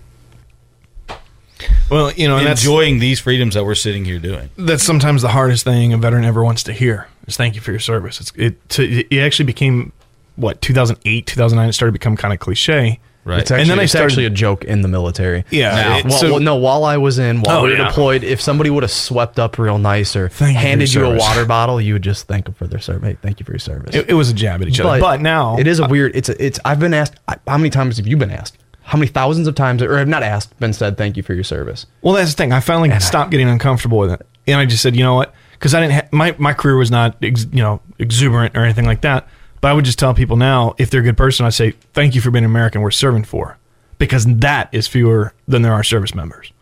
Well, 1.91 2.13
you 2.13 2.29
know, 2.29 2.39
enjoying 2.39 2.99
these 2.99 3.21
freedoms 3.21 3.55
that 3.55 3.65
we're 3.65 3.75
sitting 3.75 4.05
here 4.05 4.19
doing. 4.19 4.51
that's 4.57 4.83
sometimes 4.83 5.23
the 5.23 5.29
hardest 5.29 5.65
thing 5.65 5.93
a 5.93 5.99
veteran 5.99 6.25
ever 6.25 6.43
wants 6.43 6.63
to 6.65 6.73
hear 6.73 7.09
is 7.27 7.37
thank 7.37 7.55
you 7.55 7.61
for 7.61 7.71
your 7.71 7.81
service. 7.81 8.21
It's 8.21 8.33
it 8.37 8.69
to, 8.71 8.83
it 8.85 9.19
actually 9.21 9.47
became 9.47 9.93
what 10.37 10.61
2008, 10.61 11.27
2009 11.27 11.69
it 11.69 11.73
started 11.73 11.91
to 11.91 11.99
become 11.99 12.17
kind 12.17 12.33
of 12.35 12.41
cliche. 12.41 13.01
Right. 13.25 13.41
It's 13.41 13.51
actually, 13.51 13.63
and 13.63 13.71
then 13.71 13.79
I 13.81 13.83
it's 13.83 13.93
started 13.93 14.13
actually 14.13 14.25
a 14.27 14.31
joke 14.31 14.65
in 14.65 14.81
the 14.81 14.89
military. 14.89 15.45
Yeah, 15.51 15.71
Now, 15.75 15.99
it- 15.99 16.05
well, 16.07 16.19
so- 16.19 16.31
well, 16.33 16.41
no, 16.41 16.57
while 16.57 16.85
I 16.85 16.97
was 16.97 17.19
in, 17.19 17.43
while 17.43 17.59
Oh, 17.59 17.63
we 17.65 17.71
were 17.71 17.77
yeah. 17.77 17.89
deployed, 17.89 18.25
if 18.25 18.41
somebody 18.41 18.71
would 18.71 18.83
have 18.85 18.91
swept 18.93 19.39
up 19.39 19.59
real 19.59 19.77
nice 19.79 20.17
or 20.17 20.29
Thank 20.31 20.55
you 20.55 20.61
handed 20.61 20.95
your 20.95 21.05
you 21.07 21.13
a 21.13 21.17
water 21.19 21.45
bottle, 21.45 21.79
you 21.81 21.93
would 21.93 22.03
just 22.03 22.27
thank 22.27 22.47
them 22.47 22.55
for 22.55 22.67
their 22.67 22.81
service. 22.81 23.07
Hey, 23.07 23.17
thank 23.21 23.39
you 23.41 23.45
for 23.45 23.53
your 23.53 23.59
service. 23.59 23.95
it, 23.95 24.09
it 24.09 24.15
was 24.15 24.31
a 24.31 24.35
jab 24.35 24.63
at 24.63 24.69
each 24.69 24.81
other. 24.81 24.99
But 25.01 25.21
now 25.21 25.59
it 25.59 25.67
is 25.67 25.79
a 25.79 25.87
weird. 25.87 26.17
It's 26.17 26.29
a, 26.31 26.43
it's. 26.45 26.59
I've 26.65 26.81
been 26.81 26.95
asked. 26.95 27.17
How 27.47 27.59
many 27.59 27.69
times 27.71 27.99
have 27.99 28.07
you 28.07 28.17
been 28.17 28.31
asked? 28.31 28.57
How 28.83 28.97
many 28.97 29.09
thousands 29.09 29.47
of 29.47 29.55
times, 29.55 29.83
or 29.83 29.99
have 29.99 30.09
not 30.09 30.23
asked, 30.23 30.59
been 30.59 30.73
said 30.73 30.97
thank 30.97 31.19
you 31.19 31.23
for 31.23 31.35
your 31.35 31.45
service? 31.45 31.85
Well, 32.01 32.15
that's 32.15 32.31
the 32.31 32.37
thing. 32.39 32.53
I 32.55 32.61
finally 32.61 32.89
stopped 33.01 33.31
getting 33.31 33.49
uncomfortable 33.51 33.99
with 33.99 34.13
it, 34.13 34.27
and 34.47 34.59
I 34.59 34.65
just 34.65 34.83
said, 34.83 34.97
you 34.97 35.03
know 35.05 35.15
what? 35.15 35.35
Because 35.53 35.75
I 35.75 35.81
didn't. 35.81 35.93
Ha- 35.93 36.09
my 36.13 36.35
my 36.39 36.55
career 36.55 36.77
was 36.77 36.91
not 36.91 37.17
ex- 37.23 37.47
you 37.53 37.61
know 37.63 37.83
exuberant 37.99 38.57
or 38.57 38.65
anything 38.65 38.87
like 38.87 39.03
that. 39.03 39.29
But 39.61 39.69
I 39.71 39.75
would 39.75 39.85
just 39.85 39.99
tell 39.99 40.15
people 40.15 40.37
now, 40.37 40.75
if 40.79 40.91
they're 40.91 41.01
a 41.01 41.05
good 41.05 41.17
person, 41.17 41.45
I 41.47 41.51
say 41.51 41.73
thank 41.93 42.15
you 42.15 42.21
for 42.21 42.31
being 42.31 42.45
an 42.45 42.51
American. 42.51 42.81
We're 42.81 42.91
serving 42.91 43.25
for, 43.25 43.59
because 43.99 44.25
that 44.27 44.69
is 44.73 44.87
fewer 44.87 45.33
than 45.49 45.63
there 45.63 45.73
are 45.73 45.83
service 45.83 46.15
members, 46.15 46.53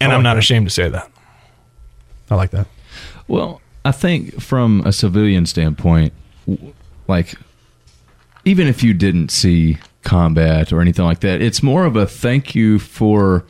and 0.00 0.12
I 0.12 0.16
I'm 0.16 0.22
not 0.22 0.34
that. 0.34 0.40
ashamed 0.40 0.66
to 0.66 0.70
say 0.70 0.88
that. 0.88 1.10
I 2.30 2.34
like 2.34 2.50
that. 2.50 2.66
Well, 3.28 3.60
I 3.84 3.92
think 3.92 4.40
from 4.40 4.82
a 4.84 4.92
civilian 4.92 5.46
standpoint, 5.46 6.12
like 7.08 7.34
even 8.44 8.66
if 8.66 8.82
you 8.82 8.92
didn't 8.94 9.30
see 9.30 9.78
combat 10.02 10.72
or 10.72 10.80
anything 10.80 11.04
like 11.04 11.20
that, 11.20 11.40
it's 11.40 11.62
more 11.62 11.84
of 11.84 11.94
a 11.94 12.06
thank 12.06 12.54
you 12.56 12.78
for 12.80 13.44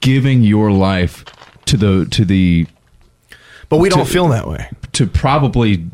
giving 0.00 0.42
your 0.42 0.70
life 0.72 1.24
to 1.66 1.76
the 1.76 2.06
to 2.10 2.24
the 2.24 2.66
But 3.68 3.78
we 3.78 3.88
don't 3.88 4.06
To- 4.06 4.12
feel 4.12 4.28
that 4.28 4.48
way. 4.48 4.68
to 4.92 5.06
probably 5.06 5.86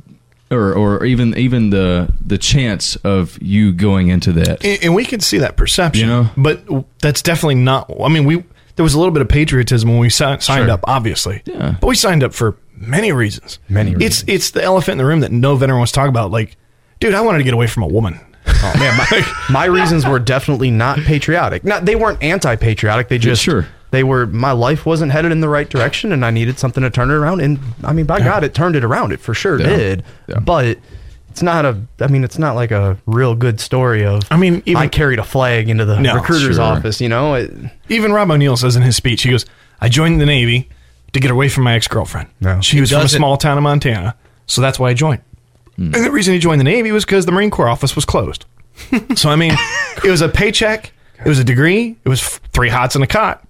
or 0.51 0.73
or 0.75 1.05
even 1.05 1.37
even 1.37 1.71
the 1.71 2.13
the 2.25 2.39
chance 2.39 2.97
of 2.97 3.39
you 3.43 3.73
going 3.73 4.09
into 4.09 4.33
that. 4.33 4.65
and, 4.65 4.85
and 4.85 4.95
we 4.95 5.05
can 5.05 5.21
see 5.21 5.39
that 5.39 5.57
perception, 5.57 6.09
You 6.09 6.15
know? 6.15 6.31
but 6.37 6.63
that's 7.01 7.23
definitely 7.23 7.57
not. 7.57 7.91
I 8.03 8.09
mean, 8.09 8.25
we 8.25 8.45
there 8.77 8.83
was 8.83 8.95
a 8.95 8.99
little 8.99 9.13
bit 9.13 9.23
of 9.23 9.29
patriotism 9.29 9.91
when 9.91 9.99
we 9.99 10.09
si- 10.11 10.25
signed 10.25 10.41
Sure. 10.67 10.71
up, 10.71 10.81
obviously, 10.85 11.43
Yeah. 11.45 11.77
but 11.81 11.87
we 11.87 11.95
signed 11.95 12.23
up 12.25 12.33
for 12.35 12.57
many 12.75 13.13
reasons. 13.13 13.59
Many 13.69 13.91
It's 13.93 14.01
reasons. 14.01 14.25
it's 14.29 14.51
the 14.53 14.63
elephant 14.65 14.93
in 14.93 14.99
the 14.99 15.05
room 15.05 15.21
that 15.21 15.33
no 15.33 15.55
veteran 15.57 15.79
wants 15.79 15.93
to 15.93 15.97
talk 15.97 16.09
about. 16.09 16.31
Like, 16.31 16.57
dude, 16.99 17.15
I 17.15 17.21
wanted 17.21 17.39
to 17.39 17.45
get 17.45 17.55
away 17.55 17.67
from 17.67 17.83
a 17.83 17.89
woman. 17.89 18.19
Oh 18.47 18.73
man, 18.79 18.97
my, 18.97 19.35
my 19.51 19.65
reasons 19.67 20.07
were 20.07 20.19
definitely 20.19 20.71
not 20.71 20.99
patriotic. 21.01 21.63
Not 21.63 21.85
they 21.85 21.95
weren't 21.95 22.23
anti-patriotic. 22.23 23.09
They 23.09 23.19
just 23.19 23.43
sure. 23.43 23.67
They 23.91 24.05
were 24.05 24.27
my 24.27 24.53
life 24.53 24.87
wasn't 24.87 25.13
headed 25.13 25.33
in 25.33 25.41
the 25.41 25.49
right 25.49 25.69
direction, 25.69 26.13
and 26.13 26.25
I 26.25 26.31
needed 26.31 26.59
something 26.59 26.83
to 26.83 26.91
turn 26.91 27.11
it 27.11 27.15
around. 27.15 27.41
And 27.41 27.59
I 27.83 27.93
mean, 27.93 28.07
by 28.07 28.21
God, 28.21 28.45
it 28.45 28.55
turned 28.55 28.77
it 28.77 28.85
around. 28.85 29.13
It 29.13 29.21
for 29.21 29.35
sure 29.35 29.61
Yeah. 29.61 29.67
did. 29.77 30.05
But 30.43 30.79
it's 31.31 31.43
not 31.43 31.65
a. 31.65 31.77
I 32.01 32.07
mean, 32.07 32.23
it's 32.25 32.39
not 32.39 32.55
like 32.55 32.71
a 32.71 32.97
real 33.07 33.35
good 33.35 33.59
story 33.61 34.05
of. 34.05 34.23
I 34.31 34.37
mean, 34.37 34.63
even- 34.67 34.81
I 34.83 34.87
carried 34.89 35.19
a 35.19 35.25
flag 35.25 35.69
into 35.69 35.85
the 35.85 35.99
No, 35.99 36.15
recruiter's 36.15 36.57
sure. 36.57 36.65
office. 36.65 37.01
You 37.01 37.09
know, 37.09 37.35
it, 37.35 37.53
Even 37.89 38.13
Rob 38.13 38.31
O'Neill 38.31 38.57
says 38.57 38.77
in 38.77 38.83
his 38.83 38.95
speech, 38.97 39.23
he 39.23 39.31
goes, 39.31 39.45
"I 39.81 39.89
joined 39.89 40.21
the 40.21 40.27
Navy 40.27 40.69
to 41.13 41.19
get 41.21 41.31
away 41.33 41.49
from 41.49 41.65
my 41.65 41.75
ex 41.75 41.89
girlfriend. 41.89 42.29
No. 42.41 42.61
She 42.61 42.81
was 42.81 42.91
from 42.93 43.03
a 43.03 43.09
small 43.09 43.37
town 43.37 43.57
in 43.59 43.65
Montana, 43.65 44.15
so 44.47 44.61
that's 44.61 44.79
why 44.79 44.91
I 44.91 44.95
joined. 44.95 45.23
And 45.77 45.95
the 45.95 46.11
reason 46.13 46.35
he 46.35 46.39
joined 46.41 46.61
the 46.61 46.65
Navy 46.65 46.93
was 46.93 47.05
because 47.07 47.25
the 47.27 47.33
Marine 47.33 47.51
Corps 47.51 47.69
office 47.69 47.97
was 47.97 48.05
closed. 48.05 48.45
so 49.17 49.31
I 49.31 49.37
mean, 49.37 49.55
it 50.05 50.11
was 50.11 50.21
a 50.21 50.29
paycheck, 50.29 50.93
it 51.25 51.29
was 51.29 51.39
a 51.39 51.45
degree, 51.45 51.97
it 52.05 52.09
was 52.09 52.39
three 52.53 52.69
hots 52.69 52.95
and 52.95 53.03
a 53.03 53.07
cot, 53.07 53.43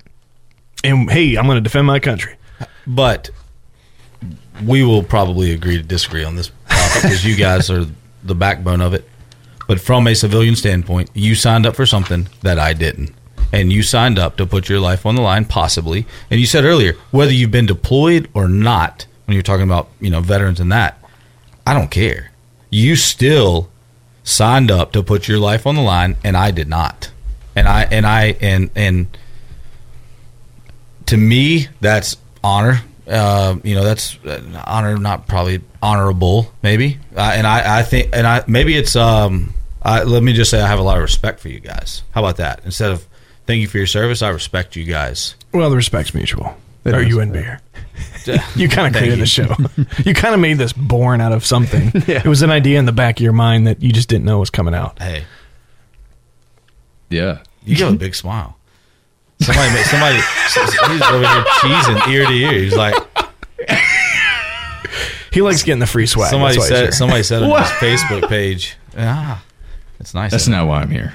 and 0.85 1.11
hey, 1.11 1.37
I'm 1.37 1.47
going 1.47 1.57
to 1.57 1.61
defend 1.61 1.87
my 1.87 1.99
country. 1.99 2.35
But 2.87 3.31
we 4.65 4.83
will 4.83 5.03
probably 5.03 5.53
agree 5.53 5.77
to 5.77 5.83
disagree 5.83 6.25
on 6.25 6.37
this 6.37 6.51
topic 6.69 7.03
because 7.03 7.25
you 7.25 7.37
guys 7.37 7.71
are 7.71 7.87
the 8.23 8.35
backbone 8.35 8.81
of 8.81 8.95
it. 8.95 9.09
But 9.67 9.81
from 9.81 10.07
a 10.07 10.15
civilian 10.15 10.57
standpoint, 10.57 11.11
you 11.15 11.35
signed 11.35 11.67
up 11.67 11.77
for 11.77 11.87
something 11.87 12.29
that 12.43 12.59
I 12.59 12.73
didn't. 12.73 13.15
And 13.53 13.73
you 13.73 13.83
signed 13.83 14.19
up 14.19 14.37
to 14.37 14.47
put 14.47 14.69
your 14.69 14.81
life 14.81 15.07
on 15.07 15.15
the 15.15 15.23
line, 15.23 15.45
possibly. 15.45 16.07
And 16.31 16.41
you 16.41 16.47
said 16.47 16.65
earlier, 16.65 16.95
whether 17.11 17.33
you've 17.33 17.51
been 17.51 17.67
deployed 17.67 18.29
or 18.35 18.49
not, 18.49 19.07
when 19.27 19.35
you're 19.35 19.43
talking 19.43 19.65
about, 19.65 19.89
you 20.01 20.11
know, 20.11 20.21
veterans 20.21 20.61
and 20.61 20.71
that, 20.73 21.03
I 21.67 21.75
don't 21.75 21.91
care. 21.91 22.31
You 22.71 22.97
still 22.97 23.71
signed 24.23 24.71
up 24.71 24.93
to 24.93 25.03
put 25.03 25.29
your 25.29 25.39
life 25.39 25.67
on 25.67 25.75
the 25.75 25.83
line, 25.83 26.17
and 26.23 26.37
I 26.37 26.51
did 26.51 26.69
not. 26.69 27.11
And 27.57 27.67
I 27.67 27.85
and 27.85 28.07
I 28.07 28.37
and 28.41 28.71
and 28.77 29.17
to 31.11 31.17
me, 31.17 31.69
that's 31.81 32.17
honor. 32.43 32.81
Uh, 33.07 33.57
you 33.63 33.75
know, 33.75 33.85
that's 33.85 34.17
uh, 34.25 34.41
honor, 34.67 34.97
not 34.97 35.27
probably 35.27 35.61
honorable, 35.83 36.53
maybe. 36.63 36.99
Uh, 37.17 37.33
and 37.35 37.47
I, 37.47 37.81
I 37.81 37.83
think, 37.83 38.11
and 38.13 38.27
I 38.27 38.43
maybe 38.47 38.77
it's. 38.77 38.97
Um, 38.97 39.55
I, 39.83 40.03
let 40.03 40.23
me 40.23 40.33
just 40.35 40.51
say, 40.51 40.61
I 40.61 40.67
have 40.67 40.79
a 40.79 40.83
lot 40.83 40.97
of 40.99 41.03
respect 41.03 41.41
for 41.41 41.49
you 41.49 41.59
guys. 41.61 42.03
How 42.13 42.23
about 42.23 42.37
that? 42.37 42.61
Instead 42.65 42.91
of 42.93 43.07
thank 43.47 43.61
you 43.63 43.67
for 43.69 43.79
your 43.79 43.87
service, 43.87 44.21
I 44.23 44.29
respect 44.29 44.77
you 44.77 44.85
guys. 44.85 45.35
Well, 45.53 45.71
the 45.71 45.77
respect's 45.77 46.13
mutual. 46.15 46.55
It 46.85 46.95
Or 46.95 47.03
you 47.03 47.21
and 47.21 47.33
beer. 47.33 47.61
You 48.55 48.69
kind 48.69 48.87
of 48.87 48.93
created 48.99 49.19
you. 49.19 49.23
the 49.23 49.27
show. 49.27 49.55
you 50.05 50.13
kind 50.15 50.35
of 50.35 50.41
made 50.41 50.59
this 50.59 50.73
born 50.75 51.21
out 51.23 51.33
of 51.33 51.45
something. 51.45 51.91
It 52.07 52.27
was 52.27 52.43
an 52.43 52.51
idea 52.51 52.79
in 52.79 52.85
the 52.85 52.93
back 52.93 53.19
of 53.19 53.23
your 53.25 53.33
mind 53.33 53.67
that 53.67 53.83
you 53.83 53.93
just 53.93 54.09
didn't 54.11 54.25
know 54.27 54.39
was 54.39 54.51
coming 54.51 54.75
out. 54.75 54.99
Hey, 55.01 55.25
Yeah. 57.09 57.39
you 57.65 57.77
have 57.85 57.95
a 57.95 57.97
big 57.97 58.15
smile. 58.15 58.57
Somebody, 59.43 59.73
made, 59.75 59.85
somebody, 59.85 60.17
he's 60.17 61.03
over 61.03 61.27
here 61.27 61.45
cheesing 61.61 62.09
ear 62.13 62.27
to 62.27 62.33
ear. 62.33 62.53
He's 62.53 62.77
like, 62.77 62.95
He 65.33 65.43
likes 65.43 65.63
getting 65.63 65.79
the 65.81 65.87
free 65.87 66.07
swag. 66.07 66.31
somebody 66.31 66.57
That's 66.57 66.59
why 66.59 66.65
he's 66.65 66.69
said, 66.77 66.83
here. 66.85 66.93
somebody 66.93 67.23
said 67.23 67.43
on 67.43 67.51
his 67.63 67.71
Facebook 67.71 68.29
page. 68.29 68.77
Ah, 68.99 69.43
it's 70.01 70.13
nice. 70.13 70.31
That's 70.33 70.49
not 70.49 70.67
why 70.67 70.81
I'm 70.83 70.91
here. 70.91 71.15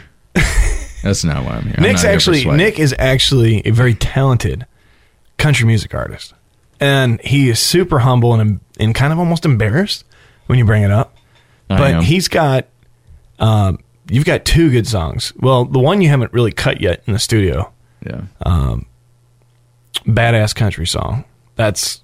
That's 1.03 1.23
not 1.23 1.43
why 1.43 1.51
I'm 1.57 1.63
here. 1.63 1.75
I'm 1.77 1.83
Nick's 1.83 2.01
not 2.03 2.09
here 2.09 2.19
for 2.19 2.31
actually 2.31 2.41
swag. 2.41 2.57
Nick 2.57 2.79
is 2.79 2.95
actually 2.97 3.61
a 3.67 3.71
very 3.71 3.93
talented 3.93 4.65
country 5.37 5.67
music 5.67 5.93
artist, 5.93 6.33
and 6.79 7.21
he 7.21 7.49
is 7.49 7.59
super 7.59 7.99
humble 7.99 8.33
and 8.33 8.59
and 8.79 8.95
kind 8.95 9.11
of 9.13 9.19
almost 9.19 9.45
embarrassed 9.45 10.03
when 10.47 10.57
you 10.57 10.65
bring 10.65 10.81
it 10.83 10.91
up. 10.91 11.15
I 11.69 11.77
but 11.77 11.93
am. 11.95 12.03
he's 12.03 12.27
got, 12.27 12.67
um, 13.39 13.79
you've 14.09 14.25
got 14.25 14.45
two 14.45 14.71
good 14.71 14.87
songs. 14.87 15.33
Well, 15.39 15.65
the 15.65 15.79
one 15.79 16.01
you 16.01 16.09
haven't 16.09 16.31
really 16.33 16.51
cut 16.51 16.79
yet 16.81 17.03
in 17.05 17.13
the 17.13 17.19
studio, 17.19 17.71
Yeah. 18.05 18.21
badass 20.05 20.53
country 20.55 20.85
song. 20.87 21.23
That's, 21.55 22.01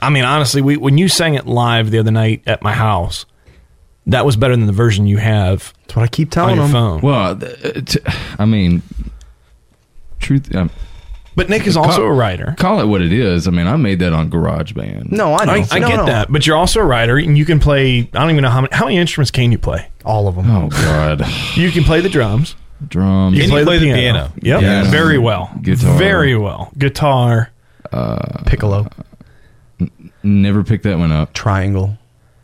I 0.00 0.10
mean, 0.10 0.24
honestly, 0.24 0.62
we 0.62 0.76
when 0.76 0.98
you 0.98 1.08
sang 1.08 1.34
it 1.34 1.46
live 1.46 1.90
the 1.90 1.98
other 1.98 2.10
night 2.10 2.42
at 2.46 2.62
my 2.62 2.72
house, 2.72 3.26
that 4.06 4.24
was 4.26 4.36
better 4.36 4.56
than 4.56 4.66
the 4.66 4.72
version 4.72 5.06
you 5.06 5.18
have 5.18 5.72
that's 5.82 5.96
what 5.96 6.02
I 6.02 6.08
keep 6.08 6.28
on 6.28 6.30
telling 6.32 6.56
your 6.56 6.64
them. 6.66 6.72
phone. 6.72 7.00
Well, 7.02 7.36
th- 7.38 7.84
t- 7.84 8.00
I 8.38 8.44
mean, 8.44 8.82
truth. 10.18 10.54
Um, 10.54 10.70
but 11.34 11.48
Nick 11.48 11.66
is 11.66 11.76
also 11.76 11.98
call, 11.98 12.06
a 12.06 12.12
writer. 12.12 12.54
Call 12.58 12.80
it 12.80 12.84
what 12.86 13.00
it 13.00 13.12
is. 13.12 13.48
I 13.48 13.50
mean, 13.52 13.66
I 13.66 13.76
made 13.76 14.00
that 14.00 14.12
on 14.12 14.28
GarageBand. 14.30 15.10
No, 15.12 15.34
I 15.34 15.44
know. 15.46 15.52
I, 15.52 15.66
I 15.70 15.78
No, 15.78 15.88
get 15.88 15.96
no. 15.96 16.06
that, 16.06 16.30
but 16.32 16.46
you're 16.46 16.56
also 16.56 16.80
a 16.80 16.84
writer, 16.84 17.16
and 17.16 17.38
you 17.38 17.44
can 17.44 17.58
play. 17.58 18.00
I 18.00 18.02
don't 18.20 18.30
even 18.30 18.42
know 18.42 18.50
how 18.50 18.60
many 18.62 18.74
how 18.74 18.84
many 18.86 18.98
instruments 18.98 19.30
can 19.30 19.50
you 19.52 19.58
play. 19.58 19.88
All 20.04 20.28
of 20.28 20.34
them. 20.36 20.50
Oh 20.50 20.68
God. 20.68 21.24
You 21.54 21.70
can 21.70 21.84
play 21.84 22.00
the 22.00 22.08
drums. 22.08 22.54
Drums. 22.88 23.36
You 23.36 23.44
Can 23.44 23.52
you 23.58 23.64
play 23.64 23.78
the 23.78 23.92
piano? 23.92 24.32
Yep, 24.42 24.60
Piano. 24.60 24.90
very 24.90 25.18
well. 25.18 25.50
Guitar. 25.62 25.98
very 25.98 26.36
well. 26.36 26.70
Guitar. 26.78 27.50
Uh, 27.92 28.42
Piccolo, 28.46 28.88
Never 30.22 30.62
picked 30.64 30.84
that 30.84 30.98
one 30.98 31.12
up. 31.12 31.32
triangle, 31.34 31.98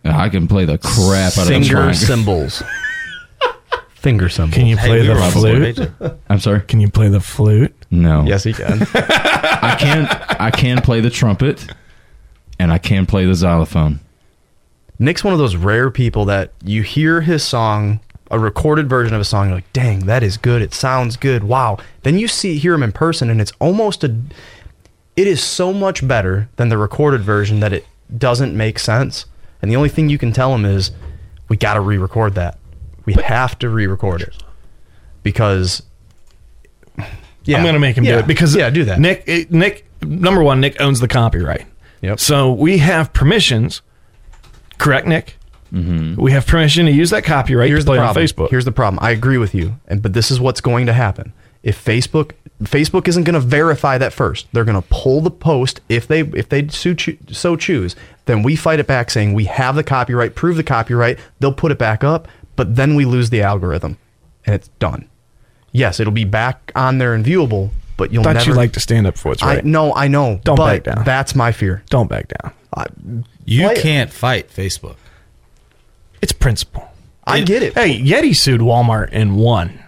I 0.04 0.28
can 0.28 0.48
play 0.48 0.64
the 0.64 0.78
crap 0.78 1.32
out 1.38 1.38
of 1.38 1.44
a 1.44 1.46
finger 1.46 1.68
triangle. 1.68 1.94
cymbals, 1.94 2.62
finger 3.94 4.28
cymbals. 4.28 4.54
Can 4.54 4.66
you 4.66 4.76
play 4.76 5.00
we 5.00 5.06
the 5.06 5.14
were 5.14 5.20
on 5.20 5.32
the 5.32 5.74
same 5.74 5.74
flute? 5.98 6.12
I'm 6.28 6.40
sorry. 6.40 6.60
Can 6.62 6.80
you 6.80 6.90
play 6.90 7.08
the 7.08 7.20
flute? 7.20 7.74
No. 7.90 8.24
Yes, 8.24 8.44
he 8.44 8.52
can. 8.52 8.82
I 8.94 9.76
can. 9.78 10.06
I 10.40 10.50
can 10.50 10.80
play 10.82 11.00
the 11.00 11.10
trumpet, 11.10 11.66
and 12.58 12.72
I 12.72 12.78
can 12.78 13.06
play 13.06 13.24
the 13.24 13.34
xylophone. 13.34 14.00
Nick's 14.98 15.22
one 15.22 15.32
of 15.32 15.38
those 15.38 15.54
rare 15.56 15.90
people 15.90 16.24
that 16.26 16.52
you 16.64 16.82
hear 16.82 17.20
his 17.20 17.44
song, 17.44 18.00
a 18.30 18.38
recorded 18.38 18.88
version 18.88 19.14
of 19.14 19.20
a 19.20 19.24
song, 19.24 19.48
you're 19.48 19.56
like, 19.56 19.72
dang, 19.72 20.00
that 20.00 20.22
is 20.22 20.36
good. 20.36 20.62
It 20.62 20.74
sounds 20.74 21.16
good. 21.16 21.44
Wow. 21.44 21.78
Then 22.02 22.18
you 22.18 22.28
see 22.28 22.58
hear 22.58 22.74
him 22.74 22.82
in 22.82 22.92
person 22.92 23.30
and 23.30 23.40
it's 23.40 23.52
almost 23.58 24.04
a 24.04 24.16
it 25.16 25.26
is 25.26 25.42
so 25.42 25.72
much 25.72 26.06
better 26.06 26.48
than 26.56 26.68
the 26.68 26.78
recorded 26.78 27.22
version 27.22 27.58
that 27.60 27.72
it 27.72 27.84
doesn't 28.16 28.56
make 28.56 28.78
sense. 28.78 29.26
And 29.60 29.70
the 29.70 29.74
only 29.76 29.88
thing 29.88 30.08
you 30.08 30.18
can 30.18 30.32
tell 30.32 30.54
him 30.54 30.64
is 30.64 30.92
we 31.48 31.56
gotta 31.56 31.80
re 31.80 31.98
record 31.98 32.34
that. 32.36 32.58
We 33.04 33.14
have 33.14 33.58
to 33.60 33.68
re 33.68 33.86
record 33.86 34.22
it. 34.22 34.36
Because 35.22 35.82
yeah. 37.44 37.58
I'm 37.58 37.64
to 37.72 37.80
make 37.80 37.96
him 37.96 38.04
do 38.04 38.18
it 38.18 38.26
because 38.26 38.54
Yeah, 38.54 38.70
do 38.70 38.84
that. 38.84 39.00
Nick, 39.00 39.24
it- 39.26 39.50
Nick, 39.50 39.86
number 40.02 40.42
one, 40.42 40.60
Nick 40.60 40.80
owns 40.80 41.00
the 41.00 41.08
copyright. 41.08 41.66
Yep. 42.02 42.20
So 42.20 42.52
we 42.52 42.78
have 42.78 43.12
permissions. 43.12 43.82
Correct, 44.78 45.06
Nick. 45.06 45.37
Mm-hmm. 45.72 46.20
We 46.20 46.32
have 46.32 46.46
permission 46.46 46.86
to 46.86 46.92
use 46.92 47.10
that 47.10 47.24
copyright 47.24 47.68
Here's 47.68 47.84
to 47.84 47.88
play 47.90 47.96
the 47.98 48.02
on 48.02 48.14
problem. 48.14 48.26
Facebook. 48.26 48.50
Here's 48.50 48.64
the 48.64 48.72
problem. 48.72 48.98
I 49.02 49.10
agree 49.10 49.38
with 49.38 49.54
you, 49.54 49.74
and 49.86 50.02
but 50.02 50.12
this 50.12 50.30
is 50.30 50.40
what's 50.40 50.60
going 50.60 50.86
to 50.86 50.92
happen. 50.92 51.32
If 51.62 51.84
Facebook 51.84 52.32
Facebook 52.62 53.06
isn't 53.06 53.24
going 53.24 53.34
to 53.34 53.40
verify 53.40 53.98
that 53.98 54.12
first, 54.12 54.46
they're 54.52 54.64
going 54.64 54.80
to 54.80 54.88
pull 54.90 55.20
the 55.20 55.30
post 55.30 55.80
if 55.88 56.08
they 56.08 56.20
if 56.20 56.48
they 56.48 56.68
so, 56.68 56.94
choo- 56.94 57.18
so 57.30 57.56
choose. 57.56 57.94
Then 58.24 58.42
we 58.42 58.56
fight 58.56 58.80
it 58.80 58.86
back, 58.86 59.10
saying 59.10 59.34
we 59.34 59.44
have 59.44 59.74
the 59.76 59.84
copyright, 59.84 60.34
prove 60.34 60.56
the 60.56 60.62
copyright. 60.64 61.18
They'll 61.40 61.52
put 61.52 61.72
it 61.72 61.78
back 61.78 62.02
up, 62.04 62.28
but 62.56 62.76
then 62.76 62.94
we 62.94 63.04
lose 63.04 63.30
the 63.30 63.42
algorithm, 63.42 63.98
and 64.46 64.54
it's 64.54 64.68
done. 64.78 65.08
Yes, 65.72 66.00
it'll 66.00 66.12
be 66.12 66.24
back 66.24 66.72
on 66.74 66.98
there 66.98 67.14
and 67.14 67.24
viewable, 67.24 67.70
but 67.96 68.12
you'll 68.12 68.24
thought 68.24 68.34
never. 68.36 68.50
you 68.50 68.56
like 68.56 68.72
to 68.72 68.80
stand 68.80 69.06
up 69.06 69.16
for 69.18 69.28
what's 69.30 69.42
right. 69.42 69.58
I 69.58 69.60
no, 69.68 69.94
I 69.94 70.08
know. 70.08 70.40
Don't 70.44 70.56
but 70.56 70.84
back 70.84 70.94
down. 70.94 71.04
That's 71.04 71.34
my 71.34 71.52
fear. 71.52 71.82
Don't 71.90 72.08
back 72.08 72.28
down. 72.28 72.52
You 73.44 73.64
Play 73.64 73.74
it. 73.74 73.82
can't 73.82 74.12
fight 74.12 74.50
Facebook. 74.50 74.96
It's 76.22 76.32
principle. 76.32 76.88
I 77.24 77.40
get 77.40 77.62
it. 77.62 77.74
Hey, 77.74 78.00
Yeti 78.00 78.34
sued 78.34 78.60
Walmart 78.60 79.10
and 79.12 79.36
won. 79.36 79.82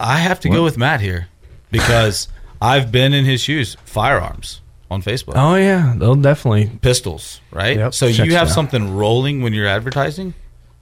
I 0.00 0.18
have 0.18 0.40
to 0.40 0.48
go 0.48 0.62
with 0.62 0.78
Matt 0.78 1.00
here 1.00 1.28
because 1.70 2.28
I've 2.62 2.92
been 2.92 3.12
in 3.12 3.24
his 3.24 3.40
shoes. 3.40 3.76
Firearms 3.84 4.60
on 4.90 5.02
Facebook, 5.02 5.34
Oh 5.36 5.54
yeah, 5.56 5.94
they'll 5.96 6.14
definitely. 6.14 6.70
pistols, 6.80 7.40
right? 7.50 7.76
Yep. 7.76 7.94
So 7.94 8.06
Checks 8.10 8.26
you 8.26 8.34
have 8.36 8.48
out. 8.48 8.54
something 8.54 8.96
rolling 8.96 9.42
when 9.42 9.52
you're 9.52 9.66
advertising, 9.66 10.34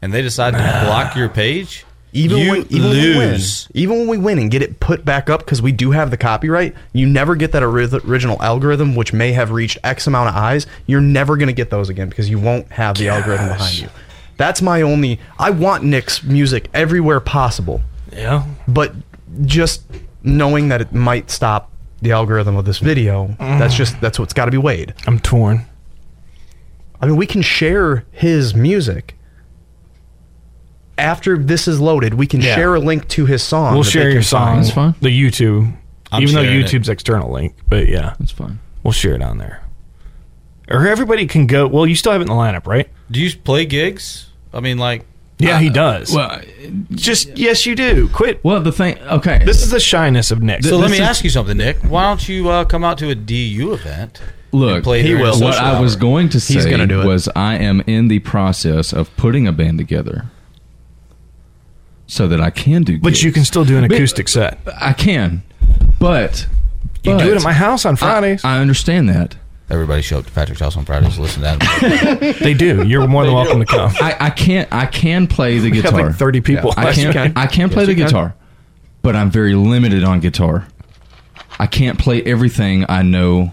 and 0.02 0.12
they 0.12 0.22
decide 0.22 0.52
to 0.52 0.58
block 0.86 1.16
your 1.16 1.28
page. 1.28 1.84
Even 2.16 2.38
you 2.38 2.50
when, 2.50 2.66
even 2.70 2.88
when 2.88 2.92
we 2.92 3.16
win, 3.18 3.30
lose. 3.32 3.68
even 3.74 3.98
when 3.98 4.08
we 4.08 4.18
win 4.18 4.38
and 4.38 4.50
get 4.50 4.62
it 4.62 4.80
put 4.80 5.04
back 5.04 5.28
up 5.28 5.40
because 5.40 5.60
we 5.60 5.72
do 5.72 5.90
have 5.90 6.10
the 6.10 6.16
copyright, 6.16 6.74
you 6.92 7.06
never 7.06 7.36
get 7.36 7.52
that 7.52 7.62
original 7.62 8.40
algorithm, 8.42 8.94
which 8.94 9.12
may 9.12 9.32
have 9.32 9.50
reached 9.50 9.78
X 9.84 10.06
amount 10.06 10.30
of 10.30 10.34
eyes. 10.34 10.66
You're 10.86 11.00
never 11.00 11.36
going 11.36 11.48
to 11.48 11.52
get 11.52 11.70
those 11.70 11.88
again 11.88 12.08
because 12.08 12.28
you 12.30 12.38
won't 12.38 12.70
have 12.72 12.96
the 12.96 13.08
algorithm 13.08 13.48
behind 13.48 13.78
you. 13.78 13.88
That's 14.36 14.60
my 14.60 14.82
only. 14.82 15.20
I 15.38 15.50
want 15.50 15.84
Nick's 15.84 16.22
music 16.22 16.68
everywhere 16.74 17.20
possible, 17.20 17.80
Yeah. 18.12 18.44
but 18.68 18.92
just 19.44 19.82
knowing 20.22 20.68
that 20.68 20.80
it 20.80 20.92
might 20.92 21.30
stop 21.30 21.70
the 22.02 22.12
algorithm 22.12 22.56
of 22.56 22.64
this 22.64 22.78
video, 22.78 23.28
mm. 23.28 23.58
that's 23.58 23.74
just 23.74 24.00
that's 24.00 24.18
what's 24.18 24.32
got 24.32 24.44
to 24.46 24.50
be 24.50 24.58
weighed. 24.58 24.94
I'm 25.06 25.18
torn. 25.18 25.64
I 27.00 27.06
mean, 27.06 27.16
we 27.16 27.26
can 27.26 27.42
share 27.42 28.04
his 28.10 28.54
music. 28.54 29.15
After 30.98 31.36
this 31.36 31.68
is 31.68 31.80
loaded, 31.80 32.14
we 32.14 32.26
can 32.26 32.40
Yeah. 32.40 32.54
share 32.54 32.74
a 32.74 32.80
link 32.80 33.06
to 33.08 33.26
his 33.26 33.42
song. 33.42 33.74
We'll 33.74 33.82
that 33.82 33.86
they 33.88 33.90
share 33.92 34.02
can 34.04 34.12
your 34.12 34.22
find. 34.22 34.24
song. 34.24 34.56
That's 34.62 34.70
fine. 34.74 34.94
The 35.02 35.08
YouTube, 35.30 35.72
I'm 36.10 36.22
even 36.22 36.34
though 36.34 36.42
sharing 36.44 36.60
it. 36.60 36.66
YouTube's 36.66 36.88
external 36.88 37.30
link, 37.32 37.54
but 37.68 37.88
yeah, 37.88 38.14
That's 38.18 38.32
fine. 38.32 38.58
we'll 38.82 38.92
share 38.92 39.14
it 39.14 39.22
on 39.22 39.38
there. 39.38 39.62
Or 40.70 40.86
everybody 40.88 41.26
can 41.26 41.46
go. 41.46 41.66
Well, 41.66 41.86
you 41.86 41.94
still 41.94 42.12
have 42.12 42.20
it 42.20 42.24
in 42.24 42.28
the 42.28 42.34
lineup, 42.34 42.66
right? 42.66 42.88
Do 43.10 43.20
you 43.20 43.30
play 43.36 43.66
gigs? 43.66 44.30
I 44.52 44.60
mean, 44.60 44.78
like 44.78 45.04
Yeah, 45.38 45.60
he 45.60 45.68
does. 45.68 46.12
Well, 46.14 46.40
just 46.92 47.36
yes, 47.36 47.66
you 47.66 47.74
do. 47.76 48.08
Quit. 48.08 48.40
Well, 48.42 48.60
the 48.62 48.72
thing. 48.72 48.98
Okay, 49.00 49.42
This 49.44 49.62
is 49.62 49.70
the 49.70 49.78
shyness 49.80 50.30
of 50.30 50.42
Nick. 50.42 50.64
So 50.64 50.78
let 50.78 50.90
me 50.90 50.96
is- 50.96 51.02
ask 51.02 51.22
you 51.24 51.30
something, 51.30 51.56
Nick. 51.58 51.76
Why 51.84 52.04
don't 52.04 52.26
you 52.28 52.48
uh, 52.48 52.64
come 52.64 52.82
out 52.84 52.96
to 52.98 53.10
a 53.10 53.14
DU 53.14 53.72
event? 53.74 54.20
Look, 54.52 54.76
and 54.76 54.84
play 54.84 55.02
during 55.02 55.18
the 55.22 55.30
What 55.30 55.34
social 55.54 55.64
I 55.66 55.78
was 55.78 55.94
going 55.96 56.30
to 56.30 56.40
say 56.40 56.70
gonna 56.70 56.86
do 56.86 57.02
it. 57.02 57.06
was 57.06 57.28
I 57.36 57.56
am 57.56 57.82
in 57.86 58.08
the 58.08 58.20
process 58.20 58.92
of 58.94 59.14
putting 59.18 59.46
a 59.46 59.52
band 59.52 59.76
together 59.76 60.26
so 62.06 62.28
that 62.28 62.40
I 62.40 62.50
can 62.50 62.82
do. 62.82 62.98
but 62.98 63.22
you 63.22 63.32
can 63.32 63.44
still 63.44 63.64
do 63.64 63.76
an 63.78 63.86
But- 63.88 63.94
acoustic 63.96 64.28
set. 64.28 64.58
I 64.80 64.92
can, 64.92 65.42
but 65.98 66.46
You 67.04 67.12
but 67.12 67.24
do 67.24 67.32
it 67.32 67.36
at 67.36 67.42
my 67.44 67.52
house 67.52 67.84
on 67.84 67.96
Fridays. 67.96 68.44
I, 68.44 68.56
I 68.56 68.60
understand 68.60 69.08
that. 69.08 69.36
Everybody 69.68 70.00
show 70.02 70.18
up 70.20 70.26
to 70.26 70.30
Patrick's 70.32 70.60
house 70.60 70.76
on 70.76 70.84
Fridays 70.84 71.16
to 71.16 71.22
listen 71.22 71.42
to 71.42 71.48
that. 71.58 72.36
they 72.40 72.54
do. 72.54 72.86
You're 72.86 73.08
more 73.08 73.24
than 73.24 73.34
welcome 73.34 73.58
to 73.58 73.66
come. 73.66 73.90
I, 74.00 74.16
I 74.20 74.30
can't. 74.30 74.72
I 74.72 74.86
can 74.86 75.26
play 75.26 75.58
the 75.58 75.70
guitar. 75.72 76.06
like 76.06 76.14
30 76.14 76.40
people 76.42 76.72
I 76.76 76.84
last 76.84 76.94
can. 76.96 77.08
weekend. 77.08 77.36
I 77.36 77.46
can 77.48 77.68
play 77.68 77.82
Yes, 77.82 77.86
the 77.86 77.92
you 77.94 77.96
can. 77.98 78.06
guitar, 78.06 78.34
but 79.02 79.16
I'm 79.16 79.28
very 79.30 79.54
limited 79.56 80.04
on 80.04 80.20
guitar. 80.20 80.68
I 81.58 81.66
can't 81.66 81.98
play 81.98 82.22
everything 82.22 82.84
I 82.88 83.02
know. 83.02 83.52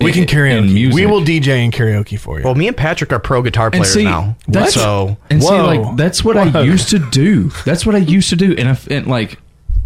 We 0.00 0.12
can 0.12 0.26
carry 0.26 0.50
karaoke. 0.50 0.58
in 0.68 0.74
music. 0.74 0.94
We 0.94 1.06
will 1.06 1.20
DJ 1.20 1.48
and 1.64 1.72
karaoke 1.72 2.18
for 2.18 2.38
you. 2.38 2.44
Well, 2.44 2.54
me 2.54 2.66
and 2.68 2.76
Patrick 2.76 3.12
are 3.12 3.18
pro 3.18 3.42
guitar 3.42 3.66
And 3.66 3.74
players 3.74 3.92
see, 3.94 4.04
now. 4.04 4.36
that's 4.48 4.74
so 4.74 5.16
and 5.30 5.42
see, 5.42 5.48
Whoa. 5.48 5.64
like 5.66 5.96
that's 5.96 6.24
what 6.24 6.36
Whoa. 6.36 6.60
I 6.60 6.62
used 6.64 6.88
to 6.90 6.98
do. 6.98 7.50
That's 7.64 7.86
what 7.86 7.94
I 7.94 7.98
used 7.98 8.28
to 8.30 8.36
do, 8.36 8.54
and, 8.58 8.68
if, 8.68 8.86
and 8.88 9.06
like 9.06 9.38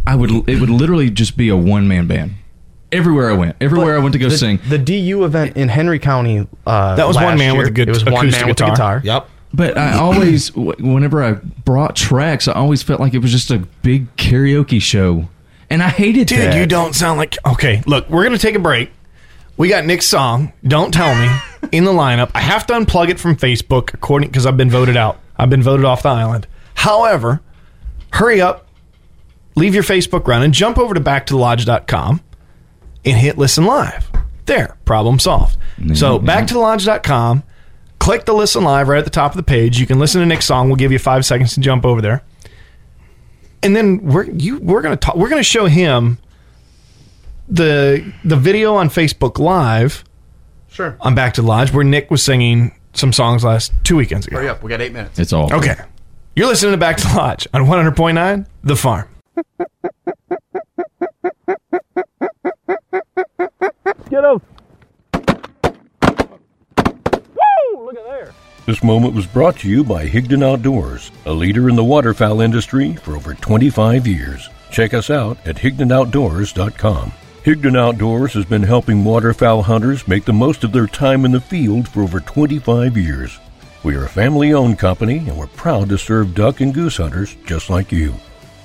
I 0.06 0.14
would, 0.14 0.30
it 0.48 0.60
would 0.60 0.70
literally 0.70 1.10
just 1.10 1.36
be 1.36 1.48
a 1.50 1.56
one 1.56 1.86
man 1.88 2.06
band. 2.06 2.34
Everywhere 2.90 3.30
I 3.30 3.34
went, 3.34 3.56
everywhere 3.60 3.96
I 3.96 3.98
went 3.98 4.14
to 4.14 4.18
go 4.18 4.30
the, 4.30 4.38
sing. 4.38 4.60
the 4.66 4.78
DU 4.78 5.24
event 5.26 5.58
in 5.58 5.68
Henry 5.68 5.98
County. 5.98 6.46
Uh, 6.66 6.96
That 6.96 7.06
was 7.06 7.16
one 7.16 7.24
last 7.26 7.38
man 7.38 7.58
with 7.58 7.66
a 7.66 7.70
good 7.70 7.86
It 7.88 7.92
was 7.92 8.02
one 8.02 8.14
acoustic 8.14 8.40
man 8.40 8.48
with 8.48 8.60
a 8.62 8.64
guitar. 8.64 9.00
guitar. 9.00 9.00
yep. 9.04 9.28
But 9.52 9.76
I 9.76 9.92
always, 9.98 10.54
whenever 10.56 11.22
I 11.22 11.32
brought 11.32 11.96
tracks, 11.96 12.48
I 12.48 12.54
always 12.54 12.82
felt 12.82 12.98
like 13.00 13.12
it 13.12 13.18
was 13.18 13.30
just 13.30 13.50
a 13.50 13.58
big 13.82 14.14
karaoke 14.16 14.80
show, 14.80 15.28
and 15.68 15.82
I 15.82 15.88
hated 15.90 16.28
that. 16.30 16.34
Dude, 16.34 16.38
that. 16.52 16.56
you 16.58 16.66
don't 16.66 16.94
sound 16.94 17.18
like. 17.18 17.36
Okay, 17.46 17.82
look, 17.86 18.08
we're 18.08 18.22
going 18.24 18.32
to 18.34 18.40
take 18.40 18.54
a 18.54 18.58
break. 18.58 18.90
We 19.58 19.68
got 19.68 19.84
Nick's 19.84 20.06
song, 20.06 20.52
Don't 20.62 20.92
Tell 20.92 21.14
Me, 21.14 21.28
in 21.72 21.84
the 21.84 21.90
lineup. 21.90 22.30
I 22.34 22.40
have 22.40 22.64
to 22.68 22.74
unplug 22.74 23.08
it 23.10 23.18
from 23.18 23.36
Facebook, 23.36 23.92
according 23.92 24.30
because 24.30 24.46
I've 24.46 24.56
been 24.56 24.70
voted 24.70 24.96
out. 24.96 25.18
I've 25.36 25.50
been 25.50 25.62
voted 25.62 25.84
off 25.84 26.02
the 26.02 26.10
island. 26.10 26.46
However, 26.74 27.40
hurry 28.12 28.40
up, 28.40 28.68
leave 29.56 29.74
your 29.74 29.82
Facebook 29.82 30.26
running, 30.28 30.52
jump 30.52 30.78
over 30.78 30.94
to 30.94 31.00
backtothelodge.com 31.00 32.20
and 33.04 33.16
hit 33.18 33.36
listen 33.36 33.64
live. 33.64 34.08
There, 34.46 34.76
problem 34.84 35.18
solved. 35.18 35.58
So, 35.92 36.18
mm-hmm. 36.18 36.28
backtothelodge.com, 36.28 37.42
click 37.98 38.24
the 38.24 38.32
listen 38.32 38.62
live 38.62 38.88
right 38.88 38.98
at 38.98 39.04
the 39.04 39.10
top 39.10 39.32
of 39.32 39.36
the 39.36 39.42
page. 39.42 39.78
You 39.78 39.86
can 39.86 39.98
listen 39.98 40.20
to 40.20 40.26
Nick's 40.26 40.46
song. 40.46 40.68
We'll 40.68 40.76
give 40.76 40.92
you 40.92 40.98
five 40.98 41.26
seconds 41.26 41.54
to 41.54 41.60
jump 41.60 41.84
over 41.84 42.00
there 42.00 42.22
and 43.62 43.74
then 43.74 43.98
we're 44.04 44.24
you 44.24 44.58
we're 44.58 44.82
gonna 44.82 44.96
talk 44.96 45.16
we're 45.16 45.28
gonna 45.28 45.42
show 45.42 45.66
him 45.66 46.18
the 47.48 48.12
the 48.24 48.36
video 48.36 48.74
on 48.74 48.88
Facebook 48.90 49.38
Live 49.38 50.04
Sure. 50.70 50.96
on 51.00 51.14
Back 51.14 51.34
to 51.34 51.42
the 51.42 51.46
Lodge 51.48 51.72
where 51.72 51.84
Nick 51.84 52.10
was 52.10 52.22
singing 52.22 52.74
some 52.92 53.12
songs 53.12 53.44
last 53.44 53.72
two 53.84 53.96
weekends 53.96 54.26
ago. 54.26 54.36
Hurry 54.36 54.48
up. 54.48 54.62
We 54.62 54.68
got 54.70 54.80
eight 54.80 54.92
minutes. 54.92 55.18
It's 55.18 55.32
all 55.32 55.52
Okay. 55.54 55.76
You're 56.36 56.46
listening 56.46 56.72
to 56.72 56.78
Back 56.78 56.96
to 56.98 57.06
the 57.08 57.14
Lodge 57.16 57.46
on 57.52 57.62
100.9 57.64 58.46
The 58.64 58.76
Farm. 58.76 59.08
Get 64.10 64.24
up. 64.24 64.42
Woo! 67.34 67.84
Look 67.84 67.96
at 67.96 68.04
there. 68.04 68.32
This 68.66 68.82
moment 68.82 69.14
was 69.14 69.26
brought 69.26 69.56
to 69.60 69.68
you 69.68 69.82
by 69.84 70.06
Higdon 70.06 70.44
Outdoors, 70.44 71.10
a 71.26 71.32
leader 71.32 71.68
in 71.68 71.76
the 71.76 71.84
waterfowl 71.84 72.40
industry 72.40 72.94
for 72.96 73.16
over 73.16 73.34
25 73.34 74.06
years. 74.06 74.48
Check 74.70 74.92
us 74.94 75.10
out 75.10 75.38
at 75.46 75.56
HigdonOutdoors.com. 75.56 77.12
Higdon 77.48 77.78
Outdoors 77.78 78.34
has 78.34 78.44
been 78.44 78.62
helping 78.62 79.02
waterfowl 79.02 79.62
hunters 79.62 80.06
make 80.06 80.26
the 80.26 80.34
most 80.34 80.64
of 80.64 80.72
their 80.72 80.86
time 80.86 81.24
in 81.24 81.32
the 81.32 81.40
field 81.40 81.88
for 81.88 82.02
over 82.02 82.20
25 82.20 82.94
years. 82.94 83.38
We 83.82 83.96
are 83.96 84.04
a 84.04 84.08
family 84.10 84.52
owned 84.52 84.78
company 84.78 85.16
and 85.16 85.34
we're 85.34 85.46
proud 85.46 85.88
to 85.88 85.96
serve 85.96 86.34
duck 86.34 86.60
and 86.60 86.74
goose 86.74 86.98
hunters 86.98 87.36
just 87.46 87.70
like 87.70 87.90
you. 87.90 88.12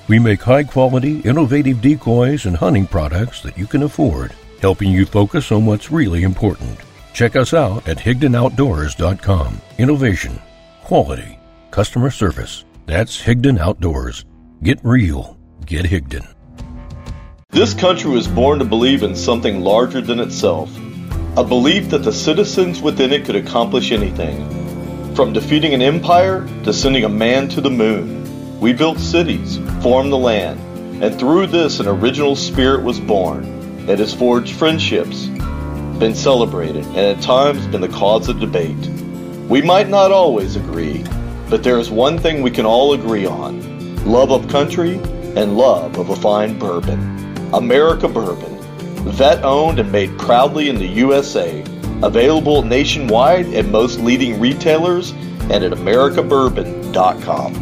We 0.06 0.18
make 0.18 0.42
high 0.42 0.64
quality, 0.64 1.20
innovative 1.20 1.80
decoys 1.80 2.44
and 2.44 2.58
hunting 2.58 2.86
products 2.86 3.40
that 3.40 3.56
you 3.56 3.66
can 3.66 3.84
afford, 3.84 4.34
helping 4.60 4.90
you 4.90 5.06
focus 5.06 5.50
on 5.50 5.64
what's 5.64 5.90
really 5.90 6.22
important. 6.22 6.78
Check 7.14 7.36
us 7.36 7.54
out 7.54 7.88
at 7.88 7.96
HigdonOutdoors.com. 7.96 9.62
Innovation, 9.78 10.42
quality, 10.82 11.38
customer 11.70 12.10
service. 12.10 12.66
That's 12.84 13.18
Higdon 13.18 13.58
Outdoors. 13.58 14.26
Get 14.62 14.78
real. 14.82 15.38
Get 15.64 15.86
Higdon. 15.86 16.33
This 17.54 17.72
country 17.72 18.10
was 18.10 18.26
born 18.26 18.58
to 18.58 18.64
believe 18.64 19.04
in 19.04 19.14
something 19.14 19.60
larger 19.60 20.00
than 20.00 20.18
itself. 20.18 20.68
A 21.36 21.44
belief 21.44 21.88
that 21.90 22.02
the 22.02 22.12
citizens 22.12 22.82
within 22.82 23.12
it 23.12 23.24
could 23.24 23.36
accomplish 23.36 23.92
anything. 23.92 25.14
From 25.14 25.32
defeating 25.32 25.72
an 25.72 25.80
empire 25.80 26.48
to 26.64 26.72
sending 26.72 27.04
a 27.04 27.08
man 27.08 27.48
to 27.50 27.60
the 27.60 27.70
moon. 27.70 28.58
We 28.58 28.72
built 28.72 28.98
cities, 28.98 29.60
formed 29.84 30.10
the 30.10 30.18
land, 30.18 30.58
and 31.00 31.16
through 31.16 31.46
this 31.46 31.78
an 31.78 31.86
original 31.86 32.34
spirit 32.34 32.82
was 32.82 32.98
born. 32.98 33.44
It 33.88 34.00
has 34.00 34.12
forged 34.12 34.56
friendships, 34.56 35.26
been 36.00 36.16
celebrated, 36.16 36.84
and 36.86 36.98
at 36.98 37.22
times 37.22 37.68
been 37.68 37.82
the 37.82 37.88
cause 37.88 38.28
of 38.28 38.40
debate. 38.40 38.88
We 39.48 39.62
might 39.62 39.88
not 39.88 40.10
always 40.10 40.56
agree, 40.56 41.04
but 41.48 41.62
there 41.62 41.78
is 41.78 41.88
one 41.88 42.18
thing 42.18 42.42
we 42.42 42.50
can 42.50 42.66
all 42.66 42.94
agree 42.94 43.26
on 43.26 43.62
love 44.04 44.32
of 44.32 44.48
country 44.48 44.96
and 45.36 45.56
love 45.56 45.96
of 45.98 46.10
a 46.10 46.16
fine 46.16 46.58
bourbon. 46.58 47.23
America 47.54 48.08
Bourbon, 48.08 48.58
vet 49.12 49.44
owned 49.44 49.78
and 49.78 49.92
made 49.92 50.18
proudly 50.18 50.68
in 50.68 50.74
the 50.76 50.86
USA. 50.86 51.62
Available 52.02 52.62
nationwide 52.62 53.46
at 53.54 53.66
most 53.66 54.00
leading 54.00 54.40
retailers 54.40 55.12
and 55.12 55.62
at 55.62 55.70
AmericaBourbon.com. 55.70 57.54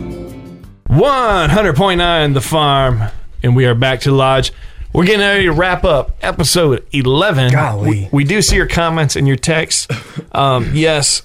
100.9 0.89 2.35
The 2.35 2.41
Farm. 2.41 3.03
And 3.43 3.55
we 3.55 3.67
are 3.67 3.75
back 3.75 4.01
to 4.01 4.09
the 4.11 4.15
lodge. 4.17 4.53
We're 4.95 5.05
getting 5.05 5.21
ready 5.21 5.45
to 5.45 5.53
wrap 5.53 5.85
up 5.85 6.17
episode 6.23 6.87
11. 6.93 7.53
Golly. 7.53 7.91
We, 7.91 8.09
we 8.13 8.25
do 8.25 8.41
see 8.41 8.57
your 8.57 8.69
comments 8.69 9.15
and 9.17 9.27
your 9.27 9.37
texts. 9.37 9.89
Um, 10.33 10.71
yes, 10.75 11.23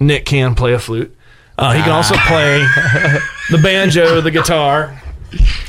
Nick 0.00 0.26
can 0.26 0.54
play 0.54 0.74
a 0.74 0.78
flute. 0.78 1.16
Uh, 1.56 1.72
he 1.72 1.82
can 1.82 1.92
also 1.92 2.14
play 2.26 2.58
the 3.50 3.58
banjo, 3.62 4.20
the 4.20 4.30
guitar. 4.30 5.01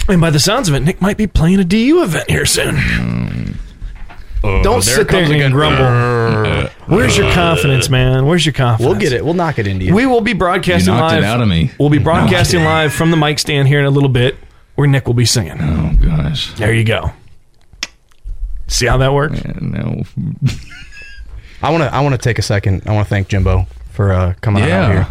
And 0.07 0.19
by 0.21 0.29
the 0.29 0.39
sounds 0.39 0.67
of 0.69 0.75
it, 0.75 0.81
Nick 0.81 1.01
might 1.01 1.17
be 1.17 1.27
playing 1.27 1.59
a 1.59 1.63
DU 1.63 2.03
event 2.03 2.29
here 2.29 2.45
soon. 2.45 3.57
Don't 4.41 4.81
sit 4.81 4.95
there 4.95 5.05
comes 5.05 5.27
and 5.29 5.35
again. 5.35 5.51
grumble. 5.51 6.69
Where's 6.87 7.17
your 7.17 7.31
confidence, 7.31 7.89
man? 7.89 8.25
Where's 8.25 8.45
your 8.45 8.51
confidence? 8.53 8.89
We'll 8.91 8.99
get 8.99 9.13
it. 9.13 9.23
We'll 9.23 9.33
knock 9.35 9.57
it 9.57 9.67
into 9.67 9.85
you. 9.85 9.95
We 9.95 10.05
will 10.05 10.19
be 10.19 10.33
broadcasting 10.33 10.93
You 10.93 10.99
knocked 10.99 11.13
it 11.13 11.21
live. 11.21 11.23
out 11.23 11.41
of 11.41 11.47
me. 11.47 11.71
We'll 11.79 11.89
be 11.89 11.97
broadcasting 11.99 12.59
No, 12.61 12.65
live 12.65 12.93
from 12.93 13.09
the 13.11 13.17
mic 13.17 13.39
stand 13.39 13.69
here 13.69 13.79
in 13.79 13.85
a 13.85 13.89
little 13.89 14.09
bit, 14.09 14.35
where 14.75 14.85
Nick 14.87 15.07
will 15.07 15.13
be 15.13 15.23
singing. 15.25 15.57
Oh 15.61 15.93
gosh. 16.01 16.53
There 16.55 16.73
you 16.73 16.83
go. 16.83 17.11
See 18.67 18.85
how 18.87 18.97
that 18.97 19.13
works? 19.13 19.41
Yeah, 19.45 19.53
no. 19.61 20.03
I 21.61 21.69
want 21.69 21.83
to. 21.83 21.93
I 21.93 22.01
want 22.01 22.13
to 22.13 22.17
take 22.17 22.37
a 22.37 22.41
second. 22.41 22.83
I 22.85 22.91
want 22.93 23.05
to 23.07 23.09
thank 23.09 23.29
Jimbo 23.29 23.67
for 23.91 24.11
uh, 24.11 24.33
coming 24.41 24.63
out 24.63 24.67
Yeah. 24.69 24.91
here. 24.91 25.07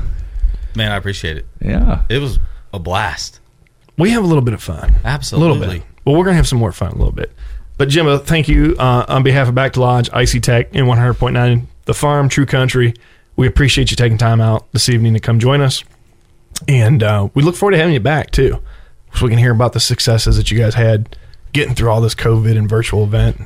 Man, 0.77 0.93
I 0.93 0.97
appreciate 0.97 1.39
it. 1.39 1.47
Yeah. 1.65 2.03
It 2.11 2.19
was 2.19 2.39
a 2.75 2.79
blast. 2.79 3.41
We 3.99 4.11
have 4.11 4.25
a 4.25 4.27
little 4.27 4.43
bit 4.43 4.55
of 4.55 4.63
fun. 4.63 4.95
Absolutely. 5.05 5.49
A 5.49 5.53
little 5.61 5.75
bit. 5.75 5.87
Well, 6.05 6.17
we're 6.17 6.25
going 6.25 6.35
to 6.35 6.39
have 6.39 6.49
some 6.49 6.59
more 6.59 6.73
fun 6.73 6.93
a 6.93 6.97
little 6.97 7.13
bit. 7.13 7.33
But 7.79 7.89
Jimbo, 7.89 8.19
thank 8.19 8.49
you 8.49 8.77
uh, 8.79 9.05
on 9.09 9.23
behalf 9.23 9.49
of 9.49 9.55
Back 9.55 9.73
to 9.75 9.81
Lodge, 9.81 10.11
Icey-Tek, 10.13 10.75
and 10.75 10.87
100.9 10.87 11.67
The 11.85 11.95
Farm, 11.95 12.29
True 12.29 12.47
Country. 12.47 12.95
We 13.37 13.47
appreciate 13.47 13.91
you 13.91 13.97
taking 13.97 14.19
time 14.19 14.41
out 14.41 14.71
this 14.73 14.89
evening 14.89 15.15
to 15.15 15.21
come 15.21 15.39
join 15.39 15.61
us. 15.61 15.85
And 16.69 17.03
uh, 17.03 17.29
we 17.35 17.43
look 17.43 17.57
forward 17.57 17.73
to 17.73 17.79
having 17.79 17.95
you 17.95 18.01
back, 18.01 18.31
too, 18.31 18.61
so 19.15 19.25
we 19.25 19.31
can 19.31 19.39
hear 19.39 19.53
about 19.53 19.73
the 19.73 19.81
successes 19.81 20.37
that 20.37 20.51
you 20.51 20.59
guys 20.59 20.75
had 20.75 21.17
getting 21.53 21.75
through 21.75 21.91
all 21.91 22.01
this 22.01 22.15
COVID 22.15 22.57
and 22.57 22.69
virtual 22.69 23.05
event. 23.05 23.41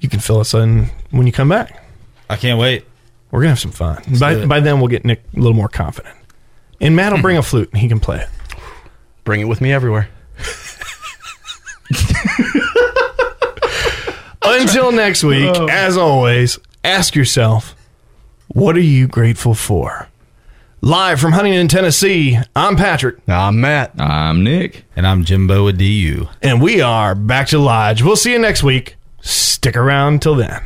You 0.00 0.08
can 0.08 0.20
fill 0.20 0.40
us 0.40 0.54
in 0.54 0.90
when 1.10 1.26
you 1.26 1.32
come 1.32 1.48
back. 1.48 1.82
I 2.28 2.36
can't 2.36 2.58
wait. 2.58 2.84
We're 3.30 3.40
going 3.40 3.54
to 3.54 3.60
have 3.60 3.60
some 3.60 3.72
fun. 3.72 4.02
By, 4.18 4.46
by 4.46 4.60
then, 4.60 4.78
we'll 4.78 4.88
get 4.88 5.04
Nick 5.04 5.22
a 5.34 5.38
little 5.38 5.54
more 5.54 5.68
confident. 5.68 6.16
And 6.80 6.94
Matt 6.94 7.12
will 7.12 7.22
bring 7.22 7.36
a 7.36 7.42
flute 7.42 7.70
and 7.72 7.80
he 7.80 7.88
can 7.88 8.00
play 8.00 8.20
it. 8.20 8.28
Bring 9.26 9.40
it 9.40 9.48
with 9.48 9.60
me 9.60 9.72
everywhere. 9.72 10.08
Until 14.44 14.92
next 14.92 15.24
week, 15.24 15.50
oh. 15.52 15.66
as 15.68 15.96
always, 15.96 16.60
ask 16.84 17.16
yourself, 17.16 17.74
what 18.46 18.76
are 18.76 18.80
you 18.80 19.08
grateful 19.08 19.54
for? 19.54 20.08
Live 20.80 21.18
from 21.18 21.32
Huntingdon, 21.32 21.66
Tennessee, 21.66 22.38
I'm 22.54 22.76
Patrick, 22.76 23.16
I'm 23.26 23.60
Matt. 23.60 24.00
I'm 24.00 24.44
Nick. 24.44 24.84
And 24.94 25.04
I'm 25.04 25.24
Jimbo 25.24 25.66
at 25.66 25.76
DU. 25.76 26.28
and 26.40 26.62
we 26.62 26.80
are 26.80 27.16
back 27.16 27.48
to 27.48 27.58
Lodge. 27.58 28.02
We'll 28.02 28.14
see 28.14 28.30
you 28.30 28.38
next 28.38 28.62
week. 28.62 28.94
Stick 29.22 29.76
around 29.76 30.22
till 30.22 30.36
then. 30.36 30.62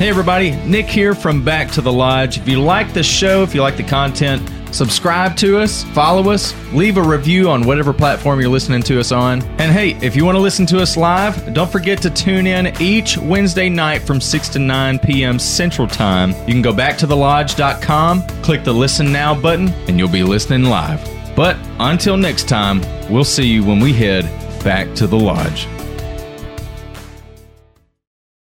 Hey, 0.00 0.08
everybody. 0.08 0.52
Nick 0.64 0.86
here 0.86 1.14
from 1.14 1.44
Back 1.44 1.70
to 1.72 1.82
the 1.82 1.92
Lodge. 1.92 2.38
If 2.38 2.48
you 2.48 2.58
like 2.58 2.94
the 2.94 3.02
show, 3.02 3.42
if 3.42 3.54
you 3.54 3.60
like 3.60 3.76
the 3.76 3.82
content, 3.82 4.40
subscribe 4.74 5.36
to 5.36 5.58
us, 5.58 5.84
follow 5.92 6.30
us, 6.30 6.54
leave 6.72 6.96
a 6.96 7.02
review 7.02 7.50
on 7.50 7.66
whatever 7.66 7.92
platform 7.92 8.40
you're 8.40 8.48
listening 8.48 8.82
to 8.84 8.98
us 8.98 9.12
on. 9.12 9.42
And 9.58 9.70
hey, 9.70 9.98
if 10.00 10.16
you 10.16 10.24
want 10.24 10.36
to 10.36 10.40
listen 10.40 10.64
to 10.68 10.80
us 10.80 10.96
live, 10.96 11.52
don't 11.52 11.70
forget 11.70 12.00
to 12.00 12.08
tune 12.08 12.46
in 12.46 12.74
each 12.80 13.18
Wednesday 13.18 13.68
night 13.68 14.00
from 14.00 14.22
6 14.22 14.48
to 14.48 14.58
9 14.58 15.00
p.m. 15.00 15.38
Central 15.38 15.86
Time. 15.86 16.30
You 16.48 16.54
can 16.54 16.62
go 16.62 16.72
back 16.72 16.96
to 16.96 17.06
thelodge.com, 17.06 18.26
click 18.40 18.64
the 18.64 18.72
Listen 18.72 19.12
Now 19.12 19.38
button, 19.38 19.68
and 19.86 19.98
you'll 19.98 20.08
be 20.08 20.22
listening 20.22 20.64
live. 20.64 21.06
But 21.36 21.58
until 21.78 22.16
next 22.16 22.48
time, 22.48 22.80
we'll 23.12 23.22
see 23.22 23.46
you 23.46 23.62
when 23.66 23.80
we 23.80 23.92
head 23.92 24.24
back 24.64 24.94
to 24.94 25.06
the 25.06 25.18
lodge. 25.18 25.68